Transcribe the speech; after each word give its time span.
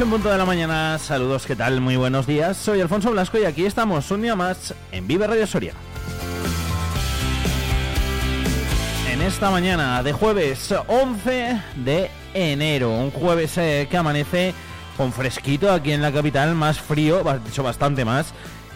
En 0.00 0.10
punto 0.10 0.30
de 0.30 0.38
la 0.38 0.44
mañana, 0.44 0.96
saludos, 0.98 1.44
¿qué 1.44 1.56
tal? 1.56 1.80
Muy 1.80 1.96
buenos 1.96 2.24
días, 2.24 2.56
soy 2.56 2.80
Alfonso 2.80 3.10
Blasco 3.10 3.36
y 3.36 3.44
aquí 3.44 3.64
estamos 3.64 4.08
un 4.12 4.22
día 4.22 4.36
más 4.36 4.72
en 4.92 5.08
Vive 5.08 5.26
Radio 5.26 5.44
Soria. 5.44 5.72
En 9.10 9.20
esta 9.20 9.50
mañana 9.50 10.00
de 10.04 10.12
jueves 10.12 10.72
11 10.86 11.60
de 11.84 12.10
enero, 12.32 12.92
un 12.92 13.10
jueves 13.10 13.58
eh, 13.58 13.88
que 13.90 13.96
amanece 13.96 14.54
con 14.96 15.12
fresquito 15.12 15.72
aquí 15.72 15.90
en 15.90 16.02
la 16.02 16.12
capital, 16.12 16.54
más 16.54 16.78
frío, 16.78 17.24
dicho 17.44 17.64
bastante 17.64 18.04
más 18.04 18.34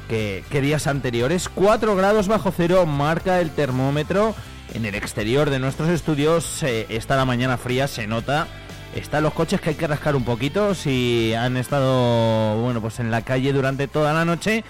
que, 0.09 0.43
días 0.51 0.89
anteriores, 0.89 1.49
4 1.49 1.95
grados 1.95 2.27
bajo 2.27 2.51
cero 2.51 2.85
marca 2.85 3.41
el 3.41 3.53
termómetro 3.53 4.35
en 4.75 4.87
el 4.87 4.97
exterior 4.97 5.51
de 5.51 5.61
nuestros 5.61 5.89
estudios, 5.89 6.65
está 6.65 7.15
la 7.15 7.27
mañana 7.27 7.59
fría, 7.59 7.87
se 7.87 8.09
nota 8.09 8.49
están 8.95 9.23
los 9.23 9.33
coches 9.33 9.61
que 9.61 9.71
hay 9.71 9.77
que 9.77 9.87
rascar 9.87 10.17
un 10.17 10.25
poquito 10.25 10.75
si 10.75 11.35
han 11.35 11.57
estado, 11.57 12.61
bueno, 12.61 12.81
pues 12.81 13.01
en 13.01 13.11
la 13.11 13.23
calle 13.23 13.53
durante 13.53 13.89
toda 13.89 14.13
la 14.13 14.25
noche. 14.25 14.65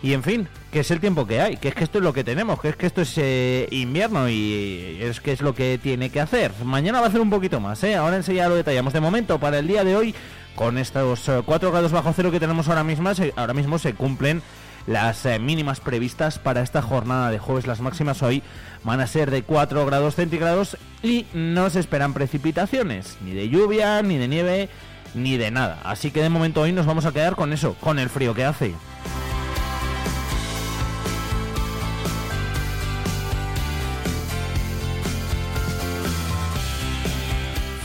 Y 0.00 0.12
en 0.12 0.22
fin, 0.22 0.48
que 0.70 0.80
es 0.80 0.90
el 0.92 1.00
tiempo 1.00 1.26
que 1.26 1.40
hay, 1.40 1.56
que 1.56 1.68
es 1.68 1.74
que 1.74 1.82
esto 1.82 1.98
es 1.98 2.04
lo 2.04 2.12
que 2.12 2.22
tenemos, 2.22 2.60
que 2.60 2.68
es 2.68 2.76
que 2.76 2.86
esto 2.86 3.02
es 3.02 3.14
eh, 3.16 3.66
invierno 3.72 4.28
y 4.28 4.98
es 5.00 5.20
que 5.20 5.32
es 5.32 5.40
lo 5.40 5.54
que 5.54 5.78
tiene 5.82 6.10
que 6.10 6.20
hacer. 6.20 6.52
Mañana 6.64 7.00
va 7.00 7.06
a 7.06 7.08
hacer 7.08 7.20
un 7.20 7.30
poquito 7.30 7.58
más, 7.58 7.82
¿eh? 7.82 7.96
Ahora 7.96 8.16
enseguida 8.16 8.48
lo 8.48 8.54
detallamos. 8.54 8.92
De 8.92 9.00
momento, 9.00 9.40
para 9.40 9.58
el 9.58 9.66
día 9.66 9.82
de 9.82 9.96
hoy, 9.96 10.14
con 10.54 10.78
estos 10.78 11.28
4 11.44 11.68
eh, 11.68 11.72
grados 11.72 11.90
bajo 11.90 12.12
cero 12.14 12.30
que 12.30 12.38
tenemos 12.38 12.68
ahora 12.68 12.84
mismo, 12.84 13.10
ahora 13.36 13.54
mismo 13.54 13.78
se 13.80 13.94
cumplen 13.94 14.40
las 14.88 15.26
eh, 15.26 15.38
mínimas 15.38 15.80
previstas 15.80 16.38
para 16.38 16.62
esta 16.62 16.80
jornada 16.80 17.30
de 17.30 17.38
jueves. 17.38 17.66
Las 17.66 17.80
máximas 17.80 18.22
hoy 18.22 18.42
van 18.84 19.00
a 19.00 19.06
ser 19.06 19.30
de 19.30 19.42
4 19.42 19.84
grados 19.84 20.14
centígrados 20.14 20.78
y 21.02 21.26
no 21.34 21.68
se 21.68 21.80
esperan 21.80 22.14
precipitaciones, 22.14 23.18
ni 23.22 23.32
de 23.34 23.50
lluvia, 23.50 24.02
ni 24.02 24.16
de 24.16 24.28
nieve, 24.28 24.68
ni 25.14 25.36
de 25.36 25.50
nada. 25.50 25.78
Así 25.84 26.10
que 26.10 26.22
de 26.22 26.30
momento 26.30 26.62
hoy 26.62 26.72
nos 26.72 26.86
vamos 26.86 27.04
a 27.04 27.12
quedar 27.12 27.36
con 27.36 27.52
eso, 27.52 27.74
con 27.74 27.98
el 27.98 28.08
frío 28.08 28.34
que 28.34 28.46
hace. 28.46 28.74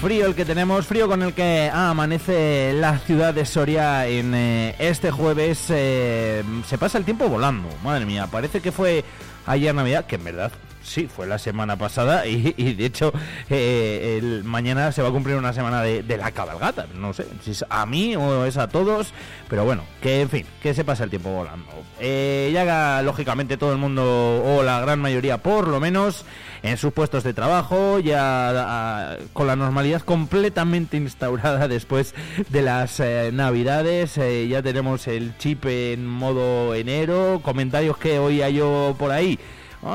Frío 0.04 0.26
el 0.26 0.36
que 0.36 0.44
tenemos, 0.44 0.86
frío 0.86 1.08
con 1.08 1.24
el 1.24 1.34
que 1.34 1.72
amanece 1.74 2.74
la 2.74 3.00
ciudad 3.00 3.34
de 3.34 3.46
Soria 3.46 4.06
en 4.06 4.36
eh, 4.36 4.76
este 4.78 5.12
jueves. 5.12 5.68
Eh, 5.70 6.44
se 6.68 6.78
pasa 6.78 6.98
el 6.98 7.06
tiempo 7.06 7.30
volando, 7.30 7.70
madre 7.82 8.06
mía, 8.06 8.28
parece 8.28 8.60
que 8.60 8.74
fue 8.74 9.06
ayer 9.46 9.74
Navidad, 9.74 10.06
que 10.06 10.16
en 10.16 10.26
verdad 10.26 10.52
Sí, 10.84 11.08
fue 11.08 11.26
la 11.26 11.40
semana 11.40 11.78
pasada 11.78 12.28
y, 12.28 12.52
de 12.52 12.86
hecho 12.86 13.14
eh, 13.50 14.20
el, 14.20 14.44
mañana 14.44 14.92
se 14.92 15.02
va 15.02 15.10
a 15.10 15.12
cumplir 15.12 15.38
una 15.38 15.54
semana 15.54 15.82
de, 15.82 16.18
la 16.18 16.32
cabalgata. 16.32 16.88
No 16.94 17.14
sé 17.14 17.26
si 17.42 17.52
es 17.52 17.66
a 17.70 17.86
mí 17.86 18.16
o 18.16 18.46
es 18.46 18.58
a 18.58 18.68
todos, 18.68 19.14
pero 19.50 19.64
bueno, 19.64 19.84
que 20.02 20.22
en 20.22 20.30
fin, 20.30 20.46
que 20.62 20.74
se 20.74 20.84
pasa 20.84 21.06
el 21.06 21.10
tiempo 21.10 21.32
volando. 21.32 21.72
Eh, 22.00 22.52
ya 22.54 23.02
lógicamente 23.02 23.58
todo 23.58 23.72
el 23.72 23.78
mundo 23.78 24.44
o 24.44 24.62
la 24.62 24.82
gran 24.82 25.00
mayoría 25.00 25.38
por 25.38 25.68
lo 25.68 25.80
menos 25.80 26.26
en 26.64 26.78
sus 26.78 26.94
puestos 26.94 27.24
de 27.24 27.34
trabajo, 27.34 28.00
ya 28.00 29.18
con 29.34 29.48
la 29.48 29.56
normalidad 29.56 30.02
completamente 30.02 30.98
instaurada 30.98 31.68
después 31.68 32.14
de 32.50 32.62
las 32.62 33.00
eh, 33.00 33.32
navidades. 33.34 34.16
ya 34.16 34.62
tenemos 34.62 35.08
el 35.08 35.38
chip 35.38 35.66
en 35.66 36.06
modo 36.06 36.76
enero, 36.76 37.40
comentarios 37.42 37.98
que 37.98 38.20
hoy 38.20 38.42
hay 38.42 38.56
yo 38.56 38.96
por 39.00 39.12
ahí 39.12 39.40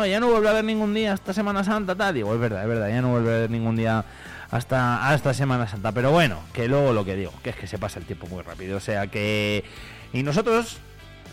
ya 0.06 0.21
no 0.21 0.28
vuelve 0.28 0.49
a 0.49 0.50
haber 0.50 0.65
ningún 0.65 0.94
día 0.94 1.12
hasta 1.12 1.32
Semana 1.32 1.65
Santa, 1.65 1.94
tal. 1.94 2.15
Digo, 2.15 2.34
es 2.34 2.41
verdad, 2.41 2.62
es 2.62 2.69
verdad, 2.69 2.88
ya 2.88 3.03
no 3.03 3.10
vuelve 3.10 3.32
a 3.32 3.37
haber 3.37 3.50
ningún 3.50 3.76
día 3.76 4.04
hasta, 4.50 5.09
hasta 5.09 5.34
Semana 5.34 5.66
Santa. 5.66 5.93
Pero 5.93 6.10
bueno, 6.10 6.41
que 6.53 6.69
luego 6.69 6.93
lo 6.93 7.04
que 7.04 7.16
digo, 7.16 7.32
que 7.43 7.50
es 7.50 7.56
que 7.56 7.66
se 7.66 7.78
pasa 7.78 7.98
el 7.98 8.04
tiempo 8.04 8.27
muy 8.27 8.43
rápido. 8.43 8.77
O 8.77 8.81
sea 8.81 9.06
que... 9.06 9.65
Y 10.12 10.22
nosotros, 10.22 10.78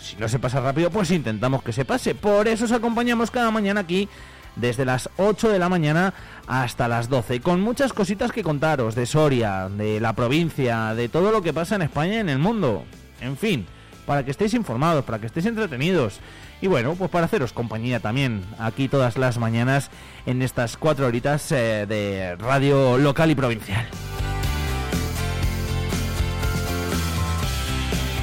si 0.01 0.15
no 0.17 0.27
se 0.27 0.39
pasa 0.39 0.61
rápido, 0.61 0.89
pues 0.89 1.11
intentamos 1.11 1.63
que 1.63 1.73
se 1.73 1.85
pase. 1.85 2.15
Por 2.15 2.47
eso 2.47 2.65
os 2.65 2.71
acompañamos 2.71 3.31
cada 3.31 3.51
mañana 3.51 3.81
aquí 3.81 4.09
desde 4.55 4.85
las 4.85 5.09
8 5.17 5.49
de 5.49 5.59
la 5.59 5.69
mañana 5.69 6.13
hasta 6.47 6.87
las 6.87 7.09
12, 7.09 7.41
con 7.41 7.61
muchas 7.61 7.93
cositas 7.93 8.31
que 8.31 8.43
contaros 8.43 8.95
de 8.95 9.05
Soria, 9.05 9.69
de 9.69 9.99
la 9.99 10.13
provincia, 10.13 10.93
de 10.95 11.09
todo 11.09 11.31
lo 11.31 11.41
que 11.41 11.53
pasa 11.53 11.75
en 11.75 11.83
España 11.83 12.15
y 12.15 12.17
en 12.17 12.29
el 12.29 12.39
mundo. 12.39 12.85
En 13.21 13.37
fin, 13.37 13.65
para 14.05 14.23
que 14.23 14.31
estéis 14.31 14.53
informados, 14.53 15.03
para 15.03 15.19
que 15.19 15.27
estéis 15.27 15.45
entretenidos. 15.45 16.19
Y 16.61 16.67
bueno, 16.67 16.95
pues 16.95 17.11
para 17.11 17.25
haceros 17.25 17.53
compañía 17.53 17.99
también 17.99 18.43
aquí 18.59 18.87
todas 18.87 19.17
las 19.17 19.37
mañanas 19.37 19.89
en 20.25 20.41
estas 20.41 20.77
cuatro 20.77 21.05
horitas 21.05 21.51
eh, 21.51 21.85
de 21.87 22.35
radio 22.37 22.97
local 22.97 23.29
y 23.31 23.35
provincial. 23.35 23.85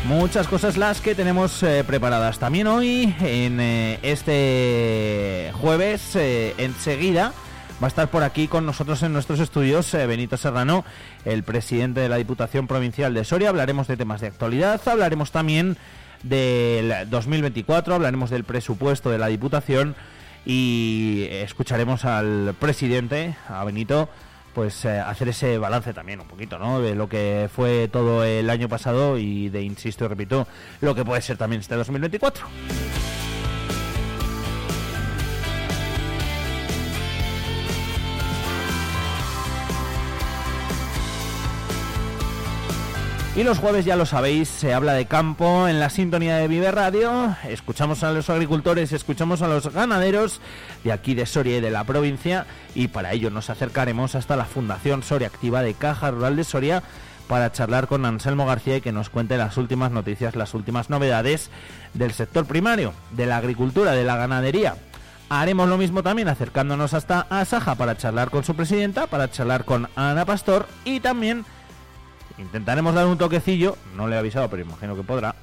Muchas 0.06 0.48
cosas 0.48 0.76
las 0.76 1.00
que 1.00 1.14
tenemos 1.14 1.62
eh, 1.62 1.84
preparadas 1.86 2.38
también 2.38 2.66
hoy 2.66 3.14
en 3.20 3.60
eh, 3.60 3.98
este 4.02 5.52
jueves 5.54 6.16
enseguida 6.16 7.32
va 7.80 7.86
a 7.86 7.88
estar 7.88 8.08
por 8.08 8.22
aquí 8.22 8.48
con 8.48 8.66
nosotros 8.66 9.02
en 9.02 9.12
nuestros 9.12 9.40
estudios 9.40 9.92
Benito 9.92 10.36
Serrano, 10.36 10.84
el 11.24 11.42
presidente 11.42 12.00
de 12.00 12.08
la 12.08 12.16
Diputación 12.16 12.66
Provincial 12.66 13.12
de 13.12 13.24
Soria. 13.24 13.48
Hablaremos 13.48 13.88
de 13.88 13.96
temas 13.96 14.20
de 14.20 14.28
actualidad, 14.28 14.80
hablaremos 14.86 15.32
también 15.32 15.76
del 16.22 17.08
2024, 17.08 17.94
hablaremos 17.94 18.30
del 18.30 18.44
presupuesto 18.44 19.10
de 19.10 19.18
la 19.18 19.28
Diputación 19.28 19.94
y 20.44 21.26
escucharemos 21.30 22.04
al 22.04 22.54
presidente, 22.58 23.36
a 23.48 23.64
Benito, 23.64 24.08
pues 24.54 24.84
eh, 24.84 24.98
hacer 25.00 25.28
ese 25.28 25.58
balance 25.58 25.94
también 25.94 26.20
un 26.20 26.26
poquito, 26.26 26.58
¿no? 26.58 26.80
De 26.80 26.94
lo 26.94 27.08
que 27.08 27.48
fue 27.54 27.88
todo 27.88 28.24
el 28.24 28.50
año 28.50 28.68
pasado 28.68 29.18
y 29.18 29.48
de, 29.48 29.62
insisto 29.62 30.04
y 30.04 30.08
repito, 30.08 30.46
lo 30.80 30.94
que 30.94 31.04
puede 31.04 31.22
ser 31.22 31.36
también 31.36 31.60
este 31.60 31.74
2024. 31.74 32.46
Y 43.34 43.44
los 43.44 43.58
jueves, 43.58 43.86
ya 43.86 43.96
lo 43.96 44.04
sabéis, 44.04 44.46
se 44.46 44.74
habla 44.74 44.92
de 44.92 45.06
campo 45.06 45.66
en 45.66 45.80
la 45.80 45.88
sintonía 45.88 46.36
de 46.36 46.48
Vive 46.48 46.70
Radio. 46.70 47.34
Escuchamos 47.48 48.02
a 48.02 48.12
los 48.12 48.28
agricultores, 48.28 48.92
escuchamos 48.92 49.40
a 49.40 49.48
los 49.48 49.72
ganaderos 49.72 50.42
de 50.84 50.92
aquí 50.92 51.14
de 51.14 51.24
Soria 51.24 51.56
y 51.56 51.60
de 51.62 51.70
la 51.70 51.84
provincia. 51.84 52.44
Y 52.74 52.88
para 52.88 53.12
ello 53.12 53.30
nos 53.30 53.48
acercaremos 53.48 54.16
hasta 54.16 54.36
la 54.36 54.44
Fundación 54.44 55.02
Soria 55.02 55.28
Activa 55.28 55.62
de 55.62 55.72
Caja 55.72 56.10
Rural 56.10 56.36
de 56.36 56.44
Soria 56.44 56.82
para 57.26 57.50
charlar 57.50 57.86
con 57.86 58.04
Anselmo 58.04 58.44
García 58.44 58.76
y 58.76 58.80
que 58.82 58.92
nos 58.92 59.08
cuente 59.08 59.38
las 59.38 59.56
últimas 59.56 59.92
noticias, 59.92 60.36
las 60.36 60.52
últimas 60.52 60.90
novedades 60.90 61.48
del 61.94 62.12
sector 62.12 62.44
primario, 62.44 62.92
de 63.12 63.24
la 63.24 63.38
agricultura, 63.38 63.92
de 63.92 64.04
la 64.04 64.16
ganadería. 64.18 64.76
Haremos 65.30 65.70
lo 65.70 65.78
mismo 65.78 66.02
también 66.02 66.28
acercándonos 66.28 66.92
hasta 66.92 67.26
Asaja 67.30 67.76
para 67.76 67.96
charlar 67.96 68.28
con 68.28 68.44
su 68.44 68.54
presidenta, 68.54 69.06
para 69.06 69.30
charlar 69.30 69.64
con 69.64 69.88
Ana 69.96 70.26
Pastor 70.26 70.66
y 70.84 71.00
también 71.00 71.46
intentaremos 72.38 72.94
dar 72.94 73.06
un 73.06 73.18
toquecillo, 73.18 73.76
no 73.96 74.08
le 74.08 74.16
he 74.16 74.18
avisado, 74.18 74.48
pero 74.48 74.62
imagino 74.62 74.96
que 74.96 75.02
podrá, 75.02 75.34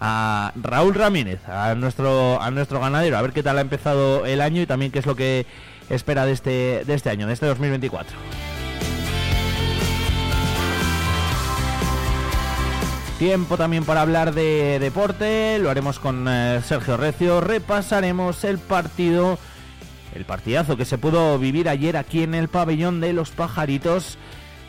a 0.00 0.52
Raúl 0.56 0.94
Ramírez, 0.94 1.46
a 1.48 1.74
nuestro, 1.74 2.40
a 2.40 2.50
nuestro 2.50 2.80
ganadero, 2.80 3.16
a 3.16 3.22
ver 3.22 3.32
qué 3.32 3.42
tal 3.42 3.58
ha 3.58 3.60
empezado 3.60 4.26
el 4.26 4.40
año 4.40 4.62
y 4.62 4.66
también 4.66 4.92
qué 4.92 4.98
es 4.98 5.06
lo 5.06 5.16
que 5.16 5.46
espera 5.88 6.26
de 6.26 6.32
este, 6.32 6.84
de 6.84 6.94
este 6.94 7.10
año, 7.10 7.26
de 7.26 7.32
este 7.32 7.46
2024. 7.46 8.16
Tiempo 13.18 13.56
también 13.56 13.84
para 13.84 14.02
hablar 14.02 14.34
de 14.34 14.78
deporte, 14.80 15.58
lo 15.60 15.70
haremos 15.70 15.98
con 15.98 16.26
eh, 16.28 16.60
Sergio 16.64 16.96
Recio, 16.96 17.40
repasaremos 17.40 18.42
el 18.44 18.58
partido 18.58 19.38
el 20.14 20.24
partidazo 20.24 20.76
que 20.76 20.84
se 20.84 20.98
pudo 20.98 21.38
vivir 21.38 21.68
ayer 21.68 21.96
aquí 21.96 22.22
en 22.22 22.34
el 22.34 22.48
pabellón 22.48 23.00
de 23.00 23.12
los 23.12 23.30
pajaritos 23.30 24.16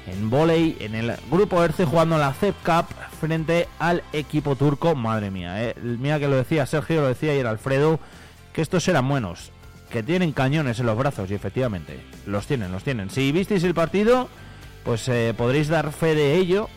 en 0.07 0.29
volei 0.29 0.77
en 0.79 0.95
el 0.95 1.13
grupo 1.31 1.63
ERCE 1.63 1.85
jugando 1.85 2.17
la 2.17 2.33
CEP 2.33 2.55
Cup 2.63 2.85
frente 3.19 3.67
al 3.79 4.03
equipo 4.13 4.55
turco. 4.55 4.95
Madre 4.95 5.31
mía, 5.31 5.63
eh. 5.63 5.75
mira 5.81 6.19
que 6.19 6.27
lo 6.27 6.35
decía 6.35 6.65
Sergio, 6.65 7.01
lo 7.01 7.07
decía 7.07 7.31
ayer 7.31 7.47
Alfredo, 7.47 7.99
que 8.53 8.61
estos 8.61 8.87
eran 8.87 9.07
buenos, 9.07 9.51
que 9.89 10.03
tienen 10.03 10.31
cañones 10.31 10.79
en 10.79 10.85
los 10.85 10.97
brazos 10.97 11.29
y 11.31 11.33
efectivamente 11.33 11.99
los 12.25 12.45
tienen, 12.47 12.71
los 12.71 12.83
tienen. 12.83 13.09
Si 13.09 13.31
visteis 13.31 13.63
el 13.63 13.73
partido, 13.73 14.29
pues 14.83 15.07
eh, 15.09 15.33
podréis 15.35 15.67
dar 15.67 15.91
fe 15.91 16.15
de 16.15 16.35
ello. 16.35 16.69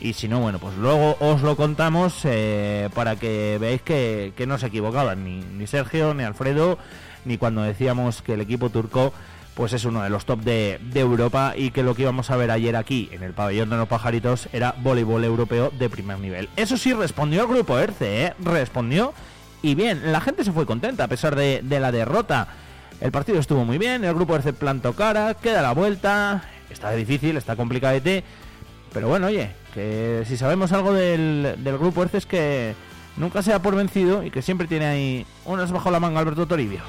Y 0.00 0.12
si 0.12 0.28
no, 0.28 0.40
bueno, 0.40 0.58
pues 0.58 0.76
luego 0.76 1.16
os 1.20 1.40
lo 1.40 1.56
contamos 1.56 2.20
eh, 2.24 2.90
para 2.94 3.16
que 3.16 3.56
veáis 3.58 3.80
que, 3.80 4.34
que 4.36 4.46
no 4.46 4.58
se 4.58 4.66
equivocaban 4.66 5.24
ni, 5.24 5.40
ni 5.40 5.66
Sergio, 5.66 6.12
ni 6.12 6.24
Alfredo, 6.24 6.78
ni 7.24 7.38
cuando 7.38 7.62
decíamos 7.62 8.20
que 8.20 8.34
el 8.34 8.42
equipo 8.42 8.68
turco 8.68 9.14
pues 9.54 9.72
es 9.72 9.84
uno 9.84 10.02
de 10.02 10.10
los 10.10 10.24
top 10.24 10.40
de, 10.40 10.80
Europa 10.94 11.54
y 11.56 11.70
que 11.70 11.82
lo 11.82 11.94
que 11.94 12.02
íbamos 12.02 12.30
a 12.30 12.36
ver 12.36 12.50
ayer 12.50 12.76
aquí 12.76 13.08
en 13.12 13.22
el 13.22 13.32
pabellón 13.32 13.70
de 13.70 13.76
los 13.76 13.88
pajaritos 13.88 14.48
era 14.52 14.74
voleibol 14.78 15.24
europeo 15.24 15.70
de 15.70 15.88
primer 15.88 16.18
nivel. 16.18 16.48
Eso 16.56 16.76
sí, 16.76 16.92
respondió 16.92 17.42
el 17.42 17.48
grupo 17.48 17.78
ERCE, 17.78 18.26
¿eh? 18.26 18.34
respondió 18.40 19.14
y 19.62 19.74
bien, 19.74 20.12
la 20.12 20.20
gente 20.20 20.44
se 20.44 20.52
fue 20.52 20.66
contenta 20.66 21.04
a 21.04 21.08
pesar 21.08 21.36
de, 21.36 21.62
la 21.62 21.92
derrota. 21.92 22.48
El 23.00 23.12
partido 23.12 23.38
estuvo 23.38 23.64
muy 23.64 23.78
bien, 23.78 24.04
el 24.04 24.14
grupo 24.14 24.34
ERCE 24.34 24.52
plantó 24.52 24.94
cara, 24.94 25.34
queda 25.34 25.62
la 25.62 25.72
vuelta, 25.72 26.44
está 26.70 26.90
difícil, 26.92 27.36
está 27.36 27.56
complicadete, 27.56 28.24
pero 28.92 29.08
bueno, 29.08 29.28
oye, 29.28 29.50
que 29.72 30.24
si 30.26 30.36
sabemos 30.36 30.72
algo 30.72 30.92
del, 30.92 31.56
grupo 31.78 32.02
ERCE 32.02 32.18
es 32.18 32.26
que 32.26 32.74
nunca 33.16 33.42
sea 33.42 33.62
por 33.62 33.76
vencido 33.76 34.24
y 34.24 34.30
que 34.30 34.42
siempre 34.42 34.66
tiene 34.66 34.86
ahí 34.86 35.26
unas 35.44 35.70
bajo 35.70 35.90
la 35.90 36.00
manga 36.00 36.20
Alberto 36.20 36.46
Toribio. 36.46 36.80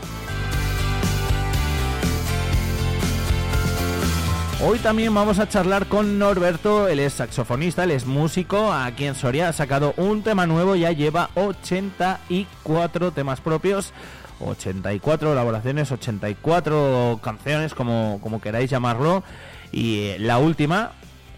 Hoy 4.68 4.80
también 4.80 5.14
vamos 5.14 5.38
a 5.38 5.48
charlar 5.48 5.86
con 5.86 6.18
Norberto, 6.18 6.88
él 6.88 7.00
es 7.00 7.14
saxofonista, 7.14 7.84
él 7.84 7.92
es 7.92 8.08
músico, 8.08 8.74
aquí 8.74 9.06
en 9.06 9.14
Soria 9.14 9.48
ha 9.48 9.54
sacado 9.54 9.94
un 9.96 10.24
tema 10.24 10.48
nuevo, 10.48 10.76
ya 10.76 10.92
lleva 10.92 11.30
84 11.36 13.12
temas 13.12 13.42
propios, 13.42 13.94
84 14.40 15.34
elaboraciones, 15.34 15.92
84 15.92 17.20
canciones, 17.22 17.76
como, 17.76 18.20
como 18.24 18.42
queráis 18.42 18.72
llamarlo, 18.72 19.24
y 19.72 20.00
eh, 20.00 20.18
la 20.18 20.40
última, 20.40 20.94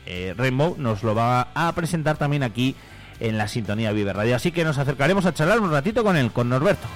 eh, 0.06 0.34
Rainbow, 0.38 0.76
nos 0.78 1.04
lo 1.04 1.14
va 1.14 1.50
a 1.54 1.70
presentar 1.74 2.16
también 2.16 2.44
aquí 2.44 2.78
en 3.20 3.38
la 3.38 3.50
sintonía 3.50 3.92
Vive 3.92 4.14
Radio, 4.14 4.38
así 4.38 4.54
que 4.54 4.64
nos 4.64 4.78
acercaremos 4.78 5.26
a 5.26 5.34
charlar 5.34 5.60
un 5.60 5.72
ratito 5.72 6.02
con 6.02 6.16
él, 6.16 6.32
con 6.32 6.48
Norberto. 6.48 6.88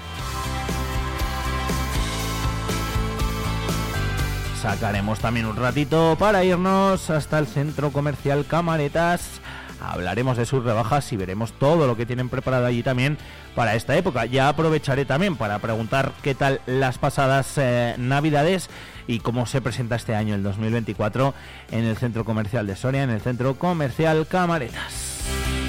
Sacaremos 4.62 5.20
también 5.20 5.48
un 5.48 5.56
ratito 5.56 6.16
para 6.20 6.44
irnos 6.44 7.10
hasta 7.10 7.40
el 7.40 7.48
centro 7.48 7.92
comercial 7.92 8.46
Camaretas. 8.46 9.42
Hablaremos 9.82 10.38
de 10.38 10.46
sus 10.46 10.64
rebajas 10.64 11.12
y 11.12 11.18
veremos 11.18 11.52
todo 11.54 11.88
lo 11.88 11.98
que 11.98 12.06
tienen 12.06 12.30
preparado 12.30 12.68
allí 12.68 12.84
también 12.84 13.18
para 13.56 13.74
esta 13.74 13.98
época. 13.98 14.28
Ya 14.28 14.50
aprovecharé 14.50 15.04
también 15.06 15.36
para 15.36 15.58
preguntar 15.58 16.12
qué 16.22 16.36
tal 16.36 16.62
las 16.68 17.00
pasadas 17.00 17.58
eh, 17.58 17.96
navidades 17.98 18.70
y 19.08 19.18
cómo 19.18 19.48
se 19.48 19.62
presenta 19.62 19.96
este 19.96 20.14
año, 20.14 20.36
el 20.36 20.44
2024, 20.44 21.34
en 21.72 21.86
el 21.86 21.98
centro 21.98 22.24
comercial 22.24 22.68
de 22.68 22.76
Soria, 22.76 23.02
en 23.02 23.10
el 23.10 23.22
centro 23.22 23.56
comercial 23.56 24.28
Camaretas. 24.28 25.61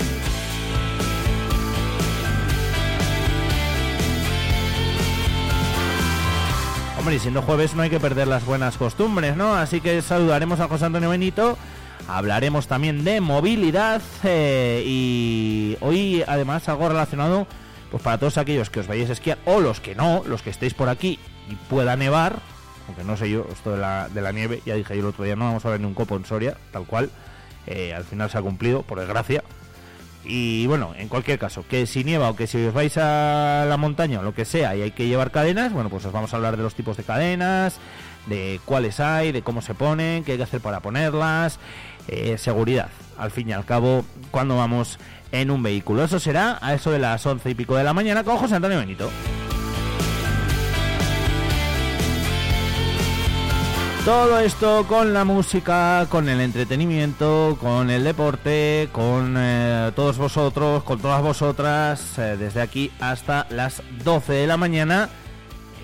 Hombre, 7.02 7.16
y 7.16 7.18
siendo 7.18 7.42
jueves 7.42 7.74
no 7.74 7.82
hay 7.82 7.90
que 7.90 7.98
perder 7.98 8.28
las 8.28 8.46
buenas 8.46 8.76
costumbres, 8.76 9.36
¿no? 9.36 9.56
Así 9.56 9.80
que 9.80 10.00
saludaremos 10.02 10.60
a 10.60 10.68
José 10.68 10.84
Antonio 10.84 11.10
Benito, 11.10 11.58
hablaremos 12.06 12.68
también 12.68 13.02
de 13.02 13.20
movilidad 13.20 14.00
eh, 14.22 14.84
y 14.86 15.76
hoy 15.80 16.22
además 16.24 16.68
algo 16.68 16.88
relacionado 16.88 17.48
pues 17.90 18.04
para 18.04 18.18
todos 18.18 18.38
aquellos 18.38 18.70
que 18.70 18.78
os 18.78 18.86
vayáis 18.86 19.10
a 19.10 19.14
esquiar 19.14 19.38
o 19.46 19.58
los 19.58 19.80
que 19.80 19.96
no, 19.96 20.22
los 20.28 20.42
que 20.42 20.50
estéis 20.50 20.74
por 20.74 20.88
aquí 20.88 21.18
y 21.50 21.56
pueda 21.56 21.96
nevar, 21.96 22.36
aunque 22.86 23.02
no 23.02 23.16
sé 23.16 23.28
yo, 23.28 23.48
esto 23.50 23.72
de 23.72 23.78
la, 23.78 24.08
de 24.08 24.22
la 24.22 24.30
nieve, 24.30 24.62
ya 24.64 24.76
dije 24.76 24.94
yo 24.94 25.00
el 25.00 25.06
otro 25.06 25.24
día, 25.24 25.34
no 25.34 25.46
vamos 25.46 25.66
a 25.66 25.70
ver 25.70 25.80
ni 25.80 25.86
un 25.86 25.94
copo 25.94 26.14
en 26.14 26.24
Soria, 26.24 26.56
tal 26.70 26.86
cual, 26.86 27.10
eh, 27.66 27.92
al 27.94 28.04
final 28.04 28.30
se 28.30 28.38
ha 28.38 28.42
cumplido, 28.42 28.82
por 28.82 29.00
desgracia. 29.00 29.42
Y 30.24 30.66
bueno, 30.66 30.94
en 30.96 31.08
cualquier 31.08 31.38
caso, 31.38 31.64
que 31.68 31.86
si 31.86 32.04
nieva 32.04 32.30
o 32.30 32.36
que 32.36 32.46
si 32.46 32.64
os 32.64 32.72
vais 32.72 32.96
a 32.96 33.64
la 33.68 33.76
montaña 33.76 34.20
o 34.20 34.22
lo 34.22 34.34
que 34.34 34.44
sea 34.44 34.76
y 34.76 34.82
hay 34.82 34.90
que 34.92 35.08
llevar 35.08 35.32
cadenas, 35.32 35.72
bueno, 35.72 35.90
pues 35.90 36.04
os 36.04 36.12
vamos 36.12 36.32
a 36.32 36.36
hablar 36.36 36.56
de 36.56 36.62
los 36.62 36.74
tipos 36.74 36.96
de 36.96 37.02
cadenas, 37.02 37.78
de 38.26 38.60
cuáles 38.64 39.00
hay, 39.00 39.32
de 39.32 39.42
cómo 39.42 39.62
se 39.62 39.74
ponen, 39.74 40.22
qué 40.22 40.32
hay 40.32 40.38
que 40.38 40.44
hacer 40.44 40.60
para 40.60 40.80
ponerlas, 40.80 41.58
eh, 42.08 42.38
seguridad. 42.38 42.88
Al 43.18 43.30
fin 43.30 43.48
y 43.48 43.52
al 43.52 43.64
cabo, 43.64 44.04
cuando 44.30 44.56
vamos 44.56 44.98
en 45.32 45.50
un 45.50 45.62
vehículo. 45.62 46.04
Eso 46.04 46.20
será 46.20 46.58
a 46.60 46.74
eso 46.74 46.90
de 46.92 46.98
las 46.98 47.26
once 47.26 47.50
y 47.50 47.54
pico 47.54 47.74
de 47.76 47.84
la 47.84 47.92
mañana 47.92 48.22
con 48.22 48.36
José 48.36 48.54
Antonio 48.54 48.78
Benito. 48.78 49.10
Todo 54.04 54.40
esto 54.40 54.84
con 54.88 55.14
la 55.14 55.24
música, 55.24 56.08
con 56.08 56.28
el 56.28 56.40
entretenimiento, 56.40 57.56
con 57.60 57.88
el 57.88 58.02
deporte, 58.02 58.88
con 58.90 59.36
eh, 59.38 59.92
todos 59.94 60.18
vosotros, 60.18 60.82
con 60.82 60.98
todas 60.98 61.22
vosotras, 61.22 62.18
eh, 62.18 62.36
desde 62.36 62.62
aquí 62.62 62.90
hasta 62.98 63.46
las 63.50 63.80
12 64.02 64.32
de 64.32 64.46
la 64.48 64.56
mañana 64.56 65.08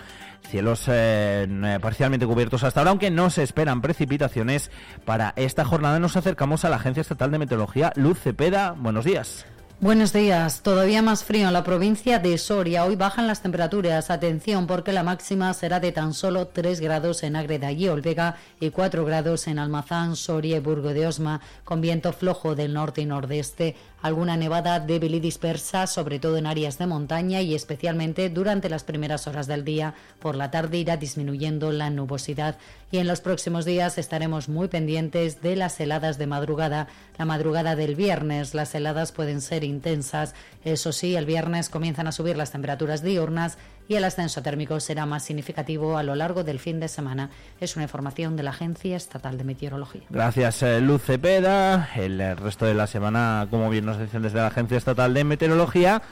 Cielos 0.51 0.87
eh, 0.89 1.79
parcialmente 1.81 2.27
cubiertos 2.27 2.65
hasta 2.65 2.81
ahora, 2.81 2.91
aunque 2.91 3.13
no 3.13 3.31
se 3.31 3.45
esperan 3.45 3.81
precipitaciones 3.81 4.73
para 5.05 5.33
esta 5.37 5.65
jornada. 5.65 6.01
Nos 6.01 6.17
acercamos 6.17 6.65
a 6.65 6.69
la 6.69 6.77
Agencia 6.79 7.03
Estatal 7.03 7.31
de 7.31 7.39
Meteorología, 7.39 7.93
Luz 7.95 8.19
Cepeda. 8.19 8.73
Buenos 8.77 9.05
días. 9.05 9.47
Buenos 9.83 10.13
días. 10.13 10.63
Todavía 10.63 11.03
más 11.03 11.25
frío 11.25 11.49
en 11.49 11.53
la 11.53 11.65
provincia 11.65 12.21
de 12.21 12.39
Soria. 12.39 12.85
Hoy 12.85 12.95
bajan 12.95 13.27
las 13.27 13.43
temperaturas. 13.43 14.11
Atención 14.11 14.69
porque 14.69 14.93
la 14.93 15.03
máxima 15.03 15.53
será 15.55 15.81
de 15.81 15.91
tan 15.91 16.15
solo 16.15 16.47
3 16.47 16.79
grados 16.79 17.25
en 17.25 17.35
Ágreda 17.35 17.73
y 17.73 17.89
Olvega 17.89 18.37
y 18.61 18.71
4 18.71 19.05
grados 19.05 19.49
en 19.49 19.59
Almazán, 19.59 20.15
Soria 20.15 20.59
y 20.59 20.61
Burgo 20.61 20.95
de 20.95 21.09
Osma, 21.09 21.41
con 21.65 21.81
viento 21.81 22.13
flojo 22.13 22.55
del 22.55 22.75
norte 22.75 23.01
y 23.01 23.07
nordeste 23.07 23.75
alguna 24.03 24.37
nevada 24.37 24.81
débil 24.81 25.15
y 25.15 25.21
dispersa, 25.21 25.87
sobre 25.87 26.19
todo 26.19 26.37
en 26.37 26.47
áreas 26.47 26.77
de 26.77 26.87
montaña 26.87 27.41
y 27.41 27.55
especialmente 27.55 28.29
durante 28.29 28.69
las 28.69 28.83
primeras 28.85 29.27
horas 29.29 29.47
del 29.47 29.65
día. 29.65 29.95
Por 30.19 30.35
la 30.35 30.51
tarde 30.51 30.79
irá 30.79 30.97
disminuyendo 30.97 31.71
la 31.71 31.89
nubosidad 31.89 32.59
y 32.91 32.99
en 32.99 33.07
los 33.07 33.21
próximos 33.21 33.65
días 33.65 33.99
estaremos 33.99 34.49
muy 34.49 34.69
pendientes 34.69 35.41
de 35.41 35.57
las 35.57 35.79
heladas 35.81 36.19
de 36.19 36.27
madrugada. 36.27 36.89
La 37.23 37.27
madrugada 37.27 37.77
del 37.77 37.95
viernes 37.95 38.53
las 38.53 38.75
heladas 38.75 39.13
pueden 39.13 39.41
ser 39.41 39.63
intensas. 39.63 40.35
Eso 40.65 40.91
sí, 40.91 41.15
el 41.15 41.25
viernes 41.25 41.69
comienzan 41.69 42.09
a 42.09 42.11
subir 42.11 42.37
las 42.37 42.51
temperaturas 42.51 43.01
diurnas 43.01 43.59
y 43.87 43.95
el 43.95 44.03
ascenso 44.03 44.43
térmico 44.43 44.81
será 44.81 45.07
más 45.07 45.23
significativo 45.23 45.97
a 45.97 46.03
lo 46.03 46.17
largo 46.17 46.43
del 46.43 46.59
fin 46.59 46.81
de 46.81 46.89
semana. 46.89 47.31
Es 47.61 47.77
una 47.77 47.85
información 47.85 48.35
de 48.35 48.43
la 48.43 48.51
Agencia 48.51 48.97
Estatal 48.97 49.39
de 49.39 49.45
Meteorología. 49.45 50.03
Gracias, 50.11 50.65
eh, 50.65 50.81
Luz 50.81 51.03
Cepeda. 51.03 51.91
El 51.95 52.37
resto 52.37 52.67
de 52.67 52.75
la 52.75 52.89
semana, 52.89 53.47
como 53.51 53.71
bien 53.71 53.87
nos 53.87 54.01
dicen 54.01 54.23
desde 54.23 54.39
la 54.39 54.49
Agencia 54.49 54.77
Estatal 54.77 55.15
de 55.15 55.23
Meteorología, 55.23 56.03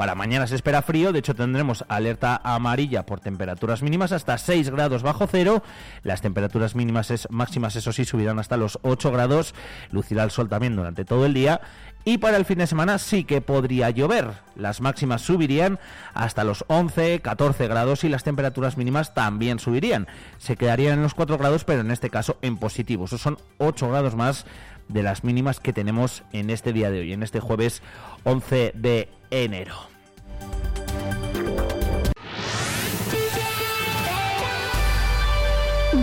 para 0.00 0.14
mañana 0.14 0.46
se 0.46 0.54
espera 0.54 0.80
frío, 0.80 1.12
de 1.12 1.18
hecho 1.18 1.34
tendremos 1.34 1.84
alerta 1.88 2.40
amarilla 2.42 3.04
por 3.04 3.20
temperaturas 3.20 3.82
mínimas 3.82 4.12
hasta 4.12 4.38
6 4.38 4.70
grados 4.70 5.02
bajo 5.02 5.26
cero. 5.26 5.62
Las 6.04 6.22
temperaturas 6.22 6.74
mínimas 6.74 7.10
es, 7.10 7.28
máximas, 7.30 7.76
eso 7.76 7.92
sí, 7.92 8.06
subirán 8.06 8.38
hasta 8.38 8.56
los 8.56 8.78
8 8.80 9.12
grados. 9.12 9.54
Lucirá 9.90 10.24
el 10.24 10.30
sol 10.30 10.48
también 10.48 10.74
durante 10.74 11.04
todo 11.04 11.26
el 11.26 11.34
día. 11.34 11.60
Y 12.02 12.16
para 12.16 12.38
el 12.38 12.46
fin 12.46 12.56
de 12.56 12.66
semana 12.66 12.96
sí 12.96 13.24
que 13.24 13.42
podría 13.42 13.90
llover. 13.90 14.30
Las 14.56 14.80
máximas 14.80 15.20
subirían 15.20 15.78
hasta 16.14 16.44
los 16.44 16.64
11, 16.68 17.20
14 17.20 17.68
grados 17.68 18.02
y 18.02 18.08
las 18.08 18.24
temperaturas 18.24 18.78
mínimas 18.78 19.12
también 19.12 19.58
subirían. 19.58 20.08
Se 20.38 20.56
quedarían 20.56 20.94
en 20.94 21.02
los 21.02 21.12
4 21.12 21.36
grados, 21.36 21.64
pero 21.64 21.82
en 21.82 21.90
este 21.90 22.08
caso 22.08 22.38
en 22.40 22.56
positivo. 22.56 23.04
Esos 23.04 23.20
son 23.20 23.36
8 23.58 23.90
grados 23.90 24.14
más 24.14 24.46
de 24.88 25.02
las 25.02 25.24
mínimas 25.24 25.60
que 25.60 25.74
tenemos 25.74 26.22
en 26.32 26.48
este 26.48 26.72
día 26.72 26.90
de 26.90 27.00
hoy, 27.00 27.12
en 27.12 27.22
este 27.22 27.38
jueves 27.38 27.82
11 28.24 28.72
de 28.74 29.10
enero. 29.30 29.89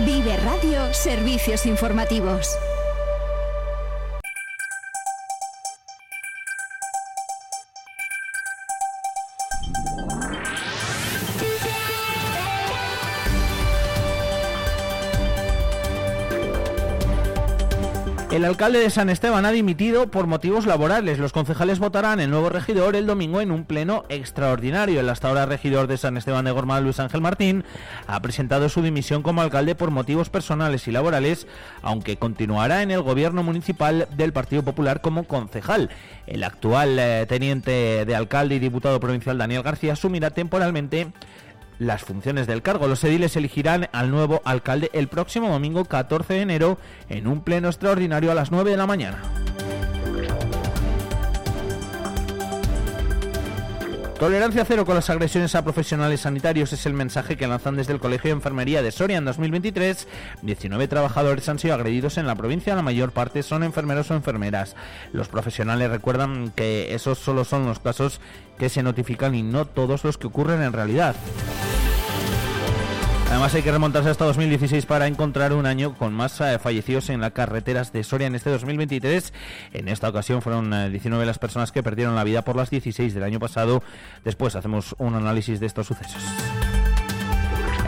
Vive 0.08 0.38
Radio 0.38 0.94
Servicios 0.94 1.66
Informativos. 1.66 2.56
El 18.38 18.44
alcalde 18.44 18.78
de 18.78 18.88
San 18.88 19.10
Esteban 19.10 19.44
ha 19.46 19.50
dimitido 19.50 20.12
por 20.12 20.28
motivos 20.28 20.64
laborales. 20.64 21.18
Los 21.18 21.32
concejales 21.32 21.80
votarán 21.80 22.20
el 22.20 22.30
nuevo 22.30 22.50
regidor 22.50 22.94
el 22.94 23.04
domingo 23.04 23.40
en 23.40 23.50
un 23.50 23.64
pleno 23.64 24.04
extraordinario. 24.10 25.00
El 25.00 25.08
hasta 25.08 25.26
ahora 25.26 25.44
regidor 25.44 25.88
de 25.88 25.96
San 25.96 26.16
Esteban 26.16 26.44
de 26.44 26.52
Gormaz, 26.52 26.80
Luis 26.80 27.00
Ángel 27.00 27.20
Martín, 27.20 27.64
ha 28.06 28.22
presentado 28.22 28.68
su 28.68 28.80
dimisión 28.80 29.24
como 29.24 29.42
alcalde 29.42 29.74
por 29.74 29.90
motivos 29.90 30.30
personales 30.30 30.86
y 30.86 30.92
laborales, 30.92 31.48
aunque 31.82 32.16
continuará 32.16 32.84
en 32.84 32.92
el 32.92 33.02
gobierno 33.02 33.42
municipal 33.42 34.06
del 34.16 34.32
Partido 34.32 34.62
Popular 34.62 35.00
como 35.00 35.24
concejal. 35.24 35.90
El 36.28 36.44
actual 36.44 36.96
eh, 36.96 37.26
teniente 37.28 38.04
de 38.04 38.14
alcalde 38.14 38.54
y 38.54 38.60
diputado 38.60 39.00
provincial 39.00 39.36
Daniel 39.36 39.64
García 39.64 39.94
asumirá 39.94 40.30
temporalmente 40.30 41.08
las 41.78 42.02
funciones 42.02 42.46
del 42.46 42.62
cargo. 42.62 42.88
Los 42.88 43.04
ediles 43.04 43.36
elegirán 43.36 43.88
al 43.92 44.10
nuevo 44.10 44.42
alcalde 44.44 44.90
el 44.92 45.08
próximo 45.08 45.48
domingo 45.48 45.84
14 45.84 46.34
de 46.34 46.40
enero 46.40 46.78
en 47.08 47.26
un 47.26 47.40
pleno 47.40 47.68
extraordinario 47.68 48.30
a 48.32 48.34
las 48.34 48.50
9 48.50 48.70
de 48.70 48.76
la 48.76 48.86
mañana. 48.86 49.22
Tolerancia 54.18 54.64
cero 54.64 54.84
con 54.84 54.96
las 54.96 55.10
agresiones 55.10 55.54
a 55.54 55.62
profesionales 55.62 56.22
sanitarios 56.22 56.72
es 56.72 56.86
el 56.86 56.92
mensaje 56.92 57.36
que 57.36 57.46
lanzan 57.46 57.76
desde 57.76 57.92
el 57.92 58.00
Colegio 58.00 58.30
de 58.30 58.32
Enfermería 58.32 58.82
de 58.82 58.90
Soria 58.90 59.16
en 59.16 59.24
2023. 59.24 60.08
19 60.42 60.88
trabajadores 60.88 61.48
han 61.48 61.60
sido 61.60 61.74
agredidos 61.74 62.18
en 62.18 62.26
la 62.26 62.34
provincia, 62.34 62.74
la 62.74 62.82
mayor 62.82 63.12
parte 63.12 63.44
son 63.44 63.62
enfermeros 63.62 64.10
o 64.10 64.14
enfermeras. 64.14 64.74
Los 65.12 65.28
profesionales 65.28 65.90
recuerdan 65.90 66.50
que 66.50 66.96
esos 66.96 67.18
solo 67.18 67.44
son 67.44 67.66
los 67.66 67.78
casos 67.78 68.20
que 68.58 68.68
se 68.68 68.82
notifican 68.82 69.36
y 69.36 69.44
no 69.44 69.66
todos 69.66 70.02
los 70.02 70.18
que 70.18 70.26
ocurren 70.26 70.62
en 70.62 70.72
realidad. 70.72 71.14
Además 73.30 73.54
hay 73.54 73.62
que 73.62 73.70
remontarse 73.70 74.08
hasta 74.08 74.24
2016 74.24 74.86
para 74.86 75.06
encontrar 75.06 75.52
un 75.52 75.66
año 75.66 75.94
con 75.94 76.14
más 76.14 76.40
eh, 76.40 76.58
fallecidos 76.58 77.10
en 77.10 77.20
las 77.20 77.32
carreteras 77.32 77.92
de 77.92 78.02
Soria 78.02 78.26
en 78.26 78.34
este 78.34 78.48
2023. 78.48 79.34
En 79.74 79.88
esta 79.88 80.08
ocasión 80.08 80.40
fueron 80.40 80.70
19 80.90 81.22
eh, 81.22 81.26
las 81.26 81.38
personas 81.38 81.70
que 81.70 81.82
perdieron 81.82 82.14
la 82.14 82.24
vida 82.24 82.42
por 82.42 82.56
las 82.56 82.70
16 82.70 83.12
del 83.12 83.22
año 83.22 83.38
pasado. 83.38 83.82
Después 84.24 84.56
hacemos 84.56 84.94
un 84.98 85.14
análisis 85.14 85.60
de 85.60 85.66
estos 85.66 85.86
sucesos. 85.86 86.22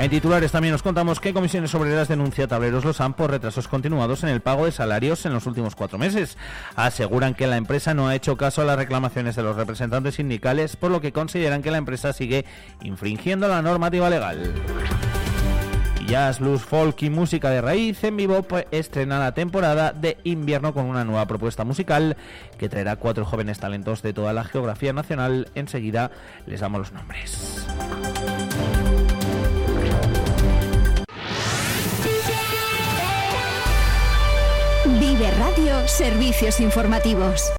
En 0.00 0.10
titulares 0.10 0.50
también 0.50 0.72
nos 0.72 0.82
contamos 0.82 1.20
que 1.20 1.34
Comisiones 1.34 1.74
Obreras 1.74 2.08
denuncia 2.08 2.48
Tableros 2.48 2.86
Los 2.86 3.02
Han 3.02 3.12
por 3.12 3.30
retrasos 3.30 3.68
continuados 3.68 4.22
en 4.22 4.30
el 4.30 4.40
pago 4.40 4.64
de 4.64 4.72
salarios 4.72 5.26
en 5.26 5.34
los 5.34 5.46
últimos 5.46 5.74
cuatro 5.74 5.98
meses. 5.98 6.38
Aseguran 6.74 7.34
que 7.34 7.46
la 7.46 7.58
empresa 7.58 7.92
no 7.92 8.08
ha 8.08 8.14
hecho 8.14 8.36
caso 8.38 8.62
a 8.62 8.64
las 8.64 8.78
reclamaciones 8.78 9.36
de 9.36 9.42
los 9.42 9.56
representantes 9.56 10.14
sindicales, 10.14 10.76
por 10.76 10.90
lo 10.90 11.02
que 11.02 11.12
consideran 11.12 11.60
que 11.60 11.70
la 11.70 11.78
empresa 11.78 12.14
sigue 12.14 12.46
infringiendo 12.82 13.46
la 13.46 13.60
normativa 13.60 14.08
legal. 14.08 14.54
Jazz, 16.10 16.40
blues, 16.40 16.62
folk 16.62 17.00
y 17.02 17.08
música 17.08 17.50
de 17.50 17.60
raíz 17.60 18.02
en 18.02 18.16
vivo 18.16 18.42
pues, 18.42 18.66
estrena 18.72 19.20
la 19.20 19.32
temporada 19.32 19.92
de 19.92 20.16
invierno 20.24 20.74
con 20.74 20.86
una 20.86 21.04
nueva 21.04 21.24
propuesta 21.26 21.62
musical 21.62 22.16
que 22.58 22.68
traerá 22.68 22.96
cuatro 22.96 23.24
jóvenes 23.24 23.60
talentos 23.60 24.02
de 24.02 24.12
toda 24.12 24.32
la 24.32 24.42
geografía 24.42 24.92
nacional. 24.92 25.48
Enseguida 25.54 26.10
les 26.46 26.58
damos 26.58 26.80
los 26.80 26.92
nombres. 26.92 27.64
Vive 34.98 35.30
Radio 35.38 35.86
Servicios 35.86 36.58
Informativos. 36.58 37.52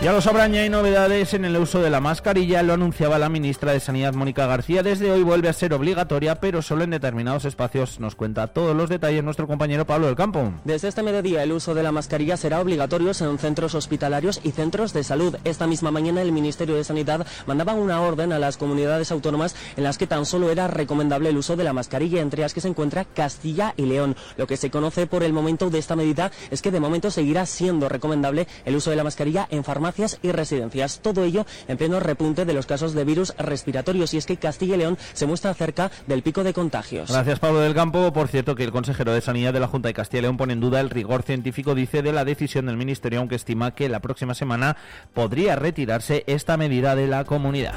Ya 0.00 0.12
lo 0.12 0.20
sabrán, 0.20 0.52
ya 0.52 0.60
hay 0.60 0.68
novedades 0.68 1.34
en 1.34 1.44
el 1.44 1.56
uso 1.56 1.82
de 1.82 1.90
la 1.90 2.00
mascarilla, 2.00 2.62
lo 2.62 2.72
anunciaba 2.72 3.18
la 3.18 3.28
ministra 3.28 3.72
de 3.72 3.80
Sanidad 3.80 4.14
Mónica 4.14 4.46
García. 4.46 4.84
Desde 4.84 5.10
hoy 5.10 5.24
vuelve 5.24 5.48
a 5.48 5.52
ser 5.52 5.74
obligatoria, 5.74 6.36
pero 6.36 6.62
solo 6.62 6.84
en 6.84 6.90
determinados 6.90 7.44
espacios. 7.44 7.98
Nos 7.98 8.14
cuenta 8.14 8.46
todos 8.46 8.76
los 8.76 8.88
detalles 8.88 9.24
nuestro 9.24 9.48
compañero 9.48 9.86
Pablo 9.86 10.06
del 10.06 10.14
Campo. 10.14 10.52
Desde 10.62 10.86
este 10.86 11.02
mediodía 11.02 11.42
el 11.42 11.50
uso 11.50 11.74
de 11.74 11.82
la 11.82 11.90
mascarilla 11.90 12.36
será 12.36 12.60
obligatorio 12.60 13.10
en 13.10 13.38
centros 13.38 13.74
hospitalarios 13.74 14.40
y 14.44 14.52
centros 14.52 14.92
de 14.92 15.02
salud. 15.02 15.34
Esta 15.42 15.66
misma 15.66 15.90
mañana 15.90 16.22
el 16.22 16.30
Ministerio 16.30 16.76
de 16.76 16.84
Sanidad 16.84 17.26
mandaba 17.46 17.74
una 17.74 18.00
orden 18.00 18.32
a 18.32 18.38
las 18.38 18.56
comunidades 18.56 19.10
autónomas 19.10 19.56
en 19.76 19.82
las 19.82 19.98
que 19.98 20.06
tan 20.06 20.26
solo 20.26 20.52
era 20.52 20.68
recomendable 20.68 21.30
el 21.30 21.38
uso 21.38 21.56
de 21.56 21.64
la 21.64 21.72
mascarilla, 21.72 22.20
entre 22.20 22.42
las 22.42 22.54
que 22.54 22.60
se 22.60 22.68
encuentra 22.68 23.04
Castilla 23.04 23.74
y 23.76 23.86
León. 23.86 24.14
Lo 24.36 24.46
que 24.46 24.56
se 24.56 24.70
conoce 24.70 25.08
por 25.08 25.24
el 25.24 25.32
momento 25.32 25.70
de 25.70 25.80
esta 25.80 25.96
medida 25.96 26.30
es 26.52 26.62
que 26.62 26.70
de 26.70 26.78
momento 26.78 27.10
seguirá 27.10 27.46
siendo 27.46 27.88
recomendable 27.88 28.46
el 28.64 28.76
uso 28.76 28.90
de 28.90 28.96
la 28.96 29.02
mascarilla 29.02 29.48
en 29.50 29.64
farmacias 29.64 29.87
y 30.22 30.32
residencias. 30.32 31.00
Todo 31.00 31.24
ello 31.24 31.46
en 31.66 31.76
pleno 31.76 32.00
repunte 32.00 32.44
de 32.44 32.52
los 32.52 32.66
casos 32.66 32.94
de 32.94 33.04
virus 33.04 33.34
respiratorios. 33.38 34.14
Y 34.14 34.18
es 34.18 34.26
que 34.26 34.36
Castilla 34.36 34.74
y 34.74 34.78
León 34.78 34.98
se 35.12 35.26
muestra 35.26 35.54
cerca 35.54 35.90
del 36.06 36.22
pico 36.22 36.44
de 36.44 36.52
contagios. 36.52 37.10
Gracias, 37.10 37.38
Pablo 37.38 37.60
del 37.60 37.74
Campo. 37.74 38.12
Por 38.12 38.28
cierto, 38.28 38.54
que 38.54 38.64
el 38.64 38.72
consejero 38.72 39.12
de 39.12 39.20
Sanidad 39.20 39.52
de 39.52 39.60
la 39.60 39.68
Junta 39.68 39.88
de 39.88 39.94
Castilla 39.94 40.20
y 40.20 40.22
León 40.22 40.36
pone 40.36 40.52
en 40.52 40.60
duda 40.60 40.80
el 40.80 40.90
rigor 40.90 41.22
científico, 41.22 41.74
dice, 41.74 42.02
de 42.02 42.12
la 42.12 42.24
decisión 42.24 42.66
del 42.66 42.76
Ministerio, 42.76 43.20
aunque 43.20 43.36
estima 43.36 43.74
que 43.74 43.88
la 43.88 44.00
próxima 44.00 44.34
semana 44.34 44.76
podría 45.14 45.56
retirarse 45.56 46.24
esta 46.26 46.56
medida 46.56 46.94
de 46.94 47.06
la 47.06 47.24
comunidad. 47.24 47.74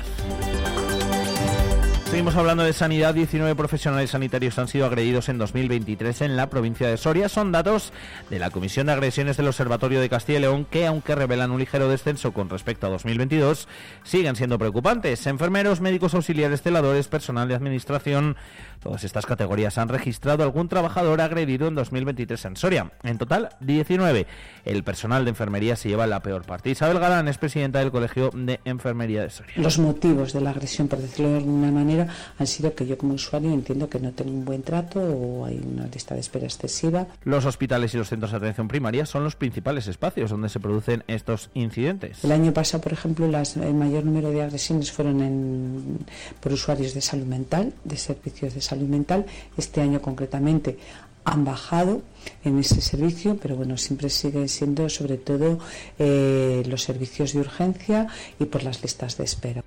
Seguimos 2.12 2.36
hablando 2.36 2.65
de 2.65 2.74
sanidad. 2.74 3.13
19 3.13 3.56
profesionales 3.56 4.10
sanitarios 4.10 4.60
han 4.60 4.68
sido 4.68 4.86
agredidos 4.86 5.30
en 5.30 5.38
2023 5.38 6.20
en 6.24 6.36
la 6.36 6.50
provincia 6.50 6.89
de 6.89 6.98
Soria. 6.98 7.30
Son 7.30 7.53
datos 7.53 7.94
de 8.30 8.38
la 8.38 8.50
Comisión 8.50 8.88
de 8.88 8.91
Agresiones 8.91 9.38
del 9.38 9.48
Observatorio 9.48 10.01
de 10.01 10.10
Castilla 10.10 10.39
y 10.39 10.41
León 10.41 10.68
que, 10.70 10.86
aunque 10.86 11.15
revelan 11.15 11.51
un 11.51 11.60
ligero 11.60 11.88
descenso 11.88 12.34
con 12.34 12.50
respecto 12.50 12.86
a 12.86 12.89
2022, 12.89 13.70
siguen 14.03 14.36
siendo 14.36 14.60
preocupantes. 14.60 15.25
Enfermeros, 15.25 15.80
médicos 15.80 16.13
auxiliares, 16.13 16.62
celadores, 16.62 17.08
personal 17.08 17.48
de 17.48 17.56
administración, 17.56 18.36
todas 18.82 19.06
estas 19.06 19.25
categorías 19.25 19.77
han 19.77 19.88
registrado 19.88 20.44
algún 20.44 20.68
trabajador 20.68 21.22
agredido 21.22 21.70
en 21.70 21.75
2023 21.75 22.44
en 22.44 22.58
Soria. 22.58 22.91
En 23.03 23.20
total, 23.20 23.51
19. 23.62 24.27
El 24.65 24.84
personal 24.84 25.24
de 25.24 25.30
enfermería 25.30 25.77
se 25.77 25.88
lleva 25.88 26.08
la 26.08 26.22
peor 26.22 26.44
parte. 26.44 26.72
Isabel 26.72 27.00
Galán 27.00 27.30
es 27.30 27.38
presidenta 27.38 27.80
del 27.80 27.89
Colegio 27.89 28.32
de 28.34 28.60
Enfermería 28.65 29.22
de 29.22 29.30
Soria. 29.30 29.53
Los 29.56 29.80
motivos 29.80 30.34
de 30.34 30.41
la 30.41 30.50
agresión, 30.50 30.89
por 30.89 31.00
decirlo 31.00 31.30
de 31.30 31.38
alguna 31.38 31.72
manera, 31.72 32.00
han 32.38 32.48
sido 32.48 32.74
que 32.74 32.86
yo 32.86 32.98
como 32.98 33.13
usuario 33.13 33.51
entiendo 33.51 33.89
que 33.89 34.00
no 34.00 34.12
tengo 34.12 34.31
un 34.31 34.46
buen 34.46 34.63
trato 34.63 35.00
o 35.00 35.46
hay 35.46 35.62
una 35.63 35.88
lista 35.88 36.15
de 36.15 36.22
espera 36.22 36.46
excesiva. 36.46 37.08
Los 37.24 37.46
hospitales 37.46 37.93
y 37.93 37.98
los 37.98 38.10
centros 38.10 38.31
de 38.31 38.38
atención 38.38 38.67
primaria 38.67 39.05
son 39.05 39.24
los 39.24 39.36
principales 39.36 39.88
espacios 39.88 40.29
donde 40.29 40.50
se 40.50 40.60
producen 40.60 41.03
estos 41.08 41.50
incidentes. 41.53 42.24
El 42.24 42.31
año 42.31 42.53
pasado, 42.53 42.84
por 42.84 42.93
ejemplo, 42.93 43.25
el 43.25 43.74
mayor 43.74 44.05
número 44.05 44.31
de 44.31 44.41
agresiones 44.41 44.91
fueron 44.91 45.22
en, 45.22 46.00
por 46.39 46.53
usuarios 46.53 46.93
de 46.93 47.01
salud 47.01 47.25
mental, 47.25 47.74
de 47.84 47.98
servicios 47.98 48.53
de 48.53 48.62
salud 48.62 48.88
mental. 48.88 49.25
Este 49.58 49.81
año 49.81 50.01
concretamente 50.01 50.77
han 51.24 51.46
bajado 51.46 52.01
en 52.43 52.60
ese 52.60 52.81
servicio, 52.81 53.38
pero 53.41 53.55
bueno, 53.55 53.77
siempre 53.77 54.10
sigue 54.10 54.48
siendo 54.48 54.89
sobre 54.89 55.17
todo 55.17 55.60
eh, 56.00 56.63
los 56.67 56.84
servicios 56.84 57.34
de 57.34 57.39
urgencia 57.39 58.08
y 58.39 58.46
por 58.46 58.63
las 58.63 58.81
listas 58.81 59.17
de 59.17 59.24
espera. 59.24 59.63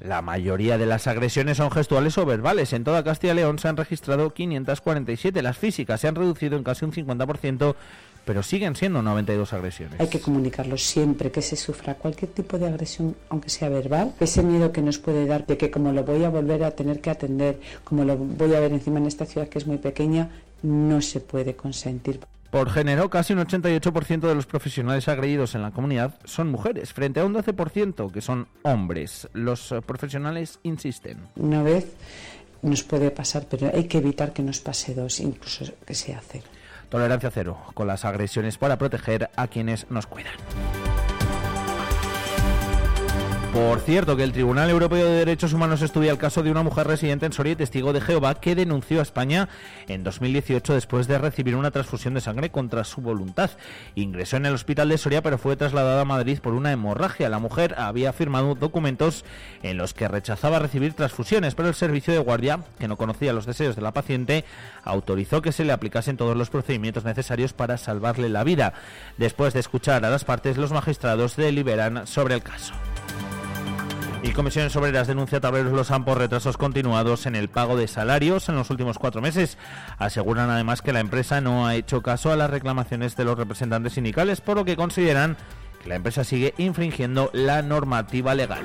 La 0.00 0.22
mayoría 0.22 0.78
de 0.78 0.86
las 0.86 1.06
agresiones 1.06 1.56
son 1.56 1.70
gestuales 1.70 2.16
o 2.18 2.26
verbales. 2.26 2.72
En 2.72 2.84
toda 2.84 3.02
Castilla 3.02 3.32
y 3.32 3.36
León 3.36 3.58
se 3.58 3.68
han 3.68 3.76
registrado 3.76 4.30
547. 4.30 5.42
Las 5.42 5.58
físicas 5.58 6.00
se 6.00 6.08
han 6.08 6.14
reducido 6.14 6.56
en 6.56 6.62
casi 6.62 6.84
un 6.84 6.92
50%, 6.92 7.74
pero 8.24 8.42
siguen 8.42 8.76
siendo 8.76 9.02
92 9.02 9.52
agresiones. 9.52 10.00
Hay 10.00 10.08
que 10.08 10.20
comunicarlo 10.20 10.76
siempre 10.76 11.32
que 11.32 11.42
se 11.42 11.56
sufra 11.56 11.94
cualquier 11.94 12.30
tipo 12.30 12.58
de 12.58 12.68
agresión, 12.68 13.16
aunque 13.28 13.50
sea 13.50 13.68
verbal. 13.68 14.14
Ese 14.20 14.42
miedo 14.42 14.70
que 14.70 14.82
nos 14.82 14.98
puede 14.98 15.26
dar 15.26 15.46
de 15.46 15.56
que 15.56 15.70
como 15.70 15.92
lo 15.92 16.04
voy 16.04 16.22
a 16.24 16.28
volver 16.28 16.62
a 16.62 16.70
tener 16.70 17.00
que 17.00 17.10
atender, 17.10 17.58
como 17.84 18.04
lo 18.04 18.16
voy 18.16 18.54
a 18.54 18.60
ver 18.60 18.72
encima 18.72 18.98
en 18.98 19.06
esta 19.06 19.26
ciudad 19.26 19.48
que 19.48 19.58
es 19.58 19.66
muy 19.66 19.78
pequeña, 19.78 20.30
no 20.62 21.00
se 21.00 21.20
puede 21.20 21.56
consentir. 21.56 22.20
Por 22.50 22.70
género, 22.70 23.10
casi 23.10 23.34
un 23.34 23.40
88% 23.40 24.20
de 24.20 24.34
los 24.34 24.46
profesionales 24.46 25.06
agredidos 25.08 25.54
en 25.54 25.62
la 25.62 25.70
comunidad 25.70 26.14
son 26.24 26.50
mujeres, 26.50 26.94
frente 26.94 27.20
a 27.20 27.26
un 27.26 27.34
12% 27.34 28.10
que 28.10 28.22
son 28.22 28.48
hombres. 28.62 29.28
Los 29.34 29.70
eh, 29.70 29.82
profesionales 29.82 30.58
insisten. 30.62 31.18
Una 31.36 31.62
vez 31.62 31.92
nos 32.62 32.82
puede 32.84 33.10
pasar, 33.10 33.46
pero 33.50 33.70
hay 33.72 33.84
que 33.84 33.98
evitar 33.98 34.32
que 34.32 34.42
nos 34.42 34.60
pase 34.60 34.94
dos, 34.94 35.20
incluso 35.20 35.64
que 35.86 35.94
sea 35.94 36.22
cero. 36.26 36.46
Tolerancia 36.88 37.30
cero 37.30 37.58
con 37.74 37.86
las 37.86 38.06
agresiones 38.06 38.56
para 38.56 38.78
proteger 38.78 39.30
a 39.36 39.46
quienes 39.48 39.90
nos 39.90 40.06
cuidan. 40.06 40.32
Por 43.52 43.80
cierto, 43.80 44.14
que 44.14 44.24
el 44.24 44.32
Tribunal 44.32 44.68
Europeo 44.68 45.06
de 45.06 45.18
Derechos 45.18 45.54
Humanos 45.54 45.80
estudia 45.80 46.12
el 46.12 46.18
caso 46.18 46.42
de 46.42 46.50
una 46.50 46.62
mujer 46.62 46.86
residente 46.86 47.24
en 47.24 47.32
Soria 47.32 47.54
y 47.54 47.56
testigo 47.56 47.94
de 47.94 48.02
Jehová 48.02 48.34
que 48.34 48.54
denunció 48.54 49.00
a 49.00 49.02
España 49.02 49.48
en 49.88 50.04
2018 50.04 50.74
después 50.74 51.08
de 51.08 51.16
recibir 51.16 51.56
una 51.56 51.70
transfusión 51.70 52.12
de 52.12 52.20
sangre 52.20 52.50
contra 52.50 52.84
su 52.84 53.00
voluntad. 53.00 53.50
Ingresó 53.94 54.36
en 54.36 54.46
el 54.46 54.54
hospital 54.54 54.90
de 54.90 54.98
Soria 54.98 55.22
pero 55.22 55.38
fue 55.38 55.56
trasladada 55.56 56.02
a 56.02 56.04
Madrid 56.04 56.40
por 56.40 56.52
una 56.52 56.72
hemorragia. 56.72 57.30
La 57.30 57.38
mujer 57.38 57.74
había 57.78 58.12
firmado 58.12 58.54
documentos 58.54 59.24
en 59.62 59.78
los 59.78 59.94
que 59.94 60.08
rechazaba 60.08 60.58
recibir 60.58 60.92
transfusiones, 60.92 61.54
pero 61.54 61.68
el 61.68 61.74
servicio 61.74 62.12
de 62.12 62.20
guardia, 62.20 62.60
que 62.78 62.86
no 62.88 62.96
conocía 62.96 63.32
los 63.32 63.46
deseos 63.46 63.76
de 63.76 63.82
la 63.82 63.92
paciente, 63.92 64.44
autorizó 64.84 65.40
que 65.40 65.52
se 65.52 65.64
le 65.64 65.72
aplicasen 65.72 66.18
todos 66.18 66.36
los 66.36 66.50
procedimientos 66.50 67.04
necesarios 67.04 67.54
para 67.54 67.78
salvarle 67.78 68.28
la 68.28 68.44
vida. 68.44 68.74
Después 69.16 69.54
de 69.54 69.60
escuchar 69.60 70.04
a 70.04 70.10
las 70.10 70.24
partes, 70.24 70.58
los 70.58 70.70
magistrados 70.70 71.36
deliberan 71.36 72.06
sobre 72.06 72.34
el 72.34 72.42
caso. 72.42 72.74
Y 74.22 74.32
Comisiones 74.32 74.74
Obreras 74.76 75.06
denuncia 75.06 75.40
Tableros 75.40 75.72
Los 75.72 75.88
por 76.04 76.18
retrasos 76.18 76.56
continuados 76.56 77.26
en 77.26 77.36
el 77.36 77.48
pago 77.48 77.76
de 77.76 77.86
salarios 77.86 78.48
en 78.48 78.56
los 78.56 78.70
últimos 78.70 78.98
cuatro 78.98 79.22
meses. 79.22 79.58
Aseguran 79.98 80.50
además 80.50 80.82
que 80.82 80.92
la 80.92 81.00
empresa 81.00 81.40
no 81.40 81.66
ha 81.66 81.76
hecho 81.76 82.02
caso 82.02 82.32
a 82.32 82.36
las 82.36 82.50
reclamaciones 82.50 83.16
de 83.16 83.24
los 83.24 83.38
representantes 83.38 83.92
sindicales, 83.94 84.40
por 84.40 84.56
lo 84.56 84.64
que 84.64 84.76
consideran 84.76 85.36
que 85.82 85.88
la 85.88 85.96
empresa 85.96 86.24
sigue 86.24 86.52
infringiendo 86.58 87.30
la 87.32 87.62
normativa 87.62 88.34
legal. 88.34 88.64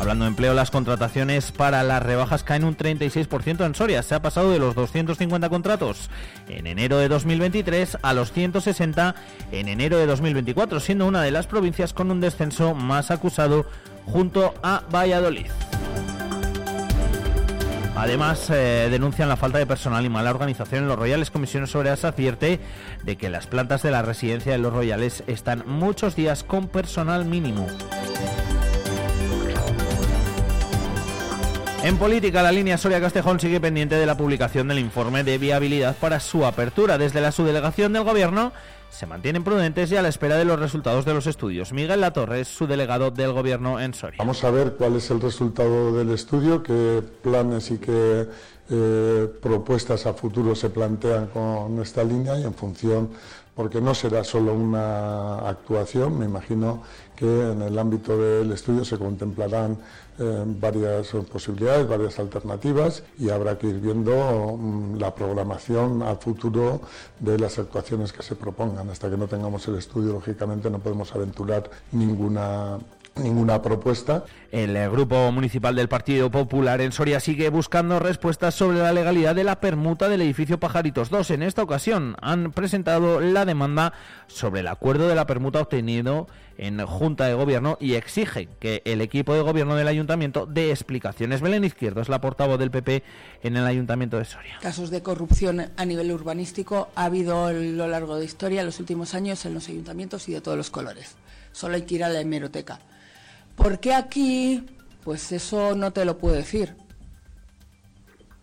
Hablando 0.00 0.24
de 0.24 0.30
empleo, 0.30 0.54
las 0.54 0.70
contrataciones 0.70 1.52
para 1.52 1.82
las 1.82 2.02
rebajas 2.02 2.42
caen 2.42 2.64
un 2.64 2.74
36% 2.74 3.66
en 3.66 3.74
Soria. 3.74 4.02
Se 4.02 4.14
ha 4.14 4.22
pasado 4.22 4.50
de 4.50 4.58
los 4.58 4.74
250 4.74 5.50
contratos 5.50 6.08
en 6.48 6.66
enero 6.66 6.96
de 6.96 7.08
2023 7.08 7.98
a 8.00 8.14
los 8.14 8.32
160 8.32 9.14
en 9.52 9.68
enero 9.68 9.98
de 9.98 10.06
2024, 10.06 10.80
siendo 10.80 11.06
una 11.06 11.20
de 11.22 11.30
las 11.30 11.46
provincias 11.46 11.92
con 11.92 12.10
un 12.10 12.22
descenso 12.22 12.74
más 12.74 13.10
acusado 13.10 13.66
junto 14.06 14.54
a 14.62 14.84
Valladolid. 14.90 15.50
Además, 17.94 18.48
eh, 18.48 18.88
denuncian 18.90 19.28
la 19.28 19.36
falta 19.36 19.58
de 19.58 19.66
personal 19.66 20.02
y 20.06 20.08
mala 20.08 20.30
organización 20.30 20.84
en 20.84 20.88
los 20.88 20.98
Royales. 20.98 21.30
Comisiones 21.30 21.74
Obreras 21.74 22.06
advierte 22.06 22.58
de 23.02 23.16
que 23.16 23.28
las 23.28 23.46
plantas 23.46 23.82
de 23.82 23.90
la 23.90 24.00
residencia 24.00 24.52
de 24.52 24.58
los 24.58 24.72
Royales 24.72 25.24
están 25.26 25.64
muchos 25.66 26.16
días 26.16 26.42
con 26.42 26.68
personal 26.68 27.26
mínimo. 27.26 27.66
En 31.82 31.96
política, 31.96 32.42
la 32.42 32.52
línea 32.52 32.76
Soria-Castejón 32.76 33.40
sigue 33.40 33.58
pendiente 33.58 33.94
de 33.94 34.04
la 34.04 34.14
publicación 34.14 34.68
del 34.68 34.78
informe 34.78 35.24
de 35.24 35.38
viabilidad 35.38 35.96
para 35.96 36.20
su 36.20 36.44
apertura. 36.44 36.98
Desde 36.98 37.22
la 37.22 37.32
subdelegación 37.32 37.94
del 37.94 38.04
Gobierno 38.04 38.52
se 38.90 39.06
mantienen 39.06 39.44
prudentes 39.44 39.90
y 39.90 39.96
a 39.96 40.02
la 40.02 40.08
espera 40.08 40.36
de 40.36 40.44
los 40.44 40.60
resultados 40.60 41.06
de 41.06 41.14
los 41.14 41.26
estudios. 41.26 41.72
Miguel 41.72 42.02
Latorre 42.02 42.40
es 42.40 42.48
su 42.48 42.66
delegado 42.66 43.10
del 43.10 43.32
Gobierno 43.32 43.80
en 43.80 43.94
Soria. 43.94 44.18
Vamos 44.18 44.44
a 44.44 44.50
ver 44.50 44.74
cuál 44.76 44.96
es 44.96 45.10
el 45.10 45.22
resultado 45.22 45.96
del 45.96 46.10
estudio, 46.10 46.62
qué 46.62 47.02
planes 47.22 47.70
y 47.70 47.78
qué 47.78 48.28
eh, 48.68 49.28
propuestas 49.40 50.04
a 50.04 50.12
futuro 50.12 50.54
se 50.54 50.68
plantean 50.68 51.28
con 51.28 51.80
esta 51.80 52.04
línea 52.04 52.38
y 52.38 52.44
en 52.44 52.52
función 52.52 53.08
porque 53.60 53.80
no 53.80 53.94
será 53.94 54.24
solo 54.24 54.54
una 54.54 55.46
actuación, 55.48 56.18
me 56.18 56.24
imagino 56.24 56.82
que 57.14 57.26
en 57.26 57.60
el 57.60 57.78
ámbito 57.78 58.16
del 58.16 58.50
estudio 58.52 58.86
se 58.86 58.96
contemplarán 58.96 59.76
eh, 60.20 60.44
varias 60.46 61.08
posibilidades, 61.32 61.88
varias 61.88 62.18
alternativas 62.18 63.02
y 63.18 63.30
habrá 63.30 63.58
que 63.58 63.68
ir 63.68 63.80
viendo 63.80 64.56
mm, 64.56 64.98
la 64.98 65.14
programación 65.14 66.02
a 66.02 66.14
futuro 66.16 66.82
de 67.18 67.38
las 67.38 67.58
actuaciones 67.58 68.12
que 68.12 68.22
se 68.22 68.36
propongan. 68.36 68.90
Hasta 68.90 69.08
que 69.08 69.16
no 69.16 69.26
tengamos 69.26 69.66
el 69.68 69.76
estudio, 69.76 70.12
lógicamente, 70.12 70.68
no 70.70 70.78
podemos 70.78 71.14
aventurar 71.14 71.70
ninguna 71.92 72.78
ninguna 73.20 73.62
propuesta. 73.62 74.24
El 74.50 74.90
Grupo 74.90 75.30
Municipal 75.30 75.76
del 75.76 75.88
Partido 75.88 76.30
Popular 76.30 76.80
en 76.80 76.92
Soria 76.92 77.20
sigue 77.20 77.48
buscando 77.50 78.00
respuestas 78.00 78.54
sobre 78.54 78.78
la 78.78 78.92
legalidad 78.92 79.34
de 79.34 79.44
la 79.44 79.60
permuta 79.60 80.08
del 80.08 80.22
edificio 80.22 80.58
Pajaritos 80.58 81.10
2. 81.10 81.30
En 81.30 81.42
esta 81.42 81.62
ocasión 81.62 82.16
han 82.20 82.52
presentado 82.52 83.20
la 83.20 83.44
demanda 83.44 83.92
sobre 84.26 84.60
el 84.60 84.68
acuerdo 84.68 85.08
de 85.08 85.14
la 85.14 85.26
permuta 85.26 85.60
obtenido 85.60 86.26
en 86.58 86.84
Junta 86.84 87.26
de 87.26 87.34
Gobierno 87.34 87.78
y 87.80 87.94
exigen 87.94 88.48
que 88.58 88.82
el 88.84 89.00
equipo 89.00 89.34
de 89.34 89.40
gobierno 89.40 89.76
del 89.76 89.88
Ayuntamiento 89.88 90.46
dé 90.46 90.70
explicaciones. 90.70 91.40
Belén 91.40 91.64
Izquierdo 91.64 92.00
es 92.00 92.08
la 92.08 92.20
portavoz 92.20 92.58
del 92.58 92.70
PP 92.70 93.02
en 93.42 93.56
el 93.56 93.66
Ayuntamiento 93.66 94.18
de 94.18 94.24
Soria. 94.24 94.58
Casos 94.60 94.90
de 94.90 95.02
corrupción 95.02 95.70
a 95.76 95.84
nivel 95.84 96.12
urbanístico 96.12 96.90
ha 96.94 97.04
habido 97.04 97.46
a 97.46 97.52
lo 97.52 97.86
largo 97.86 98.16
de 98.16 98.24
historia, 98.24 98.60
en 98.60 98.66
los 98.66 98.80
últimos 98.80 99.14
años, 99.14 99.44
en 99.46 99.54
los 99.54 99.68
ayuntamientos 99.68 100.28
y 100.28 100.34
de 100.34 100.40
todos 100.40 100.58
los 100.58 100.70
colores. 100.70 101.14
Solo 101.52 101.76
hay 101.76 101.82
que 101.82 101.94
ir 101.94 102.04
a 102.04 102.08
la 102.08 102.20
hemeroteca. 102.20 102.80
¿Por 103.60 103.78
qué 103.78 103.92
aquí? 103.92 104.64
Pues 105.04 105.32
eso 105.32 105.74
no 105.74 105.92
te 105.92 106.06
lo 106.06 106.16
puedo 106.16 106.34
decir. 106.34 106.76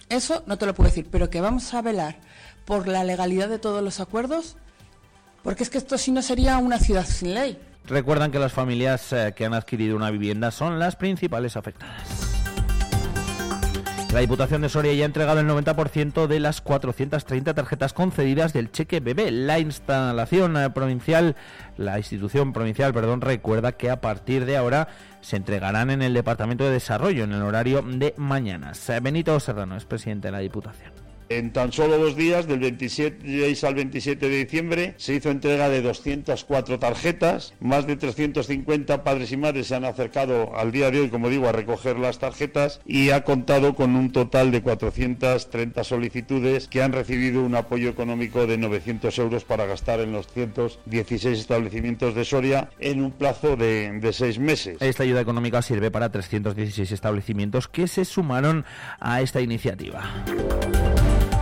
Eso 0.10 0.44
no 0.46 0.60
te 0.60 0.68
lo 0.68 0.76
puedo 0.76 0.90
decir, 0.90 1.08
pero 1.12 1.32
que 1.32 1.42
vamos 1.42 1.74
a 1.74 1.82
velar 1.82 2.18
por 2.66 2.88
la 2.88 3.04
legalidad 3.04 3.50
de 3.50 3.58
todos 3.58 3.84
los 3.84 4.00
acuerdos, 4.00 4.58
porque 5.42 5.64
es 5.64 5.72
que 5.72 5.80
esto 5.80 5.98
sí 5.98 6.12
no 6.12 6.22
sería 6.22 6.60
una 6.60 6.78
ciudad 6.78 7.06
sin 7.06 7.34
ley. 7.34 7.60
Recuerdan 7.86 8.32
que 8.32 8.38
las 8.38 8.54
familias 8.54 9.12
eh, 9.12 9.34
que 9.36 9.46
han 9.46 9.56
adquirido 9.56 9.96
una 9.96 10.12
vivienda 10.12 10.52
son 10.52 10.78
las 10.78 10.96
principales 10.96 11.58
afectadas. 11.58 12.37
La 14.14 14.22
Diputación 14.22 14.62
de 14.62 14.70
Soria 14.70 14.94
ya 14.94 15.04
ha 15.04 15.06
entregado 15.06 15.42
el 15.42 15.48
90% 15.48 16.28
de 16.28 16.40
las 16.40 16.62
430 16.62 17.54
tarjetas 17.54 17.94
concedidas 17.94 18.54
del 18.54 18.72
cheque 18.72 19.00
bebé. 19.02 19.32
La 19.32 19.60
instalación 19.60 20.56
eh, 20.58 20.70
provincial, 20.70 21.36
la 21.76 21.98
institución 21.98 22.54
provincial, 22.54 22.94
perdón, 22.94 23.22
recuerda 23.22 23.74
que 23.74 23.90
a 23.90 24.00
partir 24.00 24.46
de 24.46 24.58
ahora 24.58 24.88
se 25.22 25.36
entregarán 25.36 25.90
en 25.90 26.02
el 26.02 26.14
Departamento 26.14 26.64
de 26.64 26.72
Desarrollo 26.72 27.26
en 27.26 27.34
el 27.34 27.42
horario 27.42 27.84
de 27.84 28.14
mañanas. 28.18 28.90
Eh, 28.90 29.00
Benito 29.02 29.40
Serrano 29.40 29.76
es 29.76 29.86
presidente 29.86 30.30
de 30.30 30.32
la 30.32 30.40
Diputación. 30.40 30.97
En 31.30 31.52
tan 31.52 31.72
solo 31.74 31.98
dos 31.98 32.16
días, 32.16 32.48
del 32.48 32.60
26 32.60 33.64
al 33.64 33.76
27 33.76 34.30
de 34.30 34.38
diciembre, 34.46 34.94
se 34.98 35.16
hizo 35.16 35.30
entrega 35.30 35.70
de 35.70 35.82
204 35.82 36.80
tarjetas. 36.80 37.54
Más 37.60 37.86
de 37.86 37.98
350 37.98 39.04
padres 39.04 39.32
y 39.32 39.38
madres 39.38 39.68
se 39.68 39.76
han 39.76 39.86
acercado 39.86 40.56
al 40.56 40.72
día 40.72 40.90
de 40.90 41.02
hoy, 41.02 41.10
como 41.10 41.30
digo, 41.30 41.50
a 41.50 41.52
recoger 41.52 42.00
las 42.00 42.20
tarjetas 42.20 42.80
y 42.86 43.10
ha 43.10 43.24
contado 43.24 43.76
con 43.76 43.96
un 43.96 44.12
total 44.12 44.52
de 44.52 44.62
430 44.62 45.84
solicitudes 45.84 46.68
que 46.68 46.82
han 46.82 46.94
recibido 46.94 47.44
un 47.44 47.56
apoyo 47.56 47.90
económico 47.90 48.48
de 48.48 48.58
900 48.58 49.18
euros 49.20 49.44
para 49.44 49.66
gastar 49.66 50.00
en 50.00 50.14
los 50.14 50.28
116 50.28 51.40
establecimientos 51.40 52.16
de 52.16 52.26
Soria 52.26 52.70
en 52.80 53.04
un 53.04 53.12
plazo 53.12 53.56
de, 53.56 53.92
de 54.00 54.14
seis 54.14 54.40
meses. 54.40 54.78
Esta 54.80 55.04
ayuda 55.04 55.22
económica 55.22 55.62
sirve 55.62 55.92
para 55.92 56.12
316 56.12 56.92
establecimientos 56.92 57.68
que 57.68 57.88
se 57.88 58.06
sumaron 58.06 58.66
a 59.00 59.22
esta 59.22 59.42
iniciativa. 59.42 60.04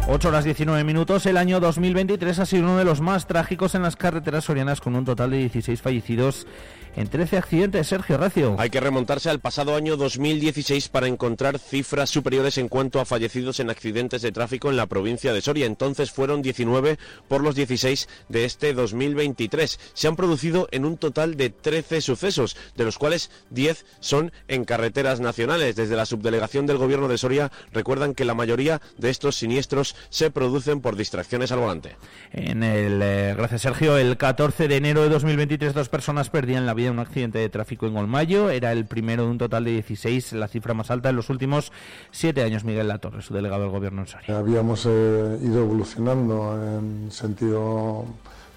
8 0.08 0.28
horas 0.28 0.44
19 0.44 0.84
minutos. 0.84 1.26
El 1.26 1.36
año 1.36 1.60
2023 1.60 2.38
ha 2.38 2.46
sido 2.46 2.64
uno 2.64 2.78
de 2.78 2.86
los 2.86 3.02
más 3.02 3.26
trágicos 3.26 3.74
en 3.74 3.82
las 3.82 3.96
carreteras 3.96 4.44
sorianas 4.44 4.80
con 4.80 4.96
un 4.96 5.04
total 5.04 5.32
de 5.32 5.38
16 5.40 5.82
fallecidos 5.82 6.46
en 6.96 7.08
13 7.08 7.38
accidentes. 7.38 7.88
Sergio 7.88 8.18
Recio. 8.18 8.56
Hay 8.60 8.70
que 8.70 8.80
remontarse 8.80 9.30
al 9.30 9.40
pasado 9.40 9.76
año 9.76 9.98
2016 9.98 10.90
para 10.90 11.08
encontrar 11.08 11.60
cifras 11.60 12.10
superiores 12.10 12.58
en 12.58 12.68
cuanto 12.68 13.00
a 13.00 13.06
fallecidos 13.06 13.60
en 13.60 13.70
accidentes 13.70 14.22
de 14.22 14.32
tráfico 14.32 14.70
en 14.70 14.78
la 14.78 14.88
provincia 14.88 15.34
de 15.34 15.42
Soria. 15.42 15.66
Entonces 15.66 16.12
fueron 16.12 16.42
19 16.42 16.98
por 17.28 17.42
los 17.42 17.56
16 17.56 18.08
de 18.30 18.46
este 18.46 18.74
2023. 18.74 19.80
Se 19.94 20.08
han 20.08 20.16
producido 20.16 20.68
en 20.72 20.86
un 20.86 20.98
total 20.98 21.36
de 21.36 21.50
13 21.50 22.02
sucesos, 22.02 22.56
de 22.76 22.86
los 22.86 22.98
cuales 22.98 23.32
10 23.50 23.86
son 24.00 24.32
en 24.48 24.66
carreteras 24.66 25.20
nacionales. 25.20 25.76
Desde 25.76 25.96
la 25.96 26.06
subdelegación 26.06 26.66
del 26.66 26.78
gobierno 26.78 27.08
de 27.08 27.18
Soria 27.18 27.52
recuerdan 27.74 28.14
que 28.14 28.26
la 28.26 28.34
mayoría 28.34 28.82
de 28.98 29.10
estos 29.10 29.36
siniestros 29.36 29.96
se 30.10 30.32
producen 30.32 30.82
por 30.82 30.96
distracciones 30.96 31.52
al 31.52 31.60
volante. 31.60 31.98
En 32.32 32.64
el, 32.64 33.02
eh, 33.02 33.34
gracias 33.36 33.62
Sergio, 33.62 33.98
el 33.98 34.18
14 34.18 34.68
de 34.68 34.78
enero 34.78 35.02
de 35.02 35.10
2023 35.10 35.74
dos 35.74 35.90
personas 35.90 36.30
perdían 36.30 36.66
la 36.66 36.74
vida 36.74 36.85
en 36.88 36.94
un 36.94 37.00
accidente 37.00 37.40
de 37.40 37.50
tráfico 37.50 37.88
en 37.88 37.98
Olmayo. 37.98 38.50
Era 38.50 38.72
el 38.72 38.86
primero 38.86 39.24
de 39.24 39.30
un 39.32 39.38
total 39.38 39.66
de 39.66 39.72
16, 39.72 40.34
la 40.34 40.48
cifra 40.48 40.74
más 40.74 40.92
alta 40.92 41.10
en 41.10 41.16
los 41.16 41.30
últimos 41.30 41.72
siete 42.12 42.44
años. 42.44 42.64
Miguel 42.64 42.88
Latorre, 42.88 43.22
su 43.22 43.34
delegado 43.34 43.64
del 43.64 43.72
Gobierno 43.72 44.02
en 44.02 44.08
Soria. 44.08 44.38
Habíamos 44.38 44.86
eh, 44.86 45.40
ido 45.42 45.62
evolucionando 45.62 46.56
en 46.56 47.12
sentido 47.12 48.06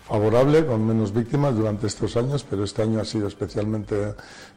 favorable, 0.08 0.64
con 0.64 0.86
menos 0.86 1.12
víctimas 1.12 1.54
durante 1.54 1.86
estos 1.86 2.16
años, 2.16 2.44
pero 2.48 2.64
este 2.64 2.82
año 2.82 3.00
ha 3.00 3.04
sido 3.04 3.28
especialmente 3.28 4.14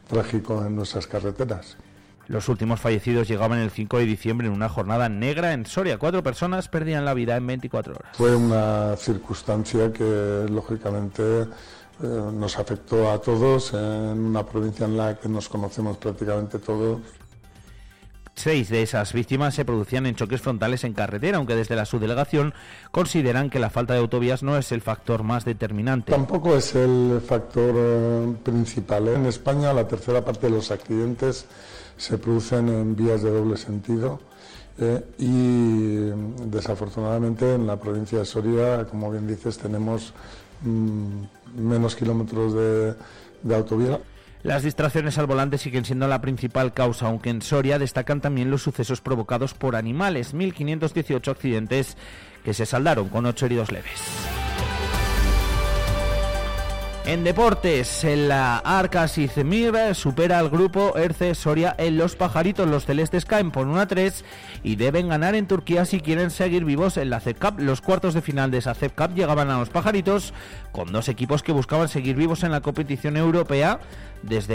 trágico 0.08 0.64
en 0.64 0.76
nuestras 0.76 1.06
carreteras. 1.06 1.76
Los 2.28 2.48
últimos 2.48 2.80
fallecidos 2.80 3.28
llegaban 3.28 3.58
el 3.58 3.70
5 3.70 3.98
de 3.98 4.06
diciembre 4.06 4.46
en 4.46 4.54
una 4.54 4.68
jornada 4.68 5.08
negra 5.08 5.52
en 5.52 5.66
Soria. 5.66 5.98
Cuatro 5.98 6.22
personas 6.22 6.68
perdían 6.68 7.04
la 7.04 7.14
vida 7.14 7.36
en 7.36 7.46
24 7.46 7.94
horas. 7.94 8.16
Fue 8.16 8.34
una 8.34 8.96
circunstancia 8.96 9.92
que, 9.92 10.46
lógicamente, 10.48 11.46
eh, 12.02 12.06
nos 12.32 12.58
afectó 12.58 13.10
a 13.10 13.20
todos 13.20 13.72
en 13.74 14.18
una 14.18 14.44
provincia 14.44 14.86
en 14.86 14.96
la 14.96 15.18
que 15.18 15.28
nos 15.28 15.48
conocemos 15.48 15.96
prácticamente 15.96 16.58
todos. 16.58 17.00
Seis 18.34 18.70
de 18.70 18.82
esas 18.82 19.12
víctimas 19.12 19.54
se 19.54 19.64
producían 19.64 20.06
en 20.06 20.14
choques 20.14 20.40
frontales 20.40 20.84
en 20.84 20.94
carretera, 20.94 21.36
aunque 21.36 21.54
desde 21.54 21.76
la 21.76 21.84
subdelegación 21.84 22.54
consideran 22.90 23.50
que 23.50 23.58
la 23.58 23.68
falta 23.68 23.92
de 23.92 24.00
autovías 24.00 24.42
no 24.42 24.56
es 24.56 24.72
el 24.72 24.80
factor 24.80 25.22
más 25.22 25.44
determinante. 25.44 26.12
Tampoco 26.12 26.56
es 26.56 26.74
el 26.74 27.22
factor 27.26 27.74
eh, 27.76 28.34
principal. 28.42 29.08
¿eh? 29.08 29.14
En 29.14 29.26
España 29.26 29.72
la 29.74 29.86
tercera 29.86 30.24
parte 30.24 30.46
de 30.46 30.54
los 30.54 30.70
accidentes 30.70 31.44
se 31.98 32.16
producen 32.16 32.68
en 32.68 32.96
vías 32.96 33.22
de 33.22 33.30
doble 33.30 33.56
sentido 33.58 34.18
eh, 34.78 35.04
y 35.18 36.10
desafortunadamente 36.46 37.54
en 37.54 37.66
la 37.66 37.76
provincia 37.76 38.18
de 38.18 38.24
Soria, 38.24 38.86
como 38.86 39.10
bien 39.10 39.26
dices, 39.26 39.58
tenemos 39.58 40.14
mm, 40.62 41.22
menos 41.54 41.96
kilómetros 41.96 42.54
de, 42.54 42.94
de 43.42 43.54
autovía. 43.54 43.98
Las 44.42 44.64
distracciones 44.64 45.18
al 45.18 45.26
volante 45.26 45.56
siguen 45.56 45.84
siendo 45.84 46.08
la 46.08 46.20
principal 46.20 46.72
causa, 46.72 47.06
aunque 47.06 47.30
en 47.30 47.42
Soria 47.42 47.78
destacan 47.78 48.20
también 48.20 48.50
los 48.50 48.62
sucesos 48.62 49.00
provocados 49.00 49.54
por 49.54 49.76
animales, 49.76 50.34
1.518 50.34 51.30
accidentes 51.30 51.96
que 52.44 52.52
se 52.52 52.66
saldaron 52.66 53.08
con 53.08 53.24
8 53.24 53.46
heridos 53.46 53.70
leves. 53.70 54.41
En 57.04 57.24
deportes, 57.24 58.04
en 58.04 58.28
la 58.28 58.58
Arca 58.58 59.06
Izmir 59.06 59.74
supera 59.92 60.38
al 60.38 60.48
grupo 60.48 60.96
Erce 60.96 61.34
Soria 61.34 61.74
en 61.76 61.98
los 61.98 62.14
pajaritos. 62.14 62.68
Los 62.68 62.86
celestes 62.86 63.24
caen 63.24 63.50
por 63.50 63.66
1 63.66 63.80
a 63.80 63.86
3 63.86 64.24
y 64.62 64.76
deben 64.76 65.08
ganar 65.08 65.34
en 65.34 65.48
Turquía 65.48 65.84
si 65.84 66.00
quieren 66.00 66.30
seguir 66.30 66.64
vivos 66.64 66.96
en 66.96 67.10
la 67.10 67.18
CEP 67.18 67.40
Cup. 67.40 67.58
Los 67.58 67.80
cuartos 67.80 68.14
de 68.14 68.22
final 68.22 68.52
de 68.52 68.58
esa 68.58 68.74
CEP 68.74 68.94
Cup 68.94 69.16
llegaban 69.16 69.50
a 69.50 69.58
los 69.58 69.68
pajaritos 69.68 70.32
con 70.70 70.92
dos 70.92 71.08
equipos 71.08 71.42
que 71.42 71.50
buscaban 71.50 71.88
seguir 71.88 72.14
vivos 72.14 72.44
en 72.44 72.52
la 72.52 72.60
competición 72.60 73.16
europea 73.16 73.80
desde 74.22 74.54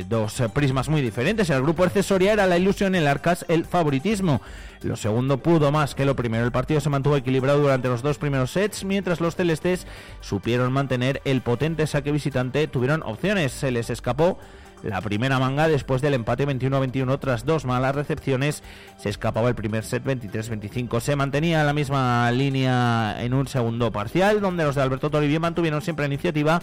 eh, 0.00 0.04
dos 0.08 0.42
prismas 0.54 0.88
muy 0.88 1.00
diferentes. 1.00 1.50
El 1.50 1.62
grupo 1.62 1.88
Soria 2.02 2.32
era 2.32 2.46
la 2.46 2.58
ilusión, 2.58 2.94
el 2.94 3.06
Arcas 3.06 3.44
el 3.48 3.64
favoritismo. 3.64 4.40
Lo 4.82 4.96
segundo 4.96 5.38
pudo 5.38 5.72
más 5.72 5.94
que 5.94 6.04
lo 6.04 6.14
primero. 6.14 6.44
El 6.44 6.52
partido 6.52 6.80
se 6.80 6.90
mantuvo 6.90 7.16
equilibrado 7.16 7.60
durante 7.60 7.88
los 7.88 8.02
dos 8.02 8.18
primeros 8.18 8.52
sets, 8.52 8.84
mientras 8.84 9.20
los 9.20 9.34
celestes 9.34 9.86
supieron 10.20 10.72
mantener 10.72 11.20
el 11.24 11.40
potente 11.40 11.86
saque 11.86 12.12
visitante. 12.12 12.68
Tuvieron 12.68 13.02
opciones, 13.02 13.52
se 13.52 13.70
les 13.70 13.90
escapó 13.90 14.38
la 14.82 15.00
primera 15.00 15.38
manga 15.38 15.66
después 15.66 16.00
del 16.00 16.14
empate 16.14 16.46
21-21 16.46 17.18
tras 17.18 17.44
dos 17.44 17.64
malas 17.64 17.94
recepciones. 17.94 18.62
Se 18.96 19.08
escapaba 19.08 19.48
el 19.48 19.54
primer 19.54 19.84
set 19.84 20.04
23-25. 20.04 21.00
Se 21.00 21.16
mantenía 21.16 21.64
la 21.64 21.72
misma 21.72 22.30
línea 22.30 23.16
en 23.20 23.34
un 23.34 23.48
segundo 23.48 23.90
parcial, 23.90 24.40
donde 24.40 24.64
los 24.64 24.76
de 24.76 24.82
Alberto 24.82 25.10
Toribio 25.10 25.40
mantuvieron 25.40 25.82
siempre 25.82 26.04
la 26.04 26.14
iniciativa 26.14 26.62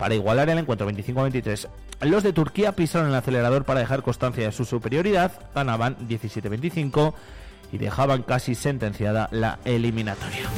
para 0.00 0.14
igualar 0.14 0.48
el 0.48 0.56
encuentro 0.56 0.90
25-23. 0.90 1.68
Los 2.00 2.22
de 2.22 2.32
Turquía 2.32 2.72
pisaron 2.72 3.08
el 3.08 3.14
acelerador 3.14 3.64
para 3.64 3.80
dejar 3.80 4.02
constancia 4.02 4.46
de 4.46 4.52
su 4.52 4.64
superioridad, 4.64 5.30
ganaban 5.54 5.94
17-25 6.08 7.12
y 7.70 7.76
dejaban 7.76 8.22
casi 8.22 8.54
sentenciada 8.54 9.28
la 9.30 9.58
eliminatoria. 9.66 10.48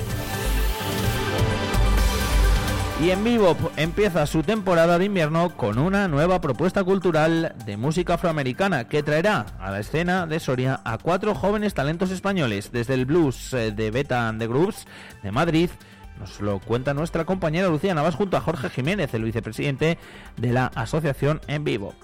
Y 3.02 3.10
en 3.10 3.24
vivo 3.24 3.56
empieza 3.76 4.26
su 4.26 4.44
temporada 4.44 4.96
de 4.96 5.06
invierno 5.06 5.56
con 5.56 5.80
una 5.80 6.06
nueva 6.06 6.40
propuesta 6.40 6.84
cultural 6.84 7.56
de 7.66 7.76
música 7.76 8.14
afroamericana 8.14 8.86
que 8.86 9.02
traerá 9.02 9.46
a 9.58 9.72
la 9.72 9.80
escena 9.80 10.24
de 10.24 10.38
Soria 10.38 10.80
a 10.84 10.98
cuatro 10.98 11.34
jóvenes 11.34 11.74
talentos 11.74 12.12
españoles, 12.12 12.70
desde 12.70 12.94
el 12.94 13.06
blues 13.06 13.54
eh, 13.54 13.72
de 13.72 13.90
Beta 13.90 14.28
and 14.28 14.38
the 14.38 14.46
Groups 14.46 14.86
de 15.24 15.32
Madrid, 15.32 15.70
nos 16.22 16.40
lo 16.40 16.60
cuenta 16.60 16.94
nuestra 16.94 17.24
compañera 17.24 17.68
Lucía 17.68 17.94
Navas 17.94 18.14
junto 18.14 18.36
a 18.36 18.40
Jorge 18.40 18.70
Jiménez, 18.70 19.12
el 19.12 19.24
vicepresidente 19.24 19.98
de 20.36 20.52
la 20.52 20.66
asociación 20.66 21.40
En 21.48 21.64
Vivo. 21.64 21.94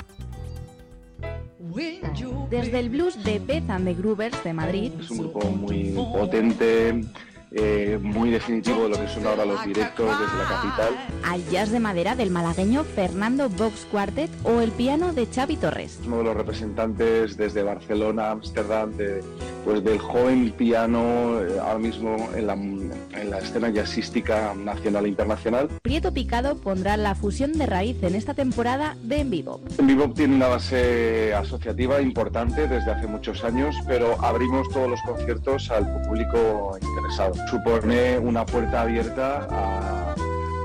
Desde 2.51 2.81
el 2.81 2.91
blues 2.91 3.23
de 3.23 3.39
Beth 3.39 3.71
and 3.71 3.85
the 3.85 3.95
Groovers 3.95 4.43
de 4.43 4.53
Madrid. 4.53 4.93
Es 4.99 5.11
un 5.13 5.19
grupo 5.19 5.49
muy 5.51 5.93
potente, 5.95 7.05
eh, 7.53 7.99
muy 8.03 8.31
definitivo 8.31 8.85
de 8.85 8.89
lo 8.89 9.01
que 9.01 9.07
son 9.07 9.25
ahora 9.25 9.45
los 9.45 9.65
directos 9.65 10.11
desde 10.19 10.39
la 10.39 10.49
capital. 10.49 11.09
Al 11.25 11.49
jazz 11.51 11.71
de 11.71 11.79
madera 11.79 12.17
del 12.17 12.31
malagueño 12.31 12.83
Fernando 12.83 13.49
Vox 13.49 13.87
Quartet 13.93 14.31
o 14.43 14.61
el 14.61 14.73
piano 14.73 15.13
de 15.13 15.27
Xavi 15.27 15.57
Torres. 15.57 16.01
Uno 16.05 16.19
de 16.19 16.25
los 16.25 16.37
representantes 16.37 17.37
desde 17.37 17.63
Barcelona, 17.63 18.33
Ámsterdam, 18.33 18.97
de, 18.97 19.23
pues 19.69 19.85
del 19.85 19.99
joven 19.99 20.51
piano 20.53 21.43
eh, 21.43 21.59
ahora 21.61 21.79
mismo 21.79 22.17
en 22.35 22.47
la, 22.47 22.55
en 22.55 23.31
la 23.31 23.37
escena 23.37 23.69
jazzística 23.69 24.55
nacional 24.55 25.05
e 25.05 25.09
internacional. 25.11 25.69
Prieto 25.83 26.11
Picado 26.11 26.57
pondrá 26.57 26.97
la 26.97 27.15
fusión 27.15 27.53
de 27.53 27.67
raíz 27.67 28.03
en 28.03 28.15
esta 28.15 28.33
temporada 28.33 28.97
de 29.03 29.21
En 29.21 29.29
Vivo. 29.29 29.61
En 29.77 29.87
Vivo 29.87 30.11
tiene 30.15 30.37
una 30.37 30.47
base 30.47 31.35
asociativa 31.35 32.01
importante 32.01 32.67
desde 32.67 32.93
hace 32.93 33.07
muchos 33.09 33.45
años, 33.45 33.77
pero 33.87 34.19
abrimos 34.25 34.71
todos 34.71 34.89
los 34.89 35.03
conciertos 35.03 35.71
al 35.71 35.85
público 36.01 36.79
interesado 36.81 37.35
supone 37.51 38.19
una 38.19 38.47
puerta 38.47 38.81
abierta 38.81 39.49
a, 39.51 40.08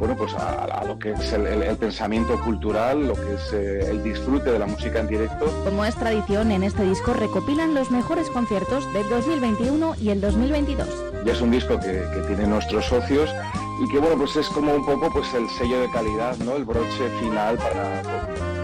bueno, 0.04 0.18
pues 0.18 0.34
a, 0.34 0.84
lo 0.86 1.00
que 1.00 1.13
es 1.13 1.32
el, 1.32 1.78
pensamiento 1.78 2.38
cultural, 2.42 3.08
lo 3.08 3.13
que 3.13 3.36
es 3.36 3.54
eh, 3.54 3.89
el 3.89 4.04
disfrute 4.04 4.52
de 4.52 4.60
la 4.60 4.66
música 4.66 5.00
en 5.00 5.08
directo. 5.08 5.46
Como 5.63 5.86
es 5.86 5.96
tradición, 5.96 6.52
en 6.52 6.63
este 6.63 6.84
disco 6.84 7.13
recopilan 7.13 7.74
los 7.74 7.89
mejores 7.89 8.30
conciertos 8.30 8.92
del 8.92 9.08
2021 9.08 9.96
y 10.02 10.10
el 10.10 10.20
2022. 10.20 10.89
Y 11.26 11.30
es 11.30 11.39
un 11.39 11.52
disco 11.52 11.80
que, 11.80 12.04
que 12.13 12.20
tiene 12.28 12.46
nuestros 12.48 12.84
socios 12.84 13.34
y 13.82 13.89
que 13.89 14.00
bueno, 14.00 14.18
pues 14.18 14.36
es 14.36 14.50
como 14.50 14.74
un 14.74 14.86
poco 14.86 15.10
pues 15.10 15.34
el 15.36 15.48
sello 15.52 15.80
de 15.80 15.89
calidad, 15.89 16.36
¿no? 16.39 16.58
El 16.58 16.66
broche 16.66 17.08
final 17.22 17.56
para, 17.56 18.02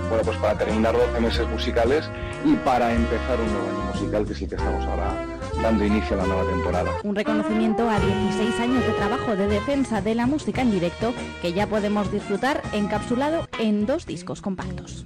bueno, 0.09 0.23
pues 0.25 0.37
para 0.39 0.57
terminar 0.57 0.93
12 0.93 1.21
meses 1.21 1.47
musicales 1.47 2.09
y 2.43 2.53
para 2.65 2.93
empezar 2.93 3.39
un 3.39 3.49
nuevo 3.53 3.69
año 3.69 3.93
musical, 3.93 4.25
que 4.25 4.33
es 4.33 4.41
el 4.41 4.49
que 4.49 4.55
estamos 4.55 4.85
ahora 4.87 5.28
dando 5.61 5.85
inicio 5.85 6.15
a 6.15 6.17
la 6.17 6.27
nueva 6.27 6.49
temporada. 6.49 6.91
Un 7.03 7.15
reconocimiento 7.15 7.89
a 7.89 7.99
16 7.99 8.59
años 8.59 8.85
de 8.85 8.93
trabajo 8.93 9.35
de 9.35 9.47
defensa 9.47 10.01
de 10.01 10.15
la 10.15 10.25
música 10.25 10.61
en 10.61 10.71
directo 10.71 11.13
que 11.41 11.53
ya 11.53 11.67
podemos 11.67 12.11
disfrutar 12.11 12.61
encapsulado 12.73 13.47
en 13.59 13.85
dos 13.85 14.05
discos 14.05 14.41
compactos. 14.41 15.05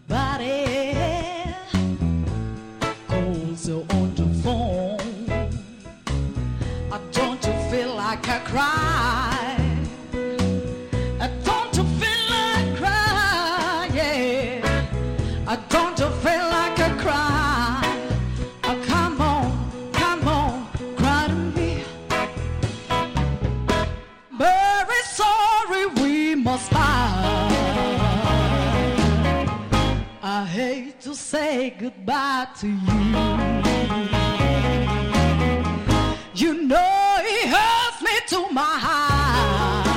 Goodbye 31.80 32.48
to 32.60 32.68
you. 32.68 33.14
You 36.34 36.54
know 36.68 37.18
it 37.22 37.48
hurts 37.48 38.02
me 38.02 38.16
to 38.30 38.52
my 38.52 38.78
heart. 38.86 39.88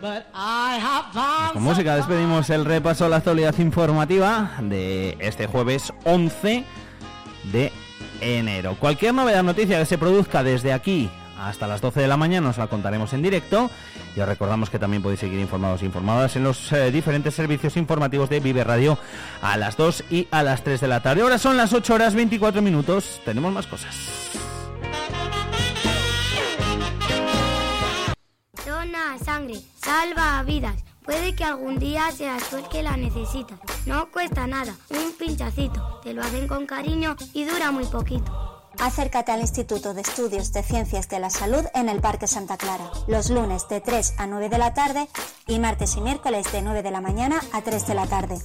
But 0.00 0.26
I 0.34 0.78
have 0.78 1.12
found 1.12 1.54
Con 1.54 1.62
música 1.62 1.96
despedimos 1.96 2.50
el 2.50 2.64
repaso 2.64 3.06
a 3.06 3.08
la 3.08 3.16
actualidad 3.16 3.58
informativa 3.58 4.50
de 4.60 5.16
este 5.20 5.46
jueves 5.46 5.92
11 6.04 6.64
de 7.52 7.72
enero. 8.20 8.76
Cualquier 8.78 9.14
novedad, 9.14 9.42
noticia 9.42 9.78
que 9.78 9.86
se 9.86 9.96
produzca 9.96 10.42
desde 10.42 10.72
aquí 10.72 11.10
hasta 11.48 11.66
las 11.66 11.80
12 11.80 12.00
de 12.00 12.08
la 12.08 12.16
mañana, 12.16 12.50
os 12.50 12.58
la 12.58 12.66
contaremos 12.66 13.12
en 13.12 13.22
directo 13.22 13.70
y 14.16 14.20
os 14.20 14.28
recordamos 14.28 14.70
que 14.70 14.78
también 14.78 15.02
podéis 15.02 15.20
seguir 15.20 15.40
informados 15.40 15.82
e 15.82 15.86
informadas 15.86 16.36
en 16.36 16.44
los 16.44 16.72
eh, 16.72 16.90
diferentes 16.90 17.34
servicios 17.34 17.76
informativos 17.76 18.28
de 18.28 18.40
Vive 18.40 18.64
Radio 18.64 18.98
a 19.40 19.56
las 19.56 19.76
2 19.76 20.04
y 20.10 20.28
a 20.30 20.42
las 20.42 20.62
3 20.62 20.80
de 20.80 20.88
la 20.88 21.00
tarde. 21.00 21.22
Ahora 21.22 21.38
son 21.38 21.56
las 21.56 21.72
8 21.72 21.94
horas 21.94 22.14
24 22.14 22.60
minutos, 22.62 23.20
tenemos 23.24 23.52
más 23.52 23.66
cosas. 23.66 23.94
Dona 28.66 29.18
sangre, 29.24 29.54
salva 29.82 30.42
vidas. 30.42 30.84
Puede 31.04 31.34
que 31.34 31.44
algún 31.44 31.78
día 31.78 32.10
seas 32.12 32.48
tú 32.50 32.58
el 32.58 32.68
que 32.68 32.82
la 32.82 32.96
necesitas. 32.96 33.58
No 33.86 34.10
cuesta 34.10 34.46
nada, 34.46 34.74
un 34.90 35.12
pinchacito. 35.18 36.00
Te 36.04 36.12
lo 36.12 36.22
hacen 36.22 36.46
con 36.46 36.66
cariño 36.66 37.16
y 37.32 37.44
dura 37.44 37.70
muy 37.72 37.84
poquito. 37.86 38.49
Acércate 38.80 39.30
al 39.30 39.40
Instituto 39.40 39.92
de 39.92 40.00
Estudios 40.00 40.52
de 40.52 40.62
Ciencias 40.62 41.06
de 41.08 41.20
la 41.20 41.28
Salud 41.28 41.64
en 41.74 41.90
el 41.90 42.00
Parque 42.00 42.26
Santa 42.26 42.56
Clara, 42.56 42.90
los 43.08 43.28
lunes 43.28 43.68
de 43.68 43.82
3 43.82 44.14
a 44.16 44.26
9 44.26 44.48
de 44.48 44.56
la 44.58 44.72
tarde 44.72 45.06
y 45.46 45.58
martes 45.58 45.96
y 45.96 46.00
miércoles 46.00 46.50
de 46.50 46.62
9 46.62 46.82
de 46.82 46.90
la 46.90 47.02
mañana 47.02 47.40
a 47.52 47.60
3 47.60 47.86
de 47.86 47.94
la 47.94 48.06
tarde. 48.06 48.38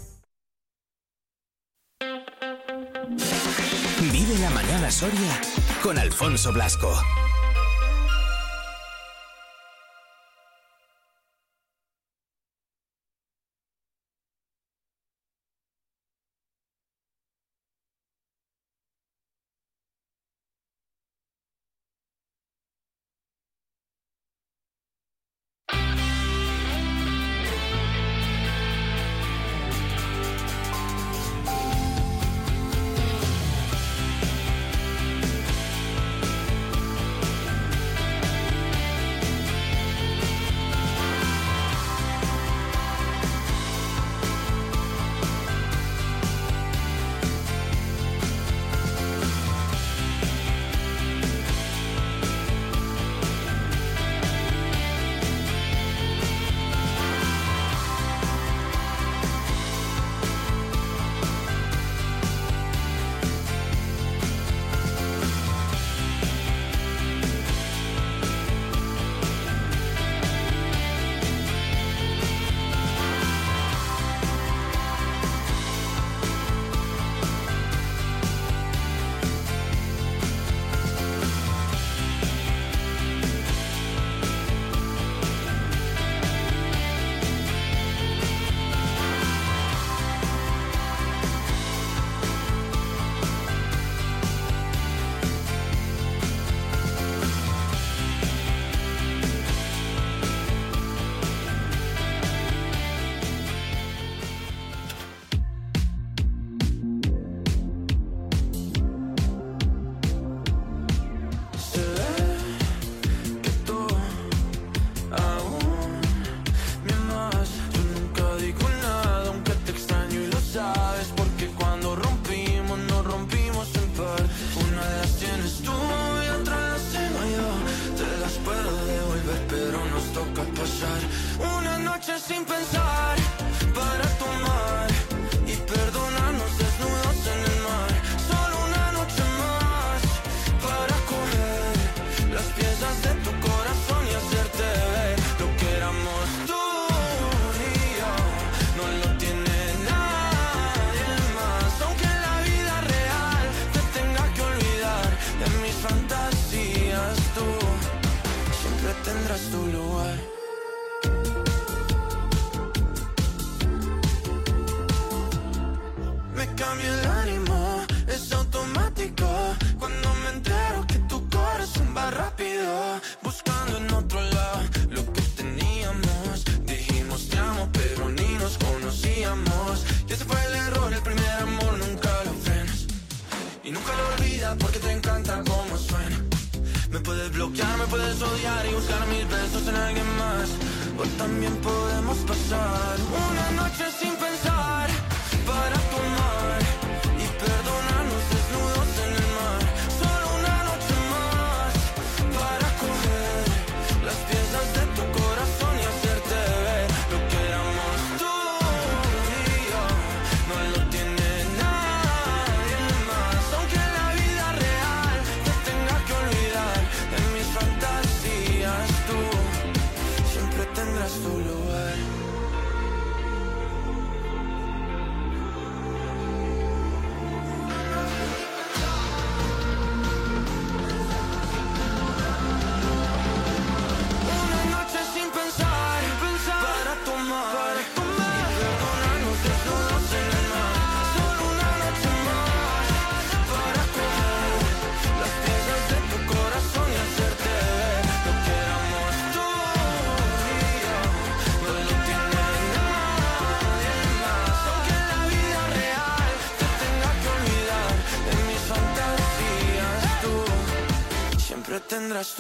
Vive 4.12 4.38
la 4.40 4.50
mañana 4.50 4.92
Soria 4.92 5.42
con 5.82 5.98
Alfonso 5.98 6.52
Blasco. 6.52 6.92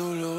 solo 0.05 0.34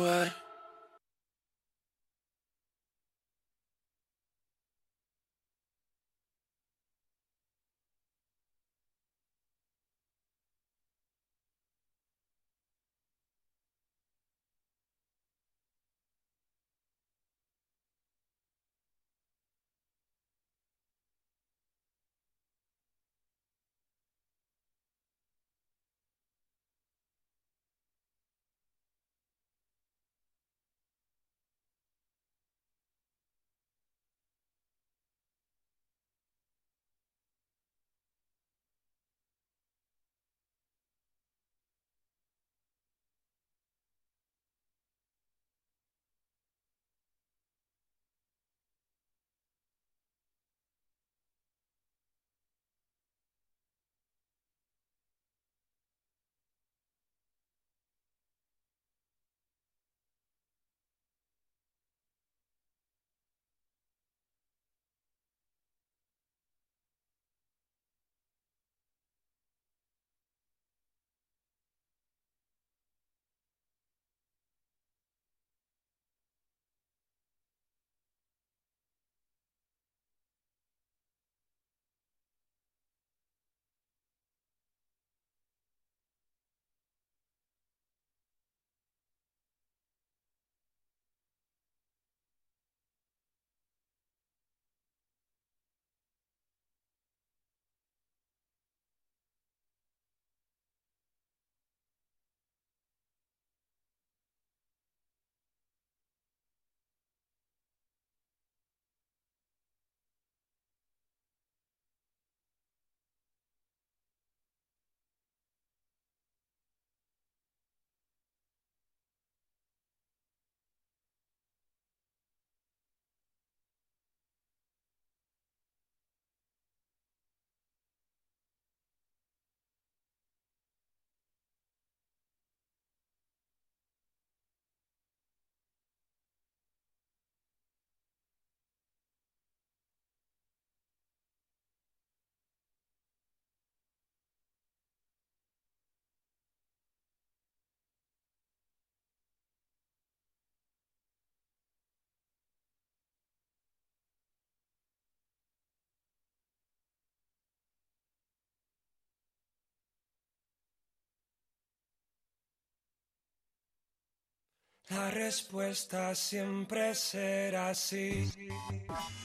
La 164.88 165.10
respuesta 165.10 166.14
siempre 166.14 166.94
será 166.94 167.74
sí. 167.74 168.30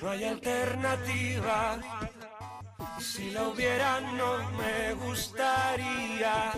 No 0.02 0.10
hay 0.10 0.24
alternativa. 0.24 1.80
Si 3.00 3.30
la 3.30 3.47
hubiera, 3.47 4.02
no 4.02 4.38
me 4.58 4.93
gustaría. 4.93 6.52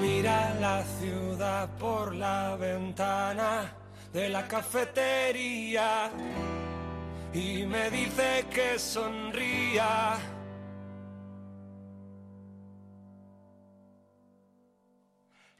Mira 0.00 0.54
la 0.60 0.84
ciudad 1.00 1.68
por 1.76 2.14
la 2.14 2.56
ventana 2.56 3.74
de 4.12 4.28
la 4.28 4.46
cafetería 4.46 6.10
y 7.32 7.64
me 7.66 7.90
dice 7.90 8.46
que 8.48 8.78
sonría 8.78 10.33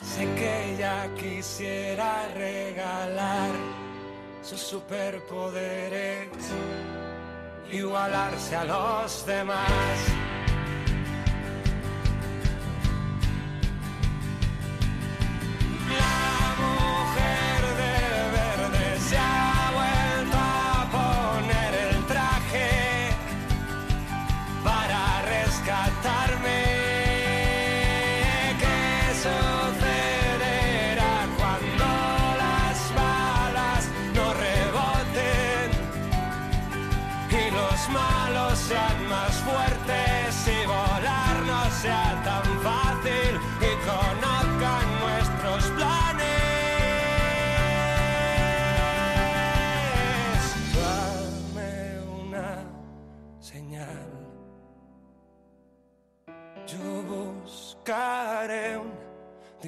Sé 0.05 0.27
que 0.37 0.75
ella 0.75 1.09
quisiera 1.17 2.29
regalar 2.35 3.51
sus 4.43 4.61
superpoderes, 4.61 6.29
igualarse 7.73 8.55
a 8.55 8.65
los 8.65 9.27
demás. 9.27 10.24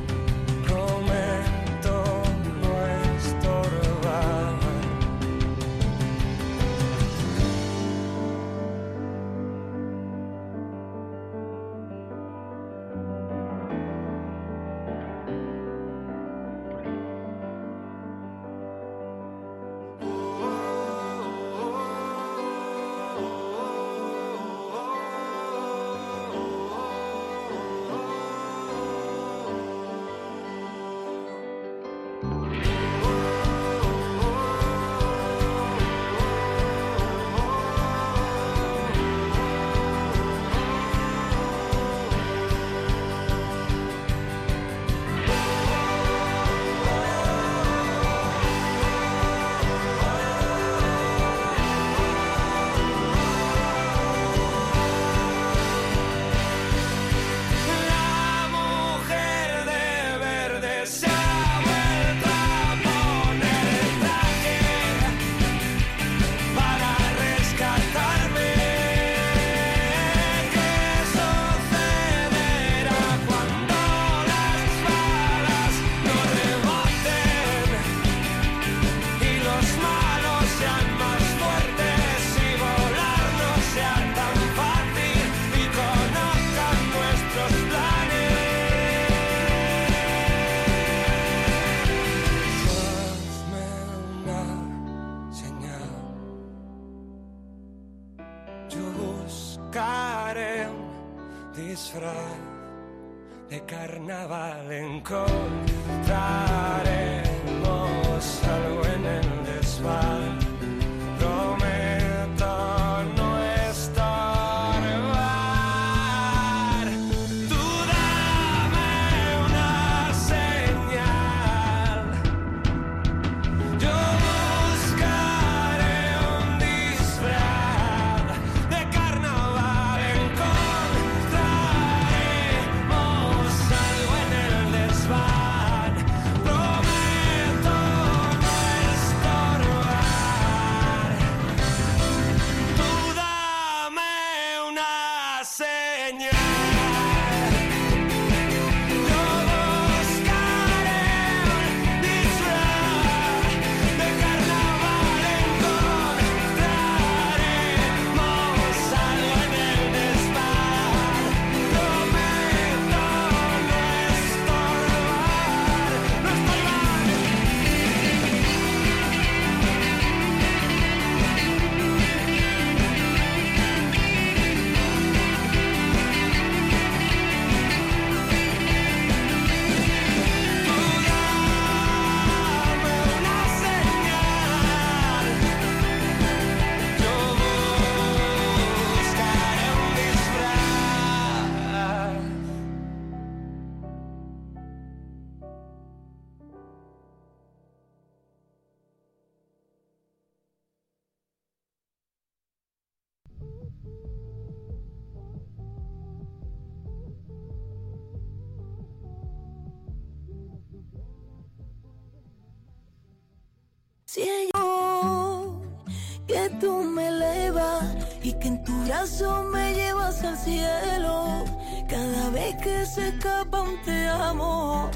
Que 218.42 218.48
en 218.48 218.62
tu 218.64 218.72
brazo 218.84 219.44
me 219.52 219.72
llevas 219.72 220.22
al 220.24 220.36
cielo. 220.36 221.44
Cada 221.88 222.30
vez 222.30 222.56
que 222.56 222.84
se 222.84 223.08
escapa 223.08 223.60
un 223.60 223.80
te 223.82 224.08
amo, 224.08 224.90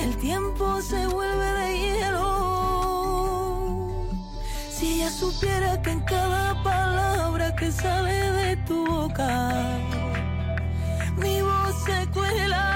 el 0.00 0.16
tiempo 0.18 0.80
se 0.80 1.06
vuelve 1.08 1.46
de 1.60 1.78
hielo. 1.80 2.26
Si 4.70 4.94
ella 4.94 5.10
supiera 5.10 5.82
que 5.82 5.90
en 5.90 6.00
cada 6.00 6.62
palabra 6.62 7.56
que 7.56 7.72
sale 7.72 8.30
de 8.32 8.56
tu 8.68 8.86
boca, 8.86 9.78
mi 11.16 11.42
voz 11.42 11.74
se 11.84 12.06
cuela. 12.12 12.75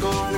dos 0.00 0.37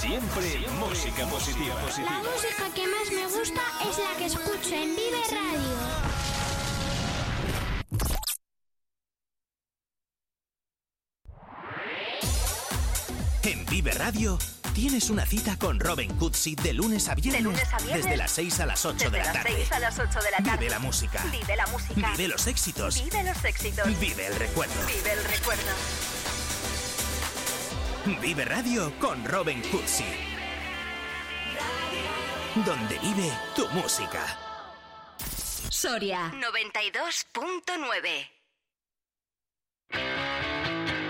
Siempre, 0.00 0.66
música 0.78 1.26
positiva. 1.26 1.74
La 1.74 2.20
música 2.20 2.72
que 2.74 2.86
más 2.86 3.12
me 3.12 3.24
gusta 3.26 3.60
es 3.86 3.98
la 3.98 4.16
que 4.16 4.24
escucho 4.24 4.74
en 4.74 4.96
Vive 4.96 5.20
Radio. 5.30 5.60
En 13.42 13.66
Vive 13.66 13.90
Radio 13.90 14.38
tienes 14.72 15.10
una 15.10 15.26
cita 15.26 15.58
con 15.58 15.78
Robin 15.78 16.16
Cutsi 16.16 16.54
de 16.54 16.72
lunes 16.72 17.06
a 17.10 17.14
viernes. 17.14 17.34
De 17.34 17.42
lunes 17.42 17.70
a 17.70 17.76
viernes. 17.76 18.04
Desde 18.04 18.16
las 18.16 18.30
6 18.30 18.60
a 18.60 18.66
las 18.66 18.86
8 18.86 19.10
de 19.10 19.18
la 19.18 19.24
Desde 19.24 19.34
las 19.34 19.42
tarde. 19.44 19.56
6 19.58 19.72
a 19.72 19.78
las 19.80 19.98
8 19.98 20.18
de 20.20 20.30
la 20.30 20.36
tarde. 20.38 20.56
Vive 20.56 20.70
la 20.70 20.78
música. 20.78 21.24
Vive 21.30 21.56
la 21.56 21.66
música. 21.66 22.10
Vive 22.12 22.28
los 22.28 22.46
éxitos. 22.46 23.04
Vive 23.04 23.22
los 23.22 23.44
éxitos. 23.44 24.00
Vive 24.00 24.26
el 24.28 24.36
recuerdo. 24.36 24.86
Vive 24.86 25.12
el 25.12 25.24
recuerdo. 25.24 26.19
Vive 28.04 28.44
Radio 28.46 28.92
con 28.98 29.22
Robin 29.26 29.60
Cursi. 29.70 30.04
Donde 32.54 32.98
vive 32.98 33.30
tu 33.54 33.68
música. 33.68 34.38
Soria 35.68 36.32
92.9 36.32 38.39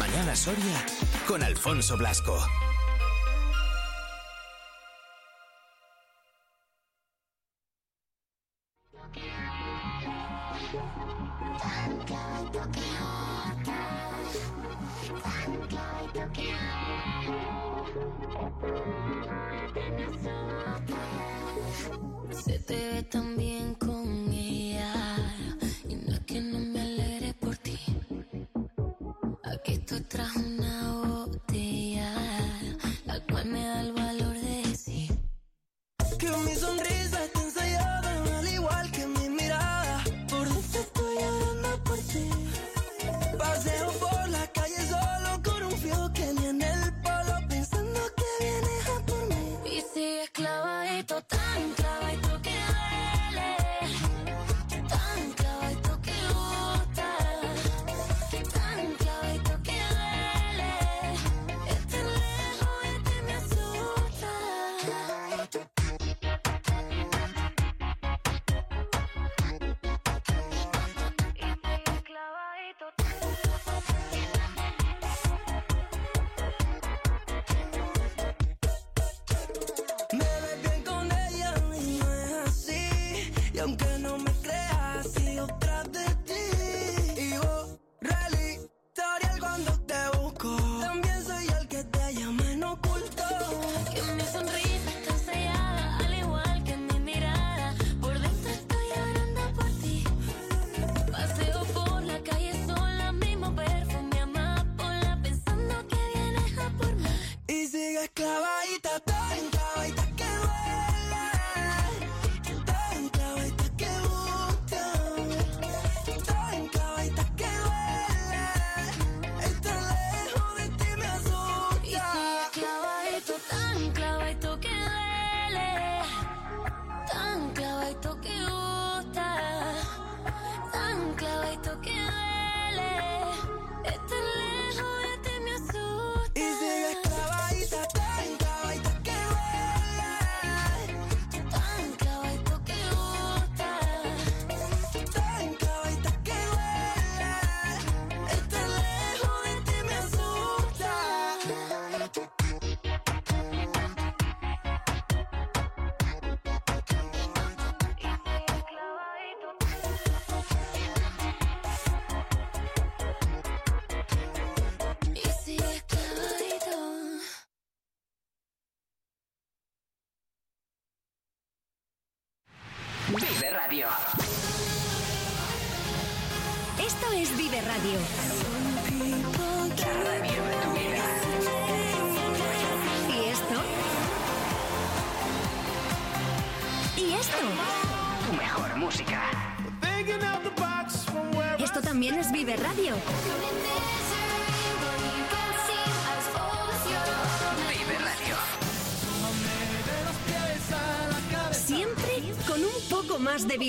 Mañana 0.00 0.34
Soria 0.34 0.82
con 1.28 1.42
Alfonso 1.42 1.98
Blasco. 1.98 2.40
me 36.38 36.54
sonríe 36.54 36.99
y 107.50 107.66
sigue 107.66 108.08
clavando. 108.14 108.59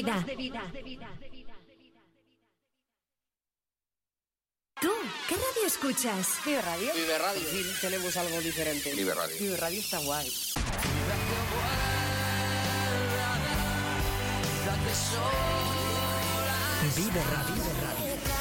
vida. 0.01 0.25
¿Tú 4.81 4.89
qué 5.29 5.35
radio 5.35 5.67
escuchas? 5.67 6.39
Vive 6.45 6.61
Radio. 6.61 6.93
Vive 6.93 7.17
Radio. 7.17 7.41
Sí, 7.41 7.65
tenemos 7.81 8.17
algo 8.17 8.41
diferente. 8.41 8.93
Vive 8.93 9.13
Radio. 9.13 9.35
Vive 9.39 9.57
Radio 9.57 9.79
está 9.79 9.99
guay. 9.99 10.27
Vive 16.95 17.23
Radio. 17.23 17.55
Vive 17.55 17.73
Radio. 17.81 18.40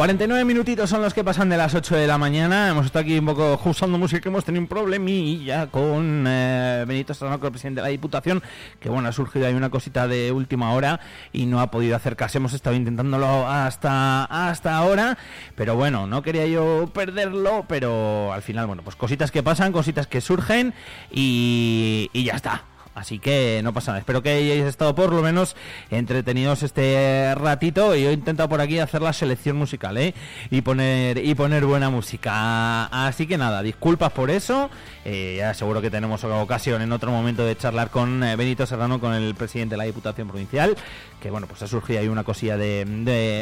49 0.00 0.46
minutitos 0.46 0.88
son 0.88 1.02
los 1.02 1.12
que 1.12 1.22
pasan 1.22 1.50
de 1.50 1.58
las 1.58 1.74
8 1.74 1.94
de 1.94 2.06
la 2.06 2.16
mañana. 2.16 2.70
Hemos 2.70 2.86
estado 2.86 3.02
aquí 3.02 3.18
un 3.18 3.26
poco 3.26 3.60
usando 3.66 3.98
música, 3.98 4.30
hemos 4.30 4.46
tenido 4.46 4.62
un 4.62 4.66
problemilla 4.66 5.66
con 5.66 6.24
eh, 6.26 6.86
Benito 6.88 7.12
Stranoco, 7.12 7.44
el 7.44 7.52
presidente 7.52 7.82
de 7.82 7.86
la 7.86 7.90
Diputación, 7.90 8.42
que 8.80 8.88
bueno, 8.88 9.10
ha 9.10 9.12
surgido 9.12 9.46
ahí 9.46 9.52
una 9.52 9.68
cosita 9.68 10.08
de 10.08 10.32
última 10.32 10.72
hora 10.72 11.00
y 11.34 11.44
no 11.44 11.60
ha 11.60 11.70
podido 11.70 11.96
acercarse. 11.96 12.38
Hemos 12.38 12.54
estado 12.54 12.76
intentándolo 12.76 13.46
hasta, 13.46 14.24
hasta 14.24 14.78
ahora, 14.78 15.18
pero 15.54 15.76
bueno, 15.76 16.06
no 16.06 16.22
quería 16.22 16.46
yo 16.46 16.88
perderlo, 16.94 17.66
pero 17.68 18.32
al 18.32 18.40
final, 18.40 18.68
bueno, 18.68 18.82
pues 18.82 18.96
cositas 18.96 19.30
que 19.30 19.42
pasan, 19.42 19.70
cositas 19.70 20.06
que 20.06 20.22
surgen 20.22 20.72
y 21.10 22.08
ya 22.14 22.36
está. 22.36 22.69
Así 22.94 23.18
que 23.18 23.60
no 23.62 23.72
pasa 23.72 23.92
nada. 23.92 24.00
Espero 24.00 24.22
que 24.22 24.30
hayáis 24.30 24.64
estado 24.64 24.94
por 24.94 25.12
lo 25.12 25.22
menos 25.22 25.54
entretenidos 25.90 26.62
este 26.62 27.34
ratito. 27.36 27.94
Y 27.94 28.02
yo 28.02 28.10
he 28.10 28.12
intentado 28.12 28.48
por 28.48 28.60
aquí 28.60 28.78
hacer 28.78 29.00
la 29.00 29.12
selección 29.12 29.56
musical, 29.56 29.96
¿eh? 29.96 30.14
Y 30.50 30.62
poner, 30.62 31.24
y 31.24 31.34
poner 31.34 31.64
buena 31.64 31.88
música. 31.88 32.86
Así 32.86 33.26
que 33.26 33.38
nada, 33.38 33.62
disculpas 33.62 34.12
por 34.12 34.30
eso. 34.30 34.70
Eh, 35.04 35.36
ya 35.38 35.54
seguro 35.54 35.80
que 35.80 35.90
tenemos 35.90 36.24
ocasión 36.24 36.82
en 36.82 36.92
otro 36.92 37.10
momento 37.10 37.44
de 37.44 37.56
charlar 37.56 37.90
con 37.90 38.24
eh, 38.24 38.36
Benito 38.36 38.66
Serrano, 38.66 39.00
con 39.00 39.14
el 39.14 39.34
presidente 39.34 39.74
de 39.74 39.78
la 39.78 39.84
Diputación 39.84 40.28
Provincial. 40.28 40.76
Que 41.20 41.30
bueno, 41.30 41.46
pues 41.46 41.62
ha 41.62 41.68
surgido 41.68 42.00
ahí 42.00 42.08
una 42.08 42.24
cosilla 42.24 42.56
de, 42.56 42.84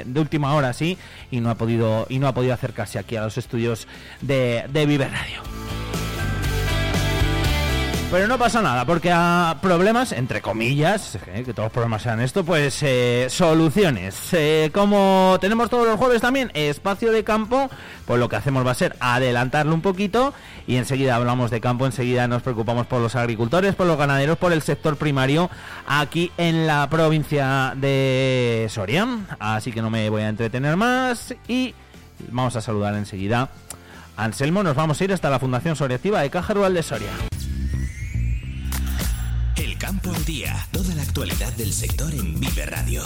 de, 0.06 0.20
última 0.20 0.54
hora, 0.54 0.72
sí. 0.72 0.98
Y 1.30 1.40
no 1.40 1.50
ha 1.50 1.54
podido, 1.54 2.06
y 2.10 2.18
no 2.18 2.28
ha 2.28 2.34
podido 2.34 2.52
acercarse 2.52 2.98
aquí 2.98 3.16
a 3.16 3.22
los 3.22 3.38
estudios 3.38 3.88
de, 4.20 4.64
de 4.68 4.86
Vive 4.86 5.08
Radio. 5.08 6.07
Pero 8.10 8.26
no 8.26 8.38
pasa 8.38 8.62
nada, 8.62 8.86
porque 8.86 9.12
a 9.12 9.58
problemas, 9.60 10.12
entre 10.12 10.40
comillas, 10.40 11.18
eh, 11.26 11.42
que 11.44 11.52
todos 11.52 11.66
los 11.66 11.72
problemas 11.72 12.00
sean 12.00 12.20
esto, 12.20 12.42
pues 12.42 12.82
eh, 12.82 13.26
soluciones. 13.28 14.32
Eh, 14.32 14.70
como 14.72 15.36
tenemos 15.42 15.68
todos 15.68 15.86
los 15.86 15.98
jueves 15.98 16.22
también 16.22 16.50
espacio 16.54 17.12
de 17.12 17.22
campo, 17.22 17.68
pues 18.06 18.18
lo 18.18 18.30
que 18.30 18.36
hacemos 18.36 18.66
va 18.66 18.70
a 18.70 18.74
ser 18.74 18.96
adelantarlo 19.00 19.74
un 19.74 19.82
poquito 19.82 20.32
y 20.66 20.76
enseguida 20.76 21.16
hablamos 21.16 21.50
de 21.50 21.60
campo, 21.60 21.84
enseguida 21.84 22.26
nos 22.28 22.40
preocupamos 22.40 22.86
por 22.86 23.02
los 23.02 23.14
agricultores, 23.14 23.74
por 23.74 23.86
los 23.86 23.98
ganaderos, 23.98 24.38
por 24.38 24.54
el 24.54 24.62
sector 24.62 24.96
primario 24.96 25.50
aquí 25.86 26.32
en 26.38 26.66
la 26.66 26.88
provincia 26.88 27.74
de 27.76 28.68
Soria. 28.70 29.06
Así 29.38 29.70
que 29.70 29.82
no 29.82 29.90
me 29.90 30.08
voy 30.08 30.22
a 30.22 30.30
entretener 30.30 30.76
más 30.76 31.34
y 31.46 31.74
vamos 32.30 32.56
a 32.56 32.62
saludar 32.62 32.94
enseguida. 32.94 33.50
Anselmo, 34.16 34.62
nos 34.62 34.76
vamos 34.76 34.98
a 34.98 35.04
ir 35.04 35.12
hasta 35.12 35.28
la 35.28 35.38
Fundación 35.38 35.76
Soriativa 35.76 36.22
de 36.22 36.30
Caja 36.30 36.54
Rural 36.54 36.72
de 36.72 36.82
Soria. 36.82 37.10
Campo 39.78 40.12
al 40.12 40.24
día, 40.24 40.66
toda 40.72 40.92
la 40.96 41.02
actualidad 41.02 41.52
del 41.52 41.72
sector 41.72 42.12
en 42.12 42.40
Vive 42.40 42.66
Radio. 42.66 43.02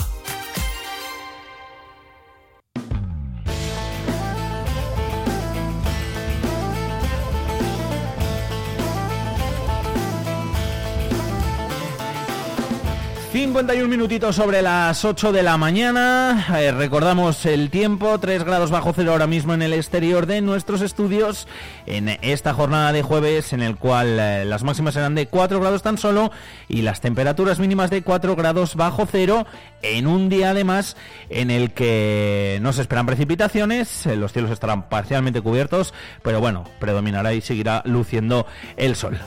...51 13.33 13.89
minutitos 13.89 14.37
sobre 14.37 14.61
las 14.61 15.07
8 15.07 15.33
de 15.33 15.43
la 15.43 15.57
mañana... 15.57 16.49
Eh, 16.61 16.71
recordamos 16.71 17.47
el 17.47 17.71
tiempo... 17.71 18.19
...3 18.21 18.45
grados 18.45 18.71
bajo 18.71 18.93
cero 18.95 19.13
ahora 19.13 19.27
mismo 19.27 19.55
en 19.55 19.63
el 19.63 19.73
exterior 19.73 20.27
de 20.27 20.43
nuestros 20.43 20.83
estudios... 20.83 21.49
...en 21.87 22.11
esta 22.21 22.53
jornada 22.53 22.93
de 22.93 23.03
jueves... 23.03 23.55
...en 23.55 23.63
el 23.63 23.77
cual 23.77 24.19
eh, 24.21 24.45
las 24.45 24.65
máximas 24.65 24.93
serán 24.93 25.15
de 25.15 25.29
4 25.29 25.61
grados 25.61 25.83
tan 25.83 25.97
solo... 25.97 26.31
...y 26.69 26.83
las 26.83 27.01
temperaturas 27.01 27.59
mínimas 27.59 27.89
de 27.89 28.03
4 28.03 28.37
grados 28.37 28.77
bajo 28.77 29.07
cero... 29.11 29.47
...en 29.81 30.07
un 30.07 30.29
día 30.29 30.51
además... 30.51 30.99
...en 31.31 31.51
el 31.51 31.71
que 31.71 32.59
no 32.61 32.75
se 32.75 32.83
esperan 32.83 33.07
precipitaciones... 33.07 34.05
eh, 34.05 34.15
...los 34.15 34.35
cielos 34.35 34.51
estarán 34.51 34.91
parcialmente 34.91 35.41
cubiertos... 35.41 35.95
...pero 36.23 36.41
bueno, 36.41 36.65
predominará 36.81 37.33
y 37.33 37.41
seguirá 37.41 37.83
luciendo 37.87 38.47
el 38.77 38.95
sol... 38.95 39.19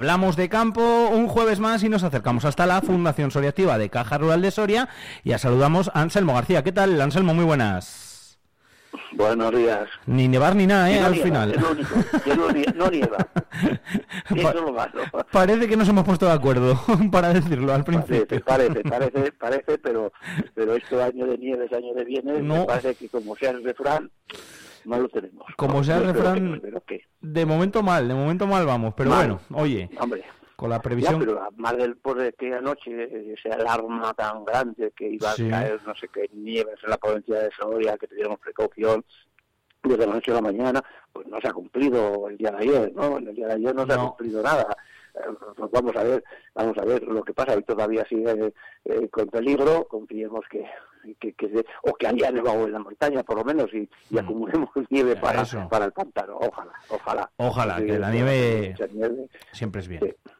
Hablamos 0.00 0.34
de 0.34 0.48
campo 0.48 0.80
un 1.10 1.28
jueves 1.28 1.60
más 1.60 1.82
y 1.82 1.90
nos 1.90 2.02
acercamos 2.04 2.46
hasta 2.46 2.64
la 2.64 2.80
Fundación 2.80 3.30
Soriativa 3.30 3.76
de 3.76 3.90
Caja 3.90 4.16
Rural 4.16 4.40
de 4.40 4.50
Soria 4.50 4.88
y 5.24 5.28
ya 5.28 5.36
saludamos 5.36 5.90
a 5.92 6.00
Anselmo 6.00 6.32
García. 6.32 6.64
¿Qué 6.64 6.72
tal, 6.72 6.98
Anselmo? 7.02 7.34
Muy 7.34 7.44
buenas. 7.44 8.38
Buenos 9.12 9.54
días. 9.54 9.90
Ni 10.06 10.26
nevar 10.26 10.56
ni 10.56 10.66
nada, 10.66 10.90
¿eh? 10.90 11.00
No 11.00 11.06
Al 11.06 11.12
nieva, 11.12 11.24
final. 11.26 11.50
es 11.52 11.60
lo 11.60 11.70
único, 11.72 11.94
que 12.24 12.34
no, 12.34 12.48
nie- 12.48 12.74
no 12.76 12.90
nieva. 12.90 13.18
Eso 14.34 14.48
es 14.48 14.54
lo 14.54 14.72
malo. 14.72 15.02
Parece 15.30 15.68
que 15.68 15.76
nos 15.76 15.86
hemos 15.90 16.04
puesto 16.04 16.24
de 16.24 16.32
acuerdo 16.32 16.80
para 17.12 17.34
decirlo 17.34 17.74
al 17.74 17.84
principio. 17.84 18.42
Parece, 18.42 18.80
parece, 18.80 18.82
parece, 19.12 19.32
parece, 19.38 19.78
pero, 19.82 20.14
pero 20.54 20.76
esto 20.76 21.04
año 21.04 21.26
de 21.26 21.36
nieves, 21.36 21.70
año 21.74 21.92
de 21.92 22.04
bienes, 22.06 22.42
No. 22.42 22.60
me 22.60 22.64
parece 22.64 22.94
que 22.94 23.10
como 23.10 23.36
sea 23.36 23.50
el 23.50 23.62
refrán, 23.62 24.10
no 24.84 24.98
lo 24.98 25.08
tenemos. 25.08 25.46
Como 25.56 25.82
sea 25.84 25.96
el 25.98 26.02
que 26.06 26.12
refrán, 26.12 26.62
que- 26.86 27.04
de 27.20 27.46
momento 27.46 27.82
mal, 27.82 28.08
de 28.08 28.14
momento 28.14 28.46
mal 28.46 28.64
vamos. 28.66 28.94
Pero 28.96 29.10
Mal. 29.10 29.18
bueno, 29.18 29.40
oye, 29.62 29.88
Hombre, 30.00 30.24
Con 30.56 30.68
la 30.68 30.82
previsión. 30.82 31.14
Ya, 31.20 31.26
pero 31.26 31.48
más 31.56 31.74
por 32.02 32.18
de 32.18 32.32
que 32.34 32.52
anoche 32.54 33.32
esa 33.32 33.54
alarma 33.54 34.12
tan 34.12 34.44
grande 34.44 34.92
que 34.94 35.08
iba 35.08 35.32
Sí. 35.32 35.46
a 35.46 35.50
caer 35.50 35.80
no 35.86 35.94
sé 35.94 36.06
qué 36.12 36.28
nieves 36.34 36.74
en 36.84 36.90
la 36.90 36.98
provincia 36.98 37.36
de 37.38 37.50
Soria, 37.58 37.96
que 37.96 38.06
tuviéramos 38.06 38.38
precaución 38.40 39.02
desde 39.82 40.06
la 40.06 40.12
noche 40.12 40.30
a 40.32 40.34
la 40.34 40.42
mañana, 40.42 40.84
pues 41.14 41.26
no 41.28 41.40
se 41.40 41.48
ha 41.48 41.52
cumplido 41.54 42.28
el 42.28 42.36
día 42.36 42.50
de 42.50 42.58
ayer, 42.58 42.92
¿no? 42.94 43.16
En 43.16 43.28
el 43.28 43.34
día 43.34 43.46
de 43.46 43.54
ayer 43.54 43.74
no 43.74 43.86
se 43.86 43.92
ha 43.94 43.96
cumplido 43.96 44.42
nada. 44.42 44.66
Pues 45.56 45.70
vamos 45.70 45.96
a 45.96 46.02
ver, 46.04 46.24
vamos 46.54 46.78
a 46.78 46.84
ver 46.84 47.02
lo 47.02 47.22
que 47.22 47.32
pasa. 47.34 47.54
Hoy 47.54 47.62
todavía 47.62 48.04
sigue 48.06 48.52
eh, 48.84 49.08
con 49.10 49.26
peligro, 49.28 49.86
confiemos 49.88 50.44
que, 50.50 50.64
que, 51.18 51.32
que 51.34 51.48
se- 51.48 51.64
o 51.82 51.94
que 51.94 52.06
haya 52.06 52.30
nevado 52.30 52.64
en 52.66 52.72
la 52.72 52.78
montaña 52.78 53.22
por 53.22 53.36
lo 53.38 53.44
menos 53.44 53.72
y, 53.74 53.88
y 54.10 54.18
acumulemos 54.18 54.70
nieve 54.90 55.16
para, 55.16 55.42
Mm. 55.42 55.68
para 55.68 55.84
el 55.86 55.92
pantano. 55.92 56.38
Ojalá, 56.40 56.72
ojalá. 56.88 57.30
Ojalá, 57.38 57.76
que 57.84 57.98
la 57.98 58.10
nieve 58.10 58.74
siempre 59.52 59.80
es 59.80 59.88
bien. 59.88 60.00
Sí. 60.04 60.30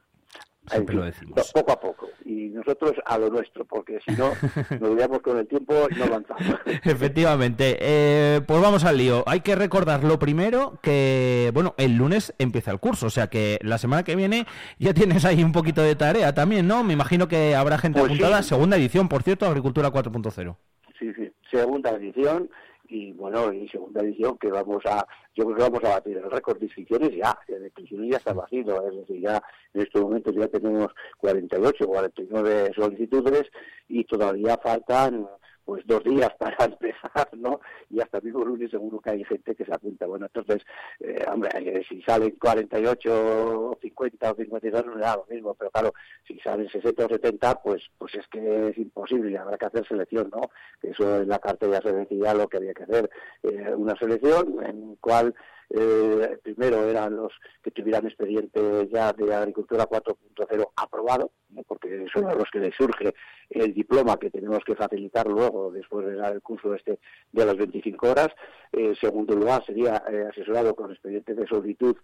Siempre 0.66 0.94
En 0.94 1.00
lo 1.00 1.06
fin, 1.06 1.12
decimos. 1.28 1.52
Poco 1.52 1.72
a 1.72 1.80
poco. 1.80 2.08
Y 2.24 2.50
nosotros 2.50 2.92
a 3.04 3.18
lo 3.18 3.30
nuestro, 3.30 3.64
porque 3.64 3.98
si 4.06 4.12
no, 4.14 4.30
nos 4.80 4.94
veamos 4.96 5.20
con 5.20 5.38
el 5.38 5.48
tiempo 5.48 5.74
y 5.90 5.94
no 5.98 6.04
avanzamos. 6.04 6.60
Efectivamente. 6.84 7.76
Eh, 7.80 8.40
pues 8.46 8.60
vamos 8.60 8.84
al 8.84 8.98
lío. 8.98 9.24
Hay 9.26 9.40
que 9.40 9.54
recordar 9.56 10.04
lo 10.04 10.18
primero 10.18 10.78
que, 10.82 11.50
bueno, 11.54 11.74
el 11.78 11.96
lunes 11.96 12.34
empieza 12.38 12.70
el 12.70 12.78
curso, 12.78 13.06
o 13.06 13.10
sea 13.10 13.28
que 13.28 13.58
la 13.62 13.78
semana 13.78 14.04
que 14.04 14.16
viene 14.16 14.46
ya 14.78 14.94
tienes 14.94 15.24
ahí 15.24 15.42
un 15.42 15.52
poquito 15.52 15.82
de 15.82 15.96
tarea 15.96 16.34
también, 16.34 16.68
¿no? 16.68 16.84
Me 16.84 16.92
imagino 16.92 17.26
que 17.26 17.54
habrá 17.54 17.78
gente 17.78 17.98
Pues 18.00 18.12
apuntada. 18.12 18.42
sí. 18.42 18.50
Segunda 18.50 18.76
edición, 18.76 19.08
por 19.08 19.22
cierto, 19.22 19.46
Agricultura 19.46 19.90
4.0. 19.90 20.56
Sí, 20.98 21.12
sí. 21.16 21.32
Segunda 21.50 21.90
edición 21.90 22.50
y 22.90 23.12
bueno, 23.12 23.52
y 23.52 23.68
segunda 23.68 24.02
edición 24.02 24.36
que 24.36 24.50
vamos 24.50 24.84
a, 24.84 25.06
yo 25.34 25.44
creo 25.44 25.56
que 25.56 25.62
vamos 25.62 25.84
a 25.84 25.90
batir 25.90 26.16
el 26.16 26.30
récord 26.30 26.58
de 26.58 26.66
inscripciones 26.66 27.10
ya, 27.14 27.38
de 27.46 27.64
inscripciones 27.66 28.10
ya 28.10 28.16
está 28.18 28.32
batido, 28.32 28.84
es 28.88 28.96
decir, 28.96 29.20
ya 29.20 29.42
en 29.74 29.82
estos 29.82 30.02
momentos 30.02 30.34
ya 30.34 30.48
tenemos 30.48 30.88
48, 31.18 31.86
49 31.86 32.72
solicitudes 32.74 33.46
y 33.88 34.04
todavía 34.04 34.58
faltan 34.62 35.26
pues 35.70 35.86
dos 35.86 36.02
días 36.02 36.34
para 36.36 36.56
empezar, 36.64 37.28
¿no? 37.36 37.60
Y 37.90 38.00
hasta 38.00 38.20
mismo 38.20 38.44
lunes 38.44 38.72
seguro 38.72 38.98
que 38.98 39.10
hay 39.10 39.24
gente 39.24 39.54
que 39.54 39.64
se 39.64 39.72
apunta. 39.72 40.04
Bueno, 40.04 40.26
entonces, 40.26 40.66
eh, 40.98 41.24
hombre, 41.32 41.48
eh, 41.54 41.84
si 41.88 42.02
salen 42.02 42.32
48, 42.40 43.78
50 43.80 44.32
o 44.32 44.34
52 44.34 44.86
no 44.86 44.98
da 44.98 45.14
lo 45.14 45.26
mismo, 45.30 45.54
pero 45.54 45.70
claro, 45.70 45.92
si 46.26 46.40
salen 46.40 46.68
60 46.68 47.06
o 47.06 47.08
70, 47.08 47.62
pues 47.62 47.88
pues 47.96 48.16
es 48.16 48.26
que 48.26 48.70
es 48.70 48.78
imposible, 48.78 49.30
y 49.30 49.36
habrá 49.36 49.56
que 49.56 49.66
hacer 49.66 49.86
selección, 49.86 50.28
¿no? 50.34 50.50
Eso 50.82 51.22
en 51.22 51.28
la 51.28 51.38
carta 51.38 51.68
ya 51.68 51.80
se 51.80 51.92
decía 51.92 52.34
lo 52.34 52.48
que 52.48 52.56
había 52.56 52.74
que 52.74 52.82
hacer. 52.82 53.08
Eh, 53.44 53.72
una 53.76 53.94
selección 53.94 54.56
en 54.66 54.96
cual 54.96 55.32
eh, 55.70 56.38
primero 56.42 56.84
eran 56.88 57.16
los 57.16 57.32
que 57.62 57.70
tuvieran 57.70 58.06
expediente 58.06 58.88
ya 58.92 59.12
de 59.12 59.32
agricultura 59.32 59.86
4.0 59.88 60.70
aprobado, 60.76 61.30
porque 61.66 62.06
son 62.12 62.26
a 62.26 62.34
los 62.34 62.50
que 62.50 62.58
les 62.58 62.74
surge 62.74 63.14
el 63.48 63.72
diploma 63.72 64.16
que 64.16 64.30
tenemos 64.30 64.64
que 64.64 64.74
facilitar 64.74 65.26
luego 65.28 65.70
después 65.70 66.06
de 66.06 66.16
dar 66.16 66.32
el 66.32 66.42
curso 66.42 66.74
este 66.74 66.98
de 67.32 67.46
las 67.46 67.56
25 67.56 68.08
horas. 68.08 68.28
En 68.72 68.96
segundo 68.96 69.34
lugar 69.34 69.64
sería 69.64 70.02
eh, 70.10 70.26
asesorado 70.30 70.74
con 70.74 70.90
expediente 70.90 71.34
de 71.34 71.46
solicitud 71.46 71.96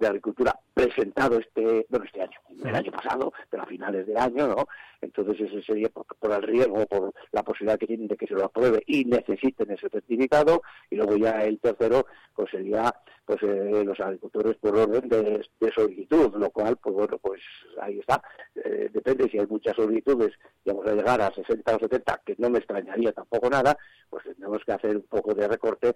de 0.00 0.06
agricultura 0.08 0.58
presentado 0.74 1.38
este 1.38 1.86
bueno 1.88 2.06
este 2.06 2.22
año 2.22 2.38
el 2.64 2.74
año 2.74 2.90
pasado 2.90 3.32
pero 3.48 3.62
a 3.62 3.66
finales 3.66 4.06
de 4.06 4.18
año 4.18 4.48
no 4.48 4.66
entonces 5.00 5.40
ese 5.40 5.62
sería 5.62 5.88
por, 5.88 6.06
por 6.06 6.32
el 6.32 6.42
riesgo 6.42 6.86
por 6.86 7.12
la 7.32 7.42
posibilidad 7.42 7.78
que 7.78 7.86
tienen 7.86 8.08
de 8.08 8.16
que 8.16 8.26
se 8.26 8.34
lo 8.34 8.44
apruebe 8.44 8.82
y 8.86 9.04
necesiten 9.04 9.70
ese 9.70 9.88
certificado. 9.88 10.62
Y 10.90 10.96
luego 10.96 11.16
ya 11.16 11.42
el 11.42 11.58
tercero 11.58 12.06
pues 12.34 12.50
sería 12.50 12.94
pues 13.30 13.42
eh, 13.44 13.84
los 13.84 14.00
agricultores 14.00 14.56
por 14.56 14.76
orden 14.76 15.08
de, 15.08 15.46
de 15.60 15.72
solicitud 15.72 16.34
lo 16.34 16.50
cual 16.50 16.76
pues 16.82 16.94
bueno 16.96 17.16
pues 17.18 17.40
ahí 17.80 18.00
está. 18.00 18.20
Eh, 18.56 18.90
depende 18.92 19.28
si 19.30 19.38
hay 19.38 19.46
muchas 19.46 19.76
solicitudes 19.76 20.32
y 20.64 20.70
vamos 20.70 20.84
a 20.88 20.94
llegar 20.94 21.20
a 21.20 21.32
60 21.32 21.76
o 21.76 21.78
70 21.78 22.22
que 22.26 22.34
no 22.38 22.50
me 22.50 22.58
extrañaría 22.58 23.12
tampoco 23.12 23.48
nada 23.48 23.78
pues 24.08 24.24
tendremos 24.24 24.64
que 24.64 24.72
hacer 24.72 24.96
un 24.96 25.04
poco 25.04 25.32
de 25.32 25.46
recorte 25.46 25.90
eh, 25.90 25.94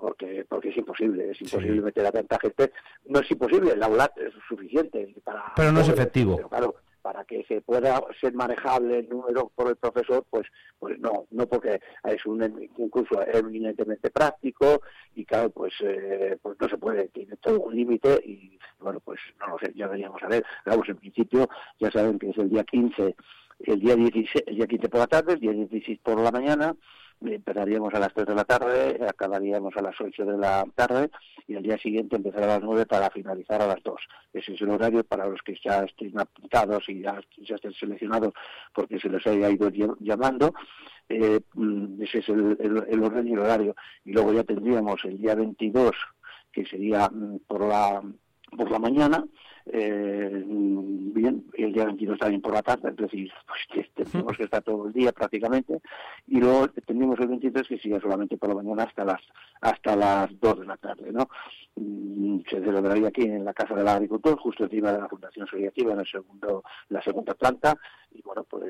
porque 0.00 0.44
porque 0.48 0.70
es 0.70 0.76
imposible 0.76 1.30
es 1.30 1.40
imposible 1.40 1.82
meter 1.82 2.04
a 2.04 2.10
tanta 2.10 2.36
gente. 2.40 2.72
No 3.04 3.20
es 3.20 3.30
imposible 3.30 3.72
el 3.74 3.82
aula 3.82 4.10
es 4.16 4.32
suficiente 4.48 5.14
para 5.22 5.52
Pero 5.54 5.70
no 5.70 5.80
es 5.82 5.88
efectivo. 5.88 6.34
pero 6.36 6.48
claro 6.48 6.74
para 7.02 7.24
que 7.24 7.44
se 7.44 7.60
pueda 7.60 8.02
ser 8.20 8.32
manejable 8.32 9.00
el 9.00 9.08
número 9.08 9.50
por 9.54 9.68
el 9.68 9.76
profesor, 9.76 10.24
pues 10.30 10.46
pues 10.78 10.98
no, 10.98 11.26
no 11.30 11.46
porque 11.46 11.80
es 12.04 12.26
un, 12.26 12.42
un 12.76 12.88
curso 12.88 13.20
eminentemente 13.26 14.10
práctico 14.10 14.80
y 15.14 15.24
claro, 15.24 15.50
pues 15.50 15.74
eh, 15.80 16.38
pues 16.40 16.56
no 16.60 16.68
se 16.68 16.78
puede, 16.78 17.08
tiene 17.08 17.36
todo 17.36 17.60
un 17.60 17.76
límite 17.76 18.20
y 18.24 18.58
bueno, 18.80 19.00
pues 19.00 19.20
no 19.38 19.48
lo 19.48 19.58
sé, 19.58 19.72
ya 19.74 19.88
veríamos 19.88 20.22
a 20.22 20.28
ver. 20.28 20.44
Vamos, 20.64 20.88
en 20.88 20.96
principio 20.96 21.48
ya 21.78 21.90
saben 21.90 22.18
que 22.18 22.30
es 22.30 22.38
el 22.38 22.50
día 22.50 22.64
15, 22.64 23.14
el 23.60 23.80
día 23.80 23.96
16, 23.96 24.44
el 24.46 24.56
día 24.56 24.66
15 24.66 24.88
por 24.88 25.00
la 25.00 25.06
tarde, 25.06 25.34
el 25.34 25.40
día 25.40 25.52
16 25.52 25.98
por 26.02 26.20
la 26.20 26.30
mañana, 26.30 26.74
empezaríamos 27.26 27.92
a 27.94 27.98
las 28.00 28.12
3 28.14 28.26
de 28.26 28.34
la 28.34 28.44
tarde, 28.44 28.98
acabaríamos 29.08 29.76
a 29.76 29.82
las 29.82 29.94
8 30.00 30.24
de 30.24 30.38
la 30.38 30.64
tarde 30.74 31.10
y 31.46 31.54
el 31.54 31.62
día 31.62 31.78
siguiente 31.78 32.16
empezará 32.16 32.44
a 32.44 32.58
las 32.58 32.62
9 32.62 32.86
para 32.86 33.10
finalizar 33.10 33.60
a 33.62 33.66
las 33.66 33.82
2. 33.82 33.96
Ese 34.32 34.54
es 34.54 34.60
el 34.60 34.70
horario 34.70 35.04
para 35.04 35.26
los 35.26 35.40
que 35.42 35.54
ya 35.64 35.80
estén 35.84 36.18
apuntados 36.18 36.88
y 36.88 37.00
ya, 37.02 37.20
ya 37.38 37.54
estén 37.56 37.72
seleccionados 37.72 38.32
porque 38.74 38.98
se 38.98 39.08
les 39.08 39.26
haya 39.26 39.50
ido 39.50 39.70
ll- 39.70 39.96
llamando. 40.00 40.54
Eh, 41.08 41.40
mm, 41.54 42.02
ese 42.02 42.18
es 42.18 42.28
el, 42.28 42.56
el- 42.60 42.84
el 42.88 43.02
orden 43.04 43.28
y 43.28 43.32
el 43.32 43.38
horario. 43.40 43.74
Y 44.04 44.12
luego 44.12 44.32
ya 44.32 44.44
tendríamos 44.44 45.04
el 45.04 45.18
día 45.18 45.34
22, 45.34 45.90
que 46.52 46.64
sería 46.66 47.08
mm, 47.08 47.38
por 47.46 47.66
la 47.66 48.02
por 48.56 48.70
la 48.70 48.78
mañana, 48.78 49.24
eh, 49.66 50.42
bien, 50.46 51.44
el 51.54 51.72
día 51.72 51.84
22 51.84 52.18
también 52.18 52.42
por 52.42 52.54
la 52.54 52.62
tarde, 52.62 52.90
es 52.90 52.96
decir, 52.96 53.30
pues 53.46 53.60
que 53.72 53.90
tendríamos 53.94 54.36
que 54.36 54.44
estar 54.44 54.62
todo 54.62 54.86
el 54.86 54.92
día 54.92 55.12
prácticamente, 55.12 55.80
y 56.26 56.40
luego 56.40 56.68
tendríamos 56.68 57.18
el 57.20 57.28
23 57.28 57.68
que 57.68 57.78
sería 57.78 58.00
solamente 58.00 58.36
por 58.36 58.48
la 58.48 58.56
mañana 58.56 58.84
hasta 58.84 59.04
las 59.04 59.20
hasta 59.60 59.94
las 59.94 60.28
2 60.40 60.60
de 60.60 60.66
la 60.66 60.76
tarde, 60.76 61.12
¿no? 61.12 61.28
Mm, 61.76 62.40
Se 62.50 62.60
celebraría 62.60 63.08
aquí 63.08 63.22
en 63.22 63.44
la 63.44 63.54
Casa 63.54 63.74
del 63.74 63.86
Agricultor, 63.86 64.36
justo 64.38 64.64
encima 64.64 64.92
de 64.92 64.98
la 64.98 65.08
Fundación 65.08 65.46
Asociativa, 65.46 65.92
en 65.92 66.00
el 66.00 66.06
segundo, 66.06 66.64
la 66.88 67.00
segunda 67.00 67.34
planta, 67.34 67.78
y 68.10 68.20
bueno, 68.22 68.44
pues 68.44 68.64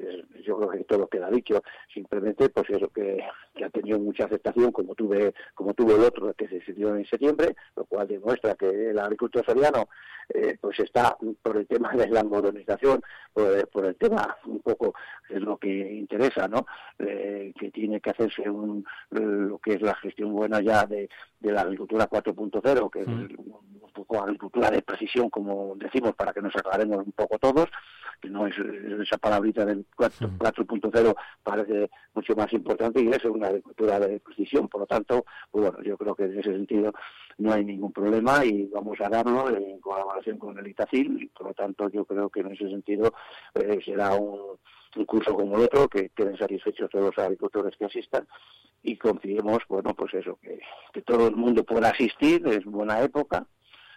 yo 0.44 0.58
creo 0.58 0.70
que 0.70 0.84
todo 0.84 1.08
queda 1.08 1.30
dicho, 1.30 1.62
simplemente 1.92 2.50
pues 2.50 2.68
eso 2.70 2.88
que, 2.88 3.24
que 3.54 3.64
ha 3.64 3.70
tenido 3.70 3.98
mucha 3.98 4.26
aceptación, 4.26 4.70
como 4.70 4.94
tuve, 4.94 5.34
como 5.54 5.72
tuvo 5.72 5.96
el 5.96 6.02
otro 6.02 6.34
que 6.34 6.46
se 6.46 6.56
decidió 6.56 6.94
en 6.94 7.06
septiembre, 7.06 7.56
lo 7.74 7.86
cual 7.86 8.06
demuestra 8.06 8.54
que 8.54 8.90
el 8.90 8.98
agricultor 8.98 9.44
soriano 9.46 9.88
eh, 10.28 10.56
pues 10.60 10.78
está 10.84 11.16
por 11.42 11.56
el 11.56 11.66
tema 11.66 11.92
de 11.92 12.08
la 12.08 12.24
modernización, 12.24 13.02
por, 13.32 13.68
por 13.68 13.86
el 13.86 13.96
tema 13.96 14.36
un 14.46 14.60
poco 14.60 14.94
es 15.28 15.40
lo 15.40 15.56
que 15.56 15.68
interesa, 15.68 16.48
¿no? 16.48 16.66
Eh, 16.98 17.52
que 17.58 17.70
tiene 17.70 18.00
que 18.00 18.10
hacerse 18.10 18.48
un, 18.48 18.84
lo 19.10 19.58
que 19.58 19.74
es 19.74 19.82
la 19.82 19.94
gestión 19.96 20.32
buena 20.32 20.60
ya 20.60 20.86
de, 20.86 21.08
de 21.42 21.52
la 21.52 21.62
agricultura 21.62 22.08
4.0, 22.08 22.90
que 22.90 23.00
es 23.00 23.06
un 23.06 23.92
poco 23.92 24.22
agricultura 24.22 24.70
de 24.70 24.82
precisión, 24.82 25.28
como 25.28 25.74
decimos, 25.76 26.14
para 26.14 26.32
que 26.32 26.40
nos 26.40 26.54
aclaremos 26.54 26.98
un 27.04 27.12
poco 27.12 27.38
todos, 27.38 27.68
que 28.20 28.30
no 28.30 28.46
es 28.46 28.54
esa 29.02 29.18
palabrita 29.18 29.64
del 29.66 29.84
4 29.96 30.30
4.0 30.38 31.14
parece 31.42 31.90
mucho 32.14 32.34
más 32.36 32.52
importante 32.52 33.02
y 33.02 33.08
es 33.08 33.24
una 33.24 33.48
agricultura 33.48 33.98
de 33.98 34.20
precisión. 34.20 34.68
Por 34.68 34.82
lo 34.82 34.86
tanto, 34.86 35.24
pues 35.50 35.64
bueno, 35.64 35.82
yo 35.82 35.96
creo 35.98 36.14
que 36.14 36.24
en 36.24 36.38
ese 36.38 36.52
sentido 36.52 36.92
no 37.38 37.52
hay 37.52 37.64
ningún 37.64 37.92
problema 37.92 38.44
y 38.44 38.66
vamos 38.66 39.00
a 39.00 39.08
darlo 39.08 39.48
en 39.48 39.80
colaboración 39.80 40.38
con 40.38 40.56
el 40.56 40.66
ITACIL. 40.68 41.22
Y 41.22 41.26
por 41.26 41.48
lo 41.48 41.54
tanto 41.54 41.88
yo 41.90 42.04
creo 42.04 42.30
que 42.30 42.40
en 42.40 42.52
ese 42.52 42.68
sentido 42.68 43.12
eh, 43.54 43.80
será 43.84 44.14
un, 44.14 44.58
un 44.96 45.04
curso 45.04 45.34
como 45.34 45.56
el 45.56 45.64
otro, 45.64 45.88
que 45.88 46.10
queden 46.10 46.36
satisfechos 46.36 46.90
todos 46.90 47.06
los 47.06 47.18
agricultores 47.24 47.76
que 47.76 47.86
asistan 47.86 48.26
y 48.82 48.96
confiemos, 48.96 49.58
bueno, 49.68 49.94
pues 49.94 50.14
eso, 50.14 50.38
que, 50.42 50.60
que 50.92 51.02
todo 51.02 51.28
el 51.28 51.36
mundo 51.36 51.64
pueda 51.64 51.90
asistir, 51.90 52.46
es 52.46 52.64
buena 52.64 53.00
época, 53.00 53.46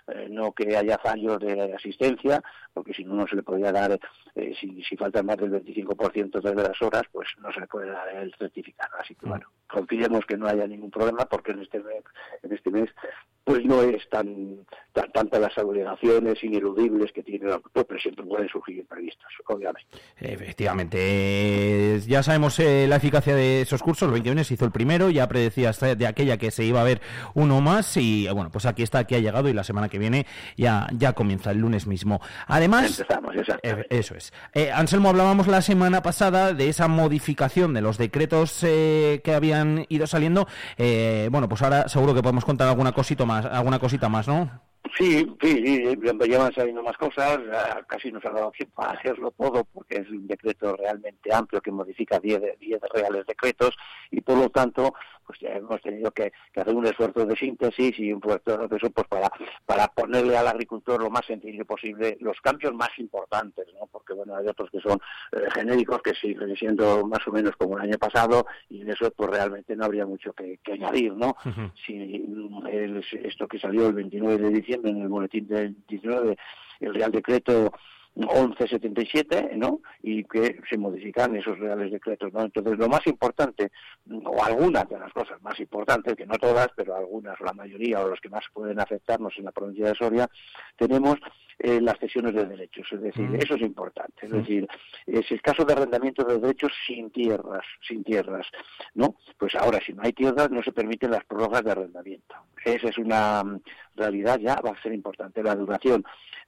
eh, 0.07 0.27
no 0.29 0.51
que 0.51 0.77
haya 0.77 0.99
fallos 0.99 1.39
de 1.39 1.73
asistencia, 1.73 2.43
porque 2.73 2.93
si 2.93 3.03
no, 3.03 3.15
no 3.15 3.27
se 3.27 3.35
le 3.35 3.41
podría 3.41 3.71
dar, 3.71 3.99
eh, 4.35 4.53
si, 4.59 4.83
si 4.83 4.95
faltan 4.95 5.25
más 5.25 5.37
del 5.37 5.51
25% 5.51 6.41
de 6.41 6.55
las 6.55 6.79
horas, 6.83 7.03
pues 7.11 7.29
no 7.39 7.51
se 7.51 7.61
le 7.61 7.67
puede 7.67 7.89
dar 7.89 8.09
el 8.15 8.31
certificado. 8.35 8.95
Así 8.99 9.15
que 9.15 9.25
bueno, 9.25 9.47
confiemos 9.67 10.23
que 10.27 10.37
no 10.37 10.47
haya 10.47 10.67
ningún 10.67 10.91
problema, 10.91 11.25
porque 11.25 11.53
en 11.53 11.63
este 11.63 11.79
mes, 11.79 12.03
en 12.43 12.53
este 12.53 12.69
mes 12.69 12.89
pues 13.45 13.63
no 13.63 13.81
es 13.81 14.09
tan, 14.09 14.65
tan 14.91 15.11
tantas 15.11 15.39
las 15.39 15.57
obligaciones 15.57 16.43
ineludibles 16.43 17.13
que 17.13 17.23
tiene 17.23 17.45
el 17.45 17.53
agricultor, 17.53 17.85
pero 17.85 17.99
siempre 18.01 18.25
pueden 18.25 18.49
surgir 18.49 18.79
imprevistos, 18.79 19.27
obviamente. 19.47 19.87
Efectivamente. 20.19 22.01
Ya 22.07 22.23
sabemos 22.23 22.59
eh, 22.59 22.87
la 22.89 22.97
eficacia 22.97 23.35
de 23.35 23.61
esos 23.61 23.81
cursos. 23.81 24.07
El 24.07 24.13
21 24.13 24.43
se 24.43 24.55
hizo 24.55 24.65
el 24.65 24.71
primero, 24.71 25.09
ya 25.09 25.27
predecía 25.29 25.69
hasta 25.69 25.95
de 25.95 26.07
aquella 26.07 26.37
que 26.37 26.51
se 26.51 26.65
iba 26.65 26.81
a 26.81 26.83
ver 26.83 27.01
uno 27.35 27.61
más. 27.61 27.95
Y 27.97 28.27
bueno, 28.29 28.49
pues 28.51 28.65
aquí 28.65 28.83
está, 28.83 28.99
aquí 28.99 29.15
ha 29.15 29.19
llegado 29.19 29.47
y 29.47 29.53
la 29.53 29.63
semana 29.63 29.87
que 29.87 29.99
viene 29.99 30.25
ya, 30.57 30.87
ya 30.97 31.13
comienza 31.13 31.51
el 31.51 31.59
lunes 31.59 31.87
mismo. 31.87 32.19
Además, 32.47 32.99
Empezamos, 32.99 33.35
eh, 33.63 33.85
eso 33.89 34.15
es. 34.15 34.33
Eh, 34.53 34.71
Anselmo, 34.71 35.09
hablábamos 35.09 35.47
la 35.47 35.61
semana 35.61 36.01
pasada 36.01 36.53
de 36.53 36.69
esa 36.69 36.87
modificación 36.87 37.73
de 37.73 37.81
los 37.81 37.97
decretos 37.97 38.63
eh, 38.63 39.21
que 39.23 39.33
habían 39.33 39.85
ido 39.89 40.07
saliendo. 40.07 40.47
Eh, 40.77 41.29
bueno, 41.31 41.49
pues 41.49 41.61
ahora 41.61 41.87
seguro 41.89 42.13
que 42.13 42.21
podemos 42.21 42.45
contar 42.45 42.67
alguna 42.67 42.91
cosita 42.91 43.25
más, 43.25 43.34
alguna 43.38 43.79
cosita 43.79 44.09
más, 44.09 44.27
¿no? 44.27 44.49
Sí, 44.97 45.27
sí, 45.41 45.49
sí, 45.65 45.97
llevan 46.27 46.53
saliendo 46.53 46.81
más 46.81 46.95
cosas, 46.97 47.39
casi 47.87 48.11
nos 48.11 48.23
ha 48.25 48.29
dado 48.29 48.51
tiempo 48.51 48.81
a 48.81 48.91
hacerlo 48.91 49.31
todo 49.37 49.65
porque 49.65 49.97
es 49.97 50.09
un 50.09 50.25
decreto 50.25 50.75
realmente 50.77 51.33
amplio 51.33 51.61
que 51.61 51.71
modifica 51.71 52.17
10, 52.19 52.39
de- 52.41 52.57
10 52.59 52.79
reales 52.93 53.25
decretos 53.27 53.75
y 54.09 54.21
por 54.21 54.37
lo 54.37 54.49
tanto 54.49 54.93
pues 55.27 55.39
ya 55.39 55.49
hemos 55.49 55.81
tenido 55.81 56.11
que, 56.11 56.31
que 56.53 56.61
hacer 56.61 56.75
un 56.75 56.85
esfuerzo 56.85 57.25
de 57.25 57.35
síntesis 57.35 57.97
y 57.99 58.13
un 58.13 58.19
esfuerzo 58.19 58.67
de 58.67 58.77
eso 58.77 58.89
pues 58.91 59.07
para, 59.07 59.29
para 59.65 59.87
ponerle 59.87 60.37
al 60.37 60.47
agricultor 60.47 61.01
lo 61.01 61.09
más 61.09 61.25
sencillo 61.25 61.65
posible 61.65 62.15
los 62.21 62.39
cambios 62.41 62.73
más 62.75 62.89
importantes, 62.99 63.65
¿no? 63.73 63.87
porque 63.87 64.13
bueno, 64.13 64.35
hay 64.37 64.47
otros 64.47 64.69
que 64.69 64.79
son 64.81 64.99
eh, 65.31 65.39
genéricos 65.53 66.01
que 66.03 66.13
siguen 66.13 66.55
siendo 66.55 67.05
más 67.07 67.27
o 67.27 67.31
menos 67.31 67.55
como 67.57 67.75
el 67.77 67.83
año 67.83 67.97
pasado 67.97 68.45
y 68.69 68.81
en 68.81 68.91
eso 68.91 69.11
pues 69.11 69.29
realmente 69.31 69.75
no 69.75 69.85
habría 69.85 70.05
mucho 70.05 70.31
que, 70.33 70.59
que 70.63 70.73
añadir, 70.73 71.11
¿no? 71.13 71.35
si 71.85 71.93
mm, 71.95 72.67
el- 72.67 73.03
esto 73.23 73.47
que 73.47 73.59
salió 73.59 73.87
el 73.87 73.93
29 73.93 74.37
de 74.37 74.49
diciembre 74.51 74.84
en 74.89 75.01
el 75.01 75.07
boletín 75.07 75.47
del 75.47 75.75
19, 75.88 76.38
el 76.79 76.93
Real 76.93 77.11
Decreto 77.11 77.71
1177, 78.16 79.51
¿no? 79.55 79.82
Y 80.01 80.24
que 80.24 80.59
se 80.70 80.78
modifican 80.78 81.36
esos 81.36 81.59
reales 81.59 81.91
decretos, 81.91 82.32
¿no? 82.34 82.43
Entonces, 82.43 82.78
lo 82.78 82.88
más 82.88 83.05
importante, 83.07 83.72
o 84.26 84.43
algunas 84.43 84.88
de 84.89 84.99
las 84.99 85.11
cosas 85.11 85.41
más 85.41 85.59
importantes, 85.59 86.16
que 86.16 86.26
no 86.26 86.38
todas, 86.38 86.70
pero 86.76 86.95
algunas, 86.95 87.39
la 87.41 87.53
mayoría, 87.53 88.01
o 88.01 88.09
los 88.09 88.20
que 88.20 88.30
más 88.30 88.43
pueden 88.53 88.80
afectarnos 88.80 89.34
en 89.38 89.45
la 89.45 89.51
provincia 89.51 89.88
de 89.88 89.95
Soria, 89.95 90.30
tenemos 90.78 91.18
eh, 91.59 91.80
las 91.82 91.97
cesiones 91.99 92.34
de 92.34 92.45
derechos, 92.45 92.88
es 92.91 93.01
decir, 93.01 93.30
Mm. 93.30 93.36
eso 93.36 93.55
es 93.55 93.61
importante, 93.61 94.26
es 94.26 94.32
decir, 94.32 94.68
es 95.05 95.32
el 95.32 95.41
caso 95.41 95.63
de 95.63 95.74
arrendamiento 95.74 96.24
de 96.24 96.39
derechos 96.39 96.72
sin 96.86 97.09
tierras, 97.11 97.66
sin 97.88 98.03
tierras, 98.03 98.45
¿no? 98.93 99.16
Pues 99.38 99.55
ahora, 99.55 99.80
si 99.86 99.93
no 99.93 100.01
hay 100.03 100.13
tierras, 100.13 100.51
no 100.51 100.61
se 100.63 100.72
permiten 100.72 101.11
las 101.11 101.24
prórrogas 101.24 101.63
de 101.63 101.72
arrendamiento. 101.72 102.36
Esa 102.63 102.89
es 102.89 102.97
una 102.97 103.43
mm, 103.43 103.61
realidad 103.95 104.39
ya, 104.39 104.55
va 104.55 104.72
a 104.72 104.82
ser 104.82 104.93
importante. 104.93 105.43
La 105.43 105.55
duración 105.55 106.03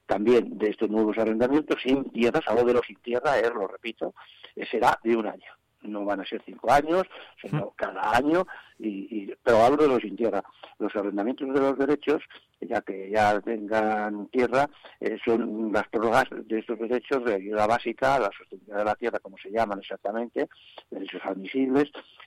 también 0.07 0.57
de 0.57 0.69
estos 0.69 0.89
nuevos 0.89 1.17
arrendamientos 1.17 1.81
sin 1.83 2.09
tierras, 2.11 2.47
algo 2.47 2.63
de 2.63 2.73
los 2.73 2.85
sin 2.87 2.95
tierra, 2.97 3.37
eh, 3.37 3.51
lo 3.53 3.67
repito, 3.67 4.15
eh, 4.55 4.65
será 4.65 4.99
de 5.03 5.15
un 5.15 5.27
año. 5.27 5.51
No 5.81 6.03
van 6.05 6.21
a 6.21 6.25
ser 6.25 6.41
cinco 6.43 6.71
años, 6.71 7.03
sino 7.39 7.73
cada 7.75 8.15
año, 8.15 8.47
y, 8.79 9.07
y- 9.23 9.33
pero 9.43 9.57
hablo 9.61 9.77
de 9.77 9.87
los 9.87 10.01
sin 10.01 10.15
tierra. 10.15 10.43
Los 10.79 10.95
arrendamientos 10.95 11.51
de 11.53 11.59
los 11.59 11.77
derechos, 11.77 12.21
ya 12.61 12.81
que 12.81 13.09
ya 13.09 13.39
tengan 13.41 14.27
tierra, 14.27 14.69
eh, 14.99 15.17
son 15.25 15.71
las 15.71 15.87
prórrogas 15.87 16.25
de 16.31 16.59
estos 16.59 16.77
derechos 16.77 17.23
de 17.25 17.35
ayuda 17.35 17.65
básica, 17.65 18.19
la 18.19 18.29
sostenibilidad 18.37 18.77
de 18.79 18.85
la 18.85 18.95
tierra, 18.95 19.19
como 19.19 19.37
se 19.37 19.49
llaman 19.49 19.79
exactamente, 19.79 20.47
derechos 20.91 21.21
admisibles, 21.23 21.85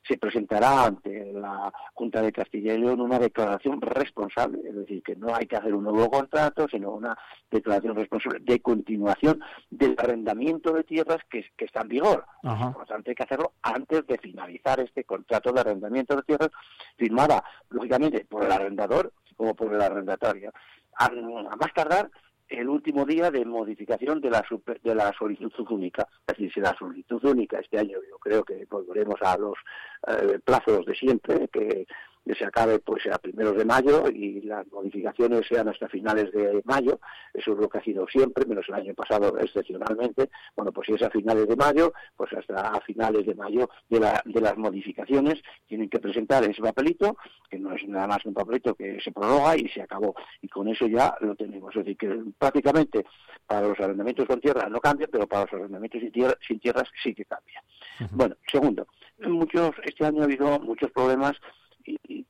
se 0.09 0.17
presentará 0.19 0.87
ante 0.87 1.33
la 1.33 1.73
Junta 1.95 2.23
de 2.23 2.33
Castilla 2.33 2.75
y 2.75 2.79
León 2.79 3.01
una 3.01 3.19
declaración 3.19 3.81
responsable, 3.81 4.61
es 4.67 4.75
decir, 4.75 5.03
que 5.03 5.15
no 5.15 5.35
hay 5.35 5.47
que 5.47 5.57
hacer 5.57 5.75
un 5.75 5.85
nuevo 5.85 6.11
contrato, 6.11 6.67
sino 6.69 6.91
una 6.91 7.17
declaración 7.51 7.95
responsable 7.95 8.41
de 8.41 8.61
continuación 8.61 9.41
del 9.71 9.95
arrendamiento 9.99 10.73
de 10.73 10.85
tierras 10.85 11.19
que, 11.31 11.45
que 11.57 11.67
está 11.67 11.83
en 11.83 11.89
vigor. 11.89 12.25
Ajá. 12.43 12.63
Es 12.65 12.67
importante 12.69 13.11
hay 13.11 13.15
que 13.15 13.23
hacerlo 13.23 13.53
antes 13.63 14.07
de 14.07 14.19
finalizar 14.19 14.81
este 14.81 15.05
contrato 15.05 15.53
de 15.53 15.61
arrendamiento 15.61 16.17
de 16.17 16.23
tierras, 16.23 16.40
firmada, 16.97 17.43
lógicamente, 17.71 18.25
por 18.25 18.45
el 18.45 18.53
arrendador 18.53 19.13
como 19.37 19.55
por 19.55 19.75
el 19.75 19.81
arrendatario. 19.81 20.53
A, 20.99 21.09
más 21.11 21.73
tardar 21.75 22.11
el 22.49 22.69
último 22.69 23.05
día 23.07 23.31
de 23.31 23.45
modificación 23.45 24.21
de 24.21 24.29
la, 24.29 24.45
super- 24.47 24.81
de 24.83 24.95
la 24.95 25.13
solicitud 25.17 25.67
única. 25.71 26.07
Es 26.27 26.37
decir, 26.37 26.53
si 26.53 26.61
la 26.61 26.77
solicitud 26.77 27.25
única 27.25 27.59
este 27.61 27.79
año 27.79 27.99
yo 28.09 28.19
creo 28.19 28.43
que 28.45 28.67
volveremos 28.69 29.21
a 29.23 29.39
los 29.39 29.55
eh, 30.09 30.39
plazos 30.45 30.85
de 30.85 30.95
siempre, 30.95 31.49
que, 31.49 31.87
que 32.25 32.35
se 32.35 32.45
acabe 32.45 32.79
pues 32.79 33.07
a 33.07 33.19
primeros 33.19 33.57
de 33.57 33.65
mayo 33.65 34.05
y 34.09 34.43
las 34.43 34.67
modificaciones 34.69 35.47
sean 35.49 35.69
hasta 35.69 35.89
finales 35.89 36.31
de 36.33 36.61
mayo. 36.65 37.01
Eso 37.35 37.53
es 37.53 37.59
lo 37.59 37.69
que 37.69 37.79
ha 37.79 37.83
sido 37.83 38.07
siempre, 38.09 38.45
menos 38.47 38.67
el 38.69 38.75
año 38.75 38.95
pasado 38.95 39.37
excepcionalmente. 39.39 40.31
Bueno, 40.57 40.71
pues 40.73 40.87
si 40.87 40.95
es 40.95 41.03
a 41.03 41.11
finales 41.11 41.49
de 41.49 41.57
mayo, 41.57 41.93
pues 42.17 42.33
hasta 42.33 42.69
a 42.73 42.81
finales 42.83 43.27
de 43.27 43.35
mayo 43.35 43.69
de, 43.89 44.01
la- 44.01 44.23
de 44.25 44.41
las 44.41 44.57
modificaciones 44.57 45.41
tienen 45.67 45.89
que 45.89 45.99
presentar 45.99 46.45
ese 46.45 46.61
papelito, 46.63 47.17
que 47.49 47.59
no 47.59 47.73
es 47.75 47.87
nada 47.89 48.07
más 48.07 48.19
que 48.23 48.29
un 48.29 48.35
papelito 48.35 48.75
que 48.75 49.01
se 49.01 49.13
prorroga 49.13 49.57
y 49.57 49.69
se 49.69 49.83
acabó. 49.83 50.15
Y 50.43 50.49
con 50.49 50.69
eso 50.69 50.87
ya 50.87 51.15
lo 51.21 51.35
tenemos. 51.35 51.75
Es 51.75 51.85
decir, 51.85 51.97
que 51.97 52.21
prácticamente 52.39 53.05
para 53.47 53.67
los 53.69 53.81
arrendamientos 53.81 54.27
con 54.27 54.41
tierra 54.41 54.69
no 54.69 54.79
cambia, 54.81 55.09
pero 55.11 55.27
para 55.27 55.45
los 55.45 55.53
arrendamientos 55.55 56.01
sin, 56.01 56.13
tierra, 56.13 56.35
sin 56.47 56.61
tierras 56.61 56.89
sí 57.03 57.15
que 57.15 57.25
cambia. 57.25 57.63
Bueno, 58.13 58.37
segundo, 58.47 58.87
muchos 59.27 59.73
este 59.85 60.05
año 60.07 60.23
ha 60.23 60.25
habido 60.25 60.59
muchos 60.61 60.91
problemas 60.93 61.37
y, 62.09 62.27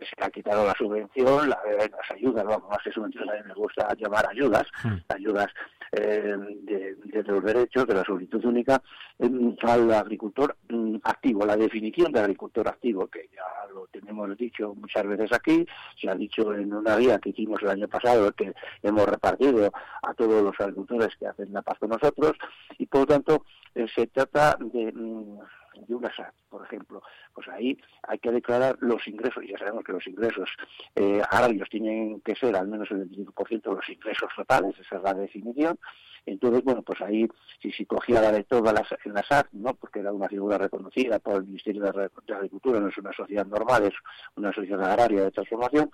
se 0.00 0.24
ha 0.24 0.28
quitado 0.28 0.66
la 0.66 0.74
subvención, 0.74 1.48
la- 1.48 1.58
las 1.78 2.10
ayudas, 2.10 2.44
vamos, 2.44 2.68
más 2.68 2.82
que 2.82 2.90
subvenciones, 2.90 3.30
a 3.30 3.42
mí 3.42 3.48
me 3.48 3.54
gusta 3.54 3.88
llamar 3.96 4.26
ayudas, 4.28 4.66
ayudas 5.08 5.46
eh, 5.92 6.34
de, 6.62 6.96
de 6.96 7.22
los 7.22 7.42
derechos, 7.42 7.86
de 7.86 7.94
la 7.94 8.02
solicitud 8.04 8.44
única, 8.44 8.82
em, 9.18 9.56
al 9.62 9.90
agricultor 9.94 10.56
mm, 10.68 10.96
activo, 11.04 11.46
la 11.46 11.56
definición 11.56 12.10
de 12.12 12.20
agricultor 12.20 12.66
activo, 12.68 13.06
que 13.06 13.28
ya 13.32 13.72
lo 13.72 13.86
tenemos 13.86 14.36
dicho 14.36 14.74
muchas 14.74 15.06
veces 15.06 15.32
aquí, 15.32 15.64
se 15.98 16.10
ha 16.10 16.14
dicho 16.16 16.52
en 16.52 16.74
una 16.74 16.96
guía 16.96 17.18
que 17.20 17.30
hicimos 17.30 17.62
el 17.62 17.70
año 17.70 17.88
pasado, 17.88 18.32
que 18.32 18.52
hemos 18.82 19.06
repartido 19.08 19.70
a 20.02 20.12
todos 20.14 20.42
los 20.42 20.60
agricultores 20.60 21.14
que 21.16 21.28
hacen 21.28 21.52
la 21.52 21.62
paz 21.62 21.78
con 21.78 21.90
nosotros, 21.90 22.32
y 22.78 22.86
por 22.86 23.02
lo 23.02 23.06
tanto 23.06 23.44
eh, 23.76 23.86
se 23.94 24.08
trata 24.08 24.56
de, 24.60 24.92
mm, 24.92 25.38
de 25.86 25.94
una 25.94 26.14
SAT, 26.14 26.34
por 26.48 26.64
ejemplo, 26.64 27.02
pues 27.32 27.48
ahí 27.48 27.78
hay 28.02 28.18
que 28.18 28.30
declarar 28.30 28.76
los 28.80 29.06
ingresos, 29.06 29.44
y 29.44 29.48
ya 29.48 29.58
sabemos 29.58 29.84
que 29.84 29.92
los 29.92 30.06
ingresos 30.06 30.48
eh, 30.94 31.22
agrarios 31.30 31.68
tienen 31.68 32.20
que 32.20 32.34
ser 32.34 32.56
al 32.56 32.68
menos 32.68 32.90
el 32.90 33.10
25% 33.10 33.62
de 33.62 33.74
los 33.74 33.88
ingresos 33.88 34.30
totales, 34.36 34.74
esa 34.78 34.96
es 34.96 35.02
la 35.02 35.14
definición, 35.14 35.78
entonces, 36.26 36.64
bueno, 36.64 36.82
pues 36.82 37.00
ahí, 37.02 37.28
si 37.60 37.70
se 37.72 37.86
cogía 37.86 38.20
la 38.20 38.32
de 38.32 38.44
todas 38.44 38.72
las, 38.72 38.86
en 39.04 39.12
la 39.12 39.22
SAT, 39.22 39.48
¿no? 39.52 39.74
porque 39.74 40.00
era 40.00 40.12
una 40.12 40.28
figura 40.28 40.56
reconocida 40.56 41.18
por 41.18 41.36
el 41.36 41.44
Ministerio 41.44 41.82
de 41.82 42.34
Agricultura, 42.34 42.80
no 42.80 42.88
es 42.88 42.96
una 42.98 43.12
sociedad 43.12 43.46
normal, 43.46 43.84
es 43.84 43.94
una 44.36 44.52
sociedad 44.52 44.90
agraria 44.90 45.24
de 45.24 45.30
transformación, 45.30 45.90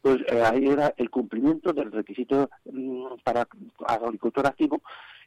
pues 0.00 0.20
eh, 0.28 0.42
ahí 0.42 0.68
era 0.68 0.94
el 0.96 1.10
cumplimiento 1.10 1.72
del 1.72 1.92
requisito 1.92 2.48
mm, 2.64 3.16
para 3.22 3.46
agricultor 3.86 4.46
activo, 4.46 4.80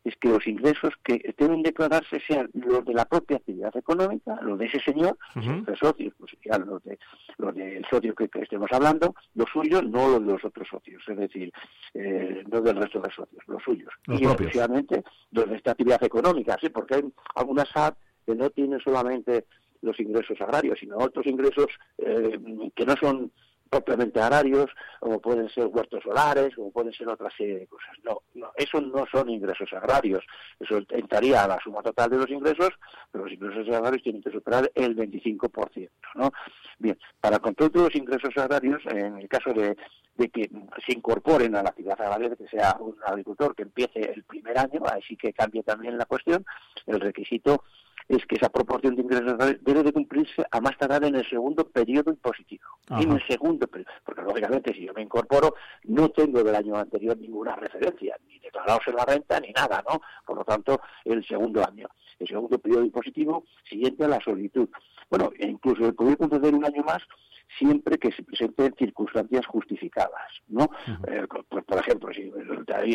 es 0.07 0.15
que 0.17 0.29
los 0.29 0.47
ingresos 0.47 0.93
que 1.03 1.33
deben 1.37 1.61
declararse 1.61 2.19
sean 2.27 2.49
los 2.53 2.85
de 2.85 2.93
la 2.93 3.05
propia 3.05 3.37
actividad 3.37 3.75
económica, 3.75 4.39
los 4.41 4.57
de 4.57 4.65
ese 4.65 4.79
señor, 4.79 5.17
de 5.35 5.75
socios, 5.75 6.13
pues 6.17 6.31
ya 6.43 6.57
los, 6.57 6.83
de, 6.83 6.97
los 7.37 7.53
del 7.53 7.85
socio 7.89 8.15
que, 8.15 8.29
que 8.29 8.41
estemos 8.41 8.71
hablando, 8.71 9.13
los 9.35 9.49
suyos, 9.49 9.83
no 9.83 10.07
los 10.07 10.25
de 10.25 10.31
los 10.33 10.45
otros 10.45 10.67
socios, 10.69 11.03
es 11.07 11.17
decir, 11.17 11.51
eh, 11.93 12.43
no 12.49 12.61
del 12.61 12.77
resto 12.77 13.01
de 13.01 13.11
socios, 13.11 13.43
los 13.47 13.61
suyos. 13.63 13.93
Los 14.05 14.21
y 14.21 14.23
propios. 14.23 14.47
exclusivamente 14.47 15.03
los 15.31 15.49
de 15.49 15.55
esta 15.57 15.71
actividad 15.71 16.03
económica, 16.03 16.57
sí, 16.61 16.69
porque 16.69 16.95
hay 16.95 17.03
algunas 17.35 17.67
SAT 17.69 17.97
que 18.25 18.35
no 18.35 18.49
tienen 18.49 18.79
solamente 18.79 19.45
los 19.81 19.99
ingresos 19.99 20.39
agrarios, 20.41 20.79
sino 20.79 20.97
otros 20.97 21.25
ingresos 21.27 21.67
eh, 21.97 22.39
que 22.75 22.85
no 22.85 22.95
son 22.95 23.31
propiamente 23.69 24.19
agrarios, 24.19 24.69
como 24.99 25.19
pueden 25.19 25.49
ser 25.49 25.67
huertos 25.67 26.03
solares, 26.03 26.55
como 26.55 26.71
pueden 26.71 26.93
ser 26.93 27.07
otra 27.07 27.29
serie 27.35 27.59
de 27.59 27.67
cosas. 27.67 27.91
No, 28.03 28.21
no, 28.33 28.51
eso 28.55 28.81
no 28.81 29.05
son 29.11 29.29
ingresos 29.29 29.71
agrarios. 29.73 30.23
Eso 30.59 30.79
entraría 30.89 31.43
a 31.43 31.47
la 31.47 31.59
suma 31.63 31.81
total 31.81 32.09
de 32.09 32.17
los 32.17 32.29
ingresos, 32.29 32.69
pero 33.11 33.25
los 33.25 33.33
ingresos 33.33 33.67
agrarios 33.75 34.03
tienen 34.03 34.21
que 34.21 34.31
superar 34.31 34.71
el 34.75 34.95
25%, 34.95 35.89
¿no? 36.15 36.31
Bien, 36.79 36.97
para 37.19 37.39
control 37.39 37.71
de 37.71 37.79
los 37.79 37.95
ingresos 37.95 38.37
agrarios, 38.37 38.81
en 38.85 39.17
el 39.17 39.27
caso 39.27 39.51
de, 39.53 39.75
de 40.15 40.29
que 40.29 40.49
se 40.85 40.93
incorporen 40.93 41.55
a 41.55 41.63
la 41.63 41.69
actividad 41.69 41.99
agraria, 42.01 42.35
que 42.35 42.47
sea 42.47 42.77
un 42.79 42.95
agricultor 43.05 43.55
que 43.55 43.63
empiece 43.63 43.99
el 43.99 44.23
primer 44.23 44.57
año, 44.57 44.81
así 44.85 45.15
que 45.15 45.33
cambie 45.33 45.63
también 45.63 45.97
la 45.97 46.05
cuestión, 46.05 46.45
el 46.85 46.99
requisito 46.99 47.63
es 48.07 48.25
que 48.25 48.35
esa 48.35 48.49
proporción 48.49 48.95
de 48.95 49.01
ingresos 49.01 49.37
debe 49.61 49.83
de 49.83 49.91
cumplirse 49.91 50.45
a 50.49 50.61
más 50.61 50.77
tardar 50.77 51.03
en 51.03 51.15
el 51.15 51.29
segundo 51.29 51.67
periodo 51.67 52.11
impositivo. 52.11 52.63
Ajá. 52.89 53.01
En 53.01 53.11
el 53.11 53.27
segundo 53.27 53.67
periodo, 53.67 53.91
porque 54.05 54.21
lógicamente 54.21 54.73
si 54.73 54.85
yo 54.85 54.93
me 54.93 55.01
incorporo 55.01 55.55
no 55.83 56.09
tengo 56.09 56.43
del 56.43 56.55
año 56.55 56.75
anterior 56.75 57.17
ninguna 57.17 57.55
referencia, 57.55 58.17
ni 58.27 58.39
declarados 58.39 58.87
en 58.87 58.95
la 58.95 59.05
renta 59.05 59.39
ni 59.39 59.51
nada, 59.51 59.83
¿no? 59.89 60.01
Por 60.25 60.37
lo 60.37 60.45
tanto, 60.45 60.81
el 61.03 61.25
segundo 61.25 61.65
año, 61.67 61.87
el 62.19 62.27
segundo 62.27 62.57
periodo 62.59 62.83
impositivo 62.83 63.45
siguiente 63.63 64.05
a 64.05 64.07
la 64.07 64.21
solicitud. 64.21 64.69
Bueno, 65.09 65.31
e 65.37 65.47
incluso 65.47 65.85
el 65.85 65.95
poder 65.95 66.17
conceder 66.17 66.53
un 66.53 66.65
año 66.65 66.83
más 66.83 67.01
siempre 67.57 67.97
que 67.97 68.11
se 68.11 68.23
presenten 68.23 68.75
circunstancias 68.77 69.45
justificadas, 69.45 70.31
¿no? 70.47 70.69
Eh, 71.07 71.25
pues, 71.49 71.63
por 71.63 71.79
ejemplo, 71.79 72.13
si 72.13 72.31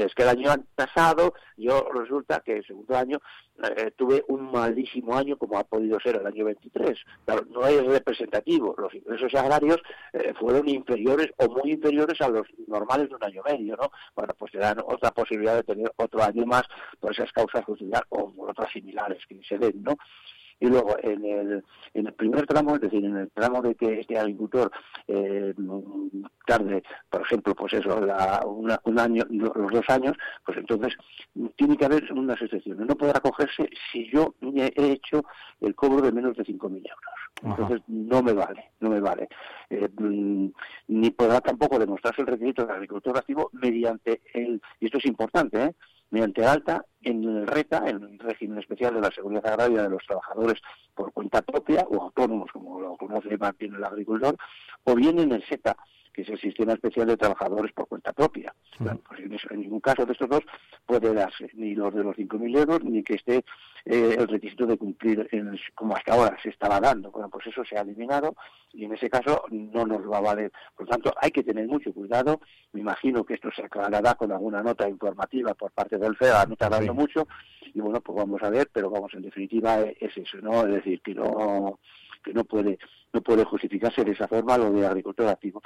es 0.01 0.15
que 0.15 0.23
el 0.23 0.29
año 0.29 0.51
pasado 0.75 1.35
yo 1.57 1.89
resulta 1.93 2.41
que 2.41 2.59
el 2.59 2.67
segundo 2.67 2.97
año 2.97 3.19
eh, 3.63 3.93
tuve 3.97 4.25
un 4.29 4.51
malísimo 4.51 5.17
año 5.17 5.37
como 5.37 5.59
ha 5.59 5.65
podido 5.65 6.01
ser 6.01 6.17
el 6.17 6.27
año 6.27 6.45
23. 6.45 6.99
Claro, 7.25 7.47
no 7.51 7.67
es 7.67 7.85
representativo. 7.85 8.75
Los 8.77 8.95
ingresos 8.95 9.35
agrarios 9.35 9.81
eh, 10.13 10.33
fueron 10.39 10.69
inferiores 10.69 11.31
o 11.37 11.49
muy 11.49 11.73
inferiores 11.73 12.21
a 12.21 12.29
los 12.29 12.47
normales 12.67 13.09
de 13.09 13.15
un 13.15 13.25
año 13.25 13.43
medio, 13.45 13.77
¿no? 13.77 13.91
Bueno, 14.17 14.35
pues 14.39 14.53
te 14.53 14.59
dan 14.59 14.79
otra 14.81 15.11
posibilidad 15.13 15.57
de 15.57 15.63
tener 15.63 15.93
otro 15.97 16.23
año 16.23 16.45
más 16.47 16.63
por 16.99 17.13
esas 17.13 17.31
causas 17.33 17.65
justificadas 17.65 18.07
o 18.11 18.33
por 18.33 18.51
otras 18.51 18.73
similares 18.73 19.25
que 19.29 19.41
se 19.45 19.59
den, 19.59 19.83
¿no? 19.83 19.97
Y 20.63 20.67
luego 20.69 20.97
en 21.03 21.25
el, 21.25 21.65
en 21.93 22.07
el 22.07 22.13
primer 22.15 22.47
tramo, 22.47 22.77
es 22.77 22.83
decir, 22.83 23.05
en 23.05 23.17
el 23.17 23.31
tramo 23.33 23.61
de 23.63 23.75
que 23.75 23.99
este 23.99 24.17
agricultor 24.17 24.71
eh, 25.09 25.53
tarde, 26.47 26.83
por 27.11 27.23
ejemplo, 27.23 27.53
pues 27.55 27.73
eso, 27.73 28.01
la- 28.01 28.41
una- 28.47 28.81
un 28.85 28.99
año, 28.99 29.25
los 29.29 29.53
dos 29.73 29.85
años, 29.89 30.17
pues 30.47 30.59
entonces 30.59 30.95
tiene 31.57 31.77
que 31.77 31.85
haber 31.85 32.13
unas 32.13 32.41
excepciones. 32.41 32.87
No 32.87 32.95
podrá 32.95 33.19
cogerse 33.19 33.69
si 33.91 34.09
yo 34.11 34.35
he 34.41 34.73
hecho 34.93 35.25
el 35.61 35.75
cobro 35.75 36.01
de 36.01 36.13
menos 36.13 36.37
de 36.37 36.45
5.000 36.45 36.85
euros. 36.87 37.15
Entonces 37.43 37.83
no 37.89 38.23
me 38.23 38.33
vale, 38.33 38.71
no 38.79 38.91
me 38.91 39.01
vale. 39.01 39.29
Eh, 39.69 39.89
mm, 39.99 40.47
ni 40.89 41.11
podrá 41.11 41.41
tampoco 41.41 41.77
demostrarse 41.77 42.21
el 42.21 42.29
requisito 42.29 42.65
de 42.67 42.73
agricultor 42.73 43.19
activo 43.19 43.51
mediante 43.53 44.21
el, 44.33 44.63
y 44.79 44.87
esto 44.87 44.99
es 44.99 45.07
importante, 45.07 45.61
¿eh? 45.65 45.75
Mediante 46.13 46.45
alta 46.45 46.85
en 47.01 47.25
el 47.25 47.47
RETA, 47.47 47.89
en 47.89 48.03
el 48.03 48.19
régimen 48.19 48.59
especial 48.59 48.95
de 48.95 49.01
la 49.01 49.11
seguridad 49.11 49.47
agraria 49.47 49.83
de 49.83 49.89
los 49.89 50.05
trabajadores 50.07 50.61
por 50.95 51.11
cuenta 51.13 51.41
propia 51.43 51.85
o 51.89 52.03
autónomos, 52.03 52.53
como 52.53 52.81
lo 52.81 52.97
conoce 52.97 53.37
más 53.39 53.57
bien 53.57 53.75
el 53.75 53.83
agricultor, 53.83 54.37
o 54.85 54.95
bien 54.95 55.19
en 55.19 55.33
el 55.33 55.43
SETA, 55.49 55.75
que 56.13 56.23
es 56.23 56.29
el 56.29 56.39
Sistema 56.41 56.75
Especial 56.75 57.07
de 57.07 57.17
Trabajadores 57.17 57.73
por 57.73 57.89
Cuenta 57.89 58.13
Propia. 58.13 58.55
Claro, 58.79 59.01
pues 59.09 59.21
en, 59.21 59.33
eso- 59.33 59.49
en 59.51 59.61
ningún 59.61 59.81
caso 59.81 60.05
de 60.05 60.13
estos 60.13 60.29
dos 60.29 60.41
puede 60.87 61.13
darse 61.15 61.51
ni 61.55 61.75
los 61.75 61.95
de 61.95 62.03
los 62.05 62.17
5.000 62.17 62.57
euros 62.59 62.85
ni 62.85 63.03
que 63.03 63.15
esté 63.15 63.45
eh, 63.85 64.17
el 64.19 64.29
requisito 64.29 64.67
de 64.67 64.77
cumplir 64.77 65.29
como 65.75 65.97
hasta 65.97 66.13
ahora 66.15 66.37
se 66.43 66.51
estaba 66.51 66.79
dando. 66.81 67.11
Bueno, 67.11 67.29
pues 67.31 67.47
eso 67.47 67.65
se 67.65 67.77
ha 67.77 67.81
eliminado 67.83 68.35
y 68.73 68.85
en 68.85 68.93
ese 68.95 69.09
caso 69.11 69.43
no 69.51 69.85
nos 69.87 70.01
va 70.11 70.19
a 70.19 70.21
valer. 70.21 70.53
Por 70.77 70.87
lo 70.87 70.91
tanto, 70.91 71.13
hay 71.21 71.31
que 71.31 71.43
tener 71.43 71.67
mucho 71.67 71.93
cuidado. 71.93 72.41
Me 72.73 72.81
imagino 72.81 73.25
que 73.25 73.35
esto 73.35 73.51
se 73.55 73.65
aclarará 73.65 74.15
con 74.15 74.31
alguna 74.33 74.63
nota 74.63 74.89
informativa 74.89 75.55
por 75.55 75.73
parte 75.73 75.99
del 75.99 76.17
FEA, 76.17 76.47
no 76.47 76.57
tardando 76.57 76.93
mucho. 76.95 77.27
Y 77.75 77.81
bueno, 77.81 78.01
pues 78.01 78.17
vamos 78.19 78.43
a 78.43 78.51
ver, 78.51 78.69
pero 78.73 78.91
vamos, 78.91 79.13
en 79.15 79.23
definitiva 79.23 79.81
eh, 79.81 79.97
es 79.99 80.17
eso, 80.17 80.39
¿no? 80.43 80.63
Es 80.67 80.75
decir, 80.75 81.01
que 81.01 81.15
no 81.15 81.79
que 82.23 82.33
no 82.33 82.45
puede 82.45 82.79
no 83.13 83.21
puede 83.23 83.45
justificarse 83.45 84.05
de 84.05 84.13
esa 84.13 84.29
forma 84.29 84.57
lo 84.59 84.71
de 84.73 84.87
agricultor 84.87 85.29
activo. 85.29 85.63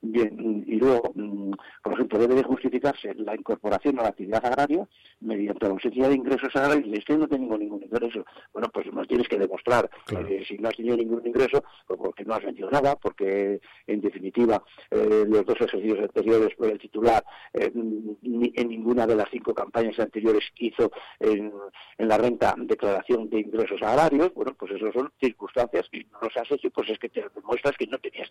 Bien, 0.00 0.62
y 0.66 0.76
luego, 0.76 1.10
mm, 1.14 1.52
por 1.82 1.92
ejemplo, 1.94 2.18
debe 2.20 2.36
de 2.36 2.44
justificarse 2.44 3.14
la 3.14 3.34
incorporación 3.34 3.98
a 3.98 4.02
la 4.04 4.08
actividad 4.10 4.44
agraria 4.46 4.86
mediante 5.20 5.66
la 5.66 5.72
ausencia 5.72 6.08
de 6.08 6.14
ingresos 6.14 6.54
agrarios. 6.54 6.96
Es 6.96 7.04
que 7.04 7.16
no 7.16 7.26
tengo 7.26 7.58
ningún 7.58 7.82
ingreso. 7.82 8.24
Bueno, 8.52 8.68
pues 8.72 8.86
no 8.92 9.04
tienes 9.06 9.26
que 9.28 9.38
demostrar. 9.38 9.90
Eh, 10.28 10.44
si 10.46 10.56
no 10.58 10.68
has 10.68 10.76
tenido 10.76 10.96
ningún 10.96 11.26
ingreso, 11.26 11.64
pues 11.86 11.98
porque 11.98 12.24
no 12.24 12.34
has 12.34 12.44
vendido 12.44 12.70
nada, 12.70 12.94
porque 12.94 13.60
en 13.88 14.00
definitiva 14.00 14.62
eh, 14.90 15.24
los 15.28 15.44
dos 15.44 15.56
ejercicios 15.60 15.98
anteriores 15.98 16.54
por 16.56 16.68
el 16.68 16.78
titular 16.78 17.24
eh, 17.54 17.70
ni- 17.74 18.52
en 18.54 18.68
ninguna 18.68 19.04
de 19.04 19.16
las 19.16 19.28
cinco 19.32 19.52
campañas 19.52 19.98
anteriores 19.98 20.44
hizo 20.58 20.92
en, 21.18 21.52
en 21.98 22.08
la 22.08 22.18
renta 22.18 22.54
declaración 22.56 23.28
de 23.30 23.40
ingresos 23.40 23.82
agrarios. 23.82 24.32
Bueno, 24.32 24.54
pues 24.56 24.72
esas 24.72 24.94
son 24.94 25.10
circunstancias 25.20 25.88
que 25.90 26.04
no 26.12 26.18
los 26.22 26.36
has 26.36 26.50
hecho, 26.52 26.70
pues 26.70 26.87
es 26.92 26.98
que 26.98 27.08
te 27.08 27.24
demuestras 27.34 27.76
que 27.76 27.86
no 27.86 27.98
tenías 27.98 28.30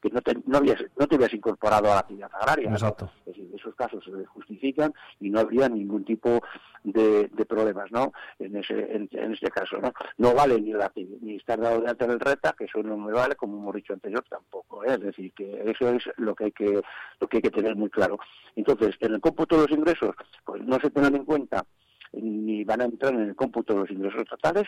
que 0.00 0.10
no 0.10 0.20
te, 0.20 0.34
no 0.46 0.58
habías, 0.58 0.82
no 0.96 1.06
te 1.06 1.16
habías 1.16 1.34
incorporado 1.34 1.90
a 1.90 1.94
la 1.94 2.00
actividad 2.00 2.30
agraria. 2.34 2.68
¿no? 2.68 2.76
Exacto. 2.76 3.10
Es 3.20 3.36
decir, 3.36 3.50
esos 3.54 3.74
casos 3.74 4.04
se 4.04 4.24
justifican 4.26 4.92
y 5.20 5.30
no 5.30 5.40
habría 5.40 5.68
ningún 5.68 6.04
tipo 6.04 6.40
de, 6.84 7.28
de 7.28 7.46
problemas, 7.46 7.90
¿no? 7.90 8.12
En 8.38 8.56
ese, 8.56 8.74
en, 8.94 9.08
en 9.12 9.32
este 9.32 9.50
caso, 9.50 9.78
¿no? 9.78 9.92
No 10.18 10.34
vale 10.34 10.60
ni, 10.60 10.72
la, 10.72 10.92
ni 10.94 11.36
estar 11.36 11.60
dado 11.60 11.80
de 11.80 11.88
alta 11.88 12.04
en 12.04 12.12
el 12.12 12.20
RETA, 12.20 12.54
que 12.56 12.64
eso 12.64 12.82
no 12.82 12.96
me 12.96 13.12
vale, 13.12 13.34
como 13.34 13.58
hemos 13.58 13.74
dicho 13.74 13.92
anterior, 13.92 14.24
tampoco, 14.28 14.84
¿eh? 14.84 14.94
Es 14.94 15.00
decir, 15.00 15.32
que 15.32 15.62
eso 15.66 15.90
es 15.90 16.04
lo 16.16 16.34
que 16.34 16.44
hay 16.44 16.52
que, 16.52 16.82
lo 17.20 17.28
que 17.28 17.38
hay 17.38 17.42
que 17.42 17.50
tener 17.50 17.74
muy 17.76 17.90
claro. 17.90 18.18
Entonces, 18.54 18.94
en 19.00 19.14
el 19.14 19.20
cómputo 19.20 19.56
de 19.56 19.62
los 19.62 19.78
ingresos, 19.78 20.14
pues 20.44 20.62
no 20.62 20.78
se 20.78 20.90
tengan 20.90 21.16
en 21.16 21.24
cuenta 21.24 21.64
ni 22.12 22.64
van 22.64 22.80
a 22.80 22.84
entrar 22.84 23.14
en 23.14 23.20
el 23.20 23.36
cómputo 23.36 23.74
de 23.74 23.80
los 23.80 23.90
ingresos 23.90 24.24
totales, 24.24 24.66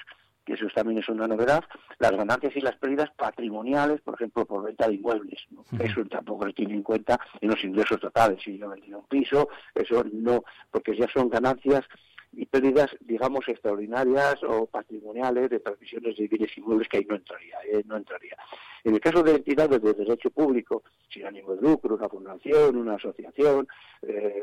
que 0.48 0.54
eso 0.54 0.66
también 0.74 0.98
es 0.98 1.08
una 1.10 1.28
novedad, 1.28 1.62
las 1.98 2.12
ganancias 2.12 2.56
y 2.56 2.60
las 2.60 2.74
pérdidas 2.76 3.10
patrimoniales, 3.16 4.00
por 4.00 4.14
ejemplo, 4.14 4.46
por 4.46 4.64
venta 4.64 4.88
de 4.88 4.94
inmuebles. 4.94 5.38
Eso 5.78 6.02
tampoco 6.06 6.46
se 6.46 6.54
tiene 6.54 6.72
en 6.72 6.82
cuenta 6.82 7.20
en 7.42 7.50
los 7.50 7.62
ingresos 7.62 8.00
totales. 8.00 8.42
Si 8.42 8.56
yo 8.56 8.70
vendido 8.70 9.00
un 9.00 9.06
piso, 9.06 9.50
eso 9.74 10.02
no, 10.10 10.44
porque 10.70 10.96
ya 10.96 11.06
son 11.12 11.28
ganancias 11.28 11.84
y 12.32 12.46
pérdidas, 12.46 12.90
digamos, 13.00 13.48
extraordinarias 13.48 14.36
o 14.44 14.66
patrimoniales 14.66 15.50
de 15.50 15.60
transmisiones 15.60 16.16
de 16.16 16.28
bienes 16.28 16.56
inmuebles 16.56 16.88
que 16.88 16.98
ahí 16.98 17.06
no 17.08 17.16
entraría, 17.16 17.56
¿eh? 17.70 17.82
no 17.86 17.96
entraría. 17.96 18.36
En 18.84 18.94
el 18.94 19.00
caso 19.00 19.22
de 19.22 19.32
entidades 19.36 19.82
de 19.82 19.92
derecho 19.92 20.30
público, 20.30 20.82
sin 21.10 21.26
ánimo 21.26 21.54
de 21.54 21.62
lucro, 21.62 21.96
una 21.96 22.08
fundación, 22.08 22.76
una 22.76 22.94
asociación, 22.94 23.66
eh, 24.02 24.42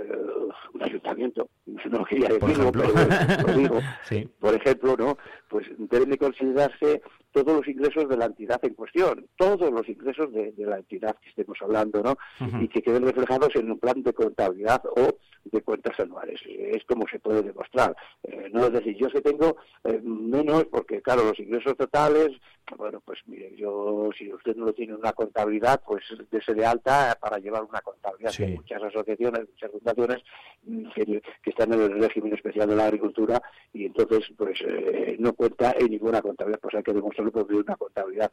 un 0.74 0.84
ayuntamiento, 0.84 1.50
no 1.66 2.04
quería 2.06 2.30
Por 2.30 2.40
decirlo, 2.50 2.70
ejemplo. 2.70 2.82
pero 2.84 2.94
bueno, 2.94 3.48
lo 3.48 3.54
digo, 3.58 3.80
Sí. 4.04 4.30
por 4.40 4.54
ejemplo, 4.56 4.96
¿no? 4.98 5.18
Pues 5.48 5.66
deben 5.78 6.10
de 6.10 6.18
considerarse 6.18 7.02
todos 7.36 7.58
los 7.58 7.68
ingresos 7.68 8.08
de 8.08 8.16
la 8.16 8.28
entidad 8.28 8.64
en 8.64 8.76
cuestión, 8.76 9.28
todos 9.36 9.70
los 9.70 9.88
ingresos 9.90 10.32
de, 10.32 10.54
de 10.54 10.66
la 10.66 10.78
entidad 10.78 11.18
que 11.22 11.30
estemos 11.30 11.58
hablando, 11.62 12.02
¿no? 12.02 12.16
Y 12.62 12.70
que 12.70 12.82
queden 12.82 13.04
reflejados 13.04 13.50
en 13.56 13.72
un 13.72 13.78
plan 13.78 14.02
de 14.02 14.14
contabilidad 14.14 14.82
o 14.86 15.18
de 15.44 15.62
cuentas 15.62 16.00
anuales. 16.00 16.40
Es 16.48 16.86
como 16.86 17.06
se 17.12 17.20
puede 17.20 17.42
demostrar. 17.42 17.94
Eh, 18.24 18.50
no 18.54 18.66
es 18.66 18.72
decir, 18.72 18.96
yo 18.96 19.10
que 19.10 19.20
tengo 19.20 19.58
eh, 19.84 20.00
menos, 20.02 20.64
porque 20.72 21.02
claro, 21.02 21.26
los 21.26 21.38
ingresos 21.38 21.76
totales, 21.76 22.30
bueno, 22.78 23.02
pues 23.02 23.20
mire, 23.28 23.56
yo, 23.56 24.10
si 24.18 24.32
usted 24.34 24.56
no 24.56 24.74
tiene 24.74 24.94
en 24.94 25.00
una 25.00 25.14
contabilidad, 25.14 25.82
pues 25.86 26.04
dese 26.32 26.54
de 26.54 26.66
alta 26.66 27.18
para 27.20 27.38
llevar 27.38 27.64
una 27.64 27.82
contabilidad. 27.82 28.32
Sí. 28.32 28.44
Hay 28.44 28.56
muchas 28.56 28.84
asociaciones, 28.84 29.48
muchas 29.50 29.72
fundaciones 29.72 30.24
mm, 30.64 30.90
que, 30.96 31.22
que 31.44 31.50
están 31.50 31.74
en 31.74 31.82
el 31.82 32.00
régimen 32.00 32.34
especial 32.34 32.70
de 32.70 32.76
la 32.76 32.86
agricultura 32.86 33.42
y 33.74 33.86
entonces 33.86 34.32
pues 34.38 34.60
eh, 34.62 35.16
no 35.20 35.34
cuenta 35.34 35.76
en 35.78 35.92
ninguna 35.92 36.22
contabilidad, 36.22 36.60
pues 36.62 36.76
hay 36.76 36.84
que 36.84 36.94
demostrarlo 36.94 37.32
por 37.32 37.46
medio 37.46 37.58
de 37.58 37.66
una 37.66 37.78
contabilidad. 37.78 38.32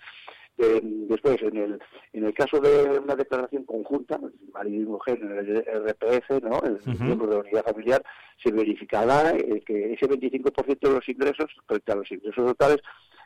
Eh, 0.58 0.80
después, 0.82 1.40
en 1.42 1.56
el, 1.56 1.78
en 2.12 2.24
el 2.24 2.34
caso 2.34 2.60
de 2.60 2.98
una 2.98 3.16
declaración 3.16 3.64
conjunta, 3.64 4.20
marido 4.52 4.82
y 4.82 4.86
mujer 4.86 5.18
en 5.22 5.32
el 5.38 5.64
RPF, 5.64 6.42
¿no? 6.42 6.60
el 6.62 6.78
miembro 7.00 7.26
de 7.26 7.34
la 7.34 7.40
unidad 7.40 7.64
familiar, 7.64 8.04
se 8.42 8.52
verificará 8.52 9.30
eh, 9.30 9.62
que 9.64 9.94
ese 9.94 10.06
25% 10.06 10.78
de 10.80 10.94
los 10.94 11.08
ingresos, 11.08 11.50
frente 11.66 11.92
a 11.92 11.96
los 11.96 12.10
ingresos 12.12 12.44
totales, 12.44 12.78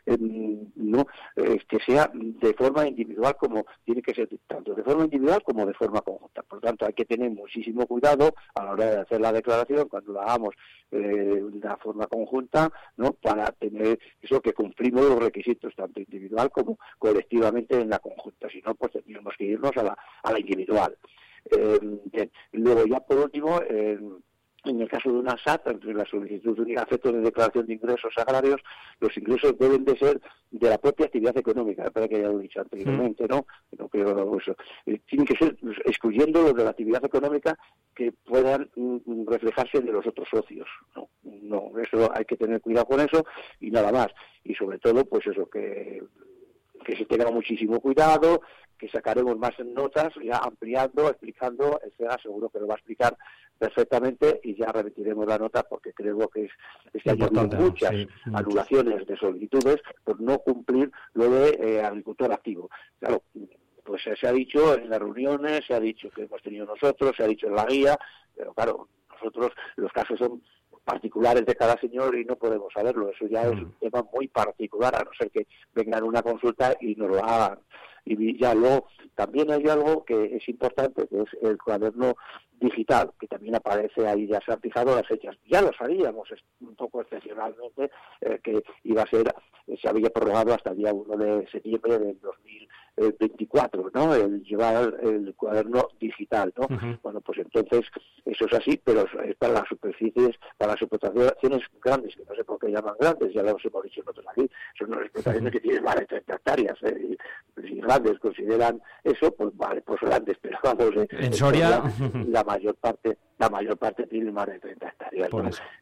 eh, 0.07 0.17
no 0.19 1.07
eh, 1.35 1.59
que 1.69 1.79
sea 1.81 2.11
de 2.15 2.55
forma 2.55 2.87
individual 2.87 3.37
como 3.37 3.67
tiene 3.85 4.03
que 4.03 4.15
ser 4.15 4.29
tanto 4.47 4.75
de 4.75 4.83
forma 4.83 5.05
individual 5.05 5.43
como 5.43 5.67
de 5.67 5.75
forma 5.75 6.01
conjunta. 6.01 6.43
Por 6.43 6.61
tanto, 6.61 6.87
hay 6.87 6.93
que 6.93 7.05
tener 7.05 7.31
muchísimo 7.31 7.87
cuidado 7.87 8.35
a 8.55 8.65
la 8.65 8.73
hora 8.73 8.85
de 8.87 9.01
hacer 9.01 9.21
la 9.21 9.33
declaración 9.33 9.89
cuando 9.89 10.13
la 10.13 10.23
hagamos 10.23 10.55
eh, 10.91 11.43
de 11.53 11.77
forma 11.83 12.07
conjunta, 12.07 12.71
¿no? 12.97 13.13
Para 13.13 13.47
tener 13.53 13.99
eso 14.23 14.41
que 14.41 14.53
cumplimos 14.53 15.05
los 15.05 15.19
requisitos 15.19 15.75
tanto 15.75 16.01
individual 16.01 16.51
como 16.51 16.79
colectivamente 16.99 17.81
en 17.81 17.91
la 17.91 17.99
conjunta. 17.99 18.49
Si 18.49 18.61
no, 18.63 18.75
pues 18.75 18.93
tendríamos 18.93 19.35
que 19.37 19.45
irnos 19.45 19.77
a 19.77 19.83
la, 19.83 19.99
a 20.23 20.33
la 20.33 20.41
individual. 20.41 20.97
Bien. 22.13 22.31
Luego, 22.53 22.87
ya 22.87 23.01
por 23.01 23.19
último, 23.19 23.61
eh, 23.69 23.99
en 24.67 24.81
el 24.81 24.89
caso 24.89 25.11
de 25.11 25.19
una 25.19 25.37
SAT, 25.37 25.69
entre 25.69 25.95
la 25.95 26.05
solicitud 26.05 26.57
de 26.57 26.63
un 26.63 26.71
efecto 26.79 27.13
de 27.13 27.21
declaración 27.21 27.67
de 27.67 27.75
ingresos 27.75 28.13
agrarios, 28.17 28.61
los 29.01 29.17
ingresos 29.17 29.59
deben 29.59 29.85
de 29.85 29.97
ser 29.99 30.21
de 30.51 30.71
la 30.71 30.79
propia 30.79 31.07
actividad 31.07 31.37
económica, 31.37 31.91
parece 31.91 32.15
que 32.15 32.23
ya 32.23 32.29
lo 32.29 32.39
he 32.39 32.43
dicho 32.43 32.61
anteriormente, 32.61 33.27
¿no? 33.29 33.47
No 33.79 33.89
creo 33.89 34.39
eso. 34.39 34.57
Eh, 34.87 35.01
tienen 35.07 35.27
que 35.27 35.37
ser 35.37 35.57
excluyendo 35.85 36.43
los 36.43 36.55
de 36.55 36.65
la 36.65 36.71
actividad 36.71 37.05
económica 37.05 37.59
que 37.95 38.13
puedan 38.13 38.71
mm, 38.75 39.27
reflejarse 39.27 39.81
de 39.81 39.93
los 39.93 40.07
otros 40.07 40.29
socios. 40.31 40.69
No, 40.95 41.09
no, 41.23 41.73
eso 41.81 42.11
hay 42.15 42.25
que 42.25 42.37
tener 42.37 42.61
cuidado 42.61 42.87
con 42.87 43.01
eso 43.01 43.25
y 43.61 43.71
nada 43.71 43.93
más. 43.93 44.09
Y 44.45 44.55
sobre 44.55 44.79
todo, 44.79 45.05
pues 45.05 45.27
eso, 45.27 45.49
que 45.49 46.03
que 46.87 46.97
se 46.97 47.05
tenga 47.05 47.31
muchísimo 47.31 47.81
cuidado, 47.81 48.43
que 48.79 48.89
sacaremos 48.89 49.39
más 49.39 49.53
notas, 49.65 50.13
ya 50.23 50.39
ampliando, 50.39 51.09
explicando, 51.09 51.81
el 51.83 51.93
CEGA 51.97 52.19
seguro 52.23 52.49
que 52.49 52.61
lo 52.61 52.67
va 52.67 52.75
a 52.75 52.79
explicar 52.79 53.17
perfectamente 53.59 54.41
y 54.45 54.55
ya 54.57 54.67
remitiremos 54.67 55.27
la 55.27 55.39
nota 55.39 55.63
porque 55.63 55.93
creo 55.93 56.29
que 56.29 56.45
es, 56.45 56.51
es 56.93 57.03
que 57.03 57.15
muchas 57.15 57.91
Sí, 57.91 58.09
anulaciones 58.33 59.07
de 59.07 59.17
solicitudes 59.17 59.81
por 60.05 60.21
no 60.21 60.39
cumplir 60.39 60.91
lo 61.15 61.31
de 61.31 61.51
eh, 61.61 61.83
agricultor 61.83 62.33
activo. 62.33 62.71
Claro, 62.99 63.23
pues 63.85 64.07
eh, 64.07 64.15
se 64.21 64.27
ha 64.27 64.33
dicho 64.33 64.75
en 64.75 64.91
las 64.91 64.99
reuniones, 64.99 65.65
se 65.67 65.75
ha 65.75 65.81
dicho 65.81 66.11
que 66.11 66.25
hemos 66.25 66.43
tenido 66.43 66.67
nosotros, 66.67 67.15
se 67.17 67.23
ha 67.23 67.29
dicho 67.29 67.47
en 67.47 67.55
la 67.55 67.65
guía, 67.65 67.99
pero 68.37 68.53
claro, 68.53 68.89
nosotros 69.11 69.53
los 69.77 69.93
casos 69.93 70.19
son 70.19 70.43
particulares 70.85 71.45
de 71.45 71.57
cada 71.57 71.79
señor 71.81 72.17
y 72.17 72.25
no 72.25 72.37
podemos 72.37 72.73
saberlo. 72.73 73.11
Eso 73.11 73.27
ya 73.27 73.43
es 73.43 73.53
un 73.53 73.73
tema 73.81 74.05
muy 74.13 74.29
particular, 74.29 74.95
a 74.95 75.05
no 75.05 75.11
ser 75.19 75.31
que 75.31 75.47
vengan 75.75 76.05
una 76.05 76.23
consulta 76.23 76.77
y 76.81 76.95
nos 76.95 77.09
lo 77.11 77.25
hagan. 77.25 77.59
Y 78.07 78.39
ya 78.39 78.55
luego, 78.55 78.87
también 79.15 79.51
hay 79.51 79.67
algo 79.69 80.05
que 80.05 80.37
es 80.37 80.49
importante, 80.49 81.07
que 81.09 81.23
es 81.23 81.29
el 81.43 81.59
cuaderno 81.59 82.15
digital, 82.61 83.11
que 83.19 83.27
también 83.27 83.57
aparece 83.57 84.07
ahí, 84.07 84.27
ya 84.27 84.41
se 84.41 84.53
han 84.53 84.61
fijado 84.61 84.95
las 84.95 85.07
fechas. 85.07 85.37
Ya 85.45 85.61
lo 85.61 85.73
sabíamos 85.73 86.29
un 86.61 86.75
poco 86.77 87.03
excepcionalmente, 87.03 87.91
eh, 88.21 88.41
que 88.43 88.63
iba 88.85 89.03
a 89.03 89.11
ser, 89.11 89.35
se 89.81 89.89
había 89.89 90.11
prorrogado 90.11 90.55
hasta 90.55 90.71
el 90.71 90.79
día 90.79 90.95
1 90.95 91.17
de 91.17 91.49
septiembre 91.51 91.99
del 91.99 92.19
el 92.97 93.15
24, 93.19 93.91
¿no? 93.95 94.15
El 94.15 94.43
llevar 94.43 94.95
el 95.03 95.35
cuaderno 95.35 95.89
digital, 96.01 96.53
¿no? 96.57 96.67
Bueno, 97.03 97.21
pues 97.21 97.39
entonces 97.39 97.83
eso 98.25 98.47
es 98.47 98.53
así, 98.55 98.81
pero 98.83 99.05
es 99.23 99.37
para 99.37 99.55
las 99.55 99.69
superficies, 99.69 100.37
para 100.57 100.73
las 100.73 100.83
explotaciones 100.83 101.63
grandes, 101.83 102.17
que 102.17 102.25
no 102.25 102.35
sé 102.35 102.45
por 102.45 102.59
qué 102.59 102.69
llaman 102.69 102.95
grandes, 102.99 103.35
ya 103.35 103.43
lo 103.43 103.51
hemos 103.51 103.63
dicho 103.85 104.01
nosotros 104.01 104.27
aquí, 104.31 104.51
son 104.79 104.93
unas 104.93 105.03
explotaciones 105.03 105.53
que 105.53 105.61
tienen 105.61 105.85
más 105.85 105.97
de 105.97 106.07
30 106.07 106.35
hectáreas, 106.35 106.83
¿eh? 106.83 107.17
Y 107.57 107.69
si 107.69 107.81
grandes 108.01 108.19
consideran 108.21 108.81
eso, 109.05 109.33
pues 109.35 109.57
vale, 109.57 109.81
pues 109.83 110.01
grandes, 110.01 110.37
pero 110.41 110.59
vamos, 110.63 110.91
¿eh? 110.97 111.07
En 111.11 111.33
Soria- 111.33 111.83
la 112.29 112.45
mayor 112.45 112.75
parte 112.77 113.17
la 113.39 113.51
mayor 113.51 113.77
parte 113.77 114.07
tienen 114.07 114.33
más 114.33 114.47
de 114.47 114.59
30 114.61 114.89
hectáreas. 114.89 115.29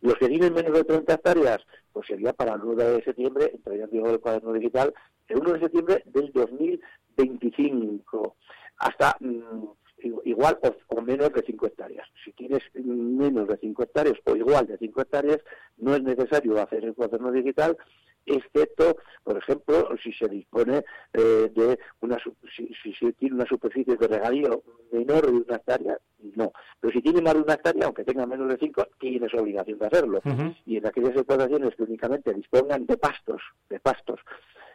Los 0.01 0.15
que 0.17 0.27
tienen 0.29 0.53
menos 0.53 0.73
de 0.73 0.83
30 0.85 1.15
hectáreas, 1.15 1.59
pues 1.93 2.07
sería 2.09 2.33
para 2.33 2.55
el 2.55 2.61
9 2.65 2.83
de 2.85 3.05
septiembre, 3.05 3.51
entraría 3.55 3.85
en 3.85 3.91
vigor 3.91 4.11
el 4.11 4.19
cuaderno 4.21 4.53
digital, 4.53 4.93
el 5.29 5.39
1 5.39 5.53
de 5.53 5.61
septiembre 5.61 6.03
del 6.07 6.33
2025, 7.17 8.37
hasta 8.79 9.17
mm, 9.21 9.65
igual 10.25 10.59
o, 10.63 10.97
o 10.97 11.01
menos 11.03 11.33
de 11.33 11.43
5 11.47 11.67
hectáreas. 11.67 12.09
Si 12.25 12.33
tienes 12.33 12.63
menos 12.75 13.47
de 13.49 13.57
5 13.59 13.83
hectáreas 13.85 14.17
o 14.25 14.35
igual 14.37 14.67
de 14.67 14.77
5 14.79 15.03
hectáreas, 15.03 15.39
no 15.79 15.95
es 15.95 16.03
necesario 16.03 16.61
hacer 16.61 16.85
el 16.85 16.95
cuaderno 16.95 17.31
digital, 17.31 17.77
excepto, 18.27 18.97
por 19.23 19.37
ejemplo, 19.39 19.89
si 20.03 20.13
se 20.13 20.29
dispone 20.29 20.85
eh, 21.13 21.51
de 21.55 21.79
una 22.01 22.19
su- 22.19 22.35
si, 22.57 22.71
si 22.83 22.93
se 22.95 23.13
tiene 23.15 23.37
una 23.37 23.47
superficie 23.47 23.97
de 23.97 24.07
regadío 24.09 24.63
menor 24.93 25.27
de 25.27 25.33
una 25.33 25.57
hectárea, 25.57 25.99
no. 26.37 26.53
Pero 26.81 26.93
si 26.93 27.03
tiene 27.03 27.21
más 27.23 27.35
de 27.35 27.41
una 27.43 27.55
hectárea, 27.55 27.87
aunque 27.87 28.05
tenga 28.05 28.27
menos 28.27 28.49
de 28.49 28.57
5, 28.59 28.89
tienes 28.99 29.33
obligación 29.35 29.79
de 29.79 29.87
hacerlo. 29.87 30.21
Y 30.67 30.77
en 30.79 30.87
aquellas 30.87 31.15
explotaciones 31.17 31.75
que 31.77 31.83
únicamente 31.83 32.33
dispongan 32.33 32.87
de 32.87 32.97
pastos, 32.97 33.43
de 33.69 33.79
pastos, 33.81 34.21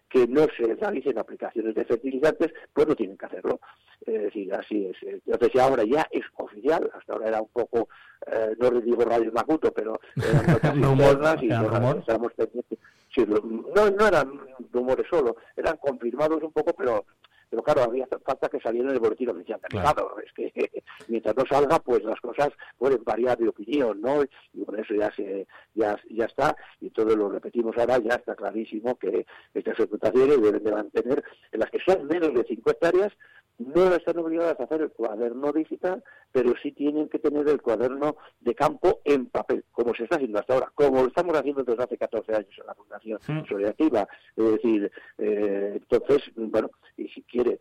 que 0.08 0.26
no 0.28 0.48
se 0.58 0.74
realicen 0.74 1.20
aplicaciones 1.20 1.76
de 1.76 1.86
fertilizantes, 1.86 2.52
pues 2.74 2.88
no 2.88 2.96
tienen 2.96 3.16
que 3.18 3.26
hacerlo. 3.28 3.60
Es 4.06 4.22
decir, 4.24 4.52
así 4.54 4.88
es. 4.88 4.98
Entonces 5.26 5.62
ahora 5.62 5.84
ya 5.84 6.08
es 6.12 6.24
oficial, 6.38 6.90
hasta 6.96 7.14
ahora 7.14 7.28
era 7.28 7.42
un 7.42 7.50
poco, 7.50 7.90
eh, 8.26 8.56
no 8.60 8.72
le 8.72 8.82
digo 8.82 9.04
radio 9.04 9.32
macuto, 9.32 9.72
pero 9.72 10.00
eran 10.16 10.46
internas 11.22 11.44
y 11.44 11.50
rumor. 11.68 11.98
estábamos 12.00 12.34
pendientes. 12.34 12.80
Sí, 13.14 13.26
no, 13.26 13.90
no 13.90 14.08
eran 14.08 14.40
rumores 14.72 15.08
solo, 15.10 15.38
eran 15.56 15.78
confirmados 15.78 16.44
un 16.44 16.52
poco, 16.52 16.74
pero 16.74 17.06
pero 17.50 17.64
claro, 17.64 17.84
había 17.84 18.08
falta 18.24 18.48
que 18.48 18.60
saliera 18.60 18.90
en 18.90 18.96
el 18.96 19.00
boletín 19.00 19.30
oficial 19.30 19.60
del 19.62 19.80
Estado. 19.80 20.16
Es 20.24 20.32
que 20.34 20.84
mientras 21.08 21.36
no 21.36 21.46
salga, 21.46 21.80
pues 21.80 22.04
las 22.04 22.20
cosas 22.22 22.50
pueden 22.78 23.04
variar 23.04 23.38
de 23.38 23.50
opinión, 23.50 24.00
¿no? 24.02 24.24
Y 24.54 24.64
con 24.64 24.80
eso 24.80 24.94
ya 24.94 25.12
se 25.16 25.48
ya, 25.74 26.00
ya 26.10 26.26
está, 26.26 26.56
y 26.80 26.92
todo 26.92 27.16
lo 27.16 27.30
repetimos 27.30 27.76
ahora, 27.78 27.98
ya 27.98 28.16
está 28.16 28.36
clarísimo 28.36 28.98
que 28.98 29.26
estas 29.54 29.80
explotaciones 29.80 30.42
deben 30.42 30.64
de 30.64 30.72
mantener, 30.72 31.24
en 31.52 31.60
las 31.60 31.72
que 31.72 31.80
son 31.80 32.06
menos 32.08 32.34
de 32.34 32.44
5 32.44 32.70
hectáreas, 32.70 33.14
no 33.60 33.94
están 33.94 34.18
obligadas 34.18 34.60
a 34.60 34.64
hacer 34.64 34.82
el 34.82 34.92
cuaderno 34.92 35.52
digital, 35.52 36.04
pero 36.32 36.54
sí 36.62 36.72
tienen 36.72 37.10
que 37.10 37.20
tener 37.20 37.48
el 37.48 37.62
cuaderno 37.62 38.16
de 38.40 38.56
campo 38.56 39.02
en 39.04 39.28
papel, 39.28 39.64
como 39.72 39.94
se 39.94 40.04
está 40.04 40.16
haciendo 40.16 40.40
hasta 40.40 40.54
ahora, 40.54 40.72
como 40.74 41.02
lo 41.02 41.08
estamos 41.08 41.38
haciendo 41.38 41.64
desde 41.64 41.84
hace 41.84 41.98
14 41.98 42.34
años 42.36 42.58
en 42.58 42.66
la 42.66 42.74
Fundación 42.76 43.20
Mm. 43.28 43.46
Solidativa. 43.48 44.08
Es 44.36 44.52
decir, 44.52 44.92
eh, 45.18 45.74
entonces, 45.76 46.32
bueno, 46.36 46.72
y 46.98 47.08
si 47.10 47.22
quiere 47.24 47.60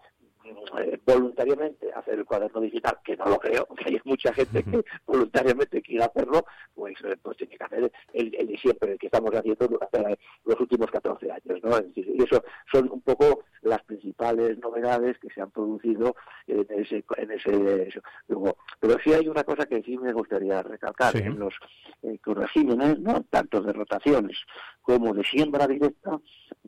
eh, 0.78 1.00
voluntariamente 1.04 1.92
hacer 1.92 2.14
el 2.14 2.24
cuaderno 2.24 2.60
digital, 2.60 2.98
que 3.04 3.16
no 3.16 3.26
lo 3.26 3.38
creo, 3.38 3.66
que 3.76 3.88
hay 3.88 4.00
mucha 4.04 4.32
gente 4.32 4.62
que 4.62 4.84
voluntariamente 5.06 5.82
quiere 5.82 6.04
hacerlo, 6.04 6.44
pues, 6.74 6.94
eh, 7.04 7.16
pues 7.22 7.36
tiene 7.36 7.56
que 7.56 7.64
hacer 7.64 7.92
el, 8.12 8.34
el 8.34 8.46
de 8.46 8.58
siempre, 8.58 8.92
el 8.92 8.98
que 8.98 9.06
estamos 9.06 9.34
haciendo 9.34 9.66
durante 9.68 10.18
los 10.44 10.60
últimos 10.60 10.90
14 10.90 11.30
años. 11.30 11.60
¿no? 11.62 11.76
Es 11.76 11.86
decir, 11.88 12.08
y 12.14 12.22
eso 12.22 12.42
son 12.70 12.90
un 12.90 13.00
poco 13.00 13.44
las 13.62 13.82
principales 13.84 14.58
novedades 14.58 15.18
que 15.18 15.28
se 15.30 15.40
han 15.40 15.50
producido 15.50 16.14
en 16.46 16.66
ese... 16.70 17.04
En 17.16 17.30
ese 17.32 17.88
eso. 17.88 18.00
Luego, 18.28 18.56
pero 18.80 18.96
sí 19.02 19.12
hay 19.12 19.28
una 19.28 19.44
cosa 19.44 19.66
que 19.66 19.82
sí 19.82 19.96
me 19.98 20.12
gustaría 20.12 20.62
recalcar, 20.62 21.12
Sí. 21.12 21.18
en 21.18 21.38
los 21.38 21.54
eh, 22.02 22.18
regímenes, 22.24 22.98
¿no? 23.00 23.24
tanto 23.30 23.60
de 23.60 23.72
rotaciones 23.72 24.36
como 24.82 25.12
de 25.14 25.24
siembra 25.24 25.66
directa, 25.66 26.18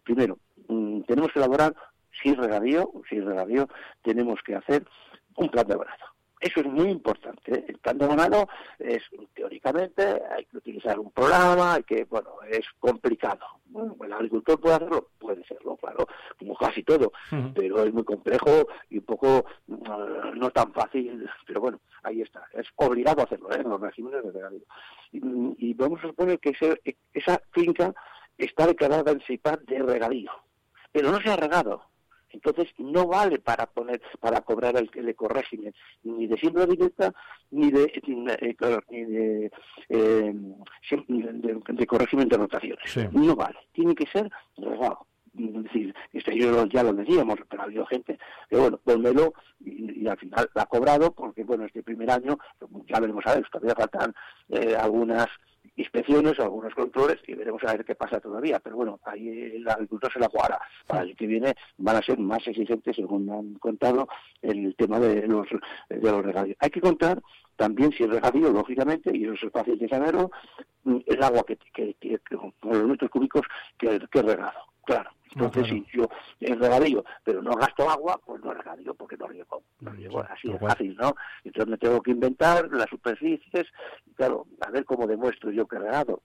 primero, 0.02 0.38
mm, 0.68 1.02
tenemos 1.02 1.32
que 1.32 1.38
elaborar 1.38 1.74
si 2.22 2.34
regadío, 2.34 2.90
si 3.08 3.20
regadío, 3.20 3.68
tenemos 4.02 4.40
que 4.42 4.54
hacer 4.56 4.84
un 5.36 5.48
plan 5.48 5.66
de 5.66 5.74
abonado. 5.74 6.04
Eso 6.40 6.60
es 6.60 6.66
muy 6.66 6.88
importante. 6.88 7.52
¿eh? 7.54 7.64
El 7.68 7.78
plan 7.78 7.98
de 7.98 8.06
abonado 8.06 8.48
es, 8.78 9.02
teóricamente, 9.34 10.02
hay 10.34 10.46
que 10.46 10.56
utilizar 10.56 10.98
un 10.98 11.10
programa, 11.10 11.74
hay 11.74 11.82
que, 11.82 12.04
bueno, 12.04 12.30
es 12.48 12.66
complicado. 12.78 13.44
Bueno, 13.66 13.94
¿El 14.02 14.12
agricultor 14.14 14.58
puede 14.58 14.74
hacerlo? 14.76 15.10
Puede 15.18 15.44
serlo, 15.44 15.76
claro, 15.76 16.06
como 16.38 16.56
casi 16.56 16.82
todo, 16.82 17.12
pero 17.54 17.84
es 17.84 17.92
muy 17.92 18.04
complejo 18.04 18.66
y 18.88 18.98
un 18.98 19.04
poco 19.04 19.44
mm, 19.66 20.38
no 20.38 20.50
tan 20.50 20.72
fácil, 20.72 21.28
pero 21.46 21.60
bueno, 21.60 21.78
ahí 22.04 22.22
está. 22.22 22.42
Es 22.54 22.66
obligado 22.76 23.20
a 23.20 23.24
hacerlo, 23.24 23.50
¿eh? 23.52 23.60
en 23.62 23.68
los 23.68 23.80
regímenes 23.80 24.24
de 24.24 24.32
regadío. 24.32 24.62
Y, 25.12 25.20
y 25.58 25.74
vamos 25.74 26.00
a 26.02 26.06
suponer 26.08 26.38
que 26.40 26.50
ese- 26.50 26.80
esa 27.12 27.40
finca 27.52 27.94
está 28.38 28.66
declarada 28.66 29.12
en 29.12 29.20
CIPAD 29.20 29.58
de 29.60 29.78
regadío, 29.80 30.30
pero 30.90 31.10
no 31.12 31.20
se 31.20 31.30
ha 31.30 31.36
regado. 31.36 31.82
Entonces 32.32 32.68
no 32.78 33.06
vale 33.06 33.38
para 33.38 33.66
poner, 33.66 34.00
para 34.20 34.40
cobrar 34.42 34.76
el, 34.76 34.90
el 34.94 35.08
ecorégimen 35.08 35.74
ni 36.02 36.26
de 36.26 36.36
siembra 36.38 36.66
directa 36.66 37.12
ni 37.50 37.70
de, 37.70 37.92
ni 38.06 38.24
de, 38.24 38.80
ni 38.90 39.04
de, 39.04 39.50
eh, 39.88 40.34
de- 41.08 41.60
de 41.68 41.82
ecorégimen 41.84 42.28
de 42.28 42.36
rotaciones. 42.36 42.84
Sí. 42.86 43.02
No 43.12 43.34
vale, 43.36 43.58
tiene 43.72 43.94
que 43.94 44.06
ser 44.06 44.30
regado. 44.56 45.06
Es 45.38 45.62
decir, 45.62 45.94
esto 46.12 46.32
yo 46.32 46.66
ya 46.66 46.82
lo 46.82 46.92
decíamos, 46.92 47.38
pero 47.48 47.62
ha 47.62 47.66
habido 47.66 47.86
gente 47.86 48.18
que, 48.48 48.56
bueno, 48.56 48.78
ponmelo 48.78 49.32
y, 49.64 50.02
y 50.02 50.08
al 50.08 50.18
final 50.18 50.50
la 50.54 50.62
ha 50.62 50.66
cobrado 50.66 51.12
porque, 51.12 51.44
bueno, 51.44 51.64
este 51.64 51.84
primer 51.84 52.10
año, 52.10 52.36
ya 52.88 52.98
veremos 52.98 53.24
a 53.26 53.34
ver, 53.36 53.48
todavía 53.48 53.76
faltan 53.76 54.12
eh, 54.48 54.74
algunas 54.76 55.28
inspecciones, 55.76 56.38
algunos 56.38 56.74
controles 56.74 57.18
y 57.26 57.34
veremos 57.34 57.62
a 57.64 57.72
ver 57.72 57.84
qué 57.84 57.94
pasa 57.94 58.20
todavía. 58.20 58.58
Pero 58.60 58.76
bueno, 58.76 59.00
ahí 59.04 59.28
el 59.28 59.68
agricultor 59.68 60.12
se 60.12 60.18
la 60.20 60.28
jugará. 60.28 60.58
Para 60.86 61.02
el 61.02 61.16
que 61.16 61.26
viene 61.26 61.54
van 61.78 61.96
a 61.96 62.02
ser 62.02 62.18
más 62.18 62.46
exigentes, 62.46 62.96
según 62.96 63.30
han 63.30 63.54
contado, 63.54 64.08
en 64.42 64.66
el 64.66 64.74
tema 64.76 64.98
de 65.00 65.26
los, 65.26 65.46
de 65.88 66.00
los 66.10 66.24
regadíos. 66.24 66.56
Hay 66.60 66.70
que 66.70 66.80
contar 66.80 67.22
también 67.56 67.92
si 67.92 68.04
el 68.04 68.10
regadío, 68.10 68.50
lógicamente, 68.50 69.10
y 69.16 69.24
eso 69.24 69.46
es 69.46 69.52
fácil 69.52 69.78
de 69.78 69.88
saberlo, 69.88 70.30
mm, 70.84 70.96
el 71.06 71.22
agua 71.22 71.44
que, 71.46 71.56
que, 71.74 71.94
que- 72.00 72.18
que- 72.18 72.36
con 72.36 72.52
los 72.62 72.84
metros 72.88 73.10
cúbicos 73.10 73.42
que, 73.78 74.00
que 74.10 74.22
regado. 74.22 74.58
Claro. 74.84 75.10
Entonces, 75.32 75.68
si 75.68 75.86
yo 75.92 76.08
es 76.40 76.58
regadío, 76.58 77.04
pero 77.22 77.40
no 77.42 77.52
gasto 77.52 77.88
agua, 77.88 78.20
pues 78.24 78.42
no 78.42 78.52
regadío, 78.52 78.94
porque 78.94 79.16
no 79.16 79.28
riego. 79.28 79.62
No 79.80 79.92
riego, 79.92 80.20
así 80.28 80.48
de 80.48 80.58
fácil, 80.58 80.96
¿no? 80.96 81.14
Entonces 81.44 81.70
me 81.70 81.78
tengo 81.78 82.02
que 82.02 82.10
inventar 82.10 82.68
las 82.72 82.90
superficies, 82.90 83.66
y 84.06 84.14
claro, 84.14 84.46
a 84.60 84.70
ver 84.70 84.84
cómo 84.84 85.06
demuestro 85.06 85.52
yo 85.52 85.68
que 85.68 85.76
he 85.76 85.80
regado, 85.80 86.22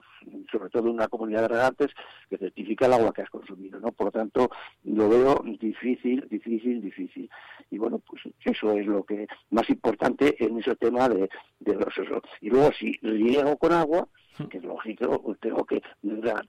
sobre 0.52 0.70
todo 0.70 0.88
en 0.88 0.96
una 0.96 1.08
comunidad 1.08 1.44
de 1.44 1.48
regantes 1.50 1.92
que 2.30 2.38
certifica 2.38 2.88
el 2.88 2.94
agua 2.94 3.14
que 3.14 3.22
has 3.22 3.30
consumido, 3.30 3.80
¿no? 3.80 3.92
Por 3.92 4.08
lo 4.08 4.12
tanto, 4.12 4.50
lo 4.84 5.08
veo 5.08 5.44
difícil, 5.60 6.28
difícil, 6.28 6.82
difícil. 6.82 7.30
Y 7.70 7.78
bueno, 7.78 8.00
pues 8.00 8.24
eso 8.44 8.72
es 8.72 8.88
lo 8.88 9.04
que 9.04 9.28
más 9.52 9.70
importante 9.70 10.44
en 10.44 10.58
ese 10.58 10.76
tema 10.78 11.08
de, 11.10 11.30
de 11.60 11.74
los... 11.76 11.96
eso. 11.96 12.22
Y 12.42 12.50
luego, 12.50 12.72
si 12.72 12.94
riego 13.04 13.56
con 13.58 13.72
agua, 13.72 14.08
que 14.50 14.58
es 14.58 14.64
lógico, 14.64 15.22
pues 15.22 15.40
tengo 15.40 15.64
que 15.66 15.82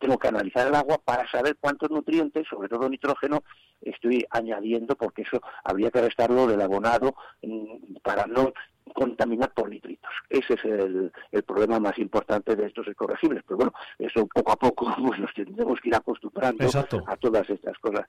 tengo 0.00 0.18
que 0.18 0.28
analizar 0.28 0.66
el 0.66 0.74
agua 0.74 0.98
para 1.04 1.28
saber 1.30 1.56
cuántos 1.60 1.90
nutrientes, 1.90 2.46
sobre 2.48 2.68
todo 2.68 2.88
nitrógeno, 2.88 3.42
estoy 3.80 4.24
añadiendo, 4.30 4.96
porque 4.96 5.22
eso 5.22 5.40
habría 5.64 5.90
que 5.90 6.00
restarlo 6.02 6.46
del 6.46 6.60
abonado 6.60 7.14
mm, 7.42 7.96
para 8.02 8.26
no 8.26 8.52
contaminar 8.94 9.52
por 9.52 9.68
nitritos. 9.68 10.10
Ese 10.30 10.54
es 10.54 10.64
el, 10.64 11.12
el 11.32 11.42
problema 11.42 11.80
más 11.80 11.98
importante 11.98 12.54
de 12.54 12.66
estos 12.66 12.86
ecoregibles. 12.88 13.42
Pero 13.44 13.56
bueno, 13.56 13.72
eso 13.98 14.26
poco 14.26 14.52
a 14.52 14.56
poco 14.56 14.94
pues, 15.06 15.18
nos 15.20 15.34
tendremos 15.34 15.80
que 15.80 15.88
ir 15.88 15.94
acostumbrando 15.96 16.64
Exacto. 16.64 17.02
a 17.06 17.16
todas 17.16 17.48
estas 17.50 17.76
cosas, 17.78 18.06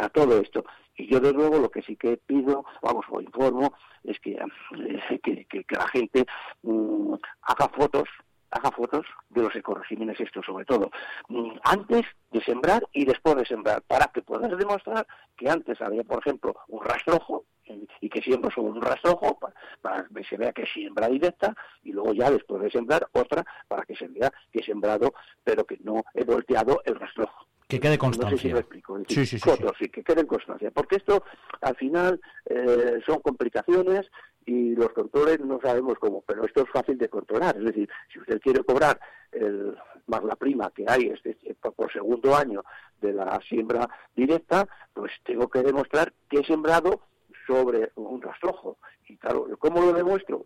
a 0.00 0.08
todo 0.10 0.38
esto. 0.38 0.64
Y 0.96 1.06
yo, 1.10 1.18
de 1.18 1.32
luego, 1.32 1.58
lo 1.58 1.70
que 1.70 1.82
sí 1.82 1.96
que 1.96 2.18
pido, 2.18 2.64
vamos, 2.82 3.06
o 3.10 3.20
informo, 3.20 3.72
es 4.04 4.20
que, 4.20 4.32
eh, 4.32 5.20
que, 5.22 5.46
que- 5.46 5.64
que 5.64 5.74
la 5.76 5.88
gente 5.88 6.26
mm, 6.62 7.14
haga 7.42 7.68
fotos 7.68 8.08
haga 8.52 8.70
fotos 8.70 9.04
de 9.30 9.42
los 9.42 9.54
ecoregímenes 9.56 10.20
estos 10.20 10.44
sobre 10.46 10.64
todo. 10.64 10.90
Mm, 11.28 11.52
antes 11.64 12.04
de 12.30 12.40
sembrar 12.42 12.82
y 12.92 13.04
después 13.04 13.34
de 13.36 13.44
sembrar 13.46 13.82
para 13.82 14.06
que 14.06 14.22
puedas 14.22 14.56
demostrar 14.56 15.06
que 15.36 15.48
antes 15.50 15.80
había 15.80 16.04
por 16.04 16.20
ejemplo 16.20 16.54
un 16.68 16.84
rastrojo 16.84 17.44
eh, 17.64 17.86
y 18.00 18.08
que 18.08 18.22
siembro 18.22 18.50
sobre 18.50 18.72
un 18.72 18.82
rastrojo 18.82 19.38
pa- 19.38 19.52
para, 19.80 20.06
que 20.08 20.24
se 20.24 20.36
vea 20.36 20.52
que 20.52 20.66
siembra 20.66 21.08
directa 21.08 21.54
y 21.82 21.92
luego 21.92 22.12
ya 22.14 22.30
después 22.30 22.62
de 22.62 22.70
sembrar 22.70 23.06
otra 23.12 23.44
para 23.68 23.84
que 23.84 23.96
se 23.96 24.06
vea 24.08 24.32
que 24.52 24.60
he 24.60 24.64
sembrado 24.64 25.12
pero 25.44 25.64
que 25.64 25.78
no 25.82 26.02
he 26.14 26.24
volteado 26.24 26.80
el 26.84 26.94
rastrojo 26.98 27.46
Que 27.72 27.80
quede 27.80 27.96
no 27.96 28.12
sé 28.12 28.12
si 28.12 28.18
constancia. 28.18 28.52
me 28.54 28.60
explico. 28.60 28.98
Es 28.98 29.04
Sí, 29.08 29.20
decir, 29.20 29.40
sí, 29.40 29.50
sí, 29.78 29.88
que 29.88 30.04
quede 30.04 30.20
en 30.20 30.26
constancia. 30.26 30.70
Porque 30.70 30.96
esto, 30.96 31.24
al 31.60 31.74
final, 31.76 32.20
eh, 32.46 33.00
son 33.06 33.20
complicaciones 33.20 34.10
y 34.44 34.74
los 34.74 34.90
controles 34.90 35.40
no 35.40 35.58
sabemos 35.60 35.98
cómo, 35.98 36.22
pero 36.26 36.44
esto 36.44 36.62
es 36.62 36.70
fácil 36.70 36.98
de 36.98 37.08
controlar. 37.08 37.56
Es 37.56 37.64
decir, 37.64 37.88
si 38.12 38.18
usted 38.18 38.40
quiere 38.40 38.62
cobrar 38.64 39.00
el, 39.30 39.76
más 40.06 40.22
la 40.24 40.36
prima 40.36 40.70
que 40.70 40.84
hay 40.86 41.06
este, 41.06 41.36
por 41.60 41.72
por 41.74 41.92
segundo 41.92 42.36
año 42.36 42.62
de 43.00 43.12
la 43.12 43.40
siembra 43.48 43.88
directa, 44.14 44.68
pues 44.92 45.10
tengo 45.24 45.48
que 45.48 45.62
demostrar 45.62 46.12
que 46.28 46.40
he 46.40 46.44
sembrado 46.44 47.00
sobre 47.46 47.90
un 47.96 48.20
rastrojo. 48.20 48.78
Y 49.08 49.16
claro, 49.16 49.46
¿cómo 49.58 49.80
lo 49.80 49.92
demuestro? 49.92 50.44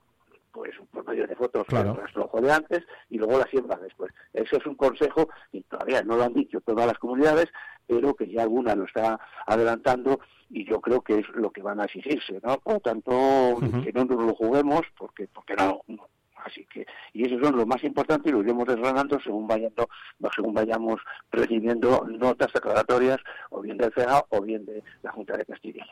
Pues 0.57 0.73
por 0.91 1.07
medio 1.07 1.27
de 1.27 1.37
fotos 1.37 1.66
Claro. 1.66 1.93
del 1.93 2.03
rastrojo 2.03 2.41
de 2.41 2.51
antes 2.51 2.83
y 3.11 3.19
luego 3.19 3.39
la 3.39 3.45
siembra 3.45 3.77
después. 3.77 4.11
Eso 4.33 4.57
es 4.57 4.65
un 4.65 4.74
consejo 4.74 5.28
y 5.53 5.61
todavía 5.65 6.03
no 6.03 6.16
lo 6.16 6.24
han 6.24 6.33
dicho 6.33 6.62
todas 6.62 6.87
las 6.87 6.99
comunidades, 6.99 7.49
pero 7.87 8.15
que 8.15 8.27
ya 8.27 8.43
alguna 8.43 8.74
lo 8.74 8.85
está 8.87 9.20
adelantando 9.47 10.19
y 10.49 10.65
yo 10.65 10.81
creo 10.81 11.03
que 11.03 11.19
es 11.19 11.28
lo 11.35 11.51
que 11.51 11.61
van 11.61 11.78
a 11.81 11.85
exigirse, 11.85 12.41
¿no? 12.43 12.57
Por 12.59 12.73
lo 12.74 12.81
tanto, 12.81 13.59
que 13.85 13.93
no 13.93 14.07
nos 14.07 14.24
lo 14.24 14.35
juguemos 14.35 14.81
porque 14.97 15.28
porque 15.28 15.55
no, 15.57 15.83
no. 15.89 16.09
Así 16.43 16.65
que, 16.73 16.87
y 17.12 17.27
esos 17.27 17.41
son 17.45 17.57
los 17.57 17.66
más 17.66 17.83
importantes 17.83 18.31
y 18.31 18.33
los 18.35 18.45
iremos 18.45 18.66
desgranando 18.69 19.19
según 19.20 19.49
vayando, 19.49 19.89
según 20.35 20.55
vayamos 20.55 21.01
recibiendo 21.33 22.07
notas 22.09 22.53
declaratorias 22.55 23.19
o 23.51 23.61
bien 23.61 23.77
del 23.77 23.93
CEA 23.93 24.24
o 24.31 24.41
bien 24.41 24.65
de 24.65 24.83
la 25.03 25.11
Junta 25.11 25.37
de 25.37 25.45
Castilla. 25.45 25.85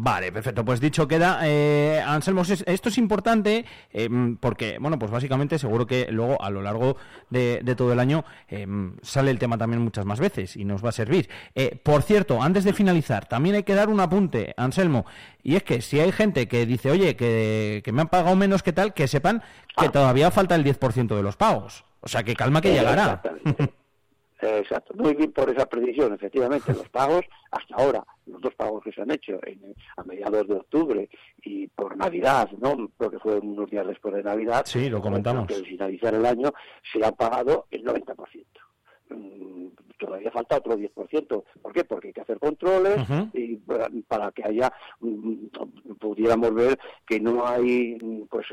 Vale, 0.00 0.30
perfecto. 0.30 0.64
Pues 0.64 0.80
dicho 0.80 1.08
queda, 1.08 1.40
eh, 1.42 2.00
Anselmo, 2.06 2.42
es- 2.42 2.62
esto 2.68 2.88
es 2.88 2.98
importante 2.98 3.64
eh, 3.92 4.08
porque, 4.38 4.78
bueno, 4.78 4.96
pues 4.96 5.10
básicamente 5.10 5.58
seguro 5.58 5.88
que 5.88 6.06
luego 6.10 6.40
a 6.40 6.50
lo 6.50 6.62
largo 6.62 6.96
de, 7.30 7.60
de 7.64 7.74
todo 7.74 7.92
el 7.92 7.98
año 7.98 8.24
eh, 8.48 8.64
sale 9.02 9.32
el 9.32 9.40
tema 9.40 9.58
también 9.58 9.82
muchas 9.82 10.04
más 10.04 10.20
veces 10.20 10.56
y 10.56 10.64
nos 10.64 10.84
va 10.84 10.90
a 10.90 10.92
servir. 10.92 11.28
Eh, 11.56 11.80
por 11.82 12.02
cierto, 12.02 12.40
antes 12.40 12.62
de 12.62 12.72
finalizar, 12.72 13.26
también 13.26 13.56
hay 13.56 13.64
que 13.64 13.74
dar 13.74 13.88
un 13.88 13.98
apunte, 13.98 14.54
Anselmo, 14.56 15.04
y 15.42 15.56
es 15.56 15.64
que 15.64 15.80
si 15.82 15.98
hay 15.98 16.12
gente 16.12 16.46
que 16.46 16.64
dice, 16.64 16.90
oye, 16.92 17.16
que, 17.16 17.82
que 17.84 17.90
me 17.92 18.02
han 18.02 18.08
pagado 18.08 18.36
menos 18.36 18.62
que 18.62 18.72
tal, 18.72 18.94
que 18.94 19.08
sepan 19.08 19.42
que 19.76 19.88
todavía 19.88 20.30
falta 20.30 20.54
el 20.54 20.62
10% 20.64 21.16
de 21.16 21.22
los 21.24 21.36
pagos. 21.36 21.84
O 22.00 22.06
sea, 22.08 22.22
que 22.22 22.36
calma 22.36 22.60
que 22.60 22.72
llegará. 22.72 23.20
Exacto, 24.40 24.94
muy 24.94 25.14
bien 25.14 25.32
por 25.32 25.50
esa 25.50 25.66
predicción, 25.66 26.12
efectivamente, 26.14 26.72
los 26.72 26.88
pagos 26.90 27.22
hasta 27.50 27.74
ahora, 27.74 28.04
los 28.26 28.40
dos 28.40 28.54
pagos 28.54 28.84
que 28.84 28.92
se 28.92 29.02
han 29.02 29.10
hecho 29.10 29.32
en- 29.44 29.74
a 29.96 30.04
mediados 30.04 30.46
de 30.46 30.54
octubre 30.54 31.08
y 31.42 31.66
por 31.68 31.96
Navidad, 31.96 32.48
¿no? 32.60 32.88
Porque 32.96 33.18
fue 33.18 33.38
unos 33.38 33.68
días 33.68 33.86
después 33.86 34.14
de 34.14 34.22
Navidad. 34.22 34.62
Sí, 34.64 34.88
lo 34.88 35.00
comentamos. 35.00 35.46
Que 35.48 35.54
al 35.56 35.64
finalizar 35.66 36.14
el 36.14 36.24
año 36.24 36.52
se 36.92 37.04
ha 37.04 37.10
pagado 37.12 37.66
el 37.70 37.82
90%. 37.82 38.60
Todavía 39.98 40.30
falta 40.30 40.56
otro 40.58 40.76
10%. 40.76 41.44
¿Por 41.62 41.72
qué? 41.72 41.84
Porque 41.84 42.08
hay 42.08 42.12
que 42.14 42.20
hacer 42.20 42.38
controles 42.38 42.96
y 43.34 43.56
para, 43.56 43.88
para 44.06 44.32
que 44.32 44.44
haya, 44.44 44.72
mm, 45.00 45.46
pudiéramos 46.00 46.54
ver 46.54 46.78
que 47.06 47.20
no 47.20 47.46
hay 47.46 47.98
pues 48.30 48.46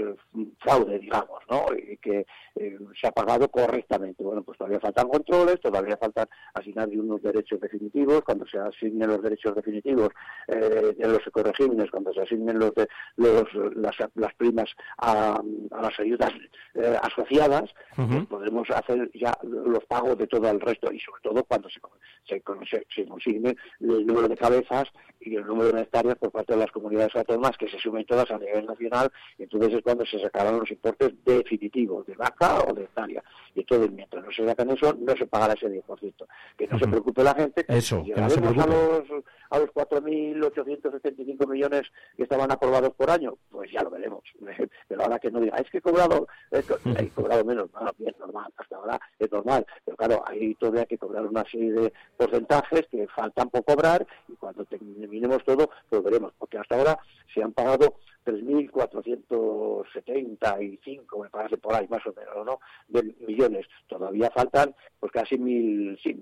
fraude, 0.60 1.00
digamos, 1.00 1.40
¿no? 1.50 1.66
Y 1.76 1.98
que 1.98 2.26
eh, 2.56 2.78
se 3.00 3.08
ha 3.08 3.12
pagado 3.12 3.50
correctamente. 3.50 4.24
Bueno, 4.24 4.44
pues 4.44 4.58
todavía 4.58 4.80
faltan 4.80 5.08
controles, 5.08 5.60
todavía 5.62 5.98
faltan 5.98 6.28
asignar 6.54 6.90
unos 6.90 7.22
derechos 7.22 7.60
definitivos. 7.60 8.22
Cuando 8.24 8.46
se 8.48 8.58
asignen 8.58 9.08
los 9.10 9.22
derechos 9.22 9.56
definitivos 9.56 10.10
eh, 10.48 10.94
de 10.98 11.08
los 11.08 11.26
ecoregímenes, 11.28 11.92
cuando 11.92 12.14
se 12.14 12.22
asignen 12.22 12.60
los, 12.60 12.74
de- 12.74 12.88
los 13.18 13.44
las, 13.76 13.96
las 14.16 14.34
primas 14.36 14.70
a, 14.98 15.42
a 15.72 15.82
las 15.82 16.00
ayudas 16.00 16.32
eh, 16.76 16.96
asociadas, 17.02 17.74
pues 17.96 18.26
podremos 18.28 18.70
hacer 18.72 19.10
ya 19.14 19.34
los 19.44 19.84
pagos 19.86 20.18
de 20.18 20.28
todo 20.28 20.50
el 20.50 20.60
resto 20.60 20.92
y 20.92 21.00
sobre 21.00 21.22
todo 21.22 21.35
cuando 21.44 21.70
se, 21.70 21.80
se, 22.28 22.41
se- 22.70 22.86
se 22.95 23.06
consigne 23.06 23.56
el 23.82 24.06
número 24.06 24.28
de 24.28 24.38
cabezas 24.38 24.88
y 25.20 25.36
el 25.36 25.45
número 25.45 25.72
de 25.72 25.82
hectáreas 25.82 26.16
por 26.18 26.32
parte 26.32 26.53
de 26.53 26.60
las 26.60 26.72
comunidades 26.72 27.16
autónomas 27.16 27.57
que 27.57 27.68
se 27.68 27.78
sumen 27.80 28.06
todas 28.06 28.30
a 28.32 28.38
nivel 28.40 28.66
nacional 28.66 29.12
y 29.38 29.44
entonces 29.44 29.74
es 29.74 29.82
cuando 29.82 30.06
se 30.06 30.20
sacarán 30.20 30.60
los 30.60 30.70
importes 30.72 31.14
definitivos 31.26 32.06
de 32.06 32.16
vaca 32.16 32.60
o 32.62 32.74
de 32.74 32.84
hectárea. 32.84 33.24
Y 33.53 33.60
entonces 33.62 33.91
mientras 33.91 34.24
no 34.24 34.32
se 34.32 34.45
sacan 34.45 34.70
eso 34.72 34.94
no 34.99 35.16
se 35.16 35.28
pagará 35.28 35.53
ese 35.53 35.68
10% 35.70 36.26
que 36.57 36.68
no 36.68 36.80
se 36.80 36.88
preocupe 36.88 37.24
la 37.24 37.34
gente 37.36 37.66
Eso, 37.68 38.03
que 38.03 38.14
no 38.22 38.30
se 38.30 38.40
llegaremos 38.41 38.64
a 38.64 38.68
los 38.68 39.24
a 39.50 39.60
los 39.60 39.70
4.875 39.72 41.48
millones 41.48 41.84
que 42.16 42.24
estaban 42.24 42.52
aprobados 42.52 42.94
por 42.96 43.10
año. 43.10 43.36
Pues 43.50 43.72
ya 43.72 43.84
lo 43.84 43.90
veremos. 43.90 44.22
Pero 44.88 45.02
ahora 45.04 45.20
que 45.20 45.32
no 45.32 45.40
diga 45.40 45.58
es 45.58 45.70
que 45.70 45.80
he 45.80 45.82
cobrado 45.82 46.28
co- 46.68 46.80
he 47.00 47.10
cobrado 47.10 47.44
menos. 47.46 47.70
No, 47.74 47.92
bien 47.98 48.16
normal 48.20 48.52
hasta 48.58 48.76
ahora 48.76 49.00
es 49.20 49.32
normal. 49.32 49.66
Pero 49.84 49.98
claro 49.98 50.24
hay 50.28 50.56
todavía 50.56 50.86
que 50.86 50.98
cobrar 50.98 51.26
una 51.26 51.44
serie 51.50 51.72
de 51.72 51.94
porcentajes 52.18 52.88
que 52.90 53.08
faltan 53.08 53.50
por 53.50 53.64
cobrar 53.64 54.06
y 54.28 54.34
cuando 54.34 54.66
terminemos 54.66 55.44
todo 55.44 55.70
pues 55.90 56.04
veremos 56.04 56.34
porque 56.38 56.58
hasta 56.58 56.78
ahora 56.78 57.00
se 57.34 57.44
han 57.44 57.52
pagado 57.54 57.96
3.475 58.26 61.22
me 61.23 61.30
parece 61.30 61.57
por 61.57 61.76
ahí 61.76 61.88
más 61.88 62.06
o 62.06 62.14
menos 62.14 62.45
no 62.45 62.60
de 62.88 63.15
millones 63.26 63.65
todavía 63.88 64.30
faltan 64.31 64.76
pues 64.99 65.11
casi 65.11 65.38
mil 65.38 65.97
sí, 66.03 66.15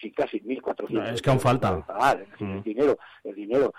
sí, 0.00 0.10
casi 0.12 0.40
1.400 0.40 1.12
Es 1.12 1.22
que 1.22 1.30
aún 1.30 1.40
falta. 1.40 1.84
pagar. 1.86 2.26
El 2.38 2.62
dinero 2.62 2.98
el 3.24 3.34
dinero 3.34 3.72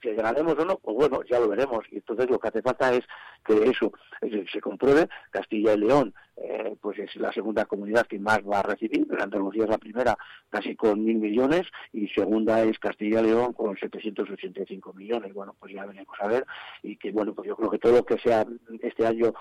que 0.00 0.14
ganaremos 0.14 0.58
o 0.58 0.64
no 0.64 0.76
pues 0.78 0.96
bueno 0.96 1.20
ya 1.30 1.38
lo 1.38 1.48
veremos 1.48 1.80
y 1.90 1.96
entonces 1.96 2.30
lo 2.30 2.38
que 2.38 2.48
hace 2.48 2.62
falta 2.62 2.92
es 2.92 3.02
que 3.44 3.54
eso 3.64 3.92
eh, 4.22 4.44
se 4.50 4.60
compruebe 4.60 5.08
Castilla 5.30 5.74
y 5.74 5.78
León 5.78 6.14
eh, 6.36 6.76
pues 6.80 6.98
es 6.98 7.14
la 7.16 7.32
segunda 7.32 7.64
comunidad 7.66 8.06
que 8.06 8.18
más 8.18 8.40
va 8.40 8.60
a 8.60 8.62
recibir. 8.62 9.06
Andalucía 9.20 9.64
es 9.64 9.70
la 9.70 9.78
primera 9.78 10.16
casi 10.48 10.74
con 10.74 11.04
mil 11.04 11.16
millones 11.16 11.62
y 11.92 12.08
segunda 12.08 12.62
es 12.62 12.78
Castilla 12.78 13.20
y 13.20 13.24
León 13.24 13.52
con 13.52 13.76
785 13.76 14.92
millones. 14.94 15.32
Bueno 15.34 15.54
pues 15.58 15.72
ya 15.74 15.84
veremos 15.84 16.16
a 16.20 16.28
ver 16.28 16.46
y 16.82 16.96
que 16.96 17.12
bueno 17.12 17.34
pues 17.34 17.48
yo 17.48 17.56
creo 17.56 17.70
que 17.70 17.78
todo 17.78 17.92
lo 17.92 18.04
que 18.04 18.18
sea 18.18 18.46
este 18.82 19.06
año 19.06 19.34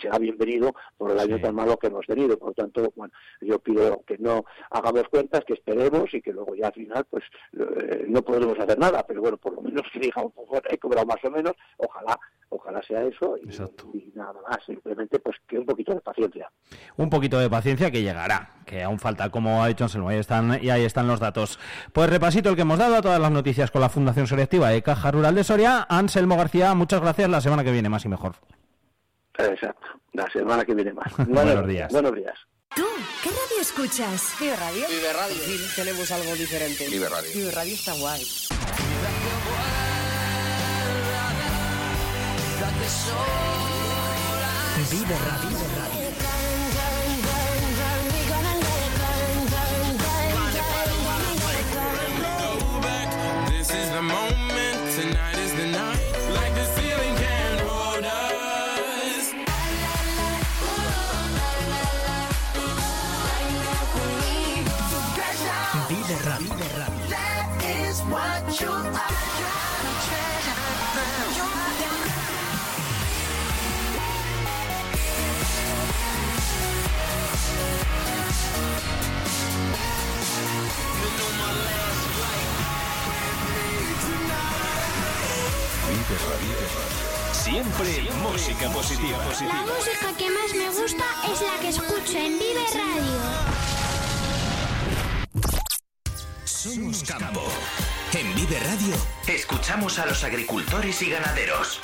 será 0.00 0.18
bienvenido 0.18 0.74
por 0.96 1.10
el 1.10 1.18
año 1.18 1.40
tan 1.40 1.54
malo 1.54 1.76
que 1.78 1.88
hemos 1.88 2.06
tenido. 2.06 2.38
Por 2.38 2.48
lo 2.48 2.54
tanto 2.54 2.92
bueno 2.96 3.12
yo 3.40 3.58
pido 3.58 4.02
que 4.06 4.18
no 4.18 4.44
hagamos 4.70 5.04
cuentas 5.08 5.44
que 5.44 5.54
esperemos 5.54 6.12
y 6.12 6.20
que 6.20 6.32
luego 6.32 6.54
ya 6.54 6.68
al 6.68 6.74
final 6.74 7.06
pues 7.10 7.24
eh, 7.58 8.04
no 8.08 8.22
podremos 8.22 8.58
hacer 8.58 8.78
nada. 8.78 9.04
Pero 9.06 9.20
bueno 9.20 9.36
por 9.36 9.54
lo 9.54 9.62
menos 9.62 9.82
que 9.92 10.00
diga 10.00 10.22
un 10.22 10.32
poco 10.32 10.60
he 10.68 10.78
cobrado 10.78 11.06
más 11.06 11.24
o 11.24 11.30
menos 11.30 11.52
ojalá 11.78 12.18
ojalá 12.48 12.80
sea 12.82 13.02
eso 13.02 13.36
y, 13.38 13.48
y 13.98 14.12
nada 14.14 14.34
más. 14.48 14.58
Simplemente 14.64 15.18
pues 15.18 15.36
que 15.46 15.58
un 15.58 15.66
poquito 15.66 15.94
de 15.94 16.00
paciencia. 16.00 16.50
Un 16.96 17.10
poquito 17.10 17.38
de 17.38 17.50
paciencia 17.50 17.90
que 17.90 18.02
llegará, 18.02 18.56
que 18.64 18.82
aún 18.82 18.98
falta, 18.98 19.30
como 19.30 19.62
ha 19.62 19.68
dicho 19.68 19.84
Anselmo, 19.84 20.08
ahí 20.08 20.18
están, 20.18 20.58
y 20.62 20.70
ahí 20.70 20.84
están 20.84 21.06
los 21.06 21.20
datos. 21.20 21.58
Pues 21.92 22.10
repasito 22.10 22.50
el 22.50 22.56
que 22.56 22.62
hemos 22.62 22.78
dado 22.78 22.96
a 22.96 23.02
todas 23.02 23.20
las 23.20 23.30
noticias 23.30 23.70
con 23.70 23.80
la 23.80 23.88
Fundación 23.88 24.26
Selectiva 24.26 24.70
de 24.70 24.82
Caja 24.82 25.10
Rural 25.10 25.34
de 25.34 25.44
Soria. 25.44 25.86
Anselmo 25.88 26.36
García, 26.36 26.74
muchas 26.74 27.00
gracias, 27.00 27.28
la 27.28 27.40
semana 27.40 27.64
que 27.64 27.72
viene 27.72 27.88
más 27.88 28.04
y 28.04 28.08
mejor. 28.08 28.34
Exacto 29.38 29.86
la 30.12 30.28
semana 30.30 30.64
que 30.64 30.74
viene 30.74 30.92
más 30.92 31.12
Buenos 31.28 31.66
días. 31.66 31.92
buenos 31.92 32.14
días 32.14 32.34
¿Tú 32.74 32.84
qué 33.22 33.30
radio 33.30 33.60
escuchas? 33.62 34.34
Vive 34.38 34.54
Radio. 34.56 34.86
Vive 34.88 35.12
Radio. 35.12 35.36
tenemos 35.76 36.10
algo 36.10 36.34
diferente. 36.34 36.86
Vive 36.88 37.08
Radio. 37.08 37.30
Vive 37.32 37.50
Radio 37.52 37.74
está 37.74 37.94
guay. 37.94 38.22
Vive 44.90 45.14
Radio. 45.18 46.56
This 53.48 53.70
is 53.70 53.90
the 53.90 54.02
moment, 54.02 54.45
Siempre 87.56 88.02
música 88.22 88.68
positiva. 88.68 89.16
La 89.48 89.62
música 89.62 90.14
que 90.18 90.28
más 90.28 90.54
me 90.54 90.68
gusta 90.78 91.04
es 91.32 91.40
la 91.40 91.58
que 91.58 91.68
escucho 91.68 92.18
en 92.18 92.38
Vive 92.38 92.66
Radio. 92.74 93.20
Somos 96.44 97.02
campo. 97.04 97.44
En 98.12 98.34
Vive 98.34 98.60
Radio 98.60 98.94
escuchamos 99.26 99.98
a 99.98 100.04
los 100.04 100.22
agricultores 100.22 101.00
y 101.00 101.08
ganaderos. 101.08 101.80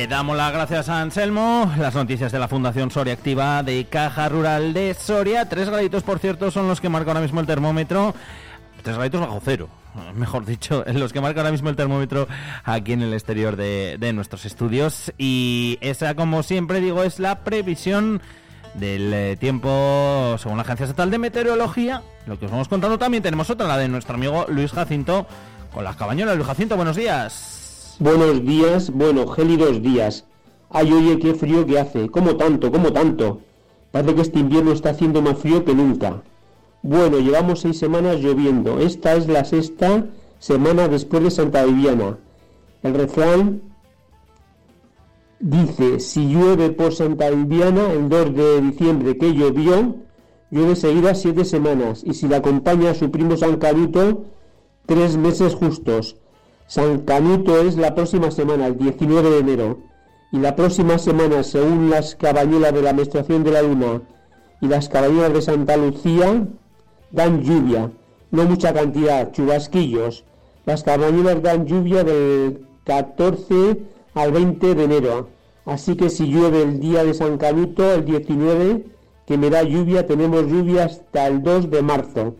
Le 0.00 0.06
damos 0.06 0.34
las 0.34 0.50
gracias 0.50 0.88
a 0.88 1.02
Anselmo. 1.02 1.70
Las 1.76 1.94
noticias 1.94 2.32
de 2.32 2.38
la 2.38 2.48
Fundación 2.48 2.90
Soria 2.90 3.12
Activa 3.12 3.62
de 3.62 3.84
Caja 3.84 4.30
Rural 4.30 4.72
de 4.72 4.94
Soria. 4.94 5.46
Tres 5.46 5.68
graditos, 5.68 6.04
por 6.04 6.18
cierto, 6.18 6.50
son 6.50 6.68
los 6.68 6.80
que 6.80 6.88
marca 6.88 7.10
ahora 7.10 7.20
mismo 7.20 7.38
el 7.38 7.46
termómetro. 7.46 8.14
Tres 8.82 8.96
graditos 8.96 9.20
bajo 9.20 9.42
cero. 9.44 9.68
mejor 10.14 10.46
dicho, 10.46 10.84
los 10.86 11.12
que 11.12 11.20
marca 11.20 11.40
ahora 11.40 11.52
mismo 11.52 11.68
el 11.68 11.76
termómetro 11.76 12.28
aquí 12.64 12.94
en 12.94 13.02
el 13.02 13.12
exterior 13.12 13.56
de, 13.56 13.98
de 14.00 14.14
nuestros 14.14 14.46
estudios. 14.46 15.12
Y 15.18 15.76
esa, 15.82 16.14
como 16.14 16.42
siempre 16.42 16.80
digo, 16.80 17.02
es 17.02 17.18
la 17.18 17.40
previsión 17.40 18.22
del 18.72 19.12
eh, 19.12 19.36
tiempo 19.38 20.34
según 20.38 20.56
la 20.56 20.62
Agencia 20.62 20.84
Estatal 20.84 21.10
de 21.10 21.18
Meteorología. 21.18 22.00
Lo 22.26 22.38
que 22.38 22.46
os 22.46 22.50
vamos 22.50 22.68
contando 22.68 22.96
también 22.96 23.22
tenemos 23.22 23.50
otra, 23.50 23.66
la 23.66 23.76
de 23.76 23.88
nuestro 23.88 24.14
amigo 24.14 24.46
Luis 24.48 24.72
Jacinto 24.72 25.26
con 25.70 25.84
las 25.84 25.96
cabañuelas. 25.96 26.36
Luis 26.36 26.46
Jacinto, 26.46 26.76
buenos 26.76 26.96
días. 26.96 27.59
Buenos 28.00 28.42
días, 28.46 28.90
bueno, 28.90 29.26
gélidos 29.26 29.82
días. 29.82 30.24
Ay, 30.70 30.90
oye, 30.90 31.18
qué 31.18 31.34
frío 31.34 31.66
que 31.66 31.78
hace. 31.78 32.08
¿Cómo 32.08 32.36
tanto? 32.36 32.72
¿Cómo 32.72 32.94
tanto? 32.94 33.40
Parece 33.90 34.14
que 34.14 34.22
este 34.22 34.38
invierno 34.38 34.72
está 34.72 34.88
haciendo 34.88 35.20
más 35.20 35.36
frío 35.36 35.66
que 35.66 35.74
nunca. 35.74 36.22
Bueno, 36.80 37.18
llevamos 37.18 37.60
seis 37.60 37.78
semanas 37.78 38.20
lloviendo. 38.20 38.80
Esta 38.80 39.16
es 39.16 39.28
la 39.28 39.44
sexta 39.44 40.06
semana 40.38 40.88
después 40.88 41.22
de 41.24 41.30
Santa 41.30 41.62
Viviana. 41.66 42.16
El 42.82 42.94
refrán 42.94 43.60
dice, 45.38 46.00
si 46.00 46.26
llueve 46.26 46.70
por 46.70 46.94
Santa 46.94 47.28
Viviana 47.28 47.92
el 47.92 48.08
2 48.08 48.34
de 48.34 48.60
diciembre 48.62 49.18
que 49.18 49.34
llovió, 49.34 49.96
llueve 50.50 50.74
seguida 50.74 51.14
siete 51.14 51.44
semanas. 51.44 52.02
Y 52.06 52.14
si 52.14 52.28
la 52.28 52.38
acompaña 52.38 52.94
su 52.94 53.10
primo 53.10 53.36
San 53.36 53.58
Canuto, 53.58 54.24
tres 54.86 55.18
meses 55.18 55.54
justos. 55.54 56.16
San 56.70 57.00
Canuto 57.00 57.60
es 57.60 57.76
la 57.76 57.96
próxima 57.96 58.30
semana, 58.30 58.68
el 58.68 58.78
19 58.78 59.28
de 59.28 59.38
enero. 59.40 59.78
Y 60.30 60.38
la 60.38 60.54
próxima 60.54 60.98
semana, 60.98 61.42
según 61.42 61.90
las 61.90 62.14
cabañuelas 62.14 62.72
de 62.72 62.80
la 62.80 62.92
menstruación 62.92 63.42
de 63.42 63.50
la 63.50 63.62
luna 63.62 64.02
y 64.60 64.68
las 64.68 64.88
cabañuelas 64.88 65.32
de 65.32 65.42
Santa 65.42 65.76
Lucía, 65.76 66.46
dan 67.10 67.42
lluvia. 67.42 67.90
No 68.30 68.44
mucha 68.44 68.72
cantidad, 68.72 69.32
chubasquillos. 69.32 70.22
Las 70.64 70.84
cabañuelas 70.84 71.42
dan 71.42 71.66
lluvia 71.66 72.04
del 72.04 72.64
14 72.84 73.82
al 74.14 74.30
20 74.30 74.74
de 74.76 74.84
enero. 74.84 75.28
Así 75.64 75.96
que 75.96 76.08
si 76.08 76.28
llueve 76.28 76.62
el 76.62 76.78
día 76.78 77.02
de 77.02 77.14
San 77.14 77.36
Canuto, 77.36 77.92
el 77.92 78.04
19, 78.04 78.86
que 79.26 79.36
me 79.36 79.50
da 79.50 79.64
lluvia, 79.64 80.06
tenemos 80.06 80.46
lluvia 80.46 80.84
hasta 80.84 81.26
el 81.26 81.42
2 81.42 81.68
de 81.68 81.82
marzo. 81.82 82.36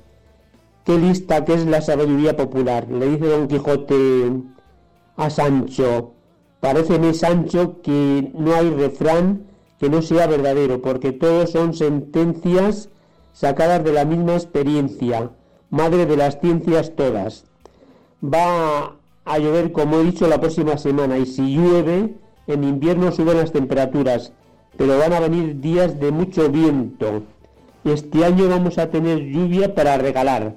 Qué 0.91 0.99
lista 0.99 1.45
que 1.45 1.55
es 1.55 1.67
la 1.67 1.83
sabiduría 1.83 2.37
popular. 2.37 2.89
Le 2.91 3.11
dice 3.11 3.27
Don 3.27 3.47
Quijote 3.47 4.43
a 5.17 5.31
Sancho. 5.31 6.15
Paréceme, 6.59 7.15
Sancho, 7.15 7.81
que 7.81 8.33
no 8.35 8.57
hay 8.57 8.71
refrán 8.71 9.45
que 9.79 9.89
no 9.89 10.03
sea 10.03 10.27
verdadero, 10.27 10.83
porque 10.83 11.13
todos 11.13 11.53
son 11.53 11.75
sentencias 11.75 12.89
sacadas 13.33 13.85
de 13.85 13.93
la 13.93 14.05
misma 14.05 14.33
experiencia, 14.33 15.31
madre 15.71 16.07
de 16.07 16.17
las 16.17 16.41
ciencias 16.41 16.97
todas. 16.97 17.45
Va 18.21 18.97
a 19.25 19.39
llover, 19.39 19.71
como 19.71 20.01
he 20.01 20.03
dicho, 20.03 20.27
la 20.27 20.41
próxima 20.41 20.77
semana, 20.77 21.19
y 21.19 21.27
si 21.27 21.55
llueve, 21.55 22.17
en 22.49 22.65
invierno 22.65 23.13
suben 23.13 23.37
las 23.37 23.53
temperaturas, 23.53 24.33
pero 24.77 24.99
van 24.99 25.13
a 25.13 25.21
venir 25.21 25.61
días 25.61 26.01
de 26.01 26.11
mucho 26.11 26.49
viento. 26.49 27.23
Este 27.85 28.25
año 28.25 28.49
vamos 28.49 28.77
a 28.79 28.91
tener 28.91 29.21
lluvia 29.21 29.73
para 29.73 29.97
regalar. 29.97 30.57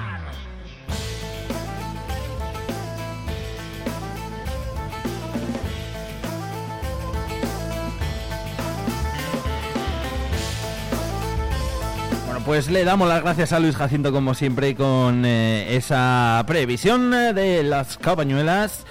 pues 12.45 12.69
le 12.69 12.83
damos 12.83 13.07
las 13.07 13.21
gracias 13.21 13.53
a 13.53 13.59
Luis 13.59 13.75
Jacinto 13.75 14.11
como 14.11 14.33
siempre 14.33 14.75
con 14.75 15.25
eh, 15.25 15.75
esa 15.75 16.43
previsión 16.47 17.13
eh, 17.13 17.33
de 17.33 17.63
las 17.63 17.97
cabañuelas. 17.97 18.85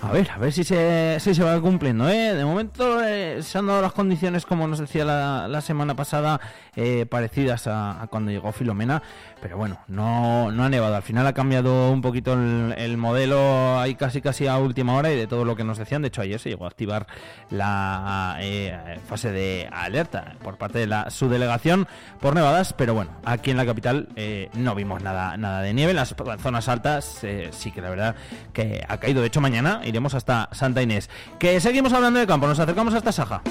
A 0.00 0.12
ver, 0.12 0.30
a 0.30 0.38
ver 0.38 0.52
si 0.52 0.64
se, 0.64 1.18
se 1.20 1.42
va 1.42 1.60
cumpliendo, 1.60 2.08
¿eh? 2.08 2.32
De 2.34 2.44
momento 2.44 3.02
eh, 3.04 3.42
se 3.42 3.58
han 3.58 3.66
dado 3.66 3.82
las 3.82 3.92
condiciones, 3.92 4.46
como 4.46 4.66
nos 4.66 4.78
decía 4.78 5.04
la, 5.04 5.48
la 5.48 5.60
semana 5.60 5.96
pasada, 5.96 6.40
eh, 6.76 7.04
parecidas 7.04 7.66
a, 7.66 8.06
cuando 8.08 8.30
llegó 8.30 8.52
Filomena, 8.52 9.02
pero 9.42 9.56
bueno, 9.56 9.80
no, 9.88 10.50
no 10.52 10.64
ha 10.64 10.68
nevado. 10.68 10.94
Al 10.94 11.02
final 11.02 11.26
ha 11.26 11.32
cambiado 11.32 11.90
un 11.90 12.00
poquito 12.00 12.32
el, 12.34 12.74
el 12.78 12.96
modelo 12.96 13.78
ahí 13.78 13.96
casi 13.96 14.22
casi 14.22 14.46
a 14.46 14.56
última 14.58 14.94
hora 14.94 15.10
y 15.12 15.16
de 15.16 15.26
todo 15.26 15.44
lo 15.44 15.56
que 15.56 15.64
nos 15.64 15.78
decían. 15.78 16.00
De 16.02 16.08
hecho, 16.08 16.22
ayer 16.22 16.38
se 16.38 16.48
llegó 16.48 16.64
a 16.64 16.68
activar 16.68 17.06
la 17.50 18.36
eh, 18.40 18.98
fase 19.06 19.32
de 19.32 19.68
alerta 19.70 20.36
por 20.42 20.58
parte 20.58 20.78
de 20.78 20.86
la 20.86 21.10
subdelegación 21.10 21.88
por 22.20 22.34
nevadas, 22.34 22.72
pero 22.72 22.94
bueno, 22.94 23.10
aquí 23.24 23.50
en 23.50 23.56
la 23.56 23.66
capital 23.66 24.08
eh, 24.16 24.48
no 24.54 24.74
vimos 24.74 25.02
nada, 25.02 25.36
nada 25.36 25.60
de 25.60 25.74
nieve. 25.74 25.90
En 25.90 25.96
las 25.96 26.14
zonas 26.40 26.68
altas 26.68 27.24
eh, 27.24 27.48
sí 27.52 27.72
que 27.72 27.82
la 27.82 27.90
verdad 27.90 28.16
que 28.52 28.84
ha 28.88 28.96
caído. 28.98 29.20
De 29.20 29.26
hecho, 29.26 29.40
mañana 29.40 29.80
iremos 29.88 30.14
hasta 30.14 30.48
Santa 30.52 30.82
Inés. 30.82 31.10
Que 31.38 31.60
seguimos 31.60 31.92
hablando 31.92 32.20
de 32.20 32.26
campo, 32.26 32.46
nos 32.46 32.58
acercamos 32.58 32.94
hasta 32.94 33.12
Saja. 33.12 33.42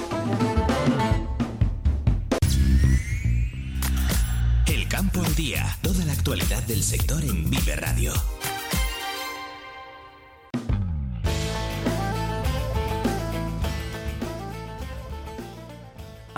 El 4.66 4.88
campo 4.88 5.22
al 5.24 5.34
día, 5.34 5.66
toda 5.82 6.04
la 6.04 6.12
actualidad 6.12 6.62
del 6.64 6.82
sector 6.82 7.22
en 7.22 7.50
Vive 7.50 7.76
Radio. 7.76 8.12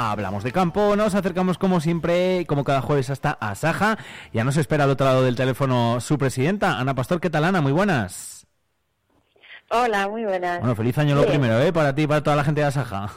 Hablamos 0.03 0.45
de 0.45 0.53
campo, 0.53 0.97
nos 0.97 1.15
acercamos 1.15 1.59
como 1.59 1.79
siempre, 1.79 2.47
como 2.47 2.65
cada 2.65 2.81
jueves 2.81 3.11
hasta 3.11 3.33
Asaja. 3.33 3.99
Ya 4.33 4.45
nos 4.45 4.57
espera 4.57 4.85
al 4.85 4.91
otro 4.91 5.05
lado 5.05 5.23
del 5.23 5.37
teléfono 5.37 6.01
su 6.01 6.17
presidenta, 6.17 6.79
Ana 6.79 6.95
Pastor. 6.95 7.21
¿Qué 7.21 7.29
tal, 7.29 7.45
Ana? 7.45 7.61
Muy 7.61 7.73
buenas. 7.73 8.30
Hola, 9.71 10.09
muy 10.09 10.25
buenas. 10.25 10.59
Bueno, 10.61 10.75
feliz 10.75 10.99
año 10.99 11.15
lo 11.15 11.25
primero, 11.27 11.61
¿eh? 11.61 11.73
Para 11.73 11.95
ti 11.95 12.03
y 12.03 12.07
para 12.07 12.23
toda 12.23 12.37
la 12.37 12.45
gente 12.45 12.61
de 12.61 12.67
Asaja. 12.67 13.09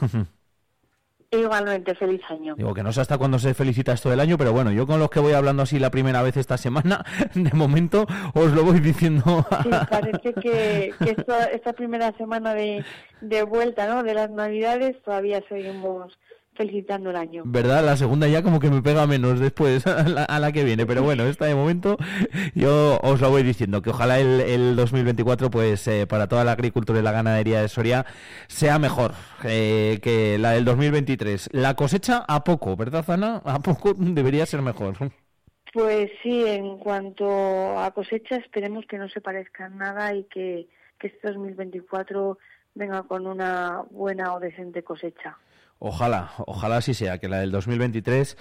Igualmente, 1.30 1.96
feliz 1.96 2.20
año. 2.30 2.54
Digo 2.54 2.72
que 2.74 2.84
no 2.84 2.92
sé 2.92 3.00
hasta 3.00 3.18
cuándo 3.18 3.40
se 3.40 3.54
felicita 3.54 3.92
esto 3.92 4.08
del 4.08 4.20
año, 4.20 4.38
pero 4.38 4.52
bueno, 4.52 4.70
yo 4.70 4.86
con 4.86 5.00
los 5.00 5.10
que 5.10 5.18
voy 5.18 5.32
hablando 5.32 5.64
así 5.64 5.80
la 5.80 5.90
primera 5.90 6.22
vez 6.22 6.36
esta 6.36 6.56
semana, 6.56 7.04
de 7.34 7.50
momento 7.54 8.06
os 8.34 8.52
lo 8.52 8.62
voy 8.62 8.78
diciendo. 8.78 9.44
Sí, 9.64 9.70
parece 9.90 10.32
que, 10.34 10.94
que 11.02 11.10
esto- 11.10 11.36
esta 11.52 11.72
primera 11.72 12.12
semana 12.16 12.54
de, 12.54 12.84
de 13.20 13.42
vuelta, 13.42 13.88
¿no? 13.88 14.04
De 14.04 14.14
las 14.14 14.30
Navidades 14.30 15.02
todavía 15.02 15.42
seguimos 15.48 16.16
felicitando 16.54 17.10
el 17.10 17.16
año. 17.16 17.42
¿Verdad? 17.44 17.84
La 17.84 17.96
segunda 17.96 18.28
ya 18.28 18.42
como 18.42 18.60
que 18.60 18.70
me 18.70 18.82
pega 18.82 19.06
menos 19.06 19.40
después 19.40 19.86
a 19.86 20.08
la, 20.08 20.24
a 20.24 20.38
la 20.40 20.52
que 20.52 20.64
viene. 20.64 20.86
Pero 20.86 21.02
bueno, 21.02 21.24
esta 21.24 21.46
de 21.46 21.54
momento 21.54 21.96
yo 22.54 22.98
os 23.02 23.20
lo 23.20 23.30
voy 23.30 23.42
diciendo, 23.42 23.82
que 23.82 23.90
ojalá 23.90 24.18
el, 24.18 24.40
el 24.40 24.76
2024 24.76 25.50
pues 25.50 25.86
eh, 25.88 26.06
para 26.06 26.28
toda 26.28 26.44
la 26.44 26.52
agricultura 26.52 26.98
y 26.98 27.02
la 27.02 27.12
ganadería 27.12 27.60
de 27.60 27.68
Soria 27.68 28.06
sea 28.46 28.78
mejor 28.78 29.12
eh, 29.44 29.98
que 30.02 30.38
la 30.38 30.52
del 30.52 30.64
2023. 30.64 31.50
La 31.52 31.74
cosecha 31.74 32.24
a 32.26 32.44
poco, 32.44 32.76
¿verdad, 32.76 33.08
Ana? 33.08 33.42
A 33.44 33.60
poco 33.60 33.94
debería 33.94 34.46
ser 34.46 34.62
mejor. 34.62 34.94
Pues 35.72 36.10
sí, 36.22 36.44
en 36.46 36.78
cuanto 36.78 37.78
a 37.78 37.90
cosecha, 37.90 38.36
esperemos 38.36 38.86
que 38.86 38.98
no 38.98 39.08
se 39.08 39.20
parezcan 39.20 39.76
nada 39.78 40.14
y 40.14 40.24
que, 40.24 40.68
que 40.98 41.08
este 41.08 41.28
2024 41.28 42.38
venga 42.74 43.02
con 43.02 43.26
una 43.26 43.82
buena 43.90 44.34
o 44.34 44.40
decente 44.40 44.84
cosecha. 44.84 45.36
Ojalá, 45.78 46.30
ojalá 46.46 46.78
así 46.78 46.94
sea, 46.94 47.18
que 47.18 47.28
la 47.28 47.38
del 47.38 47.50
2023 47.50 48.36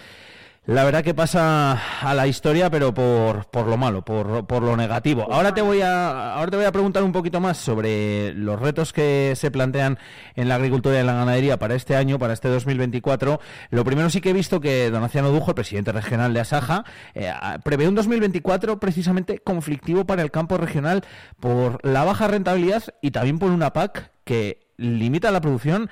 la 0.65 0.85
verdad 0.85 1.03
que 1.03 1.13
pasa 1.13 1.77
a 1.99 2.13
la 2.13 2.25
historia, 2.25 2.69
pero 2.69 2.93
por, 2.93 3.47
por 3.47 3.67
lo 3.67 3.75
malo, 3.75 4.05
por, 4.05 4.47
por 4.47 4.63
lo 4.63 4.77
negativo. 4.77 5.27
Ahora 5.29 5.53
te 5.53 5.61
voy 5.61 5.81
a 5.81 6.35
ahora 6.35 6.51
te 6.51 6.55
voy 6.55 6.65
a 6.65 6.71
preguntar 6.71 7.03
un 7.03 7.11
poquito 7.11 7.41
más 7.41 7.57
sobre 7.57 8.33
los 8.33 8.57
retos 8.61 8.93
que 8.93 9.33
se 9.35 9.51
plantean 9.51 9.99
en 10.35 10.47
la 10.47 10.55
agricultura 10.55 10.95
y 10.95 10.99
en 10.99 11.07
la 11.07 11.15
ganadería 11.15 11.59
para 11.59 11.75
este 11.75 11.97
año, 11.97 12.17
para 12.17 12.31
este 12.31 12.47
2024. 12.47 13.41
Lo 13.71 13.83
primero 13.83 14.09
sí 14.09 14.21
que 14.21 14.29
he 14.29 14.33
visto 14.33 14.61
que 14.61 14.89
Donaciano 14.89 15.31
Dujo, 15.31 15.51
el 15.51 15.55
presidente 15.55 15.91
regional 15.91 16.33
de 16.33 16.39
Asaja, 16.39 16.85
eh, 17.13 17.27
a- 17.27 17.59
prevé 17.61 17.89
un 17.89 17.95
2024 17.95 18.79
precisamente 18.79 19.39
conflictivo 19.39 20.05
para 20.05 20.21
el 20.21 20.31
campo 20.31 20.55
regional 20.57 21.03
por 21.41 21.85
la 21.85 22.05
baja 22.05 22.29
rentabilidad 22.29 22.83
y 23.01 23.11
también 23.11 23.37
por 23.37 23.51
una 23.51 23.73
PAC 23.73 24.11
que 24.23 24.61
limita 24.77 25.29
la 25.29 25.41
producción 25.41 25.89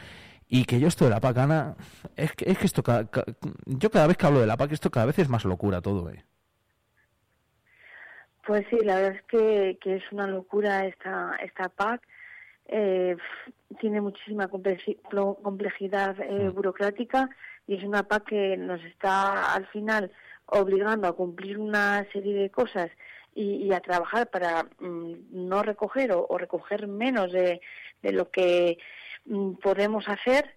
y 0.53 0.65
que 0.65 0.79
yo 0.81 0.87
esto 0.89 1.05
de 1.05 1.11
la 1.11 1.19
PAC, 1.21 1.37
Ana, 1.37 1.75
es 2.15 2.33
que, 2.33 2.51
es 2.51 2.57
que 2.59 2.65
esto, 2.65 2.83
ca- 2.83 3.05
ca- 3.07 3.23
yo 3.65 3.89
cada 3.89 4.05
vez 4.07 4.17
que 4.17 4.25
hablo 4.27 4.41
de 4.41 4.47
la 4.47 4.57
PAC, 4.57 4.73
esto 4.73 4.91
cada 4.91 5.05
vez 5.05 5.17
es 5.17 5.29
más 5.29 5.45
locura 5.45 5.81
todo, 5.81 6.09
¿eh? 6.11 6.23
Pues 8.45 8.65
sí, 8.69 8.77
la 8.83 8.95
verdad 8.95 9.15
es 9.15 9.23
que, 9.23 9.77
que 9.81 9.95
es 9.97 10.03
una 10.11 10.27
locura 10.27 10.85
esta, 10.85 11.35
esta 11.41 11.69
PAC. 11.69 12.01
eh, 12.65 13.15
tiene 13.79 14.01
muchísima 14.01 14.47
complejidad 14.49 16.19
eh, 16.19 16.49
burocrática 16.49 17.29
y 17.67 17.75
es 17.75 17.83
una 17.83 18.03
PAC 18.03 18.25
que 18.25 18.57
nos 18.57 18.81
está 18.83 19.53
al 19.53 19.65
final 19.67 20.11
obligando 20.47 21.07
a 21.07 21.13
cumplir 21.15 21.57
una 21.57 22.05
serie 22.11 22.33
de 22.33 22.49
cosas 22.49 22.89
y, 23.33 23.67
y 23.67 23.73
a 23.73 23.79
trabajar 23.79 24.29
para 24.29 24.63
mm, 24.79 25.13
no 25.31 25.63
recoger 25.63 26.11
o, 26.11 26.25
o 26.27 26.37
recoger 26.37 26.87
menos 26.87 27.31
de, 27.31 27.61
de 28.01 28.11
lo 28.11 28.29
que 28.29 28.77
mm, 28.77 28.81
podemos 29.61 30.07
hacer 30.07 30.55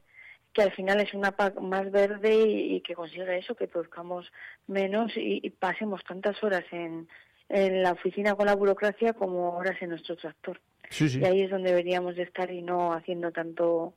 que 0.53 0.63
al 0.63 0.73
final 0.73 1.01
es 1.01 1.13
una 1.15 1.33
PAC 1.33 1.61
más 1.61 1.91
verde 1.91 2.35
y, 2.35 2.77
y 2.77 2.81
que 2.81 2.95
consiga 2.95 3.37
eso, 3.37 3.57
que 3.57 3.67
produzcamos 3.67 4.31
menos 4.67 5.17
y, 5.17 5.41
y 5.43 5.51
pasemos 5.51 6.05
tantas 6.05 6.43
horas 6.45 6.65
en, 6.71 7.09
en 7.49 7.83
la 7.83 7.93
oficina 7.93 8.35
con 8.35 8.47
la 8.47 8.55
burocracia 8.55 9.13
como 9.15 9.57
horas 9.57 9.77
en 9.83 9.91
nuestro 9.91 10.17
tractor. 10.17 10.61
Sí, 10.91 11.09
sí. 11.09 11.21
Y 11.21 11.25
ahí 11.25 11.43
es 11.43 11.51
donde 11.51 11.71
deberíamos 11.71 12.15
de 12.15 12.23
estar 12.23 12.51
y 12.51 12.63
no 12.63 12.93
haciendo 12.93 13.33
tanto 13.33 13.95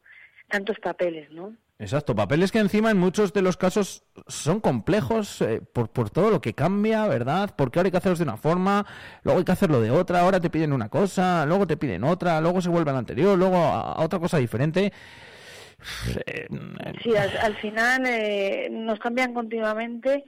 tantos 0.50 0.80
papeles, 0.80 1.30
¿no? 1.32 1.56
Exacto, 1.80 2.16
papeles 2.16 2.52
que 2.52 2.58
encima 2.58 2.90
en 2.90 2.98
muchos 2.98 3.34
de 3.34 3.44
los 3.44 3.56
casos 3.56 4.04
son 4.28 4.60
complejos 4.62 5.42
eh, 5.42 5.62
por, 5.62 5.90
por 5.90 6.10
todo 6.10 6.32
lo 6.32 6.42
que 6.42 6.56
cambia, 6.56 7.08
¿verdad? 7.08 7.54
Porque 7.56 7.78
ahora 7.78 7.88
hay 7.88 7.92
que 7.92 7.98
hacerlos 7.98 8.18
de 8.18 8.24
una 8.24 8.38
forma, 8.38 8.84
luego 9.24 9.38
hay 9.40 9.46
que 9.46 9.52
hacerlo 9.52 9.80
de 9.80 9.92
otra, 9.92 10.22
ahora 10.22 10.40
te 10.40 10.50
piden 10.50 10.74
una 10.74 10.90
cosa, 10.90 11.46
luego 11.46 11.68
te 11.68 11.78
piden 11.78 12.04
otra, 12.04 12.42
luego 12.42 12.62
se 12.62 12.70
vuelve 12.70 12.90
a 12.90 12.94
la 12.94 13.00
anterior, 13.00 13.38
luego 13.38 13.58
a, 13.58 13.92
a 13.94 14.04
otra 14.04 14.18
cosa 14.18 14.40
diferente. 14.40 14.92
Eh, 16.26 16.48
Sí, 17.04 17.16
al, 17.16 17.38
al 17.38 17.56
final 17.58 18.04
eh, 18.08 18.68
nos 18.72 18.98
cambian 18.98 19.36
continuamente 19.36 20.26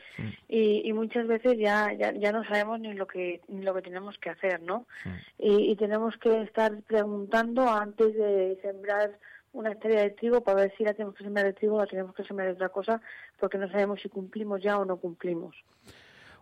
y, 0.48 0.88
y 0.88 0.94
muchas 0.94 1.26
veces 1.26 1.58
ya, 1.58 1.92
ya 1.94 2.12
ya 2.14 2.32
no 2.32 2.44
sabemos 2.44 2.80
ni 2.80 2.94
lo 2.94 3.08
que 3.08 3.42
ni 3.48 3.64
lo 3.64 3.74
que 3.74 3.82
tenemos 3.82 4.16
que 4.20 4.30
hacer, 4.30 4.62
¿no? 4.62 4.86
Y, 5.40 5.72
y 5.72 5.76
tenemos 5.76 6.16
que 6.18 6.44
estar 6.44 6.72
preguntando 6.84 7.68
antes 7.68 8.14
de 8.14 8.60
sembrar 8.62 9.18
una 9.54 9.72
hectárea 9.72 10.02
de 10.04 10.12
trigo 10.12 10.42
para 10.42 10.62
ver 10.62 10.74
si 10.78 10.84
la 10.84 10.94
tenemos 10.94 11.16
que 11.16 11.24
sembrar 11.24 11.46
de 11.46 11.54
trigo 11.54 11.76
o 11.76 11.80
la 11.80 11.88
tenemos 11.88 12.14
que 12.16 12.24
sembrar 12.24 12.48
de 12.48 12.54
otra 12.54 12.70
cosa, 12.70 13.02
porque 13.40 13.58
no 13.58 13.70
sabemos 13.70 14.02
si 14.02 14.10
cumplimos 14.10 14.62
ya 14.62 14.78
o 14.78 14.86
no 14.86 14.98
cumplimos. 14.98 15.56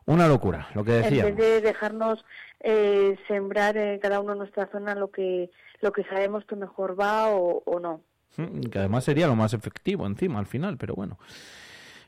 Una 0.05 0.27
locura, 0.27 0.67
lo 0.73 0.83
que 0.85 0.95
En 0.97 1.03
decía. 1.03 1.25
vez 1.25 1.35
de 1.35 1.61
dejarnos 1.61 2.23
eh, 2.61 3.17
sembrar 3.27 3.75
en 3.77 3.99
cada 3.99 4.19
uno 4.21 4.31
en 4.33 4.37
nuestra 4.39 4.67
zona 4.67 4.95
lo 4.95 5.09
que 5.11 5.49
lo 5.81 5.91
que 5.91 6.03
sabemos 6.05 6.45
que 6.45 6.55
mejor 6.55 6.99
va 6.99 7.29
o, 7.29 7.61
o 7.65 7.79
no. 7.79 8.01
Mm, 8.37 8.61
Que 8.69 8.79
además 8.79 9.03
sería 9.03 9.27
lo 9.27 9.35
más 9.35 9.53
efectivo 9.53 10.05
encima 10.07 10.39
al 10.39 10.45
final, 10.47 10.77
pero 10.77 10.95
bueno. 10.95 11.19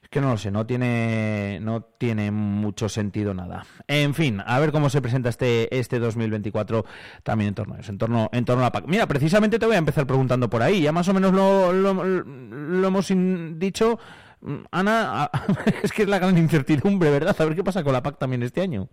Que 0.10 0.22
no 0.22 0.32
lo 0.32 0.38
sé, 0.38 0.50
no 0.50 0.66
tiene, 0.66 1.60
no 1.62 1.84
tiene 1.84 2.32
mucho 2.32 2.90
sentido 2.90 3.36
nada. 3.36 3.64
En 3.88 4.16
fin, 4.16 4.42
a 4.44 4.58
ver 4.60 4.72
cómo 4.72 4.90
se 4.90 5.04
presenta 5.04 5.30
este, 5.30 5.78
este 5.78 6.00
2024 6.00 6.84
también 7.22 7.50
en 7.50 7.54
torno 7.56 7.76
a 7.76 7.80
eso, 7.80 7.92
en 7.92 8.00
torno, 8.00 8.28
en 8.34 8.44
torno 8.44 8.62
a 8.64 8.66
la 8.68 8.72
PAC. 8.72 8.86
Mira, 8.88 9.06
precisamente 9.06 9.60
te 9.60 9.68
voy 9.68 9.76
a 9.76 9.80
empezar 9.80 10.08
preguntando 10.08 10.50
por 10.50 10.64
ahí. 10.64 10.82
Ya 10.82 10.92
más 10.92 11.08
o 11.10 11.14
menos 11.14 11.32
lo, 11.32 11.72
lo, 11.72 12.88
hemos 12.88 13.14
dicho. 13.60 14.00
Mm, 14.42 14.56
Ana, 14.72 15.30
es 15.84 15.92
que 15.92 16.02
es 16.04 16.10
la 16.10 16.18
gran 16.18 16.38
incertidumbre, 16.40 17.12
¿verdad? 17.12 17.36
A 17.40 17.46
ver 17.46 17.56
qué 17.56 17.64
pasa 17.64 17.84
con 17.84 17.94
la 17.94 18.02
PAC 18.02 18.18
también 18.18 18.42
este 18.42 18.62
año. 18.62 18.90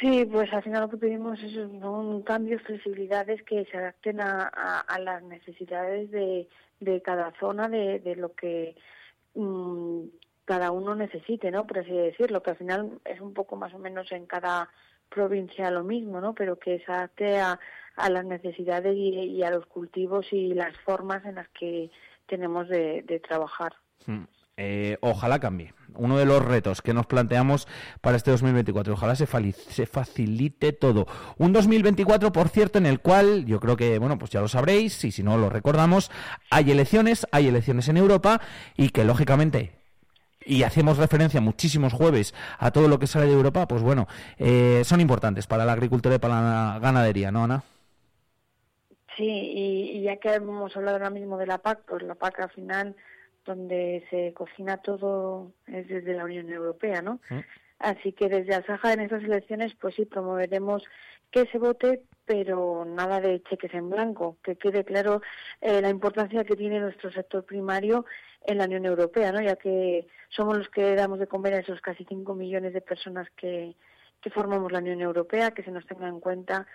Sí, 0.00 0.24
pues 0.26 0.52
al 0.52 0.62
final 0.62 0.82
lo 0.82 0.90
que 0.90 0.98
pedimos 0.98 1.42
es 1.42 1.56
un 1.56 2.22
cambios, 2.22 2.62
flexibilidades 2.62 3.42
que 3.44 3.64
se 3.66 3.76
adapten 3.78 4.20
a, 4.20 4.42
a- 4.52 4.80
a 4.80 4.98
las 5.00 5.22
necesidades 5.22 6.10
de, 6.10 6.48
de 6.80 7.02
cada 7.02 7.32
zona, 7.40 7.68
de, 7.68 7.98
de 8.00 8.16
lo 8.16 8.34
que 8.34 8.76
mm, 9.34 10.02
cada 10.46 10.70
uno 10.70 10.94
necesite, 10.94 11.50
¿no? 11.50 11.66
Por 11.66 11.80
así 11.80 11.92
decirlo, 11.92 12.42
que 12.42 12.50
al 12.50 12.56
final 12.56 13.00
es 13.04 13.20
un 13.20 13.34
poco 13.34 13.56
más 13.56 13.74
o 13.74 13.78
menos 13.78 14.10
en 14.12 14.24
cada 14.24 14.70
provincia 15.10 15.70
lo 15.70 15.84
mismo, 15.84 16.20
¿no? 16.20 16.34
Pero 16.34 16.58
que 16.58 16.78
se 16.80 16.90
adapte 16.90 17.38
a, 17.38 17.60
a 17.96 18.10
las 18.10 18.24
necesidades 18.24 18.96
y, 18.96 19.42
a 19.42 19.50
los 19.50 19.66
cultivos 19.66 20.32
y 20.32 20.54
las 20.54 20.74
formas 20.78 21.24
en 21.24 21.34
las 21.34 21.48
que 21.48 21.90
tenemos 22.26 22.68
de, 22.68 23.02
de 23.02 23.20
trabajar. 23.20 23.74
Mm. 24.06 24.24
Eh, 24.58 24.96
ojalá 25.02 25.38
cambie. 25.38 25.74
Uno 25.96 26.16
de 26.16 26.24
los 26.24 26.42
retos 26.42 26.80
que 26.80 26.94
nos 26.94 27.06
planteamos 27.06 27.68
para 28.00 28.16
este 28.16 28.30
2024. 28.30 28.94
Ojalá 28.94 29.14
se, 29.14 29.26
se 29.26 29.86
facilite 29.86 30.72
todo. 30.72 31.06
Un 31.36 31.52
2024, 31.52 32.32
por 32.32 32.48
cierto, 32.48 32.78
en 32.78 32.86
el 32.86 33.00
cual 33.00 33.44
yo 33.44 33.60
creo 33.60 33.76
que, 33.76 33.98
bueno, 33.98 34.16
pues 34.16 34.30
ya 34.30 34.40
lo 34.40 34.48
sabréis, 34.48 35.04
y 35.04 35.12
si 35.12 35.22
no 35.22 35.36
lo 35.36 35.50
recordamos, 35.50 36.10
hay 36.50 36.70
elecciones, 36.70 37.26
hay 37.32 37.48
elecciones 37.48 37.88
en 37.88 37.98
Europa 37.98 38.40
y 38.76 38.90
que 38.90 39.04
lógicamente 39.04 39.85
y 40.46 40.62
hacemos 40.62 40.98
referencia 40.98 41.40
muchísimos 41.40 41.92
jueves 41.92 42.34
a 42.58 42.70
todo 42.70 42.88
lo 42.88 42.98
que 42.98 43.06
sale 43.06 43.26
de 43.26 43.32
Europa, 43.32 43.66
pues 43.66 43.82
bueno, 43.82 44.06
eh, 44.38 44.82
son 44.84 45.00
importantes 45.00 45.46
para 45.46 45.64
la 45.64 45.72
agricultura 45.72 46.14
y 46.14 46.18
para 46.18 46.40
la 46.40 46.78
ganadería, 46.80 47.30
¿no, 47.30 47.44
Ana? 47.44 47.64
Sí, 49.16 49.24
y, 49.24 49.98
y 49.98 50.02
ya 50.02 50.16
que 50.16 50.34
hemos 50.34 50.76
hablado 50.76 50.96
ahora 50.96 51.10
mismo 51.10 51.38
de 51.38 51.46
la 51.46 51.58
PAC, 51.58 51.80
pues 51.86 52.02
la 52.02 52.14
PAC 52.14 52.40
al 52.40 52.50
final, 52.50 52.96
donde 53.46 54.04
se 54.10 54.34
cocina 54.34 54.76
todo 54.78 55.52
es 55.66 55.88
desde 55.88 56.14
la 56.14 56.24
Unión 56.24 56.50
Europea, 56.50 57.00
¿no? 57.00 57.20
Así 57.78 58.12
que 58.12 58.28
desde 58.28 58.54
Asaja 58.54 58.92
en 58.92 59.00
estas 59.00 59.22
elecciones, 59.22 59.74
pues 59.80 59.94
sí, 59.94 60.04
promoveremos 60.04 60.82
que 61.30 61.46
se 61.46 61.58
vote, 61.58 62.02
pero 62.26 62.84
nada 62.84 63.20
de 63.20 63.42
cheques 63.44 63.72
en 63.72 63.88
blanco, 63.88 64.36
que 64.42 64.56
quede 64.56 64.84
claro 64.84 65.22
eh, 65.60 65.80
la 65.80 65.88
importancia 65.88 66.44
que 66.44 66.56
tiene 66.56 66.80
nuestro 66.80 67.10
sector 67.12 67.44
primario 67.44 68.04
en 68.44 68.58
la 68.58 68.64
Unión 68.64 68.84
Europea, 68.84 69.32
¿no? 69.32 69.40
Ya 69.40 69.56
que 69.56 70.06
somos 70.28 70.58
los 70.58 70.68
que 70.68 70.94
damos 70.96 71.20
de 71.20 71.28
comer 71.28 71.54
a 71.54 71.60
esos 71.60 71.80
casi 71.80 72.04
5 72.04 72.34
millones 72.34 72.72
de 72.72 72.80
personas 72.80 73.28
que, 73.36 73.76
que 74.20 74.30
formamos 74.30 74.72
la 74.72 74.80
Unión 74.80 75.00
Europea, 75.00 75.52
que 75.52 75.62
se 75.62 75.70
nos 75.70 75.86
tenga 75.86 76.08
en 76.08 76.20
cuenta 76.20 76.66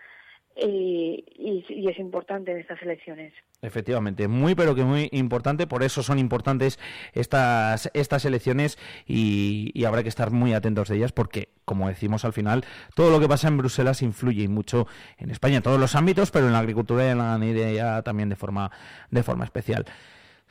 y, 0.55 1.23
y- 1.37 1.87
es 1.89 1.99
importante 1.99 2.51
en 2.51 2.59
estas 2.59 2.81
elecciones. 2.81 3.33
Efectivamente, 3.61 4.27
muy 4.27 4.55
pero 4.55 4.73
que 4.73 4.83
muy 4.83 5.09
importante, 5.11 5.67
por 5.67 5.83
eso 5.83 6.01
son 6.01 6.17
importantes 6.17 6.79
estas, 7.13 7.91
estas 7.93 8.25
elecciones 8.25 8.77
y, 9.05 9.83
habrá 9.85 10.03
que 10.03 10.09
estar 10.09 10.31
muy 10.31 10.53
atentos 10.53 10.87
de 10.89 10.95
ellas 10.97 11.11
porque, 11.11 11.49
como 11.65 11.87
decimos 11.87 12.25
al 12.25 12.33
final, 12.33 12.63
todo 12.95 13.11
lo 13.11 13.19
que 13.19 13.27
pasa 13.27 13.47
en 13.49 13.57
Bruselas 13.57 14.01
influye 14.01 14.47
mucho 14.47 14.87
en 15.17 15.29
España, 15.29 15.57
en 15.57 15.63
todos 15.63 15.79
los 15.79 15.95
ámbitos, 15.95 16.31
pero 16.31 16.47
en 16.47 16.53
la 16.53 16.59
agricultura 16.59 17.05
y 17.05 17.09
en 17.09 17.17
la 17.17 17.25
ganadería 17.37 18.01
también 18.01 18.29
de 18.29 18.35
forma, 18.35 18.71
de 19.09 19.23
forma 19.23 19.43
especial. 19.45 19.85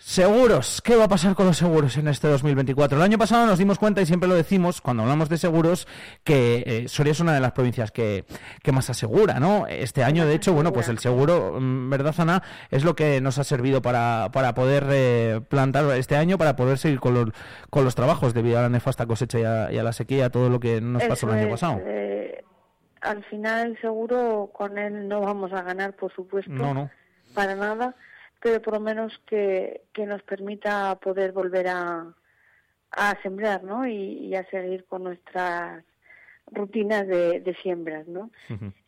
Seguros, 0.03 0.81
¿qué 0.83 0.97
va 0.97 1.05
a 1.05 1.09
pasar 1.09 1.35
con 1.35 1.45
los 1.45 1.59
seguros 1.59 1.99
en 1.99 2.09
este 2.09 2.27
2024? 2.27 2.97
El 2.97 3.05
año 3.05 3.19
pasado 3.19 3.47
nos 3.47 3.59
dimos 3.59 3.79
cuenta, 3.79 4.01
y 4.01 4.07
siempre 4.07 4.31
lo 4.31 4.35
decimos 4.35 4.81
cuando 4.81 5.03
hablamos 5.03 5.29
de 5.29 5.37
seguros, 5.37 5.87
que 6.25 6.65
eh, 6.67 6.89
Soria 6.89 7.11
es 7.13 7.21
una 7.21 7.35
de 7.35 7.41
las 7.41 7.53
provincias 7.53 7.93
que, 7.93 8.25
que 8.63 8.73
más 8.73 8.89
asegura, 8.89 9.39
¿no? 9.39 9.67
Este 9.67 10.03
año, 10.03 10.25
de 10.25 10.35
hecho, 10.35 10.55
bueno, 10.55 10.73
pues 10.73 10.89
el 10.89 10.99
seguro, 11.01 11.59
mm, 11.61 11.91
¿verdad, 11.91 12.15
Ana? 12.17 12.43
Es 12.71 12.83
lo 12.83 12.97
que 12.97 13.21
nos 13.21 13.39
ha 13.39 13.45
servido 13.45 13.83
para, 13.83 14.31
para 14.33 14.55
poder 14.55 14.87
eh, 14.91 15.43
plantar 15.51 15.85
este 15.95 16.17
año, 16.17 16.39
para 16.39 16.57
poder 16.57 16.79
seguir 16.79 16.99
con 16.99 17.13
los, 17.13 17.29
con 17.69 17.85
los 17.85 17.95
trabajos 17.95 18.33
debido 18.33 18.59
a 18.59 18.63
la 18.63 18.69
nefasta 18.71 19.05
cosecha 19.05 19.39
y 19.39 19.45
a, 19.45 19.71
y 19.71 19.77
a 19.77 19.83
la 19.83 19.93
sequía, 19.93 20.31
todo 20.31 20.49
lo 20.49 20.61
que 20.61 20.81
nos 20.81 21.03
pasó 21.05 21.27
Eso 21.27 21.29
el 21.29 21.35
año 21.35 21.45
es, 21.49 21.51
pasado. 21.53 21.79
eh, 21.85 22.43
al 23.03 23.23
final, 23.25 23.77
seguro, 23.83 24.49
con 24.55 24.79
él 24.79 25.09
no 25.09 25.21
vamos 25.21 25.53
a 25.53 25.61
ganar, 25.63 25.93
por 25.93 26.11
supuesto, 26.15 26.51
No, 26.51 26.73
no. 26.73 26.91
para 27.35 27.55
nada, 27.55 27.95
pero 28.41 28.61
por 28.63 28.75
lo 28.75 28.81
menos 28.81 29.19
que, 29.27 29.83
que 29.93 30.07
nos 30.07 30.23
permita 30.23 30.99
poder 31.01 31.33
volver 31.33 31.69
a, 31.69 32.15
a 32.93 33.23
sembrar, 33.23 33.63
¿no? 33.65 33.87
Y, 33.87 33.95
y 33.95 34.35
a 34.35 34.45
seguir 34.51 34.85
con 34.87 35.05
nuestras 35.05 35.85
rutinas 36.53 37.07
de, 37.07 37.41
de 37.41 37.55
siembras, 37.57 38.07
¿no? 38.09 38.31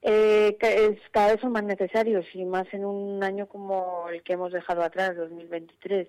Eh, 0.02 0.56
ca- 0.58 0.70
es, 0.72 0.98
cada 1.12 1.32
vez 1.32 1.40
son 1.40 1.52
más 1.52 1.62
necesarios 1.64 2.26
y 2.34 2.44
más 2.44 2.66
en 2.74 2.84
un 2.84 3.22
año 3.22 3.46
como 3.46 4.08
el 4.08 4.22
que 4.22 4.32
hemos 4.32 4.52
dejado 4.52 4.82
atrás, 4.82 5.14
2023, 5.16 6.08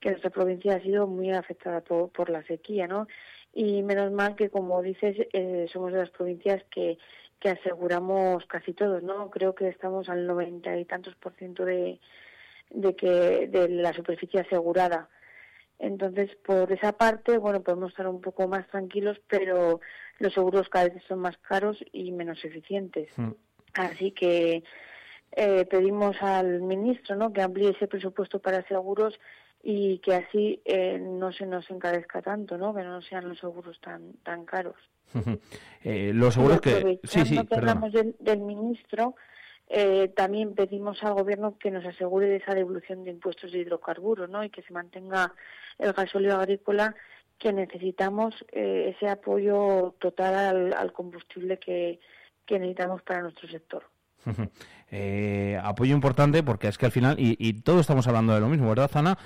que 0.00 0.10
nuestra 0.10 0.30
provincia 0.30 0.74
ha 0.76 0.80
sido 0.80 1.06
muy 1.06 1.30
afectada 1.30 1.80
por, 1.82 2.10
por 2.10 2.28
la 2.30 2.42
sequía, 2.44 2.88
¿no? 2.88 3.06
Y 3.52 3.82
menos 3.82 4.10
mal 4.10 4.34
que, 4.36 4.48
como 4.50 4.82
dices, 4.82 5.16
eh, 5.32 5.66
somos 5.72 5.92
de 5.92 5.98
las 5.98 6.10
provincias 6.10 6.62
que, 6.70 6.98
que 7.38 7.50
aseguramos 7.50 8.44
casi 8.46 8.72
todos, 8.72 9.02
¿no? 9.02 9.30
Creo 9.30 9.54
que 9.54 9.68
estamos 9.68 10.08
al 10.08 10.26
noventa 10.26 10.76
y 10.76 10.84
tantos 10.84 11.14
por 11.16 11.34
ciento 11.34 11.64
de, 11.64 12.00
de 12.70 12.96
que 12.96 13.48
de 13.48 13.68
la 13.68 13.92
superficie 13.92 14.40
asegurada. 14.40 15.08
Entonces, 15.78 16.30
por 16.44 16.70
esa 16.72 16.92
parte, 16.92 17.38
bueno, 17.38 17.62
podemos 17.62 17.90
estar 17.90 18.06
un 18.06 18.20
poco 18.20 18.46
más 18.46 18.66
tranquilos, 18.68 19.20
pero 19.28 19.80
los 20.18 20.34
seguros 20.34 20.68
cada 20.68 20.88
vez 20.88 21.02
son 21.08 21.20
más 21.20 21.38
caros 21.38 21.82
y 21.92 22.12
menos 22.12 22.44
eficientes. 22.44 23.10
Así 23.74 24.12
que 24.12 24.62
eh, 25.32 25.64
pedimos 25.64 26.20
al 26.22 26.60
ministro 26.60 27.16
¿no? 27.16 27.32
que 27.32 27.40
amplíe 27.40 27.70
ese 27.70 27.86
presupuesto 27.86 28.40
para 28.40 28.66
seguros 28.68 29.18
y 29.62 29.98
que 29.98 30.14
así 30.14 30.60
eh, 30.64 30.98
no 30.98 31.32
se 31.32 31.46
nos 31.46 31.70
encarezca 31.70 32.20
tanto, 32.20 32.58
¿no? 32.58 32.74
que 32.74 32.82
no 32.82 33.00
sean 33.00 33.28
los 33.28 33.38
seguros 33.38 33.80
tan 33.80 34.14
tan 34.22 34.44
caros. 34.44 34.76
Eh, 35.82 36.12
los 36.14 36.34
seguros 36.34 36.60
que... 36.60 37.00
Sí, 37.04 37.24
sí, 37.24 37.46
que 37.46 37.54
hablamos 37.54 37.90
del, 37.90 38.14
del 38.20 38.40
ministro, 38.40 39.14
eh, 39.72 40.08
también 40.16 40.56
pedimos 40.56 41.00
al 41.04 41.14
gobierno 41.14 41.56
que 41.56 41.70
nos 41.70 41.86
asegure 41.86 42.26
de 42.26 42.36
esa 42.36 42.54
devolución 42.54 43.04
de 43.04 43.12
impuestos 43.12 43.52
de 43.52 43.58
hidrocarburos 43.58 44.28
¿no? 44.28 44.42
y 44.42 44.50
que 44.50 44.62
se 44.62 44.72
mantenga 44.72 45.32
el 45.78 45.92
gasóleo 45.92 46.34
agrícola 46.36 46.96
que 47.38 47.52
necesitamos 47.52 48.34
eh, 48.50 48.94
ese 48.96 49.08
apoyo 49.08 49.94
total 50.00 50.34
al, 50.34 50.74
al 50.74 50.92
combustible 50.92 51.60
que, 51.60 52.00
que 52.44 52.58
necesitamos 52.58 53.02
para 53.02 53.22
nuestro 53.22 53.48
sector. 53.48 53.84
Eh, 54.92 55.56
apoyo 55.62 55.94
importante 55.94 56.42
porque 56.42 56.66
es 56.66 56.76
que 56.76 56.84
al 56.84 56.90
final, 56.90 57.14
y, 57.16 57.36
y 57.38 57.52
todos 57.62 57.82
estamos 57.82 58.08
hablando 58.08 58.34
de 58.34 58.40
lo 58.40 58.48
mismo, 58.48 58.68
¿verdad, 58.70 58.90
Zana? 58.90 59.16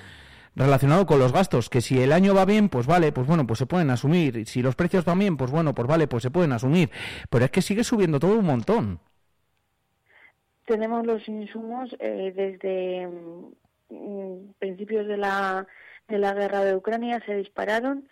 Relacionado 0.55 1.07
con 1.07 1.19
los 1.19 1.33
gastos, 1.33 1.71
que 1.71 1.81
si 1.81 2.03
el 2.03 2.12
año 2.12 2.35
va 2.35 2.45
bien, 2.45 2.69
pues 2.69 2.87
vale, 2.87 3.12
pues 3.12 3.27
bueno, 3.27 3.47
pues 3.47 3.61
se 3.61 3.65
pueden 3.65 3.89
asumir. 3.89 4.47
Si 4.47 4.61
los 4.61 4.77
precios 4.77 5.07
van 5.07 5.21
bien, 5.21 5.39
pues 5.39 5.51
bueno, 5.51 5.75
pues 5.75 5.89
vale, 5.89 6.07
pues 6.07 6.23
se 6.23 6.31
pueden 6.31 6.53
asumir. 6.53 6.91
Pero 7.31 7.47
es 7.47 7.51
que 7.51 7.62
sigue 7.62 7.83
subiendo 7.83 8.21
todo 8.21 8.39
un 8.39 8.45
montón. 8.45 9.01
Tenemos 10.66 11.07
los 11.07 11.27
insumos 11.28 11.95
eh, 11.99 12.32
desde 12.35 13.07
mm, 13.91 14.53
principios 14.59 15.07
de 15.07 15.16
la, 15.16 15.66
de 16.09 16.19
la 16.19 16.32
guerra 16.32 16.65
de 16.65 16.74
Ucrania, 16.74 17.23
se 17.27 17.36
dispararon, 17.36 18.09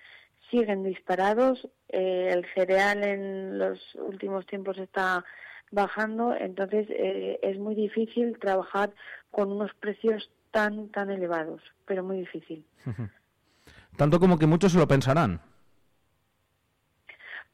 siguen 0.50 0.82
disparados. 0.82 1.68
eh, 1.88 2.30
el 2.32 2.46
cereal 2.54 3.02
en 3.04 3.58
los 3.58 3.78
últimos 3.94 4.46
tiempos 4.46 4.78
está 4.78 5.24
bajando, 5.70 6.34
entonces 6.34 6.86
eh, 6.90 7.38
es 7.42 7.58
muy 7.58 7.74
difícil 7.74 8.38
trabajar 8.38 8.92
con 9.30 9.50
unos 9.50 9.72
precios 9.74 10.30
tan, 10.50 10.88
tan 10.90 11.10
elevados, 11.10 11.62
pero 11.86 12.04
muy 12.04 12.18
difícil. 12.18 12.64
Tanto 13.96 14.20
como 14.20 14.38
que 14.38 14.46
muchos 14.46 14.72
se 14.72 14.78
lo 14.78 14.86
pensarán. 14.86 15.40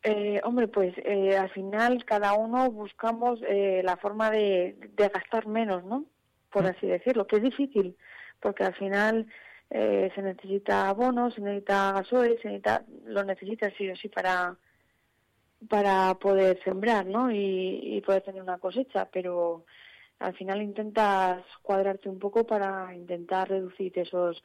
Eh, 0.03 0.41
hombre, 0.45 0.69
pues 0.69 0.95
eh, 0.99 1.37
al 1.37 1.51
final 1.51 2.05
cada 2.05 2.35
uno 2.35 2.71
buscamos 2.71 3.41
eh, 3.49 3.83
la 3.85 3.97
forma 3.97 4.31
de, 4.31 4.77
de 4.97 5.09
gastar 5.09 5.47
menos, 5.47 5.85
¿no? 5.85 6.05
Por 6.51 6.67
así 6.67 6.87
decirlo, 6.87 7.27
que 7.27 7.37
es 7.37 7.43
difícil, 7.43 7.97
porque 8.41 8.65
al 8.65 8.75
final 8.75 9.27
eh, 9.71 10.11
se 10.15 10.23
necesita 10.23 10.89
abonos, 10.89 11.35
se 11.35 11.41
necesita 11.41 11.93
gasoil, 11.93 12.39
se 12.41 12.49
necesita, 12.49 12.85
lo 13.07 13.25
necesitas 13.25 13.73
sí 13.77 13.91
o 13.91 13.97
sí 13.97 14.09
para 14.09 14.57
para 15.69 16.15
poder 16.15 16.63
sembrar, 16.63 17.07
¿no? 17.07 17.31
Y, 17.33 17.97
y 17.97 18.01
poder 18.03 18.23
tener 18.23 18.43
una 18.43 18.59
cosecha, 18.59 19.09
pero 19.11 19.65
al 20.21 20.35
final 20.37 20.63
intentas 20.63 21.43
cuadrarte 21.63 22.09
un 22.09 22.19
poco 22.21 22.47
para 22.47 22.95
intentar 22.95 23.49
reducir 23.49 23.99
esos 23.99 24.43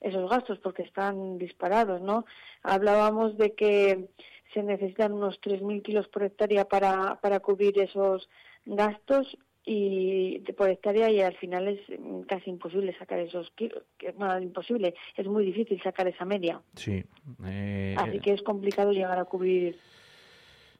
esos 0.00 0.30
gastos 0.30 0.58
porque 0.60 0.82
están 0.82 1.38
disparados, 1.38 2.00
¿no? 2.00 2.24
Hablábamos 2.62 3.36
de 3.36 3.54
que 3.54 4.08
se 4.52 4.62
necesitan 4.62 5.12
unos 5.12 5.40
3.000 5.40 5.82
kilos 5.82 6.08
por 6.08 6.22
hectárea 6.24 6.64
para, 6.66 7.20
para 7.20 7.40
cubrir 7.40 7.78
esos 7.80 8.28
gastos 8.64 9.36
y 9.64 10.38
por 10.56 10.70
hectárea 10.70 11.10
y 11.10 11.20
al 11.20 11.36
final 11.36 11.68
es 11.68 11.80
casi 12.26 12.50
imposible 12.50 12.96
sacar 12.98 13.20
esos 13.20 13.50
kilos, 13.52 13.84
bueno, 14.16 14.40
imposible, 14.40 14.94
es 15.16 15.26
muy 15.26 15.44
difícil 15.44 15.80
sacar 15.82 16.08
esa 16.08 16.24
media, 16.24 16.60
Sí. 16.74 17.04
eh, 17.46 17.94
así 17.98 18.20
que 18.20 18.32
es 18.32 18.42
complicado 18.42 18.90
llegar 18.92 19.18
a 19.18 19.26
cubrir 19.26 19.78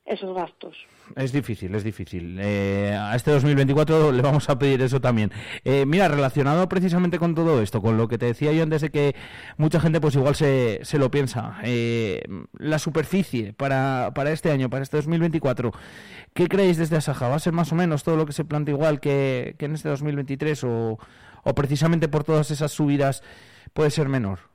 esos 0.05 0.35
gastos. 0.35 0.77
Es 1.16 1.32
difícil, 1.32 1.74
es 1.74 1.85
difícil. 1.85 2.39
Eh, 2.40 2.97
a 2.98 3.16
este 3.16 3.31
2024 3.31 4.12
le 4.12 4.22
vamos 4.22 4.48
a 4.48 4.59
pedir 4.59 4.81
eso 4.82 5.01
también. 5.01 5.31
Eh, 5.64 5.85
mira, 5.86 6.09
relacionado 6.09 6.68
precisamente 6.68 7.18
con 7.18 7.35
todo 7.35 7.60
esto, 7.62 7.82
con 7.82 7.97
lo 7.97 8.09
que 8.09 8.18
te 8.18 8.27
decía 8.27 8.52
yo 8.52 8.62
antes 8.62 8.82
de 8.82 8.90
que 8.90 9.14
mucha 9.56 9.81
gente 9.81 10.01
pues 10.01 10.14
igual 10.14 10.35
se, 10.35 10.81
se 10.82 10.98
lo 10.98 11.10
piensa, 11.10 11.59
eh, 11.62 12.22
la 12.59 12.78
superficie 12.78 13.52
para, 13.52 14.12
para 14.14 14.32
este 14.32 14.51
año, 14.51 14.70
para 14.70 14.82
este 14.82 14.97
2024, 14.97 15.72
¿qué 16.35 16.48
creéis 16.48 16.77
desde 16.77 16.97
Asaja? 16.97 17.28
¿Va 17.28 17.36
a 17.36 17.40
ser 17.40 17.52
más 17.52 17.72
o 17.72 17.74
menos 17.74 18.05
todo 18.05 18.16
lo 18.16 18.27
que 18.27 18.32
se 18.32 18.44
plantea 18.44 18.74
igual 18.74 19.01
que, 19.01 19.56
que 19.59 19.66
en 19.66 19.74
este 19.74 19.89
2023 19.89 20.64
o, 20.64 20.98
o 21.43 21.55
precisamente 21.55 22.09
por 22.09 22.24
todas 22.24 22.51
esas 22.51 22.72
subidas 22.72 23.22
puede 23.72 23.90
ser 23.90 24.09
menor? 24.09 24.49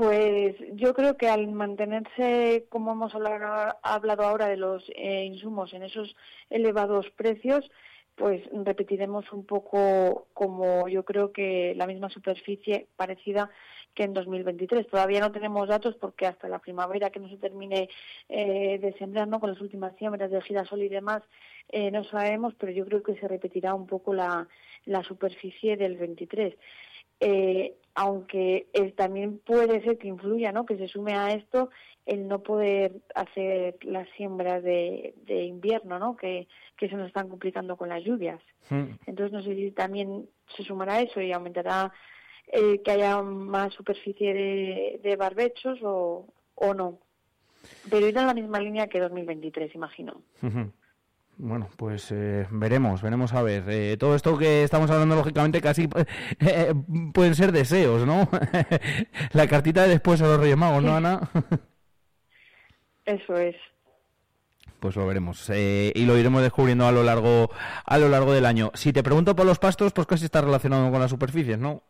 Pues 0.00 0.56
yo 0.72 0.94
creo 0.94 1.18
que 1.18 1.28
al 1.28 1.48
mantenerse, 1.48 2.64
como 2.70 2.92
hemos 2.92 3.14
hablado, 3.14 4.22
ahora 4.22 4.48
de 4.48 4.56
los 4.56 4.82
eh, 4.96 5.26
insumos 5.26 5.74
en 5.74 5.82
esos 5.82 6.16
elevados 6.48 7.10
precios, 7.10 7.70
pues 8.14 8.42
repetiremos 8.64 9.30
un 9.30 9.44
poco 9.44 10.26
como 10.32 10.88
yo 10.88 11.04
creo 11.04 11.32
que 11.32 11.74
la 11.76 11.86
misma 11.86 12.08
superficie 12.08 12.86
parecida 12.96 13.50
que 13.92 14.04
en 14.04 14.14
2023. 14.14 14.88
Todavía 14.88 15.20
no 15.20 15.32
tenemos 15.32 15.68
datos 15.68 15.96
porque 15.96 16.24
hasta 16.24 16.48
la 16.48 16.60
primavera 16.60 17.10
que 17.10 17.20
no 17.20 17.28
se 17.28 17.36
termine 17.36 17.90
eh, 18.30 18.78
de 18.78 18.94
sembrar, 18.94 19.28
¿no? 19.28 19.38
con 19.38 19.50
las 19.50 19.60
últimas 19.60 19.94
siembras 19.98 20.30
de 20.30 20.40
girasol 20.40 20.80
y 20.80 20.88
demás, 20.88 21.22
eh, 21.68 21.90
no 21.90 22.04
sabemos, 22.04 22.54
pero 22.58 22.72
yo 22.72 22.86
creo 22.86 23.02
que 23.02 23.16
se 23.16 23.28
repetirá 23.28 23.74
un 23.74 23.86
poco 23.86 24.14
la, 24.14 24.48
la 24.86 25.04
superficie 25.04 25.76
del 25.76 25.98
23 25.98 26.56
eh, 27.20 27.76
aunque 27.94 28.68
eh, 28.72 28.92
también 28.92 29.38
puede 29.38 29.82
ser 29.82 29.98
que 29.98 30.08
influya, 30.08 30.52
¿no? 30.52 30.66
Que 30.66 30.76
se 30.76 30.88
sume 30.88 31.14
a 31.14 31.32
esto 31.32 31.70
el 32.06 32.28
no 32.28 32.42
poder 32.42 32.92
hacer 33.14 33.76
las 33.84 34.08
siembras 34.16 34.62
de, 34.62 35.14
de 35.26 35.44
invierno, 35.44 35.98
¿no? 35.98 36.16
Que, 36.16 36.48
que 36.76 36.88
se 36.88 36.96
nos 36.96 37.08
están 37.08 37.28
complicando 37.28 37.76
con 37.76 37.88
las 37.88 38.02
lluvias. 38.02 38.40
Entonces 39.06 39.32
no 39.32 39.42
sé 39.42 39.54
si 39.54 39.72
también 39.72 40.28
se 40.56 40.62
sumará 40.62 41.00
eso 41.00 41.20
y 41.20 41.32
aumentará 41.32 41.92
eh, 42.46 42.80
que 42.82 42.90
haya 42.90 43.20
más 43.22 43.74
superficie 43.74 44.32
de, 44.32 45.00
de 45.02 45.16
barbechos 45.16 45.78
o, 45.82 46.26
o 46.54 46.74
no. 46.74 46.98
Pero 47.88 48.06
irá 48.06 48.20
en 48.22 48.26
la 48.28 48.34
misma 48.34 48.60
línea 48.60 48.86
que 48.86 49.00
2023, 49.00 49.74
imagino. 49.74 50.22
Ujú. 50.42 50.72
Bueno, 51.42 51.70
pues 51.78 52.12
eh, 52.12 52.46
veremos, 52.50 53.00
veremos 53.00 53.32
a 53.32 53.42
ver. 53.42 53.64
Eh, 53.68 53.96
todo 53.98 54.14
esto 54.14 54.36
que 54.36 54.62
estamos 54.62 54.90
hablando, 54.90 55.16
lógicamente, 55.16 55.62
casi 55.62 55.88
eh, 56.38 56.74
pueden 57.14 57.34
ser 57.34 57.50
deseos, 57.50 58.06
¿no? 58.06 58.28
La 59.32 59.46
cartita 59.46 59.84
de 59.84 59.88
después 59.88 60.20
a 60.20 60.26
los 60.26 60.38
Reyes 60.38 60.58
Magos, 60.58 60.82
¿no, 60.82 60.94
Ana? 60.94 61.30
Eso 63.06 63.38
es. 63.38 63.56
Pues 64.80 64.96
lo 64.96 65.06
veremos 65.06 65.48
eh, 65.48 65.92
y 65.94 66.04
lo 66.04 66.18
iremos 66.18 66.42
descubriendo 66.42 66.86
a 66.86 66.92
lo 66.92 67.02
largo 67.02 67.50
a 67.86 67.96
lo 67.98 68.10
largo 68.10 68.34
del 68.34 68.44
año. 68.44 68.70
Si 68.74 68.92
te 68.92 69.02
pregunto 69.02 69.34
por 69.34 69.46
los 69.46 69.58
pastos, 69.58 69.94
pues 69.94 70.06
casi 70.06 70.26
está 70.26 70.42
relacionado 70.42 70.90
con 70.90 71.00
las 71.00 71.10
superficies, 71.10 71.58
¿no? 71.58 71.82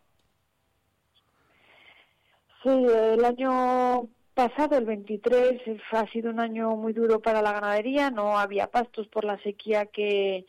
Sí, 2.62 2.68
el 2.68 3.24
año 3.24 4.08
pasado, 4.48 4.78
el 4.78 4.86
23, 4.86 5.60
ha 5.92 6.06
sido 6.06 6.30
un 6.30 6.40
año 6.40 6.74
muy 6.74 6.94
duro 6.94 7.20
para 7.20 7.42
la 7.42 7.52
ganadería. 7.52 8.10
No 8.10 8.38
había 8.38 8.68
pastos 8.68 9.06
por 9.08 9.24
la 9.24 9.38
sequía 9.42 9.86
que, 9.86 10.46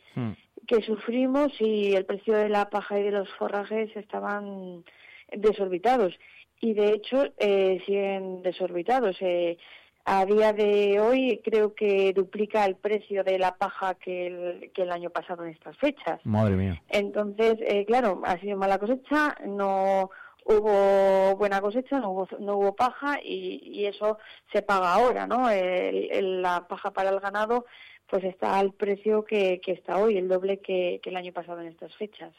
que 0.66 0.82
sufrimos 0.82 1.52
y 1.60 1.92
el 1.92 2.06
precio 2.06 2.34
de 2.34 2.48
la 2.48 2.70
paja 2.70 2.98
y 2.98 3.02
de 3.02 3.10
los 3.10 3.28
forrajes 3.34 3.94
estaban 3.94 4.82
desorbitados. 5.30 6.18
Y 6.60 6.72
de 6.72 6.94
hecho 6.94 7.24
eh, 7.36 7.82
siguen 7.84 8.42
desorbitados. 8.42 9.16
Eh, 9.20 9.58
a 10.06 10.24
día 10.24 10.54
de 10.54 10.98
hoy 10.98 11.40
creo 11.44 11.74
que 11.74 12.14
duplica 12.14 12.64
el 12.64 12.76
precio 12.76 13.22
de 13.22 13.38
la 13.38 13.56
paja 13.56 13.94
que 13.94 14.26
el, 14.26 14.72
que 14.72 14.82
el 14.82 14.90
año 14.90 15.10
pasado 15.10 15.44
en 15.44 15.50
estas 15.50 15.76
fechas. 15.76 16.18
Madre 16.24 16.56
mía. 16.56 16.82
Entonces, 16.88 17.56
eh, 17.60 17.84
claro, 17.84 18.22
ha 18.24 18.38
sido 18.38 18.56
mala 18.56 18.78
cosecha, 18.78 19.36
no 19.46 20.10
hubo 20.44 21.36
buena 21.36 21.60
cosecha, 21.60 21.98
no 22.00 22.10
hubo, 22.10 22.28
no 22.38 22.56
hubo 22.56 22.74
paja 22.74 23.18
y, 23.22 23.60
y 23.64 23.86
eso 23.86 24.18
se 24.52 24.62
paga 24.62 24.94
ahora, 24.94 25.26
¿no? 25.26 25.48
El- 25.50 26.10
el- 26.10 26.42
la 26.42 26.66
paja 26.68 26.90
para 26.92 27.10
el 27.10 27.20
ganado 27.20 27.64
pues 28.08 28.24
está 28.24 28.58
al 28.58 28.72
precio 28.74 29.24
que, 29.24 29.60
que 29.60 29.72
está 29.72 29.96
hoy, 29.96 30.18
el 30.18 30.28
doble 30.28 30.58
que, 30.58 31.00
que 31.02 31.08
el 31.10 31.16
año 31.16 31.32
pasado 31.32 31.60
en 31.62 31.68
estas 31.68 31.94
fechas. 31.96 32.32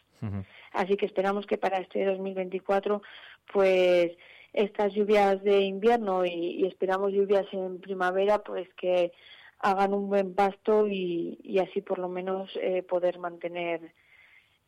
Así 0.72 0.96
que 0.98 1.06
esperamos 1.06 1.46
que 1.48 1.58
para 1.58 1.80
este 1.80 2.06
2024 2.06 3.02
pues 3.52 4.12
estas 4.54 4.94
lluvias 4.94 5.42
de 5.44 5.62
invierno 5.62 6.26
y, 6.26 6.30
y 6.30 6.66
esperamos 6.68 7.12
lluvias 7.12 7.46
en 7.54 7.80
primavera 7.82 8.40
pues 8.40 8.70
que 8.76 9.12
hagan 9.60 9.94
un 9.94 10.10
buen 10.10 10.36
pasto 10.36 10.88
y, 10.88 11.40
y 11.44 11.58
así 11.60 11.82
por 11.82 11.98
lo 11.98 12.08
menos 12.10 12.52
eh, 12.62 12.84
poder 12.84 13.18
mantener 13.18 13.94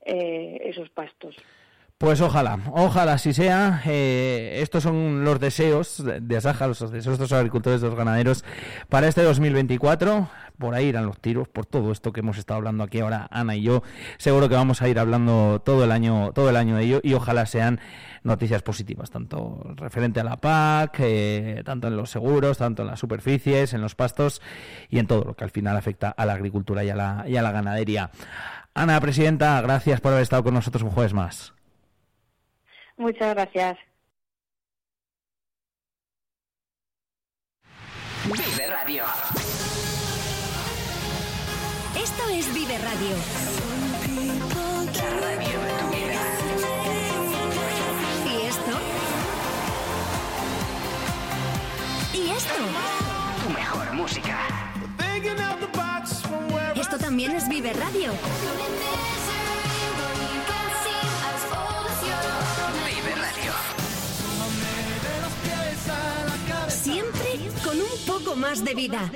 eh, 0.06 0.57
esos 0.64 0.90
pastos. 0.90 1.36
Pues 1.98 2.20
ojalá, 2.20 2.60
ojalá 2.72 3.14
así 3.14 3.32
sea. 3.32 3.82
Eh, 3.86 4.60
estos 4.62 4.84
son 4.84 5.24
los 5.24 5.40
deseos 5.40 6.04
de 6.04 6.20
de 6.20 6.36
Asaja, 6.36 6.68
los 6.68 6.92
deseos 6.92 7.18
de 7.18 7.24
los 7.24 7.32
agricultores, 7.32 7.80
de 7.80 7.88
los 7.88 7.96
ganaderos 7.96 8.44
para 8.90 9.08
este 9.08 9.24
2024. 9.24 10.28
Por 10.58 10.76
ahí 10.76 10.88
irán 10.88 11.06
los 11.06 11.22
tiros, 11.22 11.48
por 11.48 11.66
todo 11.66 11.94
esto 11.94 12.12
que 12.12 12.20
hemos 12.20 12.38
estado 12.38 12.58
hablando 12.58 12.84
aquí 12.84 13.00
ahora 13.00 13.30
Ana 13.32 13.56
y 13.56 13.62
yo. 13.62 13.82
Seguro 14.18 14.50
que 14.50 14.56
vamos 14.56 14.82
a 14.82 14.90
ir 14.90 15.00
hablando 15.00 15.62
todo 15.64 15.86
el 15.86 15.92
año, 15.94 16.34
todo 16.34 16.50
el 16.50 16.58
año 16.58 16.76
de 16.76 16.84
ello 16.84 17.00
y 17.02 17.14
ojalá 17.14 17.46
sean 17.46 17.80
noticias 18.24 18.62
positivas, 18.62 19.10
tanto 19.10 19.62
referente 19.78 20.20
a 20.20 20.26
la 20.26 20.36
PAC, 20.36 20.98
eh, 21.00 21.62
tanto 21.64 21.88
en 21.88 21.96
los 21.96 22.10
seguros, 22.10 22.58
tanto 22.58 22.82
en 22.82 22.90
las 22.90 23.00
superficies, 23.00 23.74
en 23.74 23.80
los 23.80 23.96
pastos 23.96 24.42
y 24.90 25.00
en 25.00 25.08
todo 25.08 25.24
lo 25.24 25.36
que 25.36 25.46
al 25.46 25.52
final 25.52 25.78
afecta 25.78 26.10
a 26.10 26.26
la 26.26 26.34
agricultura 26.34 26.84
y 26.84 26.90
a 26.90 26.96
la, 26.96 27.24
y 27.26 27.38
a 27.38 27.42
la 27.42 27.54
ganadería. 27.54 28.12
Ana, 28.74 29.00
presidenta, 29.00 29.62
gracias 29.62 30.02
por 30.02 30.12
haber 30.12 30.24
estado 30.24 30.44
con 30.44 30.54
nosotros 30.54 30.84
un 30.84 30.90
jueves 30.90 31.14
más. 31.14 31.56
Muchas 32.98 33.36
gracias. 33.36 33.78
Vive 38.26 38.68
Radio. 38.68 39.04
Esto 42.02 42.30
es 42.30 42.54
Vive 42.54 42.78
Radio. 42.78 43.16
La 44.96 45.10
radio 45.20 45.60
de 45.62 45.72
tu 45.80 45.88
vida. 45.90 46.22
¿Y 48.26 48.48
esto? 48.48 48.72
¿Y 52.14 52.30
esto? 52.32 52.54
Tu 53.44 53.50
mejor 53.50 53.94
música. 53.94 54.66
Esto 56.76 56.98
también. 56.98 57.32
también 57.32 57.32
es 57.32 57.48
Vive 57.50 57.74
Radio. 57.74 58.12
Más 68.46 68.64
de 68.64 68.76
vida. 68.76 69.12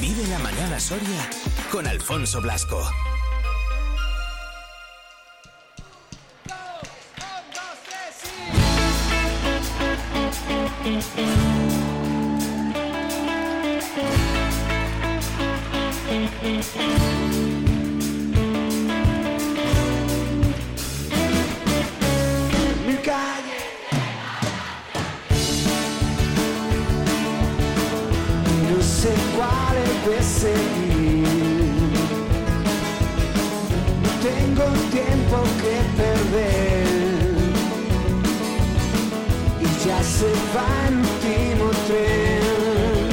Vive 0.00 0.26
la 0.28 0.38
mañana 0.40 0.78
Soria 0.78 1.30
con 1.70 1.86
Alfonso 1.86 2.42
Blasco. 2.42 2.86
No 30.40 30.44
tengo 34.22 34.64
tiempo 34.92 35.36
que 35.60 35.74
perder. 36.00 36.86
Y 39.60 39.64
ya 39.84 40.00
se 40.00 40.30
va 40.54 40.70
el 40.86 40.94
último 40.98 41.64
tren. 41.88 43.08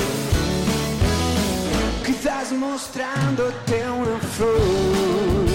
Quizás 2.05 2.51
mostrándote 2.51 3.75
una 3.89 4.19
flor 4.35 5.45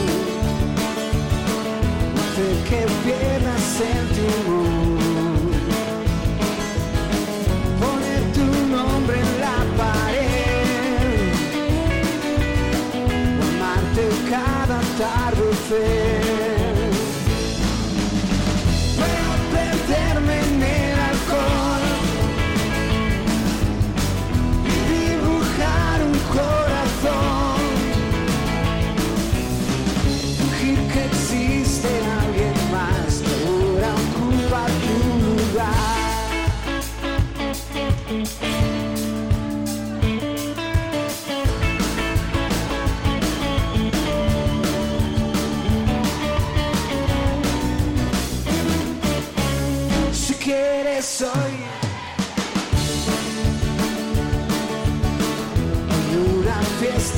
hace 2.19 2.47
que 2.69 2.81
pierdas 3.05 3.81
el. 3.81 4.01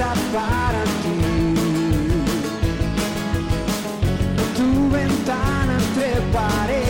Fiesta 0.03 0.15
para 0.33 0.85
ti. 1.03 1.55
tu 4.57 4.91
ventana 4.91 5.79
treparé. 5.95 6.83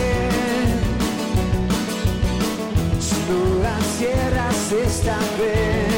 Si 2.99 3.15
no 3.29 3.61
la 3.63 3.77
cierras 3.97 4.71
esta 4.71 5.17
vez, 5.39 5.92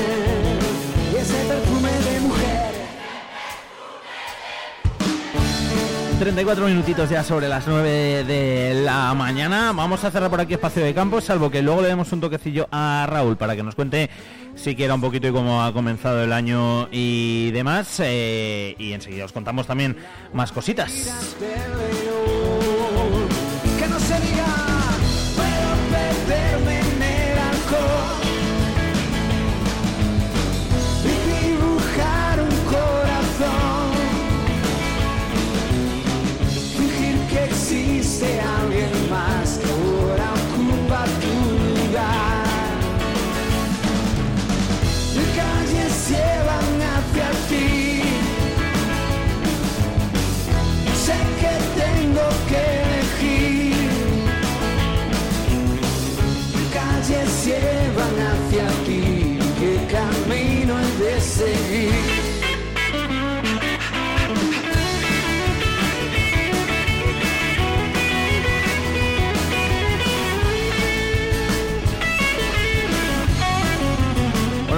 34 6.19 6.65
minutitos 6.67 7.09
ya 7.09 7.23
sobre 7.23 7.49
las 7.49 7.67
9 7.67 8.23
de 8.23 8.81
la 8.83 9.13
mañana. 9.13 9.73
Vamos 9.75 10.03
a 10.03 10.11
cerrar 10.11 10.29
por 10.29 10.39
aquí 10.39 10.53
espacio 10.53 10.83
de 10.83 10.93
campo, 10.93 11.19
salvo 11.19 11.51
que 11.51 11.61
luego 11.61 11.81
le 11.81 11.89
demos 11.89 12.11
un 12.13 12.21
toquecillo 12.21 12.67
a 12.71 13.05
Raúl 13.09 13.35
para 13.35 13.55
que 13.55 13.63
nos 13.63 13.75
cuente 13.75 14.09
siquiera 14.55 14.95
un 14.95 15.01
poquito 15.01 15.27
y 15.27 15.31
cómo 15.31 15.63
ha 15.63 15.73
comenzado 15.73 16.23
el 16.23 16.31
año 16.31 16.87
y 16.91 17.51
demás. 17.51 17.99
eh, 17.99 18.75
y 18.79 18.93
enseguida 18.93 19.25
os 19.25 19.33
contamos 19.33 19.67
también 19.67 19.97
más 20.33 20.51
cositas. 20.51 21.35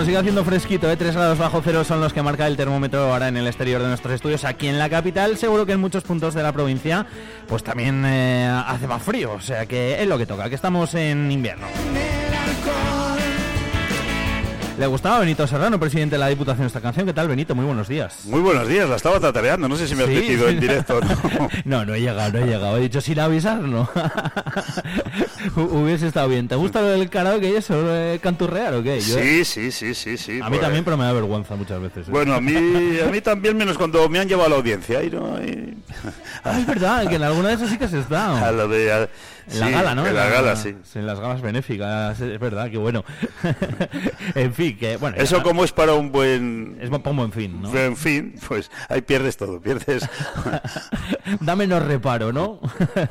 Sigue 0.07 0.19
haciendo 0.19 0.45
fresquito, 0.45 0.89
¿eh? 0.89 0.95
3 0.95 1.15
grados 1.15 1.37
bajo 1.37 1.61
cero 1.61 1.83
son 1.83 1.99
los 1.99 2.13
que 2.13 2.21
marca 2.21 2.47
el 2.47 2.55
termómetro 2.55 3.11
ahora 3.11 3.27
en 3.27 3.35
el 3.35 3.45
exterior 3.45 3.81
de 3.81 3.89
nuestros 3.89 4.13
estudios. 4.13 4.45
Aquí 4.45 4.69
en 4.69 4.79
la 4.79 4.89
capital, 4.89 5.35
seguro 5.35 5.65
que 5.65 5.73
en 5.73 5.81
muchos 5.81 6.05
puntos 6.05 6.33
de 6.33 6.41
la 6.43 6.53
provincia, 6.53 7.05
pues 7.45 7.61
también 7.61 8.05
eh, 8.05 8.47
hace 8.65 8.87
más 8.87 9.03
frío. 9.03 9.33
O 9.33 9.41
sea 9.41 9.65
que 9.65 10.01
es 10.01 10.07
lo 10.07 10.17
que 10.17 10.25
toca, 10.25 10.47
que 10.47 10.55
estamos 10.55 10.93
en 10.93 11.29
invierno. 11.29 11.67
Le 14.79 14.85
gustaba 14.85 15.19
Benito 15.19 15.45
Serrano, 15.45 15.79
presidente 15.79 16.15
de 16.15 16.19
la 16.19 16.27
Diputación, 16.27 16.67
esta 16.67 16.79
canción. 16.79 17.05
¿Qué 17.05 17.13
tal, 17.13 17.27
Benito? 17.27 17.53
Muy 17.55 17.65
buenos 17.65 17.87
días. 17.87 18.25
Muy 18.25 18.39
buenos 18.39 18.67
días, 18.67 18.87
la 18.87 18.95
estaba 18.95 19.19
tatareando, 19.19 19.67
no 19.67 19.75
sé 19.75 19.87
si 19.87 19.95
me 19.95 20.03
has 20.03 20.09
sí. 20.09 20.39
en 20.47 20.59
directo 20.59 20.97
o 20.97 21.01
no. 21.01 21.49
No, 21.65 21.83
no 21.83 21.95
he 21.95 21.99
llegado, 21.99 22.31
no 22.31 22.45
he 22.45 22.45
llegado. 22.45 22.77
He 22.77 22.81
dicho 22.81 23.01
sin 23.01 23.19
avisar, 23.19 23.59
no. 23.59 23.89
Hu- 25.55 25.83
Hubiese 25.83 26.07
estado 26.07 26.27
bien. 26.29 26.47
¿Te 26.47 26.55
gusta 26.55 26.81
lo 26.81 26.87
del 26.87 27.09
karaoke 27.09 27.49
y 27.49 27.55
eso? 27.55 27.81
de 27.83 28.19
canturrear 28.19 28.73
o 28.73 28.83
qué? 28.83 28.99
Yo- 28.99 29.17
Sí, 29.19 29.45
sí, 29.45 29.71
sí, 29.71 29.93
sí, 29.93 30.17
sí. 30.17 30.39
A 30.41 30.45
mí 30.45 30.49
pues- 30.49 30.61
también, 30.61 30.83
pero 30.83 30.97
me 30.97 31.03
da 31.05 31.13
vergüenza 31.13 31.55
muchas 31.55 31.79
veces. 31.81 32.07
¿eh? 32.07 32.11
Bueno, 32.11 32.33
a 32.33 32.41
mí, 32.41 32.53
a 32.55 33.07
mí 33.11 33.21
también, 33.21 33.55
menos 33.57 33.77
cuando 33.77 34.07
me 34.09 34.19
han 34.19 34.27
llevado 34.27 34.47
a 34.47 34.49
la 34.51 34.55
audiencia. 34.57 35.03
Y 35.03 35.09
no, 35.09 35.37
y- 35.43 35.75
Ah, 36.43 36.59
es 36.59 36.65
verdad, 36.67 37.07
que 37.09 37.15
en 37.15 37.23
alguna 37.23 37.49
de 37.49 37.55
esas 37.55 37.69
sí 37.69 37.77
que. 37.77 37.87
A 38.17 38.51
lo 38.51 38.67
de, 38.67 38.91
a- 38.91 39.09
En 39.49 39.59
la 39.59 39.67
sí, 39.67 39.71
gala, 39.73 39.95
¿no? 39.95 40.05
En 40.05 40.15
la 40.15 40.27
gala, 40.29 40.55
sí. 40.55 40.75
En 40.95 41.05
las 41.07 41.19
galas 41.19 41.41
benéficas, 41.41 42.19
es 42.19 42.39
verdad, 42.39 42.69
que 42.69 42.77
bueno. 42.77 43.03
en 44.35 44.53
fin, 44.53 44.77
que 44.77 44.97
bueno. 44.97 45.15
Eso 45.17 45.37
ya- 45.37 45.43
como 45.43 45.63
es 45.63 45.71
para 45.71 45.93
un 45.93 46.11
buen... 46.11 46.77
Es 46.81 46.89
para 46.89 47.09
un 47.11 47.17
buen 47.17 47.31
fin, 47.31 47.61
¿no? 47.61 47.73
En 47.75 47.95
fin, 47.95 48.35
pues 48.47 48.69
ahí 48.89 49.01
pierdes 49.01 49.37
todo, 49.37 49.61
pierdes... 49.61 50.07
da 51.39 51.55
menos 51.55 51.83
reparo, 51.83 52.33
¿no? 52.33 52.59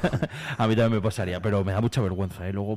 a 0.59 0.67
mí 0.67 0.77
también 0.77 0.93
me 0.93 1.01
pasaría, 1.01 1.41
pero 1.41 1.65
me 1.65 1.73
da 1.73 1.81
mucha 1.81 2.01
vergüenza, 2.01 2.47
¿eh? 2.47 2.53
Luego, 2.53 2.77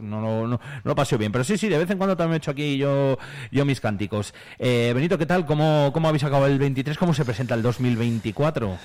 no, 0.00 0.20
no, 0.20 0.46
no, 0.46 0.46
no 0.48 0.60
lo 0.84 0.94
paseo 0.94 1.18
bien. 1.18 1.32
Pero 1.32 1.44
sí, 1.44 1.58
sí, 1.58 1.68
de 1.68 1.78
vez 1.78 1.90
en 1.90 1.98
cuando 1.98 2.16
también 2.16 2.34
he 2.34 2.36
hecho 2.38 2.50
aquí 2.52 2.76
yo, 2.76 3.18
yo 3.50 3.64
mis 3.64 3.80
cánticos. 3.80 4.34
Eh, 4.58 4.92
Benito, 4.94 5.18
¿qué 5.18 5.26
tal? 5.26 5.46
¿Cómo, 5.46 5.90
¿Cómo 5.92 6.08
habéis 6.08 6.24
acabado 6.24 6.46
el 6.46 6.58
23? 6.58 6.96
¿Cómo 6.98 7.14
se 7.14 7.24
presenta 7.24 7.54
el 7.54 7.62
2024? 7.62 8.78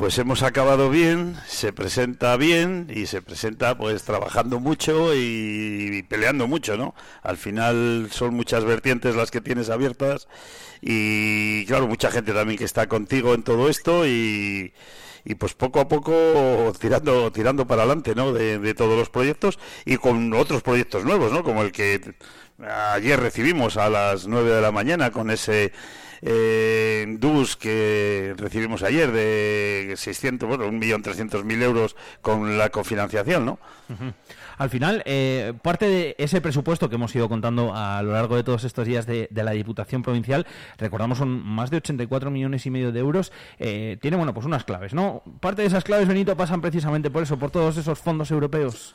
Pues 0.00 0.16
hemos 0.16 0.42
acabado 0.42 0.88
bien, 0.88 1.36
se 1.46 1.74
presenta 1.74 2.34
bien 2.38 2.90
y 2.90 3.04
se 3.04 3.20
presenta 3.20 3.76
pues 3.76 4.02
trabajando 4.02 4.58
mucho 4.58 5.14
y, 5.14 6.02
peleando 6.08 6.46
mucho, 6.46 6.78
¿no? 6.78 6.94
Al 7.22 7.36
final 7.36 8.08
son 8.10 8.32
muchas 8.32 8.64
vertientes 8.64 9.14
las 9.14 9.30
que 9.30 9.42
tienes 9.42 9.68
abiertas 9.68 10.26
y 10.80 11.66
claro, 11.66 11.86
mucha 11.86 12.10
gente 12.10 12.32
también 12.32 12.56
que 12.56 12.64
está 12.64 12.88
contigo 12.88 13.34
en 13.34 13.42
todo 13.42 13.68
esto 13.68 14.06
y, 14.06 14.72
y 15.26 15.34
pues 15.34 15.52
poco 15.52 15.80
a 15.80 15.88
poco 15.88 16.72
tirando 16.80 17.30
tirando 17.30 17.66
para 17.66 17.82
adelante, 17.82 18.14
¿no? 18.14 18.32
De, 18.32 18.58
de 18.58 18.72
todos 18.72 18.98
los 18.98 19.10
proyectos 19.10 19.58
y 19.84 19.98
con 19.98 20.32
otros 20.32 20.62
proyectos 20.62 21.04
nuevos, 21.04 21.30
¿no? 21.30 21.44
Como 21.44 21.60
el 21.60 21.72
que 21.72 22.14
ayer 22.94 23.20
recibimos 23.20 23.76
a 23.76 23.90
las 23.90 24.26
9 24.26 24.48
de 24.48 24.62
la 24.62 24.72
mañana 24.72 25.10
con 25.10 25.30
ese 25.30 25.72
eh, 26.22 27.06
DUS 27.18 27.56
que 27.56 28.34
recibimos 28.36 28.82
ayer 28.82 29.10
de 29.12 29.94
600, 29.96 30.48
bueno, 30.48 30.66
1.300.000 30.70 31.62
euros 31.62 31.96
con 32.20 32.58
la 32.58 32.70
cofinanciación, 32.70 33.44
¿no? 33.44 33.58
Al 34.58 34.68
final, 34.68 35.02
eh, 35.06 35.54
parte 35.62 35.86
de 35.86 36.14
ese 36.18 36.42
presupuesto 36.42 36.90
que 36.90 36.96
hemos 36.96 37.14
ido 37.16 37.28
contando 37.30 37.74
a 37.74 38.02
lo 38.02 38.12
largo 38.12 38.36
de 38.36 38.42
todos 38.42 38.64
estos 38.64 38.86
días 38.86 39.06
de, 39.06 39.26
de 39.30 39.42
la 39.42 39.52
Diputación 39.52 40.02
Provincial, 40.02 40.46
recordamos 40.76 41.16
son 41.16 41.30
más 41.30 41.70
de 41.70 41.78
84 41.78 42.30
millones 42.30 42.66
y 42.66 42.70
medio 42.70 42.92
de 42.92 43.00
euros, 43.00 43.32
eh, 43.58 43.96
tiene, 44.02 44.16
bueno, 44.16 44.34
pues 44.34 44.44
unas 44.44 44.64
claves, 44.64 44.92
¿no? 44.92 45.22
Parte 45.40 45.62
de 45.62 45.68
esas 45.68 45.84
claves, 45.84 46.08
Benito, 46.08 46.36
pasan 46.36 46.60
precisamente 46.60 47.10
por 47.10 47.22
eso, 47.22 47.38
por 47.38 47.50
todos 47.50 47.76
esos 47.78 47.98
fondos 47.98 48.30
europeos. 48.30 48.94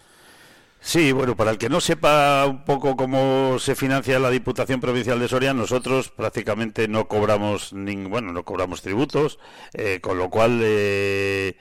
Sí, 0.80 1.12
bueno, 1.12 1.36
para 1.36 1.50
el 1.50 1.58
que 1.58 1.68
no 1.68 1.82
sepa 1.82 2.46
un 2.46 2.64
poco 2.64 2.96
cómo 2.96 3.58
se 3.58 3.74
financia 3.76 4.20
la 4.20 4.30
Diputación 4.30 4.80
Provincial 4.80 5.20
de 5.20 5.28
Soria, 5.28 5.52
nosotros 5.54 6.10
prácticamente 6.12 6.88
no 6.88 7.08
cobramos 7.08 7.74
ning- 7.74 8.08
bueno, 8.08 8.32
no 8.32 8.46
cobramos 8.46 8.84
tributos, 8.84 9.40
eh, 9.74 10.00
con 10.00 10.20
lo 10.20 10.30
cual 10.30 10.60
eh, 10.64 11.58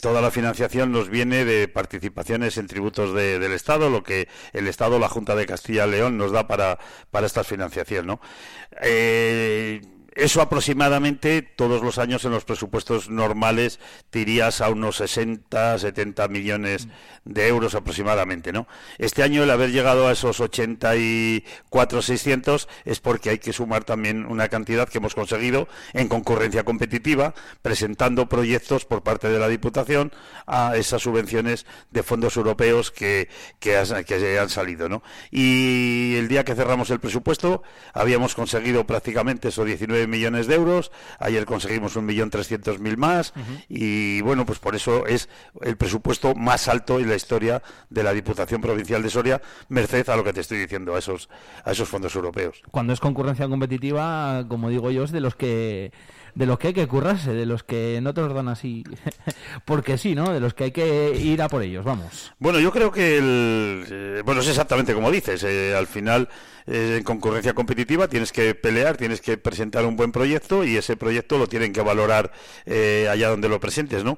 toda 0.00 0.20
la 0.20 0.30
financiación 0.30 0.92
nos 0.92 1.08
viene 1.08 1.44
de 1.44 1.66
participaciones 1.66 2.58
en 2.58 2.68
tributos 2.68 3.12
de- 3.12 3.40
del 3.40 3.52
Estado, 3.52 3.90
lo 3.90 4.04
que 4.04 4.28
el 4.52 4.68
Estado, 4.68 5.00
la 5.00 5.08
Junta 5.08 5.34
de 5.34 5.46
Castilla 5.46 5.86
y 5.88 5.90
León, 5.90 6.16
nos 6.16 6.30
da 6.30 6.46
para, 6.46 6.78
para 7.10 7.26
esta 7.26 7.42
financiación, 7.42 8.06
¿no? 8.06 8.20
Eh, 8.82 9.80
eso 10.14 10.40
aproximadamente 10.40 11.42
todos 11.42 11.82
los 11.82 11.98
años 11.98 12.24
en 12.24 12.32
los 12.32 12.44
presupuestos 12.44 13.08
normales 13.08 13.78
te 14.10 14.20
irías 14.20 14.60
a 14.60 14.68
unos 14.70 14.96
60, 14.96 15.78
70 15.78 16.28
millones 16.28 16.88
de 17.24 17.48
euros 17.48 17.74
aproximadamente, 17.74 18.52
¿no? 18.52 18.66
Este 18.98 19.22
año 19.22 19.42
el 19.42 19.50
haber 19.50 19.70
llegado 19.70 20.08
a 20.08 20.12
esos 20.12 20.40
84, 20.40 22.02
600 22.02 22.68
es 22.84 23.00
porque 23.00 23.30
hay 23.30 23.38
que 23.38 23.52
sumar 23.52 23.84
también 23.84 24.26
una 24.26 24.48
cantidad 24.48 24.88
que 24.88 24.98
hemos 24.98 25.14
conseguido 25.14 25.68
en 25.92 26.08
concurrencia 26.08 26.64
competitiva, 26.64 27.34
presentando 27.62 28.28
proyectos 28.28 28.84
por 28.84 29.02
parte 29.02 29.28
de 29.28 29.38
la 29.38 29.48
Diputación 29.48 30.12
a 30.46 30.76
esas 30.76 31.02
subvenciones 31.02 31.66
de 31.90 32.02
fondos 32.02 32.36
europeos 32.36 32.90
que, 32.90 33.28
que, 33.58 33.80
que 34.06 34.38
han 34.38 34.48
salido, 34.48 34.88
¿no? 34.88 35.02
Y 35.30 36.14
el 36.16 36.28
día 36.28 36.44
que 36.44 36.54
cerramos 36.54 36.90
el 36.90 37.00
presupuesto 37.00 37.62
habíamos 37.92 38.34
conseguido 38.34 38.86
prácticamente 38.86 39.48
esos 39.48 39.66
19 39.66 39.99
millones 40.06 40.46
de 40.46 40.54
euros, 40.54 40.90
ayer 41.18 41.44
conseguimos 41.46 41.96
un 41.96 42.06
millón 42.06 42.30
trescientos 42.30 42.78
mil 42.78 42.96
más 42.96 43.32
y 43.68 44.20
bueno, 44.22 44.46
pues 44.46 44.58
por 44.58 44.74
eso 44.74 45.06
es 45.06 45.28
el 45.62 45.76
presupuesto 45.76 46.34
más 46.34 46.68
alto 46.68 46.98
en 46.98 47.08
la 47.08 47.16
historia 47.16 47.62
de 47.88 48.02
la 48.02 48.12
Diputación 48.12 48.60
Provincial 48.60 49.02
de 49.02 49.10
Soria, 49.10 49.42
merced 49.68 50.08
a 50.08 50.16
lo 50.16 50.24
que 50.24 50.32
te 50.32 50.40
estoy 50.40 50.58
diciendo, 50.58 50.94
a 50.94 50.98
esos, 50.98 51.28
a 51.64 51.72
esos 51.72 51.88
fondos 51.88 52.14
europeos. 52.14 52.62
Cuando 52.70 52.92
es 52.92 53.00
concurrencia 53.00 53.48
competitiva, 53.48 54.44
como 54.48 54.68
digo 54.68 54.90
yo, 54.90 55.04
es 55.04 55.12
de 55.12 55.20
los 55.20 55.34
que 55.34 55.92
de 56.40 56.46
los 56.46 56.58
que 56.58 56.68
hay 56.68 56.72
que 56.72 56.86
currarse, 56.86 57.34
de 57.34 57.44
los 57.44 57.64
que 57.64 58.00
no 58.00 58.14
te 58.14 58.22
los 58.22 58.32
dan 58.32 58.48
así, 58.48 58.82
porque 59.66 59.98
sí, 59.98 60.14
¿no? 60.14 60.32
De 60.32 60.40
los 60.40 60.54
que 60.54 60.64
hay 60.64 60.70
que 60.70 61.14
ir 61.14 61.42
a 61.42 61.50
por 61.50 61.62
ellos, 61.62 61.84
vamos. 61.84 62.32
Bueno, 62.38 62.58
yo 62.58 62.72
creo 62.72 62.90
que 62.90 63.18
el, 63.18 63.84
eh, 63.90 64.22
bueno 64.24 64.40
es 64.40 64.48
exactamente 64.48 64.94
como 64.94 65.10
dices. 65.10 65.44
eh, 65.44 65.74
al 65.76 65.86
final, 65.86 66.30
eh, 66.66 66.94
en 66.96 67.04
concurrencia 67.04 67.52
competitiva 67.52 68.08
tienes 68.08 68.32
que 68.32 68.54
pelear, 68.54 68.96
tienes 68.96 69.20
que 69.20 69.36
presentar 69.36 69.84
un 69.84 69.96
buen 69.96 70.12
proyecto 70.12 70.64
y 70.64 70.78
ese 70.78 70.96
proyecto 70.96 71.36
lo 71.36 71.46
tienen 71.46 71.74
que 71.74 71.82
valorar 71.82 72.32
allá 72.66 73.28
donde 73.28 73.50
lo 73.50 73.60
presentes, 73.60 74.02
¿no? 74.02 74.16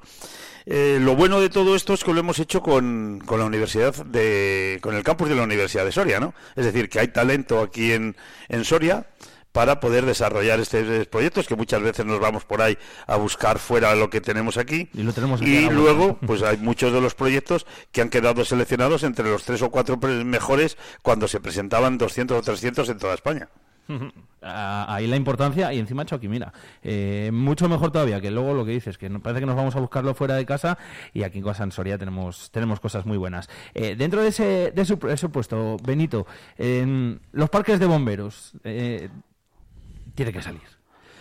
Lo 0.65 1.17
bueno 1.17 1.41
de 1.41 1.49
todo 1.49 1.75
esto 1.75 1.93
es 1.93 2.05
que 2.05 2.13
lo 2.13 2.21
hemos 2.21 2.39
hecho 2.39 2.61
con, 2.61 3.21
con 3.25 3.37
la 3.37 3.45
universidad 3.45 3.93
de, 4.05 4.79
con 4.81 4.95
el 4.95 5.03
campus 5.03 5.27
de 5.27 5.35
la 5.35 5.43
Universidad 5.43 5.83
de 5.83 5.91
Soria, 5.91 6.21
¿no? 6.21 6.33
Es 6.55 6.63
decir, 6.63 6.87
que 6.87 7.01
hay 7.01 7.09
talento 7.09 7.59
aquí 7.59 7.91
en, 7.91 8.15
en 8.47 8.63
Soria 8.63 9.07
para 9.53 9.79
poder 9.79 10.05
desarrollar 10.05 10.59
estos 10.59 11.07
proyectos 11.07 11.47
que 11.47 11.55
muchas 11.55 11.81
veces 11.81 12.05
nos 12.05 12.19
vamos 12.19 12.43
por 12.43 12.61
ahí 12.61 12.77
a 13.07 13.15
buscar 13.15 13.59
fuera 13.59 13.95
lo 13.95 14.09
que 14.09 14.19
tenemos 14.19 14.57
aquí 14.57 14.89
Y 14.93 15.03
lo 15.03 15.13
tenemos 15.13 15.41
aquí 15.41 15.55
a 15.55 15.61
y 15.61 15.61
la 15.61 15.69
vuelta. 15.69 15.81
luego 15.81 16.17
pues 16.27 16.43
hay 16.43 16.57
muchos 16.57 16.91
de 16.91 16.99
los 16.99 17.15
proyectos 17.15 17.65
que 17.91 18.01
han 18.01 18.09
quedado 18.09 18.43
seleccionados 18.43 19.03
entre 19.03 19.29
los 19.29 19.45
tres 19.45 19.61
o 19.61 19.71
cuatro 19.71 19.97
mejores 19.97 20.77
cuando 21.01 21.27
se 21.27 21.39
presentaban 21.39 21.97
200 21.97 22.37
o 22.37 22.41
300 22.41 22.89
en 22.89 22.97
toda 22.97 23.13
España. 23.13 23.47
Ah, 24.45 24.85
Ahí 24.89 25.07
la 25.07 25.15
importancia, 25.15 25.71
y 25.71 25.79
encima 25.79 26.03
Chucky, 26.03 26.27
mira, 26.27 26.51
eh, 26.81 27.29
mucho 27.31 27.69
mejor 27.69 27.91
todavía 27.91 28.19
que 28.19 28.29
luego 28.29 28.53
lo 28.53 28.65
que 28.65 28.71
dices, 28.71 28.97
que 28.97 29.09
parece 29.09 29.39
que 29.39 29.45
nos 29.45 29.55
vamos 29.55 29.73
a 29.77 29.79
buscarlo 29.79 30.13
fuera 30.13 30.35
de 30.35 30.45
casa 30.45 30.77
y 31.13 31.23
aquí 31.23 31.39
en 31.39 31.71
Soria 31.71 31.97
tenemos, 31.97 32.51
tenemos 32.51 32.81
cosas 32.81 33.05
muy 33.05 33.15
buenas. 33.17 33.49
Eh, 33.73 33.95
dentro 33.97 34.21
de 34.21 34.27
ese, 34.27 34.71
de 34.71 34.83
su 34.83 34.99
presupuesto, 34.99 35.77
Benito, 35.81 36.27
en 36.57 37.21
los 37.31 37.49
parques 37.49 37.79
de 37.79 37.85
bomberos, 37.85 38.51
eh, 38.65 39.07
tiene 40.15 40.31
que 40.33 40.41
salir. 40.41 40.61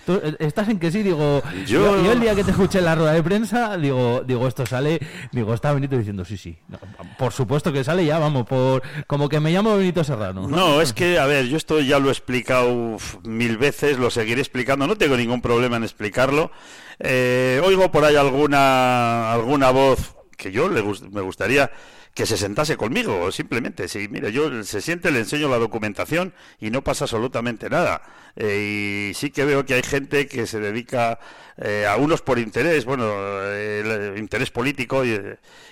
Tú, 0.04 0.14
eh, 0.20 0.34
estás 0.40 0.68
en 0.68 0.80
que 0.80 0.90
sí, 0.90 1.04
digo, 1.04 1.40
Yo- 1.64 1.96
yo, 1.96 2.04
yo 2.04 2.10
el 2.12 2.18
día 2.20 2.34
que 2.34 2.42
te 2.42 2.50
escuché 2.50 2.80
en 2.80 2.86
la 2.86 2.96
rueda 2.96 3.12
de 3.12 3.22
prensa, 3.22 3.76
digo, 3.76 4.22
digo, 4.26 4.48
esto 4.48 4.66
sale, 4.66 4.98
digo, 5.30 5.54
está 5.54 5.72
Benito 5.72 5.96
diciendo, 5.96 6.24
sí, 6.24 6.36
sí, 6.36 6.58
No, 6.66 6.80
por 7.18 7.32
supuesto 7.32 7.72
que 7.72 7.84
sale 7.84 8.04
ya, 8.04 8.18
vamos, 8.18 8.44
por 8.44 8.82
como 9.06 9.28
que 9.28 9.38
me 9.38 9.52
llamo 9.52 9.76
Benito 9.76 10.02
Serrano. 10.02 10.48
No, 10.48 10.80
es 10.82 10.92
que, 10.92 11.20
a 11.20 11.26
ver, 11.26 11.46
yo 11.46 11.56
esto 11.56 11.78
ya 11.80 12.00
lo 12.00 12.08
he 12.08 12.12
explicado 12.12 12.96
mil 13.22 13.58
veces, 13.58 13.96
lo 13.96 14.10
seguiré 14.10 14.40
explicando, 14.40 14.88
no 14.88 14.96
tengo 14.96 15.16
ningún 15.16 15.40
problema 15.40 15.76
en 15.76 15.84
explicarlo. 15.84 16.50
Eh, 16.98 17.60
oigo 17.64 17.92
por 17.92 18.04
ahí 18.04 18.16
alguna, 18.16 19.32
alguna 19.32 19.70
voz 19.70 20.16
que 20.36 20.50
yo 20.50 20.68
le 20.68 20.82
me 21.12 21.20
gustaría 21.20 21.70
que 22.14 22.26
se 22.26 22.36
sentase 22.36 22.76
conmigo, 22.76 23.32
simplemente. 23.32 23.88
Sí, 23.88 24.06
mire, 24.10 24.32
yo 24.32 24.62
se 24.64 24.80
siente, 24.82 25.10
le 25.10 25.20
enseño 25.20 25.48
la 25.48 25.56
documentación 25.58 26.34
y 26.60 26.70
no 26.70 26.82
pasa 26.84 27.04
absolutamente 27.04 27.70
nada. 27.70 28.02
Eh, 28.36 29.08
y 29.10 29.14
sí 29.14 29.30
que 29.30 29.44
veo 29.46 29.64
que 29.64 29.74
hay 29.74 29.82
gente 29.82 30.26
que 30.26 30.46
se 30.46 30.60
dedica 30.60 31.18
eh, 31.56 31.86
a 31.88 31.96
unos 31.96 32.20
por 32.22 32.38
interés, 32.38 32.84
bueno, 32.84 33.04
eh, 33.10 34.12
el 34.14 34.18
interés 34.18 34.50
político 34.50 35.04
y, 35.06 35.18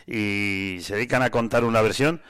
y 0.07 0.81
se 0.83 0.95
dedican 0.97 1.23
a 1.23 1.31
contar 1.31 1.65
una 1.65 1.83
versión 1.83 2.23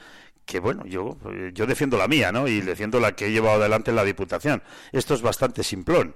que 0.45 0.59
bueno, 0.59 0.83
yo, 0.85 1.17
eh, 1.31 1.51
yo 1.53 1.65
defiendo 1.65 1.97
la 1.97 2.09
mía, 2.09 2.33
¿no? 2.33 2.47
Y 2.49 2.59
defiendo 2.59 2.99
la 2.99 3.13
que 3.15 3.27
he 3.27 3.31
llevado 3.31 3.61
adelante 3.61 3.91
en 3.91 3.95
la 3.95 4.03
Diputación. 4.03 4.61
Esto 4.91 5.13
es 5.13 5.21
bastante 5.21 5.63
simplón. 5.63 6.15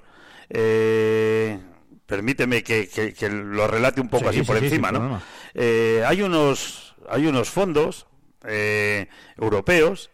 Eh, 0.49 1.57
permíteme 2.05 2.61
que, 2.63 2.89
que- 2.89 3.13
que 3.13 3.30
lo 3.30 3.67
relate 3.67 4.01
un 4.01 4.09
poco 4.09 4.23
Sí, 4.26 4.30
así 4.30 4.39
sí, 4.39 4.45
por 4.45 4.59
sí, 4.59 4.65
encima, 4.65 4.91
¿no? 4.91 5.22
Eh, 5.53 6.03
hay 6.05 6.22
unos 6.22 6.84
hay 7.10 7.27
unos 7.27 7.49
fondos 7.49 8.07
eh, 8.45 9.07
europeos. 9.38 10.10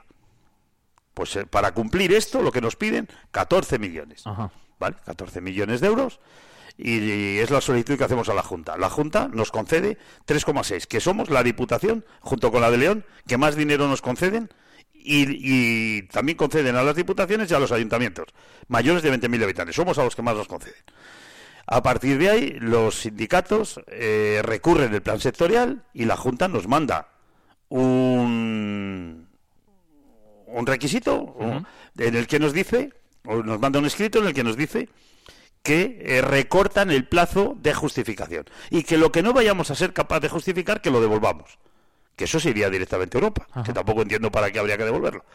Pues 1.15 1.35
eh, 1.37 1.47
para 1.47 1.73
cumplir 1.73 2.13
esto, 2.13 2.43
lo 2.43 2.53
que 2.53 2.61
nos 2.61 2.77
piden, 2.77 3.09
14 3.33 3.79
millones. 3.79 4.25
¿Vale? 4.79 4.97
14 5.05 5.41
millones 5.41 5.81
de 5.81 5.89
euros. 5.89 6.21
Y, 6.79 7.39
es 7.39 7.51
la 7.51 7.61
solicitud 7.61 7.99
que 7.99 8.05
hacemos 8.05 8.29
a 8.29 8.35
la 8.35 8.43
Junta. 8.43 8.79
La 8.79 8.89
Junta 8.89 9.29
nos 9.33 9.51
concede 9.51 9.99
3,6, 10.27 10.87
que 10.87 11.01
somos 11.01 11.29
la 11.29 11.43
Diputación, 11.43 12.05
junto 12.21 12.53
con 12.53 12.61
la 12.61 12.71
de 12.71 12.79
León, 12.79 13.05
que 13.27 13.37
más 13.37 13.57
dinero 13.57 13.89
nos 13.89 14.01
conceden 14.01 14.49
y, 14.95 15.27
y 15.29 16.03
también 16.03 16.39
conceden 16.39 16.77
a 16.77 16.83
las 16.83 16.95
diputaciones 16.95 17.51
y 17.51 17.55
a 17.55 17.59
los 17.59 17.73
ayuntamientos, 17.73 18.27
mayores 18.69 19.03
de 19.03 19.13
20.000 19.13 19.43
habitantes. 19.43 19.75
Somos 19.75 19.99
a 19.99 20.05
los 20.05 20.15
que 20.15 20.23
más 20.23 20.37
nos 20.37 20.47
conceden. 20.47 20.83
A 21.71 21.83
partir 21.83 22.17
de 22.17 22.31
ahí, 22.31 22.57
los 22.61 23.01
sindicatos 23.01 23.79
eh, 23.89 24.41
recurren 24.43 24.95
el 24.95 25.03
plan 25.03 25.21
sectorial 25.21 25.85
y 25.93 26.07
la 26.07 26.17
Junta 26.17 26.49
nos 26.49 26.67
manda 26.67 27.09
un, 27.69 29.29
un 30.47 30.67
requisito 30.67 31.37
en 31.99 32.15
el 32.15 32.27
que 32.27 32.39
nos 32.39 32.55
dice, 32.55 32.95
o 33.27 33.43
nos 33.43 33.61
manda 33.61 33.81
un 33.81 33.85
escrito 33.85 34.19
en 34.21 34.29
el 34.29 34.33
que 34.33 34.45
nos 34.45 34.57
dice 34.57 34.89
que 35.69 35.99
eh, 36.01 36.23
recortan 36.23 36.91
el 36.91 37.07
plazo 37.07 37.55
de 37.61 37.75
justificación 37.75 38.47
y 38.71 38.85
que 38.85 38.97
lo 38.97 39.13
que 39.13 39.23
no 39.23 39.35
vayamos 39.35 39.71
a 39.71 39.75
ser 39.75 39.93
capaz 39.93 40.21
de 40.21 40.31
justificar, 40.31 40.81
que 40.81 40.91
lo 40.91 40.99
devolvamos. 40.99 41.59
que 42.17 42.25
eso 42.25 42.41
se 42.41 42.49
iría 42.49 42.71
directamente 42.71 43.19
a 43.19 43.21
Europa, 43.21 43.47
que 43.67 43.75
tampoco 43.75 44.01
entiendo 44.01 44.33
para 44.33 44.51
qué 44.51 44.59
habría 44.59 44.79
que 44.79 44.85
devolverlo. 44.85 45.27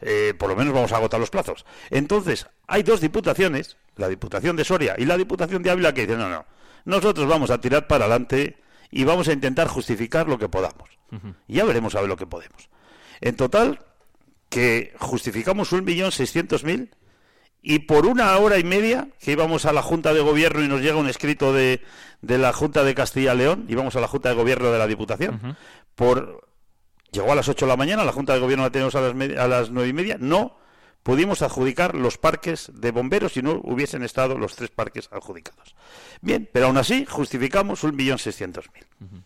Eh, 0.00 0.32
por 0.38 0.48
lo 0.48 0.56
menos 0.56 0.72
vamos 0.72 0.92
a 0.92 0.96
agotar 0.96 1.20
los 1.20 1.28
plazos. 1.28 1.66
Entonces, 1.90 2.46
hay 2.66 2.82
dos 2.82 3.02
diputaciones, 3.02 3.76
la 3.96 4.08
Diputación 4.08 4.56
de 4.56 4.64
Soria 4.64 4.94
y 4.96 5.04
la 5.04 5.18
Diputación 5.18 5.62
de 5.62 5.70
Ávila, 5.70 5.92
que 5.92 6.00
dicen, 6.00 6.18
no, 6.18 6.30
no, 6.30 6.46
nosotros 6.86 7.28
vamos 7.28 7.50
a 7.50 7.60
tirar 7.60 7.86
para 7.86 8.06
adelante 8.06 8.56
y 8.90 9.04
vamos 9.04 9.28
a 9.28 9.34
intentar 9.34 9.68
justificar 9.68 10.26
lo 10.26 10.38
que 10.38 10.48
podamos. 10.48 10.88
Y 11.46 11.56
ya 11.56 11.66
veremos 11.66 11.94
a 11.94 12.00
ver 12.00 12.08
lo 12.08 12.16
que 12.16 12.26
podemos. 12.26 12.70
En 13.20 13.36
total, 13.36 13.84
que 14.48 14.94
justificamos 14.98 15.70
un 15.72 15.84
millón 15.84 16.12
seiscientos 16.12 16.64
mil 16.64 16.90
y 17.62 17.80
por 17.80 18.06
una 18.06 18.36
hora 18.38 18.58
y 18.58 18.64
media 18.64 19.08
que 19.20 19.32
íbamos 19.32 19.64
a 19.64 19.72
la 19.72 19.82
Junta 19.82 20.12
de 20.12 20.20
Gobierno 20.20 20.62
y 20.62 20.68
nos 20.68 20.80
llega 20.80 20.96
un 20.96 21.08
escrito 21.08 21.52
de, 21.52 21.80
de 22.20 22.38
la 22.38 22.52
Junta 22.52 22.82
de 22.82 22.94
Castilla 22.94 23.34
y 23.34 23.38
León, 23.38 23.66
íbamos 23.68 23.94
a 23.94 24.00
la 24.00 24.08
Junta 24.08 24.28
de 24.30 24.34
Gobierno 24.34 24.72
de 24.72 24.78
la 24.78 24.86
Diputación, 24.88 25.56
por 25.94 26.48
llegó 27.12 27.30
a 27.30 27.36
las 27.36 27.48
8 27.48 27.66
de 27.66 27.70
la 27.70 27.76
mañana, 27.76 28.04
la 28.04 28.12
Junta 28.12 28.34
de 28.34 28.40
Gobierno 28.40 28.64
la 28.64 28.70
tenemos 28.70 28.94
a 28.96 29.00
las, 29.00 29.38
a 29.38 29.48
las 29.48 29.70
nueve 29.70 29.88
y 29.88 29.92
media, 29.92 30.16
no 30.18 30.58
pudimos 31.02 31.42
adjudicar 31.42 31.94
los 31.94 32.18
parques 32.18 32.70
de 32.74 32.90
bomberos 32.90 33.32
si 33.32 33.42
no 33.42 33.60
hubiesen 33.64 34.02
estado 34.02 34.38
los 34.38 34.56
tres 34.56 34.70
parques 34.70 35.08
adjudicados. 35.12 35.74
Bien, 36.20 36.48
pero 36.52 36.66
aún 36.66 36.76
así 36.76 37.06
justificamos 37.08 37.84
un 37.84 37.96
millón 37.96 38.18
seiscientos 38.18 38.66
mil. 38.74 39.22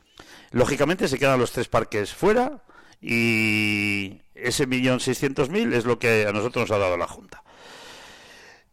Lógicamente 0.53 1.09
se 1.09 1.19
quedan 1.19 1.39
los 1.39 1.53
tres 1.53 1.69
parques 1.69 2.15
fuera 2.15 2.63
y 3.01 4.23
ese 4.35 4.67
millón 4.67 5.01
seiscientos 5.01 5.51
mil 5.51 5.73
es 5.73 5.85
lo 5.85 5.99
que 5.99 6.27
a 6.27 6.33
nosotros 6.33 6.69
nos 6.69 6.77
ha 6.77 6.81
dado 6.81 6.97
la 6.97 7.07
Junta. 7.07 7.43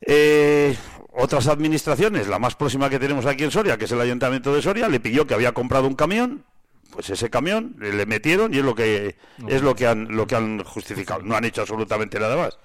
Eh, 0.06 0.76
otras 1.12 1.48
administraciones, 1.48 2.28
la 2.28 2.40
más 2.40 2.56
próxima 2.56 2.90
que 2.90 3.00
tenemos 3.00 3.26
aquí 3.26 3.44
en 3.44 3.52
Soria, 3.52 3.78
que 3.78 3.86
es 3.86 3.92
el 3.92 4.02
Ayuntamiento 4.02 4.54
de 4.54 4.62
Soria, 4.62 4.90
le 4.90 5.00
pidió 5.00 5.28
que 5.28 5.34
había 5.34 5.52
comprado 5.52 5.88
un 5.88 5.96
camión, 5.96 6.44
pues 6.90 7.10
ese 7.10 7.30
camión 7.30 7.76
le 7.80 8.06
metieron 8.06 8.54
y 8.54 8.58
es 8.58 8.64
lo 8.64 8.76
que 8.76 9.16
es 9.48 9.62
lo 9.62 9.76
que 9.76 9.88
han 9.88 10.16
lo 10.16 10.28
que 10.28 10.36
han 10.36 10.64
justificado. 10.64 11.22
No 11.24 11.36
han 11.36 11.46
hecho 11.46 11.62
absolutamente 11.62 12.20
nada 12.20 12.36
más. 12.36 12.58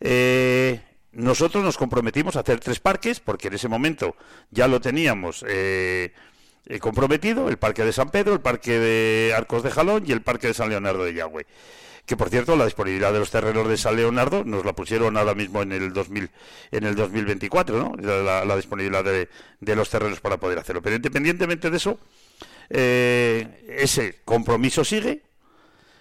Eh, 0.00 0.80
nosotros 1.12 1.62
nos 1.62 1.76
comprometimos 1.76 2.36
a 2.36 2.40
hacer 2.40 2.60
tres 2.60 2.80
parques 2.80 3.20
porque 3.20 3.48
en 3.48 3.54
ese 3.54 3.68
momento 3.68 4.16
ya 4.50 4.68
lo 4.68 4.80
teníamos 4.80 5.44
eh, 5.48 6.12
eh, 6.66 6.78
comprometido: 6.78 7.48
el 7.48 7.58
parque 7.58 7.84
de 7.84 7.92
San 7.92 8.10
Pedro, 8.10 8.34
el 8.34 8.40
parque 8.40 8.78
de 8.78 9.34
Arcos 9.34 9.62
de 9.62 9.70
Jalón 9.70 10.04
y 10.06 10.12
el 10.12 10.22
parque 10.22 10.48
de 10.48 10.54
San 10.54 10.68
Leonardo 10.68 11.04
de 11.04 11.14
Yagüe 11.14 11.46
que 12.06 12.16
por 12.16 12.30
cierto 12.30 12.56
la 12.56 12.64
disponibilidad 12.64 13.12
de 13.12 13.20
los 13.20 13.30
terrenos 13.30 13.68
de 13.68 13.76
San 13.76 13.96
Leonardo 13.96 14.44
nos 14.44 14.64
la 14.64 14.72
pusieron 14.72 15.16
ahora 15.16 15.34
mismo 15.34 15.62
en 15.62 15.72
el 15.72 15.92
2000 15.92 16.30
en 16.72 16.84
el 16.84 16.96
2024 16.96 17.78
¿no? 17.78 17.94
la, 18.02 18.44
la 18.44 18.56
disponibilidad 18.56 19.04
de, 19.04 19.28
de 19.60 19.76
los 19.76 19.88
terrenos 19.88 20.20
para 20.20 20.38
poder 20.38 20.58
hacerlo. 20.58 20.82
Pero 20.82 20.96
independientemente 20.96 21.70
de 21.70 21.76
eso 21.76 22.00
eh, 22.70 23.64
ese 23.68 24.20
compromiso 24.24 24.84
sigue. 24.84 25.22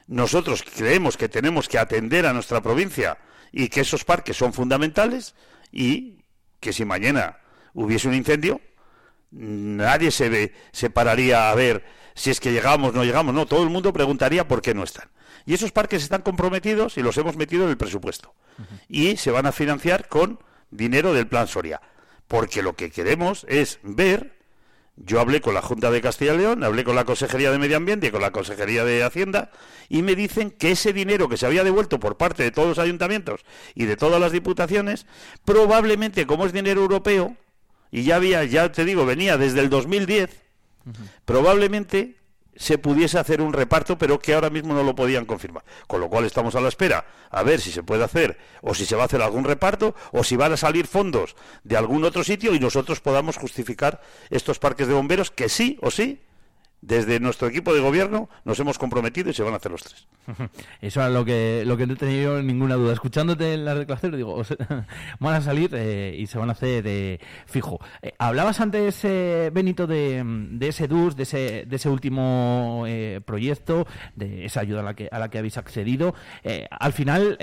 Nosotros 0.08 0.64
creemos 0.64 1.18
que 1.18 1.30
tenemos 1.30 1.70
que 1.70 1.78
atender 1.78 2.26
a 2.26 2.34
nuestra 2.34 2.62
provincia 2.62 3.18
y 3.52 3.70
que 3.70 3.82
esos 3.82 4.04
parques 4.04 4.38
son 4.38 4.54
fundamentales 4.54 5.36
y 5.72 6.24
que 6.60 6.74
si 6.74 6.84
mañana 6.84 7.38
hubiese 7.74 8.08
un 8.08 8.16
incendio 8.16 8.60
nadie 9.32 10.12
se 10.12 10.28
ve, 10.28 10.54
se 10.74 10.90
pararía 10.90 11.50
a 11.50 11.56
ver 11.56 11.86
si 12.16 12.32
es 12.32 12.40
que 12.40 12.52
llegamos 12.52 12.94
no 12.94 13.06
llegamos. 13.06 13.34
No 13.34 13.46
todo 13.46 13.64
el 13.64 13.70
mundo 13.70 13.94
preguntaría 13.94 14.48
por 14.48 14.62
qué 14.62 14.74
no 14.74 14.84
están 14.84 15.10
y 15.46 15.54
esos 15.54 15.72
parques 15.72 16.04
están 16.04 16.22
comprometidos 16.22 16.98
y 16.98 17.02
los 17.02 17.18
hemos 17.18 17.36
metido 17.36 17.64
en 17.64 17.70
el 17.70 17.78
presupuesto. 17.78 18.34
Y 18.88 19.18
se 19.18 19.32
van 19.32 19.46
a 19.46 19.52
financiar 19.52 20.08
con 20.08 20.40
dinero 20.70 21.14
del 21.14 21.28
Plan 21.28 21.48
Soria. 21.48 21.82
Porque 22.28 22.62
lo 22.62 22.76
que 22.76 22.92
queremos 22.92 23.46
es 23.50 23.80
ver, 23.84 24.38
yo 24.96 25.20
hablé 25.20 25.42
con 25.42 25.54
la 25.54 25.62
Junta 25.62 25.92
de 25.92 26.02
Castilla 26.02 26.34
y 26.34 26.38
León, 26.38 26.64
hablé 26.64 26.84
con 26.84 26.96
la 26.96 27.06
Consejería 27.06 27.52
de 27.52 27.60
Medio 27.60 27.78
Ambiente 27.78 28.08
y 28.08 28.12
con 28.12 28.22
la 28.22 28.32
Consejería 28.32 28.86
de 28.86 29.04
Hacienda, 29.04 29.52
y 29.90 30.02
me 30.02 30.16
dicen 30.16 30.52
que 30.52 30.72
ese 30.72 30.94
dinero 30.94 31.28
que 31.28 31.38
se 31.38 31.46
había 31.46 31.64
devuelto 31.64 32.00
por 32.00 32.18
parte 32.18 32.44
de 32.44 32.52
todos 32.52 32.70
los 32.70 32.80
ayuntamientos 32.80 33.42
y 33.76 33.86
de 33.86 33.98
todas 33.98 34.22
las 34.22 34.32
diputaciones, 34.32 35.08
probablemente 35.44 36.26
como 36.26 36.46
es 36.46 36.54
dinero 36.54 36.82
europeo, 36.82 37.36
y 37.92 38.04
ya 38.04 38.16
había, 38.16 38.46
ya 38.46 38.72
te 38.72 38.86
digo, 38.86 39.06
venía 39.06 39.38
desde 39.38 39.60
el 39.60 39.70
2010, 39.70 40.30
probablemente 41.26 42.21
se 42.62 42.78
pudiese 42.78 43.18
hacer 43.18 43.42
un 43.42 43.54
reparto, 43.54 43.98
pero 43.98 44.20
que 44.20 44.36
ahora 44.36 44.52
mismo 44.52 44.76
no 44.76 44.84
lo 44.84 44.94
podían 44.94 45.26
confirmar. 45.26 45.64
Con 45.88 46.00
lo 46.00 46.10
cual 46.10 46.26
estamos 46.26 46.54
a 46.54 46.62
la 46.62 46.68
espera 46.68 47.06
a 47.32 47.42
ver 47.42 47.60
si 47.60 47.72
se 47.72 47.82
puede 47.82 48.04
hacer 48.04 48.38
o 48.62 48.76
si 48.76 48.86
se 48.86 48.96
va 48.96 49.02
a 49.02 49.06
hacer 49.08 49.24
algún 49.24 49.46
reparto 49.46 49.96
o 50.12 50.24
si 50.24 50.36
van 50.36 50.54
a 50.54 50.58
salir 50.58 50.86
fondos 50.86 51.36
de 51.64 51.76
algún 51.76 52.04
otro 52.04 52.24
sitio 52.24 52.54
y 52.54 52.60
nosotros 52.60 53.02
podamos 53.02 53.38
justificar 53.38 54.00
estos 54.30 54.60
parques 54.60 54.88
de 54.88 54.94
bomberos 54.94 55.32
que 55.32 55.50
sí 55.50 55.80
o 55.82 55.90
sí 55.90 56.22
desde 56.82 57.20
nuestro 57.20 57.48
equipo 57.48 57.74
de 57.74 57.80
gobierno 57.80 58.30
nos 58.44 58.60
hemos 58.60 58.78
comprometido 58.78 59.30
y 59.30 59.34
se 59.34 59.44
van 59.44 59.54
a 59.54 59.58
hacer 59.58 59.72
los 59.72 59.84
tres. 59.84 60.08
Eso 60.82 61.00
era 61.00 61.10
lo 61.10 61.24
que, 61.24 61.64
lo 61.66 61.78
que 61.78 61.88
no 61.88 61.96
tenía 61.96 62.24
yo 62.24 62.42
ninguna 62.42 62.76
duda. 62.76 62.94
Escuchándote 62.94 63.54
en 63.54 63.66
las 63.66 63.78
declaraciones, 63.78 64.18
digo, 64.18 64.42
van 65.20 65.36
a 65.36 65.42
salir 65.42 65.72
eh, 65.74 66.16
y 66.18 66.28
se 66.28 66.38
van 66.38 66.50
a 66.50 66.54
hacer 66.54 66.84
eh, 66.88 67.20
fijo. 67.46 67.80
Eh, 68.02 68.14
hablabas 68.18 68.60
antes, 68.60 69.04
eh, 69.04 69.52
Benito, 69.54 69.88
de, 69.88 70.24
de 70.26 70.68
ese 70.68 70.88
DUS, 70.88 71.16
de 71.16 71.24
ese, 71.24 71.66
de 71.68 71.76
ese 71.76 71.90
último 71.90 72.86
proyecto, 73.26 73.86
de 74.16 74.46
esa 74.46 74.62
ayuda 74.62 74.82
a 74.82 74.84
la 74.84 74.94
que, 74.94 75.10
a 75.12 75.20
la 75.20 75.30
que 75.30 75.38
habéis 75.38 75.58
accedido. 75.58 76.14
Al 76.70 76.94
final, 76.94 77.38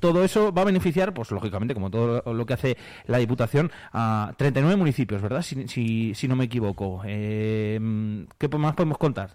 todo 0.00 0.24
eso 0.24 0.52
va 0.52 0.62
a 0.62 0.64
beneficiar, 0.64 1.14
pues 1.14 1.30
lógicamente, 1.30 1.74
como 1.74 1.90
todo 1.90 2.22
lo 2.32 2.46
que 2.46 2.54
hace 2.54 2.76
la 3.06 3.18
Diputación, 3.18 3.70
a 3.92 4.34
39 4.36 4.76
municipios, 4.76 5.22
¿verdad? 5.22 5.42
Si, 5.42 6.14
si, 6.14 6.28
no 6.28 6.36
me 6.36 6.44
equivoco. 6.44 7.02
¿Qué 7.04 8.48
más 8.58 8.74
podemos 8.74 8.98
contar? 8.98 9.30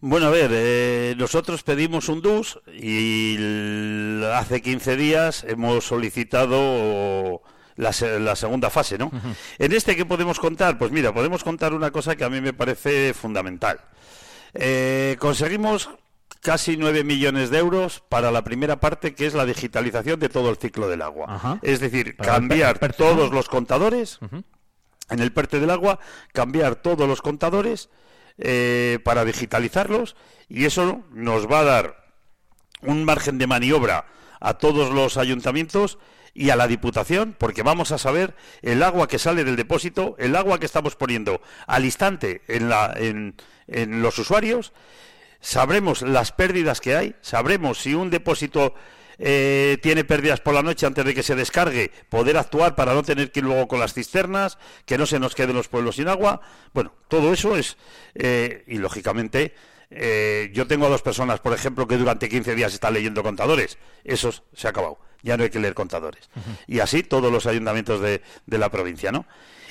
Bueno, 0.00 0.26
a 0.26 0.30
ver, 0.30 0.50
eh, 0.52 1.14
nosotros 1.16 1.62
pedimos 1.62 2.08
un 2.08 2.20
DUS 2.20 2.60
y 2.72 3.38
hace 4.34 4.60
15 4.60 4.96
días 4.96 5.44
hemos 5.48 5.84
solicitado 5.86 7.42
la, 7.76 7.92
la 8.20 8.36
segunda 8.36 8.68
fase, 8.70 8.98
¿no? 8.98 9.10
En 9.58 9.72
este, 9.72 9.96
¿qué 9.96 10.04
podemos 10.04 10.38
contar? 10.38 10.76
Pues 10.76 10.92
mira, 10.92 11.14
podemos 11.14 11.42
contar 11.42 11.72
una 11.72 11.90
cosa 11.90 12.14
que 12.14 12.24
a 12.24 12.30
mí 12.30 12.40
me 12.40 12.52
parece 12.52 13.14
fundamental. 13.14 13.80
Eh, 14.54 15.16
conseguimos 15.18 15.88
casi 16.40 16.76
9 16.76 17.02
millones 17.02 17.50
de 17.50 17.58
euros 17.58 18.02
para 18.08 18.30
la 18.30 18.44
primera 18.44 18.78
parte, 18.78 19.14
que 19.14 19.26
es 19.26 19.34
la 19.34 19.44
digitalización 19.46 20.20
de 20.20 20.28
todo 20.28 20.50
el 20.50 20.56
ciclo 20.56 20.88
del 20.88 21.02
agua. 21.02 21.58
Es 21.62 21.80
decir, 21.80 22.16
Para 22.16 22.32
cambiar 22.32 22.78
todos 22.94 23.32
los 23.32 23.48
contadores 23.48 24.18
en 25.10 25.20
el 25.20 25.32
PERTE 25.32 25.58
del 25.58 25.70
agua, 25.70 25.98
cambiar 26.32 26.76
todos 26.76 27.08
los 27.08 27.22
contadores 27.22 27.88
eh, 28.38 28.98
para 29.04 29.24
digitalizarlos 29.24 30.16
y 30.48 30.64
eso 30.64 31.04
nos 31.12 31.50
va 31.50 31.60
a 31.60 31.64
dar 31.64 32.06
un 32.82 33.04
margen 33.04 33.38
de 33.38 33.46
maniobra 33.46 34.06
a 34.40 34.54
todos 34.54 34.92
los 34.92 35.16
ayuntamientos 35.16 35.98
y 36.34 36.50
a 36.50 36.56
la 36.56 36.68
Diputación, 36.68 37.34
porque 37.38 37.62
vamos 37.62 37.92
a 37.92 37.98
saber 37.98 38.34
el 38.60 38.82
agua 38.82 39.08
que 39.08 39.18
sale 39.18 39.42
del 39.42 39.56
depósito, 39.56 40.14
el 40.18 40.36
agua 40.36 40.60
que 40.60 40.66
estamos 40.66 40.94
poniendo 40.94 41.40
al 41.66 41.86
instante 41.86 42.42
en, 42.46 42.68
la, 42.68 42.92
en, 42.94 43.36
en 43.66 44.02
los 44.02 44.18
usuarios, 44.18 44.74
sabremos 45.40 46.02
las 46.02 46.32
pérdidas 46.32 46.80
que 46.82 46.94
hay, 46.94 47.16
sabremos 47.22 47.78
si 47.78 47.94
un 47.94 48.10
depósito 48.10 48.74
eh, 49.18 49.78
tiene 49.82 50.04
pérdidas 50.04 50.40
por 50.40 50.54
la 50.54 50.62
noche 50.62 50.86
antes 50.86 51.04
de 51.04 51.14
que 51.14 51.22
se 51.22 51.34
descargue, 51.34 51.90
poder 52.08 52.36
actuar 52.36 52.74
para 52.74 52.94
no 52.94 53.02
tener 53.02 53.30
que 53.32 53.40
ir 53.40 53.46
luego 53.46 53.68
con 53.68 53.80
las 53.80 53.94
cisternas, 53.94 54.58
que 54.84 54.98
no 54.98 55.06
se 55.06 55.18
nos 55.18 55.34
queden 55.34 55.56
los 55.56 55.68
pueblos 55.68 55.96
sin 55.96 56.08
agua. 56.08 56.40
Bueno, 56.74 56.92
todo 57.08 57.32
eso 57.32 57.56
es, 57.56 57.76
eh, 58.14 58.64
y 58.66 58.78
lógicamente, 58.78 59.54
eh, 59.90 60.50
yo 60.52 60.66
tengo 60.66 60.86
a 60.86 60.88
dos 60.90 61.02
personas, 61.02 61.40
por 61.40 61.52
ejemplo, 61.52 61.86
que 61.86 61.96
durante 61.96 62.28
15 62.28 62.54
días 62.54 62.74
están 62.74 62.92
leyendo 62.94 63.22
contadores. 63.22 63.78
Eso 64.04 64.32
se 64.52 64.66
ha 64.66 64.70
acabado. 64.70 64.98
Ya 65.22 65.36
no 65.36 65.44
hay 65.44 65.50
que 65.50 65.60
leer 65.60 65.74
contadores. 65.74 66.28
Y 66.66 66.80
así 66.80 67.02
todos 67.02 67.32
los 67.32 67.46
ayuntamientos 67.46 68.00
de, 68.00 68.22
de 68.46 68.58
la 68.58 68.70
provincia, 68.70 69.12
¿no? 69.12 69.26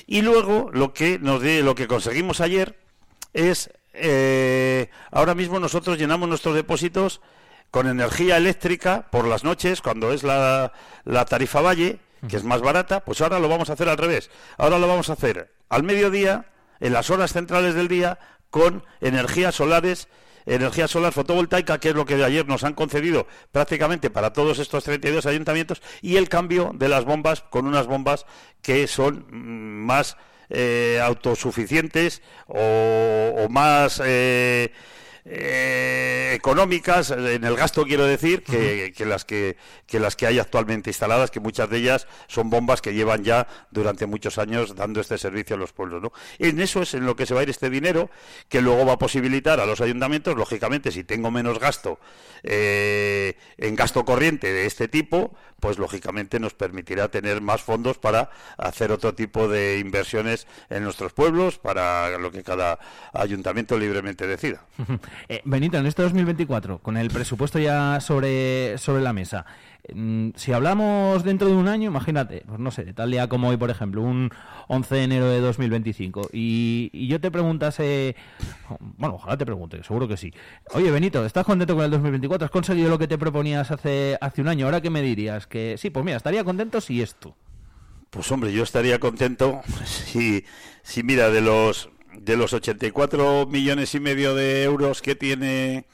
Y 0.06 0.22
luego 0.22 0.70
lo 0.72 0.92
que 0.92 1.18
nos 1.18 1.42
di- 1.42 1.62
lo 1.62 1.74
que 1.74 1.86
conseguimos 1.86 2.40
ayer 2.40 2.78
es 3.32 3.70
eh, 3.92 4.88
ahora 5.10 5.34
mismo 5.34 5.58
nosotros 5.58 5.98
llenamos 5.98 6.28
nuestros 6.28 6.54
depósitos 6.54 7.20
con 7.70 7.88
energía 7.88 8.36
eléctrica 8.36 9.06
por 9.10 9.26
las 9.26 9.44
noches 9.44 9.82
cuando 9.82 10.12
es 10.12 10.22
la, 10.22 10.72
tarifa 11.28 11.60
valle 11.60 11.98
que 12.28 12.36
es 12.36 12.44
más 12.44 12.60
barata 12.60 13.04
pues 13.04 13.20
ahora 13.20 13.38
lo 13.38 13.48
vamos 13.48 13.70
a 13.70 13.74
hacer 13.74 13.88
al 13.88 13.98
revés. 13.98 14.30
Ahora 14.58 14.78
lo 14.78 14.88
vamos 14.88 15.10
a 15.10 15.14
hacer 15.14 15.52
al 15.68 15.82
mediodía 15.82 16.46
en 16.80 16.92
las 16.92 17.10
horas 17.10 17.32
centrales 17.32 17.74
del 17.74 17.88
día 17.88 18.18
con 18.50 18.84
energías 19.00 19.54
solares 19.54 20.08
energía 20.46 20.88
solar 20.88 21.12
fotovoltaica, 21.12 21.78
que 21.78 21.90
es 21.90 21.94
lo 21.94 22.06
que 22.06 22.22
ayer 22.22 22.46
nos 22.46 22.64
han 22.64 22.74
concedido 22.74 23.26
prácticamente 23.52 24.10
para 24.10 24.32
todos 24.32 24.58
estos 24.60 24.84
32 24.84 25.26
ayuntamientos, 25.26 25.82
y 26.00 26.16
el 26.16 26.28
cambio 26.28 26.70
de 26.74 26.88
las 26.88 27.04
bombas 27.04 27.42
con 27.42 27.66
unas 27.66 27.86
bombas 27.86 28.26
que 28.62 28.86
son 28.86 29.26
mm, 29.28 29.86
más 29.86 30.16
eh, 30.48 31.00
autosuficientes 31.02 32.22
o, 32.46 33.34
o 33.36 33.48
más 33.48 34.00
eh, 34.04 34.72
eh, 35.28 36.32
económicas 36.34 37.10
en 37.10 37.42
el 37.42 37.56
gasto 37.56 37.84
quiero 37.84 38.06
decir 38.06 38.44
que, 38.44 38.92
que 38.96 39.04
las 39.04 39.24
que, 39.24 39.56
que 39.86 39.98
las 39.98 40.14
que 40.14 40.26
hay 40.26 40.38
actualmente 40.38 40.90
instaladas 40.90 41.32
que 41.32 41.40
muchas 41.40 41.68
de 41.68 41.78
ellas 41.78 42.06
son 42.28 42.48
bombas 42.48 42.80
que 42.80 42.94
llevan 42.94 43.24
ya 43.24 43.48
durante 43.72 44.06
muchos 44.06 44.38
años 44.38 44.76
dando 44.76 45.00
este 45.00 45.18
servicio 45.18 45.56
a 45.56 45.58
los 45.58 45.72
pueblos 45.72 46.00
¿no? 46.00 46.12
en 46.38 46.60
eso 46.60 46.82
es 46.82 46.94
en 46.94 47.06
lo 47.06 47.16
que 47.16 47.26
se 47.26 47.34
va 47.34 47.40
a 47.40 47.42
ir 47.42 47.50
este 47.50 47.70
dinero 47.70 48.08
que 48.48 48.60
luego 48.60 48.86
va 48.86 48.92
a 48.92 48.98
posibilitar 48.98 49.58
a 49.58 49.66
los 49.66 49.80
ayuntamientos 49.80 50.36
lógicamente 50.36 50.92
si 50.92 51.02
tengo 51.02 51.32
menos 51.32 51.58
gasto 51.58 51.98
eh, 52.44 53.36
en 53.56 53.74
gasto 53.74 54.04
corriente 54.04 54.52
de 54.52 54.66
este 54.66 54.86
tipo 54.86 55.34
pues 55.58 55.78
lógicamente 55.78 56.38
nos 56.38 56.54
permitirá 56.54 57.08
tener 57.08 57.40
más 57.40 57.62
fondos 57.62 57.98
para 57.98 58.30
hacer 58.58 58.92
otro 58.92 59.14
tipo 59.14 59.48
de 59.48 59.78
inversiones 59.78 60.46
en 60.70 60.84
nuestros 60.84 61.12
pueblos 61.12 61.58
para 61.58 62.18
lo 62.18 62.30
que 62.30 62.44
cada 62.44 62.78
ayuntamiento 63.12 63.78
libremente 63.78 64.26
decida 64.26 64.64
Eh, 65.28 65.42
Benito, 65.44 65.78
en 65.78 65.86
este 65.86 66.02
2024, 66.02 66.78
con 66.78 66.96
el 66.96 67.10
presupuesto 67.10 67.58
ya 67.58 68.00
sobre, 68.00 68.78
sobre 68.78 69.02
la 69.02 69.12
mesa, 69.12 69.44
mm, 69.92 70.30
si 70.34 70.52
hablamos 70.52 71.24
dentro 71.24 71.48
de 71.48 71.54
un 71.54 71.68
año, 71.68 71.90
imagínate, 71.90 72.44
pues 72.46 72.58
no 72.58 72.70
sé, 72.70 72.92
tal 72.92 73.10
día 73.10 73.28
como 73.28 73.48
hoy, 73.48 73.56
por 73.56 73.70
ejemplo, 73.70 74.02
un 74.02 74.30
11 74.68 74.94
de 74.94 75.02
enero 75.04 75.28
de 75.28 75.40
2025, 75.40 76.30
y, 76.32 76.90
y 76.92 77.08
yo 77.08 77.20
te 77.20 77.30
preguntase, 77.30 78.16
bueno, 78.80 79.16
ojalá 79.16 79.36
te 79.36 79.46
pregunte, 79.46 79.82
seguro 79.82 80.08
que 80.08 80.16
sí. 80.16 80.32
Oye, 80.74 80.90
Benito, 80.90 81.24
¿estás 81.24 81.44
contento 81.44 81.74
con 81.74 81.84
el 81.84 81.90
2024? 81.90 82.46
¿Has 82.46 82.50
conseguido 82.50 82.90
lo 82.90 82.98
que 82.98 83.08
te 83.08 83.18
proponías 83.18 83.70
hace, 83.70 84.16
hace 84.20 84.40
un 84.42 84.48
año? 84.48 84.66
¿Ahora 84.66 84.80
qué 84.80 84.90
me 84.90 85.02
dirías? 85.02 85.46
Que 85.46 85.76
sí, 85.78 85.90
pues 85.90 86.04
mira, 86.04 86.16
estaría 86.16 86.44
contento 86.44 86.80
si 86.80 87.02
esto. 87.02 87.36
Pues 88.10 88.30
hombre, 88.32 88.52
yo 88.52 88.62
estaría 88.62 88.98
contento 88.98 89.60
si, 89.84 90.44
si 90.82 91.02
mira, 91.02 91.30
de 91.30 91.40
los 91.40 91.90
de 92.20 92.36
los 92.36 92.52
84 92.52 93.46
millones 93.46 93.94
y 93.94 94.00
medio 94.00 94.34
de 94.34 94.62
euros 94.64 95.02
que 95.02 95.14
tiene 95.14 95.86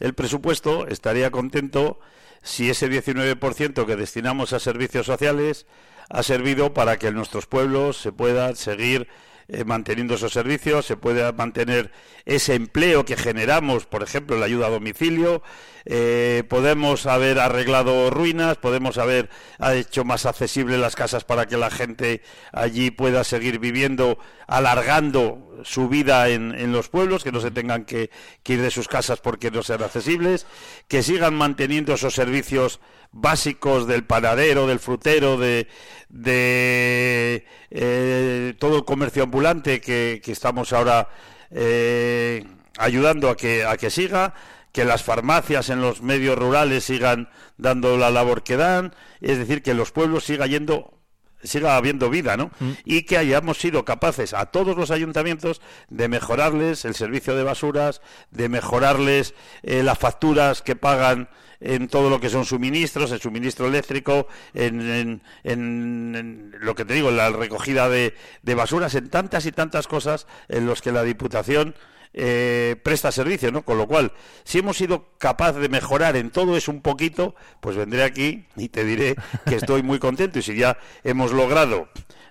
el 0.00 0.14
presupuesto, 0.14 0.86
estaría 0.86 1.30
contento 1.30 2.00
si 2.42 2.70
ese 2.70 2.90
19% 2.90 3.86
que 3.86 3.96
destinamos 3.96 4.52
a 4.52 4.60
servicios 4.60 5.06
sociales 5.06 5.66
ha 6.08 6.22
servido 6.22 6.72
para 6.72 6.98
que 6.98 7.08
en 7.08 7.14
nuestros 7.14 7.46
pueblos 7.46 7.98
se 8.00 8.12
puedan 8.12 8.56
seguir 8.56 9.08
eh, 9.48 9.64
manteniendo 9.64 10.14
esos 10.14 10.32
servicios, 10.32 10.84
se 10.84 10.98
pueda 10.98 11.32
mantener 11.32 11.90
ese 12.26 12.54
empleo 12.54 13.06
que 13.06 13.16
generamos, 13.16 13.86
por 13.86 14.02
ejemplo, 14.02 14.36
la 14.36 14.44
ayuda 14.44 14.66
a 14.66 14.70
domicilio, 14.70 15.42
eh, 15.86 16.44
podemos 16.50 17.06
haber 17.06 17.38
arreglado 17.38 18.10
ruinas, 18.10 18.58
podemos 18.58 18.98
haber 18.98 19.30
ha 19.58 19.74
hecho 19.74 20.04
más 20.04 20.26
accesibles 20.26 20.78
las 20.78 20.96
casas 20.96 21.24
para 21.24 21.46
que 21.46 21.56
la 21.56 21.70
gente 21.70 22.20
allí 22.52 22.90
pueda 22.90 23.24
seguir 23.24 23.58
viviendo, 23.58 24.18
alargando 24.46 25.62
su 25.64 25.88
vida 25.88 26.28
en, 26.28 26.54
en 26.54 26.72
los 26.72 26.90
pueblos, 26.90 27.24
que 27.24 27.32
no 27.32 27.40
se 27.40 27.50
tengan 27.50 27.86
que, 27.86 28.10
que 28.42 28.52
ir 28.52 28.60
de 28.60 28.70
sus 28.70 28.86
casas 28.86 29.20
porque 29.20 29.50
no 29.50 29.62
sean 29.62 29.82
accesibles, 29.82 30.46
que 30.88 31.02
sigan 31.02 31.34
manteniendo 31.34 31.94
esos 31.94 32.14
servicios 32.14 32.80
básicos 33.12 33.86
del 33.86 34.04
panadero, 34.04 34.66
del 34.66 34.78
frutero, 34.78 35.36
de, 35.36 35.68
de 36.08 37.46
eh, 37.70 38.54
todo 38.58 38.76
el 38.78 38.84
comercio 38.84 39.22
ambulante 39.24 39.80
que, 39.80 40.20
que 40.22 40.32
estamos 40.32 40.72
ahora 40.72 41.08
eh, 41.50 42.44
ayudando 42.78 43.28
a 43.28 43.36
que, 43.36 43.64
a 43.64 43.76
que 43.76 43.90
siga, 43.90 44.34
que 44.72 44.84
las 44.84 45.02
farmacias 45.02 45.70
en 45.70 45.80
los 45.80 46.02
medios 46.02 46.38
rurales 46.38 46.84
sigan 46.84 47.30
dando 47.56 47.96
la 47.96 48.10
labor 48.10 48.42
que 48.42 48.56
dan, 48.56 48.94
es 49.20 49.38
decir, 49.38 49.62
que 49.62 49.74
los 49.74 49.90
pueblos 49.90 50.24
siga 50.24 50.46
yendo 50.46 50.94
siga 51.42 51.76
habiendo 51.76 52.10
vida, 52.10 52.36
¿no? 52.36 52.50
Y 52.84 53.02
que 53.02 53.16
hayamos 53.16 53.58
sido 53.58 53.84
capaces 53.84 54.34
a 54.34 54.46
todos 54.46 54.76
los 54.76 54.90
ayuntamientos 54.90 55.60
de 55.88 56.08
mejorarles 56.08 56.84
el 56.84 56.96
servicio 56.96 57.36
de 57.36 57.44
basuras, 57.44 58.00
de 58.30 58.48
mejorarles 58.48 59.34
eh, 59.62 59.82
las 59.84 59.98
facturas 59.98 60.62
que 60.62 60.74
pagan 60.74 61.28
en 61.60 61.88
todo 61.88 62.08
lo 62.10 62.20
que 62.20 62.28
son 62.30 62.44
suministros, 62.44 63.10
el 63.12 63.20
suministro 63.20 63.66
eléctrico, 63.66 64.28
en, 64.54 64.80
en- 64.80 65.22
en- 65.44 66.14
en 66.16 66.54
lo 66.60 66.74
que 66.74 66.84
te 66.84 66.94
digo, 66.94 67.08
en 67.08 67.16
la 67.16 67.30
recogida 67.30 67.88
de, 67.88 68.14
de 68.42 68.54
basuras, 68.54 68.94
en 68.94 69.08
tantas 69.10 69.46
y 69.46 69.52
tantas 69.52 69.86
cosas 69.88 70.26
en 70.48 70.66
los 70.66 70.82
que 70.82 70.92
la 70.92 71.02
Diputación 71.02 71.74
eh, 72.14 72.76
presta 72.82 73.12
servicio, 73.12 73.52
¿no? 73.52 73.62
Con 73.62 73.76
lo 73.76 73.86
cual, 73.86 74.12
si 74.44 74.58
hemos 74.58 74.78
sido 74.78 75.10
capaz 75.18 75.52
de 75.52 75.68
mejorar 75.68 76.16
en 76.16 76.30
todo 76.30 76.56
eso 76.56 76.70
un 76.72 76.80
poquito, 76.80 77.34
pues 77.60 77.76
vendré 77.76 78.02
aquí 78.02 78.46
y 78.56 78.70
te 78.70 78.84
diré 78.84 79.14
que 79.46 79.56
estoy 79.56 79.82
muy 79.82 79.98
contento. 79.98 80.38
Y 80.38 80.42
si 80.42 80.56
ya 80.56 80.78
hemos 81.04 81.32
logrado 81.32 81.88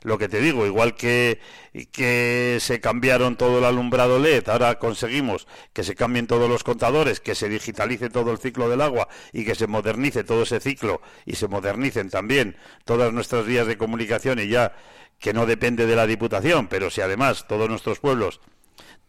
lo 0.07 0.17
que 0.17 0.29
te 0.29 0.39
digo, 0.39 0.65
igual 0.65 0.95
que, 0.95 1.41
que 1.91 2.59
se 2.61 2.79
cambiaron 2.79 3.35
todo 3.35 3.59
el 3.59 3.65
alumbrado 3.65 4.19
LED, 4.19 4.47
ahora 4.47 4.79
conseguimos 4.79 5.47
que 5.73 5.83
se 5.83 5.95
cambien 5.95 6.27
todos 6.27 6.49
los 6.49 6.63
contadores, 6.63 7.19
que 7.19 7.35
se 7.35 7.49
digitalice 7.49 8.09
todo 8.09 8.31
el 8.31 8.37
ciclo 8.37 8.69
del 8.69 8.79
agua 8.79 9.09
y 9.33 9.43
que 9.43 9.53
se 9.53 9.67
modernice 9.67 10.23
todo 10.23 10.43
ese 10.43 10.61
ciclo 10.61 11.01
y 11.25 11.35
se 11.35 11.49
modernicen 11.49 12.09
también 12.09 12.55
todas 12.85 13.11
nuestras 13.11 13.45
vías 13.45 13.67
de 13.67 13.77
comunicación 13.77 14.39
y 14.39 14.47
ya 14.47 14.73
que 15.19 15.33
no 15.33 15.45
depende 15.45 15.85
de 15.85 15.97
la 15.97 16.07
Diputación, 16.07 16.69
pero 16.69 16.89
si 16.89 17.01
además 17.01 17.45
todos 17.45 17.67
nuestros 17.67 17.99
pueblos 17.99 18.39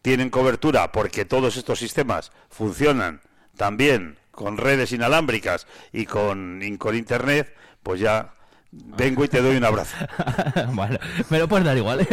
tienen 0.02 0.30
cobertura 0.30 0.90
porque 0.90 1.24
todos 1.24 1.56
estos 1.56 1.78
sistemas 1.78 2.32
funcionan 2.50 3.20
también 3.56 4.18
con 4.32 4.56
redes 4.56 4.90
inalámbricas 4.90 5.68
y 5.92 6.06
con, 6.06 6.60
y 6.60 6.76
con 6.76 6.96
internet, 6.96 7.54
pues 7.84 8.00
ya 8.00 8.34
vengo 8.70 9.24
y 9.24 9.28
te 9.28 9.40
doy 9.40 9.56
un 9.56 9.64
abrazo. 9.64 9.96
bueno, 10.72 10.98
me 11.30 11.38
lo 11.38 11.48
puedes 11.48 11.64
dar 11.64 11.76
igual. 11.76 12.06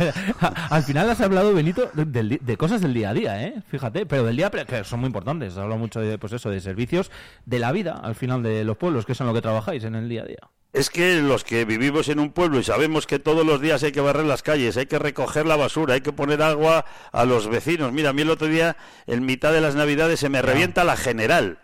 Al 0.70 0.82
final 0.82 1.10
has 1.10 1.20
hablado, 1.20 1.52
Benito, 1.54 1.90
di- 1.94 2.38
de, 2.40 2.56
cosas 2.56 2.80
del 2.80 2.94
día 2.94 3.10
a 3.10 3.14
día, 3.14 3.42
¿eh? 3.42 3.54
Fíjate, 3.68 4.06
pero 4.06 4.24
del 4.24 4.36
día, 4.36 4.50
que 4.50 4.84
son 4.84 5.00
muy 5.00 5.06
importantes. 5.08 5.52
Has 5.52 5.58
hablado 5.58 5.78
mucho 5.78 6.00
de, 6.00 6.18
pues 6.18 6.32
eso, 6.32 6.50
de 6.50 6.60
servicios 6.60 7.10
de 7.46 7.58
la 7.58 7.72
vida, 7.72 8.00
al 8.02 8.14
final 8.14 8.42
de 8.42 8.64
los 8.64 8.76
pueblos, 8.76 9.06
que 9.06 9.14
son 9.14 9.26
lo 9.26 9.34
que 9.34 9.42
trabajáis 9.42 9.84
en 9.84 9.94
el 9.94 10.08
día 10.08 10.22
a 10.22 10.26
día. 10.26 10.48
Es 10.72 10.88
que 10.88 11.20
los 11.20 11.44
que 11.44 11.66
vivimos 11.66 12.08
en 12.08 12.18
un 12.18 12.32
pueblo 12.32 12.58
y 12.58 12.64
sabemos 12.64 13.06
que 13.06 13.18
todos 13.18 13.44
los 13.44 13.60
días 13.60 13.82
hay 13.82 13.92
que 13.92 14.00
barrer 14.00 14.24
las 14.24 14.42
calles, 14.42 14.78
hay 14.78 14.86
que 14.86 14.98
recoger 14.98 15.44
la 15.44 15.56
basura, 15.56 15.94
hay 15.94 16.00
que 16.00 16.12
poner 16.14 16.40
agua 16.42 16.86
a 17.12 17.24
los 17.26 17.46
vecinos. 17.48 17.92
Mira, 17.92 18.10
a 18.10 18.12
mí 18.14 18.22
el 18.22 18.30
otro 18.30 18.48
día, 18.48 18.76
en 19.06 19.26
mitad 19.26 19.52
de 19.52 19.60
las 19.60 19.74
navidades, 19.74 20.18
se 20.20 20.30
me 20.30 20.40
revienta 20.40 20.82
la 20.84 20.96
general. 20.96 21.58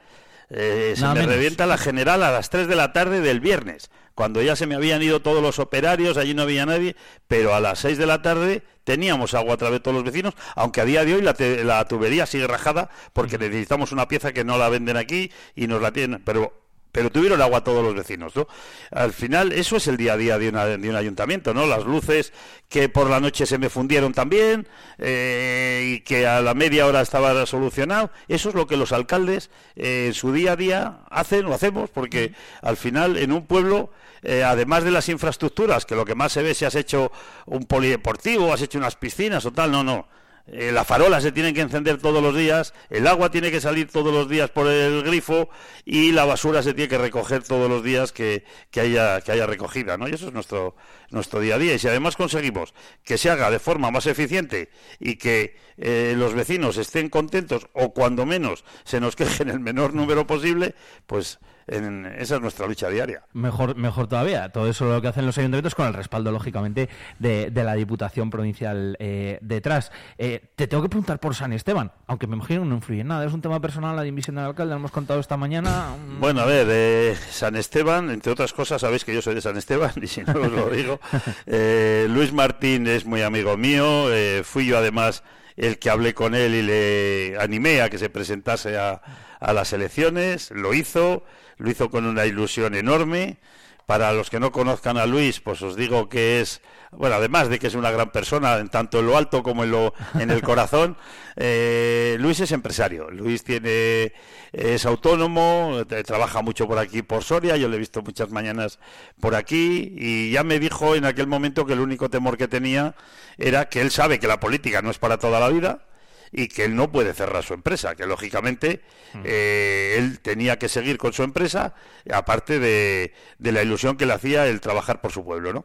Eh, 0.50 0.92
se 0.94 1.06
me 1.06 1.14
menos. 1.14 1.32
revienta 1.32 1.66
la 1.66 1.78
general 1.78 2.22
a 2.22 2.30
las 2.30 2.50
3 2.50 2.68
de 2.68 2.76
la 2.76 2.92
tarde 2.92 3.20
del 3.20 3.40
viernes, 3.40 3.90
cuando 4.18 4.42
ya 4.42 4.56
se 4.56 4.66
me 4.66 4.74
habían 4.74 5.00
ido 5.00 5.22
todos 5.22 5.40
los 5.40 5.60
operarios, 5.60 6.16
allí 6.16 6.34
no 6.34 6.42
había 6.42 6.66
nadie, 6.66 6.96
pero 7.28 7.54
a 7.54 7.60
las 7.60 7.78
6 7.78 7.96
de 7.98 8.04
la 8.04 8.20
tarde 8.20 8.64
teníamos 8.82 9.32
agua 9.34 9.54
a 9.54 9.56
través 9.56 9.78
de 9.78 9.80
todos 9.84 9.94
los 9.94 10.02
vecinos, 10.02 10.34
aunque 10.56 10.80
a 10.80 10.84
día 10.84 11.04
de 11.04 11.14
hoy 11.14 11.22
la, 11.22 11.34
te- 11.34 11.62
la 11.62 11.86
tubería 11.86 12.26
sigue 12.26 12.48
rajada 12.48 12.90
porque 13.12 13.38
necesitamos 13.38 13.92
una 13.92 14.08
pieza 14.08 14.32
que 14.32 14.42
no 14.42 14.58
la 14.58 14.68
venden 14.70 14.96
aquí 14.96 15.30
y 15.54 15.68
nos 15.68 15.80
la 15.80 15.92
tienen, 15.92 16.20
pero 16.24 16.52
pero 16.92 17.10
tuvieron 17.10 17.40
agua 17.42 17.62
todos 17.64 17.82
los 17.84 17.94
vecinos, 17.94 18.34
¿no? 18.36 18.46
Al 18.90 19.12
final, 19.12 19.52
eso 19.52 19.76
es 19.76 19.86
el 19.88 19.96
día 19.96 20.14
a 20.14 20.16
día 20.16 20.38
de, 20.38 20.48
una- 20.48 20.66
de 20.66 20.88
un 20.90 20.96
ayuntamiento, 20.96 21.52
¿no? 21.54 21.66
Las 21.66 21.84
luces 21.84 22.32
que 22.68 22.88
por 22.88 23.08
la 23.10 23.20
noche 23.20 23.46
se 23.46 23.58
me 23.58 23.68
fundieron 23.70 24.12
también 24.12 24.66
eh, 24.98 25.94
y 25.96 26.00
que 26.00 26.26
a 26.26 26.40
la 26.40 26.54
media 26.54 26.86
hora 26.86 27.00
estaba 27.00 27.46
solucionado, 27.46 28.10
eso 28.28 28.48
es 28.50 28.54
lo 28.54 28.66
que 28.66 28.76
los 28.76 28.92
alcaldes 28.92 29.50
eh, 29.76 30.06
en 30.08 30.14
su 30.14 30.32
día 30.32 30.52
a 30.52 30.56
día 30.56 30.98
hacen 31.10 31.46
o 31.46 31.54
hacemos, 31.54 31.90
porque 31.90 32.32
al 32.62 32.76
final 32.76 33.16
en 33.16 33.32
un 33.32 33.46
pueblo, 33.46 33.90
eh, 34.22 34.42
además 34.44 34.84
de 34.84 34.90
las 34.90 35.08
infraestructuras, 35.08 35.86
que 35.86 35.94
lo 35.94 36.04
que 36.04 36.14
más 36.14 36.32
se 36.32 36.42
ve 36.42 36.54
si 36.54 36.64
has 36.64 36.74
hecho 36.74 37.12
un 37.46 37.64
polideportivo, 37.64 38.52
has 38.52 38.62
hecho 38.62 38.78
unas 38.78 38.96
piscinas 38.96 39.44
o 39.46 39.52
tal, 39.52 39.70
no, 39.72 39.82
no. 39.84 40.08
Eh, 40.50 40.72
la 40.72 40.84
farola 40.84 41.20
se 41.20 41.30
tiene 41.30 41.52
que 41.52 41.60
encender 41.60 41.98
todos 41.98 42.22
los 42.22 42.34
días, 42.34 42.72
el 42.88 43.06
agua 43.06 43.30
tiene 43.30 43.50
que 43.50 43.60
salir 43.60 43.90
todos 43.90 44.12
los 44.12 44.28
días 44.30 44.48
por 44.48 44.66
el 44.66 45.02
grifo 45.02 45.50
y 45.84 46.12
la 46.12 46.24
basura 46.24 46.62
se 46.62 46.72
tiene 46.72 46.88
que 46.88 46.96
recoger 46.96 47.42
todos 47.42 47.68
los 47.68 47.84
días 47.84 48.12
que, 48.12 48.44
que 48.70 48.80
haya, 48.80 49.20
que 49.20 49.32
haya 49.32 49.46
recogida, 49.46 49.98
¿no? 49.98 50.08
Y 50.08 50.12
eso 50.12 50.28
es 50.28 50.32
nuestro, 50.32 50.74
nuestro 51.10 51.40
día 51.40 51.56
a 51.56 51.58
día. 51.58 51.74
Y 51.74 51.78
si 51.78 51.88
además 51.88 52.16
conseguimos 52.16 52.72
que 53.04 53.18
se 53.18 53.28
haga 53.28 53.50
de 53.50 53.58
forma 53.58 53.90
más 53.90 54.06
eficiente 54.06 54.70
y 54.98 55.16
que 55.16 55.56
eh, 55.76 56.14
los 56.16 56.32
vecinos 56.32 56.78
estén 56.78 57.10
contentos 57.10 57.68
o 57.74 57.92
cuando 57.92 58.24
menos 58.24 58.64
se 58.84 59.00
nos 59.00 59.16
quejen 59.16 59.50
el 59.50 59.60
menor 59.60 59.92
número 59.92 60.26
posible, 60.26 60.74
pues 61.06 61.38
en- 61.68 62.06
esa 62.18 62.36
es 62.36 62.40
nuestra 62.40 62.66
lucha 62.66 62.88
diaria. 62.88 63.22
Mejor, 63.32 63.76
mejor 63.76 64.06
todavía. 64.08 64.48
Todo 64.50 64.68
eso 64.68 64.86
lo 64.86 65.00
que 65.02 65.08
hacen 65.08 65.26
los 65.26 65.36
ayuntamientos 65.38 65.74
con 65.74 65.86
el 65.86 65.94
respaldo, 65.94 66.32
lógicamente, 66.32 66.88
de, 67.18 67.50
de 67.50 67.64
la 67.64 67.74
Diputación 67.74 68.30
Provincial 68.30 68.96
eh, 69.00 69.38
detrás. 69.42 69.92
Eh, 70.18 70.40
te 70.56 70.66
tengo 70.66 70.82
que 70.82 70.88
preguntar 70.88 71.20
por 71.20 71.34
San 71.34 71.52
Esteban, 71.52 71.92
aunque 72.06 72.26
me 72.26 72.36
imagino 72.36 72.62
que 72.62 72.68
no 72.68 72.74
influye 72.76 73.00
en 73.02 73.08
nada. 73.08 73.24
Es 73.26 73.32
un 73.32 73.40
tema 73.40 73.60
personal, 73.60 73.94
la 73.96 74.02
dimisión 74.02 74.36
del 74.36 74.46
alcalde, 74.46 74.70
lo 74.74 74.78
hemos 74.80 74.90
contado 74.90 75.20
esta 75.20 75.36
mañana. 75.36 75.88
Bueno, 76.20 76.40
a 76.40 76.46
ver, 76.46 76.66
eh, 76.70 77.16
San 77.30 77.54
Esteban, 77.56 78.10
entre 78.10 78.32
otras 78.32 78.52
cosas, 78.52 78.80
sabéis 78.80 79.04
que 79.04 79.14
yo 79.14 79.22
soy 79.22 79.34
de 79.34 79.40
San 79.40 79.56
Esteban, 79.56 79.92
y 80.02 80.06
si 80.06 80.22
no 80.22 80.32
os 80.40 80.50
lo 80.52 80.68
digo. 80.70 81.00
Eh, 81.46 82.06
Luis 82.10 82.32
Martín 82.32 82.86
es 82.86 83.04
muy 83.06 83.22
amigo 83.22 83.56
mío, 83.56 84.12
eh, 84.12 84.42
fui 84.44 84.66
yo 84.66 84.78
además 84.78 85.22
el 85.56 85.78
que 85.78 85.90
hablé 85.90 86.14
con 86.14 86.34
él 86.34 86.54
y 86.54 86.62
le 86.62 87.36
animé 87.40 87.80
a 87.82 87.88
que 87.90 87.98
se 87.98 88.10
presentase 88.10 88.78
a, 88.78 89.00
a 89.40 89.52
las 89.52 89.72
elecciones, 89.72 90.50
lo 90.50 90.74
hizo, 90.74 91.24
lo 91.58 91.70
hizo 91.70 91.90
con 91.90 92.06
una 92.06 92.26
ilusión 92.26 92.74
enorme, 92.74 93.38
Para 93.86 94.12
los 94.12 94.28
que 94.28 94.38
no 94.38 94.52
conozcan 94.52 94.98
a 94.98 95.06
Luis, 95.06 95.40
pues 95.40 95.62
os 95.62 95.74
digo 95.74 96.10
que 96.10 96.42
es, 96.42 96.60
bueno, 96.92 97.14
además 97.14 97.48
de 97.48 97.58
que 97.58 97.68
es 97.68 97.74
una 97.74 97.90
gran 97.90 98.10
persona, 98.10 98.58
en 98.58 98.68
tanto 98.68 98.98
en 98.98 99.06
lo 99.06 99.16
alto 99.16 99.42
como 99.42 99.64
en, 99.64 99.70
lo, 99.70 99.94
en 100.18 100.30
el 100.30 100.42
corazón, 100.42 100.98
eh, 101.36 102.18
Luis 102.20 102.38
es 102.40 102.52
empresario. 102.52 103.10
Luis 103.10 103.44
tiene, 103.44 104.12
es 104.52 104.84
autónomo, 104.84 105.86
eh, 105.88 106.04
trabaja 106.04 106.42
mucho 106.42 106.68
por 106.68 106.78
aquí, 106.78 107.00
por 107.00 107.24
Soria, 107.24 107.56
yo 107.56 107.68
le 107.68 107.76
he 107.76 107.78
visto 107.78 108.02
muchas 108.02 108.30
mañanas 108.30 108.78
por 109.20 109.34
aquí, 109.34 109.94
y 109.96 110.32
ya 110.32 110.44
me 110.44 110.58
dijo 110.58 110.94
en 110.94 111.06
aquel 111.06 111.26
momento 111.26 111.64
que 111.64 111.72
el 111.72 111.80
único 111.80 112.10
temor 112.10 112.36
que 112.36 112.46
tenía 112.46 112.94
era 113.38 113.70
que 113.70 113.80
él 113.80 113.90
sabe 113.90 114.18
que 114.18 114.28
la 114.28 114.38
política 114.38 114.82
no 114.82 114.90
es 114.90 114.98
para 114.98 115.16
toda 115.16 115.40
la 115.40 115.48
vida, 115.48 115.88
y 116.32 116.48
que 116.48 116.64
él 116.64 116.76
no 116.76 116.90
puede 116.90 117.14
cerrar 117.14 117.44
su 117.44 117.54
empresa, 117.54 117.94
que 117.94 118.06
lógicamente 118.06 118.82
eh, 119.24 119.96
él 119.98 120.20
tenía 120.20 120.58
que 120.58 120.68
seguir 120.68 120.98
con 120.98 121.12
su 121.12 121.22
empresa, 121.22 121.74
aparte 122.12 122.58
de, 122.58 123.12
de 123.38 123.52
la 123.52 123.62
ilusión 123.62 123.96
que 123.96 124.06
le 124.06 124.14
hacía 124.14 124.46
el 124.46 124.60
trabajar 124.60 125.00
por 125.00 125.12
su 125.12 125.24
pueblo, 125.24 125.52
¿no? 125.52 125.64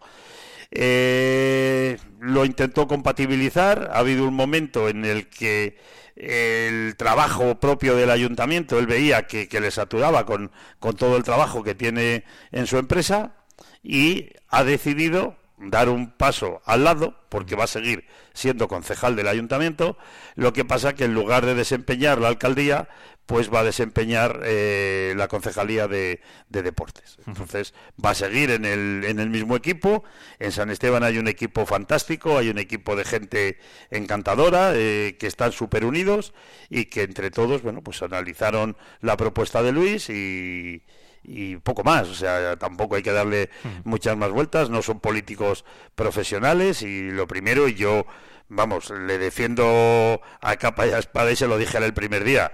Eh, 0.75 1.97
lo 2.19 2.45
intentó 2.45 2.87
compatibilizar, 2.87 3.91
ha 3.93 3.99
habido 3.99 4.27
un 4.27 4.33
momento 4.33 4.89
en 4.89 5.05
el 5.05 5.27
que 5.27 5.77
el 6.15 6.95
trabajo 6.95 7.59
propio 7.59 7.95
del 7.95 8.09
ayuntamiento, 8.09 8.79
él 8.79 8.87
veía 8.87 9.27
que, 9.27 9.47
que 9.47 9.59
le 9.59 9.69
saturaba 9.69 10.25
con, 10.25 10.51
con 10.79 10.95
todo 10.95 11.17
el 11.17 11.23
trabajo 11.23 11.63
que 11.63 11.75
tiene 11.75 12.23
en 12.51 12.65
su 12.65 12.77
empresa 12.77 13.35
y 13.83 14.31
ha 14.49 14.63
decidido 14.63 15.37
dar 15.69 15.89
un 15.89 16.11
paso 16.11 16.61
al 16.65 16.83
lado, 16.83 17.15
porque 17.29 17.55
va 17.55 17.65
a 17.65 17.67
seguir 17.67 18.05
siendo 18.33 18.67
concejal 18.67 19.15
del 19.15 19.27
ayuntamiento, 19.27 19.97
lo 20.35 20.53
que 20.53 20.65
pasa 20.65 20.93
que 20.93 21.05
en 21.05 21.13
lugar 21.13 21.45
de 21.45 21.55
desempeñar 21.55 22.19
la 22.19 22.27
alcaldía, 22.29 22.87
pues 23.25 23.53
va 23.53 23.61
a 23.61 23.63
desempeñar 23.63 24.41
eh, 24.43 25.13
la 25.15 25.27
concejalía 25.27 25.87
de, 25.87 26.19
de 26.49 26.61
deportes. 26.61 27.17
Entonces 27.25 27.73
va 28.03 28.09
a 28.09 28.15
seguir 28.15 28.51
en 28.51 28.65
el, 28.65 29.05
en 29.05 29.19
el 29.19 29.29
mismo 29.29 29.55
equipo. 29.55 30.03
En 30.39 30.51
San 30.51 30.69
Esteban 30.69 31.03
hay 31.03 31.17
un 31.17 31.27
equipo 31.27 31.65
fantástico, 31.65 32.37
hay 32.37 32.49
un 32.49 32.57
equipo 32.57 32.95
de 32.95 33.05
gente 33.05 33.59
encantadora, 33.91 34.73
eh, 34.75 35.15
que 35.19 35.27
están 35.27 35.53
súper 35.53 35.85
unidos 35.85 36.33
y 36.69 36.85
que 36.85 37.03
entre 37.03 37.31
todos, 37.31 37.61
bueno, 37.61 37.81
pues 37.81 38.01
analizaron 38.01 38.75
la 38.99 39.15
propuesta 39.15 39.63
de 39.63 39.71
Luis 39.71 40.09
y, 40.09 40.83
y 41.23 41.57
poco 41.57 41.83
más, 41.83 42.07
o 42.09 42.15
sea, 42.15 42.57
tampoco 42.57 42.95
hay 42.95 43.03
que 43.03 43.11
darle 43.11 43.49
muchas 43.83 44.17
más 44.17 44.31
vueltas, 44.31 44.69
no 44.69 44.81
son 44.81 44.99
políticos 44.99 45.65
profesionales 45.95 46.81
y 46.81 47.11
lo 47.11 47.27
primero, 47.27 47.67
y 47.67 47.75
yo, 47.75 48.05
vamos, 48.49 48.89
le 48.89 49.17
defiendo 49.17 50.21
a 50.41 50.55
capa 50.57 50.87
y 50.87 50.91
a 50.91 50.99
espada 50.99 51.31
y 51.31 51.35
se 51.35 51.47
lo 51.47 51.57
dije 51.57 51.77
el 51.77 51.93
primer 51.93 52.23
día, 52.23 52.51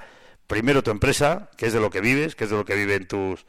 primero 0.48 0.84
tu 0.84 0.92
empresa, 0.92 1.50
que 1.58 1.68
es 1.68 1.74
de 1.74 1.80
lo 1.80 1.90
que 1.90 2.02
vives, 2.02 2.36
que 2.36 2.46
es 2.46 2.50
de 2.50 2.58
lo 2.58 2.66
que 2.66 2.76
viven 2.76 3.08
tus 3.08 3.46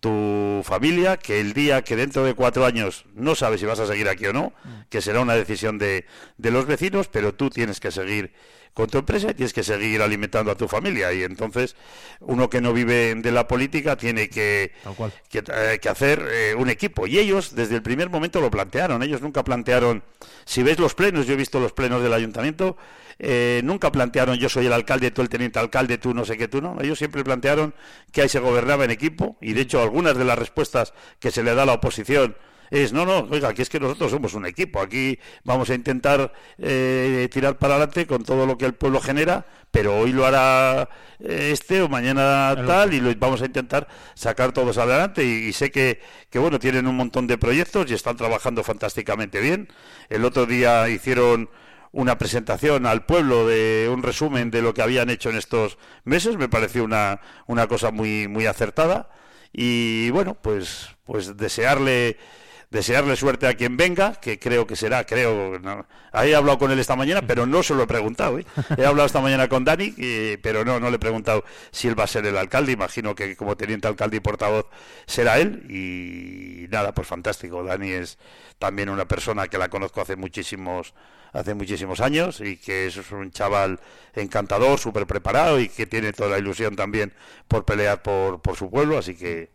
tu 0.00 0.62
familia, 0.64 1.16
que 1.16 1.40
el 1.40 1.54
día 1.54 1.82
que 1.82 1.96
dentro 1.96 2.24
de 2.24 2.34
cuatro 2.34 2.64
años 2.64 3.04
no 3.14 3.34
sabes 3.34 3.58
si 3.58 3.66
vas 3.66 3.80
a 3.80 3.86
seguir 3.86 4.08
aquí 4.08 4.26
o 4.26 4.32
no, 4.32 4.52
que 4.90 5.02
será 5.02 5.20
una 5.20 5.34
decisión 5.34 5.76
de, 5.76 6.06
de 6.36 6.50
los 6.52 6.66
vecinos, 6.66 7.08
pero 7.08 7.34
tú 7.34 7.50
tienes 7.50 7.80
que 7.80 7.90
seguir 7.90 8.32
con 8.74 8.88
tu 8.88 8.98
empresa 8.98 9.30
y 9.30 9.34
tienes 9.34 9.52
que 9.52 9.62
seguir 9.62 10.02
alimentando 10.02 10.50
a 10.50 10.54
tu 10.54 10.68
familia. 10.68 11.12
Y 11.12 11.22
entonces, 11.22 11.76
uno 12.20 12.48
que 12.48 12.60
no 12.60 12.72
vive 12.72 13.14
de 13.14 13.32
la 13.32 13.48
política 13.48 13.96
tiene 13.96 14.28
que, 14.28 14.72
que, 15.28 15.44
eh, 15.46 15.78
que 15.80 15.88
hacer 15.88 16.26
eh, 16.30 16.54
un 16.56 16.70
equipo. 16.70 17.06
Y 17.06 17.18
ellos, 17.18 17.54
desde 17.54 17.74
el 17.74 17.82
primer 17.82 18.10
momento, 18.10 18.40
lo 18.40 18.50
plantearon. 18.50 19.02
Ellos 19.02 19.20
nunca 19.20 19.44
plantearon, 19.44 20.02
si 20.44 20.62
ves 20.62 20.78
los 20.78 20.94
plenos, 20.94 21.26
yo 21.26 21.34
he 21.34 21.36
visto 21.36 21.60
los 21.60 21.72
plenos 21.72 22.02
del 22.02 22.12
ayuntamiento, 22.12 22.76
eh, 23.20 23.62
nunca 23.64 23.90
plantearon 23.90 24.36
yo 24.38 24.48
soy 24.48 24.66
el 24.66 24.72
alcalde, 24.72 25.10
tú 25.10 25.22
el 25.22 25.28
teniente 25.28 25.58
alcalde, 25.58 25.98
tú 25.98 26.14
no 26.14 26.24
sé 26.24 26.36
qué, 26.36 26.46
tú 26.46 26.62
no. 26.62 26.76
Ellos 26.80 26.98
siempre 26.98 27.24
plantearon 27.24 27.74
que 28.12 28.22
ahí 28.22 28.28
se 28.28 28.38
gobernaba 28.38 28.84
en 28.84 28.90
equipo 28.90 29.36
y 29.40 29.54
de 29.54 29.62
hecho 29.62 29.82
algunas 29.82 30.16
de 30.16 30.24
las 30.24 30.38
respuestas 30.38 30.94
que 31.18 31.30
se 31.30 31.42
le 31.42 31.54
da 31.54 31.64
a 31.64 31.66
la 31.66 31.74
oposición 31.74 32.36
es 32.70 32.92
no, 32.92 33.04
no, 33.06 33.28
oiga, 33.30 33.48
aquí 33.48 33.62
es 33.62 33.68
que 33.68 33.80
nosotros 33.80 34.10
somos 34.10 34.34
un 34.34 34.46
equipo, 34.46 34.80
aquí 34.80 35.18
vamos 35.44 35.70
a 35.70 35.74
intentar 35.74 36.32
eh, 36.58 37.28
tirar 37.32 37.58
para 37.58 37.74
adelante 37.74 38.06
con 38.06 38.24
todo 38.24 38.46
lo 38.46 38.58
que 38.58 38.66
el 38.66 38.74
pueblo 38.74 39.00
genera, 39.00 39.46
pero 39.70 39.98
hoy 39.98 40.12
lo 40.12 40.26
hará 40.26 40.88
eh, 41.20 41.50
este 41.52 41.82
o 41.82 41.88
mañana 41.88 42.54
tal 42.66 42.94
y 42.94 43.00
lo 43.00 43.14
vamos 43.16 43.42
a 43.42 43.46
intentar 43.46 43.88
sacar 44.14 44.52
todos 44.52 44.78
adelante 44.78 45.24
y, 45.24 45.48
y 45.48 45.52
sé 45.52 45.70
que, 45.70 46.00
que 46.30 46.38
bueno, 46.38 46.58
tienen 46.58 46.86
un 46.86 46.96
montón 46.96 47.26
de 47.26 47.38
proyectos 47.38 47.90
y 47.90 47.94
están 47.94 48.16
trabajando 48.16 48.62
fantásticamente 48.64 49.40
bien. 49.40 49.68
El 50.08 50.24
otro 50.24 50.46
día 50.46 50.88
hicieron 50.88 51.50
una 51.92 52.18
presentación 52.18 52.86
al 52.86 53.06
pueblo 53.06 53.46
de 53.46 53.88
un 53.92 54.02
resumen 54.02 54.50
de 54.50 54.62
lo 54.62 54.74
que 54.74 54.82
habían 54.82 55.10
hecho 55.10 55.30
en 55.30 55.36
estos 55.36 55.78
meses, 56.04 56.36
me 56.36 56.48
pareció 56.48 56.84
una, 56.84 57.20
una 57.46 57.66
cosa 57.66 57.90
muy, 57.90 58.28
muy 58.28 58.46
acertada 58.46 59.10
y 59.52 60.10
bueno, 60.10 60.34
pues, 60.34 60.88
pues 61.04 61.36
desearle 61.36 62.18
desearle 62.70 63.16
suerte 63.16 63.46
a 63.46 63.54
quien 63.54 63.76
venga, 63.76 64.14
que 64.14 64.38
creo 64.38 64.66
que 64.66 64.76
será, 64.76 65.04
creo, 65.04 65.58
no, 65.58 65.86
he 66.12 66.34
hablado 66.34 66.58
con 66.58 66.70
él 66.70 66.78
esta 66.78 66.96
mañana, 66.96 67.22
pero 67.26 67.46
no 67.46 67.62
se 67.62 67.74
lo 67.74 67.84
he 67.84 67.86
preguntado, 67.86 68.38
¿eh? 68.38 68.46
he 68.76 68.84
hablado 68.84 69.06
esta 69.06 69.20
mañana 69.20 69.48
con 69.48 69.64
Dani, 69.64 69.94
eh, 69.96 70.38
pero 70.42 70.64
no, 70.64 70.78
no 70.78 70.90
le 70.90 70.96
he 70.96 70.98
preguntado 70.98 71.44
si 71.70 71.88
él 71.88 71.98
va 71.98 72.04
a 72.04 72.08
ser 72.08 72.26
el 72.26 72.36
alcalde, 72.36 72.72
imagino 72.72 73.14
que 73.14 73.36
como 73.36 73.56
teniente 73.56 73.88
alcalde 73.88 74.18
y 74.18 74.20
portavoz 74.20 74.66
será 75.06 75.38
él, 75.38 75.64
y 75.70 76.66
nada, 76.68 76.92
pues 76.92 77.08
fantástico, 77.08 77.64
Dani 77.64 77.90
es 77.90 78.18
también 78.58 78.90
una 78.90 79.06
persona 79.06 79.48
que 79.48 79.56
la 79.56 79.68
conozco 79.68 80.00
hace 80.00 80.16
muchísimos 80.16 80.94
hace 81.32 81.52
muchísimos 81.52 82.00
años 82.00 82.40
y 82.40 82.56
que 82.56 82.86
es 82.86 83.12
un 83.12 83.30
chaval 83.30 83.80
encantador, 84.14 84.78
súper 84.78 85.06
preparado 85.06 85.60
y 85.60 85.68
que 85.68 85.86
tiene 85.86 86.14
toda 86.14 86.30
la 86.30 86.38
ilusión 86.38 86.74
también 86.74 87.12
por 87.48 87.66
pelear 87.66 88.02
por, 88.02 88.40
por 88.40 88.56
su 88.56 88.70
pueblo, 88.70 88.96
así 88.96 89.14
que 89.14 89.50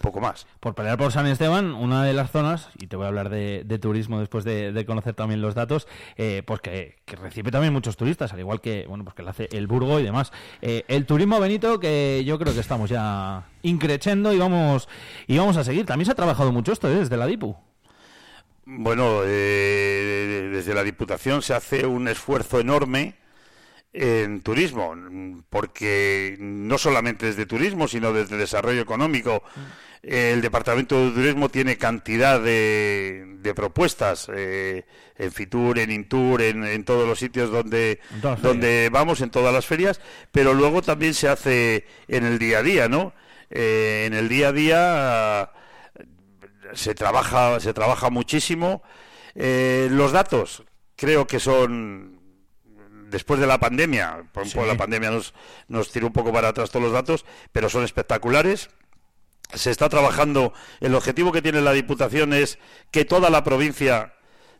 poco 0.00 0.20
más. 0.20 0.46
Por 0.60 0.74
pelear 0.74 0.98
por 0.98 1.12
San 1.12 1.26
Esteban, 1.26 1.74
una 1.74 2.04
de 2.04 2.12
las 2.12 2.30
zonas, 2.30 2.68
y 2.78 2.86
te 2.86 2.96
voy 2.96 3.04
a 3.06 3.08
hablar 3.08 3.30
de, 3.30 3.62
de 3.64 3.78
turismo 3.78 4.20
después 4.20 4.44
de, 4.44 4.72
de 4.72 4.86
conocer 4.86 5.14
también 5.14 5.40
los 5.40 5.54
datos, 5.54 5.86
eh, 6.16 6.42
pues 6.46 6.60
que, 6.60 6.96
que 7.04 7.16
recibe 7.16 7.50
también 7.50 7.72
muchos 7.72 7.96
turistas, 7.96 8.32
al 8.32 8.40
igual 8.40 8.60
que, 8.60 8.86
bueno, 8.88 9.04
pues 9.04 9.14
que 9.14 9.22
lo 9.22 9.30
hace 9.30 9.48
el 9.52 9.66
Burgo 9.66 10.00
y 10.00 10.02
demás. 10.02 10.32
Eh, 10.62 10.84
el 10.88 11.06
turismo, 11.06 11.40
Benito, 11.40 11.80
que 11.80 12.22
yo 12.24 12.38
creo 12.38 12.54
que 12.54 12.60
estamos 12.60 12.90
ya 12.90 13.48
increchendo 13.62 14.32
y 14.32 14.38
vamos, 14.38 14.88
y 15.26 15.38
vamos 15.38 15.56
a 15.56 15.64
seguir. 15.64 15.86
También 15.86 16.06
se 16.06 16.12
ha 16.12 16.16
trabajado 16.16 16.52
mucho 16.52 16.72
esto 16.72 16.88
¿eh? 16.88 16.96
desde 16.96 17.16
la 17.16 17.26
DIPU. 17.26 17.56
Bueno, 18.66 19.20
eh, 19.24 20.48
desde 20.52 20.74
la 20.74 20.82
Diputación 20.82 21.42
se 21.42 21.54
hace 21.54 21.86
un 21.86 22.08
esfuerzo 22.08 22.60
enorme 22.60 23.14
en 23.94 24.40
turismo, 24.40 24.94
porque 25.48 26.36
no 26.40 26.78
solamente 26.78 27.26
desde 27.26 27.46
turismo, 27.46 27.86
sino 27.86 28.12
desde 28.12 28.36
desarrollo 28.36 28.82
económico. 28.82 29.42
El 30.02 30.42
Departamento 30.42 31.02
de 31.02 31.12
Turismo 31.12 31.48
tiene 31.48 31.78
cantidad 31.78 32.38
de, 32.38 33.24
de 33.38 33.54
propuestas 33.54 34.28
eh, 34.34 34.84
en 35.16 35.32
Fitur, 35.32 35.78
en 35.78 35.90
Intur, 35.90 36.42
en, 36.42 36.62
en 36.64 36.84
todos 36.84 37.08
los 37.08 37.18
sitios 37.18 37.50
donde, 37.50 38.00
donde 38.42 38.90
vamos, 38.92 39.22
en 39.22 39.30
todas 39.30 39.54
las 39.54 39.64
ferias, 39.64 40.02
pero 40.30 40.52
luego 40.52 40.82
también 40.82 41.14
se 41.14 41.28
hace 41.28 41.86
en 42.06 42.26
el 42.26 42.38
día 42.38 42.58
a 42.58 42.62
día, 42.62 42.88
¿no? 42.88 43.14
Eh, 43.48 44.04
en 44.06 44.12
el 44.12 44.28
día 44.28 44.48
a 44.48 44.52
día 44.52 45.50
se 46.74 46.94
trabaja, 46.94 47.60
se 47.60 47.72
trabaja 47.72 48.10
muchísimo. 48.10 48.82
Eh, 49.34 49.88
los 49.90 50.12
datos 50.12 50.64
creo 50.96 51.26
que 51.26 51.40
son 51.40 52.13
después 53.10 53.40
de 53.40 53.46
la 53.46 53.58
pandemia, 53.58 54.24
por 54.32 54.48
Sí. 54.48 54.58
la 54.66 54.76
pandemia 54.76 55.10
nos, 55.10 55.34
nos 55.68 55.90
tiró 55.90 56.06
un 56.06 56.12
poco 56.12 56.32
para 56.32 56.48
atrás 56.48 56.70
todos 56.70 56.84
los 56.84 56.92
datos, 56.92 57.24
pero 57.52 57.68
son 57.68 57.84
espectaculares. 57.84 58.70
Se 59.52 59.70
está 59.70 59.88
trabajando, 59.88 60.52
el 60.80 60.94
objetivo 60.94 61.30
que 61.30 61.42
tiene 61.42 61.60
la 61.60 61.72
Diputación 61.72 62.32
es 62.32 62.58
que 62.90 63.04
toda 63.04 63.30
la 63.30 63.44
provincia 63.44 64.14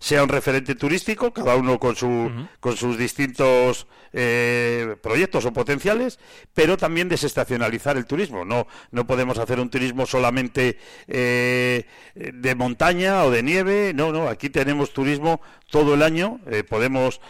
sea 0.05 0.23
un 0.23 0.29
referente 0.29 0.75
turístico, 0.75 1.33
cada 1.33 1.57
uno 1.57 1.81
con, 1.81 1.97
su, 1.97 2.31
con 2.61 2.77
sus 2.77 2.99
distintos 2.99 3.87
eh, 4.13 4.97
proyectos 5.03 5.47
o 5.47 5.53
potenciales, 5.55 6.21
pero 6.53 6.77
también 6.77 7.09
desestacionalizar 7.09 7.97
el 7.97 8.05
turismo. 8.05 8.45
No, 8.45 8.67
no 8.91 9.07
podemos 9.07 9.39
hacer 9.39 9.59
un 9.61 9.71
turismo 9.71 10.05
solamente 10.05 10.77
eh, 11.09 11.87
de 12.15 12.55
montaña 12.55 13.25
o 13.25 13.31
de 13.31 13.43
nieve, 13.43 13.93
no, 13.95 14.13
no, 14.13 14.29
aquí 14.29 14.51
tenemos 14.51 14.93
turismo 14.93 15.41
todo 15.71 15.95
el 15.95 16.03
año, 16.03 16.39
eh, 16.51 16.65
podemos 16.65 17.23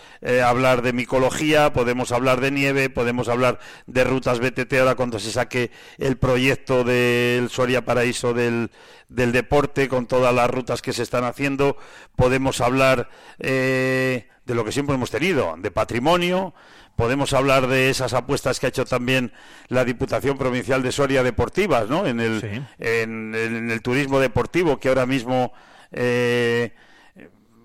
hablar 0.45 0.83
de 0.83 0.93
micología, 0.93 1.73
podemos 1.73 2.11
hablar 2.11 2.41
de 2.41 2.51
nieve, 2.51 2.91
podemos 2.91 3.29
hablar 3.29 3.61
de 3.87 4.03
rutas 4.03 4.41
BTT 4.41 4.73
ahora 4.81 4.97
cuando 4.97 5.21
se 5.21 5.31
saque 5.31 5.71
el 5.99 6.17
proyecto 6.17 6.83
del 6.83 7.51
Soria 7.51 7.85
Paraíso 7.85 8.35
del, 8.35 8.71
del 9.09 9.33
deporte 9.33 9.89
con 9.89 10.07
todas 10.07 10.35
las 10.35 10.51
rutas 10.51 10.83
que 10.83 10.93
se 10.93 11.03
están 11.03 11.25
haciendo, 11.25 11.77
podemos 12.17 12.61
hablar 12.65 13.09
eh, 13.39 14.29
de 14.45 14.55
lo 14.55 14.65
que 14.65 14.73
siempre 14.73 14.95
hemos 14.95 15.11
tenido, 15.11 15.55
de 15.59 15.71
patrimonio, 15.71 16.55
podemos 16.97 17.33
hablar 17.33 17.67
de 17.67 17.91
esas 17.91 18.13
apuestas 18.13 18.61
que 18.61 18.67
ha 18.67 18.69
hecho 18.69 18.85
también 18.85 19.33
la 19.69 19.85
Diputación 19.85 20.39
Provincial 20.39 20.83
de 20.83 20.93
Soria 20.93 21.23
Deportivas, 21.23 21.89
¿no? 21.89 22.07
En 22.07 22.21
el, 22.21 22.65
en, 22.79 23.35
en 23.35 23.71
el 23.71 23.83
turismo 23.83 24.21
deportivo 24.21 24.79
que 24.79 24.89
ahora 24.89 25.07
mismo, 25.07 25.53
eh, 25.93 26.73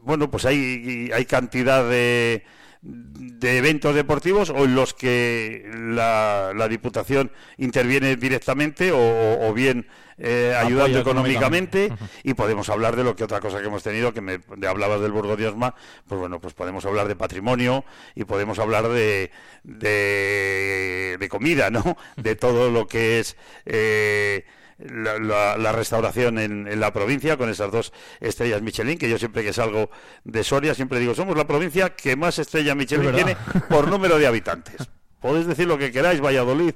bueno, 0.02 0.32
pues 0.32 0.46
hay, 0.46 1.12
hay 1.14 1.26
cantidad 1.26 1.88
de, 1.88 2.44
de 2.82 3.58
eventos 3.58 3.94
deportivos 3.94 4.50
o 4.50 4.64
en 4.64 4.74
los 4.76 4.94
que 4.94 5.70
la, 5.76 6.54
la 6.56 6.68
Diputación 6.70 7.32
interviene 7.58 8.16
directamente 8.16 8.92
o, 8.94 9.48
o 9.50 9.54
bien 9.54 9.86
eh, 10.18 10.54
ayudando 10.58 11.00
económicamente. 11.00 11.86
económicamente. 11.86 12.20
y 12.24 12.34
podemos 12.36 12.70
hablar 12.70 12.96
de 12.96 13.04
lo 13.04 13.16
que 13.16 13.24
otra 13.26 13.40
cosa 13.42 13.60
que 13.60 13.68
hemos 13.68 13.84
tenido 13.84 14.14
que 14.14 14.22
me 14.22 14.38
de- 14.58 14.68
hablabas 14.68 15.02
del 15.02 15.12
Burgo 15.12 15.36
de 15.38 15.48
Osma 15.48 15.76
pues 16.08 16.20
bueno 16.20 16.40
pues 16.40 16.54
podemos 16.54 16.86
hablar 16.86 17.08
de 17.08 17.16
patrimonio 17.16 17.84
y 18.16 18.24
podemos 18.26 18.60
hablar 18.60 18.88
de 18.90 19.32
de, 19.64 21.18
de 21.20 21.30
comida 21.30 21.70
no 21.70 21.98
de 22.18 22.36
todo 22.36 22.70
lo 22.72 22.88
que 22.88 23.20
es 23.20 23.36
eh, 23.66 24.46
la, 24.80 25.20
la- 25.20 25.58
la 25.58 25.72
restauración 25.72 26.40
en, 26.40 26.68
en 26.68 26.80
la 26.80 26.92
provincia 26.94 27.38
con 27.38 27.50
esas 27.50 27.72
dos 27.72 27.92
estrellas 28.20 28.62
Michelin 28.62 28.98
que 28.98 29.10
yo 29.10 29.18
siempre 29.18 29.44
que 29.44 29.54
salgo 29.54 29.90
de 30.24 30.44
Soria 30.44 30.74
siempre 30.74 31.00
digo 31.00 31.14
somos 31.16 31.36
la 31.38 31.46
provincia 31.48 31.96
que 31.96 32.16
más 32.16 32.40
estrellas 32.40 32.76
Michelin 32.76 33.14
tiene 33.14 33.36
por 33.70 33.88
número 33.88 34.18
de 34.18 34.28
habitantes 34.28 34.88
Podéis 35.22 35.48
decir 35.48 35.68
lo 35.68 35.78
que 35.78 35.92
queráis, 35.92 36.22
Valladolid. 36.22 36.76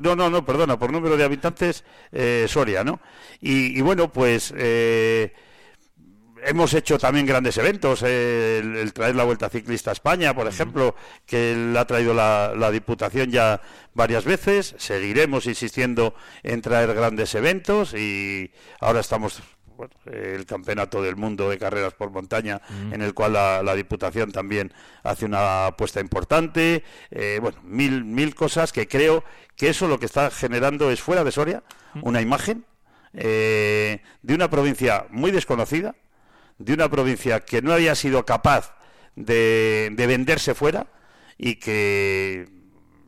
No, 0.00 0.16
no, 0.16 0.30
no, 0.30 0.46
perdona, 0.46 0.78
por 0.78 0.90
número 0.90 1.18
de 1.18 1.24
habitantes, 1.24 1.84
eh, 2.10 2.46
Soria, 2.48 2.82
¿no? 2.82 3.00
Y, 3.38 3.78
y 3.78 3.82
bueno, 3.82 4.10
pues 4.10 4.50
eh, 4.56 5.34
hemos 6.44 6.74
hecho 6.74 6.98
también 6.98 7.26
grandes 7.26 7.56
eventos. 7.56 8.02
eh, 8.02 8.60
el, 8.62 8.76
el 8.76 8.92
traer 8.92 9.16
la 9.16 9.24
Vuelta 9.24 9.48
Ciclista 9.48 9.90
a 9.90 9.92
España, 9.92 10.34
por 10.34 10.46
ejemplo, 10.46 10.94
que 11.26 11.54
la 11.56 11.80
ha 11.80 11.86
traído 11.86 12.14
la, 12.14 12.52
la 12.56 12.70
Diputación 12.70 13.30
ya 13.30 13.60
varias 13.94 14.24
veces. 14.24 14.74
Seguiremos 14.78 15.46
insistiendo 15.46 16.14
en 16.42 16.60
traer 16.60 16.94
grandes 16.94 17.34
eventos 17.34 17.94
y 17.94 18.50
ahora 18.80 19.00
estamos 19.00 19.42
bueno, 19.76 19.94
el 20.06 20.44
campeonato 20.44 21.02
del 21.02 21.16
mundo 21.16 21.48
de 21.48 21.58
carreras 21.58 21.94
por 21.94 22.10
montaña, 22.10 22.60
en 22.92 23.02
el 23.02 23.14
cual 23.14 23.32
la, 23.32 23.62
la 23.62 23.74
Diputación 23.74 24.30
también 24.30 24.72
hace 25.02 25.24
una 25.24 25.66
apuesta 25.66 26.00
importante. 26.00 26.84
Eh, 27.10 27.38
bueno, 27.40 27.58
mil, 27.64 28.04
mil 28.04 28.34
cosas 28.34 28.70
que 28.72 28.86
creo 28.86 29.24
que 29.56 29.70
eso 29.70 29.88
lo 29.88 29.98
que 29.98 30.06
está 30.06 30.30
generando 30.30 30.90
es 30.90 31.00
fuera 31.00 31.24
de 31.24 31.32
Soria 31.32 31.62
una 32.02 32.20
imagen 32.20 32.64
eh, 33.14 34.02
de 34.22 34.34
una 34.34 34.48
provincia 34.48 35.06
muy 35.10 35.30
desconocida, 35.30 35.94
de 36.58 36.74
una 36.74 36.88
provincia 36.88 37.40
que 37.40 37.62
no 37.62 37.72
había 37.72 37.94
sido 37.94 38.24
capaz 38.24 38.74
de, 39.16 39.90
de 39.92 40.06
venderse 40.06 40.54
fuera 40.54 40.86
y 41.38 41.56
que 41.56 42.48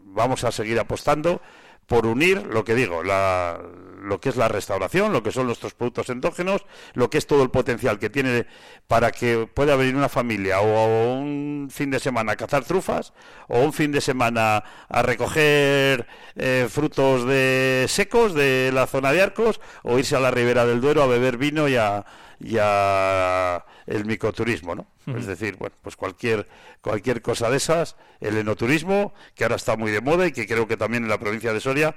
vamos 0.04 0.44
a 0.44 0.52
seguir 0.52 0.78
apostando 0.78 1.40
por 1.86 2.06
unir 2.06 2.46
lo 2.46 2.64
que 2.64 2.74
digo, 2.74 3.02
la, 3.02 3.60
lo 4.00 4.20
que 4.20 4.30
es 4.30 4.36
la 4.36 4.48
restauración, 4.48 5.12
lo 5.12 5.22
que 5.22 5.32
son 5.32 5.46
nuestros 5.46 5.74
productos 5.74 6.08
endógenos, 6.08 6.64
lo 6.94 7.10
que 7.10 7.18
es 7.18 7.26
todo 7.26 7.42
el 7.42 7.50
potencial 7.50 7.98
que 7.98 8.10
tiene 8.10 8.46
para 8.86 9.10
que 9.10 9.46
pueda 9.52 9.76
venir 9.76 9.94
una 9.94 10.08
familia 10.08 10.60
o 10.60 11.14
un 11.14 11.68
fin 11.70 11.90
de 11.90 12.00
semana 12.00 12.32
a 12.32 12.36
cazar 12.36 12.64
trufas 12.64 13.12
o 13.48 13.60
un 13.60 13.72
fin 13.72 13.92
de 13.92 14.00
semana 14.00 14.64
a 14.88 15.02
recoger 15.02 16.06
eh, 16.36 16.68
frutos 16.70 17.26
de 17.26 17.86
secos 17.88 18.34
de 18.34 18.70
la 18.72 18.86
zona 18.86 19.12
de 19.12 19.22
Arcos 19.22 19.60
o 19.82 19.98
irse 19.98 20.16
a 20.16 20.20
la 20.20 20.30
ribera 20.30 20.64
del 20.64 20.80
Duero 20.80 21.02
a 21.02 21.06
beber 21.06 21.36
vino 21.36 21.68
y 21.68 21.76
a, 21.76 22.04
y 22.40 22.56
a 22.60 23.64
el 23.86 24.04
micoturismo, 24.04 24.74
¿no? 24.74 24.86
Es 25.06 25.26
decir, 25.26 25.56
bueno, 25.56 25.76
pues 25.82 25.96
cualquier 25.96 26.46
cualquier 26.80 27.22
cosa 27.22 27.50
de 27.50 27.58
esas, 27.58 27.96
el 28.20 28.36
enoturismo, 28.36 29.14
que 29.34 29.44
ahora 29.44 29.56
está 29.56 29.76
muy 29.76 29.90
de 29.90 30.00
moda 30.00 30.26
y 30.26 30.32
que 30.32 30.46
creo 30.46 30.66
que 30.66 30.76
también 30.76 31.04
en 31.04 31.08
la 31.08 31.18
provincia 31.18 31.52
de 31.52 31.60
Soria 31.60 31.94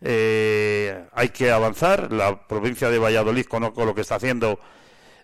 eh, 0.00 1.04
hay 1.12 1.28
que 1.28 1.50
avanzar. 1.50 2.12
La 2.12 2.46
provincia 2.46 2.90
de 2.90 2.98
Valladolid, 2.98 3.46
conozco 3.46 3.84
lo 3.84 3.94
que 3.94 4.00
está 4.00 4.16
haciendo, 4.16 4.58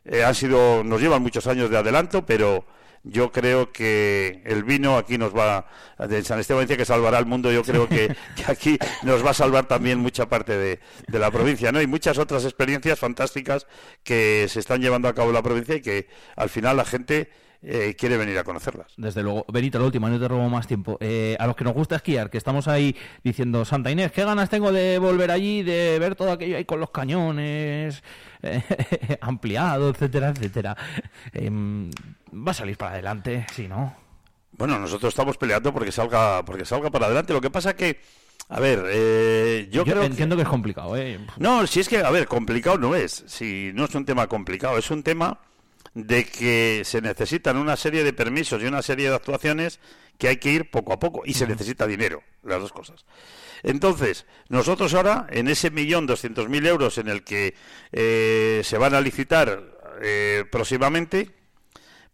eh, 0.04 0.24
han 0.24 0.34
sido, 0.34 0.84
nos 0.84 1.00
llevan 1.00 1.22
muchos 1.22 1.46
años 1.46 1.70
de 1.70 1.78
adelanto, 1.78 2.24
pero 2.24 2.64
yo 3.04 3.32
creo 3.32 3.72
que 3.72 4.42
el 4.44 4.64
vino 4.64 4.96
aquí 4.96 5.18
nos 5.18 5.36
va, 5.36 5.66
de 5.98 6.22
San 6.24 6.38
Esteban 6.38 6.64
dice 6.64 6.76
que 6.76 6.84
salvará 6.84 7.18
al 7.18 7.26
mundo, 7.26 7.50
yo 7.52 7.62
creo 7.62 7.88
que, 7.88 8.14
que 8.36 8.50
aquí 8.50 8.78
nos 9.02 9.24
va 9.24 9.30
a 9.30 9.34
salvar 9.34 9.66
también 9.66 9.98
mucha 9.98 10.28
parte 10.28 10.56
de, 10.56 10.80
de 11.06 11.18
la 11.18 11.30
provincia, 11.30 11.72
¿no? 11.72 11.80
Y 11.80 11.86
muchas 11.86 12.18
otras 12.18 12.44
experiencias 12.44 12.98
fantásticas 12.98 13.66
que 14.02 14.46
se 14.48 14.60
están 14.60 14.80
llevando 14.80 15.08
a 15.08 15.14
cabo 15.14 15.28
en 15.28 15.34
la 15.34 15.42
provincia 15.42 15.76
y 15.76 15.80
que 15.80 16.08
al 16.36 16.48
final 16.48 16.76
la 16.76 16.84
gente 16.84 17.30
eh, 17.60 17.96
quiere 17.98 18.16
venir 18.16 18.38
a 18.38 18.44
conocerlas. 18.44 18.92
Desde 18.96 19.20
luego. 19.20 19.44
Benito, 19.52 19.80
la 19.80 19.86
última, 19.86 20.08
no 20.08 20.20
te 20.20 20.28
robo 20.28 20.48
más 20.48 20.68
tiempo. 20.68 20.96
Eh, 21.00 21.36
a 21.40 21.46
los 21.46 21.56
que 21.56 21.64
nos 21.64 21.74
gusta 21.74 21.96
esquiar, 21.96 22.30
que 22.30 22.38
estamos 22.38 22.68
ahí 22.68 22.94
diciendo, 23.24 23.64
Santa 23.64 23.90
Inés, 23.90 24.12
qué 24.12 24.24
ganas 24.24 24.48
tengo 24.48 24.70
de 24.70 24.98
volver 24.98 25.32
allí, 25.32 25.64
de 25.64 25.98
ver 25.98 26.14
todo 26.14 26.30
aquello 26.30 26.56
ahí 26.56 26.64
con 26.64 26.78
los 26.78 26.90
cañones 26.90 28.04
eh, 28.42 29.18
ampliado, 29.20 29.90
etcétera, 29.90 30.28
etcétera. 30.28 30.76
Va 32.32 32.50
a 32.50 32.54
salir 32.54 32.76
para 32.76 32.92
adelante, 32.92 33.46
sí, 33.54 33.68
¿no? 33.68 33.94
Bueno, 34.52 34.78
nosotros 34.78 35.12
estamos 35.12 35.36
peleando 35.36 35.72
porque 35.72 35.92
salga, 35.92 36.44
porque 36.44 36.64
salga 36.64 36.90
para 36.90 37.06
adelante. 37.06 37.32
Lo 37.32 37.40
que 37.40 37.50
pasa 37.50 37.76
que, 37.76 38.00
a 38.48 38.60
ver, 38.60 38.84
eh, 38.88 39.68
yo, 39.70 39.84
Yo 39.84 39.92
creo 39.92 40.04
entiendo 40.04 40.36
que 40.36 40.42
es 40.42 40.48
complicado, 40.48 40.96
¿eh? 40.96 41.18
No, 41.36 41.66
si 41.66 41.80
es 41.80 41.88
que, 41.88 41.98
a 41.98 42.10
ver, 42.10 42.26
complicado 42.26 42.78
no 42.78 42.94
es. 42.94 43.24
Si 43.26 43.70
no 43.74 43.84
es 43.84 43.94
un 43.94 44.04
tema 44.04 44.26
complicado, 44.26 44.78
es 44.78 44.90
un 44.90 45.02
tema 45.02 45.38
de 45.94 46.24
que 46.24 46.82
se 46.84 47.00
necesitan 47.00 47.56
una 47.56 47.76
serie 47.76 48.04
de 48.04 48.12
permisos 48.12 48.62
y 48.62 48.66
una 48.66 48.82
serie 48.82 49.08
de 49.08 49.16
actuaciones 49.16 49.80
que 50.18 50.28
hay 50.28 50.36
que 50.38 50.50
ir 50.50 50.70
poco 50.70 50.92
a 50.92 50.98
poco 50.98 51.22
y 51.24 51.34
se 51.34 51.46
necesita 51.46 51.86
dinero, 51.86 52.22
las 52.42 52.60
dos 52.60 52.72
cosas. 52.72 53.04
Entonces, 53.62 54.26
nosotros 54.48 54.94
ahora, 54.94 55.26
en 55.30 55.48
ese 55.48 55.70
millón 55.70 56.06
doscientos 56.06 56.48
mil 56.48 56.66
euros 56.66 56.98
en 56.98 57.08
el 57.08 57.22
que 57.22 57.54
eh, 57.92 58.60
se 58.64 58.78
van 58.78 58.94
a 58.94 59.00
licitar 59.00 59.62
eh, 60.02 60.44
próximamente, 60.50 61.30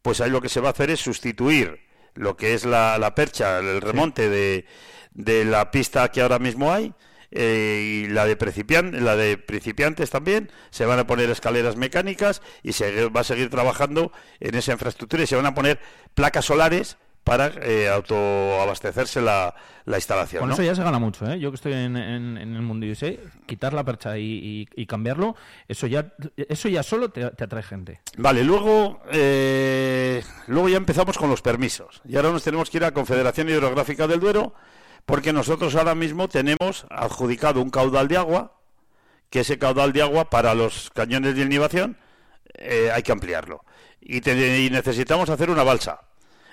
pues 0.05 0.21
ahí 0.21 0.29
lo 0.31 0.43
que 0.43 0.51
se 0.51 0.61
va 0.61 0.69
a 0.69 0.73
hacer 0.73 0.91
es 0.91 1.01
sustituir 1.01 1.81
lo 2.15 2.37
que 2.37 2.53
es 2.53 2.67
la, 2.67 2.99
la 2.99 3.15
percha, 3.15 3.59
el 3.59 3.81
remonte 3.81 4.29
de, 4.29 4.67
de 5.15 5.47
la 5.47 5.71
pista 5.71 6.11
que 6.13 6.21
ahora 6.21 6.39
mismo 6.39 6.71
hay, 6.73 6.93
eh, 7.31 8.03
y 8.05 8.09
la 8.09 8.27
de, 8.27 8.37
principian- 8.37 8.93
la 9.03 9.17
de 9.17 9.39
principiantes 9.39 10.11
también, 10.11 10.51
se 10.71 10.85
van 10.85 10.99
a 10.99 11.07
poner 11.07 11.31
escaleras 11.31 11.77
mecánicas 11.77 12.43
y 12.63 12.75
se 12.75 13.07
va 13.09 13.23
a 13.23 13.25
seguir 13.25 13.49
trabajando 13.49 14.13
en 14.41 14.55
esa 14.55 14.73
infraestructura 14.73 15.23
y 15.23 15.27
se 15.27 15.37
van 15.37 15.47
a 15.47 15.55
poner 15.55 15.81
placas 16.15 16.45
solares 16.45 16.99
para 17.25 17.47
eh, 17.63 17.89
autoabastecerse 17.89 19.21
la, 19.23 19.55
la 19.87 19.97
instalación. 19.97 20.41
Con 20.41 20.49
¿no? 20.51 20.55
eso 20.55 20.63
ya 20.63 20.75
se 20.75 20.83
gana 20.85 20.99
mucho, 20.99 21.27
¿eh? 21.27 21.39
Yo 21.41 21.51
que 21.51 21.55
estoy 21.57 21.73
en, 21.73 21.97
en- 21.97 22.37
en 22.37 22.55
el 22.55 22.61
mundo 22.63 22.85
y 22.85 22.95
sé, 22.95 23.19
quitar 23.47 23.73
la 23.73 23.83
percha 23.83 24.19
y, 24.19 24.23
y- 24.23 24.69
y 24.83 24.87
cambiarlo, 24.87 25.35
eso 25.67 25.87
ya 25.87 26.13
eso 26.37 26.69
ya 26.69 26.83
solo 26.83 27.11
te, 27.11 27.31
te 27.31 27.45
atrae 27.45 27.63
gente. 27.63 28.01
Vale, 28.19 28.45
luego, 28.45 29.01
eh, 29.11 30.23
luego 30.49 30.69
ya 30.69 30.77
empezamos 30.77 31.17
con 31.19 31.31
los 31.31 31.41
permisos. 31.43 32.03
Y 32.07 32.17
ahora 32.17 32.31
nos 32.31 32.45
tenemos 32.45 32.69
que 32.71 32.77
ir 32.77 32.85
a 32.85 32.93
Confederación 32.93 33.49
Hidrográfica 33.49 34.07
del 34.07 34.21
Duero, 34.21 34.55
porque 35.07 35.33
nosotros 35.33 35.75
ahora 35.77 35.95
mismo 35.95 36.29
tenemos 36.29 36.87
adjudicado 36.91 37.61
un 37.63 37.71
caudal 37.71 38.07
de 38.09 38.17
agua, 38.19 38.61
que 39.31 39.41
ese 39.41 39.59
caudal 39.59 39.93
de 39.95 40.03
agua 40.03 40.29
para 40.31 40.55
los 40.55 40.91
cañones 40.91 41.35
de 41.37 41.43
inhibición 41.43 41.97
eh, 42.59 42.91
hay 42.93 43.03
que 43.03 43.13
ampliarlo. 43.13 43.65
Y, 44.01 44.21
te- 44.21 44.61
y 44.61 44.69
necesitamos 44.71 45.31
hacer 45.31 45.49
una 45.49 45.63
balsa. 45.65 46.01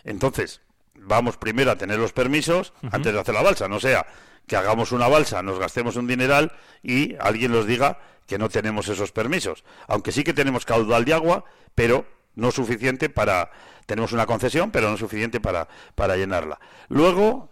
Entonces, 0.04 0.62
vamos 0.96 1.38
primero 1.38 1.72
a 1.72 1.76
tener 1.76 2.00
los 2.00 2.14
permisos 2.14 2.74
antes 2.92 3.14
de 3.14 3.20
hacer 3.20 3.34
la 3.34 3.42
balsa, 3.42 3.68
no 3.68 3.80
sea 3.80 4.06
que 4.48 4.56
hagamos 4.56 4.92
una 4.92 5.08
balsa, 5.08 5.42
nos 5.42 5.60
gastemos 5.60 5.96
un 5.96 6.08
dineral 6.08 6.52
y 6.84 7.16
alguien 7.20 7.52
nos 7.52 7.66
diga 7.66 8.00
que 8.28 8.38
no 8.38 8.50
tenemos 8.50 8.88
esos 8.88 9.12
permisos. 9.12 9.64
Aunque 9.88 10.12
sí 10.12 10.24
que 10.24 10.34
tenemos 10.34 10.66
caudal 10.66 11.06
de 11.06 11.14
agua, 11.14 11.46
pero 11.76 12.06
no 12.36 12.52
suficiente 12.52 13.10
para... 13.10 13.52
Tenemos 13.86 14.14
una 14.14 14.26
concesión, 14.26 14.72
pero 14.72 14.90
no 14.90 14.98
suficiente 14.98 15.42
para, 15.42 15.68
para 15.96 16.16
llenarla. 16.16 16.60
Luego, 16.88 17.52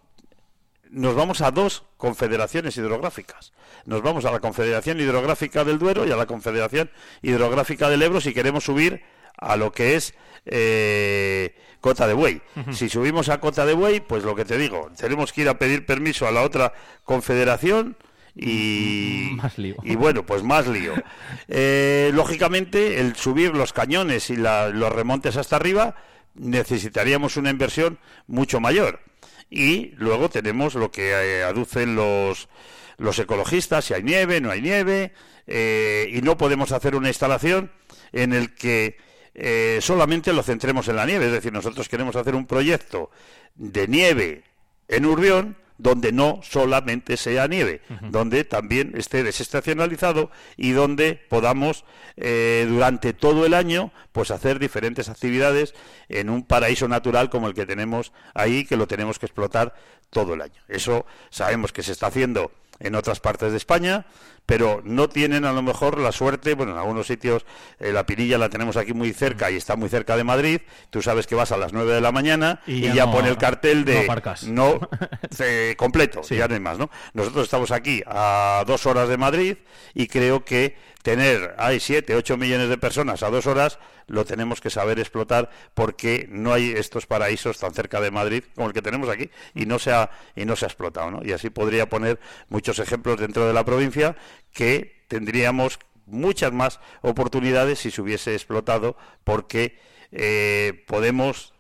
nos 0.90 1.16
vamos 1.16 1.42
a 1.42 1.52
dos 1.52 1.84
confederaciones 1.98 2.78
hidrográficas. 2.78 3.52
Nos 3.86 4.02
vamos 4.02 4.26
a 4.26 4.32
la 4.32 4.40
Confederación 4.40 5.00
Hidrográfica 5.00 5.64
del 5.64 5.80
Duero 5.80 6.06
y 6.06 6.12
a 6.12 6.16
la 6.16 6.26
Confederación 6.26 6.92
Hidrográfica 7.22 7.90
del 7.90 8.02
Ebro 8.02 8.22
si 8.22 8.34
queremos 8.34 8.64
subir 8.64 9.04
a 9.40 9.56
lo 9.58 9.72
que 9.72 9.96
es 9.96 10.14
eh, 10.46 11.56
Cota 11.82 12.08
de 12.08 12.14
Buey. 12.14 12.42
Si 12.72 12.90
subimos 12.90 13.30
a 13.30 13.40
Cota 13.40 13.66
de 13.66 13.74
Buey, 13.74 14.00
pues 14.00 14.24
lo 14.24 14.36
que 14.36 14.46
te 14.46 14.58
digo, 14.58 14.92
tenemos 14.98 15.32
que 15.34 15.42
ir 15.42 15.50
a 15.50 15.58
pedir 15.60 15.86
permiso 15.86 16.28
a 16.28 16.32
la 16.32 16.42
otra 16.42 16.74
confederación 17.04 17.96
y, 18.36 19.32
Más 19.34 19.58
lío. 19.58 19.76
y 19.84 19.96
bueno, 19.96 20.26
pues 20.26 20.44
más 20.44 20.68
lío. 20.68 20.94
Eh, 21.52 22.12
lógicamente, 22.14 23.00
el 23.00 23.16
subir 23.16 23.56
los 23.56 23.74
cañones 23.74 24.30
y 24.30 24.36
la- 24.36 24.70
los 24.70 24.92
remontes 24.92 25.36
hasta 25.36 25.56
arriba 25.56 25.96
necesitaríamos 26.36 27.38
una 27.38 27.50
inversión 27.50 27.98
mucho 28.28 28.60
mayor. 28.60 29.02
Y 29.50 29.94
luego 29.96 30.30
tenemos 30.30 30.76
lo 30.76 30.92
que 30.92 31.10
eh, 31.12 31.44
aducen 31.44 31.96
los, 31.96 32.50
los 32.98 33.18
ecologistas, 33.18 33.86
si 33.86 33.94
hay 33.96 34.04
nieve, 34.04 34.42
no 34.42 34.52
hay 34.52 34.62
nieve, 34.62 35.12
eh, 35.48 36.08
y 36.14 36.22
no 36.22 36.38
podemos 36.38 36.72
hacer 36.72 36.96
una 36.96 37.08
instalación 37.08 37.72
en 38.12 38.34
el 38.34 38.54
que 38.54 38.98
eh, 39.34 39.80
solamente 39.82 40.34
lo 40.34 40.44
centremos 40.44 40.88
en 40.88 40.96
la 40.96 41.06
nieve. 41.06 41.28
Es 41.28 41.32
decir, 41.32 41.54
nosotros 41.54 41.88
queremos 41.90 42.16
hacer 42.16 42.36
un 42.36 42.46
proyecto 42.46 43.12
de 43.56 43.88
nieve 43.88 44.44
en 44.88 45.06
Urbión, 45.06 45.58
donde 45.80 46.12
no 46.12 46.42
solamente 46.44 47.16
sea 47.16 47.48
nieve, 47.48 47.82
donde 48.10 48.44
también 48.44 48.92
esté 48.98 49.24
desestacionalizado 49.24 50.30
y 50.58 50.72
donde 50.72 51.16
podamos 51.30 51.86
eh, 52.18 52.68
durante 52.68 53.14
todo 53.14 53.46
el 53.46 53.54
año 53.54 53.94
pues 54.12 54.30
hacer 54.30 54.60
diferentes 54.60 55.08
actividades 55.08 55.74
en 56.10 56.30
un 56.30 56.44
paraíso 56.44 56.90
natural 56.90 57.30
como 57.30 57.48
el 57.48 57.54
que 57.54 57.66
tenemos 57.66 58.12
ahí, 58.34 58.66
que 58.66 58.76
lo 58.76 58.88
tenemos 58.88 59.20
que 59.20 59.28
explotar 59.28 59.74
todo 60.10 60.34
el 60.34 60.42
año. 60.42 60.62
Eso 60.68 61.06
sabemos 61.30 61.72
que 61.72 61.82
se 61.82 61.94
está 61.94 62.08
haciendo 62.08 62.52
en 62.80 62.96
otras 62.96 63.22
partes 63.22 63.52
de 63.52 63.58
España, 63.58 64.06
pero 64.50 64.82
no 64.84 65.08
tienen 65.10 65.46
a 65.46 65.54
lo 65.54 65.62
mejor 65.62 66.00
la 66.00 66.12
suerte, 66.12 66.56
bueno, 66.56 66.72
en 66.72 66.80
algunos 66.80 67.06
sitios 67.06 67.46
eh, 67.80 67.92
la 67.94 68.08
Pirilla 68.08 68.40
la 68.40 68.50
tenemos 68.50 68.78
aquí 68.78 68.94
muy 68.94 69.14
cerca 69.14 69.52
y 69.52 69.58
está 69.58 69.76
muy 69.76 69.90
cerca 69.90 70.18
de 70.18 70.24
Madrid, 70.24 70.62
tú 70.90 71.04
sabes 71.04 71.28
que 71.28 71.36
vas 71.36 71.52
a 71.52 71.58
las 71.58 71.72
9 71.72 71.94
de 71.94 72.02
la 72.02 72.12
mañana 72.12 72.60
y, 72.66 72.78
Y 72.78 72.82
ya, 72.82 72.94
ya 72.96 73.06
no- 73.06 73.12
pone 73.12 73.30
el 73.30 73.38
cartel 73.38 73.82
no 73.82 73.86
de 73.86 74.00
aparcas. 74.06 74.44
no 74.46 74.80
eh, 75.40 75.76
completo, 75.78 76.24
ya 76.24 76.48
no 76.48 76.56
hay 76.56 76.60
más, 76.60 76.80
¿no? 76.80 76.90
Nosotros 77.14 77.44
estamos 77.44 77.70
aquí 77.70 78.02
a 78.08 78.64
dos 78.66 78.88
horas 78.88 79.08
de 79.08 79.18
Madrid 79.18 79.58
y 79.94 80.08
creo 80.08 80.44
que 80.44 80.76
tener, 81.04 81.56
hay 81.60 81.80
7, 81.80 82.16
8 82.16 82.36
millones 82.36 82.70
de 82.70 82.78
personas 82.78 83.22
a 83.24 83.30
dos 83.30 83.46
horas, 83.46 83.78
lo 84.08 84.26
tenemos 84.26 84.60
que 84.60 84.70
saber 84.72 85.00
explotar 85.00 85.50
porque 85.76 86.28
no 86.32 86.52
hay 86.52 86.72
estos 86.72 87.06
paraísos 87.06 87.60
tan 87.60 87.74
cerca 87.74 88.02
de 88.02 88.10
Madrid 88.12 88.44
como 88.56 88.68
el 88.68 88.74
que 88.74 88.82
tenemos 88.82 89.08
aquí 89.08 89.30
y 89.54 89.66
no 89.68 89.78
se 89.80 89.92
ha, 89.94 90.10
y 90.36 90.46
no 90.46 90.56
se 90.56 90.66
ha 90.66 90.68
explotado, 90.68 91.12
¿no? 91.12 91.22
Y 91.24 91.32
así 91.32 91.52
podría 91.52 91.88
poner 91.88 92.20
muchos 92.50 92.80
ejemplos 92.80 93.20
dentro 93.20 93.48
de 93.48 93.54
la 93.54 93.64
provincia 93.64 94.16
que 94.54 95.04
tendríamos 95.08 95.80
muchas 96.06 96.52
más 96.52 96.80
oportunidades 97.02 97.80
si 97.80 97.92
se 97.92 98.02
hubiese 98.02 98.34
explotado 98.34 98.98
porque 99.24 99.78
eh, 100.12 100.84
podemos 100.88 101.54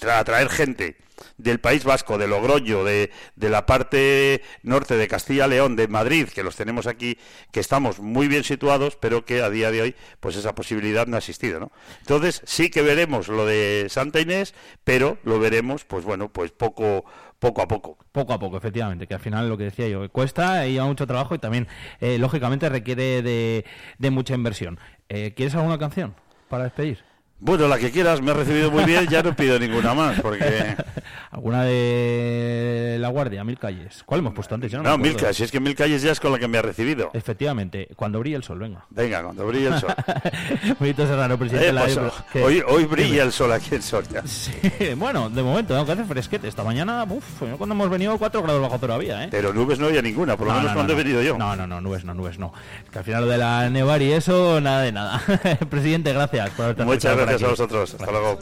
tra- 0.00 0.18
atraer 0.18 0.48
gente 0.48 0.96
del 1.38 1.60
País 1.60 1.84
Vasco, 1.84 2.18
de 2.18 2.26
Logroño, 2.26 2.82
de, 2.82 3.10
de 3.36 3.48
la 3.48 3.66
parte 3.66 4.42
norte 4.62 4.96
de 4.96 5.06
Castilla-León, 5.06 5.76
de 5.76 5.86
Madrid, 5.86 6.28
que 6.28 6.42
los 6.42 6.56
tenemos 6.56 6.86
aquí, 6.88 7.18
que 7.52 7.60
estamos 7.60 8.00
muy 8.00 8.26
bien 8.26 8.42
situados, 8.42 8.96
pero 8.96 9.24
que 9.24 9.40
a 9.40 9.48
día 9.48 9.70
de 9.70 9.82
hoy, 9.82 9.94
pues 10.18 10.34
esa 10.36 10.54
posibilidad 10.54 11.06
no 11.06 11.14
ha 11.16 11.20
existido, 11.20 11.60
¿no? 11.60 11.70
Entonces, 12.00 12.42
sí 12.44 12.68
que 12.68 12.82
veremos 12.82 13.28
lo 13.28 13.46
de 13.46 13.86
Santa 13.90 14.20
Inés, 14.20 14.54
pero 14.82 15.18
lo 15.22 15.38
veremos, 15.38 15.84
pues 15.84 16.04
bueno, 16.04 16.32
pues 16.32 16.50
poco, 16.50 17.04
poco 17.44 17.60
a 17.60 17.68
poco. 17.68 17.98
Poco 18.10 18.32
a 18.32 18.38
poco, 18.38 18.56
efectivamente, 18.56 19.06
que 19.06 19.12
al 19.12 19.20
final 19.20 19.50
lo 19.50 19.58
que 19.58 19.64
decía 19.64 19.86
yo, 19.86 20.08
cuesta 20.10 20.66
lleva 20.66 20.86
mucho 20.86 21.06
trabajo 21.06 21.34
y 21.34 21.38
también, 21.38 21.68
eh, 22.00 22.16
lógicamente, 22.18 22.70
requiere 22.70 23.20
de, 23.20 23.66
de 23.98 24.10
mucha 24.10 24.34
inversión. 24.34 24.78
Eh, 25.10 25.34
¿Quieres 25.36 25.54
alguna 25.54 25.76
canción 25.76 26.14
para 26.48 26.64
despedir? 26.64 27.04
Bueno, 27.40 27.68
la 27.68 27.78
que 27.78 27.90
quieras, 27.90 28.22
me 28.22 28.30
ha 28.30 28.34
recibido 28.34 28.70
muy 28.70 28.84
bien, 28.84 29.06
ya 29.08 29.22
no 29.22 29.34
pido 29.36 29.58
ninguna 29.58 29.92
más, 29.92 30.20
porque... 30.20 30.76
¿Alguna 31.30 31.64
de 31.64 32.96
La 33.00 33.08
Guardia, 33.08 33.42
Mil 33.42 33.58
Calles? 33.58 34.04
¿Cuál 34.06 34.20
hemos 34.20 34.34
puesto 34.34 34.54
antes? 34.54 34.70
Yo 34.70 34.80
no, 34.80 34.96
mil 34.96 35.16
calles, 35.16 35.36
si 35.36 35.42
es 35.42 35.50
que 35.50 35.58
mil 35.58 35.74
calles 35.74 36.00
ya 36.00 36.12
es 36.12 36.20
con 36.20 36.30
la 36.30 36.38
que 36.38 36.46
me 36.46 36.58
ha 36.58 36.62
recibido. 36.62 37.10
Efectivamente, 37.12 37.88
cuando 37.96 38.20
brilla 38.20 38.36
el 38.36 38.44
sol, 38.44 38.60
venga. 38.60 38.84
Venga, 38.90 39.20
cuando 39.24 39.44
brilla 39.44 39.74
el 39.74 39.80
sol. 39.80 39.92
Benito 40.78 41.04
Serrano, 41.08 41.36
presidente 41.36 41.64
Eh, 41.64 41.66
de 41.66 41.72
la 41.72 41.82
pues, 41.82 41.98
¿Qué? 42.32 42.40
hoy, 42.44 42.62
hoy 42.66 42.84
brilla 42.84 43.24
el 43.24 43.32
sol 43.32 43.50
aquí 43.50 43.74
en 43.74 43.82
Soria. 43.82 44.22
bueno, 44.96 45.28
de 45.28 45.42
momento, 45.42 45.76
aunque 45.76 45.92
hace 45.92 46.04
fresquete. 46.04 46.46
Esta 46.46 46.62
mañana, 46.62 47.02
uff, 47.02 47.42
cuando 47.58 47.74
hemos 47.74 47.90
venido 47.90 48.16
4 48.16 48.40
grados 48.40 48.62
bajo 48.62 48.92
había, 48.92 49.24
¿eh? 49.24 49.28
Pero 49.32 49.52
nubes 49.52 49.80
no 49.80 49.86
había 49.86 50.02
ninguna, 50.02 50.36
por 50.36 50.46
lo 50.46 50.52
No, 50.52 50.58
menos 50.60 50.70
no, 50.72 50.76
cuando 50.76 50.92
he 50.92 50.96
venido 50.96 51.20
yo. 51.20 51.36
No, 51.36 51.56
no, 51.56 51.66
no, 51.66 51.80
nubes 51.80 52.04
no, 52.04 52.14
nubes 52.14 52.38
no. 52.38 52.52
Es 52.84 52.90
que 52.90 52.98
al 52.98 53.04
final 53.04 53.24
lo 53.24 53.30
de 53.30 53.38
la 53.38 53.68
nevar 53.70 54.00
y 54.02 54.12
eso, 54.12 54.60
nada 54.60 54.82
de 54.82 54.92
nada. 54.92 55.20
Presidente, 55.68 56.12
gracias 56.12 56.50
por 56.50 56.66
haberte 56.66 56.84
Muchas 56.84 57.06
acercado 57.06 57.23
gracias 57.28 57.42
a 57.42 57.46
aquí. 57.46 57.60
vosotros. 57.62 57.94
Hasta 57.94 58.10
luego. 58.10 58.38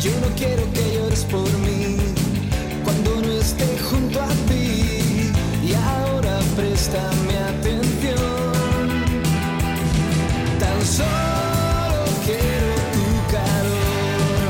Yo 0.00 0.12
no 0.20 0.28
quiero 0.36 0.62
que 0.72 0.94
llores 0.94 1.24
por 1.24 1.50
mí 1.58 1.96
cuando 2.84 3.16
no 3.20 3.32
esté 3.32 3.66
junto 3.90 4.22
a 4.22 4.28
ti. 4.48 5.32
Y 5.64 5.74
ahora 5.74 6.38
préstame 6.56 7.36
atención. 7.36 8.88
Tan 10.60 10.86
solo 10.86 12.04
quiero 12.24 12.70
tu 12.94 13.32
calor. 13.32 14.44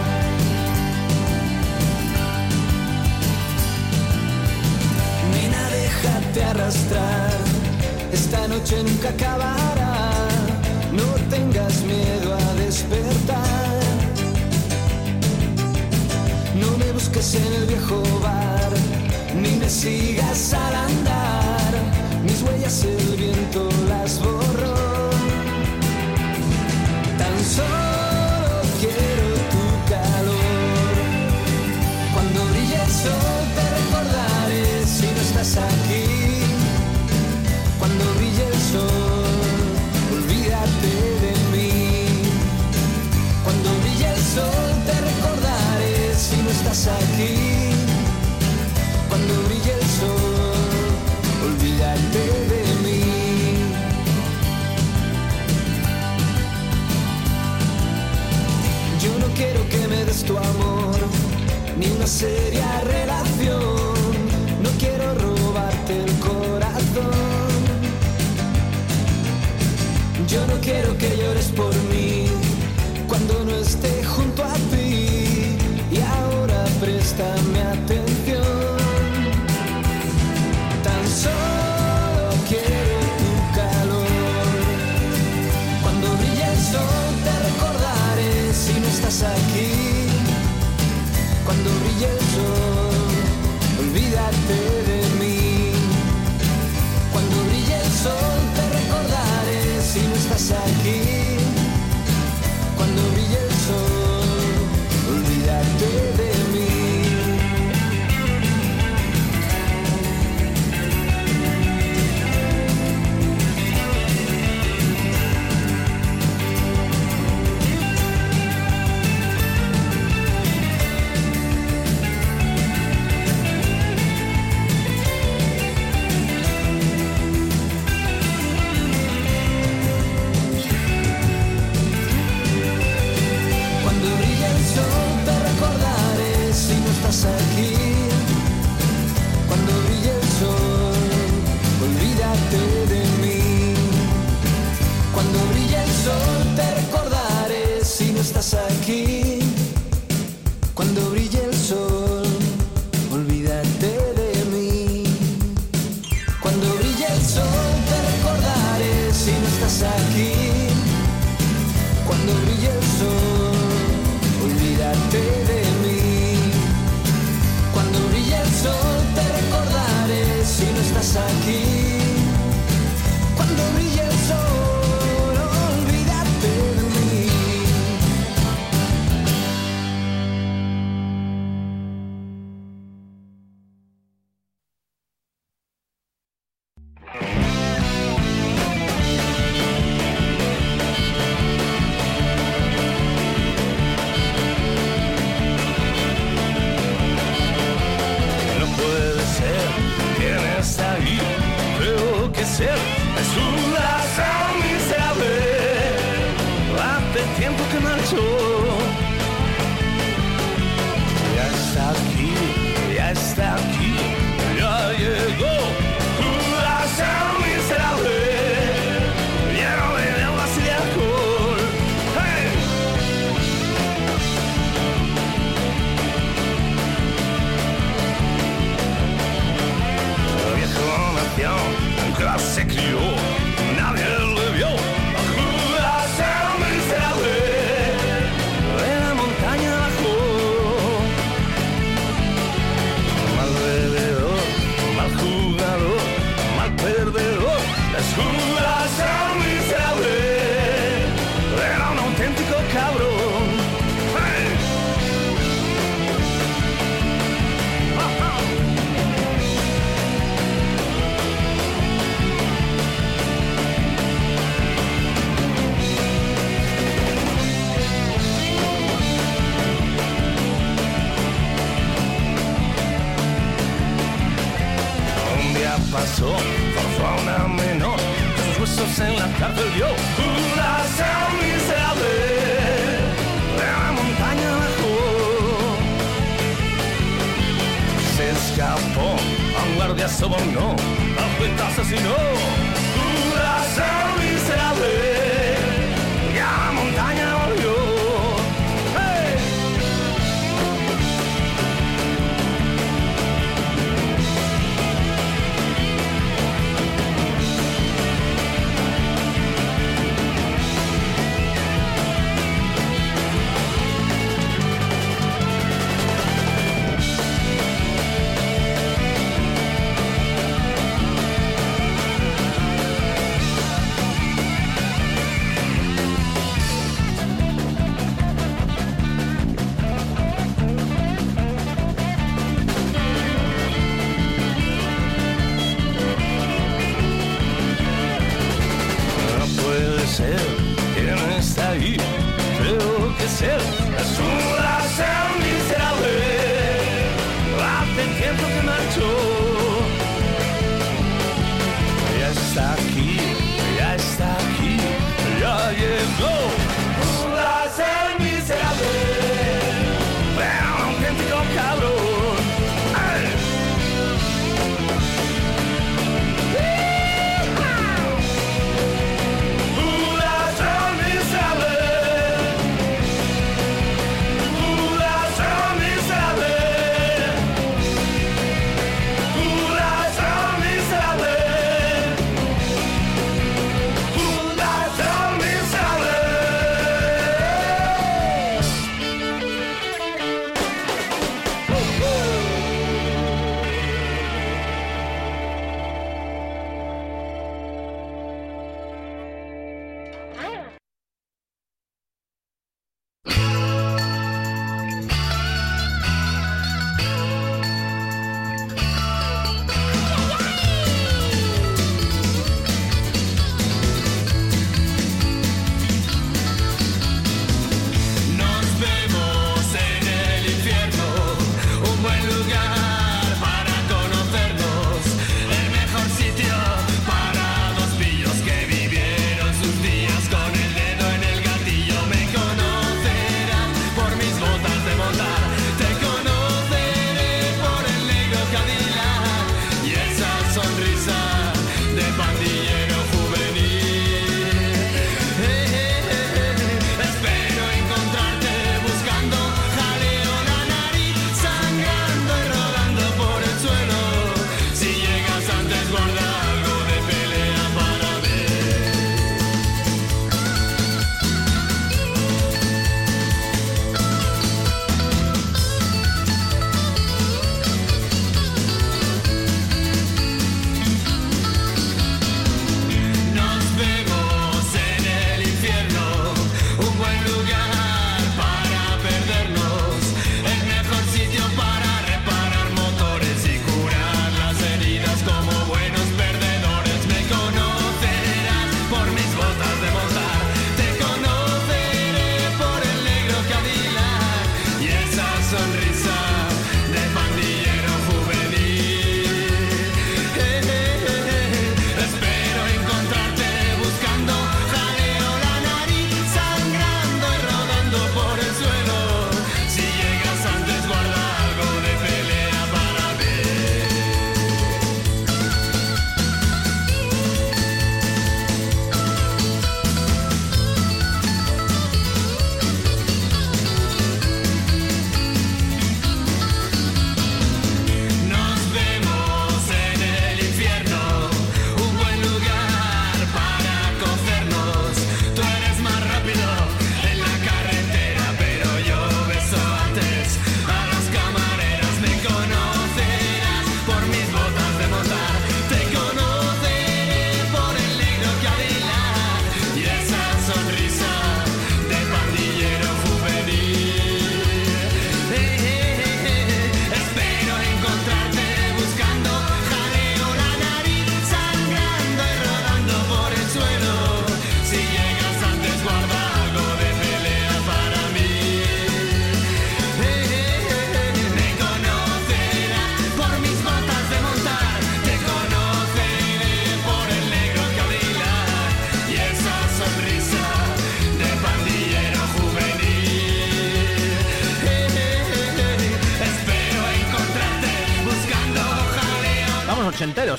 Nena, 5.32 5.70
déjate 5.70 6.44
arrastrar. 6.44 7.38
Esta 8.12 8.48
noche 8.48 8.82
nunca 8.82 9.08
acabará. 9.08 9.77
Tengas 11.38 11.82
miedo 11.82 12.34
a 12.34 12.54
despertar. 12.54 13.78
No 16.60 16.76
me 16.78 16.90
busques 16.90 17.36
en 17.36 17.52
el 17.54 17.66
viejo 17.66 18.02
bar, 18.20 18.72
ni 19.40 19.50
me 19.60 19.70
sigas 19.70 20.52
al 20.52 20.74
andar. 20.74 21.72
Mis 22.24 22.42
huellas 22.42 22.84
el 22.84 23.07
tu 60.24 60.36
amor, 60.36 60.98
ni 61.78 61.86
una 61.86 62.06
seria 62.06 62.80
relación. 62.80 63.56
No 64.62 64.70
quiero 64.78 65.14
robarte 65.14 66.04
el 66.04 66.12
corazón. 66.18 67.58
Yo 70.26 70.46
no 70.46 70.54
quiero 70.60 70.96
que 70.98 71.16
llores 71.16 71.46
por 71.56 71.74
mí 71.74 71.87
Cuando 91.48 91.70
brille 91.80 92.04
el 92.04 92.18
sol, 92.34 93.08
olvídate 93.80 94.58
de 94.86 95.00
mí. 95.18 95.72
Cuando 97.10 97.36
brille 97.44 97.74
el 97.74 97.90
sol 97.90 98.38
te 98.54 98.64
recordaré 98.78 99.80
si 99.82 100.00
no 100.00 100.14
estás 100.14 100.50
aquí. 100.50 101.07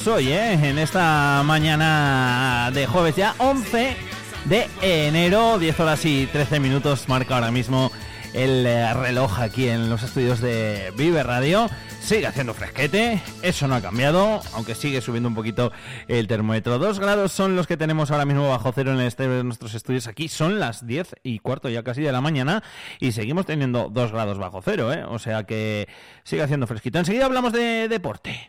Hoy, 0.07 0.31
¿eh? 0.31 0.53
En 0.53 0.77
esta 0.79 1.41
mañana 1.43 2.71
de 2.73 2.87
jueves 2.87 3.15
ya 3.15 3.35
11 3.37 3.97
de 4.45 4.67
enero, 4.81 5.59
10 5.59 5.79
horas 5.79 6.05
y 6.05 6.25
13 6.27 6.59
minutos 6.59 7.09
marca 7.09 7.35
ahora 7.35 7.51
mismo 7.51 7.91
el 8.33 8.65
eh, 8.65 8.93
reloj 8.93 9.39
aquí 9.39 9.67
en 9.67 9.89
los 9.89 10.03
estudios 10.03 10.39
de 10.39 10.93
Vive 10.95 11.23
Radio. 11.23 11.69
Sigue 11.99 12.27
haciendo 12.27 12.53
fresquete, 12.53 13.21
eso 13.41 13.67
no 13.67 13.75
ha 13.75 13.81
cambiado, 13.81 14.41
aunque 14.53 14.73
sigue 14.73 15.01
subiendo 15.01 15.27
un 15.27 15.35
poquito 15.35 15.71
el 16.07 16.27
termómetro. 16.27 16.79
Dos 16.79 16.99
grados 16.99 17.31
son 17.31 17.55
los 17.55 17.67
que 17.67 17.75
tenemos 17.75 18.09
ahora 18.09 18.25
mismo 18.25 18.47
bajo 18.47 18.71
cero 18.73 18.93
en 18.93 19.01
este, 19.01 19.27
nuestros 19.43 19.73
estudios 19.75 20.07
aquí. 20.07 20.29
Son 20.29 20.59
las 20.59 20.87
10 20.87 21.15
y 21.23 21.39
cuarto 21.39 21.67
ya 21.67 21.83
casi 21.83 22.01
de 22.01 22.11
la 22.11 22.21
mañana 22.21 22.63
y 22.99 23.11
seguimos 23.11 23.45
teniendo 23.45 23.89
dos 23.89 24.11
grados 24.11 24.37
bajo 24.37 24.61
cero, 24.63 24.93
¿eh? 24.93 25.03
O 25.03 25.19
sea 25.19 25.43
que 25.43 25.87
sigue 26.23 26.41
haciendo 26.41 26.67
fresquito. 26.67 26.99
Enseguida 26.99 27.25
hablamos 27.25 27.51
de 27.51 27.87
deporte. 27.89 28.48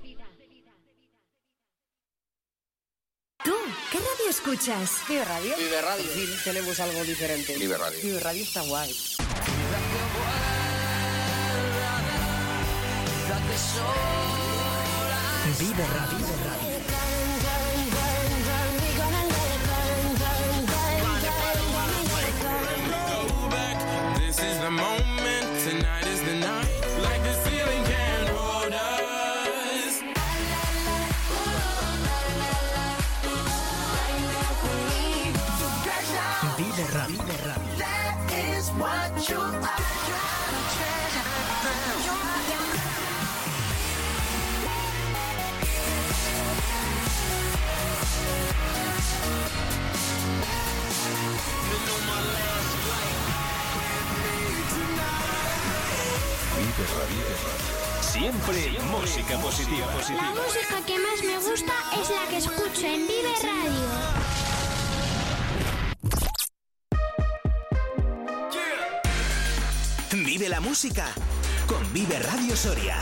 Escuchas? 4.51 5.01
Vive 5.07 5.23
Radio. 5.25 5.55
Vive 5.57 5.81
Radio. 5.81 6.05
Sí, 6.13 6.27
tenemos 6.43 6.79
algo 6.79 7.03
diferente. 7.03 7.57
Vive 7.57 7.77
Radio. 7.77 7.99
Vive 8.01 8.19
Radio 8.19 8.43
está 8.43 8.61
guay. 8.61 8.93
Vive 15.59 15.87
Radio. 15.87 16.27
This 24.17 24.39
is 24.39 24.59
the 24.59 24.69
moment, 24.69 25.10
Siempre 58.51 58.83
música 58.83 59.37
positiva. 59.37 59.87
La 60.09 60.31
música 60.31 60.85
que 60.85 60.99
más 60.99 61.23
me 61.23 61.37
gusta 61.37 61.73
es 62.01 62.09
la 62.09 62.27
que 62.29 62.37
escucho 62.37 62.85
en 62.85 63.07
Vive 63.07 63.33
Radio. 63.43 63.71
Vive 70.25 70.49
la 70.49 70.59
música 70.59 71.07
con 71.65 71.93
Vive 71.93 72.19
Radio 72.19 72.57
Soria. 72.57 72.97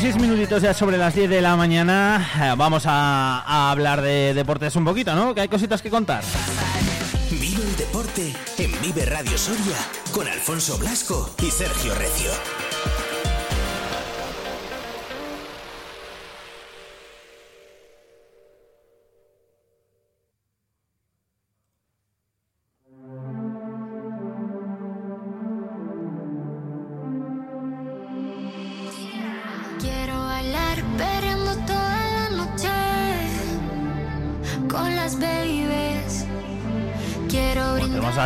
16 0.00 0.22
minutitos 0.22 0.62
ya 0.62 0.72
sobre 0.74 0.96
las 0.96 1.12
10 1.12 1.28
de 1.28 1.40
la 1.40 1.56
mañana. 1.56 2.24
Eh, 2.40 2.54
Vamos 2.56 2.84
a, 2.86 3.40
a 3.40 3.70
hablar 3.72 4.00
de 4.00 4.32
deportes 4.32 4.76
un 4.76 4.84
poquito, 4.84 5.12
¿no? 5.16 5.34
Que 5.34 5.40
hay 5.40 5.48
cositas 5.48 5.82
que 5.82 5.90
contar. 5.90 6.22
Vive 7.32 7.62
el 7.64 7.76
deporte 7.76 8.32
en 8.58 8.80
Vive 8.80 9.04
Radio 9.06 9.36
Soria 9.36 9.76
con 10.12 10.28
Alfonso 10.28 10.78
Blasco 10.78 11.28
y 11.42 11.50
Sergio 11.50 11.96
Recio. 11.96 12.30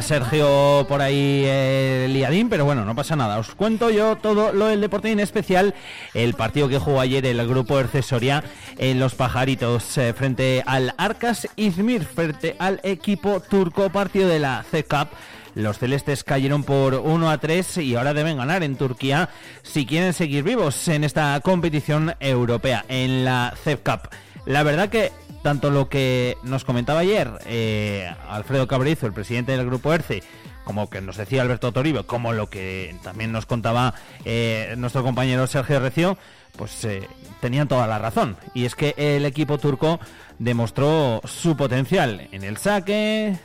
Sergio 0.02 0.84
por 0.88 1.00
ahí 1.00 1.44
eh, 1.46 2.06
liadín, 2.10 2.48
pero 2.48 2.64
bueno, 2.64 2.84
no 2.84 2.94
pasa 2.94 3.16
nada. 3.16 3.38
Os 3.38 3.54
cuento 3.54 3.90
yo 3.90 4.16
todo 4.16 4.52
lo 4.52 4.66
del 4.66 4.80
deporte 4.80 5.10
en 5.10 5.20
especial 5.20 5.74
el 6.14 6.34
partido 6.34 6.68
que 6.68 6.78
jugó 6.78 7.00
ayer 7.00 7.24
el 7.24 7.46
grupo 7.46 7.78
Ercesoria 7.78 8.44
en 8.78 8.98
Los 8.98 9.14
Pajaritos 9.14 9.96
eh, 9.98 10.12
frente 10.12 10.62
al 10.66 10.94
Arcas 10.98 11.48
Izmir, 11.56 12.04
frente 12.04 12.56
al 12.58 12.80
equipo 12.82 13.40
turco, 13.40 13.90
partido 13.90 14.28
de 14.28 14.38
la 14.38 14.64
C-Cup. 14.70 15.08
Los 15.54 15.78
celestes 15.78 16.24
cayeron 16.24 16.64
por 16.64 16.94
1 16.94 17.30
a 17.30 17.38
3 17.38 17.78
y 17.78 17.94
ahora 17.94 18.14
deben 18.14 18.38
ganar 18.38 18.62
en 18.62 18.76
Turquía 18.76 19.28
si 19.62 19.86
quieren 19.86 20.12
seguir 20.12 20.44
vivos 20.44 20.88
en 20.88 21.04
esta 21.04 21.38
competición 21.40 22.14
europea, 22.20 22.84
en 22.88 23.24
la 23.24 23.54
CEP 23.62 23.82
Cup. 23.82 24.08
La 24.44 24.64
verdad 24.64 24.88
que 24.88 25.12
tanto 25.42 25.70
lo 25.70 25.88
que 25.88 26.38
nos 26.44 26.64
comentaba 26.64 27.00
ayer 27.00 27.30
eh, 27.46 28.10
Alfredo 28.28 28.68
Cabrizo, 28.68 29.06
el 29.06 29.12
presidente 29.12 29.52
del 29.52 29.66
grupo 29.66 29.92
ERCE, 29.92 30.22
como 30.64 30.88
que 30.88 31.00
nos 31.00 31.16
decía 31.16 31.42
Alberto 31.42 31.72
Toribio, 31.72 32.06
como 32.06 32.32
lo 32.32 32.48
que 32.48 32.94
también 33.02 33.32
nos 33.32 33.46
contaba 33.46 33.94
eh, 34.24 34.74
nuestro 34.78 35.02
compañero 35.02 35.46
Sergio 35.48 35.80
Recio, 35.80 36.16
pues 36.56 36.84
eh, 36.84 37.08
tenían 37.40 37.66
toda 37.66 37.88
la 37.88 37.98
razón. 37.98 38.36
Y 38.54 38.64
es 38.64 38.76
que 38.76 38.94
el 38.96 39.24
equipo 39.24 39.58
turco 39.58 39.98
demostró 40.38 41.20
su 41.24 41.56
potencial 41.56 42.28
en 42.30 42.44
el 42.44 42.56
saque, 42.56 43.36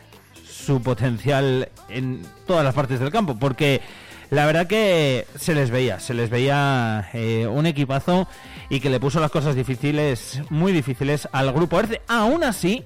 su 0.47 0.81
potencial 0.81 1.69
en 1.89 2.21
todas 2.45 2.63
las 2.63 2.75
partes 2.75 2.99
del 2.99 3.11
campo, 3.11 3.37
porque 3.39 3.81
la 4.29 4.45
verdad 4.45 4.67
que 4.67 5.25
se 5.35 5.55
les 5.55 5.71
veía, 5.71 5.99
se 5.99 6.13
les 6.13 6.29
veía 6.29 7.09
un 7.49 7.65
equipazo 7.65 8.27
y 8.69 8.79
que 8.79 8.89
le 8.89 8.99
puso 8.99 9.19
las 9.19 9.31
cosas 9.31 9.55
difíciles, 9.55 10.41
muy 10.49 10.71
difíciles 10.71 11.27
al 11.31 11.51
grupo 11.51 11.79
Erce. 11.79 12.01
Aún 12.07 12.43
así, 12.43 12.83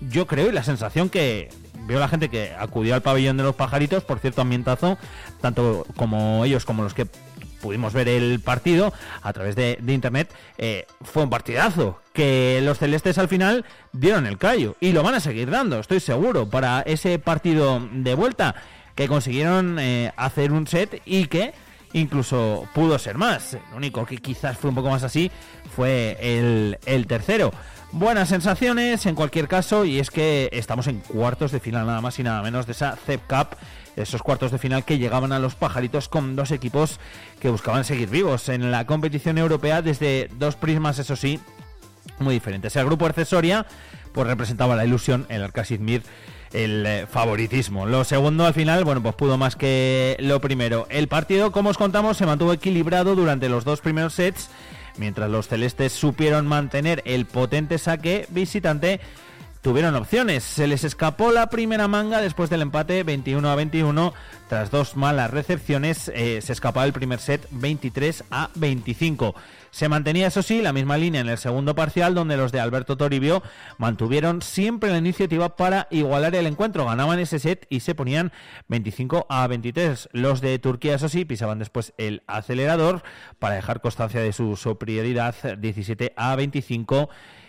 yo 0.00 0.26
creo 0.26 0.48
y 0.48 0.52
la 0.52 0.64
sensación 0.64 1.08
que 1.08 1.48
veo 1.86 1.98
la 1.98 2.08
gente 2.08 2.28
que 2.28 2.52
acudió 2.58 2.94
al 2.94 3.02
pabellón 3.02 3.36
de 3.36 3.42
los 3.42 3.54
pajaritos, 3.54 4.04
por 4.04 4.18
cierto 4.18 4.42
ambientazo, 4.42 4.98
tanto 5.40 5.86
como 5.96 6.44
ellos 6.44 6.64
como 6.64 6.82
los 6.82 6.94
que 6.94 7.06
pudimos 7.60 7.92
ver 7.92 8.08
el 8.08 8.40
partido 8.40 8.92
a 9.22 9.32
través 9.32 9.54
de, 9.54 9.78
internet, 9.86 10.28
eh, 10.58 10.86
fue 11.02 11.22
un 11.22 11.30
partidazo. 11.30 12.00
Que 12.12 12.60
los 12.62 12.78
celestes 12.78 13.16
al 13.18 13.28
final 13.28 13.64
dieron 13.92 14.26
el 14.26 14.36
callo 14.36 14.76
y 14.80 14.92
lo 14.92 15.02
van 15.02 15.14
a 15.14 15.20
seguir 15.20 15.50
dando, 15.50 15.78
estoy 15.78 16.00
seguro, 16.00 16.50
para 16.50 16.82
ese 16.82 17.18
partido 17.18 17.80
de 17.92 18.14
vuelta 18.14 18.54
que 18.94 19.08
consiguieron 19.08 19.78
eh, 19.78 20.12
hacer 20.16 20.52
un 20.52 20.66
set 20.66 21.00
y 21.06 21.26
que 21.26 21.54
incluso 21.92 22.66
pudo 22.74 22.98
ser 22.98 23.18
más. 23.18 23.56
Lo 23.70 23.76
único 23.76 24.06
que 24.06 24.18
quizás 24.18 24.56
fue 24.56 24.70
un 24.70 24.76
poco 24.76 24.90
más 24.90 25.02
así 25.02 25.30
fue 25.74 26.16
el, 26.20 27.06
tercero. 27.06 27.52
Buenas 27.92 28.30
sensaciones 28.30 29.04
en 29.06 29.14
cualquier 29.14 29.48
caso 29.48 29.84
y 29.84 29.98
es 29.98 30.10
que 30.10 30.48
estamos 30.52 30.86
en 30.86 31.00
cuartos 31.00 31.52
de 31.52 31.60
final 31.60 31.86
nada 31.86 32.00
más 32.00 32.18
y 32.18 32.22
nada 32.22 32.42
menos 32.42 32.66
de 32.66 32.72
esa 32.72 32.96
CEP 32.96 33.20
Cup, 33.28 33.56
esos 33.96 34.22
cuartos 34.22 34.50
de 34.50 34.58
final 34.58 34.84
que 34.84 34.98
llegaban 34.98 35.32
a 35.32 35.38
los 35.38 35.54
pajaritos 35.54 36.08
con 36.08 36.34
dos 36.34 36.50
equipos 36.52 36.98
que 37.40 37.50
buscaban 37.50 37.84
seguir 37.84 38.08
vivos 38.08 38.48
en 38.48 38.70
la 38.70 38.86
competición 38.86 39.36
europea 39.36 39.82
desde 39.82 40.30
dos 40.38 40.56
prismas, 40.56 40.98
eso 40.98 41.16
sí, 41.16 41.38
muy 42.18 42.34
diferentes. 42.34 42.74
El 42.76 42.86
grupo 42.86 43.04
accesoria 43.04 43.66
pues 44.12 44.26
representaba 44.26 44.76
la 44.76 44.86
ilusión, 44.86 45.26
el 45.28 45.42
Arcasidmir 45.42 46.02
el 46.52 46.86
eh, 46.86 47.06
favoritismo. 47.06 47.86
Lo 47.86 48.04
segundo 48.04 48.46
al 48.46 48.54
final, 48.54 48.84
bueno, 48.84 49.02
pues 49.02 49.14
pudo 49.14 49.38
más 49.38 49.56
que 49.56 50.16
lo 50.20 50.40
primero. 50.40 50.86
El 50.90 51.08
partido, 51.08 51.52
como 51.52 51.70
os 51.70 51.78
contamos, 51.78 52.16
se 52.16 52.26
mantuvo 52.26 52.52
equilibrado 52.52 53.14
durante 53.14 53.48
los 53.48 53.64
dos 53.64 53.80
primeros 53.80 54.14
sets, 54.14 54.50
mientras 54.96 55.30
los 55.30 55.48
celestes 55.48 55.92
supieron 55.92 56.46
mantener 56.46 57.02
el 57.06 57.26
potente 57.26 57.78
saque 57.78 58.26
visitante. 58.30 59.00
Tuvieron 59.62 59.94
opciones, 59.94 60.42
se 60.42 60.66
les 60.66 60.82
escapó 60.82 61.30
la 61.30 61.48
primera 61.48 61.86
manga 61.86 62.20
después 62.20 62.50
del 62.50 62.62
empate 62.62 63.04
21 63.04 63.48
a 63.48 63.54
21. 63.54 64.12
Tras 64.48 64.72
dos 64.72 64.96
malas 64.96 65.30
recepciones, 65.30 66.10
eh, 66.12 66.40
se 66.42 66.52
escapaba 66.52 66.84
el 66.84 66.92
primer 66.92 67.20
set 67.20 67.46
23 67.52 68.24
a 68.32 68.50
25. 68.56 69.36
Se 69.72 69.88
mantenía, 69.88 70.26
eso 70.26 70.42
sí, 70.42 70.60
la 70.60 70.74
misma 70.74 70.98
línea 70.98 71.22
en 71.22 71.30
el 71.30 71.38
segundo 71.38 71.74
parcial, 71.74 72.14
donde 72.14 72.36
los 72.36 72.52
de 72.52 72.60
Alberto 72.60 72.98
Toribio 72.98 73.42
mantuvieron 73.78 74.42
siempre 74.42 74.90
la 74.90 74.98
iniciativa 74.98 75.56
para 75.56 75.88
igualar 75.90 76.34
el 76.34 76.46
encuentro. 76.46 76.84
Ganaban 76.84 77.18
ese 77.18 77.38
set 77.38 77.66
y 77.70 77.80
se 77.80 77.94
ponían 77.94 78.32
25 78.68 79.26
a 79.30 79.46
23. 79.46 80.10
Los 80.12 80.42
de 80.42 80.58
Turquía, 80.58 80.96
eso 80.96 81.08
sí, 81.08 81.24
pisaban 81.24 81.58
después 81.58 81.94
el 81.96 82.22
acelerador 82.26 83.02
para 83.38 83.54
dejar 83.54 83.80
constancia 83.80 84.20
de 84.20 84.34
su 84.34 84.56
superioridad 84.56 85.34
17 85.56 86.12
a 86.16 86.36
25 86.36 87.08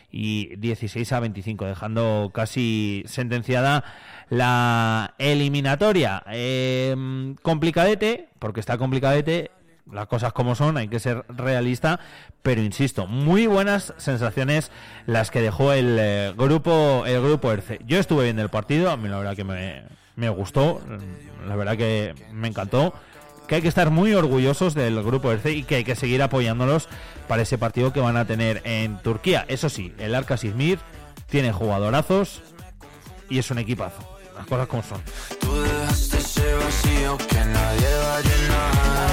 y 0.10 0.56
16 0.56 1.12
a 1.12 1.20
25, 1.20 1.66
dejando 1.66 2.32
casi 2.34 3.04
sentenciada 3.06 3.84
la 4.30 5.14
eliminatoria. 5.18 6.24
Eh, 6.32 6.96
complicadete, 7.42 8.30
porque 8.40 8.62
está 8.62 8.78
complicadete, 8.78 9.52
las 9.92 10.08
cosas 10.08 10.34
como 10.34 10.56
son, 10.56 10.78
hay 10.78 10.88
que 10.88 11.00
ser 11.00 11.26
realista, 11.28 12.00
pero 12.42 12.62
insisto, 12.62 13.08
muy 13.08 13.48
buenas 13.48 13.94
sensaciones 13.98 14.72
las 15.06 15.32
que 15.32 15.42
dejó 15.42 15.74
el 15.74 15.98
eh, 16.00 16.34
grupo 16.38 17.04
el 17.06 17.22
grupo 17.22 17.52
ERCE. 17.52 17.80
Yo 17.86 18.00
estuve 18.00 18.26
viendo 18.26 18.42
el 18.42 18.50
partido, 18.50 18.92
a 18.92 18.98
mí 18.98 19.10
la 19.10 19.18
verdad 19.18 19.36
que 19.36 19.44
me, 19.44 19.84
me 20.16 20.30
gustó, 20.30 20.82
la 21.48 21.56
verdad 21.56 21.78
que 21.78 22.16
me 22.32 22.48
encantó, 22.48 22.94
que 23.48 23.56
hay 23.56 23.62
que 23.62 23.68
estar 23.68 23.90
muy 23.90 24.14
orgullosos 24.14 24.74
del 24.74 25.02
grupo 25.04 25.32
ERCE 25.32 25.52
y 25.52 25.64
que 25.64 25.76
hay 25.76 25.84
que 25.84 25.96
seguir 25.96 26.22
apoyándolos 26.22 26.88
para 27.28 27.42
ese 27.42 27.58
partido 27.58 27.94
que 27.94 28.00
van 28.00 28.18
a 28.18 28.26
tener 28.26 28.62
en 28.66 28.98
Turquía. 29.00 29.46
Eso 29.48 29.70
sí, 29.70 29.94
el 29.98 30.16
Arca 30.16 30.36
Izmir 30.42 30.80
tiene 31.30 31.52
jugadorazos 31.52 32.42
y 33.30 33.40
es 33.40 33.52
un 33.52 33.58
equipazo. 33.58 34.10
Las 34.36 34.48
cosas 34.48 34.68
como 34.68 34.84
son. 34.84 35.02
Tú 35.40 35.62
dejaste 35.62 36.18
ese 36.18 36.54
vacío 36.56 37.18
que 37.18 37.36
nadie 37.36 37.96
va 37.96 38.18
a 38.18 38.22
llenar. 38.22 39.13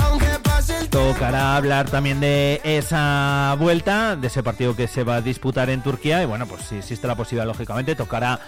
Tocará 0.89 1.55
hablar 1.55 1.89
también 1.89 2.19
de 2.19 2.61
esa 2.63 3.55
vuelta, 3.59 4.15
de 4.15 4.27
ese 4.27 4.43
partido 4.43 4.75
que 4.75 4.87
se 4.87 5.03
va 5.03 5.15
a 5.15 5.21
disputar 5.21 5.69
en 5.69 5.81
Turquía. 5.81 6.21
Y 6.21 6.25
bueno, 6.25 6.45
pues 6.47 6.63
si 6.63 6.75
existe 6.75 7.07
la 7.07 7.15
posibilidad, 7.15 7.45
lógicamente, 7.45 7.95
tocará 7.95 8.39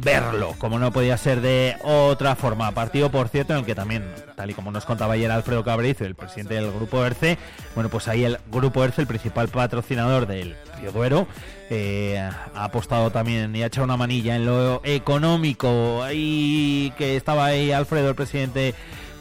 verlo, 0.00 0.54
como 0.58 0.78
no 0.78 0.92
podía 0.92 1.16
ser 1.16 1.40
de 1.40 1.76
otra 1.82 2.36
forma. 2.36 2.70
Partido, 2.72 3.10
por 3.10 3.28
cierto, 3.28 3.52
en 3.52 3.60
el 3.60 3.66
que 3.66 3.74
también, 3.74 4.04
tal 4.36 4.50
y 4.50 4.54
como 4.54 4.70
nos 4.70 4.84
contaba 4.84 5.14
ayer 5.14 5.30
Alfredo 5.30 5.64
Cabrizo, 5.64 6.04
el 6.04 6.14
presidente 6.14 6.54
del 6.54 6.70
Grupo 6.72 7.04
ERCE, 7.04 7.38
bueno, 7.74 7.90
pues 7.90 8.08
ahí 8.08 8.24
el 8.24 8.38
Grupo 8.50 8.84
ERCE, 8.84 9.02
el 9.02 9.08
principal 9.08 9.48
patrocinador 9.48 10.26
del 10.26 10.56
Río 10.80 10.92
Duero, 10.92 11.26
eh, 11.70 12.18
ha 12.18 12.64
apostado 12.64 13.10
también 13.10 13.54
y 13.54 13.62
ha 13.62 13.66
echado 13.66 13.84
una 13.84 13.96
manilla 13.96 14.36
en 14.36 14.46
lo 14.46 14.80
económico 14.84 16.04
y 16.12 16.92
que 16.96 17.16
estaba 17.16 17.46
ahí 17.46 17.72
Alfredo, 17.72 18.10
el 18.10 18.14
presidente 18.14 18.74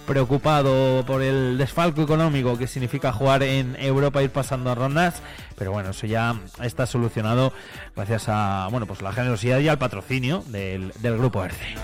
preocupado 0.08 1.06
por 1.06 1.22
el 1.22 1.58
desfalco 1.60 2.02
económico 2.02 2.58
que 2.58 2.66
significa 2.66 3.12
jugar 3.12 3.44
en 3.44 3.76
Europa 3.78 4.24
ir 4.24 4.32
pasando 4.32 4.74
rondas 4.74 5.22
pero 5.58 5.72
bueno 5.72 5.90
eso 5.90 6.06
ya 6.08 6.40
está 6.62 6.86
solucionado 6.86 7.52
gracias 7.96 8.26
a 8.28 8.68
bueno 8.70 8.86
pues 8.86 9.02
la 9.02 9.12
generosidad 9.12 9.60
y 9.60 9.68
al 9.68 9.78
patrocinio 9.78 10.44
del, 10.48 10.94
del 11.00 11.18
grupo 11.18 11.44
ERCE 11.44 11.76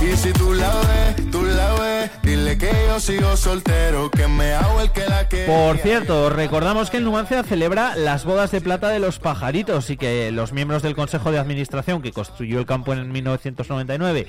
Y 0.00 0.14
si 0.14 0.30
tú 0.32 0.52
la 0.52 0.74
ves, 0.74 1.30
tú 1.30 1.42
la 1.42 1.72
ves, 1.74 2.10
dile 2.22 2.58
que 2.58 2.70
yo 2.86 3.00
sigo 3.00 3.34
soltero, 3.34 4.10
que 4.10 4.28
me 4.28 4.52
hago 4.52 4.82
el 4.82 4.92
que 4.92 5.06
la 5.06 5.26
que. 5.26 5.46
Por 5.46 5.78
cierto, 5.78 6.28
recordamos 6.28 6.90
que 6.90 6.98
el 6.98 7.04
Numancia 7.04 7.42
celebra 7.42 7.96
las 7.96 8.26
bodas 8.26 8.50
de 8.50 8.60
plata 8.60 8.90
de 8.90 8.98
los 8.98 9.18
pajaritos 9.18 9.88
y 9.88 9.96
que 9.96 10.30
los 10.32 10.52
miembros 10.52 10.82
del 10.82 10.94
Consejo 10.94 11.32
de 11.32 11.38
Administración 11.38 12.02
que 12.02 12.12
construyó 12.12 12.58
el 12.58 12.66
campo 12.66 12.92
en 12.92 13.10
1999 13.10 14.26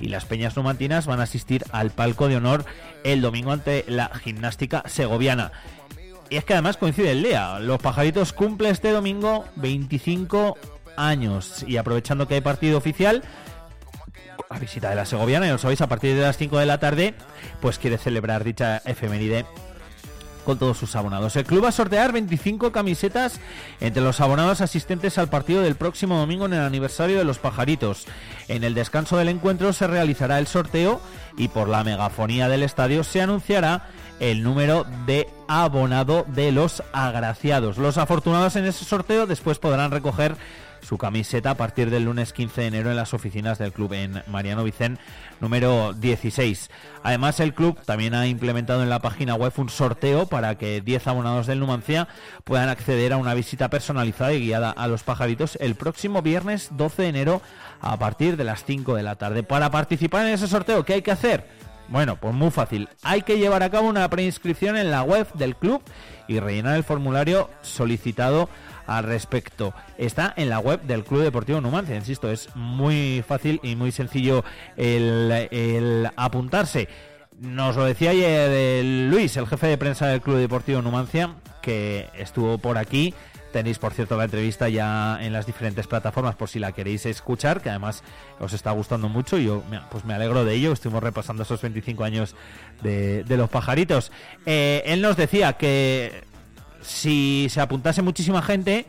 y 0.00 0.08
las 0.08 0.24
Peñas 0.24 0.56
Numantinas 0.56 1.06
van 1.06 1.20
a 1.20 1.24
asistir 1.24 1.64
al 1.70 1.90
palco 1.90 2.28
de 2.28 2.36
honor 2.36 2.64
el 3.04 3.20
domingo 3.20 3.52
ante 3.52 3.84
la 3.88 4.08
gimnástica 4.08 4.82
segoviana. 4.86 5.52
Y 6.30 6.36
es 6.36 6.44
que 6.44 6.52
además 6.52 6.76
coincide 6.76 7.10
el 7.10 7.22
día. 7.24 7.58
Los 7.58 7.80
pajaritos 7.80 8.32
cumple 8.32 8.70
este 8.70 8.92
domingo 8.92 9.44
25 9.56 10.56
años. 10.96 11.64
Y 11.66 11.76
aprovechando 11.76 12.28
que 12.28 12.34
hay 12.34 12.40
partido 12.40 12.78
oficial, 12.78 13.22
la 14.48 14.58
visita 14.58 14.90
de 14.90 14.96
la 14.96 15.04
Segoviana, 15.04 15.46
ya 15.46 15.52
lo 15.52 15.58
sabéis, 15.58 15.80
a 15.80 15.88
partir 15.88 16.14
de 16.14 16.22
las 16.22 16.36
5 16.36 16.58
de 16.58 16.66
la 16.66 16.78
tarde, 16.78 17.14
pues 17.60 17.78
quiere 17.78 17.98
celebrar 17.98 18.44
dicha 18.44 18.80
efeméride 18.84 19.44
todos 20.56 20.78
sus 20.78 20.96
abonados. 20.96 21.36
El 21.36 21.44
club 21.44 21.64
va 21.64 21.68
a 21.68 21.72
sortear 21.72 22.12
25 22.12 22.72
camisetas 22.72 23.40
entre 23.80 24.02
los 24.02 24.20
abonados 24.20 24.60
asistentes 24.60 25.18
al 25.18 25.28
partido 25.28 25.62
del 25.62 25.76
próximo 25.76 26.18
domingo 26.18 26.46
en 26.46 26.54
el 26.54 26.60
aniversario 26.60 27.18
de 27.18 27.24
los 27.24 27.38
pajaritos. 27.38 28.06
En 28.48 28.64
el 28.64 28.74
descanso 28.74 29.16
del 29.16 29.28
encuentro 29.28 29.72
se 29.72 29.86
realizará 29.86 30.38
el 30.38 30.46
sorteo 30.46 31.00
y 31.36 31.48
por 31.48 31.68
la 31.68 31.84
megafonía 31.84 32.48
del 32.48 32.62
estadio 32.62 33.04
se 33.04 33.22
anunciará 33.22 33.88
el 34.20 34.42
número 34.42 34.86
de 35.06 35.28
abonado 35.48 36.26
de 36.28 36.52
los 36.52 36.82
agraciados. 36.92 37.78
Los 37.78 37.98
afortunados 37.98 38.54
en 38.56 38.66
ese 38.66 38.84
sorteo 38.84 39.26
después 39.26 39.58
podrán 39.58 39.90
recoger 39.90 40.36
su 40.82 40.98
camiseta 40.98 41.50
a 41.50 41.54
partir 41.56 41.90
del 41.90 42.04
lunes 42.04 42.32
15 42.32 42.60
de 42.60 42.66
enero 42.66 42.90
en 42.90 42.96
las 42.96 43.14
oficinas 43.14 43.58
del 43.58 43.72
club 43.72 43.92
en 43.92 44.22
Mariano 44.26 44.64
Vicén 44.64 44.98
número 45.40 45.92
16. 45.92 46.70
Además 47.02 47.40
el 47.40 47.54
club 47.54 47.78
también 47.84 48.14
ha 48.14 48.26
implementado 48.26 48.82
en 48.82 48.90
la 48.90 49.00
página 49.00 49.34
web 49.34 49.52
un 49.56 49.68
sorteo 49.68 50.26
para 50.26 50.56
que 50.56 50.80
10 50.80 51.06
abonados 51.06 51.46
del 51.46 51.60
Numancia 51.60 52.08
puedan 52.44 52.68
acceder 52.68 53.12
a 53.12 53.16
una 53.16 53.34
visita 53.34 53.70
personalizada 53.70 54.32
y 54.32 54.40
guiada 54.40 54.70
a 54.70 54.86
los 54.86 55.02
pajaritos 55.02 55.56
el 55.60 55.74
próximo 55.74 56.22
viernes 56.22 56.68
12 56.72 57.02
de 57.02 57.08
enero 57.08 57.42
a 57.80 57.98
partir 57.98 58.36
de 58.36 58.44
las 58.44 58.64
5 58.64 58.94
de 58.94 59.02
la 59.02 59.16
tarde. 59.16 59.42
Para 59.42 59.70
participar 59.70 60.26
en 60.26 60.34
ese 60.34 60.48
sorteo, 60.48 60.84
¿qué 60.84 60.94
hay 60.94 61.02
que 61.02 61.12
hacer? 61.12 61.46
Bueno, 61.90 62.16
pues 62.16 62.32
muy 62.32 62.50
fácil. 62.52 62.88
Hay 63.02 63.22
que 63.22 63.38
llevar 63.38 63.64
a 63.64 63.70
cabo 63.70 63.88
una 63.88 64.08
preinscripción 64.08 64.76
en 64.76 64.92
la 64.92 65.02
web 65.02 65.26
del 65.34 65.56
club 65.56 65.82
y 66.28 66.38
rellenar 66.38 66.76
el 66.76 66.84
formulario 66.84 67.50
solicitado 67.62 68.48
al 68.90 69.04
respecto. 69.04 69.72
Está 69.98 70.34
en 70.36 70.48
la 70.48 70.58
web 70.58 70.82
del 70.82 71.04
Club 71.04 71.22
Deportivo 71.22 71.60
Numancia, 71.60 71.94
insisto, 71.94 72.28
es 72.28 72.48
muy 72.56 73.24
fácil 73.26 73.60
y 73.62 73.76
muy 73.76 73.92
sencillo 73.92 74.44
el, 74.76 76.10
apuntarse. 76.16 76.88
Nos 77.38 77.76
lo 77.76 77.84
decía 77.84 78.10
ayer 78.10 78.50
eh, 78.52 79.08
Luis, 79.08 79.36
el 79.36 79.46
jefe 79.46 79.68
de 79.68 79.78
prensa 79.78 80.08
del 80.08 80.20
Club 80.20 80.38
Deportivo 80.38 80.82
Numancia, 80.82 81.36
que 81.62 82.08
estuvo 82.18 82.58
por 82.58 82.78
aquí. 82.78 83.14
Tenéis, 83.52 83.78
por 83.78 83.94
cierto, 83.94 84.16
la 84.16 84.24
entrevista 84.24 84.68
ya 84.68 85.18
en 85.22 85.32
las 85.32 85.46
diferentes 85.46 85.86
plataformas 85.86 86.34
por 86.34 86.48
si 86.48 86.58
la 86.58 86.72
queréis 86.72 87.06
escuchar, 87.06 87.60
que 87.60 87.70
además 87.70 88.02
os 88.40 88.52
está 88.52 88.72
gustando 88.72 89.08
mucho 89.08 89.38
yo 89.38 89.62
pues 89.90 90.04
me 90.04 90.14
alegro 90.14 90.44
de 90.44 90.54
ello. 90.54 90.72
Estuvimos 90.72 91.02
repasando 91.02 91.44
esos 91.44 91.62
25 91.62 92.02
años 92.02 92.34
de, 92.82 93.22
de 93.22 93.36
los 93.36 93.48
pajaritos. 93.48 94.10
Eh, 94.46 94.82
él 94.86 95.00
nos 95.00 95.16
decía 95.16 95.54
que 95.54 96.29
si 96.82 97.48
se 97.50 97.60
apuntase 97.60 98.02
muchísima 98.02 98.42
gente, 98.42 98.86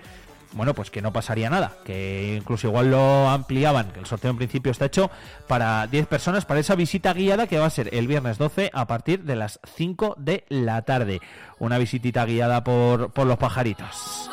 bueno, 0.53 0.73
pues 0.73 0.91
que 0.91 1.01
no 1.01 1.13
pasaría 1.13 1.49
nada, 1.49 1.73
que 1.85 2.35
incluso 2.37 2.67
igual 2.67 2.91
lo 2.91 3.29
ampliaban, 3.29 3.91
que 3.91 3.99
el 3.99 4.05
sorteo 4.05 4.31
en 4.31 4.37
principio 4.37 4.71
está 4.71 4.85
hecho 4.85 5.09
para 5.47 5.87
10 5.87 6.07
personas 6.07 6.45
para 6.45 6.59
esa 6.59 6.75
visita 6.75 7.13
guiada 7.13 7.47
que 7.47 7.59
va 7.59 7.67
a 7.67 7.69
ser 7.69 7.93
el 7.93 8.07
viernes 8.07 8.37
12 8.37 8.69
a 8.73 8.85
partir 8.85 9.23
de 9.23 9.35
las 9.35 9.59
5 9.75 10.15
de 10.17 10.45
la 10.49 10.81
tarde. 10.81 11.21
Una 11.59 11.77
visitita 11.77 12.25
guiada 12.25 12.63
por, 12.63 13.11
por 13.11 13.27
los 13.27 13.37
pajaritos. 13.37 14.29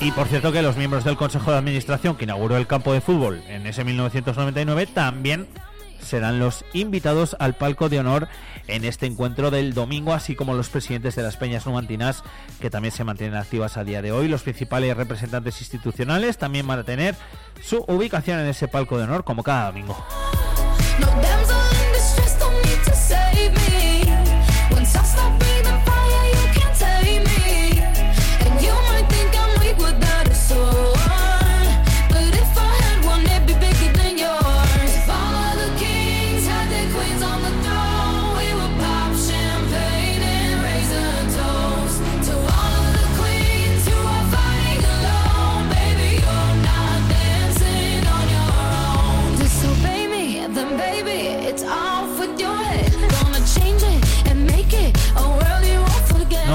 Y 0.00 0.12
por 0.12 0.28
cierto 0.28 0.52
que 0.52 0.62
los 0.62 0.76
miembros 0.76 1.04
del 1.04 1.16
Consejo 1.16 1.50
de 1.50 1.58
Administración 1.58 2.16
que 2.16 2.24
inauguró 2.24 2.56
el 2.56 2.66
campo 2.66 2.92
de 2.92 3.00
fútbol 3.00 3.42
en 3.48 3.66
ese 3.66 3.82
1999 3.82 4.86
también 4.86 5.48
serán 6.06 6.38
los 6.38 6.64
invitados 6.72 7.36
al 7.38 7.54
palco 7.54 7.88
de 7.88 8.00
honor 8.00 8.28
en 8.68 8.84
este 8.84 9.06
encuentro 9.06 9.50
del 9.50 9.74
domingo, 9.74 10.14
así 10.14 10.34
como 10.34 10.54
los 10.54 10.68
presidentes 10.68 11.14
de 11.16 11.22
las 11.22 11.36
peñas 11.36 11.66
numantinas 11.66 12.22
que 12.60 12.70
también 12.70 12.92
se 12.92 13.04
mantienen 13.04 13.36
activas 13.36 13.76
a 13.76 13.84
día 13.84 14.02
de 14.02 14.12
hoy. 14.12 14.28
Los 14.28 14.42
principales 14.42 14.96
representantes 14.96 15.60
institucionales 15.60 16.38
también 16.38 16.66
van 16.66 16.80
a 16.80 16.84
tener 16.84 17.14
su 17.62 17.84
ubicación 17.88 18.40
en 18.40 18.46
ese 18.46 18.68
palco 18.68 18.98
de 18.98 19.04
honor 19.04 19.24
como 19.24 19.42
cada 19.42 19.66
domingo. 19.66 19.96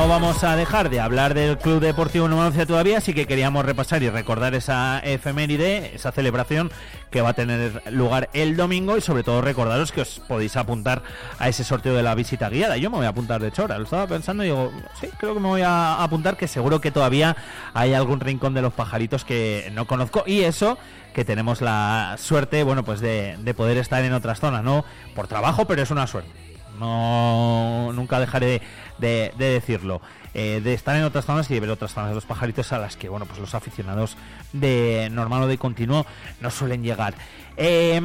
No 0.02 0.08
vamos 0.08 0.44
a 0.44 0.56
dejar 0.56 0.90
de 0.90 1.00
hablar 1.00 1.36
del 1.36 1.60
Club 1.60 1.80
Deportivo 1.80 2.28
Numancia 2.28 2.66
todavía, 2.66 2.98
así 2.98 3.14
que 3.14 3.28
queríamos 3.28 3.64
repasar 3.64 4.02
y 4.02 4.10
recordar 4.10 4.56
esa 4.56 4.98
efeméride, 4.98 5.94
esa 5.94 6.12
celebración 6.12 6.72
que 7.12 7.22
va 7.22 7.30
a 7.30 7.34
tener 7.34 7.84
lugar 7.92 8.28
el 8.34 8.58
domingo 8.58 8.98
y 8.98 9.02
sobre 9.02 9.22
todo 9.22 9.44
recordaros 9.44 9.92
que 9.92 10.02
os 10.02 10.20
podéis 10.28 10.58
apuntar 10.58 11.04
a 11.38 11.50
ese 11.50 11.64
sorteo 11.64 11.94
de 11.94 12.02
la 12.02 12.16
visita 12.16 12.50
guiada. 12.50 12.78
Yo 12.78 12.90
me 12.90 12.98
voy 12.98 13.06
a 13.06 13.10
apuntar 13.10 13.42
de 13.42 13.50
hecho 13.50 13.62
ahora, 13.62 13.78
lo 13.78 13.84
estaba 13.84 14.08
pensando 14.08 14.44
y 14.44 14.48
digo, 14.48 14.72
sí, 15.00 15.08
creo 15.20 15.36
que 15.36 15.40
me 15.40 15.50
voy 15.50 15.62
a 15.62 16.02
apuntar 16.02 16.36
que 16.36 16.48
seguro 16.48 16.82
que 16.82 16.90
todavía 16.90 17.38
hay 17.76 17.94
algún 17.94 18.22
rincón 18.22 18.56
de 18.56 18.64
los 18.64 18.74
pajaritos 18.74 19.24
que 19.24 19.70
no 19.76 19.86
conozco 19.86 20.24
y 20.26 20.42
eso 20.42 20.80
que 21.14 21.26
tenemos 21.26 21.62
la 21.62 22.16
suerte, 22.18 22.64
bueno, 22.64 22.84
pues 22.84 23.02
de, 23.02 23.38
de 23.40 23.54
poder 23.54 23.78
estar 23.78 24.04
en 24.04 24.14
otras 24.14 24.40
zonas, 24.40 24.64
¿no? 24.64 24.84
Por 25.14 25.28
trabajo, 25.28 25.66
pero 25.66 25.84
es 25.84 25.92
una 25.92 26.08
suerte 26.08 26.42
no 26.80 27.92
nunca 27.94 28.20
dejaré 28.20 28.62
de, 29.02 29.34
de 29.38 29.46
decirlo 29.46 30.02
eh, 30.34 30.62
de 30.64 30.74
estar 30.74 30.96
en 30.96 31.04
otras 31.04 31.26
zonas 31.26 31.52
y 31.52 31.54
de 31.56 31.60
ver 31.60 31.70
otras 31.72 31.94
zonas 31.94 32.12
de 32.12 32.16
los 32.16 32.26
pajaritos 32.26 32.72
a 32.72 32.80
las 32.80 32.96
que 32.96 33.10
bueno 33.10 33.26
pues 33.26 33.38
los 33.40 33.54
aficionados 33.54 34.16
de 34.54 35.10
normal 35.12 35.44
o 35.44 35.48
de 35.48 35.58
continuo 35.58 36.06
no 36.40 36.50
suelen 36.50 36.84
llegar. 36.84 37.16
Eh, 37.58 38.00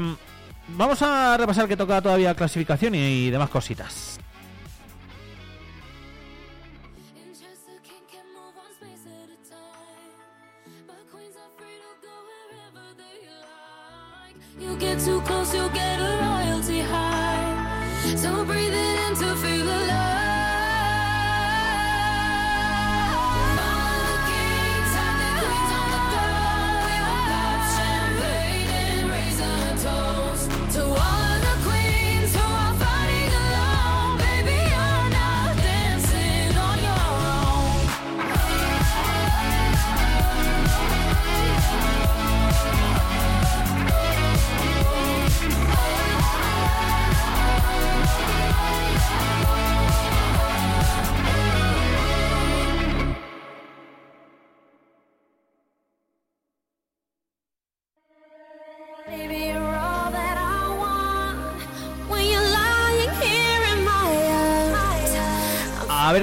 vamos 0.68 1.02
a 1.02 1.36
repasar 1.36 1.68
que 1.68 1.76
toca 1.76 2.02
todavía 2.02 2.34
clasificación 2.34 2.96
y, 2.96 3.30
demás 3.30 3.50
cositas. 3.50 4.18
You 14.58 15.20
a 15.20 16.08
royalty 16.20 16.80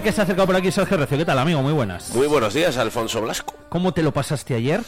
qué 0.04 0.12
se 0.12 0.22
ha 0.22 0.24
acercado 0.24 0.48
por 0.48 0.56
aquí 0.56 0.72
Sergio 0.72 0.98
Recio 0.98 1.18
¿qué 1.18 1.26
tal 1.26 1.40
amigo? 1.40 1.62
muy 1.62 1.74
buenas 1.74 2.10
Muy 2.16 2.28
buenos 2.28 2.54
días, 2.54 2.78
Alfonso 2.78 3.22
Blasco. 3.22 3.56
¿cómo 3.70 3.94
te 3.94 4.02
lo 4.04 4.12
pasaste 4.12 4.56
ayer? 4.56 4.82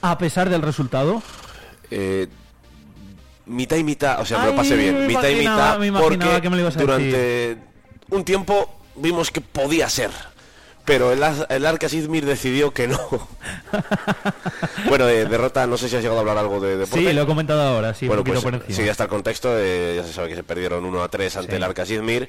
a 0.00 0.18
pesar 0.18 0.48
del 0.50 0.62
resultado 0.62 1.22
Eh, 1.90 2.26
mitad 3.46 3.76
y 3.76 3.84
mitad, 3.84 4.20
o 4.20 4.24
sea, 4.24 4.38
me 4.38 4.44
Ay, 4.44 4.50
lo 4.50 4.56
pasé 4.56 4.76
bien. 4.76 4.98
me 5.00 5.06
Mitad 5.08 5.28
y 5.28 5.34
mitad, 5.36 5.78
me 5.78 5.92
porque 5.92 6.40
que 6.40 6.50
me 6.50 6.56
lo 6.56 6.62
ibas 6.62 6.76
a 6.76 6.80
durante 6.80 7.56
un 8.10 8.24
tiempo 8.24 8.70
vimos 8.96 9.30
que 9.30 9.40
podía 9.40 9.88
ser. 9.88 10.10
Pero 10.84 11.12
el, 11.12 11.22
el 11.48 11.66
Arcas 11.66 11.92
Izmir 11.94 12.24
decidió 12.26 12.72
que 12.72 12.88
no. 12.88 12.98
bueno, 14.88 15.06
de 15.06 15.26
derrota, 15.26 15.66
no 15.66 15.76
sé 15.76 15.88
si 15.88 15.94
has 15.96 16.02
llegado 16.02 16.18
a 16.18 16.20
hablar 16.22 16.38
algo 16.38 16.60
de 16.60 16.76
deporte. 16.76 17.06
sí 17.06 17.12
lo 17.12 17.22
he 17.22 17.26
comentado 17.26 17.62
ahora 17.62 17.94
sí 17.94 18.06
bueno, 18.08 18.22
un 18.22 18.26
pues 18.28 18.42
por 18.42 18.54
encima 18.54 18.74
sí, 18.76 18.84
ya 18.84 18.90
está 18.90 19.04
el 19.04 19.10
contexto. 19.10 19.48
eh, 19.56 19.94
ya 19.96 20.04
se 20.04 20.12
sabe 20.12 20.28
que 20.30 20.34
se 20.34 20.42
perdieron 20.42 20.84
1 20.84 21.02
a 21.02 21.08
3 21.08 21.36
ante 21.36 21.52
Sí. 21.52 21.56
el 21.56 21.62
Arcas 21.62 21.90
Izmir. 21.90 22.28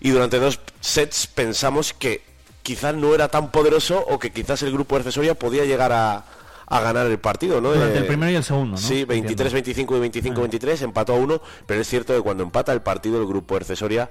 Y 0.00 0.10
durante 0.10 0.38
dos 0.38 0.60
sets 0.80 1.26
pensamos 1.26 1.92
que 1.92 2.22
quizás 2.62 2.94
no 2.94 3.14
era 3.14 3.28
tan 3.28 3.50
poderoso 3.50 4.04
o 4.08 4.18
que 4.18 4.32
quizás 4.32 4.62
el 4.62 4.72
grupo 4.72 4.96
de 4.96 5.00
Accesoria 5.02 5.34
podía 5.34 5.64
llegar 5.64 5.92
a, 5.92 6.24
a 6.66 6.80
ganar 6.80 7.06
el 7.06 7.18
partido, 7.18 7.60
¿no? 7.60 7.72
Durante 7.72 7.98
Eh, 7.98 8.00
el 8.02 8.06
primero 8.06 8.32
y 8.32 8.34
el 8.34 8.44
segundo, 8.44 8.72
¿no? 8.72 8.76
Sí, 8.78 9.04
23-25 9.06 9.96
y 10.14 10.20
25-23, 10.30 10.82
empató 10.82 11.14
a 11.14 11.16
uno, 11.16 11.40
pero 11.66 11.80
es 11.80 11.88
cierto 11.88 12.14
que 12.14 12.20
cuando 12.20 12.42
empata 12.42 12.72
el 12.72 12.82
partido 12.82 13.20
el 13.20 13.26
grupo 13.26 13.54
de 13.54 13.60
Accesoria, 13.60 14.10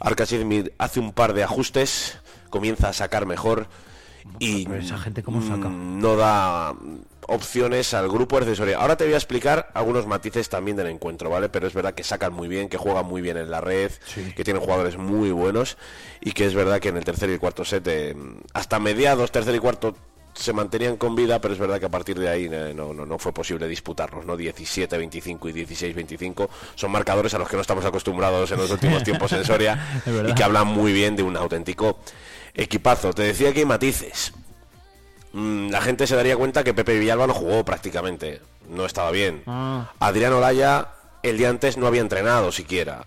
Arcas 0.00 0.32
Izmir 0.32 0.74
hace 0.78 0.98
un 1.00 1.12
par 1.12 1.34
de 1.34 1.44
ajustes, 1.44 2.18
comienza 2.50 2.88
a 2.88 2.92
sacar 2.92 3.26
mejor 3.26 3.68
y 4.38 4.66
esa 4.74 4.98
gente 4.98 5.22
cómo 5.22 5.40
saca. 5.42 5.68
mm, 5.68 6.00
no 6.00 6.16
da 6.16 6.74
opciones 7.28 7.94
al 7.94 8.08
grupo 8.08 8.36
de 8.36 8.46
Accesoria. 8.46 8.78
Ahora 8.78 8.96
te 8.96 9.04
voy 9.04 9.14
a 9.14 9.16
explicar 9.16 9.70
algunos 9.74 10.06
matices 10.06 10.48
también 10.48 10.76
del 10.76 10.88
encuentro, 10.88 11.30
¿vale? 11.30 11.48
Pero 11.48 11.66
es 11.66 11.74
verdad 11.74 11.94
que 11.94 12.04
sacan 12.04 12.32
muy 12.32 12.48
bien, 12.48 12.68
que 12.68 12.76
juegan 12.76 13.06
muy 13.06 13.22
bien 13.22 13.36
en 13.36 13.50
la 13.50 13.60
red, 13.60 13.92
que 14.36 14.44
tienen 14.44 14.62
jugadores 14.62 14.96
muy 14.96 15.30
buenos 15.30 15.76
y 16.20 16.32
que 16.32 16.46
es 16.46 16.54
verdad 16.54 16.80
que 16.80 16.88
en 16.88 16.96
el 16.96 17.04
tercer 17.04 17.30
y 17.30 17.38
cuarto 17.38 17.64
set, 17.64 17.86
eh, 17.86 18.16
hasta 18.52 18.78
mediados, 18.78 19.30
tercer 19.32 19.54
y 19.54 19.58
cuarto 19.58 19.94
se 20.34 20.52
mantenían 20.52 20.96
con 20.96 21.14
vida, 21.14 21.40
pero 21.40 21.54
es 21.54 21.60
verdad 21.60 21.78
que 21.78 21.86
a 21.86 21.90
partir 21.90 22.18
de 22.18 22.28
ahí 22.28 22.48
eh, 22.50 22.72
no, 22.74 22.92
no, 22.92 23.06
no 23.06 23.18
fue 23.18 23.32
posible 23.32 23.68
disputarlos, 23.68 24.26
¿no? 24.26 24.36
17-25 24.36 25.50
y 25.50 25.64
16-25 25.64 26.48
son 26.74 26.90
marcadores 26.90 27.32
a 27.34 27.38
los 27.38 27.48
que 27.48 27.56
no 27.56 27.62
estamos 27.62 27.84
acostumbrados 27.84 28.50
en 28.50 28.58
los 28.58 28.70
últimos 28.70 29.02
tiempos 29.04 29.32
en 29.32 29.44
Soria 29.44 30.02
y 30.28 30.34
que 30.34 30.44
hablan 30.44 30.66
muy 30.66 30.92
bien 30.92 31.14
de 31.14 31.22
un 31.22 31.36
auténtico 31.36 32.00
equipazo. 32.52 33.12
Te 33.12 33.22
decía 33.22 33.52
que 33.52 33.60
hay 33.60 33.66
matices. 33.66 34.32
Mm, 35.34 35.70
la 35.70 35.80
gente 35.80 36.06
se 36.06 36.14
daría 36.14 36.36
cuenta 36.36 36.62
que 36.62 36.74
Pepe 36.74 36.96
Villalba 36.96 37.26
no 37.26 37.34
jugó 37.34 37.64
prácticamente, 37.64 38.40
no 38.70 38.86
estaba 38.86 39.10
bien. 39.10 39.42
Ah. 39.48 39.90
Adrián 39.98 40.32
Olaya 40.32 40.88
el 41.24 41.38
día 41.38 41.48
antes 41.48 41.76
no 41.76 41.88
había 41.88 42.02
entrenado 42.02 42.52
siquiera. 42.52 43.04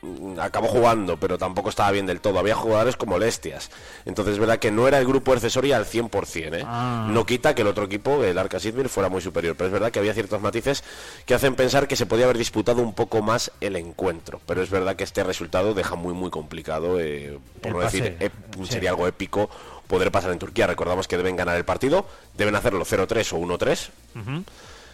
mm, 0.00 0.38
acabó 0.40 0.68
jugando, 0.68 1.16
pero 1.18 1.36
tampoco 1.36 1.68
estaba 1.68 1.90
bien 1.90 2.06
del 2.06 2.20
todo. 2.20 2.38
Había 2.38 2.54
jugadores 2.54 2.96
con 2.96 3.08
molestias. 3.10 3.70
Entonces 4.04 4.34
es 4.34 4.38
verdad 4.38 4.58
que 4.58 4.70
no 4.70 4.86
era 4.88 4.98
el 4.98 5.06
grupo 5.06 5.32
accesorio 5.32 5.74
al 5.76 5.84
100%. 5.84 6.54
¿eh? 6.54 6.62
Ah. 6.64 7.08
No 7.10 7.26
quita 7.26 7.54
que 7.54 7.62
el 7.62 7.68
otro 7.68 7.84
equipo, 7.84 8.22
el 8.24 8.38
Arca 8.38 8.60
Sidmir, 8.60 8.88
fuera 8.88 9.08
muy 9.08 9.20
superior. 9.20 9.54
Pero 9.56 9.66
es 9.66 9.72
verdad 9.72 9.90
que 9.90 9.98
había 9.98 10.14
ciertos 10.14 10.40
matices 10.40 10.84
que 11.26 11.34
hacen 11.34 11.56
pensar 11.56 11.88
que 11.88 11.96
se 11.96 12.06
podía 12.06 12.24
haber 12.24 12.38
disputado 12.38 12.80
un 12.82 12.94
poco 12.94 13.20
más 13.20 13.50
el 13.60 13.74
encuentro. 13.76 14.40
Pero 14.46 14.62
es 14.62 14.70
verdad 14.70 14.96
que 14.96 15.04
este 15.04 15.24
resultado 15.24 15.74
deja 15.74 15.96
muy, 15.96 16.14
muy 16.14 16.30
complicado, 16.30 17.00
eh, 17.00 17.38
por 17.60 17.66
El 17.68 17.72
no 17.76 17.82
pase, 17.82 18.00
decir, 18.02 18.30
sí. 18.60 18.66
sería 18.66 18.90
algo 18.90 19.08
épico 19.08 19.50
poder 19.86 20.10
pasar 20.10 20.32
en 20.32 20.38
Turquía. 20.38 20.66
Recordamos 20.66 21.08
que 21.08 21.16
deben 21.16 21.36
ganar 21.36 21.56
el 21.56 21.64
partido, 21.64 22.06
deben 22.36 22.54
hacerlo 22.54 22.84
0-3 22.84 23.32
o 23.32 23.38
1-3. 23.38 23.88
Ujú. 24.20 24.44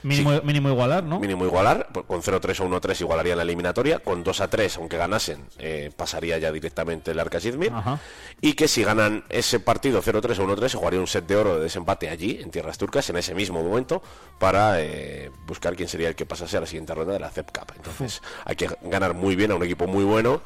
Mínimo, 0.03 0.41
mínimo 0.43 0.69
igualar, 0.69 1.05
¿no? 1.05 1.21
Mínimo 1.21 1.45
igualar, 1.45 1.89
pues 1.93 2.07
con 2.07 2.23
0-3 2.23 2.61
o 2.61 2.69
1-3 2.69 3.01
igualarían 3.03 3.37
la 3.37 3.45
eliminatoria, 3.45 4.01
con 4.01 4.25
2-3, 4.25 4.79
aunque 4.79 4.97
ganasen, 4.97 5.47
eh, 5.59 5.93
pasaría 5.97 6.39
ya 6.39 6.51
directamente 6.51 7.13
el 7.13 7.21
Arca 7.21 7.39
Ajá. 7.73 8.01
y 8.41 8.55
que 8.55 8.67
si 8.67 8.83
ganan 8.83 9.25
ese 9.29 9.61
partido 9.61 10.03
0-3 10.03 10.39
o 10.41 10.47
1-3, 10.47 10.69
se 10.69 10.77
jugaría 10.77 10.99
un 10.99 11.07
set 11.07 11.27
de 11.27 11.37
oro 11.37 11.57
de 11.57 11.63
desempate 11.63 12.09
allí, 12.09 12.41
en 12.43 12.51
tierras 12.51 12.79
turcas, 12.79 13.09
en 13.11 13.17
ese 13.17 13.35
mismo 13.35 13.63
momento, 13.63 14.03
para 14.41 14.81
eh, 14.83 15.31
buscar 15.47 15.77
quién 15.77 15.89
sería 15.89 16.09
el 16.09 16.17
que 16.17 16.27
pasase 16.27 16.57
a 16.57 16.61
la 16.61 16.67
siguiente 16.67 16.95
ronda 16.95 17.13
de 17.13 17.21
la 17.21 17.31
CEP 17.31 17.57
Cup. 17.57 17.73
Entonces, 17.77 18.23
hay 18.45 18.57
que 18.57 18.69
ganar 18.83 19.15
muy 19.15 19.37
bien 19.37 19.53
a 19.53 19.55
un 19.55 19.63
equipo 19.63 19.87
muy 19.87 20.05
bueno. 20.05 20.43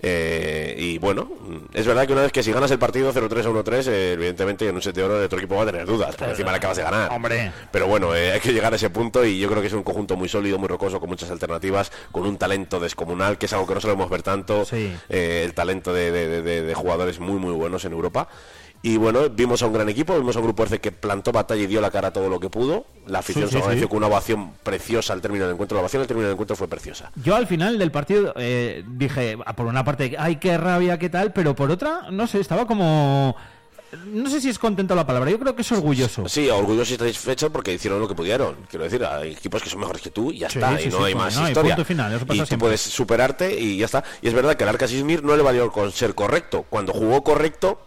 Eh, 0.00 0.74
y 0.78 0.98
bueno, 0.98 1.28
es 1.74 1.86
verdad 1.86 2.06
que 2.06 2.12
una 2.12 2.22
vez 2.22 2.32
que 2.32 2.42
si 2.42 2.52
ganas 2.52 2.70
el 2.70 2.78
partido 2.78 3.12
0-3 3.12 3.44
o 3.46 3.64
1-3, 3.64 3.86
eh, 3.88 4.12
evidentemente 4.12 4.68
en 4.68 4.74
un 4.74 4.82
set 4.82 4.94
de 4.94 5.02
oro 5.02 5.18
el 5.18 5.24
otro 5.24 5.38
equipo 5.38 5.56
va 5.56 5.62
a 5.64 5.66
tener 5.66 5.86
dudas, 5.86 6.14
porque 6.16 6.30
encima 6.32 6.50
le 6.52 6.58
acabas 6.58 6.76
de 6.76 6.82
ganar. 6.84 7.10
Hombre. 7.12 7.52
Pero 7.72 7.86
bueno, 7.86 8.14
eh, 8.14 8.32
hay 8.32 8.40
que 8.40 8.52
llegar 8.52 8.72
a 8.72 8.76
ese 8.76 8.90
punto 8.90 9.24
y 9.24 9.38
yo 9.38 9.48
creo 9.48 9.60
que 9.60 9.66
es 9.68 9.72
un 9.72 9.82
conjunto 9.82 10.16
muy 10.16 10.28
sólido, 10.28 10.58
muy 10.58 10.68
rocoso, 10.68 11.00
con 11.00 11.08
muchas 11.08 11.30
alternativas, 11.30 11.90
con 12.12 12.24
un 12.26 12.38
talento 12.38 12.78
descomunal, 12.80 13.38
que 13.38 13.46
es 13.46 13.52
algo 13.52 13.66
que 13.66 13.74
no 13.74 13.80
solemos 13.80 14.08
ver 14.08 14.22
tanto, 14.22 14.64
eh, 15.08 15.42
el 15.44 15.54
talento 15.54 15.92
de, 15.92 16.12
de- 16.12 16.42
de- 16.42 16.62
de 16.62 16.74
jugadores 16.74 17.18
muy, 17.18 17.38
muy 17.40 17.52
buenos 17.52 17.84
en 17.84 17.92
Europa. 17.92 18.28
Y 18.80 18.96
bueno, 18.96 19.28
vimos 19.28 19.60
a 19.62 19.66
un 19.66 19.72
gran 19.72 19.88
equipo, 19.88 20.16
vimos 20.16 20.36
a 20.36 20.38
un 20.38 20.44
grupo 20.44 20.62
RC 20.62 20.80
que 20.80 20.92
plantó 20.92 21.32
batalla 21.32 21.62
y 21.62 21.66
dio 21.66 21.80
la 21.80 21.90
cara 21.90 22.08
a 22.08 22.12
todo 22.12 22.28
lo 22.28 22.38
que 22.38 22.48
pudo. 22.48 22.84
La 23.06 23.18
afición 23.18 23.46
Sí, 23.46 23.52
se 23.52 23.58
agradeció 23.58 23.86
sí. 23.86 23.88
con 23.88 23.96
una 23.98 24.06
ovación 24.06 24.52
preciosa 24.62 25.12
al 25.12 25.20
término 25.20 25.44
del 25.46 25.54
encuentro. 25.54 25.74
La 25.76 25.80
ovación 25.80 26.02
al 26.02 26.06
término 26.06 26.28
del 26.28 26.34
encuentro 26.34 26.54
fue 26.56 26.68
preciosa. 26.68 27.10
Yo 27.16 27.34
al 27.34 27.46
final 27.48 27.76
del 27.78 27.90
partido 27.90 28.32
eh, 28.36 28.84
dije, 28.86 29.36
ah, 29.44 29.54
por 29.56 29.66
una 29.66 29.82
parte, 29.84 30.14
ay, 30.18 30.36
qué 30.36 30.56
rabia, 30.56 30.96
qué 30.98 31.08
tal, 31.10 31.32
pero 31.32 31.56
por 31.56 31.70
otra, 31.72 32.02
no 32.12 32.26
sé, 32.28 32.38
estaba 32.40 32.66
como... 32.66 33.34
No 34.12 34.28
sé 34.28 34.42
si 34.42 34.50
es 34.50 34.58
contento 34.58 34.94
la 34.94 35.06
palabra, 35.06 35.30
yo 35.30 35.38
creo 35.38 35.56
que 35.56 35.62
es 35.62 35.72
orgulloso. 35.72 36.28
Sí, 36.28 36.48
orgulloso 36.50 36.92
y 36.92 36.98
satisfecho 36.98 37.50
porque 37.50 37.72
hicieron 37.72 37.98
lo 37.98 38.06
que 38.06 38.14
pudieron. 38.14 38.54
Quiero 38.68 38.84
decir, 38.84 39.02
hay 39.02 39.32
equipos 39.32 39.62
que 39.62 39.70
son 39.70 39.80
mejores 39.80 40.02
que 40.02 40.10
tú 40.10 40.30
y 40.30 40.40
ya 40.40 40.50
Sí, 40.50 40.58
está, 40.58 40.76
sí, 40.76 40.84
y 40.84 40.90
no 40.90 40.98
sí, 40.98 41.04
hay 41.04 41.14
más 41.14 41.34
no, 41.36 41.46
y 41.46 41.48
historia. 41.48 41.74
punto 41.74 41.86
final, 41.86 42.12
eso 42.12 42.26
pasa 42.26 42.42
y 42.42 42.46
tú 42.46 42.58
puedes 42.58 42.82
superarte 42.82 43.58
y 43.58 43.78
ya 43.78 43.86
está. 43.86 44.04
Y 44.20 44.28
es 44.28 44.34
verdad 44.34 44.56
que 44.56 44.64
el 44.64 44.68
Arca 44.68 44.86
Sismir 44.86 45.24
no 45.24 45.34
le 45.38 45.42
valió 45.42 45.72
con 45.72 45.90
ser 45.90 46.14
correcto. 46.14 46.66
Cuando 46.68 46.92
jugó 46.92 47.24
correcto, 47.24 47.80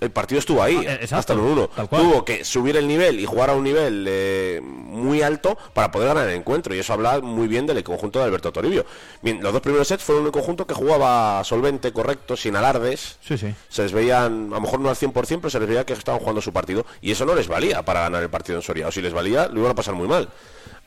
el 0.00 0.10
partido 0.10 0.38
estuvo 0.38 0.62
ahí, 0.62 0.76
Ah, 0.76 0.92
eh, 0.92 0.94
exacto, 0.94 1.16
hasta 1.16 1.32
el 1.32 1.38
1 1.40 1.68
tal 1.68 1.88
cual. 1.88 2.02
Tuvo 2.02 2.24
que 2.24 2.44
subir 2.44 2.76
el 2.76 2.86
nivel 2.86 3.18
y 3.18 3.24
jugar 3.26 3.50
a 3.50 3.54
un 3.54 3.64
nivel 3.64 4.04
eh, 4.08 4.60
muy 4.62 5.22
alto 5.22 5.56
para 5.72 5.90
poder 5.90 6.08
ganar 6.08 6.28
el 6.28 6.34
encuentro. 6.36 6.74
Y 6.74 6.78
eso 6.78 6.92
habla 6.92 7.20
muy 7.20 7.48
bien 7.48 7.66
del 7.66 7.82
conjunto 7.82 8.18
de 8.18 8.26
Alberto 8.26 8.52
Toribio. 8.52 8.84
Bien, 9.22 9.42
los 9.42 9.52
dos 9.52 9.62
primeros 9.62 9.88
sets 9.88 10.04
fueron 10.04 10.24
un 10.26 10.32
conjunto 10.32 10.66
que 10.66 10.74
jugaba 10.74 11.42
solvente, 11.44 11.92
correcto, 11.92 12.36
sin 12.36 12.56
alardes. 12.56 13.18
Sí, 13.20 13.38
sí. 13.38 13.54
Se 13.68 13.82
les 13.82 13.92
veían, 13.92 14.48
a 14.52 14.56
lo 14.56 14.60
mejor 14.60 14.80
no 14.80 14.90
al 14.90 14.96
100%, 14.96 15.12
pero 15.40 15.50
se 15.50 15.60
les 15.60 15.68
veía 15.68 15.86
que 15.86 15.94
estaban 15.94 16.20
jugando 16.20 16.40
su 16.42 16.52
partido. 16.52 16.84
Y 17.00 17.12
eso 17.12 17.24
no 17.24 17.34
les 17.34 17.48
valía 17.48 17.82
para 17.82 18.00
ganar 18.00 18.22
el 18.22 18.30
partido 18.30 18.58
en 18.58 18.62
Soria. 18.62 18.88
O 18.88 18.92
si 18.92 19.00
les 19.00 19.12
valía, 19.12 19.48
lo 19.48 19.60
iban 19.60 19.72
a 19.72 19.74
pasar 19.74 19.94
muy 19.94 20.08
mal. 20.08 20.28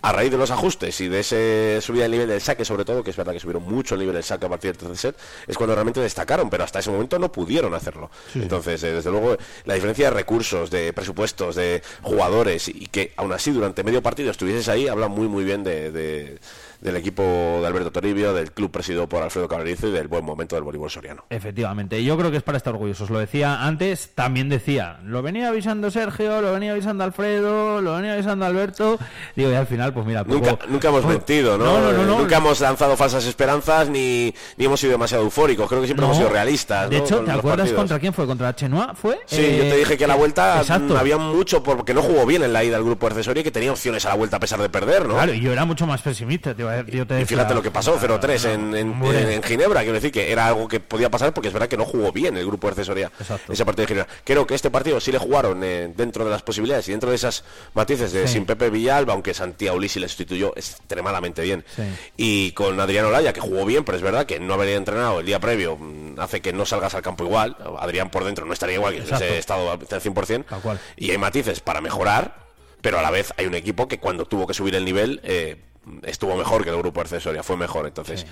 A 0.02 0.14
raíz 0.14 0.32
de 0.32 0.38
los 0.38 0.50
ajustes 0.50 1.02
y 1.02 1.10
de 1.10 1.20
ese 1.20 1.80
subida 1.82 2.04
del 2.04 2.12
nivel 2.12 2.30
del 2.30 2.40
saque, 2.40 2.64
sobre 2.64 2.86
todo, 2.86 3.04
que 3.04 3.10
es 3.12 3.18
verdad 3.18 3.34
que 3.34 3.40
subieron 3.42 3.64
mucho 3.64 3.96
el 3.96 4.00
nivel 4.00 4.16
del 4.16 4.24
saque 4.24 4.46
a 4.46 4.50
partir 4.50 4.72
del 4.72 4.78
tercer 4.78 4.98
set, 5.14 5.16
es 5.46 5.58
cuando 5.58 5.76
realmente 5.76 6.00
destacaron, 6.00 6.50
pero 6.50 6.64
hasta 6.64 6.80
ese 6.80 6.90
momento 6.90 7.20
no 7.20 7.30
pudieron 7.32 7.74
hacerlo. 7.74 8.10
Sí. 8.32 8.40
Entonces, 8.42 8.82
eh, 8.84 8.94
desde 8.94 9.12
luego, 9.12 9.36
la 9.66 9.74
diferencia 9.74 10.06
de 10.10 10.12
recursos, 10.16 10.72
de 10.72 10.94
presupuestos, 10.94 11.56
de 11.56 11.82
jugadores 12.02 12.70
y 12.70 12.86
que 12.88 13.12
aún 13.18 13.34
así 13.34 13.52
durante 13.52 13.84
medio 13.84 14.02
partido 14.02 14.32
estuvieses 14.32 14.70
ahí, 14.70 14.88
habla 14.88 15.10
muy, 15.10 15.28
muy 15.28 15.44
bien 15.44 15.66
de, 15.66 15.92
de- 15.92 16.40
del 16.82 16.96
equipo 16.96 17.22
de 17.62 17.68
Alberto 17.68 17.92
Toribio, 17.92 18.34
del 18.34 18.52
club 18.52 18.72
presidido 18.72 19.08
por 19.10 19.22
Alfredo 19.22 19.48
Cabrerizo 19.48 19.88
y 19.88 19.92
del 19.92 20.08
buen 20.08 20.24
momento 20.24 20.56
del 20.56 20.64
voleibol 20.64 20.90
soriano. 20.90 21.26
Efectivamente, 21.30 22.04
yo 22.04 22.18
creo 22.18 22.32
que 22.32 22.38
es 22.38 22.44
para 22.44 22.58
estar 22.58 22.74
orgullosos. 22.74 23.10
Lo 23.10 23.20
decía 23.20 23.66
antes, 23.66 24.12
también 24.16 24.48
decía, 24.50 25.00
lo 25.04 25.22
venía 25.22 25.50
avisando 25.50 25.92
Sergio, 25.92 26.42
lo 26.42 26.54
venía 26.54 26.72
avisando 26.72 27.04
Alfredo, 27.04 27.82
lo 27.82 27.96
venía 27.96 28.14
avisando 28.14 28.46
Alberto. 28.46 28.98
Digo, 29.36 29.52
y 29.52 29.56
al 29.56 29.68
final, 29.68 29.94
pues 29.94 30.06
mira, 30.06 30.24
Nunca, 30.26 30.52
poco- 30.52 30.66
nunca 30.68 30.88
hemos 30.90 31.06
mentido, 31.06 31.58
¿no? 31.58 31.80
No, 31.80 31.92
no. 31.92 32.20
Nunca 32.20 32.38
hemos 32.38 32.60
lanzado 32.62 32.96
falsas 32.96 33.26
esperanzas 33.26 33.90
ni, 33.90 34.34
ni 34.58 34.66
hemos 34.66 34.80
sido 34.80 34.92
demasiado 34.94 35.24
eufóricos. 35.24 35.68
Creo 35.68 35.82
que 35.82 35.88
siempre 35.88 36.06
hemos 36.06 36.18
sido 36.18 36.30
realistas. 36.30 36.90
De 36.90 36.98
hecho, 36.98 37.20
¿te 37.26 37.32
acuerdas 37.32 37.58
partidos. 37.60 37.78
contra 37.78 38.00
quién 38.00 38.14
fue? 38.14 38.26
¿Contra 38.26 38.56
Chenoa? 38.56 38.96
¿Fue? 38.96 39.20
Sí, 39.26 39.38
yo 39.42 39.64
te 39.64 39.74
Eh, 39.76 39.78
dije 39.80 39.98
que 39.98 40.06
a 40.06 40.08
la 40.08 40.16
vuelta 40.16 40.60
Exacto. 40.62 40.94
mm, 40.94 40.98
había 40.98 41.18
mucho 41.18 41.62
porque 41.62 41.94
no 41.94 42.02
jugó 42.02 42.26
bien 42.26 42.44
en 42.44 42.54
la 42.54 42.64
ida 42.64 42.78
al 42.78 42.84
grupo 42.84 43.08
accesorio 43.08 43.42
y 43.42 43.44
que 43.44 43.52
tenía 43.52 43.72
opciones 43.72 44.06
a 44.06 44.10
la 44.10 44.16
vuelta 44.16 44.38
a 44.38 44.40
pesar 44.40 44.62
de 44.62 44.70
perder, 44.70 45.06
¿no? 45.08 45.16
Claro, 45.16 45.34
y 45.34 45.40
yo 45.42 45.52
era 45.52 45.66
mucho 45.66 45.86
más 45.86 46.02
pesimista. 46.02 46.54
Te 46.56 46.62
iba 46.62 46.69
a 46.74 46.78
decir, 46.78 46.96
yo 46.96 47.08
te 47.08 47.22
Y 47.22 47.26
fíjate 47.26 47.54
lo 47.54 47.62
que 47.62 47.72
pasó, 47.72 47.98
0-3 48.00 48.46
en, 48.54 48.76
en, 48.76 48.90
hombre. 48.92 49.22
en- 49.22 49.30
en 49.32 49.44
Ginebra. 49.44 49.82
Quiero 49.82 49.94
decir 49.96 50.12
que 50.12 50.32
era 50.32 50.48
algo 50.48 50.68
que 50.68 50.80
podía 50.80 51.10
pasar 51.10 51.34
porque 51.34 51.48
es 51.48 51.54
verdad 51.54 51.68
que 51.68 51.78
no 51.78 51.86
jugó 51.86 52.12
bien 52.12 52.38
el 52.38 52.46
grupo 52.46 52.70
de 52.70 52.76
Cesoria 52.76 53.12
ese 53.50 53.66
partido 53.66 53.84
de 53.84 53.88
Ginebra. 53.88 54.08
Creo 54.24 54.46
que 54.48 54.56
este 54.56 54.70
partido 54.72 55.00
sí 55.00 55.12
le 55.12 55.18
jugaron 55.18 55.64
eh, 55.64 55.92
dentro 55.96 56.26
de 56.26 56.32
las 56.32 56.42
posibilidades 56.42 56.88
y 56.88 56.92
dentro 56.92 57.10
de 57.10 57.16
esas 57.16 57.44
matices 57.74 58.12
de 58.12 58.28
Sí. 58.28 58.34
sin 58.34 58.46
Pepe 58.46 58.70
Villalba, 58.70 59.14
aunque 59.14 59.34
Santiago 59.34 59.78
Ulisi 59.78 60.00
le 60.00 60.08
sustituyó 60.08 60.54
extremadamente 60.56 61.42
bien. 61.42 61.64
Sí. 61.76 61.84
Y 62.18 62.52
con 62.52 62.80
Adrián 62.80 63.06
Olaya, 63.06 63.34
que 63.34 63.42
jugó 63.42 63.66
bien, 63.66 63.84
pero 63.84 63.98
es 63.98 64.02
verdad 64.04 64.26
que 64.26 64.40
no 64.40 64.54
haber 64.54 64.70
entrenado 64.70 65.20
el 65.20 65.26
día 65.26 65.40
previo 65.40 65.78
mm, 65.78 66.20
hace 66.20 66.42
que 66.42 66.54
no 66.54 66.66
salgas 66.66 66.94
al 66.96 67.02
campo 67.02 67.24
igual. 67.24 67.56
Adrián 67.80 68.10
por 68.10 68.24
dentro 68.26 68.46
no 68.46 68.54
estaría 68.54 68.76
igual 68.76 68.94
que 68.96 69.02
Exacto. 69.02 69.26
estado 69.26 69.72
al 69.72 69.80
100%. 69.80 70.46
Tal 70.46 70.62
cual. 70.62 70.80
Y 70.98 71.12
hay 71.12 71.18
matices 71.18 71.60
para 71.60 71.82
mejorar, 71.82 72.48
pero 72.82 73.00
a 73.00 73.02
la 73.02 73.12
vez 73.12 73.34
hay 73.38 73.46
un 73.46 73.56
equipo 73.56 73.88
que 73.88 74.00
cuando 74.00 74.26
tuvo 74.26 74.48
que 74.48 74.54
subir 74.54 74.76
el 74.76 74.86
nivel 74.86 75.20
eh, 75.24 75.58
estuvo 76.04 76.36
mejor 76.36 76.64
que 76.64 76.70
el 76.70 76.78
grupo 76.78 77.00
de 77.00 77.06
accesoria, 77.06 77.44
fue 77.44 77.58
mejor. 77.58 77.88
Entonces, 77.88 78.26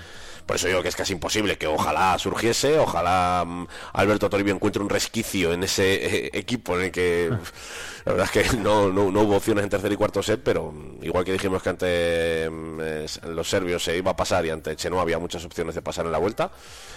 por 0.46 0.56
eso 0.56 0.66
digo 0.66 0.82
que 0.82 0.88
es 0.88 0.96
casi 0.96 1.12
imposible 1.12 1.58
que 1.58 1.66
ojalá 1.66 2.18
surgiese, 2.18 2.78
ojalá 2.78 3.44
mm, 3.46 3.66
Alberto 3.92 4.30
Toribio 4.30 4.54
encuentre 4.54 4.82
un 4.82 4.88
resquicio 4.88 5.52
en 5.52 5.64
ese 5.64 6.26
eh, 6.26 6.30
equipo 6.32 6.76
en 6.78 6.86
el 6.86 6.90
que 6.90 7.30
la 8.04 8.12
verdad 8.12 8.30
es 8.32 8.50
que 8.50 8.56
no, 8.56 8.88
no, 8.90 9.10
no 9.10 9.20
hubo 9.20 9.36
opciones 9.36 9.64
en 9.64 9.70
tercer 9.70 9.92
y 9.92 9.96
cuarto 9.96 10.22
set, 10.22 10.40
pero 10.42 10.72
mm, 10.72 11.04
igual 11.04 11.24
que 11.24 11.32
dijimos 11.32 11.62
que 11.62 11.68
ante 11.68 12.50
mm, 12.50 13.28
los 13.34 13.48
serbios 13.48 13.84
se 13.84 13.96
iba 13.96 14.12
a 14.12 14.16
pasar 14.16 14.46
y 14.46 14.50
ante 14.50 14.74
Chenoa 14.76 15.02
había 15.02 15.18
muchas 15.18 15.44
opciones 15.44 15.74
de 15.74 15.82
pasar 15.82 16.06
en 16.06 16.12
la 16.12 16.18
vuelta, 16.18 16.50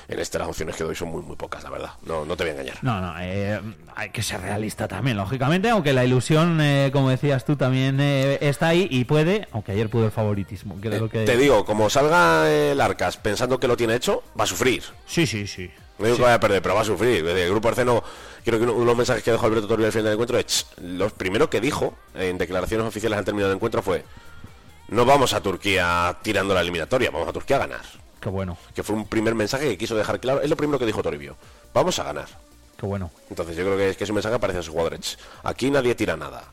en 0.07 0.19
este 0.19 0.39
las 0.39 0.47
opciones 0.47 0.75
que 0.75 0.83
doy 0.83 0.95
son 0.95 1.09
muy 1.09 1.21
muy 1.21 1.35
pocas, 1.35 1.63
la 1.63 1.69
verdad. 1.69 1.91
No, 2.05 2.25
no 2.25 2.35
te 2.35 2.43
voy 2.43 2.49
a 2.49 2.53
engañar. 2.53 2.77
No, 2.81 3.01
no, 3.01 3.13
eh, 3.19 3.59
hay 3.95 4.09
que 4.09 4.21
ser 4.21 4.41
realista 4.41 4.87
también, 4.87 5.17
lógicamente, 5.17 5.69
aunque 5.69 5.93
la 5.93 6.05
ilusión, 6.05 6.59
eh, 6.61 6.89
como 6.93 7.09
decías 7.09 7.45
tú, 7.45 7.55
también 7.55 7.99
eh, 7.99 8.37
está 8.41 8.69
ahí 8.69 8.87
y 8.89 9.05
puede, 9.05 9.47
aunque 9.51 9.73
ayer 9.73 9.89
pudo 9.89 10.05
el 10.05 10.11
favoritismo. 10.11 10.79
Que 10.81 10.89
que... 11.09 11.25
Te 11.25 11.37
digo, 11.37 11.65
como 11.65 11.89
salga 11.89 12.49
el 12.51 12.79
Arcas 12.79 13.17
pensando 13.17 13.59
que 13.59 13.67
lo 13.67 13.77
tiene 13.77 13.95
hecho, 13.95 14.23
va 14.39 14.43
a 14.43 14.47
sufrir. 14.47 14.83
Sí, 15.05 15.25
sí, 15.25 15.47
sí. 15.47 15.71
No 16.01 16.05
digo 16.05 16.17
que 16.17 16.23
vaya 16.23 16.35
a 16.35 16.39
perder, 16.39 16.61
pero 16.61 16.73
va 16.73 16.81
a 16.81 16.85
sufrir. 16.85 17.25
El 17.25 17.49
grupo 17.49 17.67
Arceno, 17.67 18.03
creo 18.43 18.57
que 18.57 18.65
uno 18.65 18.79
de 18.79 18.85
los 18.85 18.97
mensajes 18.97 19.23
que 19.23 19.31
dejó 19.31 19.45
Alberto 19.45 19.67
Toribio 19.67 19.85
al 19.85 19.91
final 19.91 20.05
del 20.05 20.13
encuentro 20.13 20.39
es, 20.39 20.65
lo 20.81 21.09
primero 21.09 21.49
que 21.49 21.61
dijo 21.61 21.93
en 22.15 22.39
declaraciones 22.39 22.87
oficiales 22.87 23.19
al 23.19 23.25
término 23.25 23.47
del 23.47 23.55
encuentro 23.55 23.83
fue, 23.83 24.03
no 24.89 25.05
vamos 25.05 25.33
a 25.33 25.41
Turquía 25.41 26.17
tirando 26.23 26.55
la 26.55 26.61
eliminatoria, 26.61 27.11
vamos 27.11 27.27
a 27.27 27.33
Turquía 27.33 27.57
a 27.57 27.59
ganar. 27.59 27.81
Qué 28.21 28.29
bueno, 28.29 28.57
Que 28.75 28.83
fue 28.83 28.95
un 28.95 29.05
primer 29.07 29.33
mensaje 29.35 29.67
que 29.67 29.77
quiso 29.77 29.95
dejar 29.95 30.19
claro, 30.19 30.41
es 30.41 30.49
lo 30.49 30.55
primero 30.55 30.77
que 30.79 30.85
dijo 30.85 31.01
Toribio, 31.01 31.35
vamos 31.73 31.97
a 31.99 32.03
ganar. 32.03 32.27
qué 32.77 32.85
bueno. 32.85 33.11
Entonces 33.29 33.55
yo 33.57 33.63
creo 33.63 33.77
que 33.77 33.89
es, 33.89 33.97
que 33.97 34.03
es 34.03 34.09
un 34.09 34.15
mensaje 34.15 34.35
aparece 34.35 34.59
a 34.59 34.63
sus 34.63 34.71
jugadores. 34.71 35.17
Aquí 35.43 35.69
nadie 35.71 35.95
tira 35.95 36.15
nada. 36.15 36.43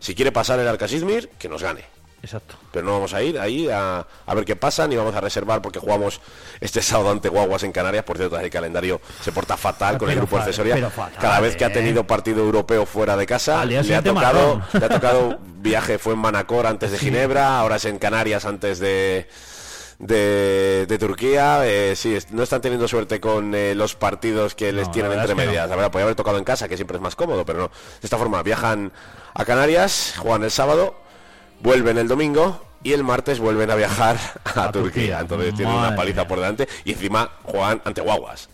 Si 0.00 0.14
quiere 0.14 0.32
pasar 0.32 0.58
el 0.58 0.68
Arcas 0.68 0.92
Izmir, 0.92 1.28
que 1.38 1.48
nos 1.48 1.62
gane. 1.62 1.84
Exacto. 2.22 2.54
Pero 2.72 2.86
no 2.86 2.92
vamos 2.92 3.12
a 3.12 3.22
ir 3.22 3.38
ahí 3.38 3.68
a, 3.68 4.06
a 4.26 4.34
ver 4.34 4.44
qué 4.46 4.56
pasa, 4.56 4.88
ni 4.88 4.96
vamos 4.96 5.14
a 5.14 5.20
reservar 5.20 5.60
porque 5.60 5.78
jugamos 5.78 6.20
este 6.58 6.80
sábado 6.80 7.10
ante 7.10 7.28
Guaguas 7.28 7.62
en 7.64 7.70
Canarias. 7.72 8.02
Por 8.04 8.16
cierto, 8.16 8.38
el 8.38 8.48
calendario 8.50 8.98
se 9.22 9.30
porta 9.30 9.56
fatal 9.58 9.98
con 9.98 10.08
el 10.08 10.16
grupo 10.16 10.36
de 10.36 10.42
fa- 10.42 10.48
accesoria. 10.48 10.90
fatal, 10.90 11.20
Cada 11.20 11.40
vez 11.40 11.54
que 11.54 11.64
ha 11.64 11.68
¿eh? 11.68 11.70
tenido 11.70 12.06
partido 12.06 12.42
europeo 12.42 12.86
fuera 12.86 13.14
de 13.16 13.26
casa, 13.26 13.64
le 13.66 13.78
ha, 13.78 14.02
tocado, 14.02 14.62
le 14.72 14.84
ha 14.86 14.88
tocado 14.88 15.38
viaje, 15.58 15.98
fue 15.98 16.14
en 16.14 16.20
Manacor 16.20 16.66
antes 16.66 16.90
de 16.92 16.98
Sí. 16.98 17.06
Ginebra, 17.06 17.58
ahora 17.60 17.76
es 17.76 17.84
en 17.84 17.98
Canarias 17.98 18.46
antes 18.46 18.78
de, 18.78 19.28
de, 19.98 20.86
de 20.88 20.98
Turquía. 20.98 21.60
Eh, 21.66 21.94
sí, 21.96 22.16
no 22.30 22.42
están 22.42 22.60
teniendo 22.60 22.88
suerte 22.88 23.20
con 23.20 23.54
eh, 23.54 23.74
los 23.74 23.94
partidos 23.94 24.54
que 24.54 24.72
les 24.72 24.86
No, 24.86 24.92
tienen 24.92 25.12
entre 25.12 25.34
medias. 25.34 25.64
no. 25.64 25.70
La 25.70 25.76
verdad, 25.76 25.90
podría 25.90 26.04
haber 26.04 26.16
tocado 26.16 26.38
en 26.38 26.44
casa, 26.44 26.68
que 26.68 26.76
siempre 26.76 26.96
es 26.96 27.02
más 27.02 27.16
cómodo, 27.16 27.44
pero 27.44 27.58
no. 27.60 27.68
De 27.68 27.72
esta 28.02 28.18
forma, 28.18 28.42
viajan 28.42 28.92
a 29.34 29.44
Canarias, 29.44 30.14
juegan 30.18 30.44
el 30.44 30.50
sábado, 30.50 30.94
vuelven 31.60 31.98
el 31.98 32.08
domingo 32.08 32.60
y 32.82 32.92
el 32.92 33.02
martes 33.02 33.38
vuelven 33.38 33.70
a 33.70 33.74
viajar 33.76 34.16
a, 34.44 34.64
A 34.64 34.72
Turquía. 34.72 34.72
Turquía. 34.72 35.20
Entonces 35.20 35.54
tienen 35.54 35.74
una 35.74 35.96
paliza 35.96 36.26
por 36.28 36.38
delante 36.38 36.68
y 36.84 36.92
encima 36.92 37.30
juegan 37.42 37.80
ante 37.84 38.00
guaguas. 38.02 38.48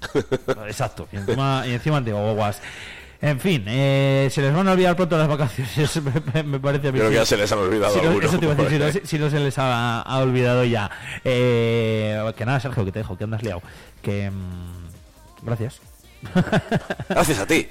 Exacto. 0.66 1.08
Y 1.12 1.16
encima, 1.16 1.64
y 1.66 1.72
encima 1.74 2.00
de 2.00 2.12
guaguas. 2.12 2.60
En 3.22 3.38
fin, 3.38 3.64
eh, 3.68 4.28
se 4.30 4.40
les 4.40 4.54
van 4.54 4.66
a 4.66 4.72
olvidar 4.72 4.96
pronto 4.96 5.18
las 5.18 5.28
vacaciones, 5.28 6.00
me, 6.34 6.42
me- 6.42 6.58
parece 6.60 6.88
a 6.88 6.92
mí. 6.92 6.98
Creo 6.98 7.10
que 7.10 7.16
ya 7.16 7.26
se 7.26 7.36
les 7.36 7.52
han 7.52 7.58
olvidado 7.58 7.92
Si 7.94 8.00
no- 8.00 8.08
algunos. 8.08 8.30
eso 8.30 8.38
te 8.38 8.44
iba 8.46 8.54
a 8.54 8.56
decir, 8.56 8.80
si 8.80 9.00
no, 9.00 9.00
si- 9.06 9.18
no 9.18 9.30
se 9.30 9.40
les 9.40 9.58
ha, 9.58 10.00
ha 10.00 10.18
olvidado 10.20 10.64
ya. 10.64 10.90
Eh, 11.24 12.18
que 12.36 12.46
nada, 12.46 12.60
Sergio, 12.60 12.84
que 12.84 12.92
te 12.92 13.00
dejo, 13.00 13.18
que 13.18 13.24
andas 13.24 13.42
liado. 13.42 13.60
Que... 14.02 14.30
mm, 14.30 15.44
gracias. 15.46 15.80
Gracias 17.08 17.38
a 17.38 17.46
ti. 17.46 17.66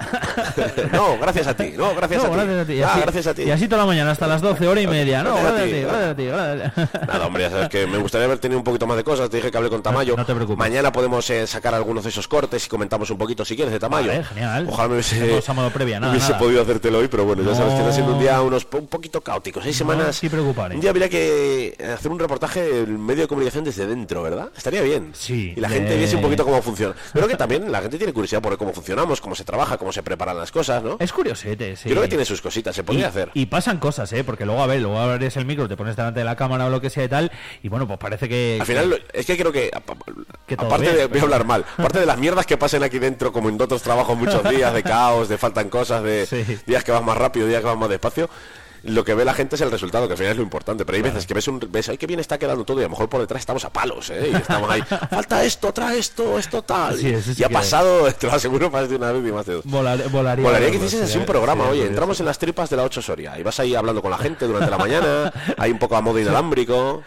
no, 0.91 1.17
gracias 1.19 1.47
a 1.47 1.53
ti. 1.55 1.73
No, 1.77 1.95
gracias 1.95 2.23
No, 2.23 2.29
a 2.29 2.31
ti. 2.31 2.35
gracias 2.35 2.59
a 2.59 2.65
ti. 2.65 2.73
Y 2.73 2.81
Ah, 2.81 2.91
así- 2.91 3.01
gracias 3.01 3.27
a 3.27 3.33
ti. 3.33 3.41
Y 3.43 3.51
así 3.51 3.67
toda 3.67 3.81
la 3.83 3.87
mañana, 3.87 4.11
hasta 4.11 4.27
las 4.27 4.41
12, 4.41 4.67
hora 4.67 4.81
y 4.81 4.87
media. 4.87 5.23
No, 5.23 5.35
Gracias 5.35 5.51
a 5.51 5.65
gracias 5.65 6.09
a 6.11 6.15
ti, 6.15 6.25
gracias 6.25 6.67
a 6.67 6.73
ti, 6.75 6.81
a 6.83 6.99
ti. 6.99 7.07
Nada, 7.07 7.25
hombre, 7.27 7.43
ya 7.43 7.49
sabes 7.49 7.69
que 7.69 7.87
me 7.87 7.97
gustaría 7.97 8.25
haber 8.25 8.39
tenido 8.39 8.57
un 8.59 8.63
poquito 8.63 8.87
más 8.87 8.97
de 8.97 9.03
cosas. 9.03 9.29
Te 9.29 9.37
dije 9.37 9.51
que 9.51 9.57
hablé 9.57 9.69
con 9.69 9.81
Tamayo. 9.81 10.15
No 10.17 10.25
te 10.25 10.33
preocupes. 10.33 10.57
Mañana 10.57 10.91
podemos 10.91 11.29
eh, 11.29 11.47
sacar 11.47 11.73
algunos 11.75 12.03
de 12.03 12.09
esos 12.09 12.27
cortes 12.27 12.65
y 12.65 12.69
comentamos 12.69 13.09
un 13.09 13.17
poquito 13.17 13.45
si 13.45 13.55
quieres 13.55 13.71
de 13.73 13.79
Tamayo. 13.79 14.07
Vale, 14.09 14.23
genial. 14.23 14.67
Ojalá 14.69 14.87
me 14.89 14.93
hubiese, 14.95 15.41
previa, 15.73 15.99
nada, 15.99 16.11
hubiese 16.11 16.29
nada. 16.31 16.39
podido 16.39 16.61
hacértelo 16.61 16.97
hoy, 16.99 17.07
pero 17.07 17.25
bueno, 17.25 17.43
ya 17.43 17.55
sabes 17.55 17.73
que 17.73 17.79
está 17.79 17.91
siendo 17.93 18.13
un 18.13 18.19
día 18.19 18.41
unos, 18.41 18.67
un 18.73 18.87
poquito 18.87 19.21
caótico. 19.21 19.61
Seis 19.61 19.75
semanas. 19.77 20.15
sí 20.15 20.29
preocupar, 20.29 20.71
¿eh? 20.71 20.75
Un 20.75 20.81
día 20.81 20.89
habría 20.89 21.09
que 21.09 21.75
hacer 21.97 22.11
un 22.11 22.19
reportaje 22.19 22.81
en 22.83 22.99
medio 23.05 23.23
de 23.23 23.27
comunicación 23.27 23.63
desde 23.63 23.85
dentro, 23.85 24.21
¿verdad? 24.23 24.49
Estaría 24.55 24.81
bien. 24.81 25.11
Sí. 25.13 25.53
Y 25.55 25.59
la 25.59 25.69
gente 25.69 25.91
de- 25.91 25.97
viese 25.97 26.15
un 26.15 26.21
poquito 26.21 26.43
cómo 26.45 26.61
funciona. 26.61 26.95
Pero 27.13 27.27
que 27.27 27.35
también 27.35 27.71
la 27.71 27.81
gente 27.81 27.97
tiene 27.97 28.13
curiosidad 28.13 28.38
por 28.41 28.57
cómo 28.57 28.73
funcionamos, 28.73 29.21
cómo 29.21 29.35
se 29.35 29.43
trabaja, 29.43 29.77
cómo 29.77 29.91
se 29.91 30.03
preparan 30.03 30.37
las 30.37 30.51
cosas, 30.51 30.83
¿no? 30.83 30.97
Es 30.99 31.11
curiosete, 31.13 31.75
sí. 31.75 31.89
Yo 31.89 31.93
creo 31.95 32.03
que 32.03 32.09
tiene 32.09 32.25
sus 32.25 32.41
cositas, 32.41 32.75
se 32.75 32.83
podría 32.83 33.05
y, 33.05 33.07
hacer. 33.07 33.31
Y 33.33 33.45
pasan 33.47 33.77
cosas, 33.79 34.11
¿eh? 34.13 34.23
Porque 34.23 34.45
luego, 34.45 34.61
a 34.61 34.67
ver, 34.67 34.81
luego 34.81 34.99
abres 34.99 35.37
el 35.37 35.45
micro, 35.45 35.67
te 35.67 35.77
pones 35.77 35.95
delante 35.95 36.19
de 36.19 36.25
la 36.25 36.35
cámara 36.35 36.65
o 36.65 36.69
lo 36.69 36.81
que 36.81 36.89
sea 36.89 37.03
y 37.03 37.09
tal, 37.09 37.31
y 37.63 37.69
bueno, 37.69 37.87
pues 37.87 37.99
parece 37.99 38.27
que... 38.29 38.57
Al 38.59 38.65
final, 38.67 38.89
lo- 38.89 38.97
es 39.13 39.25
que 39.25 39.37
creo 39.37 39.51
que, 39.51 39.71
Que 40.45 40.53
aparte 40.55 40.81
bien, 40.85 40.95
de, 40.95 41.05
voy 41.07 41.19
a 41.19 41.23
hablar 41.23 41.45
mal, 41.45 41.65
aparte 41.77 41.99
de 41.99 42.05
las 42.05 42.17
mierdas 42.17 42.45
que 42.45 42.57
pasan 42.57 42.83
aquí 42.83 42.99
dentro, 42.99 43.31
como 43.31 43.49
en 43.49 43.61
otros 43.61 43.81
trabajos, 43.81 44.17
muchos 44.17 44.47
días 44.49 44.73
de 44.73 44.83
caos, 44.89 45.29
de 45.29 45.37
faltan 45.37 45.69
cosas, 45.69 46.03
de 46.03 46.25
días 46.65 46.83
que 46.83 46.91
van 46.91 47.05
más 47.05 47.17
rápido, 47.17 47.47
días 47.47 47.61
que 47.61 47.67
van 47.67 47.79
más 47.79 47.89
despacio, 47.89 48.29
lo 48.83 49.03
que 49.03 49.13
ve 49.13 49.25
la 49.25 49.33
gente 49.33 49.55
es 49.55 49.61
el 49.61 49.71
resultado, 49.71 50.07
que 50.07 50.13
al 50.13 50.17
final 50.17 50.31
es 50.31 50.37
lo 50.37 50.43
importante. 50.43 50.85
Pero 50.85 50.95
hay 50.97 51.01
veces 51.01 51.25
que 51.25 51.33
ves 51.33 51.47
un, 51.47 51.59
ves, 51.69 51.89
ay, 51.89 51.97
qué 51.97 52.07
bien 52.07 52.19
está 52.19 52.37
quedando 52.37 52.63
todo, 52.65 52.77
y 52.79 52.83
a 52.83 52.85
lo 52.85 52.91
mejor 52.91 53.09
por 53.09 53.21
detrás 53.21 53.39
estamos 53.41 53.63
a 53.65 53.69
palos, 53.71 54.09
¿eh? 54.09 54.29
Y 54.31 54.35
estamos 54.35 54.69
ahí, 54.69 54.81
falta 55.09 55.43
esto, 55.43 55.71
trae 55.73 55.99
esto, 55.99 56.37
esto 56.39 56.61
tal. 56.61 56.97
Sí, 56.97 57.21
sí 57.21 57.33
y 57.37 57.43
ha 57.43 57.49
pasado, 57.49 58.11
te 58.19 58.27
lo 58.27 58.33
aseguro, 58.33 58.69
más 58.69 58.89
de 58.89 58.95
una 58.95 59.11
vez 59.11 59.27
y 59.27 59.31
más 59.31 59.45
de 59.45 59.53
dos. 59.55 59.65
Volar- 59.65 60.09
volaría. 60.09 60.43
Molaría 60.45 60.69
que 60.71 60.77
hicieses 60.77 61.01
así 61.09 61.17
un 61.17 61.25
programa, 61.25 61.63
sería 61.65 61.81
oye, 61.81 61.87
entramos 61.89 62.19
en 62.19 62.25
las 62.25 62.37
tripas 62.39 62.69
de 62.69 62.77
la 62.77 62.83
8 62.83 63.01
Soria 63.01 63.37
y 63.39 63.43
vas 63.43 63.59
ahí 63.59 63.75
hablando 63.75 64.01
con 64.01 64.11
la 64.11 64.17
gente 64.17 64.45
durante 64.47 64.69
la 64.69 64.77
mañana, 64.77 65.31
hay 65.57 65.71
un 65.71 65.79
poco 65.79 65.95
a 65.95 66.01
modo 66.01 66.19
inalámbrico. 66.19 67.01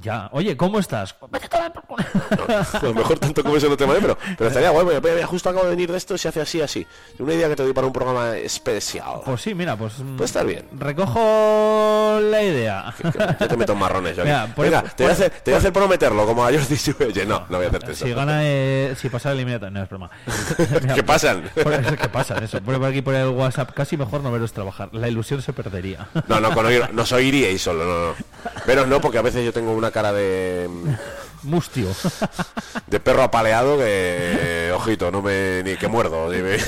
Ya, 0.00 0.28
oye, 0.32 0.56
¿cómo 0.56 0.78
estás? 0.78 1.14
A 1.20 2.80
lo 2.82 2.94
mejor 2.94 3.18
tanto 3.18 3.42
como 3.42 3.56
eso 3.56 3.68
no 3.68 3.76
te 3.76 3.84
vale, 3.84 4.00
pero, 4.00 4.16
pero 4.36 4.48
estaría 4.48 4.70
guay. 4.70 4.86
mira, 5.02 5.26
justo 5.26 5.48
acabo 5.48 5.64
de 5.64 5.70
venir 5.70 5.90
de 5.90 5.98
esto 5.98 6.14
y 6.14 6.18
se 6.18 6.28
hace 6.28 6.40
así, 6.40 6.60
así. 6.60 6.86
Una 7.18 7.34
idea 7.34 7.48
que 7.48 7.56
te 7.56 7.62
doy 7.62 7.72
para 7.72 7.86
un 7.86 7.92
programa 7.92 8.36
especial. 8.36 9.20
Pues 9.24 9.40
sí, 9.42 9.54
mira, 9.54 9.76
pues... 9.76 9.98
mm, 9.98 10.16
Puede 10.16 10.26
estar 10.26 10.46
bien. 10.46 10.66
Recojo 11.00 12.20
la 12.20 12.42
idea. 12.42 12.94
Yo 13.40 13.48
te 13.48 13.56
meto 13.56 13.74
marrones. 13.74 14.16
yo 14.16 14.22
aquí. 14.22 14.30
Mira, 14.30 14.46
por- 14.54 14.64
Venga, 14.64 14.82
te, 14.82 15.04
voy 15.04 15.10
a 15.10 15.14
hacer, 15.14 15.30
te 15.30 15.50
voy 15.50 15.54
a 15.54 15.58
hacer 15.58 15.72
prometerlo, 15.72 16.26
como 16.26 16.44
a 16.44 16.50
Jordi 16.52 16.76
Oye, 17.06 17.26
no, 17.26 17.46
no 17.48 17.56
voy 17.56 17.66
a 17.66 17.68
hacerte 17.68 17.92
eso. 17.92 18.04
Si 18.06 18.12
gana, 18.12 18.40
eh, 18.42 18.94
si 19.00 19.08
pasa 19.08 19.30
el 19.30 19.36
eliminatorio, 19.38 19.70
no 19.72 19.82
es 19.82 19.88
broma. 19.88 20.10
¿Qué 20.94 21.02
pasan? 21.02 21.50
Por- 21.62 21.96
¿Qué 21.96 22.08
pasan? 22.08 22.42
Eso. 22.44 22.60
Por 22.60 22.84
aquí 22.84 23.02
por 23.02 23.14
el 23.14 23.28
WhatsApp, 23.28 23.70
casi 23.74 23.96
mejor 23.96 24.20
no 24.22 24.30
veros 24.32 24.52
trabajar. 24.52 24.90
La 24.92 25.08
ilusión 25.08 25.42
se 25.42 25.52
perdería. 25.52 26.08
No, 26.28 26.40
no, 26.40 26.52
con 26.54 26.66
oír, 26.66 26.88
no 26.92 27.06
soy 27.06 27.28
iríais 27.28 27.62
solo, 27.62 27.84
no, 27.84 28.06
no. 28.08 28.14
Veros 28.66 28.86
no, 28.88 29.00
porque 29.00 29.18
a 29.18 29.22
veces 29.22 29.44
yo 29.44 29.52
tengo 29.52 29.72
una 29.72 29.90
cara 29.90 30.12
de... 30.12 30.68
Mustio. 31.42 31.88
De 32.86 33.00
perro 33.00 33.22
apaleado 33.22 33.78
que, 33.78 34.70
ojito, 34.74 35.10
no 35.10 35.22
me 35.22 35.62
ni 35.62 35.74
que 35.76 35.88
muerdo. 35.88 36.30
ni 36.30 36.42
me- 36.42 36.58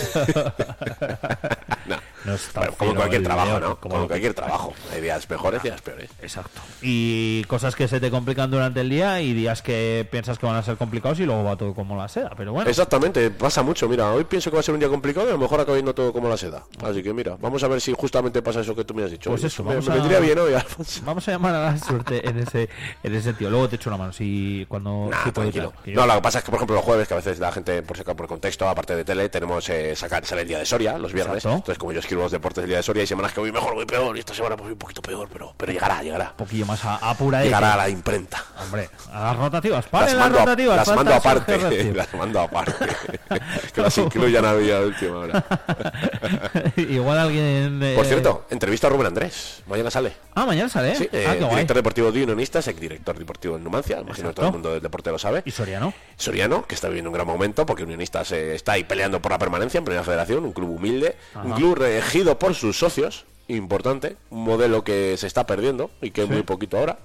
no. 1.86 1.96
No 2.24 2.34
está 2.34 2.60
Bueno, 2.60 2.76
como 2.78 2.94
cualquier 2.94 3.22
trabajo, 3.22 3.60
¿no? 3.60 3.76
Como 3.80 4.06
cualquier 4.06 4.34
trabajo. 4.34 4.72
Hay 4.92 5.00
días 5.00 5.28
mejores, 5.28 5.62
días 5.62 5.80
peores. 5.82 6.08
Exacto. 6.20 6.60
Y 6.80 7.44
cosas 7.44 7.74
que 7.74 7.88
se 7.88 7.98
te 8.00 8.10
complican 8.10 8.50
durante 8.50 8.80
el 8.80 8.90
día 8.90 9.20
y 9.20 9.32
días 9.32 9.62
que 9.62 10.06
piensas 10.10 10.38
que 10.38 10.46
van 10.46 10.56
a 10.56 10.62
ser 10.62 10.76
complicados 10.76 11.18
y 11.20 11.24
luego 11.26 11.42
va 11.44 11.56
todo 11.56 11.74
como 11.74 11.96
la 11.96 12.08
seda. 12.08 12.32
Pero 12.36 12.52
bueno, 12.52 12.70
Exactamente, 12.70 13.30
pasa 13.30 13.62
mucho. 13.62 13.88
Mira, 13.88 14.10
hoy 14.12 14.24
pienso 14.24 14.50
que 14.50 14.56
va 14.56 14.60
a 14.60 14.62
ser 14.62 14.74
un 14.74 14.80
día 14.80 14.88
complicado 14.88 15.26
y 15.26 15.30
a 15.30 15.32
lo 15.32 15.38
mejor 15.38 15.60
acaba 15.60 15.76
yendo 15.76 15.94
todo 15.94 16.12
como 16.12 16.28
la 16.28 16.36
seda. 16.36 16.62
Así 16.84 17.02
que 17.02 17.12
mira, 17.12 17.36
vamos 17.40 17.62
a 17.64 17.68
ver 17.68 17.80
si 17.80 17.92
justamente 17.92 18.40
pasa 18.42 18.60
eso 18.60 18.74
que 18.74 18.84
tú 18.84 18.94
me 18.94 19.04
has 19.04 19.10
dicho. 19.10 19.30
pues 19.30 19.42
eso, 19.44 19.62
me, 19.64 19.70
vamos 19.70 19.86
me 19.88 19.92
a, 19.92 19.96
vendría 19.96 20.20
bien 20.20 20.38
hoy, 20.38 20.54
Alfonso. 20.54 21.00
vamos 21.04 21.26
a 21.28 21.32
llamar 21.32 21.54
a 21.54 21.72
la 21.72 21.78
suerte 21.78 22.28
en 22.28 22.38
ese, 22.38 22.68
en 23.02 23.14
ese 23.14 23.22
sentido. 23.24 23.50
Luego 23.50 23.68
te 23.68 23.76
echo 23.76 23.90
una 23.90 23.96
mano 23.96 24.12
si 24.12 24.64
cuando 24.68 25.08
Nah, 25.10 25.24
si 25.24 25.32
tranquilo. 25.32 25.72
yo- 25.84 25.94
No, 25.94 26.06
lo 26.06 26.14
que 26.14 26.20
pasa 26.22 26.38
es 26.38 26.44
que, 26.44 26.50
por 26.50 26.58
ejemplo, 26.58 26.76
los 26.76 26.84
jueves, 26.84 27.08
que 27.08 27.14
a 27.14 27.16
veces 27.18 27.38
la 27.38 27.50
gente, 27.52 27.82
por 27.82 27.96
sacar 27.96 28.14
por 28.16 28.26
contexto, 28.28 28.68
aparte 28.68 28.94
de 28.96 29.04
tele, 29.04 29.28
tenemos 29.28 29.68
eh, 29.70 29.94
sacar, 29.96 30.24
sale 30.24 30.42
el 30.42 30.48
día 30.48 30.58
de 30.58 30.66
Soria, 30.66 30.98
los 30.98 31.12
viernes. 31.12 31.36
Exacto. 31.36 31.56
Entonces, 31.58 31.78
como 31.78 31.92
yo 31.92 32.00
los 32.14 32.30
deportes 32.32 32.62
del 32.62 32.68
día 32.68 32.76
de 32.78 32.82
Soria, 32.82 33.00
hay 33.02 33.06
semanas 33.06 33.32
que 33.32 33.40
voy 33.40 33.52
mejor, 33.52 33.74
voy 33.74 33.86
peor, 33.86 34.16
y 34.16 34.20
esta 34.20 34.34
semana 34.34 34.56
pues 34.56 34.64
voy 34.64 34.72
un 34.72 34.78
poquito 34.78 35.02
peor, 35.02 35.28
pero, 35.32 35.54
pero 35.56 35.72
llegará, 35.72 36.02
llegará. 36.02 36.30
un 36.30 36.36
poquillo 36.36 36.66
más 36.66 36.84
a- 36.84 36.96
apuradete. 36.96 37.48
Llegará 37.48 37.74
a 37.74 37.76
la 37.76 37.88
imprenta. 37.88 38.44
Hombre, 38.62 38.90
a 39.12 39.24
las 39.24 39.36
rotativas. 39.36 39.86
Paren 39.86 40.06
Las 40.08 40.14
las, 40.16 40.24
mando, 40.24 40.38
a- 40.38 40.44
rotativas. 40.44 40.76
las 40.76 40.96
mando 40.96 41.14
aparte, 41.14 41.92
las 41.94 42.14
mando 42.14 42.40
aparte. 42.40 42.86
que 43.74 43.80
las 43.80 43.98
incluyan 43.98 44.44
a 44.44 44.52
la 44.52 44.80
última 44.80 45.18
hora. 45.18 45.44
Igual 46.76 47.18
alguien. 47.18 47.80
eh, 47.82 47.94
Por 47.96 48.06
cierto, 48.06 48.46
entrevista 48.50 48.86
a 48.86 48.90
Rubén 48.90 49.06
Andrés. 49.08 49.62
Mañana 49.66 49.90
sale. 49.90 50.12
Ah, 50.34 50.46
mañana 50.46 50.68
sale. 50.68 50.94
Sí, 50.96 51.08
eh, 51.12 51.26
ah, 51.28 51.34
guay. 51.34 51.50
director 51.50 51.76
deportivo 51.76 52.12
de 52.12 52.22
Unionistas, 52.22 52.66
exdirector 52.68 53.18
deportivo 53.18 53.56
en 53.56 53.64
Numancia, 53.64 54.00
imagino 54.00 54.28
que 54.28 54.34
todo 54.34 54.46
el 54.46 54.52
mundo 54.52 54.72
del 54.72 54.82
deporte 54.82 55.10
lo 55.10 55.18
sabe. 55.18 55.42
Y 55.44 55.50
Soriano. 55.50 55.92
Soriano, 56.16 56.66
que 56.66 56.74
está 56.74 56.88
viviendo 56.88 57.10
un 57.10 57.14
gran 57.14 57.26
momento 57.26 57.66
porque 57.66 57.82
Unionistas 57.84 58.32
eh, 58.32 58.54
está 58.54 58.72
ahí 58.72 58.84
peleando 58.84 59.20
por 59.20 59.32
la 59.32 59.38
permanencia 59.38 59.78
en 59.78 59.84
Primera 59.84 60.04
Federación, 60.04 60.44
un 60.44 60.52
club 60.52 60.70
humilde, 60.70 61.16
un 61.34 61.48
Ajá. 61.52 61.54
club 61.56 61.78
regido 62.02 62.38
por 62.38 62.54
sus 62.54 62.78
socios, 62.78 63.24
importante, 63.48 64.16
un 64.30 64.44
modelo 64.44 64.82
que 64.84 65.16
se 65.16 65.26
está 65.26 65.46
perdiendo 65.46 65.90
y 66.00 66.10
que 66.10 66.24
es 66.24 66.28
muy 66.28 66.42
poquito 66.42 66.78
ahora. 66.78 66.98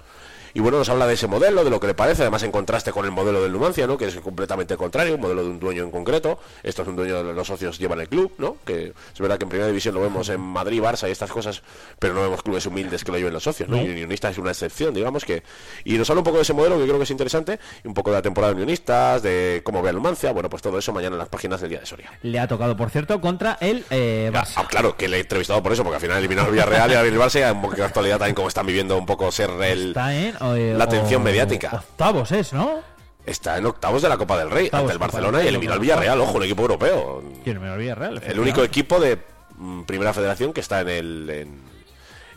Y 0.58 0.60
bueno, 0.60 0.78
nos 0.78 0.88
habla 0.88 1.06
de 1.06 1.14
ese 1.14 1.28
modelo, 1.28 1.62
de 1.62 1.70
lo 1.70 1.78
que 1.78 1.86
le 1.86 1.94
parece, 1.94 2.22
además 2.22 2.42
en 2.42 2.50
contraste 2.50 2.90
con 2.90 3.04
el 3.04 3.12
modelo 3.12 3.40
del 3.40 3.52
Numancia, 3.52 3.86
¿no? 3.86 3.96
Que 3.96 4.06
es 4.06 4.16
completamente 4.16 4.76
contrario, 4.76 5.14
un 5.14 5.20
modelo 5.20 5.44
de 5.44 5.50
un 5.50 5.60
dueño 5.60 5.84
en 5.84 5.92
concreto. 5.92 6.40
Esto 6.64 6.82
es 6.82 6.88
un 6.88 6.96
dueño 6.96 7.22
de 7.22 7.32
los 7.32 7.46
socios 7.46 7.78
llevan 7.78 8.00
el 8.00 8.08
club, 8.08 8.32
¿no? 8.38 8.56
Que 8.66 8.92
es 9.14 9.20
verdad 9.20 9.38
que 9.38 9.44
en 9.44 9.50
primera 9.50 9.68
división 9.68 9.94
lo 9.94 10.00
vemos 10.00 10.28
en 10.30 10.40
Madrid, 10.40 10.82
Barça 10.82 11.06
y 11.06 11.12
estas 11.12 11.30
cosas, 11.30 11.62
pero 12.00 12.12
no 12.12 12.22
vemos 12.22 12.42
clubes 12.42 12.66
humildes 12.66 13.04
que 13.04 13.12
lo 13.12 13.18
lleven 13.18 13.34
los 13.34 13.44
socios, 13.44 13.68
¿no? 13.68 13.76
Y 13.76 13.88
Unionistas 13.88 14.32
es 14.32 14.38
una 14.38 14.50
excepción, 14.50 14.92
digamos 14.92 15.24
que. 15.24 15.44
Y 15.84 15.96
nos 15.96 16.10
habla 16.10 16.22
un 16.22 16.24
poco 16.24 16.38
de 16.38 16.42
ese 16.42 16.54
modelo 16.54 16.76
que 16.76 16.86
creo 16.86 16.96
que 16.96 17.04
es 17.04 17.10
interesante, 17.12 17.60
y 17.84 17.86
un 17.86 17.94
poco 17.94 18.10
de 18.10 18.16
la 18.16 18.22
temporada 18.22 18.52
de 18.52 18.56
Unionistas, 18.56 19.22
de 19.22 19.60
cómo 19.62 19.80
ve 19.80 19.90
el 19.90 19.94
Numancia, 19.94 20.32
bueno, 20.32 20.50
pues 20.50 20.60
todo 20.60 20.76
eso 20.76 20.92
mañana 20.92 21.14
en 21.14 21.20
las 21.20 21.28
páginas 21.28 21.60
del 21.60 21.70
día 21.70 21.78
de 21.78 21.86
Soria. 21.86 22.10
Le 22.22 22.40
ha 22.40 22.48
tocado, 22.48 22.76
por 22.76 22.90
cierto, 22.90 23.20
contra 23.20 23.58
el 23.60 23.84
eh, 23.90 24.32
Barça. 24.34 24.54
Ah, 24.56 24.66
claro, 24.68 24.96
que 24.96 25.06
le 25.06 25.18
he 25.18 25.20
entrevistado 25.20 25.62
por 25.62 25.72
eso, 25.72 25.84
porque 25.84 25.98
al 25.98 26.02
final 26.02 26.18
eliminó 26.18 26.42
al 26.42 26.50
Villarreal 26.50 26.90
y 26.90 26.94
al 26.94 27.16
Barça, 27.16 27.36
y 27.36 27.76
de 27.76 27.84
actualidad 27.84 28.18
también 28.18 28.34
como 28.34 28.48
están 28.48 28.66
viviendo 28.66 28.98
un 28.98 29.06
poco 29.06 29.30
ser 29.30 29.50
el, 29.62 29.90
Está 29.90 30.12
en, 30.12 30.34
eh, 30.56 30.74
la 30.74 30.84
atención 30.84 31.20
o- 31.22 31.24
mediática. 31.24 31.70
Octavos 31.74 32.32
es, 32.32 32.52
¿no? 32.52 32.80
Está 33.26 33.58
en 33.58 33.66
octavos 33.66 34.00
de 34.00 34.08
la 34.08 34.16
Copa 34.16 34.38
del 34.38 34.50
Rey, 34.50 34.66
Octavos, 34.66 34.84
ante 34.84 34.92
el 34.94 34.98
Barcelona 34.98 35.42
y 35.42 35.48
eliminó 35.48 35.74
al 35.74 35.80
Villarreal, 35.80 36.20
ojo, 36.20 36.38
un 36.38 36.44
equipo 36.44 36.62
europeo. 36.62 37.22
El 37.44 38.40
único 38.40 38.62
equipo 38.64 38.98
de 38.98 39.18
mm, 39.58 39.82
Primera 39.82 40.14
Federación 40.14 40.52
que 40.54 40.60
está 40.60 40.80
en 40.80 40.88
el 40.88 41.30
en, 41.30 41.67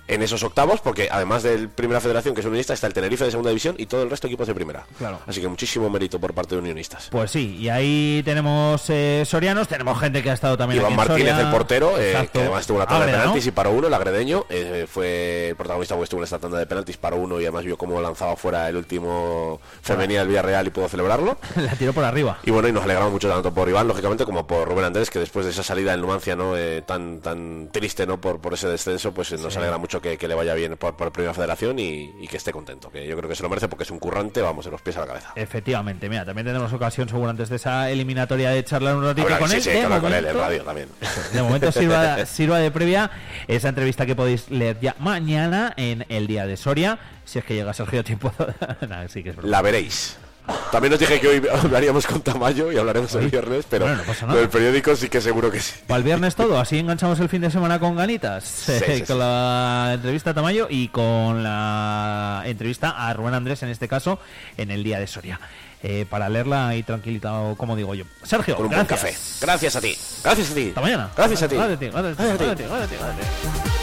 en 0.07 0.21
esos 0.21 0.43
octavos, 0.43 0.81
porque 0.81 1.07
además 1.11 1.43
del 1.43 1.69
Primera 1.69 2.01
Federación, 2.01 2.33
que 2.35 2.41
es 2.41 2.45
unionista, 2.47 2.73
está 2.73 2.88
el 2.88 2.93
Tenerife 2.93 3.23
de 3.25 3.31
Segunda 3.31 3.49
División 3.49 3.75
y 3.77 3.85
todo 3.85 4.03
el 4.03 4.09
resto 4.09 4.27
equipos 4.27 4.47
de 4.47 4.53
Primera. 4.53 4.85
Claro. 4.97 5.19
Así 5.27 5.39
que 5.41 5.47
muchísimo 5.47 5.89
mérito 5.89 6.19
por 6.19 6.33
parte 6.33 6.55
de 6.55 6.61
unionistas. 6.61 7.07
Pues 7.11 7.31
sí, 7.31 7.57
y 7.57 7.69
ahí 7.69 8.21
tenemos 8.25 8.83
eh, 8.89 9.23
sorianos, 9.25 9.67
tenemos 9.67 9.99
gente 9.99 10.21
que 10.21 10.30
ha 10.31 10.33
estado 10.33 10.57
también 10.57 10.81
Iván 10.81 10.93
aquí 10.93 11.01
en 11.01 11.07
Martínez, 11.07 11.31
Soria. 11.33 11.45
el 11.45 11.51
portero, 11.51 11.93
eh, 11.97 12.30
que 12.33 12.39
además 12.39 12.67
tuvo 12.67 12.77
una 12.77 12.85
tanda 12.88 13.05
de 13.05 13.11
penaltis 13.13 13.47
y 13.47 13.51
paró 13.51 13.71
uno, 13.71 13.88
el 13.88 13.93
agredeño, 13.93 14.45
eh, 14.49 14.85
fue 14.89 15.49
el 15.49 15.55
protagonista 15.55 15.95
porque 15.95 16.03
estuvo 16.05 16.19
en 16.21 16.25
esta 16.25 16.39
tanda 16.39 16.57
de 16.59 16.65
penaltis, 16.65 16.97
paró 16.97 17.17
uno 17.17 17.39
y 17.39 17.43
además 17.43 17.63
vio 17.63 17.77
cómo 17.77 17.99
lanzaba 18.01 18.35
fuera 18.35 18.67
el 18.69 18.75
último 18.77 19.59
femenino 19.81 20.19
del 20.19 20.27
Villarreal 20.30 20.67
y 20.67 20.69
pudo 20.71 20.88
celebrarlo. 20.89 21.38
La 21.55 21.73
tiró 21.75 21.93
por 21.93 22.03
arriba. 22.03 22.39
Y 22.43 22.51
bueno, 22.51 22.67
y 22.67 22.71
nos 22.71 22.83
alegramos 22.83 23.11
mucho 23.11 23.30
tanto 23.30 23.53
por 23.53 23.67
Iván, 23.69 23.88
lógicamente, 23.88 24.25
como 24.25 24.45
por 24.47 24.67
Rubén 24.67 24.85
Andrés, 24.85 25.09
que 25.09 25.19
después 25.19 25.45
de 25.45 25.51
esa 25.51 25.63
salida 25.63 25.91
del 25.91 26.01
Numancia 26.01 26.35
no 26.35 26.51
Eh, 26.57 26.81
tan 26.85 27.21
tan 27.21 27.69
triste 27.71 28.05
no 28.05 28.19
por, 28.19 28.39
por 28.39 28.53
ese 28.53 28.67
descenso, 28.67 29.13
pues 29.13 29.31
nos 29.39 29.53
Sí. 29.53 29.57
alegra 29.59 29.77
mucho 29.77 29.90
que, 29.99 30.17
que 30.17 30.27
le 30.27 30.35
vaya 30.35 30.53
bien 30.53 30.77
por, 30.77 30.95
por 30.95 31.11
Primera 31.11 31.33
Federación 31.33 31.79
y, 31.79 32.13
y 32.21 32.27
que 32.27 32.37
esté 32.37 32.51
contento, 32.51 32.91
que 32.91 33.07
yo 33.07 33.17
creo 33.17 33.27
que 33.27 33.35
se 33.35 33.41
lo 33.43 33.49
merece 33.49 33.67
porque 33.67 33.83
es 33.83 33.91
un 33.91 33.97
currante, 33.99 34.41
vamos, 34.41 34.63
de 34.65 34.71
los 34.71 34.81
pies 34.81 34.95
a 34.97 35.01
la 35.01 35.07
cabeza. 35.07 35.31
Efectivamente, 35.35 36.07
mira, 36.07 36.23
también 36.23 36.45
tenemos 36.45 36.71
ocasión 36.71 37.09
seguro 37.09 37.29
antes 37.31 37.49
de 37.49 37.55
esa 37.55 37.89
eliminatoria 37.89 38.51
de 38.51 38.63
charlar 38.63 38.95
un 38.95 39.03
ratito 39.03 39.27
con 39.39 39.49
sí, 39.49 39.55
él. 39.55 39.61
sí, 39.63 39.69
de 39.71 39.81
hablar 39.81 40.01
con 40.01 40.13
él 40.13 40.19
en 40.19 40.23
momento- 40.35 40.41
radio 40.41 40.63
también. 40.63 40.87
De 41.33 41.41
momento 41.41 41.71
sirva, 41.71 42.25
sirva 42.25 42.59
de 42.59 42.69
previa 42.71 43.09
esa 43.47 43.69
entrevista 43.69 44.05
que 44.05 44.15
podéis 44.15 44.49
leer 44.51 44.79
ya 44.79 44.95
mañana 44.99 45.73
en 45.77 46.05
el 46.09 46.27
día 46.27 46.45
de 46.45 46.55
Soria, 46.57 46.99
si 47.25 47.39
es 47.39 47.45
que 47.45 47.55
llega 47.55 47.73
Sergio 47.73 48.03
tiempo. 48.03 48.31
Nada, 48.87 49.07
sí 49.07 49.23
que 49.23 49.29
es 49.31 49.35
broma. 49.35 49.49
La 49.49 49.61
veréis. 49.61 50.17
También 50.71 50.93
os 50.93 50.99
dije 50.99 51.19
que 51.19 51.27
hoy 51.27 51.41
hablaríamos 51.51 52.07
con 52.07 52.21
Tamayo 52.21 52.71
y 52.71 52.77
hablaremos 52.77 53.13
el 53.15 53.29
viernes, 53.29 53.65
pero 53.69 53.85
Bueno, 53.85 54.01
no 54.27 54.35
del 54.35 54.49
periódico 54.49 54.95
sí 54.95 55.09
que 55.09 55.21
seguro 55.21 55.51
que 55.51 55.59
sí. 55.59 55.73
Para 55.87 55.97
el 55.99 56.03
viernes 56.03 56.35
todo, 56.35 56.59
así 56.59 56.79
enganchamos 56.79 57.19
el 57.19 57.29
fin 57.29 57.41
de 57.41 57.51
semana 57.51 57.79
con 57.79 57.95
ganitas, 57.95 58.43
sí, 58.65 58.73
sí. 58.85 59.01
con 59.03 59.19
la 59.19 59.91
entrevista 59.93 60.31
a 60.31 60.33
Tamayo 60.33 60.67
y 60.69 60.87
con 60.89 61.43
la 61.43 62.43
entrevista 62.45 62.89
a 62.91 63.13
Rubén 63.13 63.33
Andrés, 63.33 63.61
en 63.63 63.69
este 63.69 63.87
caso, 63.87 64.19
en 64.57 64.71
el 64.71 64.83
día 64.83 64.99
de 64.99 65.07
Soria. 65.07 65.39
Eh, 65.83 66.05
para 66.09 66.29
leerla 66.29 66.67
ahí 66.69 66.83
tranquilita, 66.83 67.31
como 67.57 67.75
digo 67.75 67.95
yo. 67.95 68.05
Sergio, 68.23 68.55
Con 68.55 68.65
un 68.67 68.71
buen 68.71 68.85
gracias. 68.85 69.13
café. 69.13 69.45
Gracias 69.45 69.75
a 69.75 69.81
ti. 69.81 69.97
Gracias 70.23 70.51
a 70.51 70.53
ti. 70.55 70.67
Hasta 70.69 70.81
mañana. 70.81 71.09
Gracias 71.17 71.41
a 71.43 71.47
ti. 71.47 71.55
Gracias 71.55 71.75
a 71.75 71.79
ti, 71.79 71.87
gracias 71.89 72.13
a 72.13 72.15
ti, 72.17 72.23
Gracias 72.23 72.51
a 72.51 72.55
ti. 72.55 72.63
gracias 72.63 72.83
a 72.83 72.87
ti, 72.87 72.95
gracias 72.99 73.19
a 73.19 73.63
ti. 73.73 73.81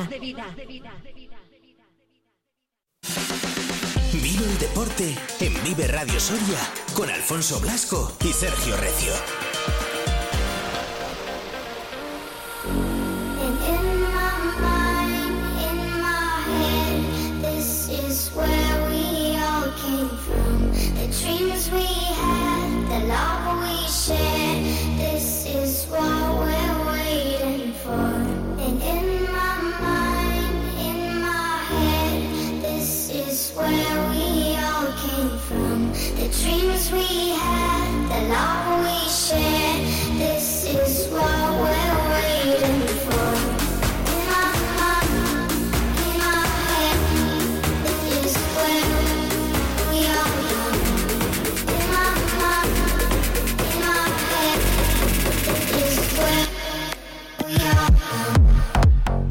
Vida. 0.00 0.54
Vive 4.12 4.44
el 4.44 4.58
deporte 4.58 5.14
en 5.40 5.64
Vive 5.64 5.86
Radio 5.88 6.18
Soria 6.18 6.58
con 6.94 7.10
Alfonso 7.10 7.60
Blasco 7.60 8.12
y 8.24 8.32
Sergio 8.32 8.76
Recio. 8.76 9.12
Dreams 21.20 21.70
we 21.70 21.84
had, 21.84 22.88
the 22.88 23.00
love 23.06 23.60
we 23.60 23.74
shared, 23.86 24.51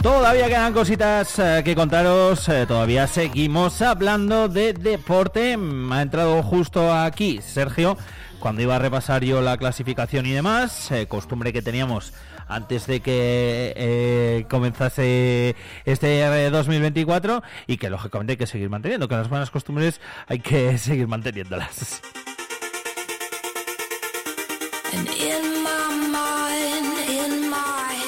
Todavía 0.01 0.47
quedan 0.47 0.73
cositas 0.73 1.39
eh, 1.39 1.61
que 1.63 1.75
contaros, 1.75 2.47
eh, 2.47 2.65
todavía 2.65 3.05
seguimos 3.05 3.81
hablando 3.81 4.47
de 4.47 4.73
deporte. 4.73 5.57
Ha 5.91 6.01
entrado 6.01 6.41
justo 6.41 6.93
aquí 6.93 7.41
Sergio, 7.41 7.97
cuando 8.41 8.63
iba 8.63 8.75
a 8.75 8.79
repasar 8.79 9.23
yo 9.23 9.41
la 9.41 9.55
clasificación 9.55 10.25
y 10.25 10.31
demás, 10.31 10.91
eh, 10.91 11.05
costumbre 11.07 11.53
que 11.53 11.61
teníamos 11.61 12.11
antes 12.47 12.87
de 12.87 12.99
que 12.99 13.71
eh, 13.77 14.45
comenzase 14.49 15.55
este 15.85 16.21
eh, 16.21 16.49
2024 16.49 17.43
y 17.67 17.77
que 17.77 17.89
lógicamente 17.91 18.33
hay 18.33 18.37
que 18.37 18.47
seguir 18.47 18.69
manteniendo, 18.69 19.07
que 19.07 19.15
las 19.15 19.29
buenas 19.29 19.51
costumbres 19.51 20.01
hay 20.27 20.39
que 20.39 20.77
seguir 20.79 21.07
manteniéndolas. 21.07 22.01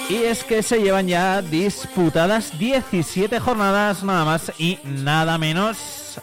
Y 0.10 0.16
es 0.16 0.44
que 0.44 0.64
se 0.64 0.82
llevan 0.82 1.08
ya 1.08 1.42
disputadas 1.42 2.58
17 2.58 3.40
jornadas, 3.40 4.03
nada 4.03 4.26
más 4.26 4.52
y 4.58 4.80
nada 4.84 5.38
menos. 5.38 6.20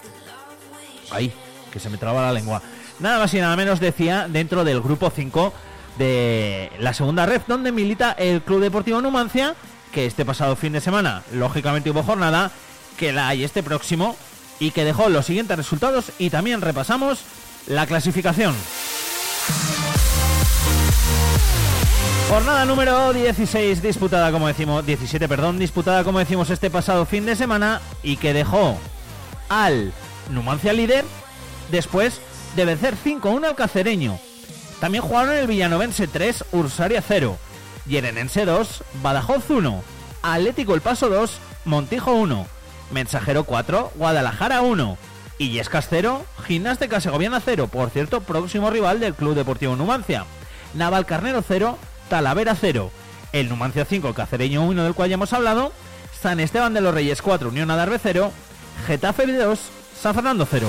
Ay, 1.12 1.32
que 1.72 1.78
se 1.78 1.88
me 1.88 1.96
traba 1.96 2.22
la 2.22 2.32
lengua. 2.32 2.60
Nada 3.00 3.18
más 3.18 3.32
y 3.32 3.40
nada 3.40 3.56
menos 3.56 3.80
decía 3.80 4.28
dentro 4.28 4.62
del 4.62 4.82
grupo 4.82 5.10
5 5.10 5.54
de 5.98 6.70
la 6.78 6.92
segunda 6.92 7.24
red, 7.24 7.40
donde 7.46 7.72
milita 7.72 8.12
el 8.12 8.42
Club 8.42 8.60
Deportivo 8.60 9.00
Numancia, 9.00 9.54
que 9.90 10.04
este 10.04 10.26
pasado 10.26 10.54
fin 10.54 10.74
de 10.74 10.82
semana, 10.82 11.22
lógicamente 11.32 11.90
hubo 11.90 12.02
jornada, 12.02 12.50
que 12.98 13.12
la 13.12 13.28
hay 13.28 13.42
este 13.42 13.62
próximo, 13.62 14.16
y 14.58 14.70
que 14.70 14.84
dejó 14.84 15.08
los 15.08 15.24
siguientes 15.24 15.56
resultados 15.56 16.12
y 16.18 16.28
también 16.28 16.60
repasamos 16.60 17.20
la 17.66 17.86
clasificación. 17.86 18.54
Jornada 22.28 22.64
número 22.66 23.12
16 23.12 23.82
disputada, 23.82 24.30
como 24.30 24.46
decimos, 24.46 24.84
17, 24.86 25.26
perdón, 25.26 25.58
disputada, 25.58 26.04
como 26.04 26.18
decimos, 26.18 26.50
este 26.50 26.70
pasado 26.70 27.06
fin 27.06 27.24
de 27.24 27.34
semana 27.34 27.80
y 28.02 28.18
que 28.18 28.34
dejó 28.34 28.78
al 29.48 29.92
Numancia 30.28 30.72
líder 30.72 31.04
después 31.72 32.20
de 32.56 32.64
vencer 32.64 32.94
5-1 32.96 33.46
al 33.46 33.54
Cacereño. 33.54 34.18
También 34.80 35.04
jugaron 35.04 35.34
el 35.34 35.46
Villanovense 35.46 36.06
3, 36.06 36.44
Ursaria 36.52 37.02
0, 37.06 37.36
Yerenense 37.86 38.44
2, 38.44 38.82
Badajoz 39.02 39.50
1, 39.50 39.82
Atlético 40.22 40.74
El 40.74 40.80
Paso 40.80 41.08
2, 41.08 41.38
Montijo 41.64 42.14
1, 42.14 42.46
Mensajero 42.90 43.44
4, 43.44 43.92
Guadalajara 43.94 44.62
1 44.62 44.96
y 45.38 45.50
Yescas 45.50 45.86
0, 45.90 46.24
Gimnástica 46.46 47.00
Segoviana 47.00 47.40
0, 47.44 47.68
por 47.68 47.90
cierto, 47.90 48.20
próximo 48.22 48.70
rival 48.70 49.00
del 49.00 49.14
Club 49.14 49.34
Deportivo 49.34 49.76
Numancia. 49.76 50.24
Naval 50.74 51.06
Carnero 51.06 51.42
0, 51.46 51.78
Talavera 52.08 52.54
0, 52.54 52.90
el 53.32 53.48
Numancia 53.48 53.84
5, 53.84 54.08
el 54.08 54.14
Cacereño 54.14 54.62
1 54.64 54.84
del 54.84 54.94
cual 54.94 55.08
ya 55.08 55.14
hemos 55.14 55.32
hablado, 55.32 55.72
San 56.20 56.40
Esteban 56.40 56.74
de 56.74 56.80
los 56.80 56.94
Reyes 56.94 57.22
4, 57.22 57.48
Unión 57.48 57.70
Adarve 57.70 57.98
0, 58.02 58.32
Getafe 58.86 59.26
2, 59.26 59.58
San 60.00 60.14
Fernando 60.14 60.46
0. 60.50 60.66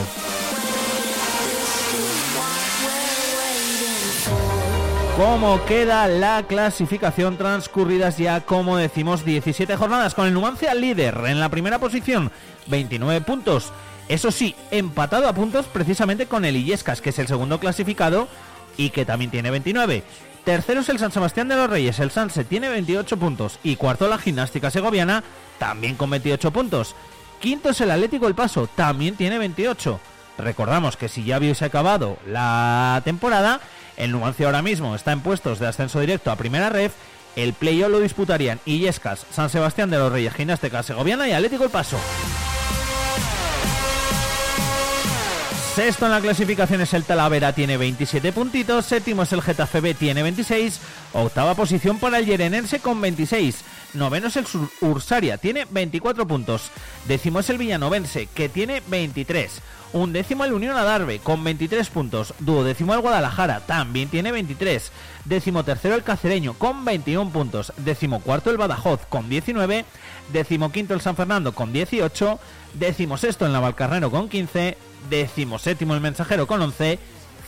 ¿Cómo 5.22 5.64
queda 5.66 6.08
la 6.08 6.42
clasificación 6.48 7.38
transcurridas 7.38 8.18
ya, 8.18 8.42
como 8.42 8.78
decimos, 8.78 9.24
17 9.24 9.76
jornadas 9.76 10.16
con 10.16 10.26
el 10.26 10.34
Numancia 10.34 10.74
líder 10.74 11.16
en 11.28 11.40
la 11.40 11.50
primera 11.50 11.78
posición, 11.78 12.32
29 12.66 13.22
puntos. 13.22 13.72
Eso 14.10 14.32
sí, 14.32 14.56
empatado 14.72 15.28
a 15.28 15.34
puntos 15.34 15.68
precisamente 15.68 16.26
con 16.26 16.44
el 16.44 16.56
Illescas, 16.56 17.02
que 17.02 17.12
es 17.12 17.20
el 17.20 17.28
segundo 17.28 17.60
clasificado 17.60 18.28
y 18.78 18.90
que 18.90 19.06
también 19.06 19.30
tiene 19.30 19.52
29. 19.52 20.02
Tercero 20.44 20.82
es 20.82 20.90
el 20.90 20.98
San 20.98 21.12
Sebastián 21.12 21.48
de 21.50 21.56
los 21.56 21.70
Reyes, 21.70 22.00
el 22.00 22.10
Sanse 22.10 22.44
tiene 22.44 22.70
28 22.70 23.16
puntos. 23.18 23.60
Y 23.62 23.76
cuarto 23.76 24.08
la 24.08 24.18
Gimnástica 24.18 24.72
Segoviana, 24.72 25.24
también 25.60 25.98
con 25.98 26.10
28 26.10 26.50
puntos. 26.50 26.96
Quinto 27.40 27.70
es 27.70 27.82
el 27.82 27.92
Atlético 27.92 28.26
El 28.26 28.34
Paso, 28.34 28.68
también 28.76 29.16
tiene 29.16 29.38
28. 29.38 30.00
Recordamos 30.40 30.98
que 30.98 31.10
si 31.10 31.24
ya 31.24 31.38
hubiese 31.38 31.66
acabado 31.66 32.18
la 32.26 33.04
temporada, 33.06 33.62
el 33.98 34.12
Numancia 34.12 34.46
ahora 34.46 34.62
mismo 34.62 34.96
está 34.96 35.12
en 35.12 35.22
puestos 35.22 35.60
de 35.60 35.68
ascenso 35.68 36.00
directo 36.00 36.32
a 36.32 36.36
primera 36.36 36.70
ref. 36.70 36.94
El 37.36 37.54
playoff 37.54 37.90
lo 37.92 38.00
disputarían 38.00 38.60
Illescas, 38.66 39.26
San 39.34 39.50
Sebastián 39.50 39.90
de 39.90 39.98
los 39.98 40.12
Reyes, 40.12 40.34
Gimnástica 40.34 40.84
Segoviana 40.84 41.28
y 41.28 41.32
Atlético 41.32 41.64
El 41.64 41.70
Paso. 41.70 41.98
Sexto 45.76 46.06
en 46.06 46.12
la 46.12 46.20
clasificación 46.20 46.82
es 46.82 46.94
el 46.94 47.06
Talavera, 47.06 47.54
tiene 47.54 47.78
27 47.78 48.34
puntitos. 48.34 48.86
Séptimo 48.86 49.24
es 49.24 49.32
el 49.32 49.42
Getafe 49.42 49.94
tiene 49.94 50.22
26. 50.22 50.82
Octava 51.14 51.56
posición 51.56 51.98
para 51.98 52.18
el 52.18 52.26
Yerenense 52.26 52.80
con 52.82 53.00
26. 53.00 53.64
Noveno 53.94 54.28
es 54.28 54.36
el 54.36 54.46
Sur- 54.48 54.70
Ursaria, 54.82 55.38
tiene 55.38 55.66
24 55.70 56.28
puntos. 56.28 56.64
Décimo 57.08 57.40
es 57.40 57.50
el 57.50 57.58
Villanovense, 57.58 58.28
que 58.36 58.50
tiene 58.50 58.82
23. 58.88 59.62
Un 59.94 60.14
décimo 60.14 60.46
el 60.46 60.54
Unión 60.54 60.78
Adarve, 60.78 61.20
con 61.20 61.44
23 61.44 61.90
puntos. 61.90 62.34
Duodécimo 62.40 62.94
el 62.94 63.02
Guadalajara, 63.02 63.60
también 63.62 64.08
tiene 64.08 64.32
23. 64.32 64.92
Décimo 65.26 65.66
tercero 65.66 65.96
el 65.96 66.04
Cacereño, 66.04 66.54
con 66.54 66.86
21 66.86 67.30
puntos. 67.32 67.74
Décimo 67.76 68.22
cuarto 68.22 68.52
el 68.52 68.58
Badajoz, 68.58 69.02
con 69.10 69.28
19. 69.28 69.84
Décimo 70.32 70.72
quinto 70.72 70.94
el 70.94 71.02
San 71.02 71.18
Fernando, 71.18 71.54
con 71.54 71.74
18. 71.74 72.40
Décimo 72.76 73.18
sexto 73.18 73.46
el 73.46 73.52
Navalcarnero, 73.52 74.10
con 74.10 74.30
15. 74.30 74.78
Décimo 75.10 75.60
séptimo 75.60 75.94
el 75.94 76.02
Mensajero, 76.02 76.48
con 76.48 76.62
11. 76.62 76.98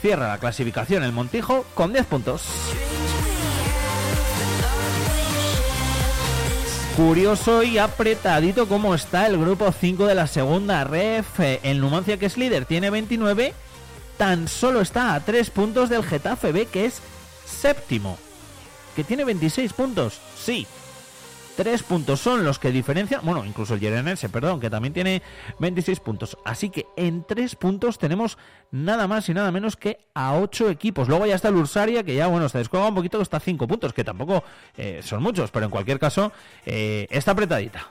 Cierra 0.01 0.27
la 0.27 0.37
clasificación 0.37 1.03
el 1.03 1.13
Montijo, 1.13 1.65
con 1.75 1.93
10 1.93 2.05
puntos. 2.07 2.43
Curioso 6.95 7.63
y 7.63 7.79
apretadito 7.79 8.67
como 8.67 8.93
está 8.93 9.25
el 9.25 9.39
grupo 9.39 9.71
5 9.71 10.05
de 10.05 10.13
la 10.13 10.27
segunda 10.27 10.83
ref. 10.83 11.39
Eh, 11.39 11.59
El 11.63 11.79
Numancia, 11.79 12.19
que 12.19 12.27
es 12.27 12.37
líder, 12.37 12.65
tiene 12.65 12.91
29. 12.91 13.55
Tan 14.17 14.47
solo 14.47 14.79
está 14.79 15.15
a 15.15 15.19
3 15.19 15.49
puntos 15.49 15.89
del 15.89 16.03
Getafe 16.03 16.51
B, 16.51 16.67
que 16.67 16.85
es 16.85 17.01
séptimo. 17.47 18.19
Que 18.95 19.03
tiene 19.03 19.25
26 19.25 19.73
puntos. 19.73 20.19
Sí. 20.37 20.67
3 21.55 21.83
puntos 21.83 22.19
son 22.19 22.43
los 22.43 22.59
que 22.59 22.71
diferencian. 22.71 23.21
Bueno, 23.23 23.45
incluso 23.45 23.75
el 23.75 23.79
Yerenense, 23.79 24.29
perdón, 24.29 24.59
que 24.59 24.69
también 24.69 24.93
tiene 24.93 25.21
26 25.59 25.99
puntos. 25.99 26.37
Así 26.45 26.69
que 26.69 26.85
en 26.97 27.23
3 27.23 27.55
puntos 27.55 27.97
tenemos 27.97 28.37
nada 28.71 29.07
más 29.07 29.29
y 29.29 29.33
nada 29.33 29.51
menos 29.51 29.75
que 29.75 29.99
a 30.13 30.35
8 30.35 30.69
equipos. 30.69 31.07
Luego 31.07 31.25
ya 31.25 31.35
está 31.35 31.49
el 31.49 31.55
Ursaria, 31.55 32.03
que 32.03 32.15
ya, 32.15 32.27
bueno, 32.27 32.49
se 32.49 32.57
descuelga 32.57 32.89
un 32.89 32.95
poquito, 32.95 33.21
está 33.21 33.37
a 33.37 33.39
5 33.39 33.67
puntos, 33.67 33.93
que 33.93 34.03
tampoco 34.03 34.43
eh, 34.77 35.01
son 35.03 35.21
muchos, 35.21 35.51
pero 35.51 35.65
en 35.65 35.71
cualquier 35.71 35.99
caso, 35.99 36.31
eh, 36.65 37.07
está 37.09 37.31
apretadita. 37.31 37.87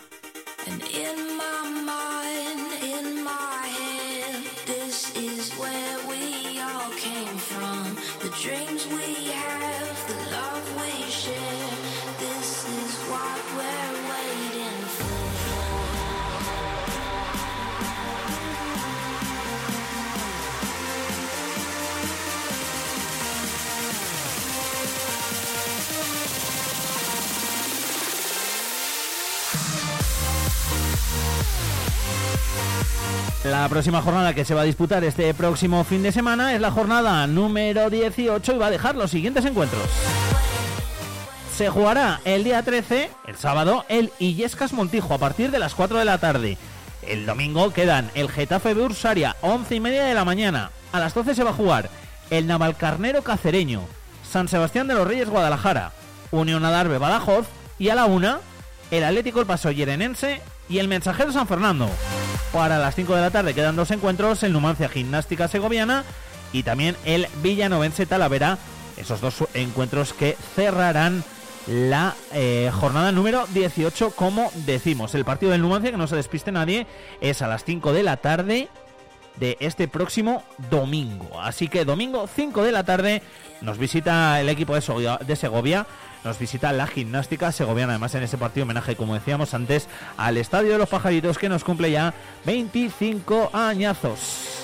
La 33.44 33.68
próxima 33.68 34.00
jornada 34.02 34.34
que 34.34 34.44
se 34.44 34.54
va 34.54 34.60
a 34.60 34.64
disputar 34.64 35.02
este 35.02 35.34
próximo 35.34 35.82
fin 35.82 36.04
de 36.04 36.12
semana 36.12 36.54
es 36.54 36.60
la 36.60 36.70
jornada 36.70 37.26
número 37.26 37.90
18 37.90 38.52
y 38.54 38.58
va 38.58 38.66
a 38.66 38.70
dejar 38.70 38.94
los 38.94 39.10
siguientes 39.10 39.44
encuentros. 39.44 39.82
Se 41.56 41.68
jugará 41.68 42.20
el 42.24 42.44
día 42.44 42.62
13, 42.62 43.10
el 43.26 43.36
sábado, 43.36 43.84
el 43.88 44.12
Illescas 44.20 44.72
Montijo 44.72 45.12
a 45.12 45.18
partir 45.18 45.50
de 45.50 45.58
las 45.58 45.74
4 45.74 45.98
de 45.98 46.04
la 46.04 46.18
tarde. 46.18 46.56
El 47.02 47.26
domingo 47.26 47.72
quedan 47.72 48.12
el 48.14 48.30
Getafe 48.30 48.76
de 48.76 48.82
Ursaria, 48.82 49.34
11 49.40 49.74
y 49.74 49.80
media 49.80 50.04
de 50.04 50.14
la 50.14 50.24
mañana. 50.24 50.70
A 50.92 51.00
las 51.00 51.12
12 51.12 51.34
se 51.34 51.42
va 51.42 51.50
a 51.50 51.54
jugar 51.54 51.90
el 52.30 52.46
Navalcarnero 52.46 53.22
Cacereño, 53.22 53.82
San 54.30 54.46
Sebastián 54.46 54.86
de 54.86 54.94
los 54.94 55.06
Reyes 55.06 55.28
Guadalajara, 55.28 55.90
Unión 56.30 56.64
Adarve 56.64 56.98
Badajoz 56.98 57.48
y 57.76 57.88
a 57.88 57.96
la 57.96 58.04
1 58.04 58.38
el 58.92 59.04
Atlético 59.04 59.40
El 59.40 59.46
Paso 59.46 59.72
Yerenense 59.72 60.40
y 60.72 60.78
el 60.78 60.88
Mensajero 60.88 61.30
San 61.32 61.46
Fernando. 61.46 61.90
Para 62.50 62.78
las 62.78 62.94
5 62.94 63.14
de 63.14 63.20
la 63.20 63.30
tarde 63.30 63.52
quedan 63.52 63.76
dos 63.76 63.90
encuentros, 63.90 64.42
el 64.42 64.54
Numancia 64.54 64.88
Gimnástica 64.88 65.46
Segoviana 65.46 66.02
y 66.50 66.62
también 66.62 66.96
el 67.04 67.26
Villanovense 67.42 68.06
Talavera. 68.06 68.56
Esos 68.96 69.20
dos 69.20 69.44
encuentros 69.52 70.14
que 70.14 70.34
cerrarán 70.54 71.24
la 71.66 72.14
eh, 72.32 72.70
jornada 72.72 73.12
número 73.12 73.46
18, 73.48 74.12
como 74.12 74.50
decimos. 74.66 75.14
El 75.14 75.26
partido 75.26 75.52
del 75.52 75.60
Numancia, 75.60 75.90
que 75.90 75.98
no 75.98 76.06
se 76.06 76.16
despiste 76.16 76.52
nadie, 76.52 76.86
es 77.20 77.42
a 77.42 77.48
las 77.48 77.64
5 77.64 77.92
de 77.92 78.02
la 78.02 78.16
tarde 78.16 78.68
de 79.36 79.58
este 79.60 79.88
próximo 79.88 80.42
domingo. 80.70 81.38
Así 81.42 81.68
que 81.68 81.84
domingo 81.84 82.26
5 82.34 82.64
de 82.64 82.72
la 82.72 82.84
tarde 82.84 83.22
nos 83.60 83.76
visita 83.76 84.40
el 84.40 84.48
equipo 84.48 84.74
de 84.74 84.80
Segovia, 84.80 85.18
de 85.18 85.36
Segovia, 85.36 85.86
nos 86.24 86.38
visita 86.38 86.72
la 86.72 86.86
gimnástica 86.86 87.52
segoviana, 87.52 87.92
además 87.92 88.14
en 88.14 88.22
ese 88.22 88.38
partido 88.38 88.64
homenaje, 88.64 88.96
como 88.96 89.14
decíamos 89.14 89.54
antes, 89.54 89.88
al 90.16 90.36
Estadio 90.36 90.72
de 90.72 90.78
los 90.78 90.88
Pajaritos 90.88 91.38
que 91.38 91.48
nos 91.48 91.64
cumple 91.64 91.90
ya 91.90 92.14
25 92.44 93.50
añazos. 93.52 94.62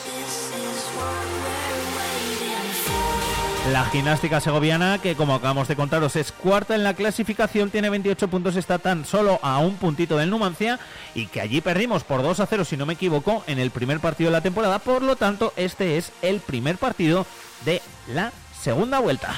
La 3.72 3.84
gimnástica 3.84 4.40
segoviana, 4.40 4.98
que 4.98 5.14
como 5.14 5.34
acabamos 5.34 5.68
de 5.68 5.76
contaros 5.76 6.16
es 6.16 6.32
cuarta 6.32 6.74
en 6.74 6.84
la 6.84 6.94
clasificación, 6.94 7.68
tiene 7.68 7.90
28 7.90 8.28
puntos, 8.28 8.56
está 8.56 8.78
tan 8.78 9.04
solo 9.04 9.38
a 9.42 9.58
un 9.58 9.74
puntito 9.76 10.16
del 10.16 10.30
Numancia 10.30 10.78
y 11.14 11.26
que 11.26 11.42
allí 11.42 11.60
perdimos 11.60 12.02
por 12.02 12.22
2 12.22 12.40
a 12.40 12.46
0, 12.46 12.64
si 12.64 12.78
no 12.78 12.86
me 12.86 12.94
equivoco, 12.94 13.44
en 13.46 13.58
el 13.58 13.70
primer 13.70 14.00
partido 14.00 14.30
de 14.30 14.38
la 14.38 14.42
temporada. 14.42 14.78
Por 14.78 15.02
lo 15.02 15.16
tanto, 15.16 15.52
este 15.56 15.98
es 15.98 16.12
el 16.22 16.40
primer 16.40 16.78
partido 16.78 17.26
de 17.66 17.82
la 18.06 18.32
segunda 18.58 19.00
vuelta. 19.00 19.34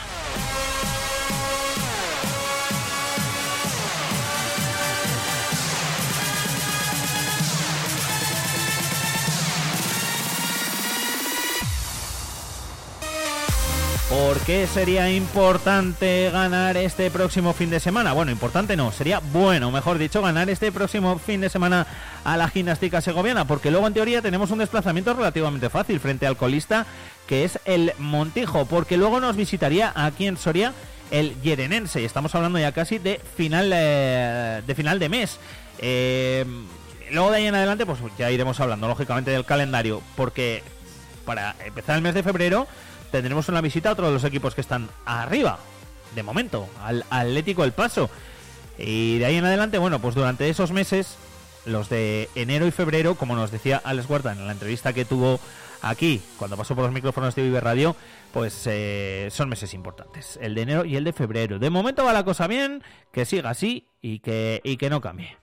¿Por 14.11 14.41
qué 14.41 14.67
sería 14.67 15.09
importante 15.09 16.31
ganar 16.33 16.77
este 16.77 17.13
próximo 17.13 17.53
fin 17.53 17.71
de 17.71 17.79
semana? 17.79 18.13
Bueno, 18.13 18.33
importante 18.33 18.77
no, 18.77 18.91
sería 18.91 19.21
bueno, 19.21 19.71
mejor 19.71 19.99
dicho, 19.99 20.21
ganar 20.21 20.51
este 20.51 20.73
próximo 20.73 21.21
fin 21.21 21.41
de 21.41 21.49
semana 21.49 21.87
a 22.25 22.37
la 22.37 22.49
gimnástica 22.49 23.01
segoviana, 23.01 23.47
porque 23.47 23.71
luego 23.71 23.87
en 23.87 23.95
teoría 23.95 24.21
tenemos 24.21 24.51
un 24.51 24.59
desplazamiento 24.59 25.15
relativamente 25.15 25.71
fácil 25.71 26.01
frente 26.01 26.27
al 26.27 26.37
colista, 26.37 26.87
que 27.29 27.45
es 27.45 27.61
el 27.67 27.93
Montijo, 27.99 28.67
porque 28.67 28.97
luego 28.97 29.21
nos 29.21 29.37
visitaría 29.37 29.93
aquí 29.95 30.27
en 30.27 30.37
Soria 30.37 30.73
el 31.13 31.41
Yerenense, 31.41 32.03
y 32.03 32.05
estamos 32.05 32.35
hablando 32.35 32.59
ya 32.59 32.73
casi 32.73 32.99
de 32.99 33.21
final, 33.37 33.71
eh, 33.73 34.63
de, 34.67 34.75
final 34.75 34.99
de 34.99 35.09
mes. 35.09 35.39
Eh, 35.79 36.45
luego 37.13 37.31
de 37.31 37.37
ahí 37.37 37.47
en 37.47 37.55
adelante, 37.55 37.87
pues 37.87 38.01
ya 38.19 38.29
iremos 38.29 38.59
hablando, 38.59 38.89
lógicamente, 38.89 39.31
del 39.31 39.45
calendario, 39.45 40.03
porque 40.17 40.65
para 41.25 41.55
empezar 41.65 41.95
el 41.95 42.03
mes 42.03 42.15
de 42.15 42.25
febrero 42.25 42.67
tendremos 43.11 43.49
una 43.49 43.61
visita 43.61 43.89
a 43.89 43.93
otro 43.93 44.07
de 44.07 44.13
los 44.13 44.25
equipos 44.25 44.55
que 44.55 44.61
están 44.61 44.89
arriba, 45.05 45.59
de 46.15 46.23
momento, 46.23 46.69
al 46.83 47.05
Atlético 47.11 47.65
El 47.65 47.73
Paso. 47.73 48.11
Y 48.79 49.19
de 49.19 49.27
ahí 49.27 49.37
en 49.37 49.45
adelante, 49.45 49.79
bueno, 49.79 50.01
pues 50.01 50.15
durante 50.15 50.49
esos 50.49 50.73
meses, 50.73 51.17
los 51.67 51.89
de 51.89 52.29
enero 52.35 52.67
y 52.67 52.71
febrero, 52.71 53.15
como 53.15 53.37
nos 53.37 53.51
decía 53.51 53.81
Alex 53.85 54.09
Huerta 54.09 54.33
en 54.33 54.47
la 54.47 54.53
entrevista 54.53 54.93
que 54.93 55.05
tuvo 55.05 55.41
aquí, 55.83 56.23
cuando 56.39 56.57
pasó 56.57 56.75
por 56.75 56.85
los 56.85 56.93
micrófonos 56.93 57.35
de 57.35 57.43
Vive 57.43 57.61
Radio, 57.61 57.97
pues 58.33 58.63
eh, 58.67 59.29
son 59.31 59.49
meses 59.49 59.75
importantes, 59.75 60.39
el 60.41 60.55
de 60.55 60.63
enero 60.63 60.85
y 60.85 60.97
el 60.97 61.05
de 61.05 61.13
febrero. 61.13 61.59
De 61.59 61.71
momento 61.71 62.05
va 62.05 62.13
la 62.13 62.25
cosa 62.25 62.47
bien, 62.47 62.83
que 63.13 63.25
siga 63.25 63.51
así 63.51 63.87
y 64.01 64.21
que, 64.21 64.61
y 64.65 64.77
que 64.77 64.91
no 64.91 65.01
cambie. 65.01 65.40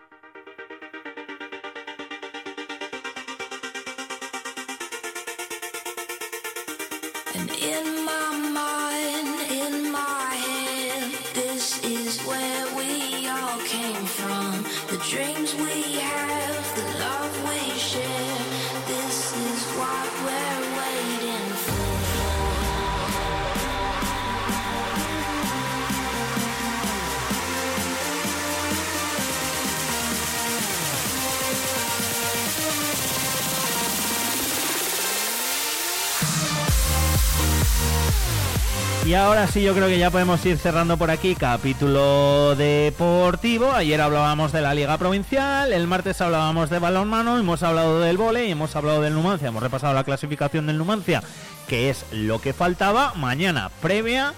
Y 39.08 39.14
ahora 39.14 39.48
sí, 39.48 39.64
yo 39.64 39.74
creo 39.74 39.88
que 39.88 39.98
ya 39.98 40.12
podemos 40.12 40.46
ir 40.46 40.58
cerrando 40.58 40.98
por 40.98 41.10
aquí 41.10 41.34
capítulo 41.34 42.56
deportivo. 42.58 43.72
Ayer 43.72 44.02
hablábamos 44.02 44.52
de 44.52 44.60
la 44.60 44.74
Liga 44.74 44.98
Provincial, 44.98 45.72
el 45.72 45.88
martes 45.88 46.20
hablábamos 46.20 46.70
de 46.70 46.80
balonmano, 46.80 47.38
hemos 47.38 47.64
hablado 47.64 48.02
del 48.02 48.18
vole, 48.18 48.50
hemos 48.50 48.76
hablado 48.76 49.02
del 49.02 49.14
Numancia, 49.14 49.48
hemos 49.48 49.64
repasado 49.64 49.94
la 49.94 50.04
clasificación 50.04 50.68
del 50.68 50.78
Numancia, 50.78 51.24
que 51.70 51.90
es 51.90 52.04
lo 52.12 52.42
que 52.42 52.52
faltaba. 52.52 53.14
Mañana, 53.16 53.72
previa 53.82 54.34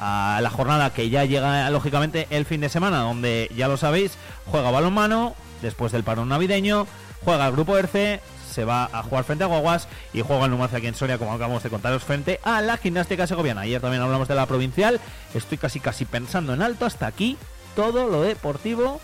a 0.00 0.40
la 0.42 0.50
jornada 0.50 0.92
que 0.92 1.10
ya 1.10 1.24
llega 1.24 1.70
lógicamente 1.70 2.26
el 2.30 2.44
fin 2.44 2.60
de 2.60 2.70
semana, 2.70 3.02
donde 3.02 3.48
ya 3.54 3.68
lo 3.68 3.76
sabéis, 3.76 4.18
juega 4.46 4.72
balonmano 4.72 5.36
después 5.62 5.92
del 5.92 6.02
parón 6.02 6.28
navideño, 6.28 6.88
juega 7.24 7.46
el 7.46 7.52
grupo 7.52 7.78
ERCE, 7.78 8.20
se 8.48 8.64
va 8.64 8.88
a 8.92 9.02
jugar 9.02 9.24
frente 9.24 9.44
a 9.44 9.46
Guaguas 9.46 9.88
y 10.12 10.22
juega 10.22 10.44
el 10.44 10.50
Numancia 10.50 10.78
aquí 10.78 10.86
en 10.86 10.94
Soria, 10.94 11.18
como 11.18 11.32
acabamos 11.32 11.62
de 11.62 11.70
contaros, 11.70 12.02
frente 12.02 12.40
a 12.42 12.60
la 12.60 12.76
gimnástica 12.76 13.26
segoviana. 13.26 13.62
Ayer 13.62 13.80
también 13.80 14.02
hablamos 14.02 14.28
de 14.28 14.34
la 14.34 14.46
provincial, 14.46 15.00
estoy 15.34 15.58
casi 15.58 15.80
casi 15.80 16.04
pensando 16.04 16.54
en 16.54 16.62
alto 16.62 16.86
hasta 16.86 17.06
aquí, 17.06 17.36
todo 17.76 18.08
lo 18.08 18.22
deportivo, 18.22 19.00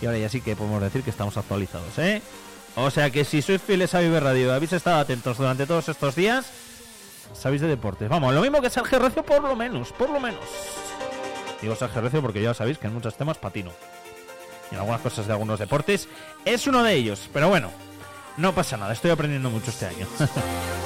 y 0.00 0.06
ahora 0.06 0.18
ya 0.18 0.28
sí 0.28 0.40
que 0.40 0.56
podemos 0.56 0.80
decir 0.80 1.02
que 1.02 1.10
estamos 1.10 1.36
actualizados, 1.36 1.98
¿eh? 1.98 2.22
O 2.76 2.90
sea 2.90 3.10
que 3.10 3.24
si 3.24 3.40
sois 3.40 3.62
fieles 3.62 3.94
a 3.94 4.00
Vive 4.00 4.18
Radio, 4.18 4.52
habéis 4.52 4.72
estado 4.72 4.98
atentos 4.98 5.38
durante 5.38 5.66
todos 5.66 5.88
estos 5.88 6.16
días, 6.16 6.46
sabéis 7.32 7.60
de 7.60 7.68
deportes. 7.68 8.08
Vamos, 8.08 8.34
lo 8.34 8.40
mismo 8.40 8.60
que 8.60 8.70
Sergio 8.70 8.98
Recio, 8.98 9.24
por 9.24 9.42
lo 9.42 9.54
menos, 9.54 9.92
por 9.92 10.10
lo 10.10 10.18
menos. 10.18 10.44
Digo 11.62 11.76
Sergio 11.76 12.00
Recio 12.00 12.20
porque 12.20 12.42
ya 12.42 12.52
sabéis 12.52 12.78
que 12.78 12.88
en 12.88 12.94
muchos 12.94 13.16
temas 13.16 13.38
patino. 13.38 13.70
Y 14.70 14.74
en 14.74 14.80
algunas 14.80 15.00
cosas 15.00 15.26
de 15.26 15.32
algunos 15.32 15.58
deportes 15.58 16.08
es 16.44 16.66
uno 16.66 16.82
de 16.82 16.94
ellos. 16.94 17.28
Pero 17.32 17.48
bueno, 17.48 17.70
no 18.36 18.54
pasa 18.54 18.76
nada, 18.76 18.92
estoy 18.92 19.10
aprendiendo 19.10 19.50
mucho 19.50 19.70
este 19.70 19.86
año. 19.86 20.06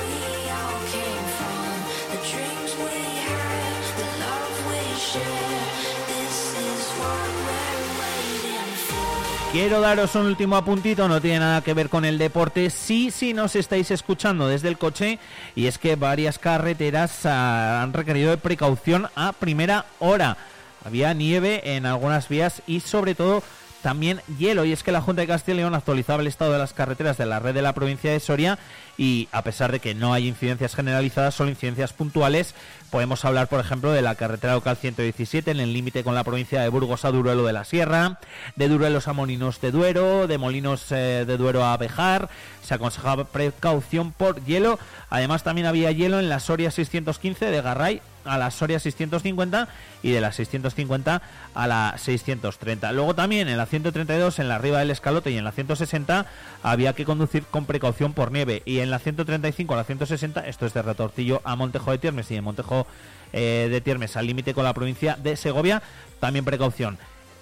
Quiero 9.53 9.81
daros 9.81 10.15
un 10.15 10.27
último 10.27 10.57
apuntito, 10.57 11.09
no 11.09 11.23
tiene 11.23 11.39
nada 11.39 11.63
que 11.63 11.73
ver 11.73 11.89
con 11.89 12.05
el 12.05 12.19
deporte, 12.19 12.69
sí, 12.69 13.11
sí 13.11 13.33
nos 13.33 13.57
estáis 13.57 13.91
escuchando 13.91 14.47
desde 14.47 14.69
el 14.69 14.77
coche 14.77 15.19
y 15.57 15.67
es 15.67 15.79
que 15.79 15.97
varias 15.97 16.39
carreteras 16.39 17.25
ah, 17.25 17.83
han 17.83 17.95
requerido 17.95 18.31
de 18.31 18.37
precaución 18.37 19.09
a 19.17 19.33
primera 19.33 19.87
hora. 20.01 20.37
Había 20.85 21.15
nieve 21.15 21.75
en 21.75 21.87
algunas 21.87 22.29
vías 22.29 22.63
y 22.67 22.81
sobre 22.81 23.15
todo 23.15 23.43
también 23.83 24.21
hielo. 24.39 24.65
Y 24.65 24.73
es 24.73 24.83
que 24.83 24.93
la 24.93 25.01
Junta 25.01 25.23
de 25.23 25.29
Castilla 25.29 25.55
y 25.55 25.59
León 25.59 25.75
actualizaba 25.75 26.21
el 26.21 26.27
estado 26.27 26.53
de 26.53 26.59
las 26.59 26.73
carreteras 26.73 27.19
de 27.19 27.27
la 27.27 27.39
red 27.39 27.55
de 27.55 27.63
la 27.63 27.73
provincia 27.73 28.13
de 28.13 28.21
Soria 28.21 28.59
y 28.97 29.29
a 29.31 29.43
pesar 29.43 29.71
de 29.71 29.81
que 29.81 29.95
no 29.95 30.13
hay 30.13 30.27
incidencias 30.27 30.75
generalizadas, 30.75 31.35
son 31.35 31.49
incidencias 31.49 31.93
puntuales. 31.93 32.55
Podemos 32.91 33.25
hablar, 33.25 33.49
por 33.49 33.61
ejemplo, 33.61 33.93
de 33.93 34.03
la 34.03 34.17
carretera 34.17 34.55
local 34.55 34.77
117 34.77 35.51
en 35.51 35.61
el 35.61 35.73
límite 35.73 36.03
con 36.03 36.15
la 36.15 36.25
provincia 36.25 36.61
de 36.61 36.69
Burgos 36.69 37.05
a 37.05 37.13
Duruelo 37.13 37.45
de 37.45 37.53
la 37.53 37.65
Sierra, 37.65 38.19
de 38.57 38.69
Duruelos 38.69 39.07
a 39.07 39.13
Molinos 39.13 39.61
de 39.61 39.71
Duero, 39.71 40.27
de 40.27 40.39
Molinos 40.39 40.91
eh, 40.91 41.25
de 41.27 41.37
Duero 41.37 41.65
a 41.65 41.77
Bejar. 41.77 42.29
Se 42.63 42.75
aconsejaba 42.75 43.25
precaución 43.25 44.13
por 44.13 44.45
hielo. 44.45 44.79
Además, 45.11 45.45
también 45.45 45.67
había 45.67 45.93
hielo 45.93 46.19
en 46.19 46.29
la 46.29 46.41
Soria 46.41 46.71
615 46.71 47.47
de 47.47 47.63
Garray 47.63 48.03
a 48.29 48.39
la 48.39 48.51
Soria 48.51 48.79
650 48.79 49.69
y 50.03 50.11
de 50.11 50.21
la 50.21 50.33
650 50.33 51.23
a 51.55 51.67
la 51.67 51.95
630. 51.99 52.93
Luego 52.93 53.15
también 53.15 53.49
en 53.49 53.57
la 53.57 53.67
132, 53.67 54.39
en 54.39 54.49
la 54.49 54.57
arriba 54.57 54.79
del 54.79 54.91
escalote 54.91 55.31
y 55.31 55.39
en 55.39 55.45
la 55.45 55.53
160 55.53 56.27
había 56.63 56.93
que 56.93 57.05
conducir 57.05 57.45
con 57.45 57.67
precaución 57.67 58.13
por 58.13 58.33
nieve. 58.33 58.63
Y 58.65 58.81
en 58.81 58.91
la 58.91 58.99
135 58.99 59.75
a 59.75 59.77
la 59.77 59.85
160, 59.85 60.47
esto 60.47 60.67
es 60.67 60.75
de 60.75 60.83
Retortillo 60.83 61.41
a 61.45 61.57
Montejo 61.57 61.91
de 61.91 61.99
Tiermes 61.99 62.31
y 62.31 62.35
de 62.35 62.43
Montejo 62.43 62.87
eh, 63.33 63.69
de 63.71 63.81
Tiermes 63.81 64.17
al 64.17 64.27
límite 64.27 64.55
con 64.55 64.65
la 64.65 64.75
provincia 64.75 65.17
de 65.23 65.37
Segovia, 65.37 65.83
también 66.21 66.45
precaución. 66.45 66.99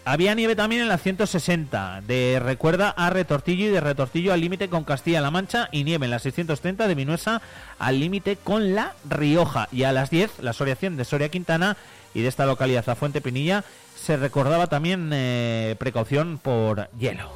Había 0.09 0.37
nieve 0.37 0.55
también 0.55 0.83
en 0.83 0.89
la 0.89 0.99
160, 0.99 2.01
de 2.07 2.41
Recuerda 2.41 2.91
a 2.91 3.11
Retortillo 3.11 3.67
y 3.67 3.71
de 3.71 3.81
Retortillo 3.81 4.33
al 4.33 4.41
límite 4.41 4.69
con 4.69 4.85
Castilla-La 4.85 5.33
Mancha 5.33 5.69
y 5.73 5.83
nieve 5.83 6.05
en 6.05 6.13
la 6.13 6.21
630 6.21 6.87
de 6.87 6.95
Vinuesa 6.95 7.43
al 7.81 7.99
límite 7.99 8.37
con 8.37 8.77
La 8.77 8.95
Rioja. 9.11 9.69
Y 9.73 9.83
a 9.83 9.91
las 9.91 10.11
10, 10.11 10.39
la 10.43 10.53
Soria 10.53 10.77
100 10.77 10.97
de 10.97 11.05
Soria 11.05 11.29
Quintana 11.29 11.77
y 12.15 12.23
de 12.23 12.29
esta 12.29 12.47
localidad 12.47 12.89
a 12.89 12.95
Fuente 12.95 13.21
Pinilla 13.21 13.65
se 13.97 14.17
recordaba 14.17 14.69
también 14.69 15.11
eh, 15.13 15.75
precaución 15.77 16.39
por 16.39 16.89
hielo. 17.01 17.29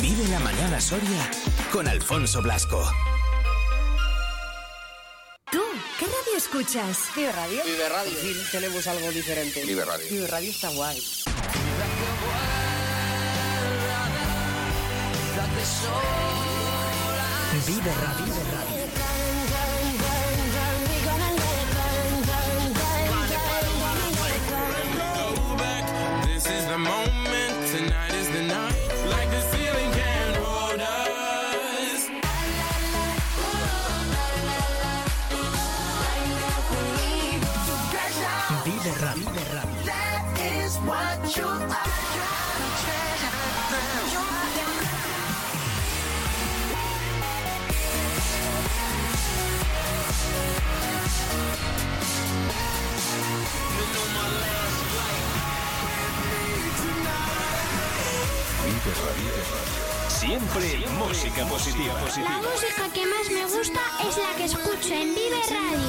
Vive 0.00 0.28
la 0.30 0.38
mañana 0.38 0.80
Soria 0.80 1.30
con 1.70 1.86
Alfonso 1.88 2.40
Blasco. 2.40 2.82
¿Tú 5.54 5.62
qué 6.00 6.06
radio 6.06 6.36
escuchas? 6.36 6.98
Vive 7.14 7.30
Radio. 7.30 7.62
Vive 7.64 7.88
Radio. 7.88 8.10
Sí, 8.20 8.34
tenemos 8.50 8.88
algo 8.88 9.08
diferente. 9.12 9.64
Vive 9.64 9.84
Radio. 9.84 10.04
Vive 10.10 10.26
Radio 10.26 10.50
está 10.50 10.68
guay. 10.70 11.00
Vive 17.68 17.94
Radio. 17.94 18.34
This 26.26 26.46
is 26.46 26.66
the 26.66 26.78
moment, 26.78 27.23
Siempre 60.34 60.84
música 60.98 61.44
positiva. 61.46 61.94
La 61.94 62.38
música 62.38 62.92
que 62.92 63.06
más 63.06 63.30
me 63.30 63.44
gusta 63.44 63.80
es 64.08 64.16
la 64.16 64.34
que 64.36 64.44
escucho 64.46 64.92
en 64.92 65.14
Vive 65.14 65.40
Radio. 65.48 65.88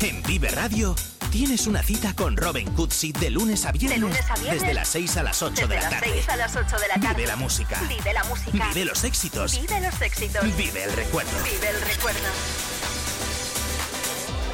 En 0.00 0.22
Vive 0.24 0.48
Radio 0.50 0.94
tienes 1.30 1.66
una 1.66 1.82
cita 1.82 2.14
con 2.14 2.36
Robin 2.36 2.70
Cutsi 2.74 3.12
de 3.12 3.30
lunes 3.30 3.64
a 3.64 3.72
viernes, 3.72 3.98
De 3.98 3.98
lunes 3.98 4.30
a 4.30 4.34
viernes. 4.34 4.60
desde 4.60 4.74
las 4.74 4.88
6 4.88 5.16
a 5.16 5.22
las 5.22 5.42
8 5.42 5.54
de 5.54 5.62
Desde 5.62 5.74
la 5.76 5.80
las 5.80 5.90
tarde. 6.00 6.12
6 6.12 6.28
a 6.28 6.36
las 6.36 6.56
8 6.56 6.78
de 6.78 6.88
la 6.88 6.94
tarde. 6.96 7.14
Vive 7.14 7.26
la 7.26 7.36
música. 7.36 7.80
Vive 7.88 8.12
la 8.12 8.24
música. 8.24 8.68
Vive 8.68 8.84
los 8.84 9.02
éxitos. 9.02 9.58
Vive 9.58 9.80
los 9.80 10.02
éxitos. 10.02 10.56
Vive 10.58 10.84
el 10.84 10.92
recuerdo. 10.92 11.30
Vive 11.42 11.70
el 11.70 11.80
recuerdo. 11.80 12.75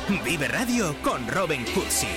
Vive 0.09 0.49
Radio 0.49 0.97
con 1.01 1.27
Robin 1.29 1.65
Cutsi. 1.73 2.09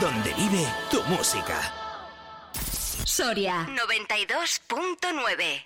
Donde 0.00 0.32
vive 0.34 0.64
tu 0.90 1.02
música. 1.04 1.60
Soria 3.04 3.66
92.9. 3.66 5.64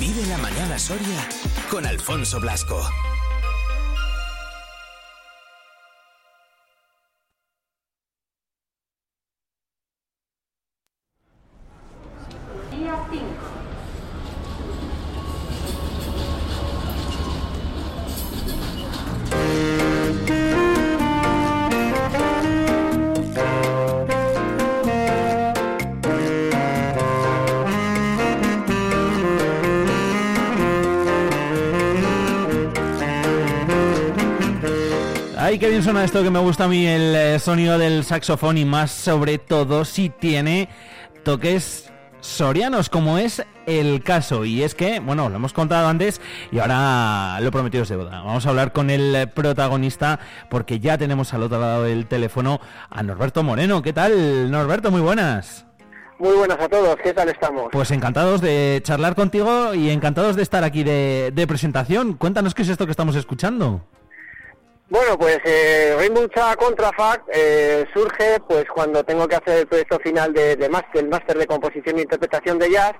Vive 0.00 0.26
la 0.26 0.38
mañana 0.38 0.78
Soria 0.78 1.28
con 1.70 1.86
Alfonso 1.86 2.40
Blasco. 2.40 2.82
Bien 35.78 35.84
suena 35.84 36.02
esto 36.02 36.24
que 36.24 36.30
me 36.30 36.40
gusta 36.40 36.64
a 36.64 36.68
mí 36.68 36.88
el 36.88 37.14
eh, 37.14 37.38
sonido 37.38 37.78
del 37.78 38.02
saxofón 38.02 38.58
y 38.58 38.64
más 38.64 38.90
sobre 38.90 39.38
todo 39.38 39.84
si 39.84 40.08
tiene 40.08 40.68
toques 41.22 41.92
sorianos, 42.18 42.88
como 42.88 43.16
es 43.16 43.44
el 43.64 44.02
caso. 44.02 44.44
Y 44.44 44.64
es 44.64 44.74
que, 44.74 44.98
bueno, 44.98 45.28
lo 45.28 45.36
hemos 45.36 45.52
contado 45.52 45.86
antes 45.86 46.20
y 46.50 46.58
ahora 46.58 47.38
lo 47.40 47.52
prometido 47.52 47.84
es 47.84 47.90
deuda. 47.90 48.22
Vamos 48.24 48.44
a 48.44 48.48
hablar 48.48 48.72
con 48.72 48.90
el 48.90 49.30
protagonista 49.32 50.18
porque 50.50 50.80
ya 50.80 50.98
tenemos 50.98 51.32
al 51.32 51.44
otro 51.44 51.60
lado 51.60 51.84
del 51.84 52.08
teléfono 52.08 52.60
a 52.90 53.04
Norberto 53.04 53.44
Moreno. 53.44 53.80
¿Qué 53.80 53.92
tal, 53.92 54.50
Norberto? 54.50 54.90
Muy 54.90 55.00
buenas. 55.00 55.64
Muy 56.18 56.34
buenas 56.34 56.58
a 56.58 56.68
todos, 56.68 56.96
¿qué 57.04 57.14
tal 57.14 57.28
estamos? 57.28 57.68
Pues 57.70 57.92
encantados 57.92 58.40
de 58.40 58.80
charlar 58.82 59.14
contigo 59.14 59.74
y 59.74 59.90
encantados 59.90 60.34
de 60.34 60.42
estar 60.42 60.64
aquí 60.64 60.82
de, 60.82 61.30
de 61.32 61.46
presentación. 61.46 62.14
Cuéntanos 62.14 62.52
qué 62.52 62.62
es 62.62 62.68
esto 62.68 62.84
que 62.84 62.90
estamos 62.90 63.14
escuchando. 63.14 63.84
Bueno, 64.90 65.18
pues 65.18 65.38
eh, 65.44 65.94
Rainbow 65.98 66.26
Cha 66.28 66.56
Contrafact 66.56 67.28
eh, 67.30 67.84
surge 67.92 68.40
pues 68.48 68.64
cuando 68.74 69.04
tengo 69.04 69.28
que 69.28 69.36
hacer 69.36 69.58
el 69.58 69.66
proyecto 69.66 69.98
final 69.98 70.32
de, 70.32 70.56
de 70.56 70.68
máster, 70.70 71.02
el 71.02 71.10
máster 71.10 71.36
de 71.36 71.46
composición 71.46 71.98
e 71.98 72.02
interpretación 72.02 72.58
de 72.58 72.70
jazz 72.70 72.94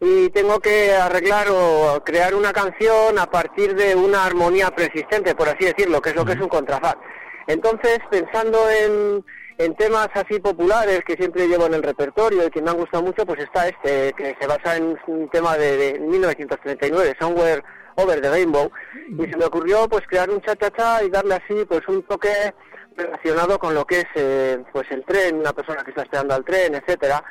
y 0.00 0.28
tengo 0.30 0.60
que 0.60 0.92
arreglar 0.92 1.46
o 1.50 2.02
crear 2.04 2.34
una 2.34 2.52
canción 2.52 3.18
a 3.18 3.24
partir 3.24 3.74
de 3.74 3.94
una 3.94 4.26
armonía 4.26 4.70
persistente, 4.70 5.34
por 5.34 5.48
así 5.48 5.64
decirlo, 5.64 6.02
que 6.02 6.10
es 6.10 6.16
lo 6.16 6.26
que 6.26 6.32
es 6.32 6.40
un 6.40 6.48
contrafact. 6.48 7.00
Entonces, 7.46 8.00
pensando 8.10 8.58
en, 8.68 9.24
en 9.56 9.74
temas 9.76 10.08
así 10.12 10.40
populares 10.40 11.00
que 11.06 11.14
siempre 11.14 11.48
llevo 11.48 11.64
en 11.64 11.74
el 11.74 11.82
repertorio 11.82 12.46
y 12.46 12.50
que 12.50 12.60
me 12.60 12.70
han 12.70 12.76
gustado 12.76 13.02
mucho, 13.02 13.24
pues 13.24 13.40
está 13.40 13.66
este, 13.66 14.12
que 14.12 14.36
se 14.38 14.46
basa 14.46 14.76
en 14.76 14.98
un 15.06 15.30
tema 15.30 15.56
de, 15.56 15.76
de 15.78 16.00
1939, 16.00 17.16
Somewhere 17.18 17.62
Over 17.96 18.20
the 18.20 18.30
Rainbow, 18.30 18.70
y 19.08 19.30
se 19.30 19.36
me 19.36 19.44
ocurrió 19.44 19.88
pues 19.88 20.02
crear 20.06 20.30
un 20.30 20.40
cha-cha-cha 20.40 21.04
y 21.04 21.10
darle 21.10 21.34
así 21.34 21.64
pues 21.68 21.82
un 21.88 22.02
toque 22.02 22.54
relacionado 22.96 23.58
con 23.58 23.74
lo 23.74 23.84
que 23.84 24.00
es 24.00 24.06
eh, 24.14 24.62
pues 24.72 24.90
el 24.90 25.04
tren, 25.04 25.36
una 25.36 25.52
persona 25.52 25.82
que 25.82 25.90
está 25.90 26.02
esperando 26.02 26.34
al 26.34 26.44
tren, 26.44 26.74
etcétera. 26.74 27.24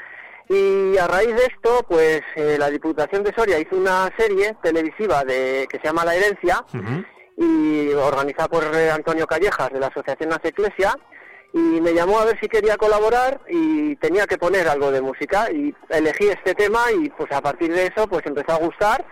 Y 0.49 0.97
a 0.97 1.07
raíz 1.07 1.35
de 1.35 1.45
esto, 1.45 1.85
pues 1.87 2.21
eh, 2.35 2.57
la 2.59 2.69
Diputación 2.69 3.23
de 3.23 3.33
Soria 3.33 3.59
hizo 3.59 3.77
una 3.77 4.09
serie 4.17 4.55
televisiva 4.61 5.23
de 5.23 5.67
que 5.69 5.77
se 5.79 5.85
llama 5.85 6.03
La 6.03 6.15
Herencia, 6.15 6.65
y 7.37 7.91
organizada 7.93 8.47
por 8.47 8.63
eh, 8.75 8.91
Antonio 8.91 9.25
Callejas 9.25 9.71
de 9.71 9.79
la 9.79 9.87
Asociación 9.87 10.29
Nace 10.29 10.49
Eclesia 10.49 10.95
y 11.53 11.81
me 11.81 11.93
llamó 11.93 12.19
a 12.19 12.25
ver 12.25 12.39
si 12.39 12.47
quería 12.47 12.77
colaborar 12.77 13.41
y 13.47 13.95
tenía 13.97 14.25
que 14.25 14.37
poner 14.37 14.67
algo 14.67 14.91
de 14.91 15.01
música 15.01 15.51
y 15.51 15.73
elegí 15.89 16.27
este 16.27 16.55
tema 16.55 16.91
y 16.91 17.09
pues 17.09 17.31
a 17.31 17.41
partir 17.41 17.71
de 17.73 17.87
eso 17.87 18.07
pues 18.07 18.25
empezó 18.25 18.53
a 18.53 18.57
gustar 18.57 19.05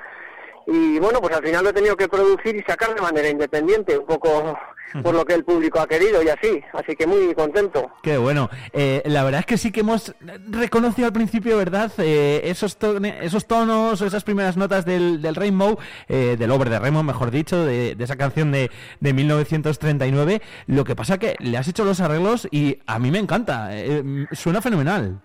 y 0.68 1.00
bueno 1.00 1.20
pues 1.22 1.36
al 1.36 1.44
final 1.44 1.64
lo 1.64 1.70
he 1.72 1.74
tenido 1.74 1.96
que 1.98 2.08
producir 2.08 2.56
y 2.56 2.62
sacar 2.64 2.94
de 2.96 3.02
manera 3.02 3.30
independiente 3.30 3.98
un 3.98 4.06
poco 4.06 4.58
por 5.04 5.14
lo 5.14 5.24
que 5.24 5.34
el 5.34 5.46
público 5.46 5.80
ha 5.80 5.88
querido 5.88 6.22
y 6.22 6.28
así 6.28 6.62
así 6.74 6.96
que 6.98 7.08
muy 7.08 7.34
contento 7.34 7.90
Qué 8.04 8.18
bueno. 8.18 8.50
Eh, 8.74 9.02
la 9.06 9.24
verdad 9.24 9.40
es 9.42 9.46
que 9.46 9.58
sí 9.58 9.72
que 9.72 9.80
hemos 9.82 10.14
reconocido 10.50 11.06
al 11.08 11.14
principio, 11.14 11.56
¿verdad? 11.58 11.92
Eh, 12.00 12.42
esos, 12.46 12.78
esos 13.22 13.46
tonos 13.48 14.02
o 14.02 14.06
esas 14.06 14.24
primeras 14.24 14.58
notas 14.58 14.84
del, 14.86 15.22
del 15.22 15.36
Rainbow, 15.36 15.78
eh, 16.10 16.36
del 16.38 16.52
Over 16.52 16.70
de 16.70 16.80
Rainbow, 16.80 17.04
mejor 17.04 17.32
dicho, 17.32 17.64
de, 17.66 17.96
de 17.96 18.04
esa 18.04 18.16
canción 18.18 18.52
de, 18.52 18.70
de 19.00 19.14
1939. 19.14 20.42
Lo 20.68 20.84
que 20.84 20.96
pasa 20.96 21.18
que 21.20 21.36
le 21.40 21.58
has 21.58 21.68
hecho 21.68 21.86
los 21.86 22.02
arreglos 22.02 22.48
y 22.52 22.80
a 22.86 23.00
mí 23.00 23.12
me 23.12 23.20
encanta. 23.20 23.70
eh, 23.72 24.04
suena 24.32 24.62
fenomenal. 24.62 25.22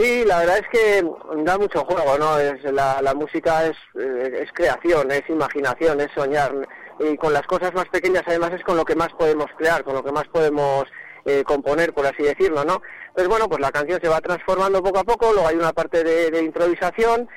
Sí, 0.00 0.24
la 0.24 0.38
verdad 0.38 0.58
es 0.58 0.68
que 0.72 1.04
da 1.44 1.58
mucho 1.58 1.84
juego, 1.84 2.16
¿no? 2.18 2.38
Es, 2.38 2.62
la, 2.72 3.02
la 3.02 3.14
música 3.14 3.66
es, 3.66 3.76
eh, 4.00 4.40
es 4.44 4.50
creación, 4.52 5.10
es 5.10 5.22
imaginación, 5.28 6.00
es 6.00 6.08
soñar. 6.14 6.52
Y 6.98 7.16
con 7.16 7.32
las 7.32 7.42
cosas 7.46 7.72
más 7.74 7.86
pequeñas, 7.88 8.22
además, 8.26 8.52
es 8.54 8.62
con 8.62 8.76
lo 8.76 8.84
que 8.84 8.94
más 8.94 9.08
podemos 9.18 9.46
crear, 9.58 9.84
con 9.84 9.94
lo 9.94 10.02
que 10.04 10.12
más 10.12 10.26
podemos 10.28 10.84
eh, 11.26 11.42
componer, 11.44 11.92
por 11.92 12.06
así 12.06 12.22
decirlo, 12.22 12.64
¿no? 12.64 12.80
Entonces, 13.08 13.28
bueno, 13.28 13.48
pues 13.48 13.60
la 13.60 13.70
canción 13.72 13.98
se 14.02 14.08
va 14.08 14.20
transformando 14.20 14.82
poco 14.82 15.00
a 15.00 15.04
poco, 15.04 15.32
luego 15.32 15.48
hay 15.48 15.56
una 15.56 15.72
parte 15.72 16.02
de, 16.04 16.30
de 16.30 16.42
improvisación 16.42 17.28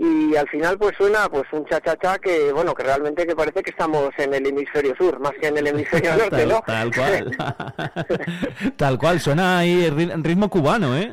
y 0.00 0.36
al 0.36 0.48
final 0.48 0.78
pues 0.78 0.96
suena 0.96 1.28
pues 1.28 1.44
un 1.52 1.66
cha-cha-cha 1.66 2.18
que, 2.18 2.52
bueno, 2.52 2.72
que 2.74 2.84
realmente 2.84 3.26
que 3.26 3.34
parece 3.34 3.62
que 3.62 3.70
estamos 3.70 4.10
en 4.18 4.32
el 4.32 4.46
hemisferio 4.46 4.94
sur, 4.96 5.18
más 5.20 5.32
que 5.40 5.48
en 5.48 5.58
el 5.58 5.66
hemisferio 5.66 6.12
norte, 6.16 6.30
tal, 6.30 6.48
¿no? 6.48 6.62
tal 6.66 6.94
cual. 6.94 7.36
tal 8.76 8.98
cual, 8.98 9.20
suena 9.20 9.58
ahí 9.58 9.88
ri- 9.90 10.22
ritmo 10.24 10.48
cubano, 10.48 10.96
¿eh? 10.96 11.12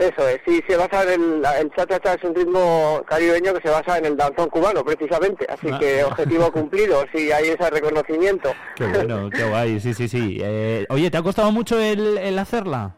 Eso 0.00 0.26
es, 0.28 0.40
sí, 0.46 0.62
se 0.66 0.76
basa 0.78 1.02
en 1.12 1.20
el, 1.22 1.44
el 1.60 1.70
cha-cha-cha 1.76 2.14
es 2.14 2.24
un 2.24 2.34
ritmo 2.34 3.02
caribeño 3.06 3.52
que 3.52 3.60
se 3.60 3.68
basa 3.68 3.98
en 3.98 4.06
el 4.06 4.16
danzón 4.16 4.48
cubano, 4.48 4.82
precisamente. 4.82 5.46
Así 5.46 5.68
Ah. 5.70 5.78
que 5.78 6.02
objetivo 6.04 6.50
cumplido, 6.52 7.04
sí, 7.14 7.30
hay 7.30 7.48
ese 7.50 7.68
reconocimiento. 7.68 8.50
Qué 8.76 8.86
bueno, 8.86 9.28
qué 9.28 9.44
guay, 9.44 9.78
sí, 9.78 9.92
sí, 9.92 10.08
sí. 10.08 10.38
Eh, 10.42 10.86
oye, 10.88 11.10
¿te 11.10 11.18
ha 11.18 11.22
costado 11.22 11.52
mucho 11.52 11.78
el, 11.78 12.16
el 12.16 12.38
hacerla? 12.38 12.96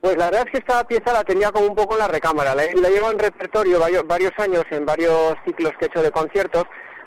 Pues 0.00 0.16
la 0.16 0.26
verdad 0.26 0.44
es 0.46 0.52
que 0.52 0.58
esta 0.58 0.86
pieza 0.86 1.12
la 1.12 1.24
tenía 1.24 1.50
como 1.50 1.66
un 1.66 1.74
poco 1.74 1.94
en 1.94 1.98
la 2.00 2.08
recámara. 2.08 2.54
La, 2.54 2.62
la 2.72 2.88
llevo 2.88 3.10
en 3.10 3.18
repertorio 3.18 3.80
varios, 3.80 4.06
varios 4.06 4.30
años, 4.38 4.62
en 4.70 4.86
varios 4.86 5.34
ciclos 5.44 5.72
que 5.80 5.86
he 5.86 5.88
hecho 5.88 6.02
de 6.02 6.12
conciertos, 6.12 6.62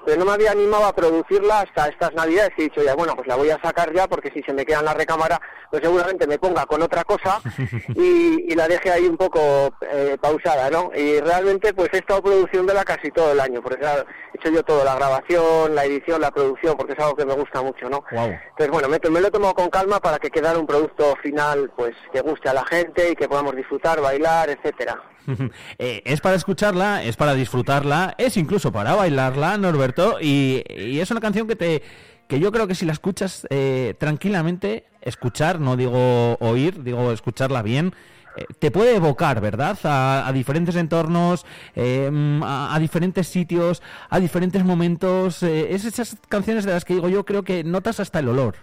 pero 0.05 0.17
no 0.17 0.25
me 0.25 0.31
había 0.31 0.51
animado 0.51 0.85
a 0.85 0.95
producirla 0.95 1.61
hasta 1.61 1.87
estas 1.87 2.13
navidades 2.13 2.51
y 2.57 2.61
he 2.61 2.63
dicho 2.65 2.83
ya, 2.83 2.95
bueno, 2.95 3.15
pues 3.15 3.27
la 3.27 3.35
voy 3.35 3.49
a 3.49 3.61
sacar 3.61 3.93
ya 3.93 4.07
porque 4.07 4.31
si 4.31 4.41
se 4.43 4.53
me 4.53 4.65
queda 4.65 4.79
en 4.79 4.85
la 4.85 4.93
recámara, 4.93 5.39
pues 5.69 5.81
seguramente 5.83 6.27
me 6.27 6.39
ponga 6.39 6.65
con 6.65 6.81
otra 6.81 7.03
cosa 7.03 7.41
y, 7.95 8.51
y 8.51 8.55
la 8.55 8.67
deje 8.67 8.91
ahí 8.91 9.05
un 9.05 9.17
poco 9.17 9.73
eh, 9.81 10.17
pausada, 10.19 10.69
¿no? 10.69 10.91
Y 10.95 11.19
realmente 11.19 11.73
pues 11.73 11.89
he 11.93 11.97
estado 11.97 12.21
produciéndola 12.21 12.83
casi 12.83 13.11
todo 13.11 13.31
el 13.31 13.39
año, 13.39 13.61
porque 13.61 13.79
claro, 13.79 14.05
he 14.33 14.37
hecho 14.37 14.49
yo 14.49 14.63
todo, 14.63 14.83
la 14.83 14.95
grabación, 14.95 15.75
la 15.75 15.85
edición, 15.85 16.21
la 16.21 16.31
producción, 16.31 16.75
porque 16.77 16.93
es 16.93 16.99
algo 16.99 17.15
que 17.15 17.25
me 17.25 17.33
gusta 17.33 17.61
mucho, 17.61 17.89
¿no? 17.89 18.03
Wow. 18.11 18.37
Entonces, 18.49 18.69
bueno, 18.69 18.89
me, 18.89 18.99
me 19.09 19.21
lo 19.21 19.27
he 19.27 19.31
tomado 19.31 19.53
con 19.53 19.69
calma 19.69 19.99
para 19.99 20.19
que 20.19 20.29
quedara 20.29 20.59
un 20.59 20.67
producto 20.67 21.15
final, 21.21 21.71
pues, 21.75 21.95
que 22.11 22.21
guste 22.21 22.49
a 22.49 22.53
la 22.53 22.65
gente 22.65 23.11
y 23.11 23.15
que 23.15 23.27
podamos 23.27 23.55
disfrutar, 23.55 24.01
bailar, 24.01 24.49
etcétera. 24.49 25.01
Eh, 25.77 26.01
es 26.05 26.21
para 26.21 26.35
escucharla, 26.35 27.03
es 27.03 27.15
para 27.15 27.33
disfrutarla, 27.33 28.15
es 28.17 28.35
incluso 28.37 28.71
para 28.71 28.95
bailarla, 28.95 29.57
Norberto, 29.57 30.17
y, 30.19 30.63
y 30.69 30.99
es 30.99 31.11
una 31.11 31.21
canción 31.21 31.47
que 31.47 31.55
te 31.55 31.83
que 32.27 32.39
yo 32.39 32.51
creo 32.51 32.67
que 32.67 32.75
si 32.75 32.85
la 32.85 32.93
escuchas 32.93 33.47
eh, 33.49 33.95
tranquilamente, 33.97 34.85
escuchar, 35.01 35.59
no 35.59 35.75
digo 35.75 36.37
oír, 36.39 36.83
digo 36.83 37.11
escucharla 37.11 37.63
bien, 37.63 37.93
eh, 38.37 38.45
te 38.59 38.69
puede 38.69 38.95
evocar, 38.95 39.41
¿verdad? 39.41 39.77
A, 39.83 40.27
a 40.27 40.31
diferentes 40.31 40.75
entornos, 40.75 41.43
eh, 41.75 42.07
mm, 42.11 42.43
a, 42.43 42.77
diferentes 42.79 43.27
sitios, 43.27 43.81
a 44.09 44.19
diferentes 44.19 44.63
momentos. 44.63 45.41
eh, 45.41 45.73
es 45.73 45.85
esas 45.85 46.17
canciones 46.29 46.65
de 46.65 46.73
las 46.73 46.85
que 46.85 46.93
digo 46.93 47.09
yo 47.09 47.25
creo 47.25 47.43
que 47.43 47.63
notas 47.63 47.99
hasta 47.99 48.19
el 48.19 48.29
olor. 48.29 48.55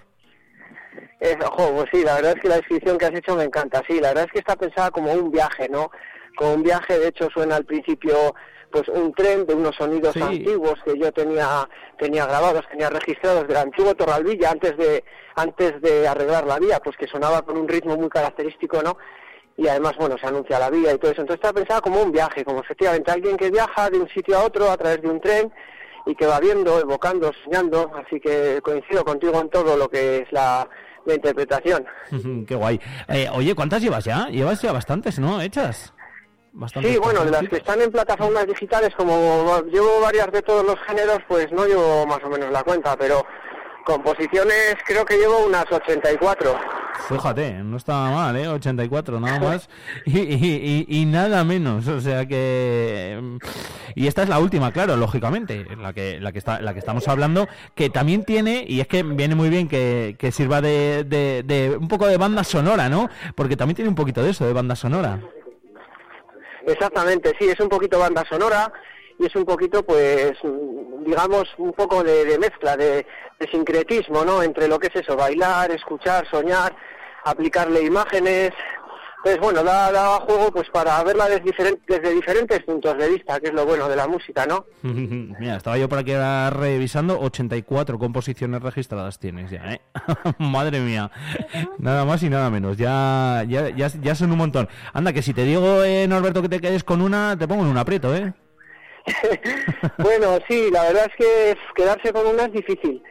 Es, 1.18 1.36
ojo, 1.44 1.73
pues 1.75 1.86
sí, 1.93 2.05
la 2.05 2.15
verdad 2.15 2.35
es 2.36 2.43
que 2.43 2.49
la 2.49 2.57
descripción 2.57 2.99
que 2.99 3.07
has 3.07 3.15
hecho 3.15 3.35
me 3.35 3.44
encanta, 3.44 3.83
sí, 3.89 4.01
la 4.01 4.09
verdad 4.09 4.25
es 4.26 4.33
que 4.33 4.39
está 4.39 4.55
pensada 4.55 4.91
como 4.93 5.12
un 5.12 5.33
viaje, 5.33 5.68
¿no? 5.68 5.91
Como 6.36 6.55
un 6.55 6.62
viaje, 6.62 6.98
de 6.98 7.08
hecho 7.08 7.28
suena 7.32 7.56
al 7.56 7.65
principio 7.65 8.34
pues 8.70 8.89
un 8.89 9.12
tren 9.15 9.47
de 9.47 9.55
unos 9.55 9.74
sonidos 9.76 10.12
Sí. 10.12 10.20
antiguos 10.20 10.74
que 10.84 10.98
yo 10.98 11.10
tenía 11.12 11.68
tenía 11.98 12.26
grabados, 12.26 12.65
tenía 12.70 12.90
registrados 12.90 13.47
del 13.48 13.56
antiguo 13.56 13.94
Torralvilla 13.94 14.50
antes 14.50 14.76
de 14.76 15.02
antes 15.36 15.81
de 15.81 16.06
arreglar 16.08 16.47
la 16.47 16.58
vía, 16.58 16.81
pues 16.82 16.97
que 16.97 17.06
sonaba 17.06 17.42
con 17.42 17.56
un 17.56 17.68
ritmo 17.68 17.97
muy 17.97 18.08
característico, 18.08 18.82
¿no? 18.82 18.97
Y 19.58 19.68
además, 19.68 19.94
bueno, 19.98 20.16
se 20.20 20.26
anuncia 20.26 20.58
la 20.58 20.68
vía 20.68 20.92
y 20.92 20.98
todo 20.98 21.12
eso. 21.12 21.23
Entonces 21.23 21.42
está 21.42 21.52
pensada 21.55 21.81
como 21.81 22.02
un 22.02 22.12
viaje, 22.12 22.44
como 22.44 22.60
efectivamente 22.60 23.10
alguien 23.10 23.36
que 23.39 23.50
viaja 23.50 23.89
de 23.89 23.98
un 23.98 24.08
sitio 24.10 24.36
a 24.36 24.44
otro 24.44 24.70
a 24.70 24.76
través 24.76 25.00
de 25.00 25.08
un 25.08 25.20
tren 25.20 25.50
y 26.05 26.15
que 26.15 26.26
va 26.26 26.39
viendo, 26.40 26.78
evocando, 26.78 27.32
soñando. 27.44 27.90
Así 27.94 28.20
que 28.20 28.60
coincido 28.62 29.02
contigo 29.05 29.40
en 29.40 29.48
todo 29.48 29.76
lo 29.78 29.89
que 29.89 30.18
es 30.18 30.32
la, 30.32 30.68
la 31.06 31.15
interpretación. 31.15 31.86
Qué 32.47 32.55
guay. 32.55 32.78
Eh, 33.08 33.28
oye, 33.32 33.55
¿cuántas 33.55 33.81
llevas 33.81 34.05
ya? 34.05 34.28
Llevas 34.28 34.60
ya 34.60 34.73
bastantes, 34.73 35.18
¿no? 35.18 35.40
¿Hechas? 35.40 35.94
Sí, 36.83 36.99
bueno, 36.99 37.25
de 37.25 37.31
las 37.31 37.49
que 37.49 37.57
están 37.57 37.81
en 37.83 37.91
plataformas 37.93 38.47
digitales, 38.47 38.94
como 38.97 39.62
llevo 39.70 40.01
varias 40.01 40.33
de 40.33 40.43
todos 40.43 40.65
los 40.65 40.78
géneros, 40.86 41.18
pues 41.28 41.52
no 41.52 41.67
llevo 41.67 42.07
más 42.07 42.18
o 42.25 42.28
menos 42.31 42.51
la 42.51 42.62
cuenta, 42.65 42.97
pero 42.97 43.25
composiciones 43.85 44.75
creo 44.85 45.05
que 45.05 45.17
llevo 45.17 45.47
unas 45.47 45.65
84. 45.70 46.55
Fíjate, 47.09 47.52
no 47.62 47.76
estaba 47.76 48.10
mal, 48.10 48.36
¿eh? 48.36 48.49
84, 48.49 49.20
nada 49.20 49.39
más. 49.41 49.68
Y, 50.07 50.18
y- 50.18 50.86
y- 50.89 51.02
y 51.02 51.05
nada 51.05 51.44
menos, 51.44 51.86
o 51.86 52.01
sea 52.01 52.26
que... 52.26 53.39
Y 53.94 54.09
esta 54.09 54.23
es 54.25 54.28
la 54.28 54.39
última, 54.41 54.73
claro, 54.73 54.97
lógicamente, 54.97 55.67
la 55.81 55.93
que, 55.93 56.18
la 56.20 56.33
que, 56.33 56.39
está, 56.39 56.60
la 56.60 56.73
que 56.73 56.81
estamos 56.81 57.07
hablando, 57.07 57.49
que 57.75 57.89
también 57.91 58.25
tiene, 58.25 58.65
y 58.67 58.81
es 58.81 58.89
que 58.89 59.02
viene 59.02 59.35
muy 59.35 59.51
bien 59.51 59.68
que, 59.68 60.17
que 60.18 60.33
sirva 60.33 60.60
de, 60.60 61.05
de- 61.05 61.43
de 61.44 61.76
un 61.76 61.89
poco 61.89 62.07
de 62.07 62.17
banda 62.17 62.43
sonora, 62.44 62.89
¿no? 62.89 63.09
Porque 63.35 63.57
también 63.57 63.76
tiene 63.76 63.89
un 63.89 63.94
poquito 63.94 64.23
de 64.23 64.31
eso, 64.31 64.47
de 64.47 64.52
banda 64.52 64.75
sonora. 64.75 65.20
Exactamente, 66.67 67.33
sí, 67.39 67.49
es 67.49 67.61
un 67.61 67.69
poquito 67.69 67.99
banda 67.99 68.25
sonora 68.28 68.73
y 69.19 69.27
es 69.27 69.36
un 69.36 69.45
poquito, 69.45 69.85
pues, 69.85 70.33
digamos, 71.05 71.45
un 71.59 71.73
poco 71.73 72.03
de, 72.03 72.25
de 72.25 72.39
mezcla, 72.39 72.77
de, 72.77 73.07
de 73.39 73.51
sincretismo, 73.51 74.25
¿no? 74.25 74.43
Entre 74.43 74.67
lo 74.67 74.78
que 74.78 74.89
es 74.89 74.97
eso, 74.97 75.17
bailar, 75.17 75.70
escuchar, 75.70 76.28
soñar, 76.28 76.77
aplicarle 77.25 77.83
imágenes. 77.83 78.51
Pues 79.26 79.40
bueno, 79.40 79.64
da, 79.64 80.20
juego 80.20 80.52
pues 80.52 80.70
para 80.70 81.02
verla 81.02 81.28
desde, 81.28 81.46
diferen- 81.46 81.80
desde 81.88 82.14
diferentes 82.14 82.62
puntos 82.62 82.96
de 82.96 83.08
vista, 83.08 83.40
que 83.40 83.48
es 83.48 83.55
lo 83.55 83.66
bueno 83.66 83.88
de 83.88 83.96
la 83.96 84.06
música, 84.06 84.46
¿no? 84.46 84.66
Mira, 84.84 85.56
estaba 85.56 85.76
yo 85.76 85.88
por 85.88 85.98
aquí 85.98 86.12
revisando, 86.14 87.18
84 87.18 87.98
composiciones 87.98 88.62
registradas 88.62 89.18
tienes 89.18 89.50
ya, 89.50 89.64
¿eh? 89.72 89.80
Madre 90.38 90.78
mía, 90.78 91.10
nada 91.78 92.05
más 92.05 92.22
y 92.22 92.28
nada 92.30 92.50
menos, 92.50 92.76
ya, 92.76 93.42
ya, 93.48 93.68
ya, 93.70 93.88
ya 94.00 94.14
son 94.14 94.30
un 94.30 94.38
montón. 94.38 94.68
Anda, 94.92 95.12
que 95.12 95.22
si 95.22 95.34
te 95.34 95.42
digo, 95.42 95.82
eh, 95.82 96.06
Norberto, 96.06 96.40
que 96.40 96.48
te 96.48 96.60
quedes 96.60 96.84
con 96.84 97.02
una, 97.02 97.36
te 97.36 97.48
pongo 97.48 97.64
en 97.64 97.70
un 97.70 97.78
aprieto, 97.78 98.14
¿eh? 98.14 98.32
Bueno, 99.98 100.38
sí, 100.48 100.70
la 100.70 100.84
verdad 100.84 101.06
es 101.10 101.16
que 101.18 101.58
quedarse 101.74 102.12
con 102.12 102.28
una 102.28 102.44
es 102.44 102.52
difícil. 102.52 103.02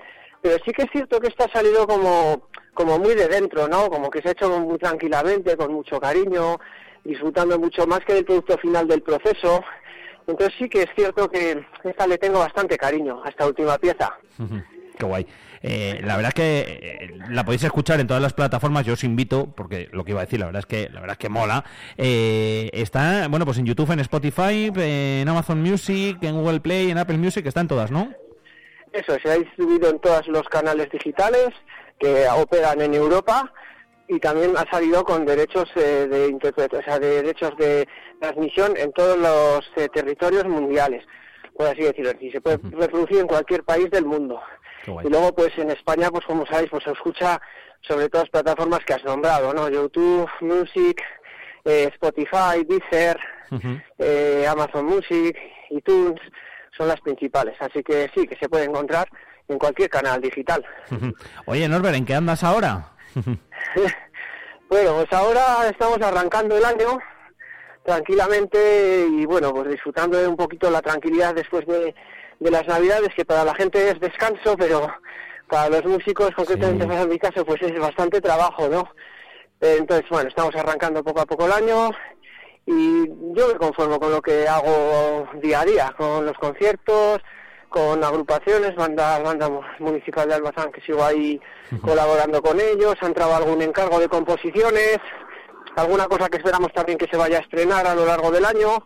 Pero 0.41 0.55
sí 0.63 0.71
que 0.71 0.83
es 0.83 0.89
cierto 0.93 1.19
que 1.19 1.27
esta 1.27 1.43
ha 1.43 1.51
salido 1.51 1.85
como, 1.85 2.47
como 2.75 2.99
muy 2.99 3.15
de 3.15 3.27
dentro, 3.27 3.67
¿no? 3.67 3.89
Como 3.89 4.11
que 4.11 4.21
se 4.21 4.27
ha 4.27 4.31
hecho 4.33 4.59
muy 4.59 4.77
tranquilamente, 4.77 5.57
con 5.57 5.73
mucho 5.73 5.99
cariño, 5.99 6.59
disfrutando 7.03 7.57
mucho 7.57 7.87
más 7.87 8.01
que 8.01 8.13
del 8.13 8.25
producto 8.25 8.57
final 8.59 8.87
del 8.87 9.01
proceso. 9.01 9.63
Entonces 10.27 10.55
sí 10.59 10.69
que 10.69 10.83
es 10.83 10.89
cierto 10.95 11.29
que 11.29 11.65
esta 11.83 12.05
le 12.05 12.17
tengo 12.17 12.39
bastante 12.39 12.77
cariño 12.77 13.23
a 13.23 13.29
esta 13.29 13.47
última 13.47 13.77
pieza. 13.77 14.13
Qué 14.97 15.05
guay. 15.05 15.25
Eh, 15.61 15.99
la 16.03 16.15
verdad 16.15 16.29
es 16.29 16.33
que 16.35 16.59
eh, 16.59 17.13
la 17.29 17.43
podéis 17.43 17.63
escuchar 17.63 17.99
en 17.99 18.07
todas 18.07 18.21
las 18.21 18.33
plataformas. 18.33 18.85
Yo 18.85 18.93
os 18.93 19.03
invito, 19.03 19.47
porque 19.55 19.89
lo 19.91 20.03
que 20.03 20.11
iba 20.11 20.21
a 20.21 20.25
decir, 20.25 20.39
la 20.39 20.45
verdad 20.45 20.59
es 20.59 20.65
que 20.65 20.89
la 20.89 20.99
verdad 20.99 21.13
es 21.13 21.17
que 21.19 21.29
mola. 21.29 21.63
Eh, 21.97 22.69
está, 22.73 23.27
bueno, 23.29 23.45
pues 23.45 23.57
en 23.57 23.65
YouTube, 23.65 23.91
en 23.91 23.99
Spotify, 24.01 24.71
en 24.75 25.27
Amazon 25.27 25.61
Music, 25.61 26.17
en 26.21 26.35
Google 26.35 26.59
Play, 26.59 26.91
en 26.91 26.97
Apple 26.97 27.17
Music, 27.17 27.45
está 27.45 27.61
en 27.61 27.67
todas, 27.67 27.89
¿no? 27.89 28.11
Eso, 28.93 29.17
se 29.21 29.29
ha 29.29 29.37
distribuido 29.37 29.89
en 29.89 29.99
todos 29.99 30.27
los 30.27 30.43
canales 30.43 30.89
digitales 30.91 31.49
que 31.99 32.27
operan 32.29 32.81
en 32.81 32.93
Europa 32.93 33.51
y 34.07 34.19
también 34.19 34.55
ha 34.57 34.69
salido 34.69 35.03
con 35.03 35.25
derechos 35.25 35.65
eh, 35.75 36.07
de 36.09 36.27
interpretación, 36.27 36.81
o 36.81 36.85
sea, 36.85 36.99
de 36.99 37.21
derechos 37.21 37.57
de 37.57 37.87
transmisión 38.19 38.77
en 38.77 38.91
todos 38.93 39.17
los 39.17 39.65
eh, 39.77 39.89
territorios 39.89 40.45
mundiales, 40.45 41.03
por 41.57 41.67
así 41.67 41.81
decirlo, 41.81 42.11
y 42.19 42.31
se 42.31 42.41
puede 42.41 42.59
reproducir 42.71 43.19
en 43.19 43.27
cualquier 43.27 43.63
país 43.63 43.89
del 43.89 44.05
mundo. 44.05 44.39
Y 45.03 45.09
luego, 45.09 45.33
pues 45.33 45.57
en 45.57 45.71
España, 45.71 46.09
pues 46.11 46.25
como 46.25 46.45
sabéis, 46.45 46.69
pues 46.69 46.83
se 46.83 46.91
escucha 46.91 47.41
sobre 47.81 48.09
todas 48.09 48.25
las 48.25 48.43
plataformas 48.43 48.85
que 48.85 48.93
has 48.93 49.03
nombrado, 49.03 49.53
¿no? 49.53 49.67
YouTube, 49.69 50.29
Music, 50.41 51.01
eh, 51.63 51.89
Spotify, 51.93 52.63
Deezer, 52.67 53.19
eh, 53.97 54.45
Amazon 54.47 54.85
Music, 54.85 55.37
iTunes, 55.71 56.21
son 56.77 56.87
las 56.87 57.01
principales. 57.01 57.55
Así 57.59 57.83
que 57.83 58.09
sí, 58.13 58.27
que 58.27 58.35
se 58.35 58.49
puede 58.49 58.65
encontrar 58.65 59.07
en 59.47 59.57
cualquier 59.57 59.89
canal 59.89 60.21
digital. 60.21 60.65
Oye, 61.45 61.67
Norbert, 61.67 61.95
¿en 61.95 62.05
qué 62.05 62.15
andas 62.15 62.43
ahora? 62.43 62.91
Bueno, 64.67 64.95
pues 64.95 65.13
ahora 65.13 65.69
estamos 65.69 66.01
arrancando 66.01 66.57
el 66.57 66.65
año 66.65 66.97
tranquilamente 67.83 69.07
y 69.11 69.23
bueno, 69.25 69.53
pues 69.53 69.69
disfrutando 69.69 70.17
de 70.17 70.27
un 70.27 70.35
poquito 70.35 70.71
la 70.71 70.81
tranquilidad 70.81 71.35
después 71.35 71.67
de, 71.67 71.93
de 72.39 72.51
las 72.51 72.65
navidades, 72.65 73.13
que 73.15 73.25
para 73.25 73.45
la 73.45 73.53
gente 73.53 73.91
es 73.91 73.99
descanso, 73.99 74.57
pero 74.57 74.91
para 75.47 75.69
los 75.69 75.85
músicos, 75.85 76.31
concretamente 76.35 76.83
en 76.83 77.09
mi 77.09 77.19
caso, 77.19 77.45
pues 77.45 77.61
es 77.61 77.79
bastante 77.79 78.19
trabajo, 78.21 78.67
¿no? 78.67 78.89
Entonces, 79.61 80.09
bueno, 80.09 80.29
estamos 80.29 80.55
arrancando 80.55 81.03
poco 81.03 81.21
a 81.21 81.25
poco 81.25 81.45
el 81.45 81.53
año 81.53 81.91
y 82.65 83.07
yo 83.35 83.47
me 83.47 83.55
conformo 83.55 83.99
con 83.99 84.11
lo 84.11 84.21
que 84.21 84.47
hago 84.47 85.27
día 85.41 85.61
a 85.61 85.65
día, 85.65 85.93
con 85.95 86.25
los 86.25 86.37
conciertos, 86.37 87.21
con 87.75 88.01
agrupaciones, 88.01 88.73
banda, 88.73 89.19
banda 89.19 89.49
municipal 89.79 90.29
de 90.29 90.35
Almazán, 90.35 90.71
que 90.71 90.79
sigo 90.79 91.03
ahí 91.03 91.41
colaborando 91.81 92.41
con 92.41 92.57
ellos, 92.57 92.95
han 93.01 93.09
entrado 93.09 93.35
algún 93.35 93.61
encargo 93.61 93.99
de 93.99 94.07
composiciones, 94.07 94.99
alguna 95.75 96.05
cosa 96.05 96.29
que 96.29 96.37
esperamos 96.37 96.71
también 96.71 96.97
que 96.97 97.07
se 97.07 97.17
vaya 97.17 97.39
a 97.39 97.41
estrenar 97.41 97.85
a 97.85 97.93
lo 97.93 98.05
largo 98.05 98.31
del 98.31 98.45
año, 98.45 98.85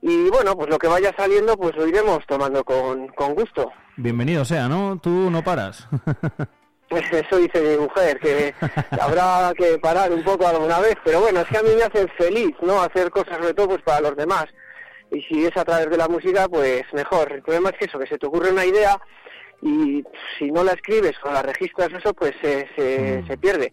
y 0.00 0.30
bueno, 0.30 0.56
pues 0.56 0.70
lo 0.70 0.78
que 0.78 0.86
vaya 0.86 1.12
saliendo, 1.18 1.56
pues 1.56 1.74
lo 1.74 1.88
iremos 1.88 2.24
tomando 2.28 2.62
con, 2.62 3.08
con 3.08 3.34
gusto. 3.34 3.72
Bienvenido 3.96 4.44
sea, 4.44 4.68
¿no? 4.68 5.00
Tú 5.02 5.28
no 5.28 5.42
paras. 5.42 5.88
Eso 6.90 7.36
dice 7.36 7.60
mi 7.60 7.82
mujer, 7.82 8.20
que 8.20 8.54
habrá 9.00 9.52
que 9.56 9.76
parar 9.78 10.12
un 10.12 10.22
poco 10.22 10.46
alguna 10.46 10.78
vez, 10.78 10.94
pero 11.04 11.20
bueno, 11.20 11.40
es 11.40 11.48
que 11.48 11.58
a 11.58 11.62
mí 11.62 11.70
me 11.76 11.82
hace 11.82 12.06
feliz, 12.16 12.54
¿no? 12.62 12.80
Hacer 12.80 13.10
cosas 13.10 13.38
sobre 13.38 13.54
todo 13.54 13.70
pues 13.70 13.82
para 13.82 14.00
los 14.02 14.16
demás. 14.16 14.46
Y 15.10 15.22
si 15.22 15.44
es 15.44 15.56
a 15.56 15.64
través 15.64 15.90
de 15.90 15.96
la 15.96 16.08
música, 16.08 16.48
pues 16.48 16.82
mejor. 16.92 17.32
El 17.32 17.42
problema 17.42 17.70
es 17.70 17.78
que 17.78 17.84
eso, 17.86 17.98
que 17.98 18.06
se 18.06 18.18
te 18.18 18.26
ocurre 18.26 18.50
una 18.50 18.64
idea 18.64 19.00
y 19.62 20.04
si 20.38 20.50
no 20.50 20.64
la 20.64 20.72
escribes 20.72 21.12
o 21.24 21.32
la 21.32 21.42
registras 21.42 21.92
eso, 21.92 22.14
pues 22.14 22.32
se, 22.40 22.68
se, 22.76 23.24
se 23.26 23.36
pierde. 23.36 23.72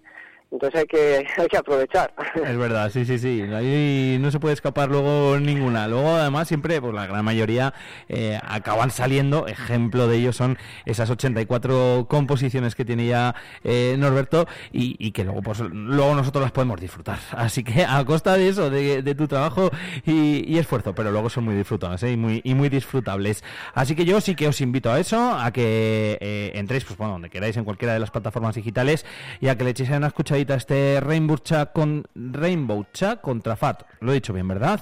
Entonces 0.52 0.80
hay 0.80 0.86
que, 0.86 1.28
hay 1.38 1.48
que 1.48 1.58
aprovechar. 1.58 2.14
Es 2.36 2.58
verdad, 2.58 2.90
sí, 2.92 3.06
sí, 3.06 3.20
sí. 3.20 3.42
Ahí 3.54 4.18
no 4.20 4.32
se 4.32 4.40
puede 4.40 4.54
escapar 4.54 4.90
luego 4.90 5.40
ninguna. 5.40 5.88
Luego, 5.88 6.10
además, 6.16 6.48
siempre, 6.48 6.80
pues 6.82 6.94
la 6.94 7.06
gran 7.06 7.26
mayoría 7.26 7.74
eh, 8.08 8.40
acaban 8.44 8.92
saliendo. 8.92 9.48
Ejemplo 9.48 10.08
de 10.08 10.18
ello 10.18 10.34
son 10.34 10.58
esas 10.86 11.10
84 11.10 12.08
composiciones 12.10 12.76
que 12.76 12.86
tiene 12.86 13.08
ya 13.08 13.36
eh, 13.64 13.96
Norberto 13.98 14.48
y, 14.72 14.96
y 15.00 15.12
que 15.12 15.24
luego, 15.24 15.42
pues, 15.42 15.60
luego 15.60 16.16
nosotros 16.16 16.42
las 16.44 16.52
podemos 16.52 16.80
disfrutar. 16.80 17.20
Así 17.32 17.64
que 17.64 17.84
a 17.84 18.04
costa 18.06 18.38
de 18.38 18.50
eso, 18.50 18.70
de, 18.70 19.02
de 19.02 19.16
tu 19.16 19.28
trabajo 19.28 19.70
y, 20.06 20.46
y 20.52 20.58
esfuerzo, 20.58 20.96
pero 20.96 21.12
luego 21.12 21.30
son 21.30 21.44
muy 21.44 21.56
disfrutadas 21.56 22.02
¿eh? 22.04 22.12
y, 22.12 22.18
muy, 22.18 22.42
y 22.44 22.54
muy 22.54 22.70
disfrutables. 22.70 23.44
Así 23.74 23.96
que 23.96 24.06
yo 24.06 24.22
sí 24.22 24.36
que 24.36 24.48
os 24.48 24.62
invito 24.62 24.92
a 24.92 25.00
eso, 25.00 25.34
a 25.34 25.52
que 25.52 26.18
eh, 26.22 26.52
entréis, 26.56 26.86
pues 26.86 26.98
bueno, 26.98 27.14
donde 27.14 27.30
queráis, 27.30 27.58
en 27.58 27.66
cualquiera 27.66 27.94
de 27.94 28.00
las 28.00 28.12
plataformas 28.12 28.56
digitales 28.56 29.06
y 29.42 29.50
a 29.50 29.58
que 29.58 29.64
le 29.64 29.72
echéis 29.72 29.90
una 29.90 30.08
escuchadita 30.08 30.37
este 30.42 31.00
Rainbow 31.02 31.38
Cha 31.38 31.68
con 31.68 32.06
Rainbow 32.16 32.86
Cha 32.94 33.18
contra 33.18 33.56
Fat. 33.56 33.84
Lo 34.00 34.12
he 34.12 34.16
dicho 34.16 34.34
bien, 34.34 34.48
¿verdad? 34.48 34.80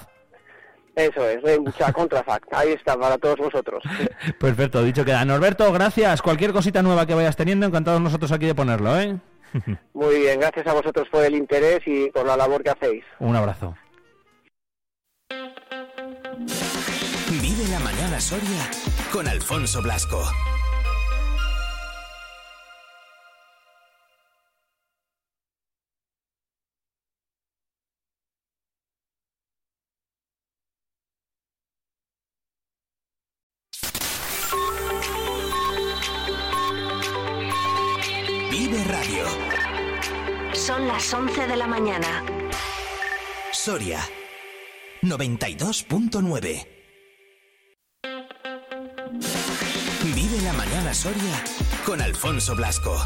Eso 0.95 1.27
es, 1.27 1.43
de 1.43 1.59
mucha 1.59 1.91
contrafact. 1.91 2.53
Ahí 2.53 2.71
está, 2.71 2.97
para 2.97 3.17
todos 3.17 3.37
vosotros. 3.37 3.83
Perfecto, 4.39 4.81
dicho 4.81 5.03
queda. 5.03 5.25
Norberto, 5.25 5.71
gracias. 5.73 6.21
Cualquier 6.21 6.53
cosita 6.53 6.81
nueva 6.81 7.05
que 7.05 7.13
vayas 7.13 7.35
teniendo, 7.35 7.65
encantados 7.65 7.99
nosotros 8.01 8.31
aquí 8.31 8.45
de 8.45 8.55
ponerlo, 8.55 8.97
¿eh? 8.99 9.17
Muy 9.93 10.19
bien, 10.19 10.39
gracias 10.39 10.67
a 10.67 10.73
vosotros 10.73 11.07
por 11.09 11.23
el 11.23 11.35
interés 11.35 11.81
y 11.85 12.09
por 12.11 12.25
la 12.25 12.37
labor 12.37 12.63
que 12.63 12.69
hacéis. 12.69 13.03
Un 13.19 13.35
abrazo. 13.35 13.75
Vive 17.41 17.67
la 17.71 17.79
mañana 17.79 18.19
Soria 18.19 18.69
con 19.11 19.27
Alfonso 19.27 19.81
Blasco. 19.81 20.23
Son 40.65 40.87
las 40.87 41.13
11 41.13 41.45
de 41.45 41.57
la 41.57 41.67
mañana. 41.67 42.25
Soria 43.53 43.99
92.9. 45.03 46.67
Vive 50.15 50.41
la 50.41 50.53
mañana 50.53 50.91
Soria 50.95 51.43
con 51.85 52.01
Alfonso 52.01 52.55
Blasco. 52.55 52.97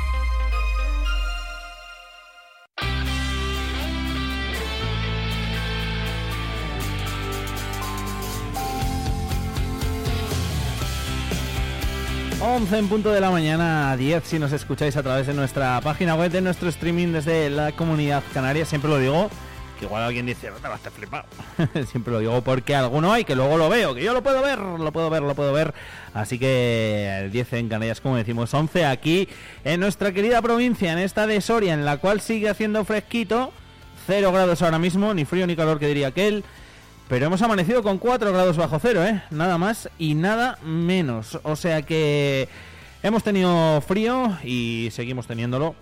Once 12.49 12.75
en 12.79 12.87
punto 12.87 13.11
de 13.11 13.21
la 13.21 13.29
mañana, 13.29 13.95
10 13.95 14.23
si 14.23 14.39
nos 14.39 14.51
escucháis 14.51 14.97
a 14.97 15.03
través 15.03 15.27
de 15.27 15.35
nuestra 15.35 15.79
página 15.81 16.15
web, 16.15 16.31
de 16.31 16.41
nuestro 16.41 16.67
streaming 16.69 17.09
desde 17.09 17.47
la 17.51 17.73
comunidad 17.73 18.23
canaria. 18.33 18.65
Siempre 18.65 18.89
lo 18.89 18.97
digo, 18.97 19.29
que 19.77 19.85
igual 19.85 20.01
alguien 20.01 20.25
dice, 20.25 20.49
no 20.49 20.55
te 20.55 20.67
vas 20.67 20.83
a 20.83 20.89
flipado. 20.89 21.25
Siempre 21.91 22.11
lo 22.11 22.19
digo 22.19 22.41
porque 22.41 22.73
alguno 22.73 23.13
hay, 23.13 23.23
que 23.23 23.35
luego 23.35 23.55
lo 23.55 23.69
veo, 23.69 23.93
que 23.93 24.03
yo 24.03 24.15
lo 24.15 24.23
puedo 24.23 24.41
ver, 24.41 24.57
lo 24.57 24.91
puedo 24.91 25.11
ver, 25.11 25.21
lo 25.21 25.35
puedo 25.35 25.53
ver. 25.53 25.75
Así 26.15 26.39
que 26.39 27.19
el 27.19 27.31
10 27.31 27.53
en 27.53 27.69
Canarias, 27.69 28.01
como 28.01 28.17
decimos, 28.17 28.51
11 28.51 28.83
aquí 28.87 29.29
en 29.63 29.79
nuestra 29.79 30.11
querida 30.11 30.41
provincia, 30.41 30.91
en 30.91 30.97
esta 30.97 31.27
de 31.27 31.41
Soria, 31.41 31.75
en 31.75 31.85
la 31.85 31.97
cual 31.97 32.19
sigue 32.19 32.49
haciendo 32.49 32.83
fresquito. 32.83 33.53
0 34.07 34.31
grados 34.31 34.63
ahora 34.63 34.79
mismo, 34.79 35.13
ni 35.13 35.23
frío 35.23 35.45
ni 35.45 35.55
calor 35.55 35.77
que 35.77 35.85
diría 35.85 36.07
aquel. 36.07 36.43
Pero 37.09 37.25
hemos 37.25 37.41
amanecido 37.41 37.81
con 37.81 37.97
4 37.97 38.31
grados 38.31 38.55
bajo 38.55 38.77
cero, 38.77 39.03
¿eh? 39.03 39.23
Nada 39.31 39.57
más 39.57 39.89
y 39.97 40.13
nada 40.13 40.59
menos. 40.63 41.39
O 41.41 41.55
sea 41.55 41.81
que 41.81 42.47
hemos 43.01 43.23
tenido 43.23 43.81
frío 43.81 44.37
y 44.43 44.89
seguimos 44.91 45.25
teniéndolo. 45.25 45.73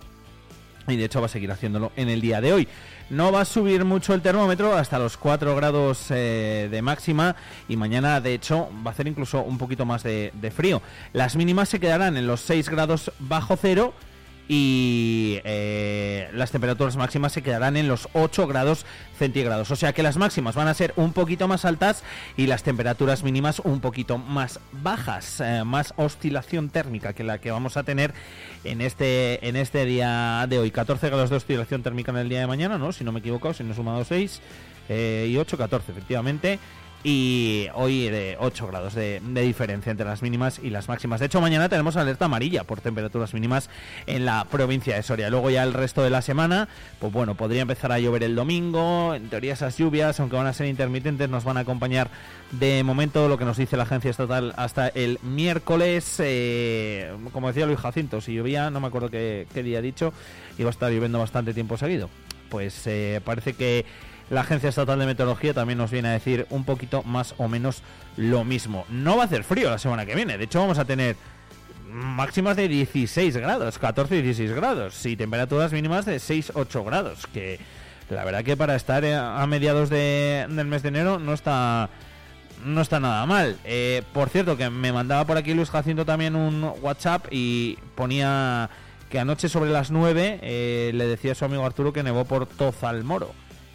Y 0.86 0.96
de 0.96 1.04
hecho 1.04 1.20
va 1.20 1.26
a 1.26 1.28
seguir 1.28 1.52
haciéndolo 1.52 1.92
en 1.96 2.08
el 2.08 2.22
día 2.22 2.40
de 2.40 2.54
hoy. 2.54 2.68
No 3.10 3.30
va 3.30 3.42
a 3.42 3.44
subir 3.44 3.84
mucho 3.84 4.14
el 4.14 4.22
termómetro 4.22 4.74
hasta 4.74 4.98
los 4.98 5.18
4 5.18 5.54
grados 5.54 6.06
eh, 6.08 6.68
de 6.70 6.80
máxima 6.80 7.36
y 7.68 7.76
mañana 7.76 8.22
de 8.22 8.32
hecho 8.32 8.70
va 8.86 8.90
a 8.90 8.94
hacer 8.94 9.06
incluso 9.06 9.42
un 9.42 9.58
poquito 9.58 9.84
más 9.84 10.02
de, 10.02 10.32
de 10.32 10.50
frío. 10.50 10.80
Las 11.12 11.36
mínimas 11.36 11.68
se 11.68 11.78
quedarán 11.78 12.16
en 12.16 12.26
los 12.26 12.40
6 12.40 12.70
grados 12.70 13.12
bajo 13.18 13.58
cero 13.60 13.92
y 14.48 15.40
eh, 15.44 16.30
las 16.32 16.50
temperaturas 16.50 16.96
máximas 16.96 17.32
se 17.32 17.42
quedarán 17.42 17.76
en 17.76 17.86
los 17.86 18.08
8 18.14 18.46
grados 18.46 18.86
centígrados. 19.18 19.70
O 19.70 19.76
sea 19.76 19.92
que 19.92 20.02
las 20.02 20.16
máximas 20.16 20.54
van 20.54 20.68
a 20.68 20.74
ser 20.74 20.94
un 20.96 21.12
poquito 21.12 21.46
más 21.46 21.66
altas 21.66 22.02
y 22.36 22.46
las 22.46 22.62
temperaturas 22.62 23.22
mínimas 23.22 23.60
un 23.60 23.80
poquito 23.80 24.16
más 24.16 24.58
bajas, 24.72 25.40
eh, 25.40 25.64
más 25.64 25.92
oscilación 25.96 26.70
térmica 26.70 27.12
que 27.12 27.24
la 27.24 27.38
que 27.38 27.50
vamos 27.50 27.76
a 27.76 27.82
tener 27.82 28.14
en 28.64 28.80
este 28.80 29.46
en 29.46 29.56
este 29.56 29.84
día 29.84 30.46
de 30.48 30.58
hoy. 30.58 30.70
14 30.70 31.08
grados 31.08 31.28
de 31.28 31.36
oscilación 31.36 31.82
térmica 31.82 32.10
en 32.10 32.18
el 32.18 32.28
día 32.30 32.40
de 32.40 32.46
mañana, 32.46 32.78
¿no? 32.78 32.92
Si 32.92 33.04
no 33.04 33.12
me 33.12 33.20
equivoco, 33.20 33.52
si 33.52 33.64
no 33.64 33.72
he 33.72 33.76
sumado 33.76 34.04
6 34.04 34.40
eh, 34.88 35.28
y 35.30 35.36
8, 35.36 35.58
14, 35.58 35.92
efectivamente. 35.92 36.58
Y 37.04 37.68
hoy 37.74 38.08
de 38.08 38.36
8 38.40 38.66
grados 38.66 38.94
de, 38.94 39.20
diferencia 39.20 39.90
entre 39.90 40.06
las 40.06 40.22
mínimas 40.22 40.58
y 40.62 40.70
las 40.70 40.88
máximas. 40.88 41.20
De 41.20 41.26
hecho, 41.26 41.40
mañana 41.40 41.68
tenemos 41.68 41.96
alerta 41.96 42.24
amarilla 42.24 42.64
por 42.64 42.80
temperaturas 42.80 43.34
mínimas 43.34 43.70
en 44.06 44.24
la 44.24 44.44
provincia 44.44 44.96
de 44.96 45.02
Soria. 45.02 45.30
Luego 45.30 45.50
ya 45.50 45.62
el 45.62 45.74
resto 45.74 46.02
de 46.02 46.10
la 46.10 46.22
semana, 46.22 46.68
pues 46.98 47.12
bueno, 47.12 47.36
podría 47.36 47.62
empezar 47.62 47.92
a 47.92 47.98
llover 47.98 48.24
el 48.24 48.34
domingo. 48.34 49.14
En 49.14 49.28
teoría 49.28 49.52
esas 49.52 49.78
lluvias, 49.78 50.18
aunque 50.18 50.36
van 50.36 50.46
a 50.46 50.52
ser 50.52 50.66
intermitentes, 50.66 51.28
nos 51.28 51.44
van 51.44 51.56
a 51.56 51.60
acompañar 51.60 52.10
de 52.50 52.82
momento 52.82 53.28
lo 53.28 53.38
que 53.38 53.44
nos 53.44 53.56
dice 53.56 53.76
la 53.76 53.84
agencia 53.84 54.10
estatal 54.10 54.52
hasta 54.56 54.88
el 54.88 55.18
miércoles. 55.22 56.16
eh, 56.18 57.12
como 57.32 57.48
decía 57.48 57.66
Luis 57.66 57.78
Jacinto, 57.78 58.20
si 58.20 58.34
llovía, 58.34 58.70
no 58.70 58.80
me 58.80 58.88
acuerdo 58.88 59.10
qué, 59.10 59.46
qué 59.54 59.62
día 59.62 59.78
ha 59.78 59.82
dicho, 59.82 60.12
iba 60.58 60.68
a 60.68 60.72
estar 60.72 60.90
lloviendo 60.90 61.18
bastante 61.18 61.54
tiempo 61.54 61.76
seguido. 61.76 62.10
Pues 62.48 62.86
eh, 62.86 63.20
parece 63.24 63.52
que 63.52 63.84
la 64.30 64.42
Agencia 64.42 64.68
Estatal 64.68 64.98
de 64.98 65.06
Meteorología 65.06 65.54
también 65.54 65.78
nos 65.78 65.90
viene 65.90 66.08
a 66.08 66.12
decir 66.12 66.46
un 66.50 66.64
poquito 66.64 67.02
más 67.02 67.34
o 67.38 67.48
menos 67.48 67.82
lo 68.16 68.44
mismo. 68.44 68.84
No 68.90 69.16
va 69.16 69.22
a 69.22 69.26
hacer 69.26 69.44
frío 69.44 69.70
la 69.70 69.78
semana 69.78 70.04
que 70.06 70.14
viene, 70.14 70.36
de 70.38 70.44
hecho 70.44 70.60
vamos 70.60 70.78
a 70.78 70.84
tener 70.84 71.16
máximas 71.90 72.56
de 72.56 72.68
16 72.68 73.36
grados, 73.38 73.78
14 73.78 74.16
y 74.16 74.22
16 74.22 74.52
grados, 74.54 75.06
y 75.06 75.16
temperaturas 75.16 75.72
mínimas 75.72 76.04
de 76.04 76.16
6-8 76.16 76.84
grados, 76.84 77.26
que 77.32 77.58
la 78.10 78.24
verdad 78.24 78.44
que 78.44 78.56
para 78.56 78.74
estar 78.76 79.04
a 79.06 79.46
mediados 79.46 79.88
de- 79.90 80.46
del 80.48 80.66
mes 80.66 80.82
de 80.82 80.88
enero 80.88 81.18
no 81.18 81.32
está 81.32 81.88
no 82.64 82.80
está 82.80 82.98
nada 82.98 83.24
mal. 83.24 83.56
Eh, 83.64 84.02
por 84.12 84.30
cierto, 84.30 84.56
que 84.56 84.68
me 84.68 84.92
mandaba 84.92 85.24
por 85.24 85.36
aquí 85.36 85.54
Luis 85.54 85.70
Jacinto 85.70 86.04
también 86.04 86.34
un 86.34 86.72
WhatsApp 86.82 87.26
y 87.30 87.78
ponía 87.94 88.68
que 89.10 89.20
anoche 89.20 89.48
sobre 89.48 89.70
las 89.70 89.92
9 89.92 90.40
eh, 90.42 90.90
le 90.92 91.06
decía 91.06 91.32
a 91.32 91.34
su 91.36 91.44
amigo 91.44 91.64
Arturo 91.64 91.92
que 91.92 92.02
nevó 92.02 92.24
por 92.24 92.46
Tozalmoro. 92.46 93.30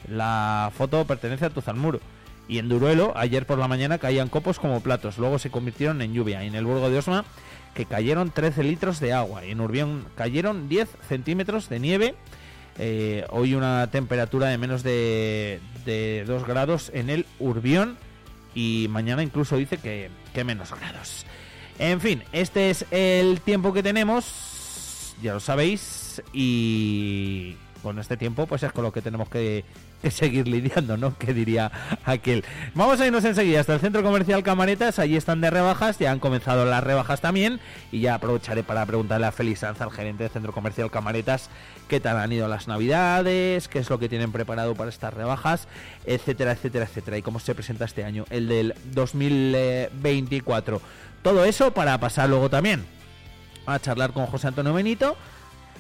La 0.07 0.72
foto 0.75 1.06
pertenece 1.06 1.45
a 1.45 1.49
Tozalmuro. 1.49 1.99
Y 2.48 2.57
en 2.57 2.67
Duruelo, 2.67 3.14
ayer 3.15 3.45
por 3.45 3.57
la 3.57 3.67
mañana 3.67 3.98
caían 3.98 4.30
copos 4.30 4.59
como 4.59 4.82
platos, 4.82 5.17
luego 5.17 5.40
se 5.40 5.49
convirtieron 5.49 6.01
en 6.01 6.14
lluvia. 6.14 6.43
Y 6.43 6.48
en 6.48 6.56
el 6.56 6.65
Burgo 6.65 6.90
de 6.90 6.98
Osma, 6.98 7.23
que 7.73 7.85
cayeron 7.85 8.32
13 8.32 8.64
litros 8.64 8.99
de 8.99 9.14
agua. 9.14 9.45
Y 9.45 9.51
en 9.51 9.61
Urbión 9.61 10.06
cayeron 10.15 10.67
10 10.67 10.90
centímetros 11.07 11.69
de 11.69 11.80
nieve. 11.80 12.15
Eh, 12.80 13.25
hoy 13.30 13.53
una 13.53 13.90
temperatura 13.91 14.48
de 14.48 14.57
menos 14.57 14.83
de, 14.83 15.61
de 15.85 16.25
2 16.27 16.45
grados 16.45 16.91
en 16.93 17.09
el 17.09 17.25
Urbión. 17.40 17.98
Y 18.56 18.88
mañana 18.90 19.23
incluso 19.23 19.57
dice 19.57 19.77
que, 19.77 20.09
que 20.33 20.43
menos 20.43 20.72
grados. 20.77 21.25
En 21.80 22.01
fin, 22.01 22.23
este 22.33 22.69
es 22.69 22.85
el 22.91 23.41
tiempo 23.41 23.73
que 23.73 23.82
tenemos. 23.82 25.15
Ya 25.22 25.33
lo 25.33 25.40
sabéis. 25.40 26.22
Y 26.33 27.56
con 27.82 27.99
este 27.99 28.17
tiempo, 28.17 28.48
pues 28.48 28.64
es 28.64 28.72
con 28.72 28.83
lo 28.83 28.93
que 28.93 29.01
tenemos 29.01 29.30
que, 29.30 29.65
seguir 30.11 30.48
lidiando, 30.48 30.98
¿no? 30.98 31.17
Que 31.17 31.33
diría 31.33 31.72
aquel. 32.06 32.43
Vamos 32.73 32.99
a 32.99 33.07
irnos 33.07 33.23
enseguida 33.25 33.61
hasta 33.61 33.73
el 33.73 33.80
centro 33.80 34.03
comercial 34.03 34.43
Camaretas. 34.43 34.99
Allí 34.99 35.15
están 35.15 35.41
de 35.41 35.49
rebajas. 35.49 35.98
Ya 35.99 36.11
han 36.11 36.19
comenzado 36.19 36.65
las 36.65 36.83
rebajas 36.83 37.22
también. 37.22 37.59
Y 37.91 38.01
ya 38.01 38.15
aprovecharé 38.15 38.64
para 38.64 38.85
preguntarle 38.85 39.27
a 39.27 39.32
Félix 39.32 39.59
Sanz, 39.59 39.82
al 39.82 39.91
gerente 39.91 40.23
del 40.23 40.32
centro 40.32 40.51
comercial 40.51 40.91
Camaretas, 40.91 41.49
qué 41.88 41.99
tal 41.99 42.17
han 42.17 42.32
ido 42.32 42.48
las 42.48 42.67
navidades, 42.67 43.67
qué 43.67 43.80
es 43.80 43.90
lo 43.90 43.99
que 43.99 44.09
tienen 44.09 44.32
preparado 44.32 44.75
para 44.75 44.90
estas 44.90 45.14
rebajas, 45.14 45.67
etcétera, 46.06 46.53
etcétera, 46.53 46.85
etcétera. 46.85 47.17
Y 47.17 47.22
cómo 47.22 47.40
se 47.40 47.56
presenta 47.56 47.85
este 47.85 48.03
año, 48.03 48.25
el 48.30 48.48
del 48.48 48.75
2024. 48.93 50.82
Todo 51.22 51.45
eso 51.45 51.72
para 51.72 51.98
pasar 51.99 52.30
luego 52.30 52.49
también 52.49 52.85
a 53.65 53.80
charlar 53.80 54.11
con 54.11 54.25
José 54.25 54.48
Antonio 54.48 54.73
Benito. 54.73 55.15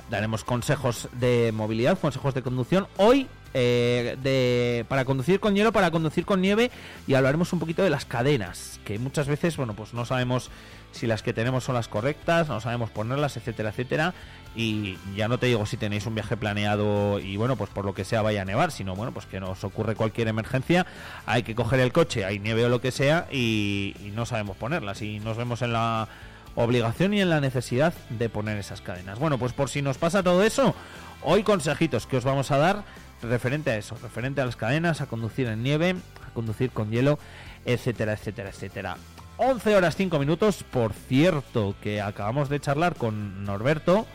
Daremos 0.09 0.43
consejos 0.43 1.09
de 1.13 1.51
movilidad, 1.53 1.99
consejos 1.99 2.33
de 2.33 2.41
conducción. 2.41 2.87
Hoy 2.97 3.27
eh, 3.53 4.17
de, 4.21 4.85
para 4.87 5.05
conducir 5.05 5.39
con 5.39 5.55
hielo, 5.55 5.71
para 5.71 5.91
conducir 5.91 6.25
con 6.25 6.41
nieve 6.41 6.71
y 7.07 7.13
hablaremos 7.13 7.53
un 7.53 7.59
poquito 7.59 7.83
de 7.83 7.89
las 7.89 8.05
cadenas, 8.05 8.79
que 8.85 8.99
muchas 8.99 9.27
veces, 9.27 9.57
bueno, 9.57 9.73
pues 9.73 9.93
no 9.93 10.05
sabemos 10.05 10.49
si 10.91 11.07
las 11.07 11.23
que 11.23 11.33
tenemos 11.33 11.63
son 11.63 11.75
las 11.75 11.87
correctas, 11.87 12.47
no 12.47 12.61
sabemos 12.61 12.89
ponerlas, 12.89 13.37
etcétera, 13.37 13.69
etcétera. 13.69 14.13
Y 14.55 14.97
ya 15.15 15.27
no 15.27 15.39
te 15.39 15.47
digo 15.47 15.65
si 15.65 15.77
tenéis 15.77 16.05
un 16.05 16.13
viaje 16.13 16.37
planeado 16.37 17.19
y 17.19 17.37
bueno, 17.37 17.55
pues 17.55 17.71
por 17.71 17.85
lo 17.85 17.95
que 17.95 18.05
sea 18.05 18.21
vaya 18.21 18.43
a 18.43 18.45
nevar, 18.45 18.71
sino 18.71 18.95
bueno, 18.95 19.11
pues 19.11 19.25
que 19.25 19.39
nos 19.39 19.63
ocurre 19.63 19.95
cualquier 19.95 20.27
emergencia, 20.27 20.85
hay 21.25 21.41
que 21.41 21.55
coger 21.55 21.79
el 21.79 21.91
coche, 21.91 22.23
hay 22.23 22.37
nieve 22.37 22.63
o 22.65 22.69
lo 22.69 22.79
que 22.79 22.91
sea 22.91 23.27
y, 23.31 23.95
y 24.05 24.11
no 24.13 24.27
sabemos 24.27 24.55
ponerlas 24.55 25.01
y 25.01 25.19
nos 25.19 25.37
vemos 25.37 25.63
en 25.63 25.73
la 25.73 26.07
obligación 26.55 27.15
y 27.15 27.21
en 27.21 27.31
la 27.31 27.41
necesidad 27.41 27.93
de 28.09 28.29
poner 28.29 28.57
esas 28.57 28.81
cadenas. 28.81 29.17
Bueno, 29.17 29.39
pues 29.39 29.53
por 29.53 29.69
si 29.69 29.81
nos 29.81 29.97
pasa 29.97 30.21
todo 30.21 30.43
eso, 30.43 30.75
hoy 31.23 31.41
consejitos 31.41 32.05
que 32.05 32.17
os 32.17 32.23
vamos 32.23 32.51
a 32.51 32.57
dar 32.57 32.83
referente 33.23 33.71
a 33.71 33.77
eso, 33.77 33.97
referente 34.01 34.41
a 34.41 34.45
las 34.45 34.55
cadenas, 34.55 35.01
a 35.01 35.07
conducir 35.07 35.47
en 35.47 35.63
nieve, 35.63 35.95
a 36.25 36.33
conducir 36.33 36.71
con 36.71 36.91
hielo, 36.91 37.19
etcétera, 37.65 38.13
etcétera, 38.13 38.49
etcétera. 38.49 38.97
11 39.37 39.75
horas 39.75 39.95
5 39.95 40.19
minutos, 40.19 40.63
por 40.63 40.93
cierto, 40.93 41.75
que 41.81 42.01
acabamos 42.01 42.49
de 42.49 42.59
charlar 42.59 42.95
con 42.95 43.43
Norberto 43.43 44.05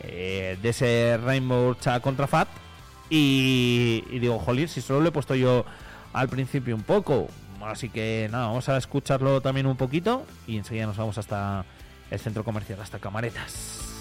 eh, 0.00 0.58
de 0.60 0.68
ese 0.68 1.18
Rainbow 1.22 1.74
Cha 1.74 2.00
contra 2.00 2.26
Fat 2.26 2.48
y, 3.08 4.02
digo, 4.18 4.38
jolín, 4.38 4.68
si 4.68 4.80
solo 4.80 5.00
lo 5.00 5.08
he 5.08 5.12
puesto 5.12 5.34
yo 5.34 5.64
al 6.12 6.28
principio 6.28 6.74
un 6.74 6.82
poco, 6.82 7.28
así 7.64 7.88
que 7.88 8.28
nada, 8.30 8.46
vamos 8.46 8.68
a 8.68 8.76
escucharlo 8.76 9.40
también 9.40 9.66
un 9.66 9.76
poquito 9.76 10.26
y 10.46 10.56
enseguida 10.56 10.86
nos 10.86 10.96
vamos 10.96 11.16
hasta 11.18 11.64
el 12.10 12.18
centro 12.18 12.42
comercial, 12.42 12.80
hasta 12.80 12.98
Camaretas. 12.98 13.95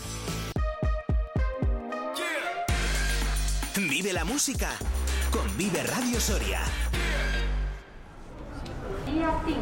Vive 3.77 4.13
la 4.13 4.23
música 4.23 4.69
con 5.31 5.45
Vive 5.57 5.83
Radio 5.83 6.17
Soria. 6.17 6.61
Día 9.05 9.41
5. 9.45 9.59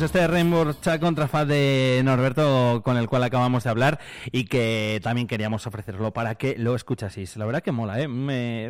Pues 0.00 0.16
este 0.16 0.80
Chat 0.80 0.98
Contrafaz 0.98 1.46
de 1.46 2.00
Norberto 2.02 2.80
con 2.82 2.96
el 2.96 3.06
cual 3.06 3.22
acabamos 3.22 3.64
de 3.64 3.70
hablar 3.70 4.00
y 4.32 4.44
que 4.44 4.98
también 5.02 5.26
queríamos 5.26 5.66
ofrecerlo 5.66 6.10
para 6.14 6.36
que 6.36 6.56
lo 6.56 6.74
escuchaseis. 6.74 7.36
La 7.36 7.44
verdad 7.44 7.62
que 7.62 7.70
mola, 7.70 8.00
¿eh? 8.00 8.08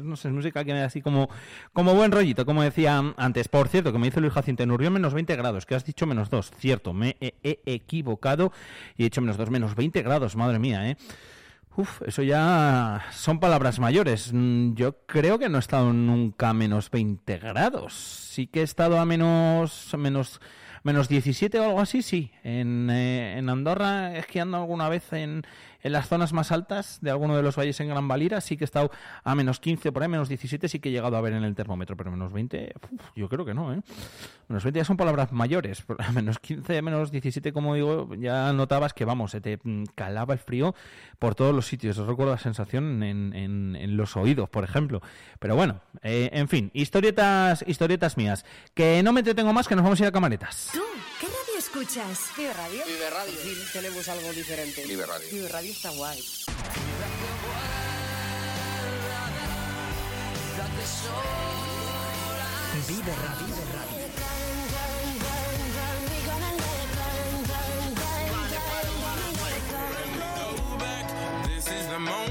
No 0.02 0.17
sé, 0.17 0.26
es 0.26 0.34
música 0.34 0.65
que 0.65 0.73
me 0.73 0.81
da 0.81 0.86
así 0.86 1.02
como, 1.02 1.28
como 1.73 1.94
buen 1.94 2.10
rollito, 2.10 2.44
como 2.44 2.65
decía 2.65 3.15
antes. 3.17 3.47
Por 3.47 3.68
cierto, 3.68 3.92
que 3.92 3.99
me 3.99 4.09
dice 4.09 4.20
Luis 4.20 4.33
Jacinto, 4.33 4.65
en 4.65 4.73
Urbión 4.73 4.92
menos 4.92 5.15
20 5.15 5.36
grados, 5.36 5.67
que 5.67 5.76
has 5.76 5.84
dicho 5.84 6.05
menos 6.05 6.31
2. 6.31 6.50
Cierto, 6.59 6.92
me 6.92 7.17
he, 7.20 7.60
equivocado 7.65 8.50
y 8.97 9.02
he 9.02 9.05
dicho 9.05 9.20
menos 9.20 9.36
2, 9.36 9.50
menos 9.50 9.76
20 9.76 10.02
grados, 10.02 10.34
madre 10.34 10.59
mía, 10.59 10.89
¿eh? 10.89 10.97
Uf, 11.76 12.02
eso 12.02 12.25
ya 12.25 13.05
son 13.12 13.39
palabras 13.39 13.78
mayores. 13.78 14.33
Mm, 14.33 14.75
Yo 14.75 15.07
creo 15.07 15.39
que 15.39 15.49
no 15.49 15.59
he 15.59 15.60
estado 15.60 15.92
nunca 15.92 16.49
a 16.49 16.55
menos 16.55 16.91
20 16.91 17.39
grados. 17.39 17.94
Sí 17.94 18.49
que 18.49 18.62
he 18.62 18.65
estado 18.65 18.99
a 18.99 19.05
menos 19.05 19.94
menos 19.97 20.41
menos 20.83 21.09
17 21.09 21.59
o 21.60 21.65
algo 21.65 21.81
así, 21.81 22.02
sí. 22.02 22.31
En, 22.42 22.89
eh, 22.91 23.39
en 23.39 23.49
Andorra, 23.49 24.17
esquiando 24.17 24.57
alguna 24.57 24.89
vez 24.89 25.12
en, 25.12 25.42
en 25.83 25.92
las 25.92 26.09
zonas 26.09 26.33
más 26.33 26.52
altas 26.52 26.99
de 27.00 27.10
alguno 27.10 27.36
de 27.36 27.42
los 27.42 27.57
valles 27.57 27.78
en 27.81 27.89
Gran 27.89 28.07
Valira, 28.09 28.41
sí 28.41 28.57
que 28.57 28.65
he 28.65 28.67
estado 28.67 28.91
a 29.25 29.34
menos 29.34 29.60
15 29.60 29.92
por 29.92 30.02
ahí, 30.02 30.09
menos 30.09 30.28
17 30.28 30.68
sí 30.68 30.78
que 30.81 30.89
he 30.89 30.92
llegado 30.92 31.17
a 31.17 31.20
ver 31.20 31.33
en 31.33 31.44
el 31.44 31.55
termómetro, 31.55 31.97
pero 31.97 32.10
menos 32.10 32.33
20, 32.33 32.75
uf, 32.92 33.00
yo 33.17 33.28
creo 33.28 33.44
que 33.44 33.55
no, 33.55 33.73
¿eh? 33.73 33.81
Menos 34.49 34.65
20 34.65 34.78
ya 34.81 34.84
son 34.84 34.97
palabras 34.97 35.33
mayores. 35.33 35.84
a 35.99 36.12
menos 36.12 36.39
15, 36.39 36.83
menos 36.83 37.10
17, 37.10 37.52
como 37.52 37.75
digo, 37.75 38.09
ya 38.17 38.52
notabas 38.52 38.92
que, 38.92 39.05
vamos, 39.05 39.31
se 39.31 39.41
te 39.41 39.59
mm, 39.62 39.84
calaba 39.94 40.34
el 40.34 40.41
frío 40.41 40.75
por 41.18 41.34
todos 41.34 41.55
los 41.55 41.67
sitios. 41.67 41.97
Os 41.99 42.07
recuerdo 42.09 42.33
la 42.33 42.39
sensación 42.39 43.02
en, 43.02 43.33
en- 43.34 43.76
en 43.76 43.97
los 43.97 44.17
oídos, 44.17 44.49
por 44.49 44.65
ejemplo. 44.65 45.00
Pero 45.39 45.55
bueno, 45.57 45.81
eh, 46.02 46.31
en 46.33 46.49
fin, 46.49 46.70
historietas, 46.75 47.65
historietas 47.67 48.17
mías. 48.17 48.44
Que 48.75 49.02
no 49.02 49.12
me 49.12 49.20
entretengo 49.20 49.52
más, 49.52 49.68
que 49.68 49.75
nos 49.76 49.84
vamos 49.84 50.00
a 50.00 50.05
ir 50.05 50.09
a 50.09 50.12
camaretas. 50.12 50.70
¿Tú 50.73 50.81
qué 51.20 51.26
radio 51.26 51.50
escuchas? 51.71 52.19
Vive 52.37 52.53
Radio. 52.53 52.85
Vive 52.85 53.11
Radio. 53.11 53.33
Sí, 53.41 53.55
tenemos 53.73 54.09
algo 54.09 54.33
diferente. 54.33 54.85
Vive 54.87 55.07
Radio. 55.07 55.29
Vive 55.31 55.49
Radio 55.49 55.71
está 55.71 55.91
guay. 55.91 56.21
Vive 62.89 63.15
Radio. 63.15 63.57
This 71.47 71.67
is 71.69 71.87
the 71.89 71.99
moment, 71.99 72.30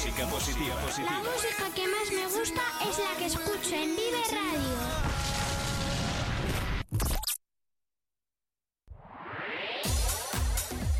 música 0.00 0.26
positiva. 0.28 0.74
La 1.04 1.18
música 1.18 1.74
que 1.74 1.86
más 1.86 2.10
me 2.10 2.24
gusta 2.38 2.62
es 2.88 2.98
la 2.98 3.16
que 3.18 3.26
escucho 3.26 3.74
en 3.74 3.96
Vive 3.96 4.22
Radio. 4.32 5.80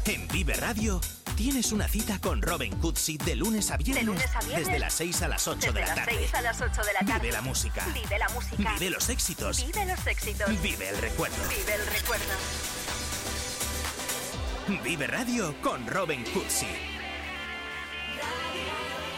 En 0.05 0.29
Vive 0.29 0.55
Radio 0.55 1.01
tienes 1.35 1.73
una 1.73 1.89
cita 1.89 2.19
con 2.21 2.43
Robin 2.43 2.77
Cootsy 2.77 3.17
de 3.17 3.37
lunes 3.37 3.71
a 3.71 3.79
viernes, 3.79 4.05
De 4.05 4.13
lunes 4.13 4.37
a 4.37 4.41
viernes. 4.41 4.67
desde 4.67 4.79
las 4.79 4.93
6 4.93 5.23
a 5.23 5.29
las 5.29 5.49
8 5.49 5.59
Desde 5.61 5.73
de 5.73 5.81
la 5.81 5.87
las 5.87 5.95
tarde. 5.97 6.19
6 6.19 6.35
a 6.35 6.43
las 6.43 6.61
8 6.61 6.83
de 6.83 6.93
la 6.93 7.01
tarde. 7.01 7.21
Vive 7.21 7.33
la 7.33 7.41
música. 7.41 7.87
Vive 7.95 8.19
la 8.19 8.29
música. 8.29 8.73
Vive 8.75 8.91
los 8.91 9.09
éxitos. 9.09 9.67
Vive 9.67 9.87
los 9.87 10.07
éxitos. 10.07 10.63
Vive 10.63 10.89
el 10.91 10.99
recuerdo. 10.99 11.37
Vive 11.49 11.75
el 11.75 11.87
recuerdo. 11.87 12.35
Vive 14.85 15.07
Radio 15.07 15.55
con 15.63 15.87
Robin 15.87 16.23
Cootsy. 16.35 17.00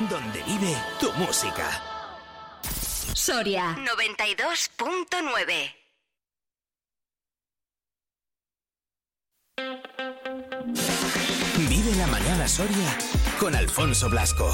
Donde 0.01 0.43
vive 0.43 0.77
tu 0.99 1.13
música. 1.13 1.83
Soria 3.15 3.77
92.9. 3.77 5.75
Vive 11.69 11.95
la 11.97 12.07
mañana 12.07 12.49
Soria 12.49 12.99
con 13.39 13.55
Alfonso 13.55 14.09
Blasco. 14.09 14.51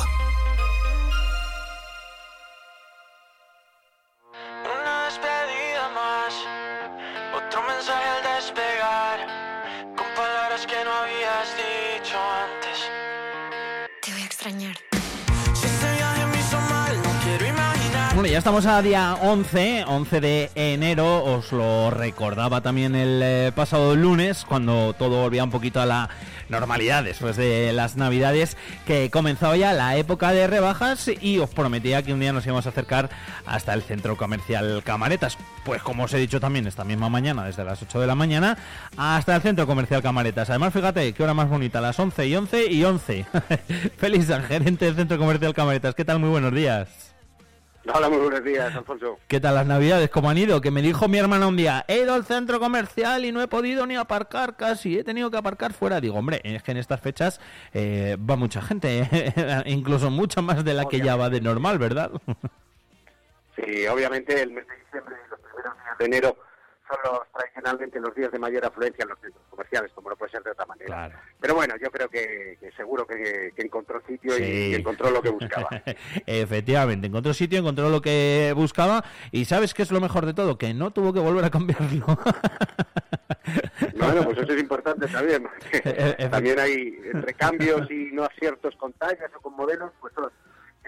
Ya 18.38 18.40
estamos 18.40 18.66
a 18.66 18.80
día 18.82 19.16
11, 19.20 19.84
11 19.88 20.20
de 20.20 20.50
enero, 20.54 21.24
os 21.24 21.50
lo 21.50 21.90
recordaba 21.90 22.60
también 22.60 22.94
el 22.94 23.20
eh, 23.20 23.52
pasado 23.52 23.96
lunes, 23.96 24.44
cuando 24.48 24.94
todo 24.96 25.22
volvía 25.22 25.42
un 25.42 25.50
poquito 25.50 25.80
a 25.80 25.86
la 25.86 26.08
normalidad 26.48 27.02
después 27.02 27.36
de 27.36 27.72
las 27.72 27.96
navidades, 27.96 28.56
que 28.86 29.10
comenzaba 29.10 29.56
ya 29.56 29.72
la 29.72 29.96
época 29.96 30.30
de 30.30 30.46
rebajas 30.46 31.10
y 31.20 31.40
os 31.40 31.50
prometía 31.50 32.04
que 32.04 32.12
un 32.12 32.20
día 32.20 32.32
nos 32.32 32.46
íbamos 32.46 32.64
a 32.66 32.68
acercar 32.68 33.10
hasta 33.44 33.74
el 33.74 33.82
centro 33.82 34.16
comercial 34.16 34.82
Camaretas. 34.84 35.36
Pues 35.64 35.82
como 35.82 36.04
os 36.04 36.14
he 36.14 36.18
dicho 36.18 36.38
también 36.38 36.68
esta 36.68 36.84
misma 36.84 37.08
mañana, 37.08 37.44
desde 37.44 37.64
las 37.64 37.82
8 37.82 37.98
de 37.98 38.06
la 38.06 38.14
mañana, 38.14 38.56
hasta 38.96 39.34
el 39.34 39.42
centro 39.42 39.66
comercial 39.66 40.00
Camaretas. 40.00 40.48
Además, 40.48 40.72
fíjate, 40.72 41.12
qué 41.12 41.24
hora 41.24 41.34
más 41.34 41.48
bonita, 41.48 41.80
las 41.80 41.98
11 41.98 42.28
y 42.28 42.36
11 42.36 42.70
y 42.70 42.84
11. 42.84 43.26
Feliz 43.98 44.28
San, 44.28 44.44
gerente 44.44 44.84
del 44.84 44.94
centro 44.94 45.18
comercial 45.18 45.54
Camaretas. 45.54 45.96
¿Qué 45.96 46.04
tal? 46.04 46.20
Muy 46.20 46.28
buenos 46.28 46.54
días. 46.54 47.07
Hola, 47.94 48.08
muy 48.08 48.18
buenos 48.18 48.44
días, 48.44 48.74
Alfonso. 48.74 49.18
¿Qué 49.28 49.40
tal 49.40 49.54
las 49.54 49.66
navidades? 49.66 50.10
¿Cómo 50.10 50.28
han 50.30 50.38
ido? 50.38 50.60
Que 50.60 50.70
me 50.70 50.82
dijo 50.82 51.08
mi 51.08 51.18
hermana 51.18 51.46
un 51.46 51.56
día, 51.56 51.84
he 51.88 52.00
ido 52.00 52.14
al 52.14 52.24
centro 52.24 52.58
comercial 52.60 53.24
y 53.24 53.32
no 53.32 53.40
he 53.40 53.48
podido 53.48 53.86
ni 53.86 53.96
aparcar 53.96 54.56
casi, 54.56 54.98
he 54.98 55.04
tenido 55.04 55.30
que 55.30 55.36
aparcar 55.36 55.72
fuera. 55.72 56.00
Digo, 56.00 56.16
hombre, 56.18 56.40
es 56.44 56.62
que 56.62 56.72
en 56.72 56.76
estas 56.76 57.00
fechas 57.00 57.40
eh, 57.72 58.16
va 58.18 58.36
mucha 58.36 58.60
gente, 58.60 59.08
incluso 59.66 60.10
mucha 60.10 60.42
más 60.42 60.64
de 60.64 60.74
la 60.74 60.86
que 60.86 61.00
ya 61.00 61.16
va 61.16 61.30
de 61.30 61.40
normal, 61.40 61.78
¿verdad? 61.78 62.10
Sí, 63.56 63.88
obviamente 63.88 64.40
el 64.40 64.52
mes 64.52 64.64
de 64.68 64.76
diciembre 64.76 65.16
y 65.26 65.30
los 65.30 65.40
primeros 65.40 65.74
días 65.74 65.98
de 65.98 66.04
enero 66.04 66.36
son 66.88 66.98
los 67.04 67.20
tradicionalmente 67.32 68.00
los 68.00 68.14
días 68.14 68.32
de 68.32 68.38
mayor 68.38 68.64
afluencia 68.64 69.02
en 69.02 69.08
los 69.10 69.18
centros 69.20 69.44
comerciales, 69.50 69.92
como 69.94 70.10
no 70.10 70.16
puede 70.16 70.32
ser 70.32 70.42
de 70.42 70.50
otra 70.52 70.66
manera. 70.66 71.10
Pero 71.40 71.54
bueno, 71.54 71.74
yo 71.80 71.90
creo 71.90 72.08
que, 72.08 72.56
que 72.60 72.72
seguro 72.72 73.06
que, 73.06 73.52
que 73.54 73.62
encontró 73.62 74.00
sitio 74.06 74.36
y, 74.38 74.42
Sí. 74.42 74.68
y 74.70 74.74
encontró 74.74 75.10
lo 75.10 75.20
que 75.22 75.30
buscaba. 75.30 75.68
Efectivamente, 76.26 77.06
encontró 77.08 77.34
sitio, 77.34 77.58
encontró 77.58 77.90
lo 77.90 78.00
que 78.00 78.52
buscaba 78.56 79.04
y 79.32 79.44
¿sabes 79.44 79.74
qué 79.74 79.82
es 79.82 79.90
lo 79.90 80.00
mejor 80.00 80.24
de 80.26 80.34
todo? 80.34 80.56
Que 80.58 80.72
no 80.74 80.90
tuvo 80.92 81.12
que 81.12 81.20
volver 81.20 81.44
a 81.44 81.50
cambiarlo. 81.50 82.06
Bueno, 83.98 84.22
pues 84.24 84.38
eso 84.38 84.52
es 84.52 84.60
importante 84.60 85.06
también, 85.08 85.48
también 86.30 86.58
hay 86.58 86.90
recambios 87.12 87.90
y 87.90 88.10
no 88.12 88.24
aciertos 88.24 88.74
con 88.76 88.92
tallas 88.94 89.30
o 89.36 89.40
con 89.40 89.54
modelos, 89.56 89.90
pues 90.00 90.12
son- 90.14 90.30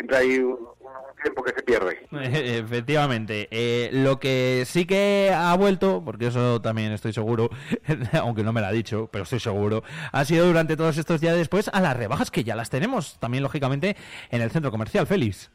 siempre 0.00 0.16
hay 0.16 0.38
un, 0.38 0.52
un 0.52 1.22
tiempo 1.22 1.42
que 1.42 1.52
se 1.52 1.62
pierde. 1.62 2.06
Efectivamente. 2.10 3.48
Eh, 3.50 3.90
lo 3.92 4.18
que 4.18 4.64
sí 4.66 4.86
que 4.86 5.30
ha 5.34 5.54
vuelto, 5.56 6.02
porque 6.04 6.28
eso 6.28 6.60
también 6.62 6.92
estoy 6.92 7.12
seguro, 7.12 7.50
aunque 8.20 8.42
no 8.42 8.52
me 8.52 8.62
lo 8.62 8.66
ha 8.66 8.72
dicho, 8.72 9.10
pero 9.12 9.24
estoy 9.24 9.40
seguro, 9.40 9.82
ha 10.12 10.24
sido 10.24 10.46
durante 10.46 10.76
todos 10.76 10.96
estos 10.96 11.20
días 11.20 11.36
después 11.36 11.68
a 11.72 11.80
las 11.80 11.96
rebajas 11.96 12.30
que 12.30 12.44
ya 12.44 12.56
las 12.56 12.70
tenemos, 12.70 13.18
también 13.20 13.42
lógicamente 13.42 13.96
en 14.30 14.40
el 14.40 14.50
centro 14.50 14.70
comercial, 14.70 15.06
Félix. 15.06 15.50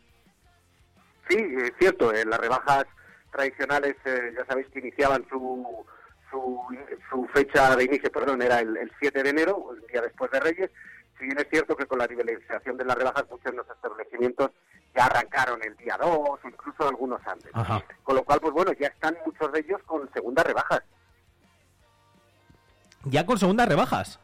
Sí, 1.28 1.38
es 1.40 1.72
cierto, 1.80 2.14
eh, 2.14 2.24
las 2.24 2.40
rebajas 2.40 2.86
tradicionales 3.32 3.96
eh, 4.06 4.32
ya 4.38 4.46
sabéis 4.46 4.68
que 4.68 4.80
iniciaban 4.80 5.26
su, 5.28 5.66
su, 6.30 6.62
su 7.10 7.28
fecha 7.34 7.76
de 7.76 7.84
inicio, 7.84 8.12
perdón, 8.12 8.44
era 8.44 8.60
el, 8.60 8.78
el 8.78 8.92
7 9.00 9.24
de 9.24 9.30
enero, 9.30 9.72
el 9.76 9.88
día 9.88 10.02
después 10.02 10.30
de 10.30 10.40
Reyes. 10.40 10.70
Si 11.18 11.26
bien 11.26 11.38
es 11.38 11.48
cierto 11.50 11.76
que 11.76 11.86
con 11.86 12.00
la 12.00 12.08
liberalización 12.08 12.78
de 12.78 12.86
las 12.86 12.98
rebajas 12.98 13.26
muchos 13.30 13.52
de 13.52 13.58
los 13.58 13.70
establecimientos 13.70 14.52
ya 14.96 15.06
arrancaron 15.06 15.62
el 15.64 15.76
día 15.78 15.98
2 16.00 16.10
o 16.10 16.40
incluso 16.44 16.88
algunos 16.88 17.26
antes. 17.26 17.52
Ajá. 17.54 17.84
Con 18.04 18.16
lo 18.16 18.24
cual, 18.24 18.40
pues 18.40 18.54
bueno, 18.54 18.72
ya 18.74 18.88
están 18.88 19.18
muchos 19.26 19.52
de 19.52 19.60
ellos 19.60 19.82
con 19.86 20.12
segundas 20.14 20.46
rebajas. 20.46 20.82
Ya 23.06 23.26
con 23.26 23.38
segundas 23.38 23.68
rebajas. 23.68 24.20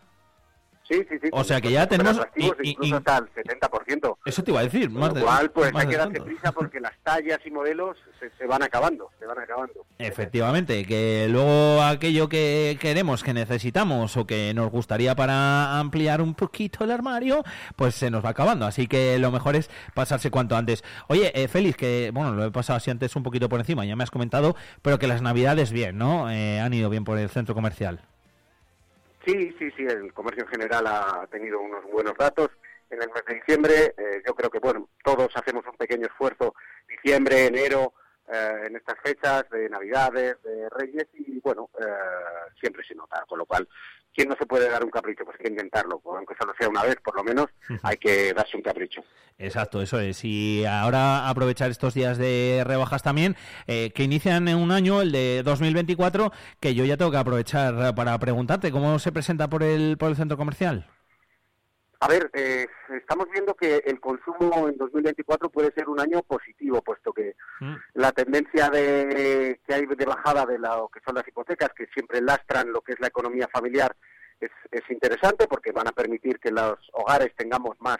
Sí, 0.91 1.05
sí, 1.09 1.15
sí. 1.21 1.29
O 1.31 1.43
sea 1.43 1.61
que 1.61 1.71
ya 1.71 1.87
tenemos- 1.87 2.19
y- 2.35 2.45
y- 2.45 2.51
incluso 2.71 2.97
hasta 2.97 3.17
el 3.19 3.29
70%. 3.33 4.17
Eso 4.25 4.43
te 4.43 4.51
iba 4.51 4.59
a 4.59 4.63
decir, 4.63 4.91
Con 4.91 4.99
más 4.99 5.09
lo 5.13 5.15
de 5.41 5.49
pues 5.49 5.71
más 5.73 5.83
hay 5.83 5.89
que 5.89 5.97
darse 5.97 6.21
prisa 6.21 6.51
porque 6.51 6.79
las 6.81 6.91
tallas 7.03 7.39
y 7.45 7.51
modelos 7.51 7.97
se, 8.19 8.29
se 8.37 8.45
van 8.45 8.61
acabando, 8.63 9.09
se 9.19 9.25
van 9.25 9.39
acabando. 9.39 9.85
Efectivamente, 9.99 10.85
que 10.85 11.27
luego 11.29 11.81
aquello 11.81 12.27
que 12.27 12.77
queremos, 12.81 13.23
que 13.23 13.33
necesitamos 13.33 14.17
o 14.17 14.27
que 14.27 14.53
nos 14.53 14.69
gustaría 14.69 15.15
para 15.15 15.79
ampliar 15.79 16.21
un 16.21 16.33
poquito 16.35 16.83
el 16.83 16.91
armario, 16.91 17.43
pues 17.75 17.95
se 17.95 18.11
nos 18.11 18.23
va 18.25 18.29
acabando. 18.29 18.65
Así 18.65 18.87
que 18.87 19.17
lo 19.19 19.31
mejor 19.31 19.55
es 19.55 19.69
pasarse 19.93 20.29
cuanto 20.31 20.55
antes. 20.57 20.83
Oye, 21.07 21.31
eh, 21.41 21.47
Félix, 21.47 21.77
que 21.77 22.11
bueno, 22.13 22.33
lo 22.33 22.45
he 22.45 22.51
pasado 22.51 22.77
así 22.77 22.91
antes 22.91 23.15
un 23.15 23.23
poquito 23.23 23.47
por 23.47 23.59
encima, 23.59 23.85
ya 23.85 23.95
me 23.95 24.03
has 24.03 24.11
comentado, 24.11 24.55
pero 24.81 24.99
que 24.99 25.07
las 25.07 25.21
navidades 25.21 25.71
bien, 25.71 25.97
¿no? 25.97 26.29
Eh, 26.29 26.59
han 26.59 26.73
ido 26.73 26.89
bien 26.89 27.03
por 27.05 27.17
el 27.17 27.29
centro 27.29 27.55
comercial. 27.55 28.01
Sí, 29.25 29.55
sí, 29.59 29.69
sí, 29.77 29.83
el 29.83 30.13
comercio 30.13 30.43
en 30.43 30.49
general 30.49 30.87
ha 30.87 31.27
tenido 31.29 31.59
unos 31.59 31.83
buenos 31.85 32.13
datos. 32.17 32.49
En 32.89 33.01
el 33.01 33.09
mes 33.09 33.23
de 33.25 33.35
diciembre, 33.35 33.93
eh, 33.97 34.21
yo 34.25 34.33
creo 34.35 34.49
que, 34.49 34.59
bueno, 34.59 34.89
todos 35.03 35.29
hacemos 35.35 35.65
un 35.65 35.77
pequeño 35.77 36.07
esfuerzo, 36.07 36.55
diciembre, 36.89 37.45
enero, 37.45 37.93
eh, 38.33 38.67
en 38.67 38.75
estas 38.75 38.97
fechas 39.03 39.43
de 39.49 39.69
Navidades, 39.69 40.41
de 40.43 40.69
Reyes, 40.69 41.07
y 41.13 41.39
bueno, 41.41 41.69
eh, 41.79 41.85
siempre 42.59 42.83
se 42.87 42.95
nota, 42.95 43.23
con 43.27 43.39
lo 43.39 43.45
cual, 43.45 43.67
¿quién 44.13 44.29
no 44.29 44.35
se 44.37 44.45
puede 44.45 44.69
dar 44.69 44.83
un 44.83 44.89
capricho? 44.89 45.25
Pues 45.25 45.37
hay 45.39 45.45
que 45.45 45.51
intentarlo, 45.51 46.01
aunque 46.05 46.35
solo 46.39 46.53
sea 46.57 46.69
una 46.69 46.83
vez, 46.83 46.95
por 47.03 47.15
lo 47.15 47.23
menos, 47.23 47.47
hay 47.83 47.97
que 47.97 48.33
darse 48.33 48.55
un 48.55 48.63
capricho. 48.63 49.03
Exacto, 49.37 49.81
eso 49.81 49.99
es. 49.99 50.23
Y 50.23 50.63
ahora 50.65 51.27
aprovechar 51.27 51.71
estos 51.71 51.93
días 51.93 52.17
de 52.17 52.63
rebajas 52.65 53.03
también, 53.03 53.35
eh, 53.67 53.91
que 53.93 54.03
inician 54.03 54.47
en 54.47 54.57
un 54.57 54.71
año, 54.71 55.01
el 55.01 55.11
de 55.11 55.41
2024, 55.43 56.31
que 56.59 56.73
yo 56.73 56.85
ya 56.85 56.95
tengo 56.95 57.11
que 57.11 57.17
aprovechar 57.17 57.95
para 57.95 58.17
preguntarte 58.19 58.71
cómo 58.71 58.99
se 58.99 59.11
presenta 59.11 59.49
por 59.49 59.63
el, 59.63 59.97
por 59.97 60.09
el 60.09 60.15
centro 60.15 60.37
comercial. 60.37 60.87
A 62.03 62.07
ver, 62.07 62.31
eh, 62.33 62.67
estamos 62.89 63.27
viendo 63.31 63.53
que 63.53 63.83
el 63.85 63.99
consumo 63.99 64.67
en 64.67 64.75
2024 64.75 65.51
puede 65.51 65.71
ser 65.71 65.87
un 65.87 65.99
año 65.99 66.23
positivo, 66.23 66.81
puesto 66.81 67.13
que 67.13 67.35
la 67.93 68.11
tendencia 68.11 68.71
de, 68.71 69.61
que 69.67 69.73
hay 69.75 69.85
de 69.85 70.05
bajada 70.05 70.47
de 70.47 70.57
lo 70.57 70.89
que 70.91 70.99
son 71.05 71.13
las 71.13 71.27
hipotecas, 71.27 71.69
que 71.75 71.85
siempre 71.93 72.19
lastran 72.19 72.73
lo 72.73 72.81
que 72.81 72.93
es 72.93 72.99
la 72.99 73.05
economía 73.05 73.47
familiar, 73.53 73.95
es, 74.39 74.49
es 74.71 74.81
interesante 74.89 75.45
porque 75.47 75.71
van 75.71 75.89
a 75.89 75.91
permitir 75.91 76.39
que 76.39 76.49
los 76.49 76.73
hogares 76.93 77.35
tengamos 77.35 77.79
más, 77.79 77.99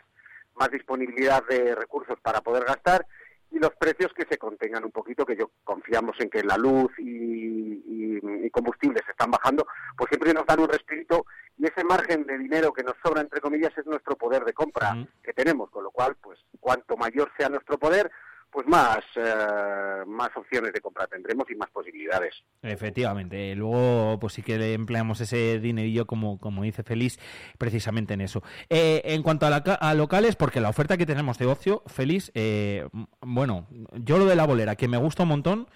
más 0.55 0.71
disponibilidad 0.71 1.43
de 1.47 1.75
recursos 1.75 2.19
para 2.23 2.41
poder 2.41 2.65
gastar 2.65 3.05
y 3.51 3.59
los 3.59 3.71
precios 3.75 4.11
que 4.13 4.25
se 4.29 4.37
contengan 4.37 4.83
un 4.85 4.91
poquito, 4.91 5.25
que 5.25 5.35
yo 5.35 5.51
confiamos 5.63 6.15
en 6.19 6.29
que 6.29 6.43
la 6.43 6.57
luz 6.57 6.91
y, 6.97 7.03
y- 7.05 8.45
y 8.45 8.49
combustibles 8.49 9.03
están 9.09 9.29
bajando, 9.31 9.65
pues 9.97 10.09
siempre 10.09 10.33
nos 10.33 10.45
dan 10.45 10.59
un 10.61 10.69
respiro 10.69 11.25
y 11.57 11.65
ese 11.65 11.83
margen 11.83 12.25
de 12.25 12.37
dinero 12.37 12.71
que 12.73 12.83
nos 12.83 12.95
sobra, 13.03 13.21
entre 13.21 13.41
comillas, 13.41 13.77
es 13.77 13.85
nuestro 13.85 14.15
poder 14.15 14.45
de 14.45 14.53
compra 14.53 14.93
que 15.23 15.33
tenemos, 15.33 15.69
con 15.69 15.83
lo 15.83 15.91
cual, 15.91 16.15
pues 16.21 16.39
cuanto 16.59 16.95
mayor 16.97 17.31
sea 17.37 17.49
nuestro 17.49 17.77
poder, 17.77 18.09
pues 18.51 18.67
más, 18.67 18.99
eh, 19.15 20.03
más 20.05 20.29
opciones 20.35 20.73
de 20.73 20.81
compra 20.81 21.07
tendremos 21.07 21.49
y 21.49 21.55
más 21.55 21.69
posibilidades. 21.69 22.35
Efectivamente, 22.61 23.55
luego 23.55 24.19
pues 24.19 24.33
sí 24.33 24.43
que 24.43 24.57
le 24.57 24.73
empleamos 24.73 25.21
ese 25.21 25.59
dinerillo 25.59 26.05
como, 26.05 26.37
como 26.37 26.63
dice 26.63 26.83
Félix, 26.83 27.17
precisamente 27.57 28.13
en 28.13 28.21
eso. 28.21 28.43
Eh, 28.69 29.01
en 29.05 29.23
cuanto 29.23 29.45
a, 29.45 29.49
la 29.49 29.57
a 29.57 29.93
locales, 29.93 30.35
porque 30.35 30.59
la 30.59 30.69
oferta 30.69 30.97
que 30.97 31.05
tenemos 31.05 31.37
de 31.37 31.45
ocio, 31.45 31.83
Félix, 31.87 32.31
eh, 32.35 32.87
bueno, 33.21 33.67
yo 33.93 34.17
lo 34.17 34.25
de 34.25 34.35
la 34.35 34.45
bolera, 34.45 34.75
que 34.75 34.87
me 34.87 34.97
gusta 34.97 35.23
un 35.23 35.29
montón, 35.29 35.67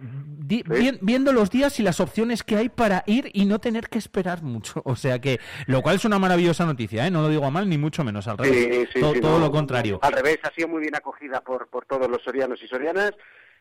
di- 0.00 0.62
vi- 0.66 0.98
viendo 1.00 1.32
los 1.32 1.50
días 1.50 1.78
y 1.80 1.82
las 1.82 2.00
opciones 2.00 2.42
que 2.42 2.56
hay 2.56 2.68
para 2.68 3.02
ir 3.06 3.30
y 3.32 3.44
no 3.46 3.58
tener 3.58 3.88
que 3.88 3.98
esperar 3.98 4.42
mucho, 4.42 4.80
o 4.84 4.96
sea 4.96 5.20
que, 5.20 5.40
lo 5.66 5.82
cual 5.82 5.96
es 5.96 6.04
una 6.04 6.18
maravillosa 6.18 6.64
noticia, 6.66 7.06
¿eh? 7.06 7.10
no 7.10 7.22
lo 7.22 7.28
digo 7.28 7.44
a 7.44 7.50
mal 7.50 7.68
ni 7.68 7.78
mucho 7.78 8.04
menos, 8.04 8.28
al 8.28 8.38
revés, 8.38 8.88
todo 9.00 9.14
no. 9.20 9.38
lo 9.38 9.50
contrario. 9.50 9.98
Al 10.02 10.12
revés, 10.12 10.38
ha 10.42 10.50
sido 10.52 10.68
muy 10.68 10.80
bien 10.82 10.94
acogida 10.96 11.40
por, 11.40 11.68
por 11.68 11.84
todos 11.86 12.08
los 12.10 12.22
sorianos 12.22 12.62
y 12.62 12.68
sorianas. 12.68 13.12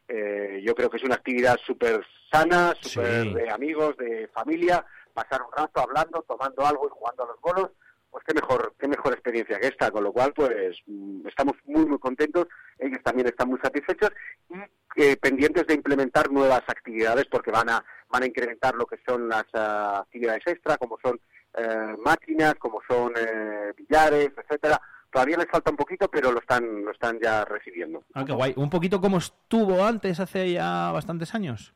Eh, 0.07 0.61
yo 0.63 0.75
creo 0.75 0.89
que 0.89 0.97
es 0.97 1.03
una 1.03 1.15
actividad 1.15 1.57
súper 1.65 2.05
sana, 2.31 2.75
súper 2.79 3.23
Sí. 3.23 3.33
de 3.33 3.49
amigos, 3.49 3.97
de 3.97 4.29
familia, 4.33 4.85
pasar 5.13 5.41
un 5.41 5.51
rato 5.51 5.79
hablando, 5.81 6.23
tomando 6.27 6.65
algo 6.65 6.85
y 6.87 6.91
jugando 6.91 7.23
a 7.23 7.27
los 7.27 7.41
bolos. 7.41 7.71
Pues 8.11 8.23
qué 8.27 8.33
mejor, 8.33 8.73
qué 8.79 8.87
mejor 8.87 9.11
experiencia 9.13 9.59
que 9.59 9.67
esta, 9.67 9.91
con 9.91 10.03
lo 10.03 10.13
cual 10.13 10.31
pues 10.33 10.77
mm, 10.85 11.27
estamos 11.27 11.53
muy 11.65 11.85
muy 11.85 11.99
contentos, 11.99 12.47
ellos 12.79 12.99
también 13.03 13.27
están 13.27 13.49
muy 13.49 13.59
satisfechos 13.59 14.09
y 14.49 14.53
eh, 14.95 15.17
pendientes 15.17 15.65
de 15.67 15.73
implementar 15.73 16.31
nuevas 16.31 16.63
actividades 16.67 17.25
porque 17.25 17.51
van 17.51 17.69
a 17.69 17.83
van 18.09 18.23
a 18.23 18.27
incrementar 18.27 18.75
lo 18.75 18.85
que 18.85 18.97
son 19.05 19.27
las 19.27 19.45
ah, 19.53 19.99
actividades 20.03 20.43
extra, 20.45 20.77
como 20.77 20.97
son 21.03 21.19
eh, 21.57 21.95
máquinas, 22.03 22.55
como 22.55 22.79
son 22.87 23.13
eh, 23.17 23.73
billares, 23.75 24.31
etcétera. 24.37 24.79
Todavía 25.11 25.37
les 25.37 25.47
falta 25.49 25.71
un 25.71 25.77
poquito, 25.77 26.09
pero 26.09 26.31
lo 26.31 26.39
están 26.39 26.83
lo 26.85 26.91
están 26.91 27.19
ya 27.21 27.45
recibiendo. 27.45 28.03
Ah, 28.13 28.23
qué 28.25 28.33
guay, 28.33 28.53
un 28.57 28.69
poquito 28.69 28.99
como 29.01 29.17
estuvo 29.17 29.83
antes, 29.83 30.19
hace 30.19 30.51
ya 30.51 30.91
bastantes 30.91 31.33
años. 31.33 31.73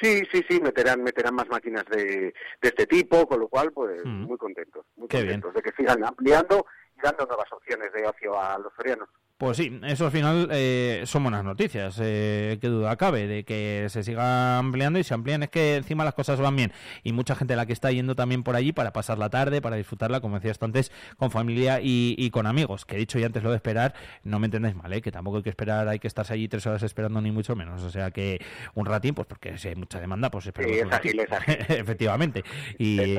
Sí, 0.00 0.22
sí, 0.30 0.44
sí, 0.48 0.60
meterán 0.60 1.02
meterán 1.02 1.34
más 1.34 1.48
máquinas 1.48 1.84
de, 1.86 2.32
de 2.60 2.68
este 2.68 2.86
tipo, 2.86 3.26
con 3.26 3.40
lo 3.40 3.48
cual 3.48 3.72
pues 3.72 4.04
muy 4.04 4.36
contentos, 4.38 4.84
muy 4.96 5.06
Mm. 5.06 5.08
Qué 5.08 5.16
bien. 5.22 5.40
contentos 5.40 5.54
de 5.54 5.62
que 5.62 5.76
sigan 5.76 6.04
ampliando 6.04 6.66
y 6.96 7.00
dando 7.02 7.26
nuevas 7.26 7.50
opciones 7.52 7.92
de 7.92 8.06
ocio 8.06 8.40
a 8.40 8.58
los 8.58 8.72
sorianos. 8.74 9.08
Pues 9.38 9.56
sí, 9.56 9.78
eso 9.84 10.06
al 10.06 10.10
final 10.10 10.48
eh, 10.50 11.04
son 11.06 11.22
buenas 11.22 11.44
noticias, 11.44 11.96
eh, 12.02 12.58
qué 12.60 12.66
duda 12.66 12.96
cabe, 12.96 13.28
de 13.28 13.44
que 13.44 13.86
se 13.88 14.02
siga 14.02 14.58
ampliando 14.58 14.98
y 14.98 15.04
se 15.04 15.14
amplían, 15.14 15.44
es 15.44 15.48
que 15.48 15.76
encima 15.76 16.04
las 16.04 16.14
cosas 16.14 16.40
van 16.40 16.56
bien 16.56 16.72
y 17.04 17.12
mucha 17.12 17.36
gente 17.36 17.54
la 17.54 17.64
que 17.64 17.72
está 17.72 17.92
yendo 17.92 18.16
también 18.16 18.42
por 18.42 18.56
allí 18.56 18.72
para 18.72 18.92
pasar 18.92 19.16
la 19.16 19.30
tarde, 19.30 19.62
para 19.62 19.76
disfrutarla, 19.76 20.20
como 20.20 20.34
decías 20.40 20.58
tú 20.58 20.64
antes, 20.64 20.90
con 21.18 21.30
familia 21.30 21.80
y, 21.80 22.16
y 22.18 22.30
con 22.30 22.48
amigos, 22.48 22.84
que 22.84 22.96
he 22.96 22.98
dicho 22.98 23.16
ya 23.20 23.26
antes 23.26 23.44
lo 23.44 23.50
de 23.50 23.56
esperar, 23.56 23.94
no 24.24 24.40
me 24.40 24.46
entendáis 24.46 24.74
mal, 24.74 24.92
eh, 24.92 25.00
que 25.00 25.12
tampoco 25.12 25.36
hay 25.36 25.44
que 25.44 25.50
esperar, 25.50 25.86
hay 25.86 26.00
que 26.00 26.08
estarse 26.08 26.32
allí 26.34 26.48
tres 26.48 26.66
horas 26.66 26.82
esperando 26.82 27.20
ni 27.20 27.30
mucho 27.30 27.54
menos, 27.54 27.80
o 27.84 27.90
sea 27.90 28.10
que 28.10 28.40
un 28.74 28.86
ratín, 28.86 29.14
pues 29.14 29.28
porque 29.28 29.56
si 29.56 29.68
hay 29.68 29.76
mucha 29.76 30.00
demanda, 30.00 30.32
pues 30.32 30.46
esperamos 30.46 30.78
Sí, 30.78 30.80
es 30.84 30.92
ágil, 30.92 31.16
ratín. 31.16 31.20
es 31.20 31.30
ágil. 31.32 31.56
efectivamente, 31.78 32.42
y, 32.76 33.14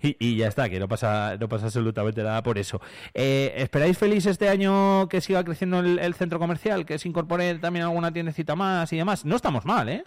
y, 0.00 0.16
y 0.18 0.36
ya 0.36 0.48
está, 0.48 0.70
que 0.70 0.80
no 0.80 0.88
pasa, 0.88 1.36
no 1.38 1.46
pasa 1.46 1.66
absolutamente 1.66 2.22
nada 2.22 2.42
por 2.42 2.56
eso. 2.56 2.80
Eh, 3.12 3.52
¿Esperáis 3.58 3.98
feliz 3.98 4.24
este 4.24 4.48
año 4.48 5.06
que 5.10 5.20
siga 5.20 5.44
creciendo 5.44 5.57
el, 5.62 5.98
el 5.98 6.14
centro 6.14 6.38
comercial, 6.38 6.86
que 6.86 6.98
se 6.98 7.08
incorpore 7.08 7.54
también 7.58 7.84
alguna 7.84 8.12
tiendecita 8.12 8.54
más 8.54 8.92
y 8.92 8.96
demás? 8.96 9.24
No 9.24 9.36
estamos 9.36 9.64
mal, 9.64 9.88
¿eh? 9.88 10.04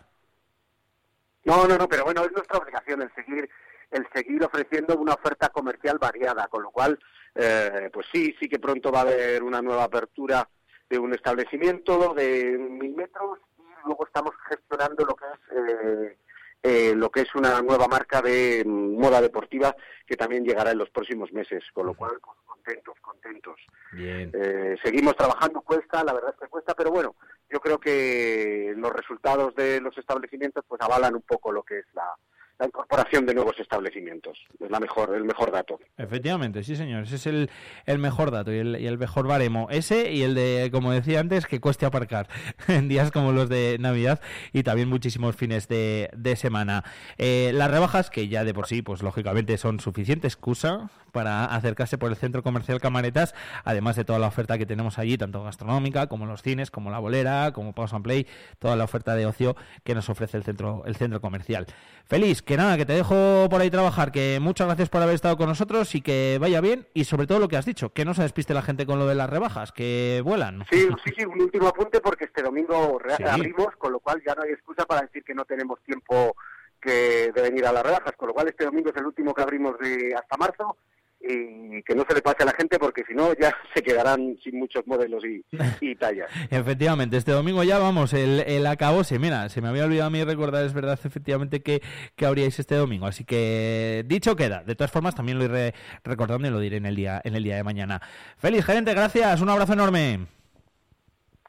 No, 1.44 1.68
no, 1.68 1.78
no, 1.78 1.88
pero 1.88 2.04
bueno, 2.04 2.24
es 2.24 2.32
nuestra 2.32 2.60
obligación 2.60 3.02
el 3.02 3.12
seguir 3.14 3.50
el 3.92 4.08
seguir 4.14 4.44
ofreciendo 4.44 4.98
una 4.98 5.14
oferta 5.14 5.50
comercial 5.50 5.98
variada, 6.00 6.48
con 6.48 6.64
lo 6.64 6.72
cual, 6.72 6.98
eh, 7.36 7.90
pues 7.92 8.08
sí, 8.12 8.34
sí 8.40 8.48
que 8.48 8.60
pronto 8.60 8.92
va 8.92 9.00
a 9.00 9.02
haber 9.04 9.44
una 9.44 9.62
nueva 9.62 9.84
apertura 9.84 10.48
de 10.90 10.98
un 10.98 11.14
establecimiento 11.14 12.14
de 12.14 12.58
mil 12.58 12.96
metros 12.96 13.40
y 13.58 13.64
luego 13.86 14.06
estamos 14.06 14.34
gestionando 14.48 15.06
lo 15.06 15.16
que 15.16 15.26
es 15.26 15.58
eh, 15.58 16.18
eh, 16.64 16.94
lo 16.96 17.10
que 17.10 17.22
es 17.22 17.34
una 17.36 17.62
nueva 17.62 17.88
marca 17.88 18.22
de 18.22 18.64
mm, 18.66 19.00
moda 19.00 19.22
deportiva 19.22 19.76
que 20.06 20.16
también 20.16 20.44
llegará 20.44 20.72
en 20.72 20.78
los 20.78 20.90
próximos 20.90 21.32
meses, 21.32 21.64
con 21.74 21.86
lo 21.88 21.94
cual, 21.94 22.14
pues, 22.24 22.38
contentos, 22.46 22.96
contentos. 23.02 23.60
Bien. 23.94 24.32
Eh, 24.34 24.78
seguimos 24.84 25.16
trabajando, 25.16 25.62
cuesta, 25.62 26.04
la 26.04 26.14
verdad 26.14 26.32
es 26.34 26.40
que 26.40 26.50
cuesta, 26.50 26.74
pero 26.76 26.92
bueno, 26.92 27.16
yo 27.50 27.60
creo 27.60 27.80
que 27.80 28.74
los 28.78 28.92
resultados 28.92 29.56
de 29.56 29.82
los 29.82 29.98
establecimientos 29.98 30.64
pues 30.68 30.80
avalan 30.82 31.16
un 31.16 31.24
poco 31.24 31.52
lo 31.52 31.64
que 31.64 31.80
es 31.80 31.86
la, 31.94 32.16
la 32.62 32.68
incorporación 32.68 33.26
de 33.26 33.34
nuevos 33.34 33.60
establecimientos. 33.60 34.38
Es 34.60 34.70
la 34.70 34.80
mejor, 34.80 35.16
el 35.16 35.24
mejor 35.24 35.52
dato. 35.52 35.80
Efectivamente, 35.98 36.64
sí 36.64 36.76
señor, 36.76 37.04
ese 37.04 37.16
es 37.16 37.26
el, 37.26 37.50
el 37.88 37.98
mejor 37.98 38.30
dato 38.30 38.54
y 38.54 38.60
el, 38.60 38.76
el 38.76 39.00
mejor 39.00 39.28
baremo. 39.28 39.68
Ese 39.72 40.12
y 40.12 40.22
el 40.22 40.36
de, 40.36 40.70
como 40.72 40.92
decía 40.92 41.20
antes, 41.22 41.48
que 41.48 41.60
cueste 41.60 41.88
aparcar 41.88 42.28
en 42.68 42.88
días 42.88 43.12
como 43.12 43.32
los 43.32 43.50
de 43.50 43.78
Navidad 43.80 44.22
y 44.54 44.62
también 44.62 44.90
muchísimos 44.90 45.36
fines 45.36 45.68
de, 45.68 46.12
de 46.16 46.36
semana. 46.36 46.84
Eh, 47.18 47.52
las 47.56 47.72
rebajas, 47.72 48.12
que 48.12 48.28
ya 48.28 48.44
de 48.44 48.54
por 48.54 48.68
sí, 48.68 48.84
pues 48.84 49.02
lógicamente 49.02 49.58
son 49.58 49.80
suficiente 49.80 50.28
excusa 50.28 50.92
para 51.12 51.46
acercarse 51.46 51.98
por 51.98 52.12
el 52.12 52.16
centro 52.16 52.44
comercial 52.44 52.80
Camaretas, 52.80 53.34
además 53.64 53.96
de 53.96 54.06
toda 54.06 54.20
la 54.20 54.28
oferta 54.28 54.58
que 54.58 54.66
tenemos 54.66 54.98
allí, 54.98 55.18
tanto 55.18 55.44
gastronómica 55.44 56.08
como 56.08 56.26
los 56.26 56.42
cines, 56.42 56.72
como 56.72 56.90
la 56.90 57.00
bolera, 57.00 57.52
como 57.54 57.74
Pause 57.74 57.94
and 57.94 58.04
Play, 58.04 58.28
toda 58.60 58.76
la 58.76 58.84
oferta 58.84 59.16
de 59.16 59.26
ocio 59.26 59.56
que 59.84 59.96
nos 59.96 60.10
ofrece 60.10 60.38
el 60.38 60.44
centro, 60.44 60.84
el 60.86 60.96
centro 60.96 61.22
comercial. 61.22 61.66
Feliz, 62.06 62.42
que 62.52 62.58
nada, 62.58 62.76
que 62.76 62.86
te 62.86 62.92
dejo 62.92 63.48
por 63.50 63.62
ahí 63.62 63.70
trabajar, 63.70 64.12
que 64.12 64.38
muchas 64.42 64.68
gracias 64.68 64.90
por 64.90 65.02
haber 65.02 65.16
estado 65.16 65.38
con 65.38 65.48
nosotros 65.48 65.96
y 65.96 66.02
que 66.02 66.38
vaya 66.42 66.60
bien 66.60 66.86
y 66.94 67.06
sobre 67.06 67.26
todo 67.26 67.40
lo 67.40 67.48
que 67.48 67.56
has 67.56 67.66
dicho, 67.66 67.94
que 67.94 68.04
no 68.04 68.14
se 68.14 68.24
despiste 68.24 68.54
la 68.54 68.62
gente 68.62 68.86
con 68.86 69.00
lo 69.00 69.08
de 69.08 69.16
las 69.16 69.30
rebajas, 69.30 69.72
que 69.72 70.22
vuelan. 70.26 70.66
Sí, 70.70 70.90
sí, 71.06 71.14
sí, 71.18 71.24
un 71.24 71.42
último 71.42 71.70
apunte 71.70 72.02
porque 72.02 72.26
este 72.26 72.44
domingo 72.44 73.00
Sí. 73.16 73.24
abrimos, 73.24 73.68
con 73.78 73.94
lo 73.94 74.02
cual 74.02 74.22
ya 74.28 74.36
no 74.36 74.44
hay 74.44 74.52
excusa 74.52 74.86
para 74.86 75.04
decir 75.04 75.24
que 75.24 75.34
no 75.34 75.46
tenemos 75.46 75.80
tiempo 75.84 76.36
que 76.82 77.32
de 77.34 77.42
venir 77.42 77.66
a 77.66 77.72
las 77.72 77.84
rebajas, 77.84 78.12
con 78.18 78.28
lo 78.28 78.34
cual 78.34 78.50
este 78.50 78.66
domingo 78.66 78.90
es 78.90 78.98
el 78.98 79.06
último 79.06 79.34
que 79.34 79.44
abrimos 79.44 79.78
de 79.80 80.14
hasta 80.14 80.36
marzo 80.36 80.76
y 81.24 81.84
que 81.84 81.96
no 81.96 82.04
se 82.08 82.16
le 82.16 82.22
pase 82.22 82.44
a 82.44 82.46
la 82.46 82.54
gente 82.54 82.80
porque 82.80 83.04
si 83.08 83.14
no 83.14 83.34
ya 83.34 83.56
se 83.74 83.82
quedarán 83.82 84.38
sin 84.44 84.60
muchos 84.60 84.86
modelos 84.88 85.24
y, 85.26 85.44
y 85.80 85.96
tallas. 85.98 86.30
Efectivamente, 86.50 87.18
este 87.18 87.32
domingo 87.32 87.64
ya 87.64 87.80
vamos, 87.80 88.14
el, 88.14 88.42
el 88.42 88.66
acabose. 88.68 89.20
Mira, 89.20 89.50
se 89.50 89.62
me 89.62 89.68
había 89.68 89.86
olvidado 89.86 90.08
a 90.08 90.12
mí 90.12 90.24
recordar, 90.24 90.66
es 90.66 90.74
verdad, 90.74 91.00
efectivamente, 91.04 91.62
que, 91.62 91.82
que 92.16 92.26
habríais 92.26 92.58
este 92.60 92.76
domingo. 92.76 93.06
Así 93.06 93.24
que 93.24 94.04
dicho 94.08 94.36
queda. 94.36 94.64
De 94.64 94.76
todas 94.76 94.92
formas, 94.92 95.16
también 95.16 95.38
lo 95.38 95.46
iré 95.46 95.74
recordando 96.04 96.48
y 96.48 96.52
lo 96.52 96.60
diré 96.60 96.78
en 96.78 96.86
el 96.86 96.96
día, 96.96 97.22
en 97.24 97.36
el 97.36 97.44
día 97.44 97.56
de 97.56 97.64
mañana. 97.64 98.02
Feliz 98.38 98.66
gerente, 98.66 98.94
gracias. 98.94 99.42
Un 99.42 99.50
abrazo 99.50 99.74
enorme. 99.74 100.28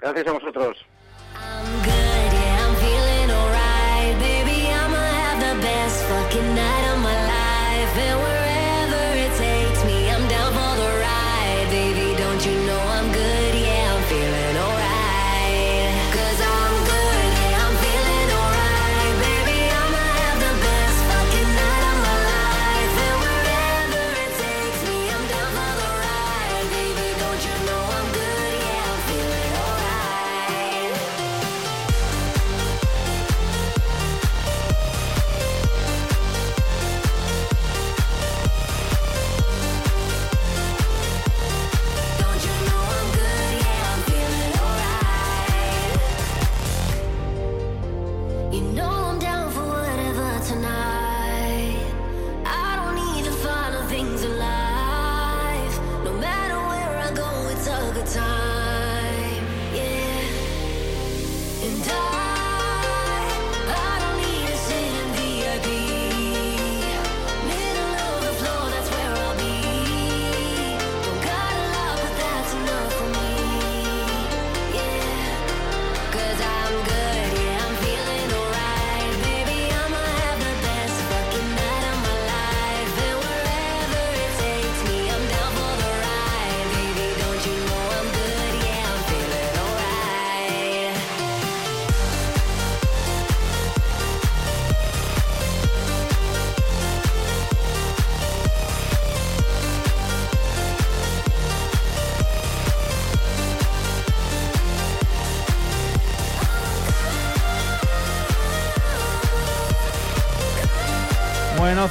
Gracias 0.01 0.27
a 0.27 0.33
vosotros. 0.33 0.87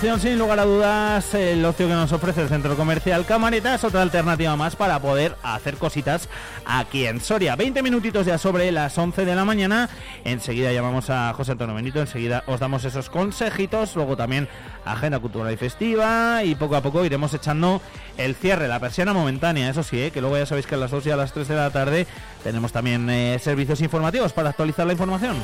Sin 0.01 0.39
lugar 0.39 0.59
a 0.59 0.65
dudas, 0.65 1.35
el 1.35 1.63
ocio 1.63 1.88
que 1.88 1.93
nos 1.93 2.11
ofrece 2.11 2.41
el 2.41 2.49
centro 2.49 2.75
comercial 2.75 3.23
Camareta 3.23 3.75
es 3.75 3.83
otra 3.83 4.01
alternativa 4.01 4.55
más 4.55 4.75
para 4.75 4.99
poder 4.99 5.35
hacer 5.43 5.77
cositas 5.77 6.27
aquí 6.65 7.05
en 7.05 7.21
Soria. 7.21 7.55
20 7.55 7.83
minutitos 7.83 8.25
ya 8.25 8.39
sobre 8.39 8.71
las 8.71 8.97
11 8.97 9.25
de 9.25 9.35
la 9.35 9.45
mañana. 9.45 9.89
Enseguida 10.23 10.73
llamamos 10.73 11.11
a 11.11 11.31
José 11.33 11.51
Antonio 11.51 11.75
Benito, 11.75 11.99
enseguida 11.99 12.43
os 12.47 12.59
damos 12.59 12.83
esos 12.83 13.11
consejitos, 13.11 13.95
luego 13.95 14.17
también 14.17 14.49
agenda 14.85 15.19
cultural 15.19 15.53
y 15.53 15.57
festiva 15.57 16.43
y 16.43 16.55
poco 16.55 16.75
a 16.75 16.81
poco 16.81 17.05
iremos 17.05 17.35
echando 17.35 17.80
el 18.17 18.33
cierre, 18.33 18.67
la 18.67 18.80
persiana 18.80 19.13
momentánea, 19.13 19.69
eso 19.69 19.83
sí, 19.83 20.01
¿eh? 20.01 20.11
que 20.11 20.19
luego 20.19 20.35
ya 20.35 20.47
sabéis 20.47 20.65
que 20.65 20.73
a 20.73 20.80
las 20.80 20.89
2 20.89 21.05
y 21.05 21.11
a 21.11 21.15
las 21.15 21.31
3 21.31 21.47
de 21.47 21.55
la 21.55 21.69
tarde 21.69 22.07
tenemos 22.43 22.71
también 22.71 23.07
eh, 23.11 23.38
servicios 23.39 23.80
informativos 23.81 24.33
para 24.33 24.49
actualizar 24.49 24.88
la 24.88 24.93
información. 24.93 25.38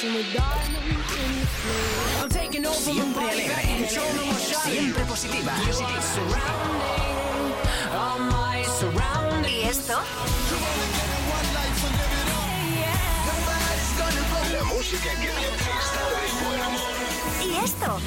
Siempre 0.00 0.24
alegre, 3.30 3.86
siempre 4.64 5.04
positiva. 5.04 5.52
¿Y 9.46 9.62
esto? 9.64 10.00
La 14.52 14.64
música 14.64 15.10
que 15.20 15.26
te 15.26 15.34
de. 15.36 15.60
¿Y 17.44 17.56
esto? 17.62 18.00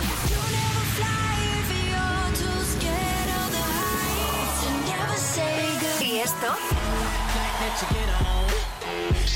¿Y 6.01 6.17
esto? 6.17 6.57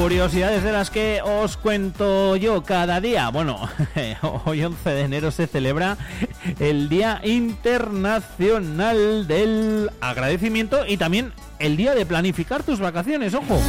Curiosidades 0.00 0.62
de 0.62 0.70
las 0.70 0.90
que 0.90 1.20
os 1.22 1.56
cuento 1.56 2.36
yo 2.36 2.62
cada 2.62 3.00
día. 3.00 3.30
Bueno, 3.30 3.68
hoy 4.44 4.62
11 4.62 4.90
de 4.90 5.00
enero 5.00 5.32
se 5.32 5.48
celebra 5.48 5.98
el 6.60 6.88
Día 6.88 7.20
Internacional 7.24 9.26
del 9.26 9.90
Agradecimiento 10.00 10.86
y 10.86 10.98
también 10.98 11.32
el 11.58 11.76
día 11.76 11.96
de 11.96 12.06
planificar 12.06 12.62
tus 12.62 12.78
vacaciones, 12.78 13.34
ojo. 13.34 13.60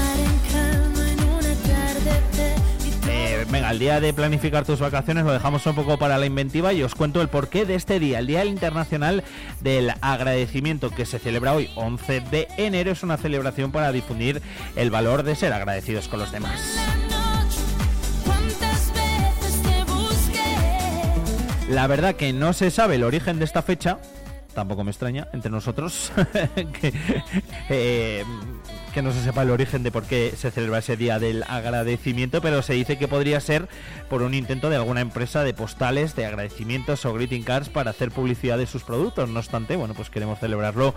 El 3.69 3.77
día 3.77 3.99
de 3.99 4.14
planificar 4.14 4.65
tus 4.65 4.80
vacaciones 4.80 5.25
lo 5.25 5.31
dejamos 5.31 5.64
un 5.67 5.75
poco 5.75 5.99
para 5.99 6.17
la 6.17 6.25
inventiva 6.25 6.73
y 6.73 6.81
os 6.81 6.95
cuento 6.95 7.22
el 7.22 7.30
porqué 7.30 7.65
de 7.65 7.75
este 7.75 7.99
día. 7.99 8.17
El 8.17 8.25
Día 8.25 8.43
Internacional 8.43 9.23
del 9.61 9.93
Agradecimiento 10.01 10.89
que 10.89 11.06
se 11.06 11.19
celebra 11.19 11.53
hoy, 11.53 11.69
11 11.75 12.22
de 12.22 12.48
enero, 12.57 12.91
es 12.91 13.03
una 13.03 13.17
celebración 13.17 13.72
para 13.72 13.91
difundir 13.91 14.41
el 14.75 14.89
valor 14.89 15.22
de 15.22 15.35
ser 15.35 15.53
agradecidos 15.53 16.07
con 16.07 16.19
los 16.19 16.31
demás. 16.31 16.59
La 21.69 21.85
verdad 21.85 22.15
que 22.15 22.33
no 22.33 22.53
se 22.53 22.72
sabe 22.72 22.95
el 22.95 23.03
origen 23.03 23.38
de 23.38 23.45
esta 23.45 23.61
fecha, 23.61 23.99
tampoco 24.56 24.83
me 24.83 24.89
extraña 24.89 25.27
entre 25.31 25.51
nosotros 25.51 26.11
que, 26.56 26.93
eh, 27.69 28.25
que 28.90 29.01
no 29.01 29.11
se 29.11 29.24
sepa 29.24 29.43
el 29.43 29.51
origen 29.51 29.84
de 29.84 29.92
por 29.92 30.03
qué 30.03 30.34
se 30.38 30.51
celebra 30.51 30.80
ese 30.80 30.98
día 30.98 31.19
del 31.19 31.43
agradecimiento, 31.43 32.42
pero 32.42 32.61
se 32.61 32.74
dice 32.74 32.98
que 32.98 33.08
podría 33.08 33.40
ser 33.40 33.68
por 34.09 34.22
un 34.22 34.34
intento 34.34 34.69
de 34.69 34.76
alguna 34.76 35.01
empresa 35.01 35.43
de 35.43 35.53
postales, 35.53 36.16
de 36.16 36.26
agradecimientos 36.26 37.06
o 37.06 37.14
greeting 37.14 37.43
cards 37.43 37.69
para 37.69 37.92
hacer 37.92 38.11
publicidad 38.11 38.58
de 38.58 38.68
sus 38.68 38.84
productos. 38.84 39.30
No 39.30 39.40
obstante, 39.40 39.76
bueno, 39.76 39.93
pues 39.93 40.09
queremos 40.09 40.40
celebrarlo 40.40 40.95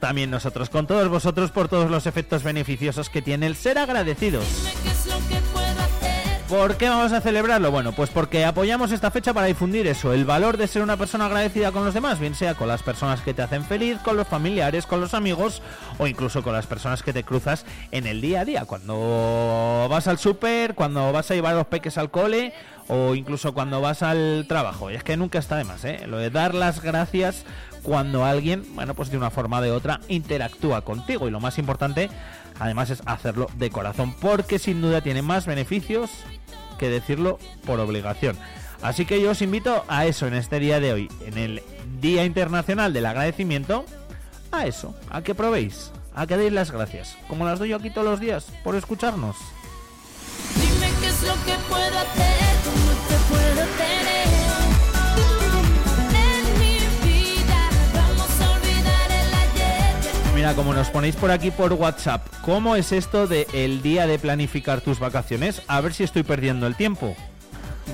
también 0.00 0.30
nosotros 0.30 0.68
con 0.68 0.86
todos 0.86 1.08
vosotros 1.08 1.50
por 1.50 1.68
todos 1.68 1.90
los 1.90 2.06
efectos 2.06 2.42
beneficiosos 2.42 3.08
que 3.08 3.22
tiene 3.22 3.46
el 3.46 3.56
ser 3.56 3.78
agradecidos. 3.78 4.44
¿Por 6.48 6.76
qué 6.76 6.90
vamos 6.90 7.12
a 7.12 7.22
celebrarlo? 7.22 7.70
Bueno, 7.70 7.92
pues 7.92 8.10
porque 8.10 8.44
apoyamos 8.44 8.92
esta 8.92 9.10
fecha 9.10 9.32
para 9.32 9.46
difundir 9.46 9.86
eso, 9.86 10.12
el 10.12 10.26
valor 10.26 10.58
de 10.58 10.66
ser 10.66 10.82
una 10.82 10.98
persona 10.98 11.24
agradecida 11.24 11.72
con 11.72 11.86
los 11.86 11.94
demás, 11.94 12.20
bien 12.20 12.34
sea 12.34 12.54
con 12.54 12.68
las 12.68 12.82
personas 12.82 13.22
que 13.22 13.32
te 13.32 13.40
hacen 13.40 13.64
feliz, 13.64 13.98
con 14.04 14.16
los 14.16 14.28
familiares, 14.28 14.84
con 14.84 15.00
los 15.00 15.14
amigos 15.14 15.62
o 15.96 16.06
incluso 16.06 16.42
con 16.42 16.52
las 16.52 16.66
personas 16.66 17.02
que 17.02 17.14
te 17.14 17.24
cruzas 17.24 17.64
en 17.92 18.06
el 18.06 18.20
día 18.20 18.40
a 18.40 18.44
día, 18.44 18.66
cuando 18.66 19.86
vas 19.88 20.06
al 20.06 20.18
súper, 20.18 20.74
cuando 20.74 21.12
vas 21.12 21.30
a 21.30 21.34
llevar 21.34 21.54
los 21.54 21.66
peques 21.66 21.96
al 21.96 22.10
cole 22.10 22.52
o 22.88 23.14
incluso 23.14 23.54
cuando 23.54 23.80
vas 23.80 24.02
al 24.02 24.44
trabajo. 24.46 24.90
Y 24.90 24.94
es 24.94 25.02
que 25.02 25.16
nunca 25.16 25.38
está 25.38 25.56
de 25.56 25.64
más, 25.64 25.84
¿eh? 25.86 26.06
Lo 26.06 26.18
de 26.18 26.28
dar 26.28 26.54
las 26.54 26.82
gracias 26.82 27.44
cuando 27.82 28.24
alguien, 28.24 28.64
bueno, 28.74 28.94
pues 28.94 29.10
de 29.10 29.16
una 29.16 29.30
forma 29.30 29.58
o 29.58 29.62
de 29.62 29.70
otra 29.70 30.00
interactúa 30.08 30.82
contigo 30.82 31.26
y 31.26 31.30
lo 31.30 31.40
más 31.40 31.58
importante 31.58 32.10
además 32.58 32.90
es 32.90 33.02
hacerlo 33.06 33.48
de 33.56 33.70
corazón 33.70 34.14
porque 34.20 34.58
sin 34.58 34.80
duda 34.80 35.00
tiene 35.00 35.22
más 35.22 35.46
beneficios 35.46 36.10
que 36.78 36.88
decirlo 36.88 37.38
por 37.66 37.80
obligación. 37.80 38.36
Así 38.82 39.06
que 39.06 39.20
yo 39.20 39.30
os 39.30 39.42
invito 39.42 39.84
a 39.88 40.06
eso 40.06 40.26
en 40.26 40.34
este 40.34 40.58
día 40.60 40.80
de 40.80 40.92
hoy, 40.92 41.08
en 41.24 41.38
el 41.38 41.62
Día 42.00 42.24
Internacional 42.24 42.92
del 42.92 43.06
Agradecimiento, 43.06 43.86
a 44.52 44.66
eso, 44.66 44.94
a 45.10 45.22
que 45.22 45.34
probéis, 45.34 45.90
a 46.14 46.26
que 46.26 46.36
deis 46.36 46.52
las 46.52 46.70
gracias, 46.70 47.16
como 47.28 47.46
las 47.46 47.58
doy 47.58 47.70
yo 47.70 47.76
aquí 47.76 47.90
todos 47.90 48.06
los 48.06 48.20
días, 48.20 48.46
por 48.62 48.76
escucharnos. 48.76 49.36
Dime 50.56 50.90
qué 51.00 51.06
es 51.08 51.22
lo 51.22 51.34
que 51.44 51.54
puedo 51.68 51.98
hacer, 51.98 52.33
Como 60.52 60.74
nos 60.74 60.90
ponéis 60.90 61.16
por 61.16 61.30
aquí 61.30 61.50
por 61.50 61.72
WhatsApp, 61.72 62.26
¿cómo 62.42 62.76
es 62.76 62.92
esto 62.92 63.26
de 63.26 63.46
el 63.54 63.80
día 63.80 64.06
de 64.06 64.18
planificar 64.18 64.82
tus 64.82 65.00
vacaciones? 65.00 65.62
A 65.68 65.80
ver 65.80 65.94
si 65.94 66.04
estoy 66.04 66.22
perdiendo 66.22 66.66
el 66.66 66.76
tiempo. 66.76 67.16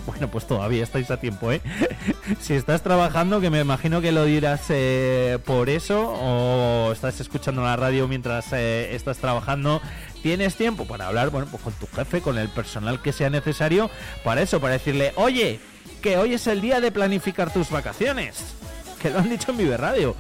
Bueno, 0.04 0.28
pues 0.28 0.48
todavía 0.48 0.82
estáis 0.82 1.10
a 1.12 1.18
tiempo, 1.18 1.52
¿eh? 1.52 1.62
si 2.40 2.54
estás 2.54 2.82
trabajando, 2.82 3.40
que 3.40 3.50
me 3.50 3.60
imagino 3.60 4.00
que 4.00 4.10
lo 4.10 4.24
dirás 4.24 4.62
eh, 4.68 5.38
por 5.46 5.70
eso, 5.70 6.10
o 6.10 6.92
estás 6.92 7.20
escuchando 7.20 7.62
la 7.62 7.76
radio 7.76 8.08
mientras 8.08 8.52
eh, 8.52 8.96
estás 8.96 9.18
trabajando, 9.18 9.80
tienes 10.20 10.56
tiempo 10.56 10.86
para 10.86 11.06
hablar, 11.06 11.30
bueno, 11.30 11.46
pues 11.50 11.62
con 11.62 11.72
tu 11.74 11.86
jefe, 11.86 12.20
con 12.20 12.36
el 12.36 12.48
personal 12.48 13.00
que 13.00 13.12
sea 13.12 13.30
necesario, 13.30 13.90
para 14.24 14.42
eso, 14.42 14.60
para 14.60 14.72
decirle, 14.72 15.12
oye, 15.14 15.60
que 16.02 16.18
hoy 16.18 16.34
es 16.34 16.46
el 16.48 16.60
día 16.60 16.80
de 16.80 16.90
planificar 16.90 17.52
tus 17.52 17.70
vacaciones. 17.70 18.56
Que 19.00 19.10
lo 19.10 19.18
han 19.18 19.30
dicho 19.30 19.50
en 19.50 19.56
Vive 19.56 19.76
Radio. 19.76 20.14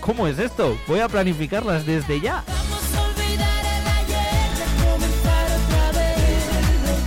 ¿Cómo 0.00 0.26
es 0.26 0.38
esto? 0.38 0.78
Voy 0.86 1.00
a 1.00 1.08
planificarlas 1.08 1.84
desde 1.84 2.20
ya. 2.20 2.42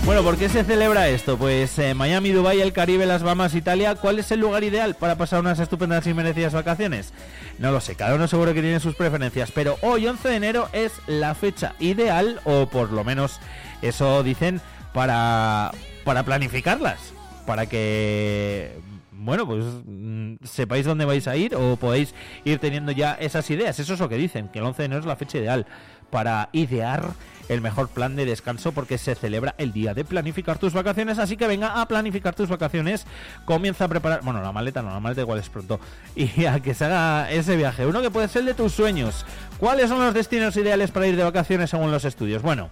Bueno, 0.08 0.22
¿por 0.22 0.38
qué 0.38 0.48
se 0.48 0.64
celebra 0.64 1.08
esto? 1.08 1.36
Pues 1.36 1.78
eh, 1.78 1.92
Miami, 1.92 2.30
Dubai, 2.30 2.62
el 2.62 2.72
Caribe, 2.72 3.04
las 3.04 3.22
Bahamas, 3.22 3.54
Italia. 3.54 3.94
¿Cuál 3.94 4.18
es 4.18 4.30
el 4.30 4.40
lugar 4.40 4.64
ideal 4.64 4.94
para 4.94 5.16
pasar 5.16 5.40
unas 5.40 5.58
estupendas 5.58 6.06
y 6.06 6.14
merecidas 6.14 6.54
vacaciones? 6.54 7.12
No 7.58 7.72
lo 7.72 7.80
sé, 7.82 7.94
cada 7.94 8.14
uno 8.14 8.26
seguro 8.26 8.54
que 8.54 8.62
tiene 8.62 8.80
sus 8.80 8.94
preferencias, 8.94 9.50
pero 9.50 9.76
hoy 9.82 10.06
11 10.06 10.28
de 10.28 10.36
enero 10.36 10.68
es 10.72 10.92
la 11.06 11.34
fecha 11.34 11.74
ideal, 11.78 12.40
o 12.44 12.66
por 12.70 12.90
lo 12.90 13.04
menos 13.04 13.38
eso 13.82 14.22
dicen, 14.22 14.62
para, 14.94 15.72
para 16.04 16.22
planificarlas. 16.22 17.12
Para 17.44 17.66
que 17.66 18.78
bueno, 19.18 19.46
pues 19.46 19.64
mm, 19.84 20.36
sepáis 20.44 20.86
dónde 20.86 21.04
vais 21.04 21.26
a 21.26 21.36
ir 21.36 21.54
o 21.56 21.76
podéis 21.76 22.14
ir 22.44 22.58
teniendo 22.58 22.92
ya 22.92 23.14
esas 23.14 23.50
ideas. 23.50 23.78
Eso 23.78 23.94
es 23.94 24.00
lo 24.00 24.08
que 24.08 24.16
dicen, 24.16 24.48
que 24.48 24.60
el 24.60 24.64
11 24.64 24.82
de 24.82 24.86
enero 24.86 25.00
es 25.00 25.06
la 25.06 25.16
fecha 25.16 25.38
ideal 25.38 25.66
para 26.10 26.48
idear 26.52 27.10
el 27.48 27.60
mejor 27.60 27.88
plan 27.88 28.14
de 28.14 28.24
descanso 28.24 28.72
porque 28.72 28.98
se 28.98 29.14
celebra 29.14 29.54
el 29.58 29.72
día 29.72 29.92
de 29.94 30.04
planificar 30.04 30.58
tus 30.58 30.72
vacaciones. 30.72 31.18
Así 31.18 31.36
que 31.36 31.48
venga 31.48 31.80
a 31.80 31.88
planificar 31.88 32.34
tus 32.34 32.48
vacaciones. 32.48 33.06
Comienza 33.44 33.86
a 33.86 33.88
preparar, 33.88 34.20
bueno, 34.22 34.40
la 34.40 34.52
maleta 34.52 34.82
no, 34.82 34.90
la 34.90 35.00
maleta 35.00 35.22
igual 35.22 35.40
es 35.40 35.48
pronto. 35.48 35.80
Y 36.14 36.44
a 36.44 36.60
que 36.60 36.74
se 36.74 36.84
haga 36.84 37.30
ese 37.30 37.56
viaje. 37.56 37.86
Uno 37.86 38.02
que 38.02 38.10
puede 38.10 38.28
ser 38.28 38.44
de 38.44 38.54
tus 38.54 38.72
sueños. 38.72 39.26
¿Cuáles 39.58 39.88
son 39.88 39.98
los 39.98 40.14
destinos 40.14 40.56
ideales 40.56 40.92
para 40.92 41.08
ir 41.08 41.16
de 41.16 41.24
vacaciones 41.24 41.70
según 41.70 41.90
los 41.90 42.04
estudios? 42.04 42.42
Bueno, 42.42 42.70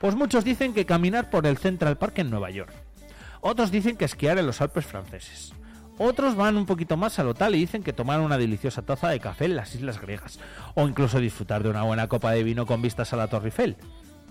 pues 0.00 0.16
muchos 0.16 0.44
dicen 0.44 0.74
que 0.74 0.86
caminar 0.86 1.30
por 1.30 1.46
el 1.46 1.56
Central 1.56 1.98
Park 1.98 2.18
en 2.18 2.30
Nueva 2.30 2.50
York. 2.50 2.72
Otros 3.40 3.70
dicen 3.70 3.96
que 3.96 4.06
esquiar 4.06 4.38
en 4.38 4.46
los 4.46 4.60
Alpes 4.60 4.86
franceses. 4.86 5.52
Otros 5.98 6.34
van 6.34 6.56
un 6.56 6.66
poquito 6.66 6.96
más 6.96 7.18
a 7.18 7.24
lo 7.24 7.34
tal 7.34 7.54
y 7.54 7.58
dicen 7.58 7.82
que 7.82 7.92
tomar 7.92 8.20
una 8.20 8.38
deliciosa 8.38 8.82
taza 8.82 9.08
de 9.08 9.20
café 9.20 9.44
en 9.44 9.56
las 9.56 9.74
islas 9.74 10.00
griegas. 10.00 10.38
O 10.74 10.88
incluso 10.88 11.20
disfrutar 11.20 11.62
de 11.62 11.70
una 11.70 11.82
buena 11.82 12.08
copa 12.08 12.32
de 12.32 12.42
vino 12.42 12.66
con 12.66 12.82
vistas 12.82 13.12
a 13.12 13.16
la 13.16 13.28
Torre 13.28 13.46
Eiffel. 13.46 13.76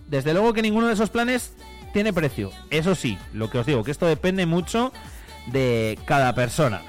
Desde 0.08 0.34
luego 0.34 0.54
que 0.54 0.62
ninguno 0.62 0.88
de 0.88 0.94
esos 0.94 1.10
planes 1.10 1.54
tiene 1.94 2.12
precio. 2.12 2.52
Eso 2.70 2.96
sí, 2.96 3.18
lo 3.34 3.50
que 3.50 3.60
os 3.60 3.66
digo, 3.66 3.84
que 3.84 3.92
esto 3.92 4.06
depende 4.08 4.46
mucho 4.46 4.92
de 5.48 5.98
cada 6.06 6.36
persona. 6.36 6.82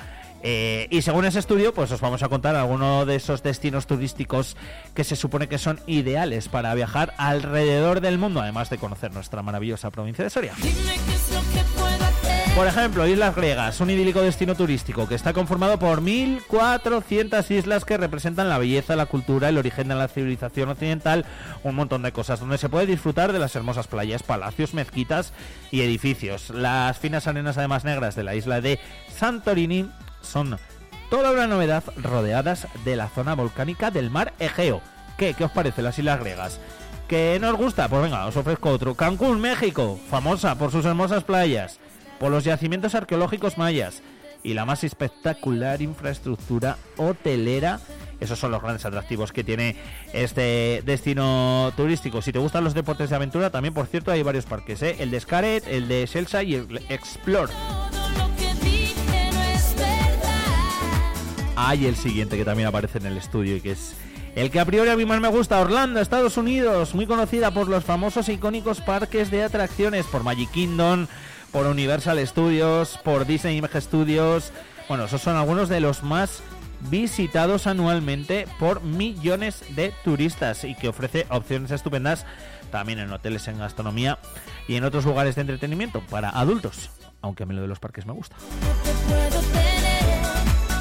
Eh, 0.47 0.89
y 0.91 1.01
según 1.01 1.25
ese 1.25 1.39
estudio, 1.39 1.73
pues 1.73 1.91
os 1.91 2.01
vamos 2.01 2.23
a 2.23 2.28
contar 2.28 2.55
algunos 2.55 3.07
de 3.07 3.17
esos 3.17 3.43
destinos 3.43 3.86
turísticos 3.86 4.57
que 4.94 5.05
se 5.05 5.17
supone 5.17 5.49
que 5.49 5.57
son 5.57 5.81
ideales 5.86 6.49
para 6.49 6.75
viajar 6.75 7.15
alrededor 7.17 8.03
del 8.03 8.19
mundo, 8.19 8.43
además 8.43 8.69
de 8.69 8.77
conocer 8.77 9.15
nuestra 9.15 9.43
maravillosa 9.43 9.91
provincia 9.91 10.23
de 10.23 10.31
Soria. 10.31 10.53
Dime 10.61 10.94
es 11.15 11.33
lo 11.33 11.41
que. 11.41 12.14
Por 12.55 12.68
ejemplo, 12.68 13.05
Islas 13.05 13.34
Griegas, 13.34 13.81
un 13.81 13.91
idílico 13.91 14.23
destino 14.23 14.55
turístico 14.55 15.08
que 15.08 15.16
está 15.16 15.33
conformado 15.33 15.76
por 15.76 16.00
1.400 16.00 17.50
islas 17.50 17.84
que 17.84 17.97
representan 17.97 18.49
la 18.49 18.58
belleza, 18.58 18.94
la 18.94 19.07
cultura, 19.07 19.49
el 19.49 19.58
origen 19.58 19.89
de 19.89 19.97
la 19.97 20.07
civilización 20.07 20.68
occidental, 20.68 21.26
un 21.65 21.74
montón 21.74 22.02
de 22.02 22.12
cosas 22.12 22.39
donde 22.39 22.58
se 22.58 22.68
puede 22.68 22.86
disfrutar 22.86 23.33
de 23.33 23.41
las 23.41 23.57
hermosas 23.57 23.89
playas, 23.89 24.23
palacios, 24.23 24.73
mezquitas 24.73 25.33
y 25.73 25.81
edificios. 25.81 26.50
Las 26.50 26.97
finas 26.99 27.26
arenas 27.26 27.58
además 27.58 27.84
negras 27.84 28.15
de 28.15 28.23
la 28.23 28.36
isla 28.36 28.60
de 28.60 28.78
Santorini 29.12 29.91
son 30.23 30.57
toda 31.10 31.33
una 31.33 31.49
novedad 31.49 31.83
rodeadas 31.97 32.68
de 32.84 32.94
la 32.94 33.08
zona 33.08 33.34
volcánica 33.34 33.91
del 33.91 34.10
mar 34.10 34.33
Egeo. 34.39 34.81
¿Qué? 35.18 35.34
¿Qué 35.34 35.44
os 35.44 35.50
parece 35.50 35.83
las 35.83 35.99
Islas 35.99 36.20
Griegas? 36.20 36.60
¿Que 37.08 37.36
no 37.41 37.50
os 37.50 37.57
gusta? 37.57 37.89
Pues 37.89 38.02
venga, 38.02 38.26
os 38.26 38.36
ofrezco 38.36 38.70
otro. 38.70 38.94
Cancún, 38.94 39.41
México, 39.41 39.99
famosa 40.08 40.55
por 40.57 40.70
sus 40.70 40.84
hermosas 40.84 41.24
playas, 41.24 41.78
por 42.18 42.31
los 42.31 42.44
yacimientos 42.44 42.94
arqueológicos 42.94 43.59
mayas 43.59 44.02
y 44.43 44.55
la 44.55 44.65
más 44.65 44.84
espectacular 44.84 45.83
infraestructura 45.83 46.76
hotelera. 46.97 47.81
Esos 48.20 48.39
son 48.39 48.52
los 48.52 48.62
grandes 48.62 48.84
atractivos 48.84 49.33
que 49.33 49.43
tiene 49.43 49.76
este 50.12 50.83
destino 50.84 51.73
turístico. 51.76 52.23
Si 52.23 52.33
te 52.33 52.39
gustan 52.39 52.62
los 52.62 52.75
deportes 52.75 53.10
de 53.10 53.17
aventura, 53.17 53.51
también 53.51 53.75
por 53.75 53.86
cierto 53.86 54.12
hay 54.12 54.23
varios 54.23 54.47
parques, 54.47 54.83
¿eh? 54.83 54.97
el 55.01 55.10
de 55.10 55.20
Scaret, 55.20 55.67
el 55.67 55.89
de 55.89 56.07
Shelsa 56.07 56.43
y 56.43 56.55
el 56.55 56.81
Explore. 56.89 57.52
Hay 61.57 61.86
el 61.86 61.97
siguiente 61.97 62.36
que 62.36 62.44
también 62.44 62.68
aparece 62.68 62.99
en 62.99 63.07
el 63.07 63.17
estudio 63.17 63.57
y 63.57 63.60
que 63.60 63.73
es 63.73 63.94
el 64.34 64.51
que 64.51 64.59
a 64.59 64.65
priori 64.65 64.91
a 64.91 64.97
mí 64.97 65.05
más 65.05 65.20
me 65.20 65.28
gusta, 65.28 65.60
Orlando, 65.60 66.01
Estados 66.01 66.36
Unidos, 66.36 66.94
muy 66.94 67.07
conocida 67.07 67.52
por 67.52 67.68
los 67.68 67.84
famosos 67.84 68.28
e 68.28 68.33
icónicos 68.33 68.81
parques 68.81 69.31
de 69.31 69.44
atracciones, 69.44 70.07
por 70.07 70.25
Magic 70.25 70.51
Kingdom, 70.51 71.07
por 71.55 71.68
Universal 71.68 72.18
Studios, 72.26 72.99
por 73.05 73.26
Disney 73.26 73.57
Image 73.57 73.81
Studios. 73.81 74.52
Bueno, 74.89 75.05
esos 75.05 75.23
son 75.23 75.36
algunos 75.36 75.68
de 75.68 75.78
los 75.78 76.02
más 76.02 76.42
visitados 76.91 77.68
anualmente 77.68 78.49
por 78.58 78.83
millones 78.83 79.62
de 79.76 79.94
turistas 80.02 80.65
y 80.65 80.74
que 80.74 80.89
ofrece 80.89 81.26
opciones 81.31 81.70
estupendas 81.70 82.26
también 82.73 82.99
en 82.99 83.12
hoteles, 83.12 83.47
en 83.47 83.58
gastronomía 83.58 84.18
y 84.66 84.74
en 84.74 84.83
otros 84.83 85.05
lugares 85.05 85.36
de 85.36 85.42
entretenimiento 85.42 86.02
para 86.10 86.28
adultos, 86.31 86.91
aunque 87.23 87.44
a 87.44 87.47
mí 87.47 87.55
lo 87.55 87.62
de 87.62 87.68
los 87.68 87.78
parques 87.78 88.05
me 88.05 88.12
gusta. 88.12 88.34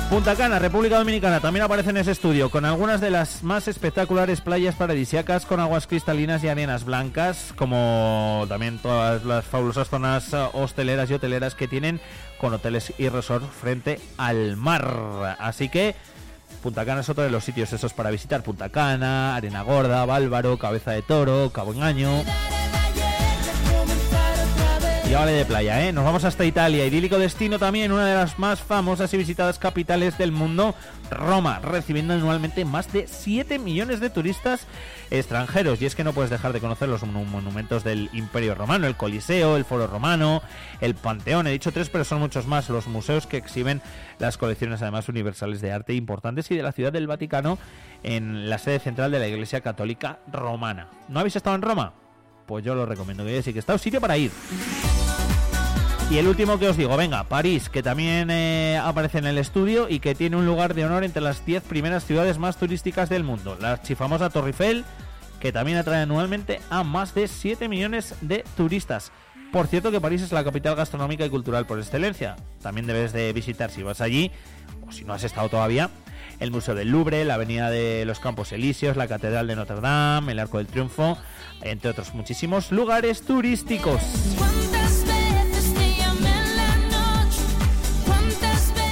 Punta 0.10 0.36
Cana, 0.36 0.60
República 0.60 1.00
Dominicana, 1.00 1.40
también 1.40 1.64
aparece 1.64 1.90
en 1.90 1.98
ese 1.98 2.12
estudio, 2.12 2.52
con 2.52 2.66
algunas 2.66 3.02
de 3.02 3.10
las 3.10 3.42
más 3.42 3.68
espectaculares 3.68 4.42
playas 4.42 4.76
paradisíacas 4.76 5.46
con 5.48 5.60
aguas 5.60 5.88
cristalinas 5.88 6.44
y 6.44 6.50
arenas 6.50 6.86
blancas, 6.86 7.52
como 7.56 8.46
también 8.48 8.78
todas 8.78 9.26
las 9.26 9.44
fabulosas 9.44 9.90
zonas 9.90 10.32
eh, 10.34 10.48
hosteleras 10.54 11.10
y 11.10 11.16
hoteleras 11.16 11.56
que 11.56 11.68
tienen 11.68 12.00
con 12.38 12.54
hoteles 12.54 12.94
y 13.00 13.10
resort 13.10 13.50
frente 13.52 14.00
al 14.18 14.56
mar. 14.56 15.36
Así 15.40 15.70
que 15.70 15.96
Punta 16.62 16.86
Cana 16.86 17.02
es 17.02 17.10
otro 17.10 17.24
de 17.24 17.32
los 17.32 17.44
sitios 17.44 17.74
esos 17.74 17.94
para 17.94 18.12
visitar. 18.12 18.44
Punta 18.44 18.70
Cana, 18.70 19.36
Arena 19.36 19.64
Gorda, 19.64 20.06
Bálvaro, 20.06 20.58
Cabeza 20.58 20.92
de 20.92 21.02
Toro, 21.02 21.50
Cabo 21.52 21.74
Engaño. 21.74 22.24
Ya 25.14 25.20
vale 25.20 25.34
de 25.34 25.46
playa, 25.46 25.88
¿eh? 25.88 25.94
Nos 25.94 26.04
vamos 26.06 26.24
hasta 26.24 26.44
Italia. 26.44 26.88
Idílico 26.88 27.20
destino 27.20 27.60
también, 27.60 27.92
una 27.92 28.04
de 28.08 28.16
las 28.16 28.40
más 28.40 28.60
famosas 28.62 29.14
y 29.14 29.18
visitadas 29.18 29.60
capitales 29.60 30.18
del 30.18 30.32
mundo, 30.32 30.74
Roma, 31.12 31.60
recibiendo 31.60 32.16
anualmente 32.16 32.66
más 32.66 32.92
de 32.92 33.06
7 33.06 33.60
millones 33.60 34.00
de 34.00 34.10
turistas 34.10 34.66
extranjeros. 35.12 35.80
Y 35.80 35.86
es 35.86 35.94
que 35.94 36.04
no 36.04 36.14
puedes 36.14 36.32
dejar 36.32 36.52
de 36.52 36.60
conocer 36.60 36.90
los 36.90 37.04
mon- 37.04 37.30
monumentos 37.30 37.84
del 37.84 38.10
Imperio 38.14 38.56
Romano, 38.56 38.88
el 38.88 38.96
Coliseo, 38.96 39.56
el 39.56 39.66
Foro 39.66 39.86
Romano, 39.86 40.42
el 40.82 40.96
Panteón. 40.96 41.46
He 41.46 41.52
dicho 41.52 41.72
tres, 41.72 41.90
pero 41.90 42.06
son 42.06 42.18
muchos 42.20 42.48
más. 42.48 42.68
Los 42.70 42.88
museos 42.88 43.28
que 43.28 43.38
exhiben 43.38 43.84
las 44.18 44.40
colecciones, 44.40 44.82
además, 44.82 45.10
universales 45.10 45.62
de 45.62 45.72
arte 45.74 45.94
importantes 45.94 46.50
y 46.50 46.56
de 46.58 46.64
la 46.64 46.72
Ciudad 46.72 46.92
del 46.92 47.06
Vaticano 47.06 47.60
en 48.02 48.50
la 48.50 48.58
sede 48.58 48.80
central 48.80 49.12
de 49.12 49.20
la 49.20 49.28
Iglesia 49.28 49.62
Católica 49.62 50.18
Romana. 50.32 50.88
¿No 51.08 51.20
habéis 51.20 51.36
estado 51.36 51.56
en 51.56 51.62
Roma? 51.62 51.94
Pues 52.48 52.66
yo 52.66 52.74
lo 52.74 52.86
recomiendo 52.88 53.24
que 53.24 53.44
sí 53.44 53.54
que 53.54 53.60
está 53.60 53.74
un 53.74 53.80
sitio 53.80 54.02
para 54.02 54.18
ir. 54.18 54.32
Y 56.10 56.18
el 56.18 56.28
último 56.28 56.60
que 56.60 56.70
os 56.70 56.78
digo, 56.78 56.96
venga, 56.96 57.24
París, 57.24 57.70
que 57.70 57.82
también 57.82 58.30
eh, 58.30 58.80
aparece 58.82 59.18
en 59.18 59.26
el 59.26 59.38
estudio 59.40 59.88
y 59.90 60.00
que 60.00 60.14
tiene 60.14 60.36
un 60.36 60.46
lugar 60.46 60.76
de 60.76 60.86
honor 60.86 61.04
entre 61.04 61.22
las 61.24 61.44
10 61.46 61.64
primeras 61.64 62.06
ciudades 62.06 62.38
más 62.38 62.58
turísticas 62.58 63.10
del 63.10 63.24
mundo. 63.24 63.58
La 63.60 63.72
archifamosa 63.72 64.30
Torre 64.30 64.50
Eiffel, 64.50 64.86
que 65.40 65.52
también 65.52 65.78
atrae 65.78 66.04
anualmente 66.04 66.62
a 66.70 66.84
más 66.84 67.16
de 67.16 67.28
7 67.28 67.68
millones 67.68 68.16
de 68.22 68.44
turistas. 68.56 69.12
Por 69.52 69.68
cierto 69.68 69.92
que 69.92 70.02
París 70.02 70.22
es 70.22 70.32
la 70.32 70.44
capital 70.44 70.76
gastronómica 70.76 71.26
y 71.26 71.30
cultural 71.30 71.66
por 71.66 71.80
excelencia. 71.80 72.36
También 72.62 72.86
debes 72.86 73.12
de 73.14 73.34
visitar 73.34 73.72
si 73.72 73.82
vas 73.82 74.02
allí, 74.02 74.32
o 74.88 74.92
si 74.92 75.06
no 75.06 75.14
has 75.14 75.24
estado 75.24 75.50
todavía, 75.50 75.90
el 76.40 76.52
Museo 76.52 76.76
del 76.76 76.90
Louvre, 76.90 77.26
la 77.26 77.36
Avenida 77.36 77.70
de 77.70 78.06
los 78.06 78.20
Campos 78.20 78.52
Elíseos, 78.52 78.98
la 78.98 79.08
Catedral 79.08 79.48
de 79.48 79.56
Notre 79.56 79.80
Dame, 79.80 80.32
el 80.32 80.40
Arco 80.40 80.58
del 80.58 80.68
Triunfo, 80.68 81.18
entre 81.62 81.92
otros 81.92 82.14
muchísimos 82.14 82.72
lugares 82.72 83.22
turísticos. 83.22 84.02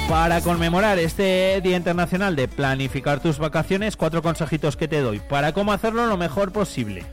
Para 0.08 0.40
conmemorar 0.42 0.98
este 0.98 1.60
Día 1.62 1.76
Internacional 1.76 2.36
de 2.36 2.46
Planificar 2.46 3.20
tus 3.20 3.38
vacaciones, 3.38 3.96
cuatro 3.96 4.22
consejitos 4.22 4.76
que 4.76 4.88
te 4.88 5.00
doy 5.00 5.20
para 5.20 5.52
cómo 5.52 5.72
hacerlo 5.72 6.06
lo 6.06 6.16
mejor 6.16 6.52
posible. 6.52 7.04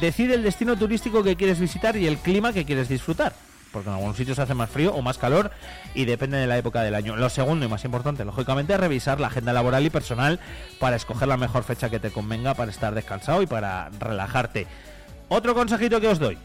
Decide 0.00 0.34
el 0.34 0.42
destino 0.42 0.76
turístico 0.76 1.22
que 1.22 1.36
quieres 1.36 1.60
visitar 1.60 1.96
y 1.96 2.06
el 2.06 2.18
clima 2.18 2.52
que 2.52 2.64
quieres 2.64 2.88
disfrutar. 2.88 3.32
Porque 3.72 3.88
en 3.88 3.94
algunos 3.94 4.16
sitios 4.16 4.38
hace 4.38 4.54
más 4.54 4.70
frío 4.70 4.94
o 4.94 5.02
más 5.02 5.18
calor 5.18 5.50
y 5.94 6.04
depende 6.04 6.36
de 6.36 6.46
la 6.46 6.58
época 6.58 6.82
del 6.82 6.94
año. 6.94 7.16
Lo 7.16 7.30
segundo 7.30 7.64
y 7.64 7.68
más 7.68 7.84
importante, 7.84 8.24
lógicamente, 8.24 8.74
es 8.74 8.80
revisar 8.80 9.18
la 9.18 9.28
agenda 9.28 9.52
laboral 9.52 9.84
y 9.84 9.90
personal 9.90 10.38
para 10.78 10.96
escoger 10.96 11.26
la 11.26 11.36
mejor 11.36 11.64
fecha 11.64 11.90
que 11.90 12.00
te 12.00 12.10
convenga 12.10 12.54
para 12.54 12.70
estar 12.70 12.94
descansado 12.94 13.42
y 13.42 13.46
para 13.46 13.88
relajarte. 13.98 14.66
Otro 15.28 15.54
consejito 15.54 16.00
que 16.00 16.08
os 16.08 16.18
doy. 16.18 16.38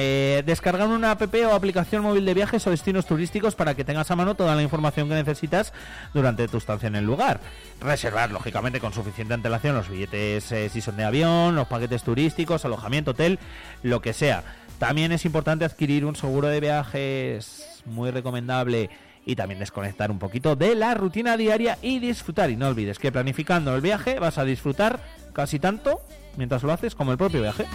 Eh, 0.00 0.44
descargar 0.46 0.86
una 0.86 1.10
app 1.10 1.22
o 1.34 1.52
aplicación 1.52 2.04
móvil 2.04 2.24
de 2.24 2.32
viajes 2.32 2.64
o 2.68 2.70
destinos 2.70 3.04
turísticos 3.04 3.56
para 3.56 3.74
que 3.74 3.82
tengas 3.82 4.08
a 4.12 4.14
mano 4.14 4.36
toda 4.36 4.54
la 4.54 4.62
información 4.62 5.08
que 5.08 5.16
necesitas 5.16 5.72
durante 6.14 6.46
tu 6.46 6.58
estancia 6.58 6.86
en 6.86 6.94
el 6.94 7.04
lugar. 7.04 7.40
Reservar, 7.80 8.30
lógicamente, 8.30 8.78
con 8.78 8.92
suficiente 8.92 9.34
antelación 9.34 9.74
los 9.74 9.88
billetes 9.88 10.52
eh, 10.52 10.68
si 10.68 10.80
son 10.82 10.96
de 10.98 11.02
avión, 11.02 11.56
los 11.56 11.66
paquetes 11.66 12.04
turísticos, 12.04 12.64
alojamiento, 12.64 13.10
hotel, 13.10 13.40
lo 13.82 14.00
que 14.00 14.12
sea. 14.12 14.44
También 14.78 15.10
es 15.10 15.24
importante 15.24 15.64
adquirir 15.64 16.04
un 16.04 16.14
seguro 16.14 16.46
de 16.46 16.60
viajes, 16.60 17.82
muy 17.84 18.12
recomendable, 18.12 18.90
y 19.26 19.34
también 19.34 19.58
desconectar 19.58 20.12
un 20.12 20.20
poquito 20.20 20.54
de 20.54 20.76
la 20.76 20.94
rutina 20.94 21.36
diaria 21.36 21.76
y 21.82 21.98
disfrutar. 21.98 22.50
Y 22.50 22.56
no 22.56 22.68
olvides 22.68 23.00
que 23.00 23.10
planificando 23.10 23.74
el 23.74 23.80
viaje 23.80 24.20
vas 24.20 24.38
a 24.38 24.44
disfrutar 24.44 25.00
casi 25.32 25.58
tanto 25.58 26.00
mientras 26.36 26.62
lo 26.62 26.72
haces 26.72 26.94
como 26.94 27.10
el 27.10 27.18
propio 27.18 27.42
viaje. 27.42 27.66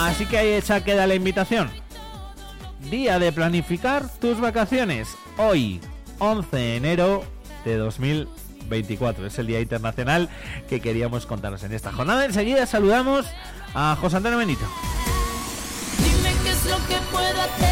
Así 0.00 0.24
que 0.24 0.38
ahí 0.38 0.48
hecha 0.54 0.82
queda 0.82 1.06
la 1.06 1.14
invitación. 1.14 1.70
Día 2.90 3.18
de 3.18 3.32
planificar 3.32 4.08
tus 4.18 4.40
vacaciones. 4.40 5.08
Hoy, 5.36 5.78
11 6.18 6.56
de 6.56 6.76
enero 6.76 7.24
de 7.66 7.76
2024. 7.76 9.26
Es 9.26 9.38
el 9.38 9.46
Día 9.46 9.60
Internacional 9.60 10.30
que 10.70 10.80
queríamos 10.80 11.26
contaros 11.26 11.64
en 11.64 11.74
esta 11.74 11.92
jornada. 11.92 12.24
Enseguida 12.24 12.64
saludamos 12.64 13.26
a 13.74 13.94
José 14.00 14.16
Antonio 14.16 14.38
Benito. 14.38 14.64
Dime 15.98 16.34
qué 16.44 16.50
es 16.50 16.64
lo 16.64 16.76
que 16.88 16.96
puedo 17.12 17.42
hacer, 17.42 17.69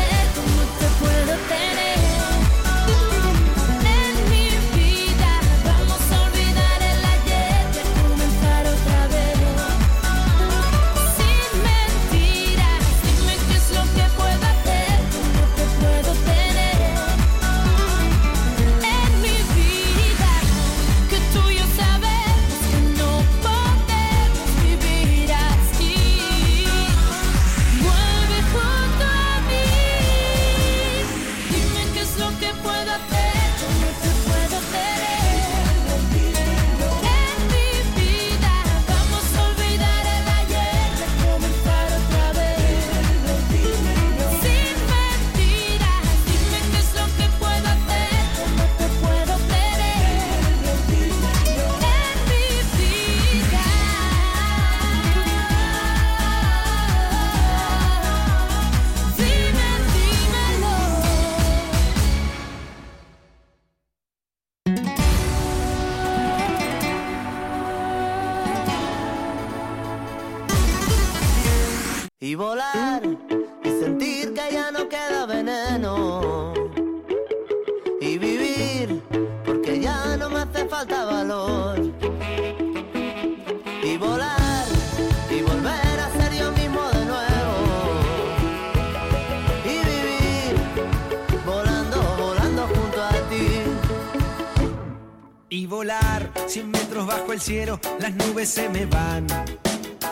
las 97.48 98.12
nubes 98.14 98.50
se 98.50 98.68
me 98.68 98.84
van. 98.84 99.26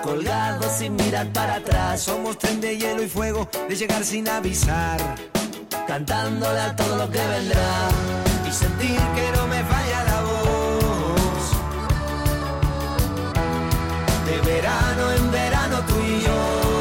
colgado 0.03 0.71
sin 0.71 0.97
mirar 0.97 1.31
para 1.35 1.57
atrás 1.57 2.01
Somos 2.01 2.39
tren 2.39 2.63
de 2.63 2.79
hielo 2.79 3.03
y 3.03 3.09
fuego, 3.09 3.47
de 3.69 3.77
llegar 3.77 4.03
sin 4.05 4.27
avisar. 4.27 4.99
cantándole 5.87 6.61
a 6.61 6.75
todo 6.75 6.97
lo 6.97 7.11
que 7.11 7.19
vendrá 7.19 7.89
Y 8.49 8.51
sentir 8.51 8.99
que 9.15 9.33
no 9.37 9.47
me 9.49 9.63
falla 9.65 10.05
la 10.05 10.23
voz. 10.23 11.51
de 14.25 14.41
verano 14.51 15.13
en 15.13 15.31
verano 15.31 15.85
tú 15.87 16.01
y 16.01 16.21
yo. 16.23 16.76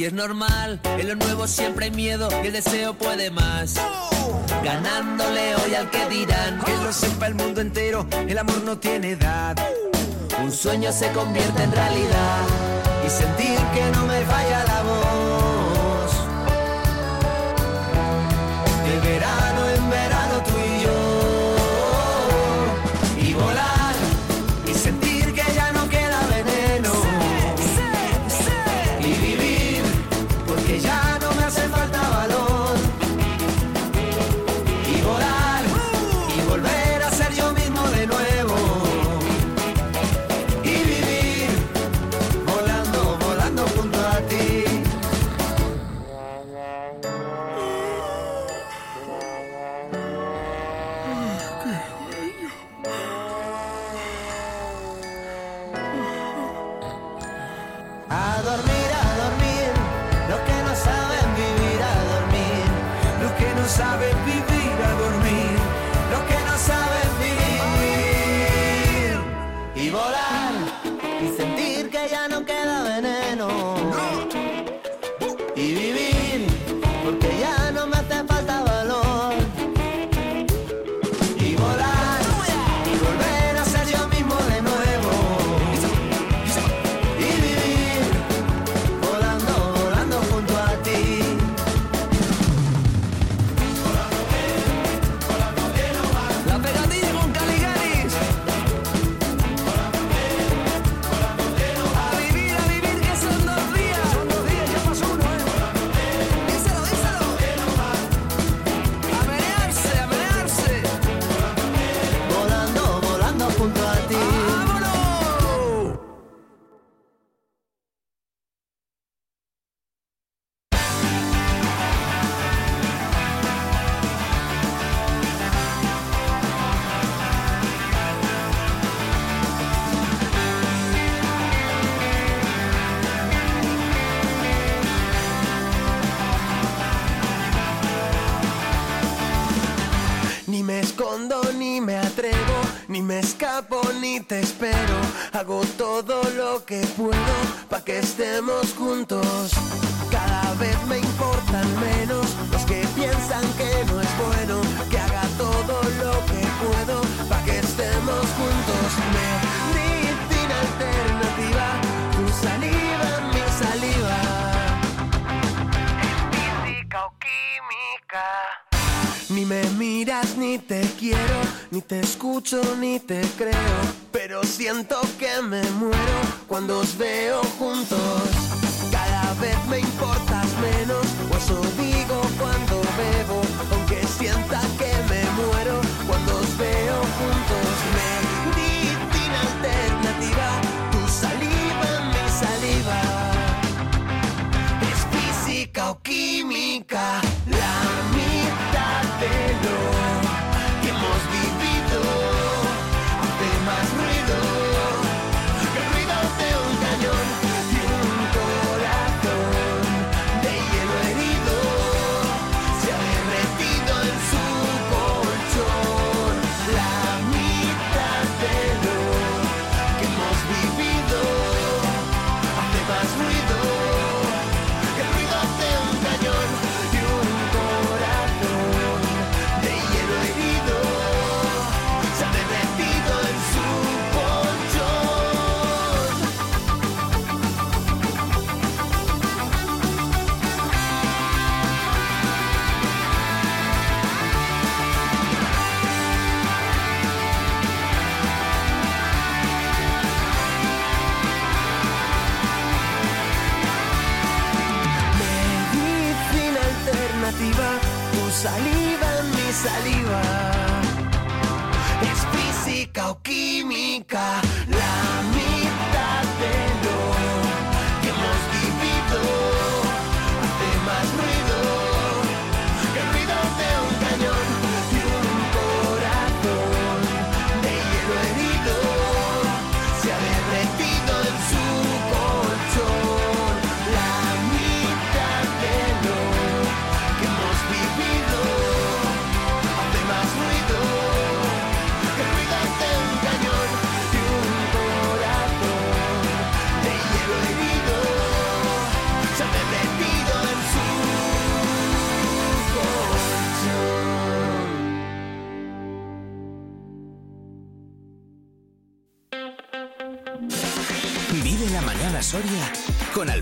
Y 0.00 0.06
es 0.06 0.14
normal, 0.14 0.80
en 0.82 1.08
lo 1.08 1.14
nuevo 1.14 1.46
siempre 1.46 1.84
hay 1.84 1.90
miedo 1.90 2.30
y 2.42 2.46
el 2.46 2.54
deseo 2.54 2.94
puede 2.94 3.30
más. 3.30 3.74
Ganándole 4.64 5.54
hoy 5.56 5.74
al 5.74 5.90
que 5.90 6.08
dirán. 6.08 6.58
Que 6.64 6.74
lo 6.78 6.90
sepa 6.90 7.26
el 7.26 7.34
mundo 7.34 7.60
entero, 7.60 8.06
el 8.26 8.38
amor 8.38 8.62
no 8.64 8.78
tiene 8.78 9.10
edad. 9.10 9.58
Un 10.42 10.50
sueño 10.52 10.90
se 10.90 11.12
convierte 11.12 11.64
en 11.64 11.72
realidad 11.72 12.46
y 13.06 13.10
sentir 13.10 13.58
que 13.74 13.90
no 13.90 14.06
me 14.06 14.24
falla 14.24 14.64
la 14.64 14.82
voz. 14.84 15.29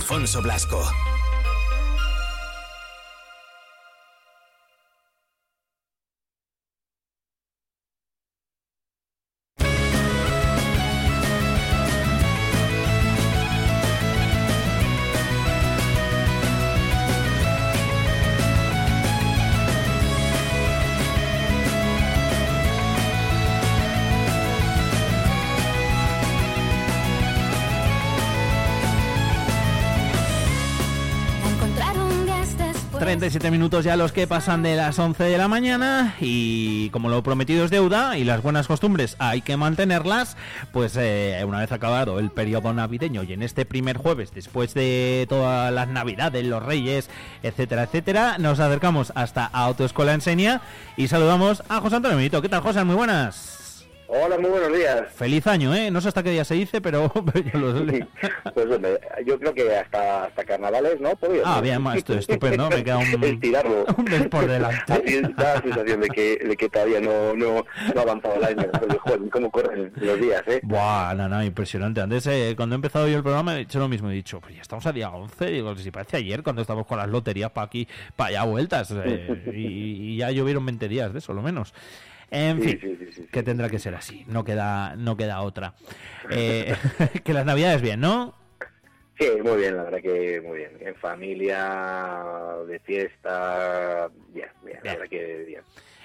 Alfonso 0.08 0.40
Blasco. 0.40 0.97
47 33.18 33.50
minutos 33.50 33.84
ya 33.84 33.96
los 33.96 34.12
que 34.12 34.28
pasan 34.28 34.62
de 34.62 34.76
las 34.76 34.96
11 34.96 35.24
de 35.24 35.38
la 35.38 35.48
mañana 35.48 36.14
y 36.20 36.88
como 36.90 37.08
lo 37.08 37.20
prometido 37.24 37.64
es 37.64 37.70
deuda 37.72 38.16
y 38.16 38.22
las 38.22 38.44
buenas 38.44 38.68
costumbres 38.68 39.16
hay 39.18 39.42
que 39.42 39.56
mantenerlas, 39.56 40.36
pues 40.70 40.96
eh, 40.96 41.42
una 41.44 41.58
vez 41.58 41.72
acabado 41.72 42.20
el 42.20 42.30
periodo 42.30 42.72
navideño 42.72 43.24
y 43.24 43.32
en 43.32 43.42
este 43.42 43.64
primer 43.64 43.96
jueves, 43.96 44.32
después 44.32 44.72
de 44.72 45.26
todas 45.28 45.72
las 45.72 45.88
navidades, 45.88 46.46
los 46.46 46.62
reyes, 46.62 47.10
etcétera, 47.42 47.82
etcétera, 47.82 48.38
nos 48.38 48.60
acercamos 48.60 49.10
hasta 49.16 49.46
Autoescuela 49.46 50.14
Enseña 50.14 50.60
y 50.96 51.08
saludamos 51.08 51.64
a 51.68 51.80
José 51.80 51.96
Antonio 51.96 52.18
Benito. 52.18 52.40
¿Qué 52.40 52.48
tal, 52.48 52.60
José? 52.60 52.84
Muy 52.84 52.94
buenas. 52.94 53.67
Hola, 54.10 54.38
muy 54.38 54.48
buenos 54.48 54.72
días. 54.74 55.02
Feliz 55.14 55.46
año, 55.46 55.74
¿eh? 55.74 55.90
No 55.90 56.00
sé 56.00 56.08
hasta 56.08 56.22
qué 56.22 56.30
día 56.30 56.42
se 56.42 56.54
dice, 56.54 56.80
pero, 56.80 57.12
yo 57.52 57.58
lo 57.58 57.74
Pues 58.54 58.66
hombre, 58.66 58.98
yo 59.26 59.38
creo 59.38 59.52
que 59.52 59.76
hasta, 59.76 60.24
hasta 60.24 60.44
carnavales, 60.44 60.98
¿no? 60.98 61.14
Podría 61.16 61.42
Ah, 61.44 61.60
bien, 61.60 61.86
esto 61.94 62.14
es 62.14 62.20
estupendo, 62.20 62.70
me 62.70 62.82
queda 62.82 62.96
un- 62.96 63.04
Estirarlo. 63.22 63.84
un 63.98 64.04
mes 64.04 64.26
por 64.28 64.46
delante. 64.46 64.90
Así 64.94 65.20
da 65.20 65.54
la 65.56 65.60
sensación 65.60 66.00
de 66.00 66.08
que, 66.08 66.36
de 66.38 66.56
que 66.56 66.68
todavía 66.70 67.00
no, 67.02 67.34
no, 67.34 67.66
no 67.94 68.00
ha 68.00 68.02
avanzado 68.02 68.36
el 68.36 68.44
año. 68.44 68.70
Joder, 69.00 69.20
cómo 69.30 69.50
corren 69.50 69.92
los 69.96 70.18
días, 70.18 70.42
¿eh? 70.46 70.60
Buah, 70.62 71.12
no, 71.14 71.28
no, 71.28 71.44
impresionante. 71.44 72.00
Antes, 72.00 72.26
eh, 72.28 72.54
cuando 72.56 72.76
he 72.76 72.78
empezado 72.78 73.08
yo 73.08 73.18
el 73.18 73.22
programa, 73.22 73.58
he 73.58 73.60
hecho 73.60 73.78
lo 73.78 73.88
mismo. 73.88 74.10
He 74.10 74.14
dicho, 74.14 74.40
pues 74.40 74.54
ya 74.56 74.62
estamos 74.62 74.86
a 74.86 74.92
día 74.92 75.10
11. 75.10 75.50
Digo, 75.50 75.76
si 75.76 75.90
parece 75.90 76.16
ayer 76.16 76.42
cuando 76.42 76.62
estábamos 76.62 76.86
con 76.86 76.96
las 76.96 77.08
loterías 77.08 77.50
para 77.50 77.66
aquí, 77.66 77.86
para 78.16 78.28
allá 78.30 78.44
vueltas. 78.44 78.90
eh, 79.04 79.52
y, 79.54 80.14
y 80.14 80.16
ya 80.16 80.30
llovieron 80.30 80.64
20 80.64 80.88
días 80.88 81.12
de 81.12 81.18
eso, 81.18 81.34
lo 81.34 81.42
menos. 81.42 81.74
En 82.30 82.62
Sí, 82.62 82.76
fin, 82.76 82.80
sí, 82.80 83.06
sí, 83.06 83.12
sí, 83.12 83.28
que 83.32 83.42
tendrá 83.42 83.68
que 83.68 83.78
ser 83.78 83.94
así. 83.94 84.24
No 84.28 84.44
queda, 84.44 84.94
no 84.96 85.16
queda 85.16 85.40
otra. 85.40 85.74
Eh, 86.30 86.74
que 87.24 87.32
las 87.32 87.46
navidades 87.46 87.80
bien, 87.82 88.00
¿no? 88.00 88.34
Sí, 89.18 89.26
muy 89.42 89.56
bien, 89.56 89.76
la 89.76 89.82
verdad 89.84 90.00
que 90.00 90.40
muy 90.40 90.58
bien. 90.58 90.78
En 90.80 90.94
familia, 90.96 92.54
de 92.68 92.78
fiesta, 92.80 94.08
bien, 94.28 94.48
bien, 94.64 94.78
la 94.84 94.92
verdad 94.92 95.08
que 95.10 95.44
bien. 95.46 95.62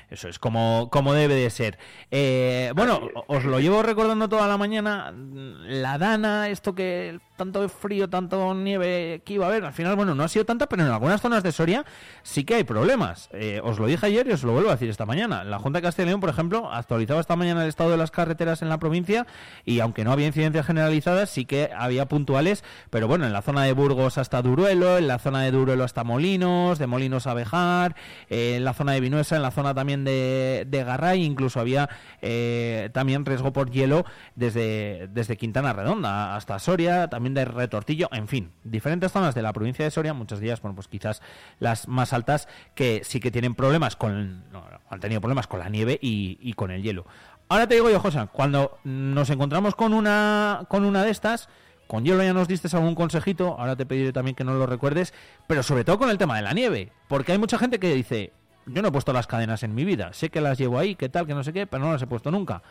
Eso 0.09 0.27
es 0.29 0.37
como, 0.37 0.89
como 0.91 1.13
debe 1.13 1.33
de 1.35 1.49
ser. 1.49 1.77
Eh, 2.11 2.71
bueno, 2.75 3.09
os 3.27 3.45
lo 3.45 3.59
llevo 3.59 3.81
recordando 3.81 4.29
toda 4.29 4.47
la 4.47 4.57
mañana. 4.57 5.11
La 5.15 5.97
Dana, 5.97 6.49
esto 6.49 6.75
que 6.75 7.19
tanto 7.35 7.67
frío, 7.69 8.09
tanto 8.09 8.53
nieve 8.53 9.21
que 9.25 9.33
iba 9.33 9.45
a 9.45 9.49
haber. 9.49 9.65
Al 9.65 9.73
final, 9.73 9.95
bueno, 9.95 10.15
no 10.15 10.23
ha 10.23 10.27
sido 10.27 10.45
tanta, 10.45 10.67
pero 10.67 10.83
en 10.83 10.89
algunas 10.89 11.21
zonas 11.21 11.43
de 11.43 11.51
Soria 11.51 11.85
sí 12.21 12.43
que 12.43 12.55
hay 12.55 12.63
problemas. 12.63 13.29
Eh, 13.33 13.59
os 13.63 13.79
lo 13.79 13.87
dije 13.87 14.05
ayer 14.05 14.27
y 14.27 14.31
os 14.31 14.43
lo 14.43 14.53
vuelvo 14.53 14.69
a 14.69 14.73
decir 14.73 14.89
esta 14.89 15.05
mañana. 15.05 15.43
La 15.43 15.59
Junta 15.59 15.79
de 15.79 15.83
Castilla 15.83 16.05
y 16.05 16.09
León, 16.09 16.19
por 16.19 16.29
ejemplo, 16.29 16.71
actualizaba 16.71 17.19
esta 17.19 17.35
mañana 17.35 17.63
el 17.63 17.69
estado 17.69 17.89
de 17.89 17.97
las 17.97 18.11
carreteras 18.11 18.61
en 18.61 18.69
la 18.69 18.77
provincia 18.77 19.25
y 19.65 19.79
aunque 19.79 20.03
no 20.03 20.11
había 20.11 20.27
incidencias 20.27 20.65
generalizadas, 20.65 21.29
sí 21.29 21.45
que 21.45 21.71
había 21.75 22.07
puntuales, 22.07 22.63
pero 22.89 23.07
bueno, 23.07 23.25
en 23.25 23.33
la 23.33 23.41
zona 23.41 23.63
de 23.63 23.73
Burgos 23.73 24.17
hasta 24.17 24.41
Duruelo, 24.41 24.97
en 24.97 25.07
la 25.07 25.19
zona 25.19 25.41
de 25.41 25.51
Duruelo 25.51 25.83
hasta 25.83 26.03
Molinos, 26.03 26.77
de 26.77 26.87
Molinos 26.87 27.27
a 27.27 27.33
Bejar, 27.33 27.95
eh, 28.29 28.55
en 28.57 28.63
la 28.63 28.73
zona 28.73 28.91
de 28.93 28.99
Vinuesa, 28.99 29.35
en 29.35 29.41
la 29.41 29.51
zona 29.51 29.73
también 29.73 30.03
de, 30.03 30.65
de 30.67 30.83
Garray, 30.83 31.23
incluso 31.23 31.59
había 31.59 31.89
eh, 32.21 32.89
también 32.93 33.25
riesgo 33.25 33.53
por 33.53 33.71
hielo 33.71 34.05
desde, 34.35 35.07
desde 35.11 35.37
Quintana 35.37 35.73
Redonda 35.73 36.35
hasta 36.35 36.59
Soria, 36.59 37.09
también 37.09 37.22
de 37.33 37.45
Retortillo, 37.45 38.09
en 38.11 38.27
fin, 38.27 38.51
diferentes 38.63 39.11
zonas 39.11 39.35
de 39.35 39.41
la 39.41 39.53
provincia 39.53 39.85
de 39.85 39.91
Soria, 39.91 40.13
muchas 40.13 40.39
de 40.39 40.47
ellas, 40.47 40.61
bueno, 40.61 40.75
pues 40.75 40.87
quizás 40.87 41.21
las 41.59 41.87
más 41.87 42.11
altas 42.11 42.47
que 42.75 43.01
sí 43.03 43.19
que 43.19 43.31
tienen 43.31 43.55
problemas 43.55 43.95
con, 43.95 44.49
no, 44.51 44.65
han 44.89 44.99
tenido 44.99 45.21
problemas 45.21 45.47
con 45.47 45.59
la 45.59 45.69
nieve 45.69 45.97
y, 46.01 46.37
y 46.41 46.53
con 46.53 46.71
el 46.71 46.83
hielo. 46.83 47.05
Ahora 47.49 47.67
te 47.67 47.75
digo 47.75 47.89
yo, 47.89 47.99
José, 47.99 48.27
cuando 48.31 48.79
nos 48.83 49.29
encontramos 49.29 49.75
con 49.75 49.93
una, 49.93 50.65
con 50.69 50.85
una 50.85 51.03
de 51.03 51.11
estas, 51.11 51.49
con 51.87 52.03
hielo 52.03 52.23
ya 52.23 52.33
nos 52.33 52.47
diste 52.47 52.75
algún 52.75 52.95
consejito, 52.95 53.55
ahora 53.59 53.75
te 53.75 53.85
pediré 53.85 54.11
también 54.13 54.35
que 54.35 54.43
no 54.43 54.53
lo 54.53 54.65
recuerdes, 54.65 55.13
pero 55.47 55.63
sobre 55.63 55.83
todo 55.83 55.99
con 55.99 56.09
el 56.09 56.17
tema 56.17 56.35
de 56.35 56.41
la 56.41 56.53
nieve, 56.53 56.91
porque 57.07 57.31
hay 57.31 57.37
mucha 57.37 57.57
gente 57.57 57.79
que 57.79 57.93
dice, 57.93 58.33
yo 58.65 58.81
no 58.81 58.87
he 58.87 58.91
puesto 58.91 59.13
las 59.13 59.27
cadenas 59.27 59.63
en 59.63 59.75
mi 59.75 59.85
vida, 59.85 60.13
sé 60.13 60.29
que 60.29 60.41
las 60.41 60.57
llevo 60.57 60.79
ahí, 60.79 60.95
que 60.95 61.09
tal, 61.09 61.27
que 61.27 61.33
no 61.33 61.43
sé 61.43 61.53
qué, 61.53 61.67
pero 61.67 61.83
no 61.83 61.91
las 61.91 62.01
he 62.01 62.07
puesto 62.07 62.31
nunca. 62.31 62.63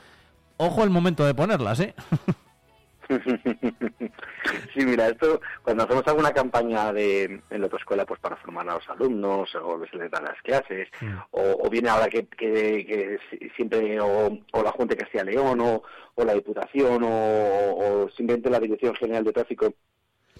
Ojo 0.57 0.85
el 0.85 0.91
momento 0.91 1.25
de 1.25 1.35
ponerlas, 1.35 1.81
¿eh? 1.81 1.95
Sí, 4.75 4.85
mira, 4.85 5.09
esto 5.09 5.41
cuando 5.63 5.85
hacemos 5.85 6.07
alguna 6.07 6.33
campaña 6.33 6.93
de, 6.93 7.25
en 7.25 7.61
la 7.61 7.65
autoescuela 7.65 8.05
pues 8.07 8.21
para 8.21 8.37
formar 8.37 8.69
a 8.69 8.75
los 8.75 8.89
alumnos 8.89 9.55
o 9.55 9.85
se 9.87 9.97
les 9.97 10.11
dan 10.11 10.25
las 10.25 10.41
clases 10.43 10.89
o, 11.31 11.41
o 11.67 11.71
viene 11.71 11.89
ahora 11.89 12.09
que, 12.09 12.27
que- 12.27 12.85
que 12.87 13.19
si- 13.31 13.49
siempre 13.51 14.01
o, 14.01 14.39
o 14.53 14.63
la 14.63 14.73
Junta 14.73 14.95
de 14.95 15.01
Castilla 15.03 15.25
León 15.25 15.61
o, 15.61 15.83
o 16.15 16.25
la 16.25 16.35
Diputación 16.35 17.03
o, 17.05 17.77
o 18.05 18.09
simplemente 18.17 18.51
la 18.51 18.61
Dirección 18.61 18.95
General 18.97 19.25
de 19.25 19.33
Tráfico 19.33 19.73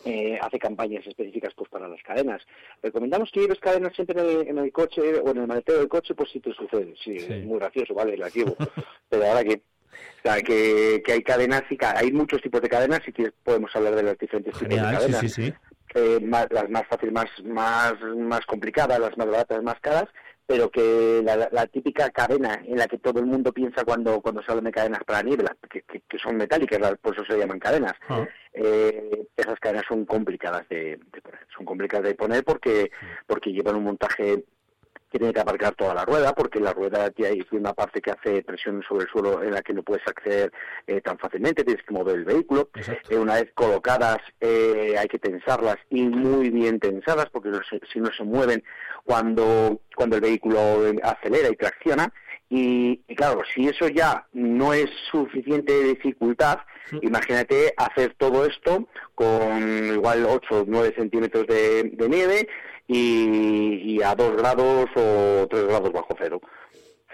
eh, 0.05 0.37
hace 0.41 0.59
campañas 0.59 1.07
específicas 1.07 1.53
pues 1.55 1.71
para 1.71 1.87
las 1.89 2.03
cadenas. 2.03 2.43
Recomendamos 2.83 3.31
que 3.31 3.41
lleves 3.41 3.61
cadenas 3.61 3.95
siempre 3.95 4.21
en 4.21 4.27
el, 4.41 4.49
en 4.49 4.59
el 4.59 4.73
coche 4.73 5.01
o 5.21 5.31
en 5.31 5.37
el 5.39 5.47
maletero 5.47 5.79
del 5.79 5.89
coche 5.89 6.15
pues 6.15 6.31
si 6.31 6.41
te 6.41 6.53
sucede. 6.55 6.95
Sí, 7.05 7.17
es 7.17 7.45
muy 7.45 7.59
gracioso, 7.61 7.95
vale, 7.95 8.17
las 8.17 8.35
llevo. 8.35 8.57
Pero 9.09 9.25
ahora 9.27 9.45
que 9.45 9.63
o 9.93 10.23
sea, 10.23 10.41
que, 10.43 11.03
que 11.05 11.13
hay 11.13 11.23
cadenas 11.23 11.63
y 11.71 11.77
hay 11.85 12.13
muchos 12.13 12.41
tipos 12.43 12.61
de 12.61 12.69
cadenas 12.69 13.01
y 13.07 13.13
que 13.13 13.33
podemos 13.45 13.75
hablar 13.77 13.95
de 13.97 14.03
los 14.03 14.19
diferentes 14.19 14.55
tipos 14.55 14.69
de 14.69 14.77
sí, 14.77 14.81
cadenas. 14.81 15.21
sí, 15.21 15.29
sí. 15.29 15.55
Eh, 15.95 16.21
más- 16.23 16.47
las 16.51 16.71
más 16.71 16.87
fáciles, 16.89 17.13
más, 17.13 17.27
más, 17.45 17.95
más 18.17 18.47
complicadas, 18.47 18.99
las 18.99 19.17
más 19.19 19.27
baratas, 19.27 19.63
más 19.63 19.79
caras, 19.81 20.07
pero 20.47 20.71
que 20.71 21.21
la, 21.23 21.49
la 21.53 21.67
típica 21.67 22.09
cadena 22.11 22.63
en 22.67 22.79
la 22.79 22.87
que 22.89 22.97
todo 22.99 23.21
el 23.21 23.27
mundo 23.27 23.53
piensa 23.53 23.85
cuando, 23.85 24.21
cuando 24.23 24.43
se 24.43 24.51
habla 24.51 24.63
de 24.65 24.73
cadenas 24.73 25.05
para 25.05 25.23
nieve, 25.23 25.45
las 25.45 25.57
que, 25.71 25.83
que- 25.83 26.01
que 26.09 26.19
son 26.19 26.37
metálicas, 26.37 26.81
las- 26.81 26.97
por 26.99 27.15
eso 27.15 27.25
se 27.27 27.39
llaman 27.39 27.59
cadenas. 27.59 27.93
Eh, 28.55 29.27
esas 29.37 29.59
cadenas 29.61 29.85
son 29.89 30.05
complicadas 30.07 30.67
de, 30.69 30.99
de 31.13 31.21
poner, 31.23 31.41
son 31.55 31.65
complicadas 31.67 32.07
de 32.07 32.15
poner 32.15 32.43
porque, 32.45 32.91
porque 33.27 33.51
llevan 33.53 33.77
un 33.77 33.85
montaje 33.85 34.45
tiene 35.19 35.33
que 35.33 35.41
aparcar 35.41 35.75
toda 35.75 35.95
la 35.95 36.05
rueda, 36.05 36.35
porque 36.35 36.61
la 36.61 36.73
rueda 36.73 37.11
tiene 37.11 37.45
una 37.53 37.73
parte 37.73 38.01
que 38.01 38.11
hace 38.11 38.43
presión 38.43 38.83
sobre 38.89 39.05
el 39.05 39.11
suelo 39.11 39.43
en 39.43 39.53
la 39.53 39.63
que 39.63 39.73
no 39.75 39.83
puedes 39.83 40.07
acceder 40.07 40.53
eh, 40.87 41.01
tan 41.01 41.19
fácilmente, 41.19 41.65
tienes 41.65 41.85
que 41.85 41.93
mover 41.95 42.17
el 42.17 42.25
vehículo. 42.25 42.71
Eh, 43.11 43.19
una 43.19 43.35
vez 43.35 43.51
colocadas 43.55 44.19
eh, 44.41 44.95
hay 44.99 45.09
que 45.09 45.19
tensarlas 45.19 45.77
y 45.91 46.03
muy 46.03 46.51
bien 46.51 46.81
tensadas, 46.81 47.29
porque 47.31 47.51
no 47.51 47.61
se- 47.69 47.81
si 47.93 48.01
no 48.01 48.11
se 48.13 48.25
mueven 48.25 48.63
cuando, 49.05 49.81
cuando 49.97 50.17
el 50.17 50.23
vehículo 50.23 50.87
eh, 50.87 50.97
acelera 51.03 51.49
y 51.51 51.57
tracciona. 51.57 52.13
Y, 52.49 53.01
y 53.09 53.15
claro, 53.15 53.41
si 53.55 53.67
eso 53.67 53.89
ya 53.89 54.27
no 54.35 54.75
es 54.75 54.91
suficiente 55.11 55.73
dificultad, 55.85 56.59
imagínate 57.01 57.73
hacer 57.79 58.15
todo 58.19 58.45
esto 58.45 58.87
con 59.15 59.87
igual 59.95 60.27
8 60.29 60.61
o 60.61 60.65
9 60.67 60.95
centímetros 60.97 61.47
de, 61.47 61.85
de 61.95 62.09
nieve 62.11 62.49
y, 62.87 63.95
y 63.95 64.03
a 64.03 64.15
2 64.15 64.37
grados 64.37 64.91
o 64.95 65.47
3 65.49 65.67
grados 65.67 65.93
bajo 65.93 66.15
cero. 66.19 66.41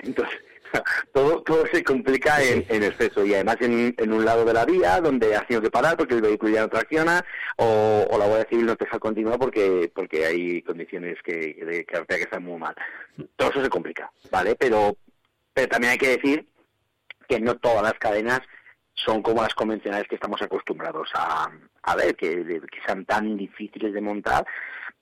Entonces, 0.00 0.38
todo, 1.12 1.42
todo 1.42 1.66
se 1.66 1.82
complica 1.82 2.42
en, 2.42 2.64
en 2.68 2.82
exceso 2.82 3.24
y 3.24 3.34
además 3.34 3.56
en, 3.60 3.94
en 3.96 4.12
un 4.12 4.24
lado 4.24 4.44
de 4.44 4.52
la 4.52 4.64
vía 4.64 5.00
donde 5.00 5.34
has 5.34 5.46
tenido 5.46 5.62
que 5.62 5.70
parar 5.70 5.96
porque 5.96 6.14
el 6.14 6.22
vehículo 6.22 6.52
ya 6.52 6.62
no 6.62 6.68
tracciona 6.68 7.24
o, 7.56 8.06
o 8.10 8.18
la 8.18 8.26
Guardia 8.26 8.48
Civil 8.48 8.66
no 8.66 8.76
te 8.76 8.84
deja 8.84 8.98
continuar 8.98 9.38
porque 9.38 9.90
porque 9.94 10.26
hay 10.26 10.62
condiciones 10.62 11.16
que, 11.22 11.54
de 11.54 11.84
carretera 11.84 12.18
que 12.18 12.24
están 12.24 12.44
muy 12.44 12.58
mal. 12.58 12.74
Todo 13.36 13.50
eso 13.50 13.62
se 13.62 13.70
complica, 13.70 14.10
¿vale? 14.30 14.54
Pero, 14.56 14.96
pero 15.52 15.68
también 15.68 15.92
hay 15.92 15.98
que 15.98 16.16
decir 16.16 16.46
que 17.28 17.40
no 17.40 17.56
todas 17.56 17.82
las 17.82 17.94
cadenas 17.94 18.40
son 18.94 19.22
como 19.22 19.42
las 19.42 19.54
convencionales 19.54 20.08
que 20.08 20.16
estamos 20.16 20.42
acostumbrados 20.42 21.08
a, 21.14 21.50
a 21.82 21.96
ver, 21.96 22.16
que, 22.16 22.44
que 22.44 22.80
sean 22.84 23.04
tan 23.04 23.36
difíciles 23.36 23.92
de 23.92 24.00
montar 24.00 24.44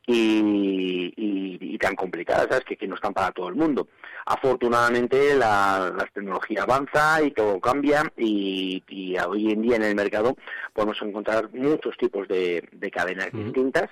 y, 0.06 1.12
y- 1.16 1.58
y 1.74 1.78
tan 1.78 1.94
complicadas, 1.96 2.46
¿sabes? 2.48 2.64
Que, 2.64 2.76
que 2.76 2.86
no 2.88 2.94
están 2.94 3.12
para 3.12 3.32
todo 3.32 3.48
el 3.48 3.54
mundo. 3.56 3.88
Afortunadamente 4.24 5.34
la, 5.34 5.92
la 5.96 6.06
tecnología 6.06 6.62
avanza 6.62 7.22
y 7.22 7.30
todo 7.32 7.60
cambia 7.60 8.04
y, 8.16 8.82
y 8.88 9.18
hoy 9.18 9.50
en 9.50 9.62
día 9.62 9.76
en 9.76 9.82
el 9.82 9.94
mercado 9.94 10.36
podemos 10.72 11.00
encontrar 11.02 11.50
muchos 11.52 11.96
tipos 11.96 12.26
de, 12.28 12.66
de 12.72 12.90
cadenas 12.90 13.30
distintas 13.32 13.88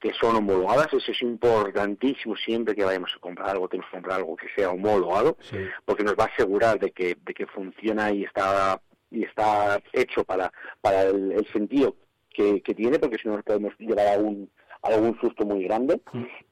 que 0.00 0.12
son 0.20 0.36
homologadas. 0.36 0.88
Eso 0.92 1.10
es 1.12 1.22
importantísimo 1.22 2.36
siempre 2.36 2.74
que 2.74 2.84
vayamos 2.84 3.12
a 3.16 3.20
comprar 3.20 3.50
algo, 3.50 3.68
tenemos 3.68 3.90
que 3.90 3.96
comprar 3.96 4.18
algo 4.18 4.36
que 4.36 4.48
sea 4.54 4.70
homologado 4.70 5.36
porque 5.84 6.04
nos 6.04 6.14
va 6.14 6.24
a 6.24 6.28
asegurar 6.34 6.78
de 6.78 6.90
que, 6.90 7.16
de 7.24 7.34
que 7.34 7.46
funciona 7.46 8.12
y 8.12 8.24
está 8.24 8.80
y 9.10 9.22
está 9.24 9.80
hecho 9.92 10.24
para, 10.24 10.52
para 10.80 11.02
el, 11.02 11.32
el 11.32 11.46
sentido 11.52 11.94
que, 12.30 12.60
que 12.62 12.74
tiene, 12.74 12.98
porque 12.98 13.16
si 13.18 13.28
no 13.28 13.34
nos 13.36 13.44
podemos 13.44 13.72
llevar 13.78 14.08
a 14.08 14.18
un, 14.18 14.50
algún 14.84 15.18
susto 15.20 15.44
muy 15.44 15.64
grande. 15.64 16.00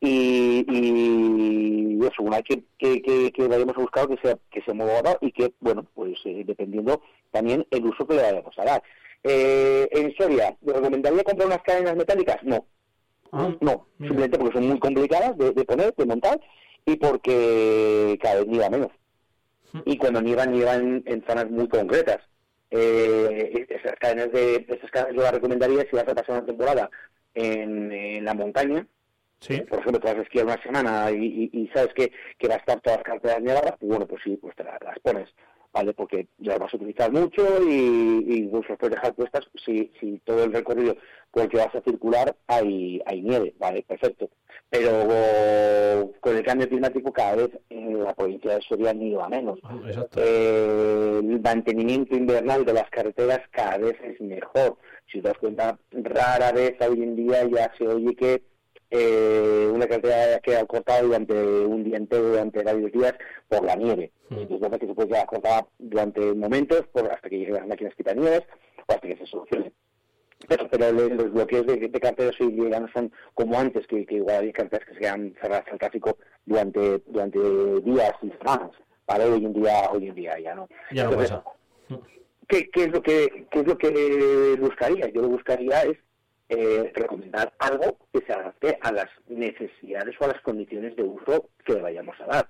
Y, 0.01 0.65
y 0.69 1.99
eso, 2.05 2.23
una 2.23 2.39
vez 2.39 2.45
que, 2.49 2.65
que, 2.79 3.03
que, 3.03 3.33
que 3.33 3.49
vayamos 3.49 3.77
a 3.77 3.81
buscar 3.81 4.09
que 4.09 4.17
sea, 4.17 4.37
que 4.51 4.63
sea 4.63 4.73
homologado 4.73 5.19
y 5.21 5.33
que, 5.33 5.53
bueno, 5.61 5.87
pues 5.95 6.19
eh, 6.25 6.43
dependiendo 6.47 7.03
también 7.31 7.67
el 7.71 7.87
uso 7.87 8.07
que 8.07 8.15
le 8.15 8.23
vayamos 8.23 8.59
a 8.59 8.65
dar. 8.65 8.83
Eh, 9.23 9.89
en 9.93 10.15
Soria, 10.17 10.57
¿le 10.63 10.73
recomendaría 10.73 11.23
comprar 11.23 11.47
unas 11.47 11.63
cadenas 11.63 11.97
metálicas? 11.97 12.43
No. 12.43 12.67
no, 13.61 13.87
simplemente 13.99 14.39
porque 14.39 14.55
son 14.55 14.69
muy 14.69 14.79
complicadas 14.79 15.39
de, 15.39 15.53
de 15.53 15.65
poner, 15.65 15.95
de 15.95 16.07
montar 16.07 16.41
y 16.85 16.97
porque 16.97 18.19
cada 18.21 18.41
vez 18.41 18.49
nieva 18.49 18.71
menos. 18.71 18.89
Y 19.87 19.97
cuando 19.97 20.21
nieva, 20.21 20.45
nieva 20.45 20.75
en, 20.75 21.03
en 21.07 21.25
zonas 21.25 21.49
muy 21.51 21.69
concretas. 21.69 22.19
Eh, 22.71 23.67
esas 23.69 23.95
cadenas 24.01 24.33
de 24.33 24.67
esas 24.69 24.91
cadenas 24.91 25.15
yo 25.15 25.23
las 25.23 25.33
recomendaría 25.33 25.83
si 25.83 25.95
vas 25.95 26.09
a 26.09 26.15
pasar 26.15 26.37
una 26.37 26.47
temporada 26.47 26.91
en, 27.35 27.93
en 27.93 28.25
la 28.25 28.35
montaña. 28.35 28.87
Eh, 29.55 29.63
Por 29.63 29.81
ejemplo, 29.81 30.01
te 30.01 30.07
vas 30.09 30.19
a 30.19 30.23
esquiar 30.23 30.45
una 30.47 30.63
semana 30.63 31.11
y, 31.11 31.51
y- 31.53 31.61
y 31.63 31.69
sabes 31.75 31.93
que, 31.95 32.13
que 32.39 32.49
va 32.49 32.55
a 32.55 32.59
estar 32.59 32.81
todas 32.81 32.99
las 32.99 33.05
carreteras 33.05 33.43
nevadas, 33.43 33.75
pues 33.81 33.89
bueno, 33.89 34.07
pues 34.07 34.23
sí, 34.23 34.37
pues 34.41 34.55
te 34.55 34.63
la- 34.63 34.79
las 34.85 34.99
pones, 35.01 35.29
¿vale? 35.73 35.93
Porque 35.95 36.29
las 36.39 36.59
vas 36.61 36.73
a 36.73 36.77
utilizar 36.77 37.11
mucho 37.11 37.43
y, 37.69 38.25
y 38.29 38.35
incluso 38.45 38.69
las 38.69 38.79
puedes 38.79 38.95
dejar 38.95 39.15
puestas 39.15 39.49
si, 39.65 39.91
si 39.99 40.21
todo 40.25 40.45
el 40.45 40.53
recorrido 40.53 40.97
por 41.33 41.43
el 41.43 41.49
que 41.49 41.57
vas 41.57 41.75
a 41.75 41.81
circular 41.83 42.37
hay, 42.47 43.03
hay 43.05 43.21
nieve, 43.23 43.53
¿vale? 43.59 43.83
Perfecto. 43.83 44.31
Pero 44.71 46.13
con 46.21 46.37
el 46.37 46.45
cambio 46.45 46.69
climático 46.69 47.13
cada 47.13 47.37
vez 47.37 47.51
en 47.69 48.03
la 48.05 48.15
provincia 48.15 48.55
de 48.55 48.63
Soria 48.63 48.93
nieva 48.95 49.29
menos. 49.29 49.59
Eh, 50.17 51.19
el 51.21 51.41
mantenimiento 51.41 52.15
invernal 52.17 52.65
de 52.65 52.73
las 52.75 52.89
carreteras 52.91 53.41
cada 53.51 53.79
vez 53.79 53.97
es 54.03 54.21
mejor. 54.21 54.77
Si 55.11 55.21
te 55.21 55.29
das 55.29 55.39
cuenta, 55.39 55.79
rara 55.91 56.53
vez 56.53 56.75
hoy 56.81 57.03
en 57.03 57.17
día 57.17 57.45
ya 57.45 57.71
se 57.77 57.87
oye 57.87 58.15
que 58.17 58.43
eh, 58.91 59.71
una 59.73 59.87
carretera 59.87 60.39
queda 60.41 60.67
cortada 60.67 61.03
durante 61.03 61.35
un 61.35 61.83
día 61.83 61.97
entero, 61.97 62.29
durante 62.29 62.63
varios 62.63 62.93
días, 62.93 63.15
por 63.49 63.65
la 63.65 63.75
nieve. 63.75 64.13
Es 64.31 64.61
verdad 64.61 64.79
que 64.79 64.87
se 64.87 64.95
puede 64.95 65.09
quedar 65.09 65.27
cortada 65.27 65.67
durante 65.79 66.35
momentos, 66.35 66.87
por, 66.93 67.11
hasta 67.11 67.29
que 67.29 67.39
lleguen 67.39 67.55
las 67.55 67.67
máquinas 67.67 67.95
quitanieves 67.95 68.43
o 68.87 68.93
hasta 68.93 69.09
que 69.09 69.17
se 69.17 69.27
solucione. 69.27 69.73
Pero, 70.49 70.69
pero 70.69 70.93
los 70.93 71.33
bloqueos 71.33 71.67
de, 71.67 71.77
de 71.77 72.01
carreteras 72.01 72.41
hoy 72.41 72.53
día 72.53 72.81
no 72.81 72.89
son 72.93 73.13
como 73.35 73.59
antes, 73.59 73.87
que, 73.87 74.05
que 74.05 74.17
igual 74.17 74.37
había 74.37 74.53
carreteras 74.53 74.87
que 74.87 74.95
se 74.95 75.01
quedan 75.01 75.35
cerradas 75.41 75.65
al 75.71 75.79
tráfico 75.79 76.19
durante, 76.45 76.99
durante 77.07 77.39
días 77.83 78.13
y 78.23 78.31
semanas. 78.31 78.71
¿vale? 79.07 79.25
Hoy 79.25 79.45
en 79.45 79.53
día, 79.53 79.91
hoy 79.91 80.09
en 80.09 80.15
día 80.15 80.39
ya 80.39 80.55
no. 80.55 80.69
Ya 80.91 81.05
no 81.05 81.11
Entonces, 81.11 81.31
pasa. 81.31 81.45
¿Qué, 82.53 82.85
es 82.85 82.93
lo 82.93 83.03
que 83.03 83.47
qué 83.51 83.61
es 83.61 83.67
lo 83.67 83.79
que 83.79 84.57
buscaría? 84.61 85.09
Yo 85.09 85.23
lo 85.23 85.29
buscaría 85.29 85.83
es 85.83 85.97
eh, 86.49 86.93
recomendar 86.95 87.53
algo 87.59 87.99
que 88.13 88.21
se 88.27 88.33
adapte 88.33 88.79
a 88.83 88.93
las 88.93 89.09
necesidades 89.29 90.15
o 90.21 90.25
a 90.25 90.29
las 90.29 90.41
condiciones 90.43 90.95
de 90.97 91.03
uso 91.03 91.49
que 91.65 91.75
le 91.75 91.81
vayamos 91.81 92.21
a 92.21 92.27
dar. 92.27 92.49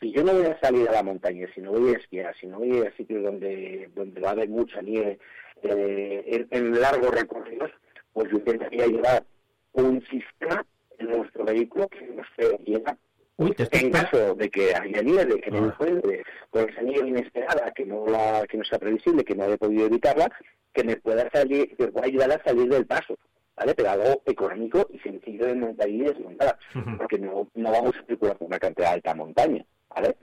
Si 0.00 0.10
yo 0.10 0.24
no 0.24 0.32
voy 0.32 0.46
a 0.46 0.58
salir 0.60 0.88
a 0.88 0.92
la 0.92 1.02
montaña, 1.02 1.46
si 1.54 1.60
no 1.60 1.72
voy 1.72 1.94
a 1.94 1.98
esquiar, 1.98 2.34
si 2.40 2.46
no 2.46 2.58
voy 2.58 2.80
a 2.80 2.96
sitios 2.96 3.22
donde, 3.22 3.90
donde 3.94 4.20
va 4.20 4.30
a 4.30 4.32
haber 4.32 4.48
mucha 4.48 4.80
nieve, 4.80 5.18
eh, 5.62 6.24
en, 6.26 6.48
en 6.50 6.80
largos 6.80 7.10
recorridos, 7.10 7.70
pues 8.12 8.30
yo 8.30 8.38
intentaría 8.38 8.86
llevar 8.86 9.24
un 9.72 10.02
sistema 10.06 10.64
en 10.98 11.10
nuestro 11.10 11.44
vehículo 11.44 11.88
que 11.88 12.06
nos 12.06 12.26
lleva 12.64 12.96
Uy, 13.42 13.52
te 13.54 13.62
estoy 13.64 13.80
en 13.80 13.90
caso 13.92 14.34
de 14.34 14.50
que 14.50 14.74
haya 14.74 15.02
nieve, 15.02 15.40
que 15.40 15.50
no 15.50 15.64
Ah. 15.68 15.74
puede, 15.78 16.22
con 16.50 16.68
esa 16.68 16.82
nieve 16.82 17.08
inesperada, 17.08 17.72
que 17.72 17.84
no 17.84 18.06
la, 18.06 18.44
que 18.48 18.56
no 18.58 18.64
sea 18.64 18.78
previsible, 18.78 19.24
que 19.24 19.34
no 19.34 19.44
haya 19.44 19.56
podido 19.56 19.86
evitarla, 19.86 20.30
que 20.72 20.84
me 20.84 20.96
pueda 20.96 21.28
salir, 21.30 21.76
que 21.76 21.88
pueda 21.88 22.06
ayudar 22.06 22.32
a 22.32 22.42
salir 22.44 22.68
del 22.68 22.86
paso, 22.86 23.18
¿vale? 23.56 23.74
Pero 23.74 23.90
algo 23.90 24.22
económico 24.26 24.86
y 24.90 24.98
sencillo 25.00 25.46
de 25.46 25.54
montar 25.54 25.88
y 25.88 26.00
desmontar, 26.00 26.58
porque 26.98 27.18
no, 27.18 27.48
no 27.54 27.70
vamos 27.72 27.94
a 27.96 28.06
circular 28.06 28.36
por 28.38 28.48
una 28.48 28.58
cantidad 28.58 28.88
de 28.88 28.94
alta 28.94 29.14
montaña, 29.14 29.64
¿vale? 29.94 30.16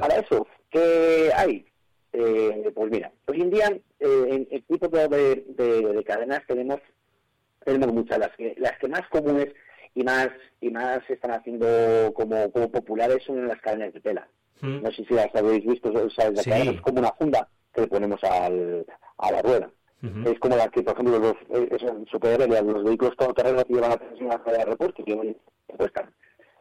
Para 0.00 0.16
eso, 0.18 0.46
¿qué 0.70 1.30
hay? 1.36 1.66
Eh, 2.12 2.70
pues 2.74 2.90
mira, 2.90 3.12
hoy 3.26 3.42
en 3.42 3.50
día 3.50 3.68
eh, 4.00 4.26
en 4.30 4.48
el 4.50 4.62
tipo 4.64 4.88
de, 4.88 5.44
de- 5.48 5.92
de 5.92 6.04
cadenas 6.04 6.42
tenemos 6.46 6.80
tenemos 7.64 7.92
muchas 7.92 8.18
las 8.18 8.34
que 8.36 8.54
las 8.58 8.78
que 8.78 8.88
más 8.88 9.06
comunes 9.08 9.48
y 9.96 10.04
más 10.04 10.28
y 10.60 10.70
más 10.70 11.00
se 11.08 11.14
están 11.14 11.32
haciendo 11.32 11.66
como, 12.14 12.50
como 12.52 12.70
populares 12.70 13.24
son 13.24 13.48
las 13.48 13.60
cadenas 13.60 13.92
de 13.92 14.00
tela 14.00 14.28
Mm. 14.62 14.82
no 14.84 14.90
sé 14.90 15.04
si 15.04 15.12
las 15.12 15.28
habéis 15.34 15.66
visto 15.66 15.90
o 15.90 16.08
sea, 16.08 16.30
la 16.30 16.42
Sí. 16.42 16.48
cadena 16.48 16.70
es 16.70 16.80
como 16.80 17.00
una 17.00 17.12
funda 17.12 17.46
que 17.74 17.82
le 17.82 17.88
ponemos 17.88 18.18
al, 18.24 18.86
a 19.18 19.30
la 19.32 19.42
rueda 19.42 19.70
es 20.24 20.38
como 20.38 20.56
la 20.56 20.68
que 20.68 20.82
por 20.82 20.94
ejemplo 20.94 21.18
los 21.18 21.34
eh, 21.50 22.62
los 22.64 22.84
vehículos 22.84 23.16
todoterrenos 23.18 23.64
que 23.64 23.74
llevan 23.74 23.92
a 23.92 24.00
una 24.18 24.36
rueda 24.38 24.58
de 24.58 24.64
repuesto 24.64 25.04
que 25.04 25.36
puesta 25.76 26.08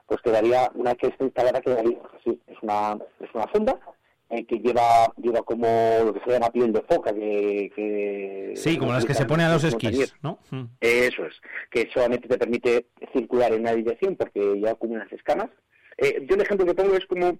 pues 0.08 0.22
quedaría 0.22 0.70
una 0.76 0.94
que 0.96 1.08
está 1.08 1.24
instalada 1.24 1.62
quedaría 1.62 2.00
así 2.20 2.38
es 2.48 2.58
una 2.64 2.98
es 3.22 3.30
una 3.34 3.48
funda 3.48 3.80
eh, 4.30 4.46
que 4.46 4.58
lleva 4.58 5.12
lleva 5.18 5.44
como 5.44 5.68
lo 6.06 6.14
que 6.14 6.20
se 6.22 6.32
llama 6.32 6.52
piel 6.52 6.74
de 6.74 6.82
foca 6.82 7.14
que, 7.14 7.72
que 7.76 8.54
Sí, 8.56 8.78
como 8.78 8.94
las 8.94 9.06
que 9.06 9.14
se 9.14 9.26
ponen 9.26 9.48
a 9.48 9.54
los 9.54 9.64
esquís, 9.64 10.16
¿no? 10.22 10.40
Mm. 10.52 10.64
eso 10.80 11.26
es, 11.26 11.36
que 11.70 11.90
solamente 11.94 12.28
te 12.28 12.38
permite 12.38 12.88
circular 13.14 13.54
en 13.54 13.62
una 13.62 13.74
dirección 13.74 14.16
porque 14.16 14.60
ya 14.60 14.76
como 14.76 14.94
unas 14.94 15.12
escamas. 15.12 15.50
Eh, 15.98 16.26
yo 16.28 16.36
el 16.36 16.42
ejemplo 16.42 16.66
que 16.66 16.74
pongo 16.74 16.96
es 16.96 17.06
como, 17.06 17.38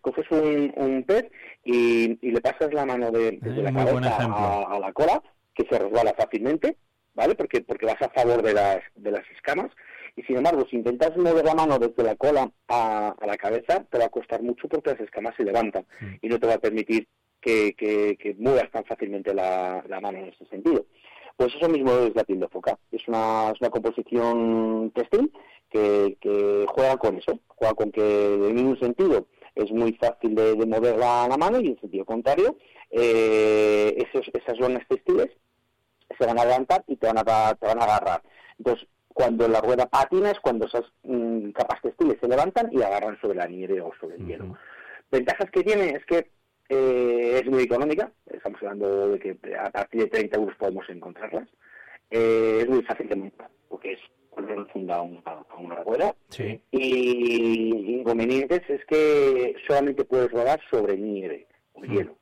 coges 0.00 0.30
un, 0.30 0.72
un 0.76 1.04
pez 1.04 1.26
y, 1.64 2.18
y 2.26 2.30
le 2.30 2.40
pasas 2.40 2.72
la 2.74 2.84
mano 2.84 3.10
de, 3.10 3.38
desde 3.40 3.62
la 3.62 3.72
cabeza 3.72 4.64
a 4.68 4.78
la 4.78 4.92
cola, 4.92 5.22
que 5.54 5.64
se 5.68 5.78
resbala 5.78 6.14
fácilmente, 6.14 6.76
¿vale? 7.14 7.34
Porque, 7.34 7.62
porque 7.62 7.86
vas 7.86 8.02
a 8.02 8.10
favor 8.10 8.42
de 8.42 8.52
las, 8.52 8.82
de 8.96 9.10
las 9.10 9.28
escamas. 9.30 9.70
Y 10.16 10.22
sin 10.22 10.36
embargo, 10.36 10.64
si 10.70 10.76
intentas 10.76 11.16
mover 11.16 11.44
la 11.44 11.54
mano 11.54 11.78
desde 11.78 12.02
la 12.02 12.14
cola 12.14 12.50
a, 12.68 13.08
a 13.20 13.26
la 13.26 13.36
cabeza, 13.36 13.84
te 13.90 13.98
va 13.98 14.04
a 14.04 14.10
costar 14.10 14.42
mucho 14.42 14.68
porque 14.68 14.90
las 14.90 15.00
escamas 15.00 15.34
se 15.36 15.44
levantan 15.44 15.86
y 16.22 16.28
no 16.28 16.38
te 16.38 16.46
va 16.46 16.54
a 16.54 16.58
permitir 16.58 17.08
que, 17.40 17.74
que, 17.76 18.16
que 18.16 18.34
muevas 18.34 18.70
tan 18.70 18.84
fácilmente 18.84 19.34
la, 19.34 19.84
la 19.88 20.00
mano 20.00 20.18
en 20.18 20.26
ese 20.26 20.46
sentido. 20.46 20.86
Pues 21.36 21.52
eso 21.54 21.68
mismo 21.68 21.90
es 21.98 22.14
la 22.14 22.24
piel 22.24 22.40
de 22.40 22.48
foca. 22.48 22.78
Es 22.92 23.06
una, 23.08 23.50
es 23.50 23.60
una 23.60 23.70
composición 23.70 24.92
textil 24.94 25.32
que, 25.68 26.16
que 26.20 26.64
juega 26.68 26.96
con 26.96 27.16
eso. 27.16 27.40
Juega 27.48 27.74
con 27.74 27.90
que 27.90 28.34
en 28.34 28.66
un 28.66 28.78
sentido 28.78 29.26
es 29.56 29.70
muy 29.72 29.92
fácil 29.94 30.34
de, 30.34 30.54
de 30.54 30.66
mover 30.66 30.96
la, 30.96 31.26
la 31.28 31.36
mano 31.36 31.60
y 31.60 31.68
en 31.68 31.80
sentido 31.80 32.04
contrario, 32.04 32.56
eh, 32.90 33.94
esos, 33.96 34.30
esas 34.32 34.58
lonas 34.58 34.86
textiles 34.88 35.28
se 36.18 36.26
van 36.26 36.38
a 36.38 36.44
levantar 36.44 36.84
y 36.86 36.96
te 36.96 37.06
van 37.06 37.18
a, 37.18 37.54
te 37.54 37.66
van 37.66 37.80
a 37.80 37.84
agarrar. 37.84 38.22
Entonces, 38.58 38.86
cuando 39.14 39.48
la 39.48 39.60
rueda 39.62 39.86
patina 39.86 40.30
es 40.32 40.40
cuando 40.40 40.66
esas 40.66 40.82
mm, 41.04 41.50
capas 41.52 41.80
textiles 41.80 42.18
se 42.20 42.28
levantan 42.28 42.68
y 42.72 42.82
agarran 42.82 43.18
sobre 43.20 43.36
la 43.36 43.46
nieve 43.46 43.80
o 43.80 43.92
sobre 43.98 44.16
el 44.16 44.26
hielo. 44.26 44.58
Ventajas 45.10 45.50
que 45.50 45.62
tiene 45.62 45.90
es 45.90 46.04
que 46.04 46.28
eh, 46.68 47.40
es 47.42 47.48
muy 47.48 47.62
económica, 47.62 48.10
estamos 48.26 48.58
hablando 48.62 49.08
de 49.10 49.18
que 49.20 49.36
a 49.56 49.70
partir 49.70 50.02
de 50.02 50.08
30 50.08 50.36
euros 50.38 50.56
podemos 50.56 50.84
encontrarlas. 50.90 51.48
Eh, 52.10 52.58
es 52.62 52.68
muy 52.68 52.82
fácil 52.82 53.08
de 53.08 53.16
montar, 53.16 53.48
porque 53.68 53.92
es 53.92 54.00
funda 54.72 54.96
a 54.96 55.02
una, 55.02 55.20
a 55.24 55.56
una 55.58 55.76
rueda. 55.84 56.14
Sí. 56.28 56.60
Y 56.72 57.96
inconvenientes 58.00 58.62
es 58.68 58.84
que 58.86 59.54
solamente 59.66 60.04
puedes 60.04 60.30
rodar 60.32 60.60
sobre 60.70 60.96
nieve 60.96 61.46
o 61.74 61.84
hielo. 61.84 62.16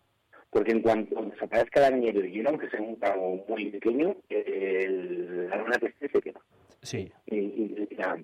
Porque 0.50 0.72
en 0.72 0.82
cuanto 0.82 1.22
desaparezca 1.22 1.80
la 1.80 1.90
nieve 1.96 2.18
o 2.20 2.22
el 2.22 2.30
hielo, 2.32 2.50
aunque 2.50 2.68
sea 2.68 2.80
un 2.82 2.98
tramo 3.00 3.42
muy 3.48 3.70
pequeño, 3.70 4.14
eh, 4.28 4.82
el- 4.84 5.48
la 5.48 5.56
luna 5.56 5.78
textil 5.78 6.10
se 6.12 6.20
queda 6.20 6.40
Sí. 6.82 7.10
y, 7.26 7.94
la. 7.96 8.16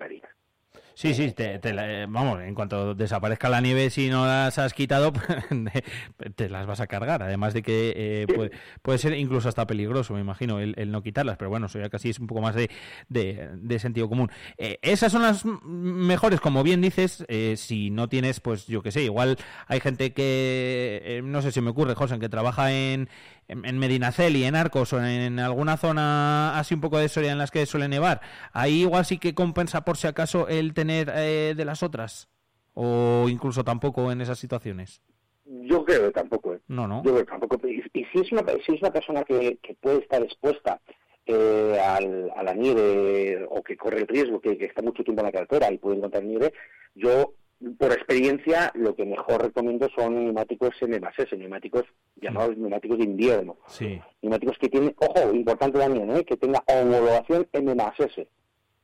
Sí, 1.01 1.15
sí, 1.15 1.31
te, 1.31 1.61
te 1.61 1.73
la- 1.73 2.03
eh, 2.03 2.07
vamos, 2.09 2.41
en 2.43 2.57
cuanto 2.57 2.93
desaparezca 2.93 3.49
la 3.49 3.61
nieve, 3.61 3.89
si 3.89 4.09
no 4.11 4.27
las 4.27 4.59
has 4.59 4.75
quitado, 4.75 5.13
te 6.35 6.49
las 6.49 6.67
vas 6.67 6.81
a 6.81 6.89
cargar. 6.89 7.23
Además 7.23 7.55
de 7.55 7.63
que 7.63 7.93
eh, 7.95 8.27
puede, 8.35 8.51
puede 8.83 8.99
ser 8.99 9.13
incluso 9.17 9.49
hasta 9.49 9.65
peligroso, 9.65 10.15
me 10.15 10.21
imagino, 10.21 10.59
el, 10.59 10.75
el 10.77 10.91
no 10.91 11.01
quitarlas. 11.05 11.37
Pero 11.37 11.51
bueno, 11.51 11.67
eso 11.67 11.79
ya 11.79 11.89
casi 11.89 12.11
es 12.11 12.19
un 12.19 12.27
poco 12.27 12.41
más 12.41 12.57
de, 12.57 12.69
de- 13.09 13.49
de 13.55 13.79
sentido 13.79 14.09
común. 14.09 14.29
Eh, 14.57 14.81
esas 14.83 15.13
son 15.13 15.23
las 15.23 15.45
mejores, 15.45 16.41
como 16.41 16.65
bien 16.65 16.81
dices, 16.81 17.25
eh, 17.29 17.55
si 17.57 17.91
no 17.91 18.09
tienes, 18.09 18.41
pues 18.41 18.67
yo 18.67 18.83
que 18.83 18.91
sé, 18.91 19.05
igual 19.05 19.37
hay 19.69 19.79
gente 19.79 20.13
que, 20.13 21.21
no 21.23 21.43
sé 21.43 21.53
si 21.53 21.61
me 21.61 21.71
ocurre, 21.71 21.95
José, 21.95 22.19
que 22.19 22.29
trabaja 22.29 22.73
en, 22.73 23.09
en, 23.47 23.79
Medinaceli, 23.79 24.43
en 24.45 24.57
Arcos 24.57 24.93
o 24.93 25.01
en 25.05 25.39
alguna 25.39 25.77
zona 25.77 26.59
así 26.59 26.75
un 26.75 26.81
poco 26.81 26.99
de 26.99 27.09
Soria 27.09 27.31
en 27.31 27.39
las 27.39 27.53
que 27.53 27.65
suele 27.67 27.87
nevar. 27.87 28.21
Ahí 28.53 28.81
igual 28.81 29.05
sí 29.07 29.19
que 29.19 29.33
compensa 29.35 29.83
por 29.85 29.97
si 29.97 30.09
acaso 30.09 30.49
el 30.49 30.75
tener 30.75 30.88
eh, 30.91 31.55
de 31.57 31.65
las 31.65 31.83
otras. 31.83 32.29
O 32.75 33.27
incluso 33.29 33.65
tampoco 33.65 34.13
en 34.13 34.21
esas 34.21 34.39
situaciones. 34.39 35.03
Yo 35.45 35.85
creo 35.85 36.07
que 36.07 36.11
tampoco. 36.13 36.55
¿eh? 36.55 36.61
No, 36.69 36.87
no. 36.87 36.99
Yo 37.03 37.13
creo 37.13 37.25
que 37.25 37.31
tampoco. 37.31 37.67
Y, 37.67 37.83
y 37.93 38.05
si 38.13 38.21
es 38.21 38.31
una, 38.33 38.43
si 38.65 38.75
es 38.75 38.81
una 38.81 38.93
persona 38.93 39.25
que, 39.25 39.59
que 39.63 39.75
puede 39.75 39.99
estar 40.01 40.23
expuesta 40.23 40.81
eh, 41.27 41.79
al- 41.85 42.31
a 42.37 42.43
la 42.43 42.55
nieve 42.55 43.45
o 43.51 43.63
que 43.63 43.77
corre 43.77 43.99
el 44.01 44.07
riesgo, 44.09 44.41
que, 44.41 44.57
que 44.57 44.67
está 44.67 44.83
mucho 44.83 45.03
tiempo 45.03 45.21
en 45.23 45.27
la 45.27 45.33
carretera 45.33 45.73
y 45.73 45.79
puede 45.79 45.97
encontrar 45.97 46.23
nieve, 46.25 46.53
yo, 46.95 47.35
por 47.79 47.93
experiencia, 47.93 48.71
lo 48.75 48.95
que 48.95 49.05
mejor 49.05 49.43
recomiendo 49.43 49.89
son 49.97 50.25
neumáticos 50.27 50.71
M 50.81 51.01
más 51.01 51.19
S, 51.19 51.37
neumáticos 51.37 51.85
llamados 52.17 52.57
neumáticos 52.57 52.99
de 52.99 53.05
invierno. 53.05 53.57
Sí. 53.67 54.01
Neumáticos 54.23 54.57
que 54.59 54.69
tienen, 54.69 54.95
ojo, 54.99 55.35
importante 55.35 55.79
también, 55.81 56.11
¿eh? 56.17 56.25
que 56.25 56.37
tenga 56.37 56.63
homologación 56.67 57.49
M 57.53 57.75
más 57.75 57.99
S. 57.99 58.29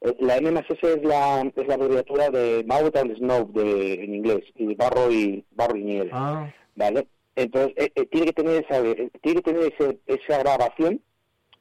Eh, 0.05 0.16
La 0.20 0.36
M 0.36 0.50
más 0.52 0.65
S 0.70 0.78
es 0.83 1.02
la, 1.02 1.42
es 1.57 1.66
la 1.66 1.74
abreviatura 1.74 2.31
de 2.31 2.65
Mount 2.68 2.97
and 2.97 3.16
Snow 3.16 3.50
de, 3.52 3.94
en 4.05 4.15
inglés, 4.15 4.44
y 4.55 4.74
barro 4.74 5.10
y, 5.10 5.44
barro 5.50 5.76
y 5.76 5.83
nieve. 5.83 6.10
Ah. 6.12 6.49
¿vale? 6.76 7.07
Entonces, 7.36 7.73
eh, 7.76 7.91
eh, 7.97 8.07
tiene 8.07 8.26
que 8.26 8.33
tener 8.33 8.65
esa, 8.65 8.78
eh, 8.81 9.10
tiene 9.23 9.42
que 9.42 9.52
tener 9.52 9.73
ese- 9.73 9.99
esa 10.07 10.39
grabación 10.39 11.00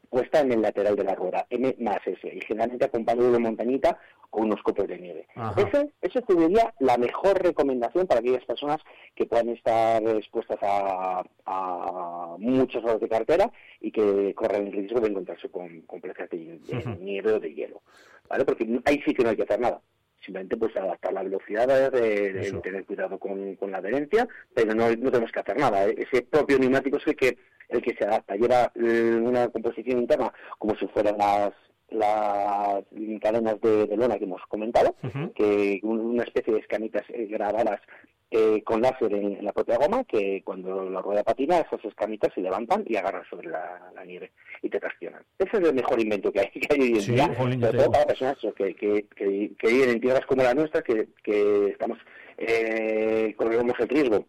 puesta 0.10 0.42
en 0.42 0.52
el 0.52 0.62
lateral 0.62 0.96
de 0.96 1.04
la 1.04 1.16
rueda, 1.16 1.48
M 1.50 1.76
más 1.80 1.98
S, 2.06 2.20
y 2.32 2.40
generalmente 2.42 2.86
acompañado 2.86 3.32
de 3.32 3.40
montañita 3.40 3.98
o 4.30 4.42
unos 4.42 4.62
copos 4.62 4.88
de 4.88 5.00
nieve. 5.00 5.28
Ese, 5.58 5.92
ese 6.02 6.22
sería 6.28 6.72
la 6.80 6.98
mejor 6.98 7.42
recomendación 7.42 8.06
para 8.06 8.20
aquellas 8.20 8.46
personas 8.46 8.78
que 9.16 9.26
puedan 9.26 9.50
estar 9.50 10.04
expuestas 10.08 10.58
a, 10.62 11.24
a 11.48 12.36
muchas 12.38 12.84
horas 12.84 13.00
de 13.00 13.10
cartera 13.10 13.52
y 13.82 13.92
que 13.92 14.34
corran 14.36 14.68
el 14.68 14.74
riesgo 14.74 15.00
de 15.00 15.08
encontrarse 15.10 15.50
con, 15.50 15.82
con 15.82 16.00
placas 16.02 16.30
de, 16.30 16.60
nieve 17.02 17.32
o 17.34 17.40
de 17.40 17.54
hielo, 17.54 17.82
¿vale? 18.34 18.46
Porque 18.46 18.68
ahí 18.86 19.00
sí 19.06 19.14
que 19.14 19.24
no 19.24 19.30
hay 19.30 19.36
que 19.36 19.44
hacer 19.44 19.60
nada. 19.60 19.80
Simplemente 20.26 20.58
pues 20.58 20.76
adaptar 20.76 21.14
la 21.14 21.22
velocidad, 21.24 21.68
de, 21.92 22.32
tener 22.62 22.86
cuidado 22.86 23.20
con, 23.20 23.56
con 23.56 23.72
la 23.72 23.78
adherencia, 23.80 24.28
pero 24.56 24.74
no, 24.74 24.90
no 24.90 25.12
tenemos 25.12 25.32
que 25.32 25.40
hacer 25.40 25.58
nada. 25.58 25.86
¿eh? 25.88 25.96
Ese 25.98 26.22
propio 26.24 26.58
neumático 26.58 26.98
es 26.98 27.06
el 27.08 27.16
que, 27.16 27.38
el 27.70 27.82
que 27.82 27.94
se 27.96 28.06
adapta. 28.06 28.36
Lleva 28.36 28.72
eh, 28.76 29.20
una 29.22 29.50
composición 29.50 30.00
interna 30.00 30.32
como 30.58 30.76
si 30.78 30.88
fueran 30.88 31.18
las 31.18 31.52
las 31.90 32.84
cadenas 33.22 33.62
de, 33.62 33.86
de 33.86 33.98
lona 33.98 34.18
que 34.18 34.24
hemos 34.24 34.42
comentado, 34.48 34.96
que 35.36 35.80
un- 35.84 36.00
una 36.00 36.24
especie 36.24 36.52
de 36.54 36.60
escamitas 36.62 37.04
eh, 37.10 37.28
grabadas 37.30 37.80
eh, 38.36 38.64
con 38.64 38.82
láser 38.82 39.14
en, 39.14 39.38
en 39.38 39.46
la 39.46 39.54
propia 39.54 39.78
goma, 39.78 40.04
que 40.06 40.42
cuando 40.44 40.90
la 40.90 41.02
rueda 41.02 41.24
patina, 41.24 41.60
esas 41.60 41.86
escamitas 41.86 42.32
se 42.34 42.42
levantan 42.42 42.84
y 42.88 42.96
agarran 42.98 43.24
sobre 43.30 43.48
la, 43.50 43.92
la 43.94 44.04
nieve 44.04 44.32
y 44.64 44.70
te 44.70 44.80
traccionan. 44.80 45.22
Ese 45.38 45.58
es 45.58 45.68
el 45.70 45.76
mejor 45.76 46.00
invento 46.02 46.32
que 46.32 46.40
hay, 46.42 46.50
que 46.50 46.68
hay 46.74 46.82
hoy 46.82 46.94
en 46.96 47.02
Sí, 47.02 47.12
día, 47.14 47.34
sobre 47.36 47.58
todo 47.58 47.72
digo. 47.72 47.92
para 47.92 48.06
personas 48.08 48.38
que, 48.58 48.76
que, 48.76 49.06
que, 49.16 49.52
que 49.60 49.68
viven 49.68 49.90
en 49.92 50.02
tierras 50.02 50.26
como 50.26 50.42
la 50.44 50.54
nuestra, 50.56 50.82
que, 50.82 51.10
que 51.24 51.68
estamos 51.68 51.98
eh, 52.38 53.34
corremos 53.38 53.76
el 53.80 53.88
riesgo 53.90 54.26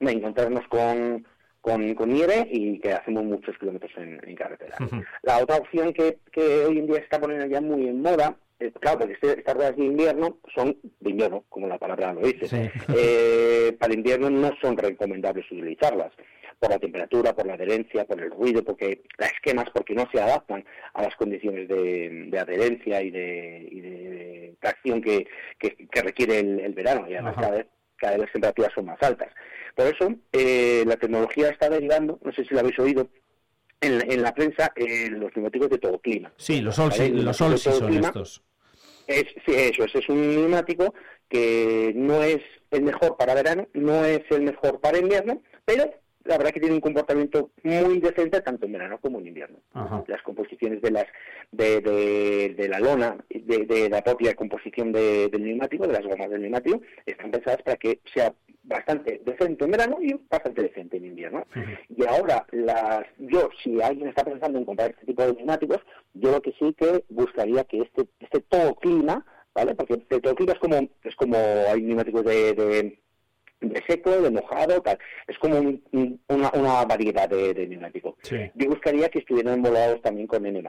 de 0.00 0.12
encontrarnos 0.12 0.66
con, 0.68 1.26
con, 1.60 1.94
con 1.94 2.08
nieve 2.12 2.46
y 2.50 2.78
que 2.78 2.92
hacemos 2.92 3.24
muchos 3.24 3.58
kilómetros 3.58 3.90
en, 3.96 4.20
en 4.28 4.34
carretera. 4.36 4.76
La 5.22 5.38
otra 5.38 5.56
opción 5.56 5.92
que, 5.92 6.18
que 6.32 6.64
hoy 6.66 6.78
en 6.78 6.86
día 6.86 6.96
se 6.96 7.02
está 7.04 7.20
poniendo 7.20 7.46
ya 7.46 7.60
muy 7.60 7.88
en 7.88 8.00
moda, 8.02 8.36
claro, 8.80 8.98
porque 9.00 9.14
este- 9.14 9.38
estas 9.40 9.54
ruedas 9.54 9.76
de 9.76 9.84
invierno 9.84 10.38
son 10.54 10.76
de 11.00 11.10
invierno, 11.10 11.44
como 11.48 11.66
la 11.66 11.78
palabra 11.78 12.12
lo 12.12 12.20
dice. 12.20 12.70
Eh, 12.96 13.76
para 13.78 13.94
invierno 13.94 14.30
no 14.30 14.50
son 14.60 14.76
recomendables 14.76 15.50
utilizarlas 15.50 16.12
por 16.58 16.70
la 16.70 16.78
temperatura, 16.78 17.34
por 17.34 17.46
la 17.46 17.54
adherencia, 17.54 18.04
por 18.04 18.20
el 18.20 18.30
ruido, 18.30 18.62
porque 18.62 19.02
las 19.18 19.32
esquemas, 19.32 19.68
porque 19.74 19.94
no 19.94 20.08
se 20.12 20.20
adaptan 20.20 20.64
a 20.94 21.02
las 21.02 21.16
condiciones 21.16 21.66
de, 21.66 22.26
de 22.28 22.38
adherencia 22.38 23.02
y 23.02 23.10
de, 23.10 23.68
y 23.70 23.80
de 23.80 24.54
tracción 24.60 25.02
que, 25.02 25.26
que, 25.58 25.74
que 25.90 26.02
requiere 26.02 26.38
el, 26.38 26.60
el 26.60 26.72
verano. 26.72 27.06
Y 27.08 27.14
además 27.14 27.32
Ajá. 27.32 27.40
cada 27.42 27.56
vez, 27.56 27.66
cada 27.96 28.12
vez 28.12 28.20
las 28.22 28.32
temperaturas 28.32 28.72
son 28.74 28.84
más 28.86 29.02
altas. 29.02 29.28
Por 29.74 29.86
eso, 29.86 30.14
eh, 30.32 30.84
la 30.86 30.96
tecnología 30.96 31.48
está 31.48 31.68
derivando, 31.68 32.20
no 32.22 32.32
sé 32.32 32.44
si 32.44 32.54
lo 32.54 32.60
habéis 32.60 32.78
oído, 32.78 33.08
en, 33.80 33.98
la- 33.98 34.04
en 34.04 34.22
la 34.22 34.32
prensa 34.32 34.70
eh, 34.76 35.08
los 35.10 35.34
neumáticos 35.34 35.68
de 35.70 35.78
todo 35.78 35.98
clima. 35.98 36.32
Sí, 36.36 36.60
los 36.60 36.78
all, 36.78 36.90
¿vale? 36.90 37.08
los 37.08 37.40
all 37.40 37.48
todo 37.48 37.58
season 37.58 37.88
clima 37.88 38.06
estos. 38.08 38.42
Es, 39.06 39.24
sí, 39.46 39.52
eso 39.54 39.84
es, 39.84 39.94
es 39.94 40.08
un 40.08 40.34
neumático 40.34 40.94
que 41.28 41.92
no 41.94 42.22
es 42.22 42.40
el 42.70 42.82
mejor 42.82 43.16
para 43.16 43.34
verano, 43.34 43.66
no 43.74 44.04
es 44.04 44.20
el 44.30 44.42
mejor 44.42 44.80
para 44.80 44.98
invierno, 44.98 45.42
pero 45.64 45.84
la 46.24 46.38
verdad 46.38 46.52
que 46.52 46.60
tiene 46.60 46.76
un 46.76 46.80
comportamiento 46.80 47.50
muy 47.64 47.98
decente 47.98 48.40
tanto 48.42 48.66
en 48.66 48.72
verano 48.72 49.00
como 49.00 49.18
en 49.18 49.26
invierno. 49.26 49.58
Ajá. 49.72 50.04
Las 50.06 50.22
composiciones 50.22 50.80
de 50.80 50.90
las 50.92 51.06
de, 51.50 51.80
de, 51.80 52.54
de 52.56 52.68
la 52.68 52.78
lona, 52.78 53.16
de, 53.28 53.66
de 53.66 53.88
la 53.90 54.02
propia 54.04 54.34
composición 54.34 54.92
de- 54.92 55.28
del 55.28 55.42
neumático, 55.44 55.86
de 55.86 55.94
las 55.94 56.04
gomas 56.06 56.30
del 56.30 56.42
neumático, 56.42 56.80
están 57.06 57.30
pensadas 57.32 57.62
para 57.62 57.76
que 57.76 57.98
sea 58.14 58.32
bastante 58.64 59.20
decente 59.24 59.64
en 59.64 59.70
verano 59.70 59.98
y 60.00 60.14
bastante 60.30 60.62
decente 60.62 60.96
en 60.96 61.06
invierno. 61.06 61.44
Y 61.96 62.06
ahora, 62.06 62.46
las, 62.52 63.04
yo, 63.18 63.50
si 63.62 63.80
alguien 63.82 64.08
está 64.08 64.24
pensando 64.24 64.58
en 64.58 64.64
comprar 64.64 64.90
este 64.90 65.06
tipo 65.06 65.22
de 65.24 65.32
neumáticos, 65.34 65.78
yo 66.14 66.30
lo 66.30 66.40
que 66.42 66.52
sí 66.52 66.74
que 66.78 67.04
buscaría 67.08 67.64
que 67.64 67.80
este, 67.80 68.06
este 68.20 68.40
todo 68.40 68.74
clima, 68.76 69.24
¿vale? 69.54 69.74
Porque 69.74 69.94
el 69.94 70.20
todo 70.22 70.34
clima 70.34 70.52
es 70.52 70.58
como, 70.60 70.76
es 71.02 71.16
como 71.16 71.36
hay 71.36 71.82
neumáticos 71.82 72.24
de, 72.24 72.52
de, 72.54 72.98
de 73.60 73.82
seco, 73.86 74.10
de 74.10 74.30
mojado, 74.30 74.80
tal. 74.80 74.98
Es 75.26 75.38
como 75.38 75.58
un- 75.58 75.82
un- 75.92 76.20
una, 76.28 76.50
una 76.54 76.84
variedad 76.84 77.28
de, 77.28 77.54
de 77.54 77.66
neumáticos. 77.66 78.14
Yo 78.54 78.68
buscaría 78.68 79.08
que 79.08 79.18
estuvieran 79.20 79.54
homologados 79.54 80.00
también 80.02 80.26
con 80.28 80.46
N 80.46 80.62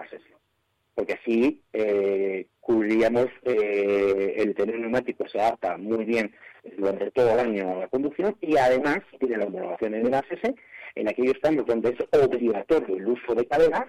porque 0.95 1.13
así 1.13 1.61
eh, 1.73 2.47
cubriríamos 2.59 3.27
eh, 3.43 4.35
el 4.37 4.55
tener 4.55 4.75
un 4.75 4.81
neumático 4.81 5.27
se 5.27 5.39
adapta 5.39 5.77
muy 5.77 6.05
bien 6.05 6.33
durante 6.77 7.11
todo 7.11 7.33
el 7.33 7.39
año 7.39 7.69
a 7.69 7.79
la 7.79 7.87
conducción 7.87 8.35
y 8.41 8.57
además 8.57 8.99
tiene 9.19 9.37
la 9.37 9.45
homologación 9.45 9.95
N 9.95 10.09
más 10.09 10.23
S 10.29 10.55
en 10.95 11.09
aquellos 11.09 11.37
campos 11.41 11.65
donde 11.65 11.89
es 11.89 12.19
obligatorio 12.19 12.95
el 12.95 13.07
uso 13.07 13.33
de 13.35 13.45
cadenas 13.47 13.87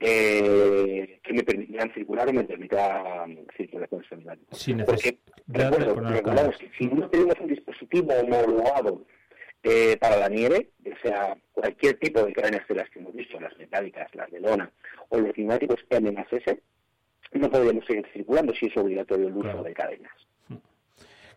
eh, 0.00 1.20
que 1.22 1.32
me 1.32 1.42
permitirán 1.42 1.92
circular 1.94 2.28
o 2.28 2.32
me 2.32 2.44
permita 2.44 3.24
um, 3.24 3.36
circular 3.56 3.88
con. 3.88 4.04
Sin 4.52 4.84
Porque 4.84 5.18
recuerdo, 5.48 5.94
recordamos 5.94 6.58
que 6.58 6.70
si 6.78 6.86
no 6.86 7.08
tenemos 7.08 7.34
un 7.40 7.48
dispositivo 7.48 8.12
homologado 8.12 9.06
eh, 9.68 9.96
para 10.00 10.16
la 10.16 10.28
nieve, 10.28 10.70
o 10.84 10.96
sea, 11.02 11.36
cualquier 11.52 11.98
tipo 11.98 12.22
de 12.22 12.32
cadenas 12.32 12.66
de 12.68 12.74
las 12.76 12.88
que 12.90 13.00
hemos 13.00 13.14
visto, 13.14 13.40
las 13.40 13.56
metálicas, 13.58 14.08
las 14.14 14.30
de 14.30 14.40
lona 14.40 14.70
o 15.08 15.18
los 15.18 15.36
neumáticos 15.36 15.80
M 15.90 16.12
más 16.12 16.32
S, 16.32 16.62
no 17.32 17.50
podríamos 17.50 17.84
seguir 17.86 18.06
circulando 18.12 18.54
si 18.54 18.66
es 18.66 18.76
obligatorio 18.76 19.28
el 19.28 19.36
uso 19.36 19.62
de 19.62 19.74
cadenas. 19.74 20.12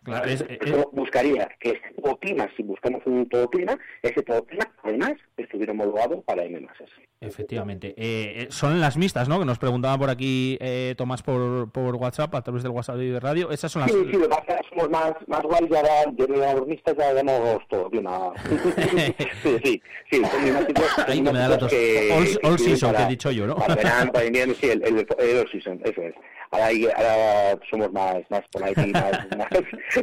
Claro, 0.02 0.30
es- 0.30 0.42
Por 0.42 0.66
eso 0.68 0.90
buscaría 0.94 1.46
que 1.60 1.72
este 1.72 2.00
todo 2.02 2.16
clima, 2.16 2.48
si 2.56 2.62
buscamos 2.62 3.02
un 3.04 3.28
todo 3.28 3.50
clima, 3.50 3.78
ese 4.00 4.22
todo 4.22 4.42
clima 4.46 4.72
además 4.82 5.12
estuviera 5.36 5.72
homologado 5.72 6.22
para 6.22 6.42
M 6.44 6.58
más 6.60 6.80
S. 6.80 6.90
Efectivamente. 7.20 7.88
Eh, 7.98 8.44
eh, 8.44 8.46
son 8.50 8.80
las 8.80 8.96
mixtas, 8.96 9.28
¿no? 9.28 9.38
Que 9.38 9.44
nos 9.44 9.58
preguntaba 9.58 9.98
por 9.98 10.08
aquí 10.08 10.56
eh, 10.62 10.94
Tomás 10.96 11.22
por, 11.22 11.70
por 11.70 11.96
WhatsApp, 11.96 12.34
a 12.34 12.40
través 12.42 12.62
del 12.62 12.72
WhatsApp 12.72 12.96
de 12.96 13.20
radio. 13.20 13.50
Esas 13.50 13.70
son 13.72 13.82
las... 13.82 13.90
Sí, 13.92 14.02
lo 14.04 14.26
pasa 14.26 14.58
somos 14.80 14.90
más, 14.90 15.12
más 15.26 15.42
guays 15.42 15.70
y 15.70 15.76
ahora 15.76 15.92
mixtas 16.66 16.96
ya 16.96 17.12
clima. 17.90 18.32
sí, 19.42 19.52
sí, 19.62 19.82
sí, 20.10 20.22
son 20.96 21.04
Ahí 21.06 21.22
que 21.22 21.32
me 21.32 21.38
da 21.38 21.48
la 21.48 21.58
tos. 21.58 21.72
neumáticos 21.72 22.50
All- 22.50 22.58
season, 22.58 22.96
que 22.96 23.02
he 23.02 23.06
dicho 23.08 23.30
yo, 23.30 23.46
¿no? 23.46 23.56
Para 23.56 23.74
verano, 23.74 24.12
para 24.12 24.24
invierno, 24.26 24.54
sí, 24.60 24.70
el, 24.70 24.82
el, 24.84 25.06
el 25.18 25.38
all 25.38 25.50
season, 25.50 25.80
eso 25.84 26.02
es. 26.02 26.14
Ahora, 26.52 26.66
hay- 26.66 26.86
ahora 26.86 27.58
somos 27.70 27.92
más, 27.92 28.16
más 28.28 28.42
polite 28.52 28.88
y 28.88 28.92
más, 28.92 29.12
más, 29.38 29.48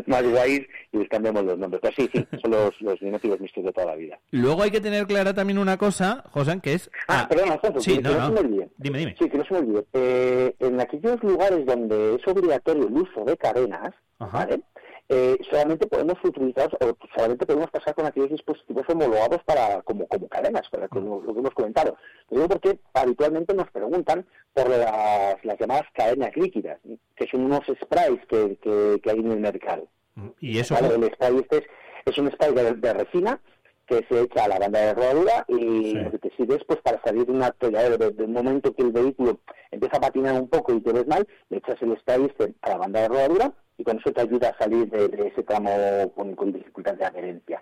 más 0.08 0.24
guays 0.24 0.62
y 0.94 0.98
les 1.00 1.10
cambiamos 1.10 1.44
los 1.44 1.58
nombres. 1.58 1.82
Pero 1.82 1.94
sí, 1.98 2.10
sí, 2.14 2.26
son 2.42 2.52
los, 2.52 2.72
los 2.82 3.02
neumáticos 3.02 3.40
mixtos 3.40 3.64
de 3.66 3.72
toda 3.74 3.88
la 3.88 3.96
vida. 3.96 4.18
Luego 4.32 4.64
hay 4.64 4.72
que 4.72 4.80
tener 4.82 5.06
clara 5.08 5.34
también 5.34 5.58
una 5.58 5.78
cosa, 5.78 6.24
José, 6.32 6.60
que 6.62 6.74
es... 6.74 6.90
Ah, 7.08 7.26
perdona, 7.30 7.54
Alfonso, 7.54 7.82
sí, 7.82 7.98
que, 7.98 8.02
no, 8.02 8.10
que 8.10 8.16
no, 8.16 8.22
no. 8.22 8.28
se 8.28 8.34
me 8.34 8.40
olvide. 8.50 8.70
Dime, 8.78 9.00
dime. 9.00 9.16
Sí, 9.20 9.30
que 9.30 9.38
no 9.38 9.46
se 9.46 9.54
me 9.54 9.60
olvide. 9.60 9.86
Eh, 9.94 10.56
en 10.60 10.80
aquellos 10.80 11.22
lugares 11.24 11.66
donde 11.66 12.16
es 12.16 12.28
obligatorio 12.28 12.88
el 12.88 12.94
uso 12.94 13.26
de 13.26 13.36
cadenas, 13.38 13.90
¿vale? 14.20 14.62
Eh, 15.10 15.38
solamente 15.50 15.88
podemos 15.88 16.16
utilizar 16.22 16.70
o 16.82 16.98
solamente 17.16 17.46
podemos 17.46 17.72
pasar 17.72 17.96
con 17.96 18.06
aquellos 18.06 18.30
dispositivos 18.30 18.84
homologados 18.90 19.42
para 19.46 19.82
como, 19.84 20.06
como 20.08 20.28
cadenas, 20.28 20.68
para 20.70 20.90
lo, 20.92 21.22
lo 21.22 21.34
que 21.34 21.40
hemos 21.40 21.54
comentado. 21.54 21.96
Lo 22.30 22.38
digo 22.38 22.50
porque 22.50 22.80
habitualmente 22.94 23.54
nos 23.54 23.72
preguntan 23.72 24.26
por 24.54 24.70
las, 24.70 25.44
las 25.46 25.60
llamadas 25.60 25.86
cadenas 25.94 26.36
líquidas, 26.36 26.80
que 27.16 27.28
son 27.28 27.46
unos 27.46 27.62
sprays 27.82 28.20
que, 28.28 28.58
que, 28.62 29.00
que 29.02 29.10
hay 29.10 29.20
en 29.20 29.32
el 29.32 29.40
mercado. 29.40 29.88
Y 30.42 30.60
eso... 30.60 30.74
¿vale? 30.76 30.94
El 30.94 31.14
spray 31.14 31.38
este 31.38 31.58
es, 31.58 31.64
es 32.06 32.18
un 32.18 32.30
spray 32.32 32.54
de, 32.54 32.74
de 32.74 32.94
resina 32.94 33.40
que 33.86 34.06
se 34.10 34.24
echa 34.24 34.44
a 34.44 34.48
la 34.50 34.60
banda 34.60 34.80
de 34.82 34.94
rodadura 34.94 35.46
y 35.48 35.94
lo 35.94 36.12
que 36.12 36.20
te 36.20 36.36
sirve 36.36 36.56
es 36.56 36.66
pues 36.66 36.82
para 36.82 37.02
salir 37.02 37.26
de 37.26 37.32
un 37.32 37.44
atolladero. 37.44 37.98
Desde 37.98 38.24
el 38.24 38.30
momento 38.30 38.74
que 38.74 38.82
el 38.82 38.92
vehículo 38.92 39.40
empieza 39.72 39.96
a 39.96 40.02
patinar 40.02 40.34
un 40.34 40.50
poco 40.50 40.74
y 40.74 40.82
te 40.82 40.92
ves 40.92 41.08
mal, 41.08 41.26
le 41.50 41.60
echas 41.60 41.82
el 41.82 41.98
spray 41.98 42.26
este 42.26 42.54
a 42.62 42.70
la 42.72 42.78
banda 42.78 43.02
de 43.02 43.08
rodadura 43.08 43.54
y 43.78 43.84
con 43.84 43.98
eso 43.98 44.12
te 44.12 44.22
ayuda 44.22 44.50
a 44.50 44.58
salir 44.58 44.90
de, 44.90 45.08
de 45.08 45.28
ese 45.28 45.44
tramo 45.44 46.12
con, 46.16 46.36
con 46.36 46.52
dificultad 46.52 46.96
de 46.96 47.06
adherencia. 47.06 47.62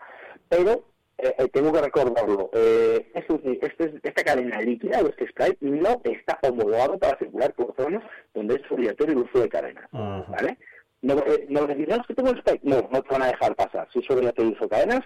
Pero 0.49 0.83
eh, 1.17 1.33
eh, 1.37 1.47
tengo 1.51 1.71
que 1.71 1.81
recordarlo, 1.81 2.49
eh, 2.53 3.09
esto 3.13 3.39
esto 3.61 3.85
esta 4.03 4.23
cadena 4.23 4.61
líquida 4.61 4.99
o 5.01 5.07
este 5.07 5.27
spray 5.29 5.57
no 5.61 6.01
está 6.03 6.37
homologado 6.43 6.97
para 6.97 7.17
circular 7.17 7.53
por 7.53 7.73
zonas 7.75 8.03
donde 8.33 8.55
es 8.55 8.71
obligatorio 8.71 9.13
el 9.13 9.23
uso 9.23 9.39
de 9.39 9.49
cadenas. 9.49 9.87
¿vale? 9.91 10.57
No, 11.01 11.13
eh, 11.19 11.45
no 11.49 11.67
decir, 11.67 11.87
no, 11.87 11.95
es 11.95 12.07
que 12.07 12.15
tengo 12.15 12.31
el. 12.31 12.43
No, 12.63 12.89
no 12.91 13.01
te 13.01 13.09
van 13.09 13.21
a 13.21 13.27
dejar 13.27 13.55
pasar. 13.55 13.87
Si 13.93 13.99
es 13.99 14.09
obligatorio 14.09 14.49
el 14.49 14.55
uso 14.55 14.65
de 14.65 14.69
cadenas, 14.69 15.01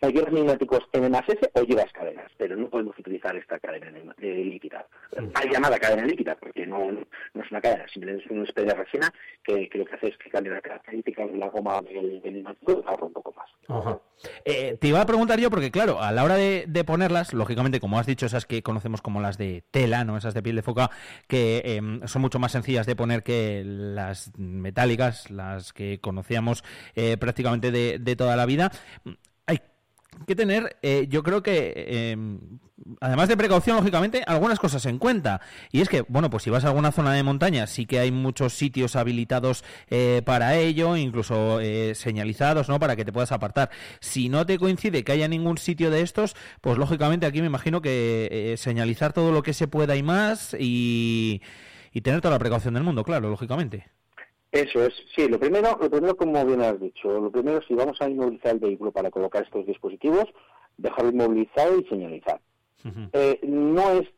o 0.00 0.08
llevas 0.10 0.32
neumáticos 0.32 0.80
N 0.92 1.08
más 1.08 1.28
S 1.28 1.38
o 1.54 1.62
llevas 1.62 1.90
cadenas, 1.92 2.30
pero 2.36 2.56
no 2.56 2.68
podemos 2.68 2.98
utilizar 2.98 3.34
esta 3.36 3.58
cadena 3.58 3.90
de- 3.90 4.26
de 4.26 4.44
líquida. 4.44 4.86
Hay 5.34 5.48
llamada 5.50 5.78
cadena 5.78 6.04
líquida, 6.04 6.36
porque 6.36 6.66
no, 6.66 6.92
no 6.92 7.42
es 7.42 7.50
una 7.50 7.60
cadena, 7.60 7.86
simplemente 7.88 8.24
es 8.24 8.30
un 8.30 8.46
spray 8.46 8.66
de 8.66 8.74
resina 8.74 9.12
que, 9.42 9.68
que 9.68 9.78
lo 9.78 9.84
que 9.86 9.94
hace 9.94 10.08
es 10.08 10.18
que 10.18 10.30
cambia 10.30 10.52
las 10.52 10.62
características 10.62 11.30
de 11.32 11.38
la 11.38 11.48
goma 11.48 11.80
del, 11.82 12.20
del 12.20 12.34
neumático 12.34 12.72
y 12.84 12.88
ahorra 12.88 13.06
un 13.06 13.12
poco 13.12 13.32
más. 13.32 13.46
Ajá. 13.68 13.98
Eh, 14.44 14.76
te 14.80 14.88
iba 14.88 15.00
a 15.00 15.06
preguntar 15.06 15.38
yo, 15.40 15.50
porque 15.50 15.70
claro, 15.70 16.00
a 16.00 16.12
la 16.12 16.24
hora 16.24 16.36
de, 16.36 16.64
de 16.68 16.84
ponerlas, 16.84 17.32
lógicamente, 17.34 17.80
como 17.80 17.98
has 17.98 18.06
dicho, 18.06 18.26
esas 18.26 18.46
que 18.46 18.62
conocemos 18.62 19.02
como 19.02 19.20
las 19.20 19.38
de 19.38 19.64
tela, 19.70 20.04
¿no? 20.04 20.16
Esas 20.16 20.34
de 20.34 20.42
piel 20.42 20.56
de 20.56 20.62
foca, 20.62 20.90
que 21.26 21.62
em, 21.64 22.06
son 22.06 22.22
mucho 22.22 22.38
más 22.38 22.52
sencillas 22.52 22.86
de 22.86 22.96
poner 22.96 23.22
que 23.22 23.62
las 23.64 24.30
metálicas, 24.38 25.30
las 25.30 25.72
que 25.72 26.00
conocíamos 26.00 26.64
eh, 26.94 27.16
prácticamente 27.16 27.70
de, 27.70 27.98
de 27.98 28.16
toda 28.16 28.36
la 28.36 28.46
vida. 28.46 28.70
Que 30.26 30.34
tener, 30.34 30.76
eh, 30.82 31.06
yo 31.08 31.22
creo 31.22 31.42
que, 31.42 31.72
eh, 31.76 32.16
además 33.00 33.28
de 33.28 33.36
precaución, 33.36 33.76
lógicamente, 33.76 34.22
algunas 34.26 34.58
cosas 34.58 34.84
en 34.86 34.98
cuenta. 34.98 35.40
Y 35.72 35.80
es 35.80 35.88
que, 35.88 36.02
bueno, 36.02 36.30
pues 36.30 36.42
si 36.42 36.50
vas 36.50 36.64
a 36.64 36.68
alguna 36.68 36.92
zona 36.92 37.12
de 37.12 37.22
montaña, 37.22 37.66
sí 37.66 37.86
que 37.86 37.98
hay 37.98 38.10
muchos 38.10 38.54
sitios 38.54 38.96
habilitados 38.96 39.64
eh, 39.88 40.22
para 40.24 40.56
ello, 40.56 40.96
incluso 40.96 41.60
eh, 41.60 41.94
señalizados, 41.94 42.68
¿no? 42.68 42.78
Para 42.78 42.96
que 42.96 43.04
te 43.04 43.12
puedas 43.12 43.32
apartar. 43.32 43.70
Si 44.00 44.28
no 44.28 44.46
te 44.46 44.58
coincide 44.58 45.04
que 45.04 45.12
haya 45.12 45.28
ningún 45.28 45.58
sitio 45.58 45.90
de 45.90 46.02
estos, 46.02 46.36
pues 46.60 46.78
lógicamente 46.78 47.26
aquí 47.26 47.40
me 47.40 47.46
imagino 47.46 47.80
que 47.82 48.28
eh, 48.30 48.56
señalizar 48.56 49.12
todo 49.12 49.32
lo 49.32 49.42
que 49.42 49.54
se 49.54 49.68
pueda 49.68 49.96
y 49.96 50.02
más 50.02 50.56
y, 50.58 51.42
y 51.92 52.00
tener 52.02 52.20
toda 52.20 52.34
la 52.34 52.38
precaución 52.38 52.74
del 52.74 52.82
mundo, 52.82 53.04
claro, 53.04 53.30
lógicamente. 53.30 53.95
Eso 54.56 54.84
es, 54.84 54.94
sí, 55.14 55.28
lo 55.28 55.38
primero, 55.38 55.76
lo 55.80 55.90
primero 55.90 56.16
como 56.16 56.44
bien 56.44 56.62
has 56.62 56.80
dicho, 56.80 57.08
lo 57.20 57.30
primero 57.30 57.60
si 57.68 57.74
vamos 57.74 58.00
a 58.00 58.08
inmovilizar 58.08 58.52
el 58.54 58.58
vehículo 58.60 58.90
para 58.90 59.10
colocar 59.10 59.42
estos 59.42 59.66
dispositivos, 59.66 60.24
dejarlo 60.78 61.10
inmovilizado 61.10 61.78
y 61.78 61.84
señalizar. 61.84 62.40
Eh, 63.12 63.40
no 63.42 63.90
es 63.92 64.08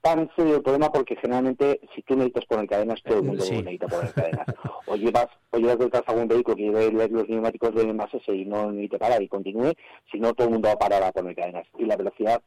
tan 0.00 0.30
serio 0.36 0.56
el 0.56 0.62
problema 0.62 0.90
porque 0.90 1.16
generalmente 1.16 1.80
si 1.94 2.02
tú 2.02 2.14
necesitas 2.14 2.46
poner 2.46 2.68
cadenas, 2.68 3.02
todo 3.02 3.18
el 3.18 3.24
mundo 3.24 3.44
Sí. 3.44 3.54
necesita 3.56 3.86
poner 3.88 4.12
cadenas. 4.12 4.46
O 4.86 4.96
llevas, 4.96 5.28
o 5.50 5.58
llevas 5.58 5.78
detrás 5.78 6.02
algún 6.06 6.26
vehículo 6.28 6.56
que 6.56 6.62
lleve 6.64 6.90
los 7.08 7.28
neumáticos 7.28 7.74
de 7.74 7.92
más 7.94 8.12
S 8.12 8.34
y 8.34 8.44
no 8.44 8.70
necesite 8.72 8.98
parar 8.98 9.22
y 9.22 9.28
continúe, 9.28 9.72
si 10.10 10.18
no 10.18 10.34
todo 10.34 10.48
el 10.48 10.52
mundo 10.54 10.68
va 10.68 10.74
a 10.74 10.78
parar 10.78 11.02
a 11.02 11.12
poner 11.12 11.34
cadenas. 11.36 11.66
Y 11.78 11.84
la 11.86 11.96
velocidad 11.96 12.42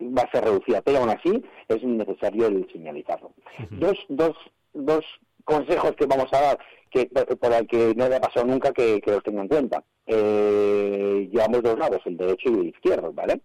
va 0.00 0.22
a 0.22 0.30
ser 0.30 0.44
reducida, 0.44 0.80
pero 0.80 0.98
aún 0.98 1.10
así 1.10 1.44
es 1.68 1.82
necesario 1.82 2.46
el 2.46 2.66
señalizarlo. 2.72 3.32
Dos, 3.70 3.98
dos, 4.08 4.36
dos 4.72 5.04
consejos 5.44 5.92
que 5.96 6.06
vamos 6.06 6.26
a 6.32 6.40
dar 6.40 6.58
que 6.90 7.06
por 7.06 7.52
el 7.52 7.66
que 7.66 7.94
no 7.96 8.04
haya 8.04 8.20
pasado 8.20 8.46
nunca 8.46 8.72
que, 8.72 9.00
los 9.06 9.22
tenga 9.22 9.42
en 9.42 9.48
cuenta. 9.48 9.82
Eh, 10.06 11.28
llevamos 11.32 11.62
dos 11.62 11.78
lados, 11.78 12.00
el 12.04 12.16
derecho 12.18 12.50
y 12.50 12.54
el 12.54 12.66
izquierdo, 12.68 13.12
¿vale? 13.12 13.40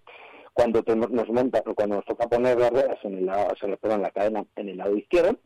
Cuando 0.53 0.83
te- 0.83 0.95
nos 0.95 1.29
monta, 1.29 1.61
cuando 1.75 1.97
nos 1.97 2.05
toca 2.05 2.27
poner 2.27 2.57
las 2.59 2.71
ruedas 2.71 2.97
en 3.03 3.19
el 3.19 3.25
lado, 3.25 3.55
nos 3.67 3.79
perdón, 3.79 4.01
la 4.01 4.11
cadena 4.11 4.45
en 4.55 4.69
el 4.69 4.77
lado 4.77 4.97
izquierdo, 4.97 5.37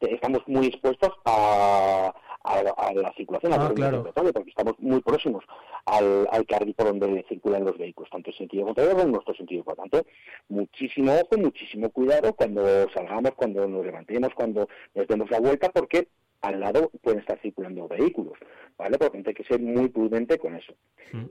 estamos 0.00 0.40
muy 0.46 0.66
expuestos 0.66 1.10
a, 1.26 2.12
a, 2.44 2.58
a 2.58 2.94
la 2.94 3.12
circulación, 3.14 3.52
a 3.52 3.56
Ah, 3.56 3.58
la 3.58 3.68
corriente 3.68 4.10
claro. 4.12 4.32
porque 4.32 4.50
estamos 4.50 4.74
muy 4.78 5.00
próximos 5.00 5.44
al, 5.86 6.28
al 6.30 6.46
carril 6.46 6.74
por 6.74 6.86
donde 6.86 7.24
circulan 7.28 7.64
los 7.64 7.76
vehículos, 7.78 8.10
tanto 8.10 8.30
en 8.30 8.36
sentido 8.36 8.64
contrario 8.66 8.92
como 8.92 9.04
en 9.04 9.12
nuestro 9.12 9.34
sentido. 9.34 9.64
Por 9.64 9.76
tanto, 9.76 10.04
muchísimo 10.48 11.12
ojo, 11.12 11.40
muchísimo 11.40 11.90
cuidado 11.90 12.32
cuando 12.34 12.88
salgamos, 12.90 13.32
cuando 13.32 13.66
nos 13.66 13.84
levantemos, 13.84 14.32
cuando 14.34 14.68
nos 14.94 15.06
demos 15.06 15.30
la 15.30 15.40
vuelta, 15.40 15.70
porque 15.70 16.08
al 16.42 16.60
lado 16.60 16.90
pueden 17.02 17.20
estar 17.20 17.40
circulando 17.40 17.88
vehículos, 17.88 18.34
¿vale? 18.76 18.98
Por 18.98 19.08
lo 19.08 19.12
tanto 19.12 19.30
hay 19.30 19.34
que 19.34 19.44
ser 19.44 19.60
muy 19.60 19.88
prudente 19.88 20.38
con 20.38 20.56
eso. 20.56 20.74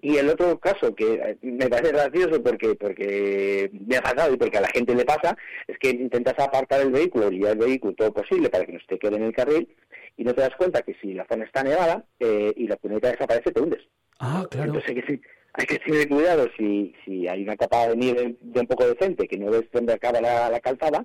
Y 0.02 0.16
el 0.18 0.30
otro 0.30 0.58
caso 0.60 0.96
que 0.96 1.14
eh, 1.16 1.38
me 1.42 1.68
parece 1.68 1.92
gracioso 1.92 2.42
porque 2.42 2.76
porque 2.76 3.70
me 3.74 3.98
ha 3.98 4.02
pasado 4.02 4.34
y 4.34 4.38
porque 4.38 4.58
a 4.58 4.62
la 4.62 4.70
gente 4.70 4.96
le 4.96 5.06
pasa 5.06 5.36
es 5.68 5.78
que 5.80 5.90
intentas 5.90 6.40
apartar 6.40 6.82
el 6.82 6.92
vehículo 6.92 7.32
y 7.32 7.44
el 7.44 7.58
vehículo 7.58 7.94
todo 7.94 8.14
posible 8.14 8.50
para 8.50 8.66
que 8.66 8.74
no 8.74 8.80
se 8.80 8.88
te 8.88 9.00
quede 9.00 9.18
en 9.18 9.24
el 9.24 9.34
carril 9.34 9.76
y 10.18 10.24
no 10.24 10.34
te 10.34 10.42
das 10.42 10.56
cuenta 10.56 10.82
que 10.82 10.96
si 11.02 11.14
la 11.14 11.26
zona 11.28 11.46
está 11.46 11.64
nevada 11.64 12.06
eh, 12.20 12.54
y 12.56 12.68
la 12.68 12.78
cuneta 12.78 13.12
desaparece 13.12 13.52
te 13.52 13.60
hundes. 13.60 13.82
Ah, 14.20 14.46
claro. 14.50 14.68
Entonces 14.68 14.90
hay 14.90 15.02
que, 15.02 15.22
hay 15.54 15.66
que 15.66 15.80
tener 15.80 16.08
cuidado 16.08 16.48
si, 16.58 16.94
si 17.04 17.28
hay 17.28 17.44
una 17.44 17.58
capa 17.58 17.88
de 17.88 17.98
nieve 17.98 18.36
de 18.40 18.60
un 18.60 18.68
poco 18.68 18.86
decente 18.86 19.28
que 19.28 19.38
no 19.38 19.52
ves 19.52 19.64
dónde 19.74 19.94
acaba 19.94 20.22
la, 20.22 20.50
la 20.50 20.60
calzada 20.60 21.04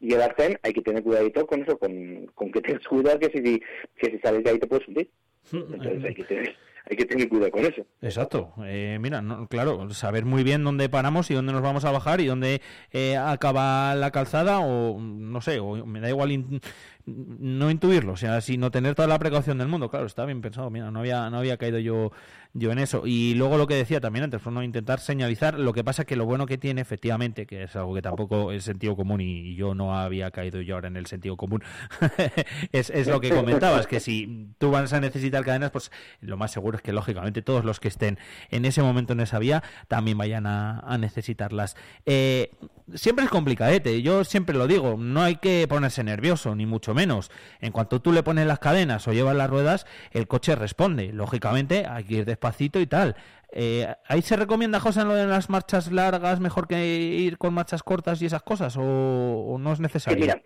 y 0.00 0.14
el 0.14 0.22
arcén 0.22 0.58
hay 0.62 0.72
que 0.72 0.82
tener 0.82 1.02
cuidadito 1.02 1.46
con 1.46 1.62
eso, 1.62 1.78
con, 1.78 2.26
con 2.34 2.50
que 2.50 2.60
tengas 2.62 2.86
cuidado 2.88 3.18
que 3.18 3.26
si, 3.30 3.60
que 3.96 4.10
si 4.10 4.18
sales 4.18 4.42
de 4.44 4.50
ahí 4.50 4.58
te 4.58 4.66
puedes 4.66 4.86
hundir. 4.88 5.10
Entonces 5.52 6.04
hay 6.04 6.14
que 6.14 6.24
tener, 6.24 6.56
hay 6.90 6.96
que 6.96 7.04
tener 7.06 7.28
cuidado 7.28 7.50
con 7.50 7.64
eso. 7.64 7.82
Exacto. 8.02 8.52
Eh, 8.64 8.98
mira, 9.00 9.20
no, 9.22 9.46
claro, 9.48 9.88
saber 9.90 10.24
muy 10.24 10.42
bien 10.42 10.64
dónde 10.64 10.88
paramos 10.88 11.30
y 11.30 11.34
dónde 11.34 11.52
nos 11.52 11.62
vamos 11.62 11.84
a 11.84 11.90
bajar 11.92 12.20
y 12.20 12.26
dónde 12.26 12.60
eh, 12.92 13.16
acaba 13.16 13.94
la 13.94 14.10
calzada 14.10 14.60
o 14.60 14.98
no 15.00 15.40
sé, 15.40 15.60
o 15.60 15.84
me 15.86 16.00
da 16.00 16.08
igual 16.08 16.32
in- 16.32 16.60
no 17.06 17.70
intuirlo, 17.70 18.12
o 18.12 18.16
sea, 18.16 18.40
sino 18.40 18.70
tener 18.70 18.94
toda 18.94 19.08
la 19.08 19.18
precaución 19.18 19.58
del 19.58 19.68
mundo. 19.68 19.90
Claro, 19.90 20.06
está 20.06 20.24
bien 20.24 20.40
pensado. 20.40 20.70
Mira, 20.70 20.90
no 20.90 21.00
había 21.00 21.28
no 21.30 21.38
había 21.38 21.56
caído 21.56 21.78
yo 21.78 22.12
yo 22.52 22.72
en 22.72 22.78
eso. 22.78 23.02
Y 23.06 23.34
luego 23.34 23.58
lo 23.58 23.66
que 23.66 23.74
decía 23.74 24.00
también 24.00 24.24
antes, 24.24 24.42
fue 24.42 24.52
no 24.52 24.62
intentar 24.62 25.00
señalizar. 25.00 25.58
Lo 25.58 25.72
que 25.72 25.84
pasa 25.84 26.04
que 26.04 26.16
lo 26.16 26.26
bueno 26.26 26.46
que 26.46 26.58
tiene, 26.58 26.80
efectivamente, 26.80 27.46
que 27.46 27.64
es 27.64 27.76
algo 27.76 27.94
que 27.94 28.02
tampoco 28.02 28.52
es 28.52 28.64
sentido 28.64 28.96
común 28.96 29.20
y 29.20 29.54
yo 29.54 29.74
no 29.74 29.96
había 29.96 30.30
caído 30.30 30.60
yo 30.60 30.74
ahora 30.74 30.88
en 30.88 30.96
el 30.96 31.06
sentido 31.06 31.36
común, 31.36 31.62
es, 32.72 32.90
es 32.90 33.06
lo 33.06 33.20
que 33.20 33.30
comentabas, 33.30 33.86
que 33.86 34.00
si 34.00 34.48
tú 34.58 34.70
vas 34.70 34.92
a 34.92 35.00
necesitar 35.00 35.44
cadenas, 35.44 35.70
pues 35.70 35.92
lo 36.20 36.36
más 36.36 36.50
seguro 36.50 36.76
es 36.76 36.82
que 36.82 36.92
lógicamente 36.92 37.42
todos 37.42 37.64
los 37.64 37.80
que 37.80 37.88
estén 37.88 38.18
en 38.50 38.64
ese 38.64 38.82
momento 38.82 39.12
en 39.12 39.20
esa 39.20 39.38
vía 39.38 39.62
también 39.88 40.18
vayan 40.18 40.46
a, 40.46 40.80
a 40.80 40.98
necesitarlas. 40.98 41.76
Eh, 42.06 42.50
siempre 42.94 43.24
es 43.24 43.30
complicadete, 43.30 44.02
yo 44.02 44.24
siempre 44.24 44.56
lo 44.56 44.66
digo, 44.66 44.96
no 44.98 45.22
hay 45.22 45.36
que 45.36 45.66
ponerse 45.68 46.02
nervioso, 46.02 46.54
ni 46.54 46.66
mucho 46.66 46.89
menos. 46.94 47.30
En 47.60 47.72
cuanto 47.72 48.00
tú 48.00 48.12
le 48.12 48.22
pones 48.22 48.46
las 48.46 48.58
cadenas 48.58 49.06
o 49.08 49.12
llevas 49.12 49.36
las 49.36 49.50
ruedas, 49.50 49.86
el 50.12 50.26
coche 50.28 50.54
responde. 50.56 51.12
Lógicamente 51.12 51.86
hay 51.88 52.04
que 52.04 52.14
ir 52.14 52.24
despacito 52.24 52.80
y 52.80 52.86
tal. 52.86 53.16
Eh, 53.52 53.86
¿Ahí 54.06 54.22
se 54.22 54.36
recomienda, 54.36 54.78
José, 54.80 55.00
en 55.00 55.08
lo 55.08 55.14
de 55.14 55.26
las 55.26 55.50
marchas 55.50 55.90
largas, 55.90 56.38
mejor 56.40 56.68
que 56.68 56.86
ir 56.86 57.36
con 57.38 57.52
marchas 57.54 57.82
cortas 57.82 58.22
y 58.22 58.26
esas 58.26 58.42
cosas? 58.42 58.76
¿O, 58.76 58.82
o 58.82 59.58
no 59.58 59.72
es 59.72 59.80
necesario? 59.80 60.20
mira, 60.20 60.40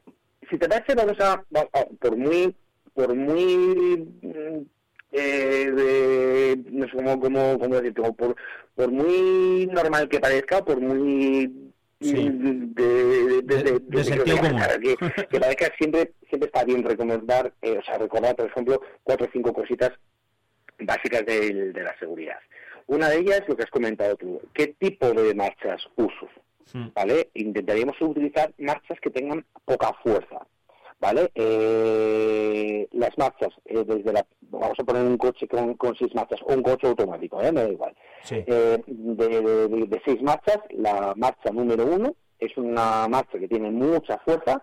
si 0.50 0.58
te 0.58 0.68
parece, 0.68 0.94
vamos 0.94 1.18
a, 1.20 1.36
va- 1.54 1.68
a- 1.72 1.86
por 2.00 2.16
muy, 2.16 2.54
por 2.94 3.14
muy, 3.14 4.08
mm, 4.22 4.66
eh, 5.12 5.70
de- 5.74 6.64
no 6.70 6.86
sé 6.86 6.92
cómo, 6.96 7.20
cómo, 7.20 7.58
cómo 7.58 7.74
decirte, 7.76 8.02
por, 8.12 8.36
por 8.74 8.90
muy 8.90 9.68
normal 9.72 10.08
que 10.08 10.18
parezca, 10.20 10.64
por 10.64 10.80
muy 10.80 11.63
mm, 12.12 12.74
de, 12.74 13.42
de, 13.42 13.80
de, 13.80 14.04
sentido 14.04 14.36
común. 14.38 14.60
que, 15.30 15.38
que 15.56 15.72
siempre, 15.78 16.12
siempre 16.28 16.46
está 16.46 16.64
bien 16.64 16.82
recomendar, 16.82 17.52
eh, 17.62 17.78
o 17.78 17.82
sea, 17.84 17.98
recordar, 17.98 18.36
por 18.36 18.46
ejemplo, 18.46 18.80
cuatro 19.02 19.26
o 19.26 19.30
cinco 19.32 19.52
cositas 19.52 19.92
básicas 20.78 21.24
de 21.24 21.72
la 21.74 21.96
seguridad. 21.98 22.38
Una 22.86 23.08
de 23.08 23.18
ellas, 23.18 23.42
lo 23.48 23.56
que 23.56 23.62
has 23.62 23.70
comentado 23.70 24.16
tú, 24.16 24.40
¿qué 24.52 24.68
tipo 24.78 25.12
de 25.12 25.34
marchas 25.34 25.88
uso? 25.96 26.28
¿Vale? 26.94 27.30
Intentaríamos 27.34 28.00
utilizar 28.00 28.52
marchas 28.58 28.98
que 29.00 29.10
tengan 29.10 29.44
poca 29.64 29.92
fuerza, 30.02 30.46
¿vale? 31.00 31.30
Eh, 31.34 32.88
las 32.92 33.16
marchas, 33.18 33.50
eh, 33.64 33.84
desde 33.86 34.12
la, 34.12 34.26
vamos 34.42 34.78
a 34.78 34.84
poner 34.84 35.02
un 35.04 35.16
coche 35.18 35.46
con, 35.48 35.74
con 35.74 35.94
seis 35.96 36.14
marchas, 36.14 36.40
o 36.42 36.54
un 36.54 36.62
coche 36.62 36.86
automático, 36.86 37.40
¿eh? 37.42 37.52
Me 37.52 37.62
da 37.62 37.68
igual. 37.68 37.94
Eh, 38.46 38.82
de, 38.86 39.28
de- 39.28 39.68
de- 39.68 39.86
de 39.86 40.02
seis 40.04 40.22
marchas, 40.22 40.58
la 40.70 41.12
marcha 41.16 41.50
número 41.52 41.84
uno 41.86 42.14
es 42.38 42.56
una 42.56 43.06
marcha 43.08 43.38
que 43.38 43.48
tiene 43.48 43.70
mucha 43.70 44.18
fuerza, 44.18 44.62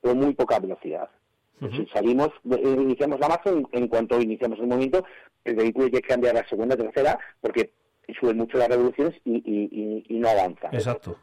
pero 0.00 0.14
muy 0.14 0.34
poca 0.34 0.58
velocidad. 0.58 1.08
Si 1.74 1.86
salimos, 1.86 2.28
eh, 2.50 2.60
iniciamos 2.62 3.18
la 3.18 3.28
marcha, 3.28 3.48
en, 3.50 3.66
en 3.72 3.88
cuanto 3.88 4.20
iniciamos 4.20 4.58
el 4.58 4.66
movimiento, 4.66 5.04
el 5.44 5.56
vehículo 5.56 5.86
ya 5.88 6.00
cambia 6.02 6.30
a 6.30 6.34
la 6.34 6.46
segunda, 6.48 6.76
tercera, 6.76 7.18
porque 7.40 7.72
suben 8.20 8.36
mucho 8.36 8.58
las 8.58 8.68
revoluciones 8.68 9.14
y, 9.24 9.36
y- 9.36 9.68
y- 9.72 10.04
y 10.16 10.18
no 10.18 10.28
avanza. 10.28 10.68
Exacto. 10.72 11.16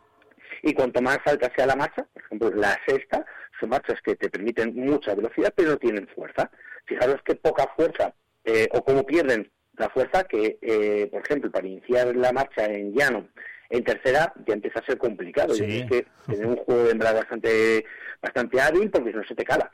Y 0.64 0.73
cuanto 0.73 1.01
más 1.03 1.19
alta 1.25 1.51
sea 1.56 1.67
la 1.67 1.75
marcha, 1.75 2.07
por 2.14 2.23
ejemplo, 2.23 2.49
la 2.56 2.75
sexta, 2.88 3.23
son 3.59 3.69
marchas 3.69 4.01
que 4.01 4.15
te 4.15 4.30
permiten 4.30 4.73
mucha 4.75 5.15
velocidad, 5.15 5.53
pero 5.56 5.72
no 5.72 5.77
tienen 5.77 6.07
fuerza. 6.09 6.49
Fijaros 6.85 7.22
qué 7.23 7.35
poca 7.35 7.67
fuerza, 7.75 8.14
eh, 8.43 8.67
o 8.72 8.83
cómo 8.83 9.06
pierden 9.06 9.49
la 9.77 9.90
fuerza, 9.90 10.23
que, 10.25 10.57
eh, 10.61 11.07
por 11.11 11.22
ejemplo, 11.22 11.49
para 11.51 11.67
iniciar 11.67 12.15
la 12.15 12.32
marcha 12.32 12.65
en 12.65 12.93
llano, 12.93 13.27
en 13.69 13.83
tercera, 13.83 14.33
ya 14.45 14.53
empieza 14.53 14.80
a 14.80 14.85
ser 14.85 14.98
complicado. 14.98 15.53
Sí. 15.53 15.64
Y 15.64 15.67
tienes 15.67 15.90
que 15.90 16.06
tener 16.32 16.45
un 16.45 16.57
juego 16.57 16.83
de 16.83 16.91
embrague 16.91 17.19
bastante, 17.19 17.85
bastante 18.22 18.61
hábil, 18.61 18.91
porque 18.91 19.14
no 19.14 19.23
se 19.23 19.33
te 19.35 19.43
cala. 19.43 19.72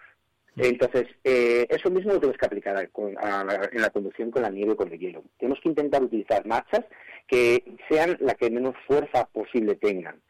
Entonces, 0.56 1.08
eh, 1.24 1.68
eso 1.70 1.90
mismo 1.90 2.14
lo 2.14 2.20
tienes 2.20 2.38
que 2.38 2.46
aplicar 2.46 2.76
a- 2.76 3.40
a 3.42 3.44
la- 3.46 3.70
en 3.72 3.82
la 3.82 3.90
conducción 3.92 4.30
con 4.30 4.42
la 4.42 4.50
nieve 4.50 4.72
o 4.74 4.76
con 4.76 4.92
el 4.92 5.00
hielo. 5.00 5.24
Tenemos 5.38 5.60
que 5.62 5.70
intentar 5.70 6.04
utilizar 6.04 6.46
marchas 6.46 6.84
que 7.28 7.64
sean 7.88 8.18
la 8.20 8.36
que 8.36 8.50
menos 8.50 8.76
fuerza 8.88 9.26
posible 9.28 9.76
tengan. 9.76 10.22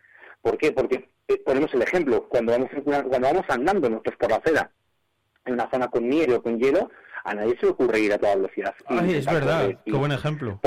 ¿Por 0.42 0.58
qué? 0.58 0.72
Porque 0.72 1.10
eh, 1.30 1.42
ponemos 1.46 1.74
el 1.74 1.82
ejemplo, 1.82 2.28
cuando 2.28 2.52
vamos, 2.52 2.70
cuando 2.84 3.28
vamos 3.28 3.46
andando 3.48 3.90
nosotros 3.90 4.16
por 4.18 4.30
la 4.32 4.38
acera, 4.38 4.72
en 5.46 5.54
una 5.54 5.70
zona 5.70 5.88
con 5.88 6.08
nieve 6.08 6.36
o 6.36 6.44
con 6.44 6.60
hielo, 6.60 6.90
a 7.24 7.34
nadie 7.34 7.56
se 7.60 7.66
le 7.66 7.72
ocurre 7.72 8.00
ir 8.00 8.14
a 8.14 8.18
toda 8.18 8.36
velocidad. 8.36 8.76
Ay, 8.88 9.16
es 9.16 9.26
verdad, 9.26 9.80
qué 9.86 9.92
buen 9.92 10.12
ejemplo. 10.12 10.60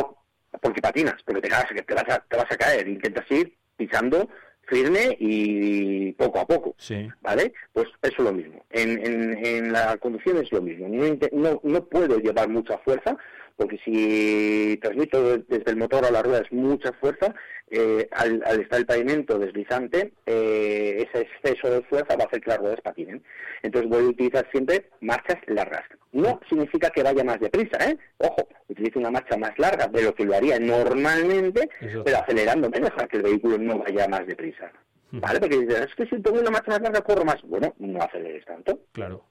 Porque 0.60 0.80
patinas, 0.80 1.16
porque 1.24 1.40
te, 1.40 1.48
vas, 1.48 1.66
que 1.66 1.82
te, 1.82 1.94
vas 1.94 2.08
a, 2.08 2.18
te 2.20 2.36
vas 2.36 2.50
a 2.50 2.56
caer. 2.56 2.86
Intentas 2.86 3.30
ir 3.30 3.56
pisando 3.76 4.28
firme 4.66 5.16
y 5.18 6.12
poco 6.12 6.40
a 6.40 6.46
poco. 6.46 6.74
Sí. 6.78 7.08
¿Vale? 7.20 7.52
Pues 7.72 7.88
eso 8.02 8.16
es 8.18 8.24
lo 8.24 8.32
mismo. 8.32 8.64
En, 8.70 9.04
en, 9.04 9.44
en 9.44 9.72
la 9.72 9.96
conducción 9.96 10.38
es 10.38 10.52
lo 10.52 10.62
mismo. 10.62 10.88
No, 10.88 11.18
no, 11.32 11.60
no 11.62 11.84
puedo 11.86 12.18
llevar 12.18 12.48
mucha 12.48 12.78
fuerza, 12.78 13.16
porque 13.56 13.78
si 13.84 14.78
transmito 14.80 15.38
desde 15.38 15.70
el 15.70 15.76
motor 15.76 16.04
a 16.04 16.10
las 16.10 16.22
ruedas 16.22 16.52
mucha 16.52 16.92
fuerza, 16.92 17.34
eh, 17.72 18.08
al, 18.12 18.42
al 18.46 18.60
estar 18.60 18.78
el 18.78 18.86
pavimento 18.86 19.38
deslizante, 19.38 20.12
eh, 20.26 21.08
ese 21.08 21.22
exceso 21.22 21.70
de 21.70 21.82
fuerza 21.82 22.16
va 22.16 22.24
a 22.24 22.26
hacer 22.26 22.40
que 22.40 22.50
las 22.50 22.58
ruedas 22.58 22.80
patinen. 22.82 23.22
Entonces 23.62 23.90
voy 23.90 24.04
a 24.04 24.08
utilizar 24.08 24.46
siempre 24.50 24.90
marchas 25.00 25.38
largas. 25.46 25.82
No 26.12 26.38
significa 26.48 26.90
que 26.90 27.02
vaya 27.02 27.24
más 27.24 27.40
deprisa, 27.40 27.78
¿eh? 27.88 27.96
Ojo, 28.18 28.46
utilizo 28.68 28.98
una 28.98 29.10
marcha 29.10 29.36
más 29.36 29.58
larga 29.58 29.86
de 29.86 30.02
lo 30.02 30.14
que 30.14 30.24
lo 30.24 30.34
haría 30.36 30.58
normalmente, 30.58 31.68
Eso. 31.80 32.04
pero 32.04 32.18
acelerando 32.18 32.68
menos 32.68 32.90
para 32.90 33.08
que 33.08 33.16
el 33.16 33.22
vehículo 33.22 33.58
no 33.58 33.78
vaya 33.78 34.06
más 34.08 34.26
deprisa. 34.26 34.70
¿Vale? 35.10 35.40
Porque 35.40 35.58
dices, 35.58 35.80
es 35.80 35.94
que 35.94 36.06
si 36.06 36.22
tengo 36.22 36.40
una 36.40 36.50
marcha 36.50 36.70
más 36.72 36.80
larga 36.82 37.02
corro 37.02 37.24
más. 37.24 37.42
Bueno, 37.42 37.74
no 37.78 38.02
aceleres 38.02 38.44
tanto. 38.46 38.80
Claro. 38.92 39.24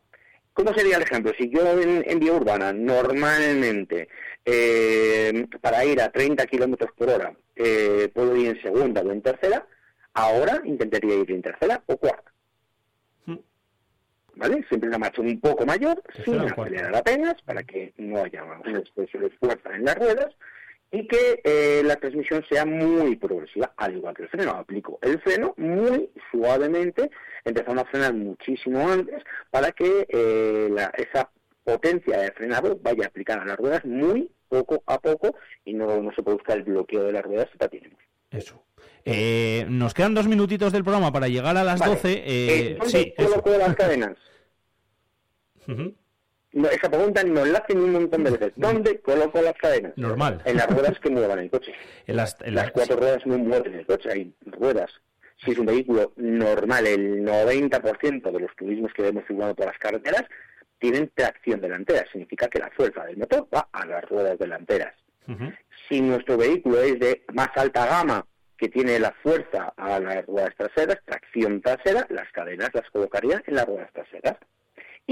¿Cómo 0.53 0.73
sería 0.73 0.97
el 0.97 1.03
ejemplo? 1.03 1.31
Si 1.38 1.49
yo 1.49 1.80
en, 1.81 2.03
en 2.05 2.19
vía 2.19 2.33
urbana 2.33 2.73
normalmente 2.73 4.09
eh, 4.45 5.47
para 5.61 5.85
ir 5.85 6.01
a 6.01 6.11
30 6.11 6.45
kilómetros 6.47 6.91
por 6.97 7.09
hora 7.09 7.33
eh, 7.55 8.09
puedo 8.13 8.35
ir 8.35 8.49
en 8.49 8.61
segunda 8.61 9.01
o 9.01 9.11
en 9.11 9.21
tercera, 9.21 9.65
ahora 10.13 10.61
intentaría 10.65 11.15
ir 11.15 11.31
en 11.31 11.41
tercera 11.41 11.81
o 11.85 11.97
cuarta. 11.97 12.31
¿Vale? 14.33 14.65
Siempre 14.69 14.89
una 14.89 14.97
marcha 14.97 15.21
un 15.21 15.39
poco 15.39 15.65
mayor, 15.65 16.01
sin 16.25 16.39
acelerar 16.39 16.95
apenas, 16.95 17.41
para 17.43 17.63
que 17.63 17.93
no 17.97 18.23
haya 18.23 18.43
un 18.43 18.77
exceso 18.77 19.19
de 19.19 19.30
fuerza 19.31 19.75
en 19.75 19.85
las 19.85 19.95
ruedas 19.95 20.33
y 20.92 21.08
que 21.08 21.42
eh, 21.44 21.82
la 21.86 21.95
transmisión 21.95 22.44
sea 22.50 22.66
muy 22.66 23.16
progresiva, 23.16 23.74
al 23.78 23.95
igual 23.95 24.14
que 24.16 24.24
el 24.24 24.30
freno. 24.30 24.52
Aplico 24.52 25.00
el 25.02 25.20
freno 25.22 25.53
muy 25.58 26.10
suavemente, 26.32 27.10
empezando 27.45 27.82
a 27.82 27.86
frenar 27.86 28.14
muchísimo 28.14 28.90
antes 28.90 29.24
para 29.50 29.72
que 29.72 30.06
eh, 30.10 30.68
la- 30.72 30.92
esa 30.98 31.30
potencia 31.64 32.20
de 32.20 32.32
frenado 32.34 32.78
vaya 32.82 33.06
aplicada 33.08 33.44
a 33.44 33.45
las 33.45 33.58
ruedas 33.58 33.86
muy 33.86 34.30
poco 34.50 34.84
a 34.86 35.00
poco 35.00 35.36
y 35.64 35.74
no, 35.74 36.02
no 36.02 36.11
se 36.14 36.24
produzca 36.24 36.53
el 36.53 36.64
bloqueo 36.64 37.03
de 37.03 37.14
las 37.14 37.24
ruedas 37.24 37.48
patinemos. 37.58 38.00
Eso. 38.32 38.61
Eh, 39.06 39.66
nos 39.70 39.94
quedan 39.94 40.14
dos 40.14 40.28
minutitos 40.28 40.72
del 40.74 40.84
programa 40.84 41.11
para 41.11 41.28
llegar 41.28 41.56
a 41.58 41.64
las 41.64 41.80
Vale. 41.80 41.94
12. 41.94 42.11
Eh, 42.14 42.22
Eh, 42.26 42.76
¿Dónde 42.80 42.92
sí, 43.00 43.14
coloco 43.18 43.50
las 43.52 43.76
cadenas? 43.76 44.18
Ujú. 45.68 45.95
No, 46.53 46.67
esa 46.67 46.89
pregunta 46.89 47.23
nos 47.23 47.47
la 47.47 47.59
hacen 47.59 47.80
un 47.80 47.91
montón 47.93 48.23
de 48.25 48.31
veces. 48.31 48.53
¿Dónde 48.57 48.99
coloco 48.99 49.41
las 49.41 49.53
cadenas? 49.53 49.93
Normal. 49.95 50.41
En 50.45 50.57
las 50.57 50.67
ruedas 50.67 50.99
que 50.99 51.09
muevan 51.09 51.39
el 51.39 51.49
coche. 51.49 51.73
En 52.07 52.15
las, 52.17 52.35
en 52.41 52.55
Las 52.55 52.65
las- 52.65 52.71
cuatro 52.73 52.97
ruedas 52.97 53.25
no 53.25 53.38
mueven 53.38 53.73
el 53.75 53.85
coche, 53.85 54.09
hay 54.11 54.33
ruedas. 54.45 54.91
Si 55.43 55.51
es 55.51 55.57
un 55.57 55.65
vehículo 55.65 56.11
normal, 56.17 56.85
el 56.88 57.23
90% 57.25 58.31
de 58.31 58.39
los 58.39 58.55
turismos 58.55 58.91
que 58.93 59.01
vemos 59.03 59.23
circulando 59.25 59.55
por 59.55 59.65
las 59.65 59.77
carreteras 59.80 60.25
tienen 60.77 61.11
tracción 61.15 61.61
delantera. 61.61 62.05
Significa 62.11 62.47
que 62.47 62.59
la 62.59 62.69
fuerza 62.71 63.05
del 63.05 63.17
motor 63.17 63.47
va 63.53 63.67
a 63.71 63.85
las 63.85 64.03
ruedas 64.09 64.38
delanteras. 64.38 64.93
Si 65.88 66.01
nuestro 66.01 66.38
vehículo 66.38 66.81
es 66.81 66.99
de 66.99 67.23
más 67.33 67.49
alta 67.55 67.85
gama, 67.85 68.25
que 68.57 68.67
tiene 68.69 68.99
la 68.99 69.11
fuerza 69.23 69.73
a 69.77 69.99
las 69.99 70.25
ruedas 70.25 70.53
traseras, 70.57 70.97
tracción 71.05 71.61
trasera, 71.61 72.05
las 72.09 72.30
cadenas 72.31 72.69
las 72.73 72.89
colocaría 72.91 73.41
en 73.47 73.55
las 73.55 73.65
ruedas 73.65 73.91
traseras. 73.93 74.35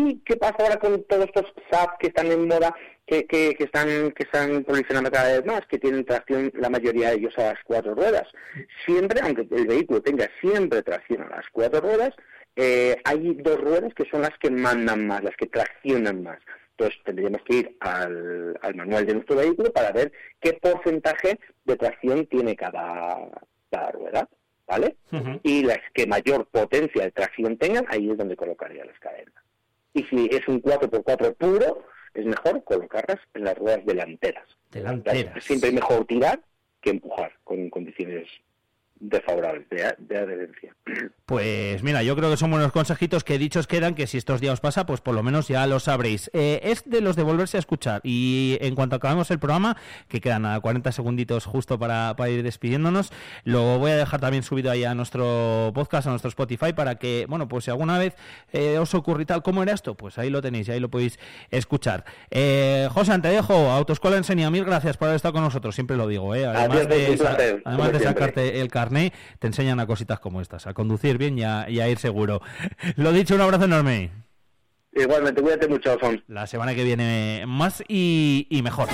¿Y 0.01 0.19
qué 0.19 0.37
pasa 0.37 0.55
ahora 0.59 0.79
con 0.79 1.03
todos 1.03 1.25
estos 1.25 1.45
SAP 1.69 1.99
que 1.99 2.07
están 2.07 2.31
en 2.31 2.47
moda, 2.47 2.73
que, 3.05 3.25
que, 3.25 3.53
que 3.53 3.65
están 3.65 4.11
que 4.11 4.23
están 4.23 4.63
proliferando 4.63 5.11
cada 5.11 5.33
vez 5.33 5.45
más, 5.45 5.67
que 5.67 5.77
tienen 5.77 6.05
tracción 6.05 6.53
la 6.55 6.69
mayoría 6.69 7.09
de 7.09 7.15
ellos 7.15 7.37
a 7.37 7.51
las 7.51 7.63
cuatro 7.65 7.95
ruedas? 7.95 8.25
Siempre, 8.85 9.19
aunque 9.21 9.45
el 9.53 9.67
vehículo 9.67 10.01
tenga 10.01 10.29
siempre 10.39 10.83
tracción 10.83 11.23
a 11.23 11.35
las 11.35 11.45
cuatro 11.51 11.81
ruedas, 11.81 12.11
eh, 12.55 12.95
hay 13.03 13.33
dos 13.43 13.59
ruedas 13.59 13.93
que 13.93 14.09
son 14.09 14.21
las 14.21 14.37
que 14.39 14.49
mandan 14.49 15.05
más, 15.05 15.21
las 15.21 15.35
que 15.35 15.47
traccionan 15.47 16.23
más. 16.23 16.39
Entonces 16.77 16.97
tendríamos 17.03 17.41
que 17.43 17.55
ir 17.57 17.77
al, 17.81 18.57
al 18.61 18.75
manual 18.75 19.05
de 19.05 19.15
nuestro 19.15 19.35
vehículo 19.35 19.73
para 19.73 19.91
ver 19.91 20.13
qué 20.39 20.53
porcentaje 20.53 21.37
de 21.65 21.75
tracción 21.75 22.25
tiene 22.27 22.55
cada, 22.55 23.17
cada 23.69 23.91
rueda, 23.91 24.29
¿vale? 24.65 24.95
Y 25.43 25.63
las 25.63 25.79
que 25.93 26.07
mayor 26.07 26.45
potencia 26.45 27.03
de 27.03 27.11
tracción 27.11 27.57
tengan, 27.57 27.85
ahí 27.89 28.09
es 28.09 28.17
donde 28.17 28.37
colocaría 28.37 28.85
las 28.85 28.97
cadenas. 28.99 29.33
Y 29.93 30.03
si 30.03 30.29
es 30.31 30.47
un 30.47 30.61
4x4 30.61 31.35
puro, 31.35 31.83
es 32.13 32.25
mejor 32.25 32.63
colocarlas 32.63 33.19
en 33.33 33.43
las 33.43 33.57
ruedas 33.57 33.85
delanteras. 33.85 34.45
Delanteras. 34.71 35.43
Siempre 35.43 35.69
es 35.69 35.75
mejor 35.75 36.05
tirar 36.05 36.41
que 36.81 36.91
empujar 36.91 37.33
con 37.43 37.69
condiciones 37.69 38.27
desfavorables 38.99 39.67
de, 39.69 39.95
de 39.99 40.17
adherencia. 40.17 40.75
Pues 41.29 41.83
mira, 41.83 42.01
yo 42.01 42.15
creo 42.15 42.31
que 42.31 42.37
son 42.37 42.49
buenos 42.49 42.71
consejitos 42.71 43.23
que 43.23 43.37
dichos 43.37 43.67
quedan, 43.67 43.93
que 43.93 44.07
si 44.07 44.17
estos 44.17 44.41
días 44.41 44.53
os 44.53 44.61
pasa, 44.61 44.87
pues 44.87 44.99
por 44.99 45.13
lo 45.13 45.21
menos 45.21 45.47
ya 45.47 45.67
lo 45.67 45.79
sabréis. 45.79 46.31
Eh, 46.33 46.59
es 46.63 46.81
de 46.89 47.01
los 47.01 47.15
de 47.15 47.21
volverse 47.21 47.57
a 47.57 47.59
escuchar. 47.59 48.01
Y 48.03 48.57
en 48.61 48.73
cuanto 48.73 48.95
acabemos 48.95 49.29
el 49.29 49.37
programa, 49.37 49.77
que 50.07 50.21
quedan 50.21 50.47
a 50.47 50.59
40 50.59 50.91
segunditos 50.91 51.45
justo 51.45 51.77
para, 51.77 52.15
para 52.17 52.31
ir 52.31 52.41
despidiéndonos, 52.41 53.11
lo 53.43 53.77
voy 53.77 53.91
a 53.91 53.97
dejar 53.97 54.19
también 54.19 54.41
subido 54.41 54.71
ahí 54.71 54.83
a 54.85 54.95
nuestro 54.95 55.71
podcast, 55.75 56.07
a 56.07 56.09
nuestro 56.09 56.29
Spotify, 56.29 56.73
para 56.73 56.95
que, 56.95 57.27
bueno, 57.29 57.47
pues 57.47 57.65
si 57.65 57.69
alguna 57.69 57.99
vez 57.99 58.15
eh, 58.51 58.79
os 58.79 58.95
ocurre 58.95 59.27
tal, 59.27 59.43
¿cómo 59.43 59.61
era 59.61 59.73
esto? 59.73 59.93
Pues 59.93 60.17
ahí 60.17 60.31
lo 60.31 60.41
tenéis 60.41 60.67
y 60.67 60.71
ahí 60.71 60.79
lo 60.79 60.89
podéis 60.89 61.19
escuchar. 61.51 62.05
Eh, 62.31 62.87
José, 62.91 63.19
te 63.19 63.27
dejo, 63.27 63.53
Autoescuela 63.53 64.17
Enseña, 64.17 64.49
mil 64.49 64.65
gracias 64.65 64.97
por 64.97 65.09
haber 65.09 65.17
estado 65.17 65.33
con 65.33 65.43
nosotros, 65.43 65.75
siempre 65.75 65.95
lo 65.95 66.07
digo, 66.07 66.33
¿eh? 66.33 66.47
Además 66.47 66.87
Adiós, 66.87 66.87
de, 66.89 67.11
un 67.11 67.17
sa- 67.19 67.23
placer, 67.35 67.61
además 67.65 67.91
de 67.91 67.99
sacarte 67.99 68.61
el 68.61 68.67
te 68.89 69.47
enseñan 69.47 69.79
a 69.79 69.87
cositas 69.87 70.19
como 70.19 70.41
estas, 70.41 70.67
a 70.67 70.73
conducir 70.73 71.17
bien 71.17 71.37
y 71.37 71.43
a, 71.43 71.69
y 71.69 71.79
a 71.79 71.87
ir 71.87 71.97
seguro. 71.97 72.41
Lo 72.95 73.11
dicho, 73.11 73.35
un 73.35 73.41
abrazo 73.41 73.65
enorme. 73.65 74.11
Igualmente, 74.93 75.41
cuídate 75.41 75.67
mucho, 75.67 75.91
Alfonso. 75.91 76.23
La 76.27 76.47
semana 76.47 76.73
que 76.75 76.83
viene 76.83 77.43
más 77.47 77.83
y, 77.87 78.47
y 78.49 78.61
mejor. 78.61 78.89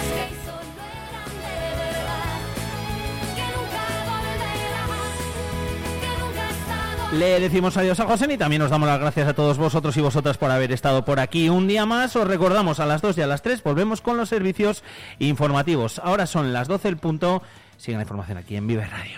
Le 7.14 7.40
decimos 7.40 7.78
adiós 7.78 7.98
a 8.02 8.06
José 8.06 8.28
y 8.34 8.38
también 8.38 8.62
os 8.62 8.70
damos 8.70 8.90
las 8.90 9.00
gracias 9.00 9.30
a 9.30 9.34
todos 9.34 9.58
vosotros 9.58 9.96
y 9.96 10.02
vosotras 10.02 10.38
por 10.38 10.52
haber 10.52 10.74
estado 10.74 11.06
por 11.06 11.22
aquí 11.22 11.48
un 11.48 11.66
día 11.66 11.86
más. 11.86 12.14
Os 12.18 12.28
recordamos 12.28 12.82
a 12.82 12.86
las 12.86 13.02
2 13.02 13.18
y 13.18 13.22
a 13.22 13.28
las 13.28 13.42
3 13.42 13.64
volvemos 13.64 14.02
con 14.02 14.18
los 14.18 14.28
servicios 14.28 14.84
informativos. 15.20 16.00
Ahora 16.00 16.26
son 16.26 16.52
las 16.52 16.68
12 16.68 16.90
el 16.90 16.98
punto. 16.98 17.42
Sigue 17.78 17.96
la 17.96 18.04
información 18.04 18.38
aquí 18.38 18.58
en 18.58 18.68
Vive 18.68 18.86
Radio. 18.86 19.14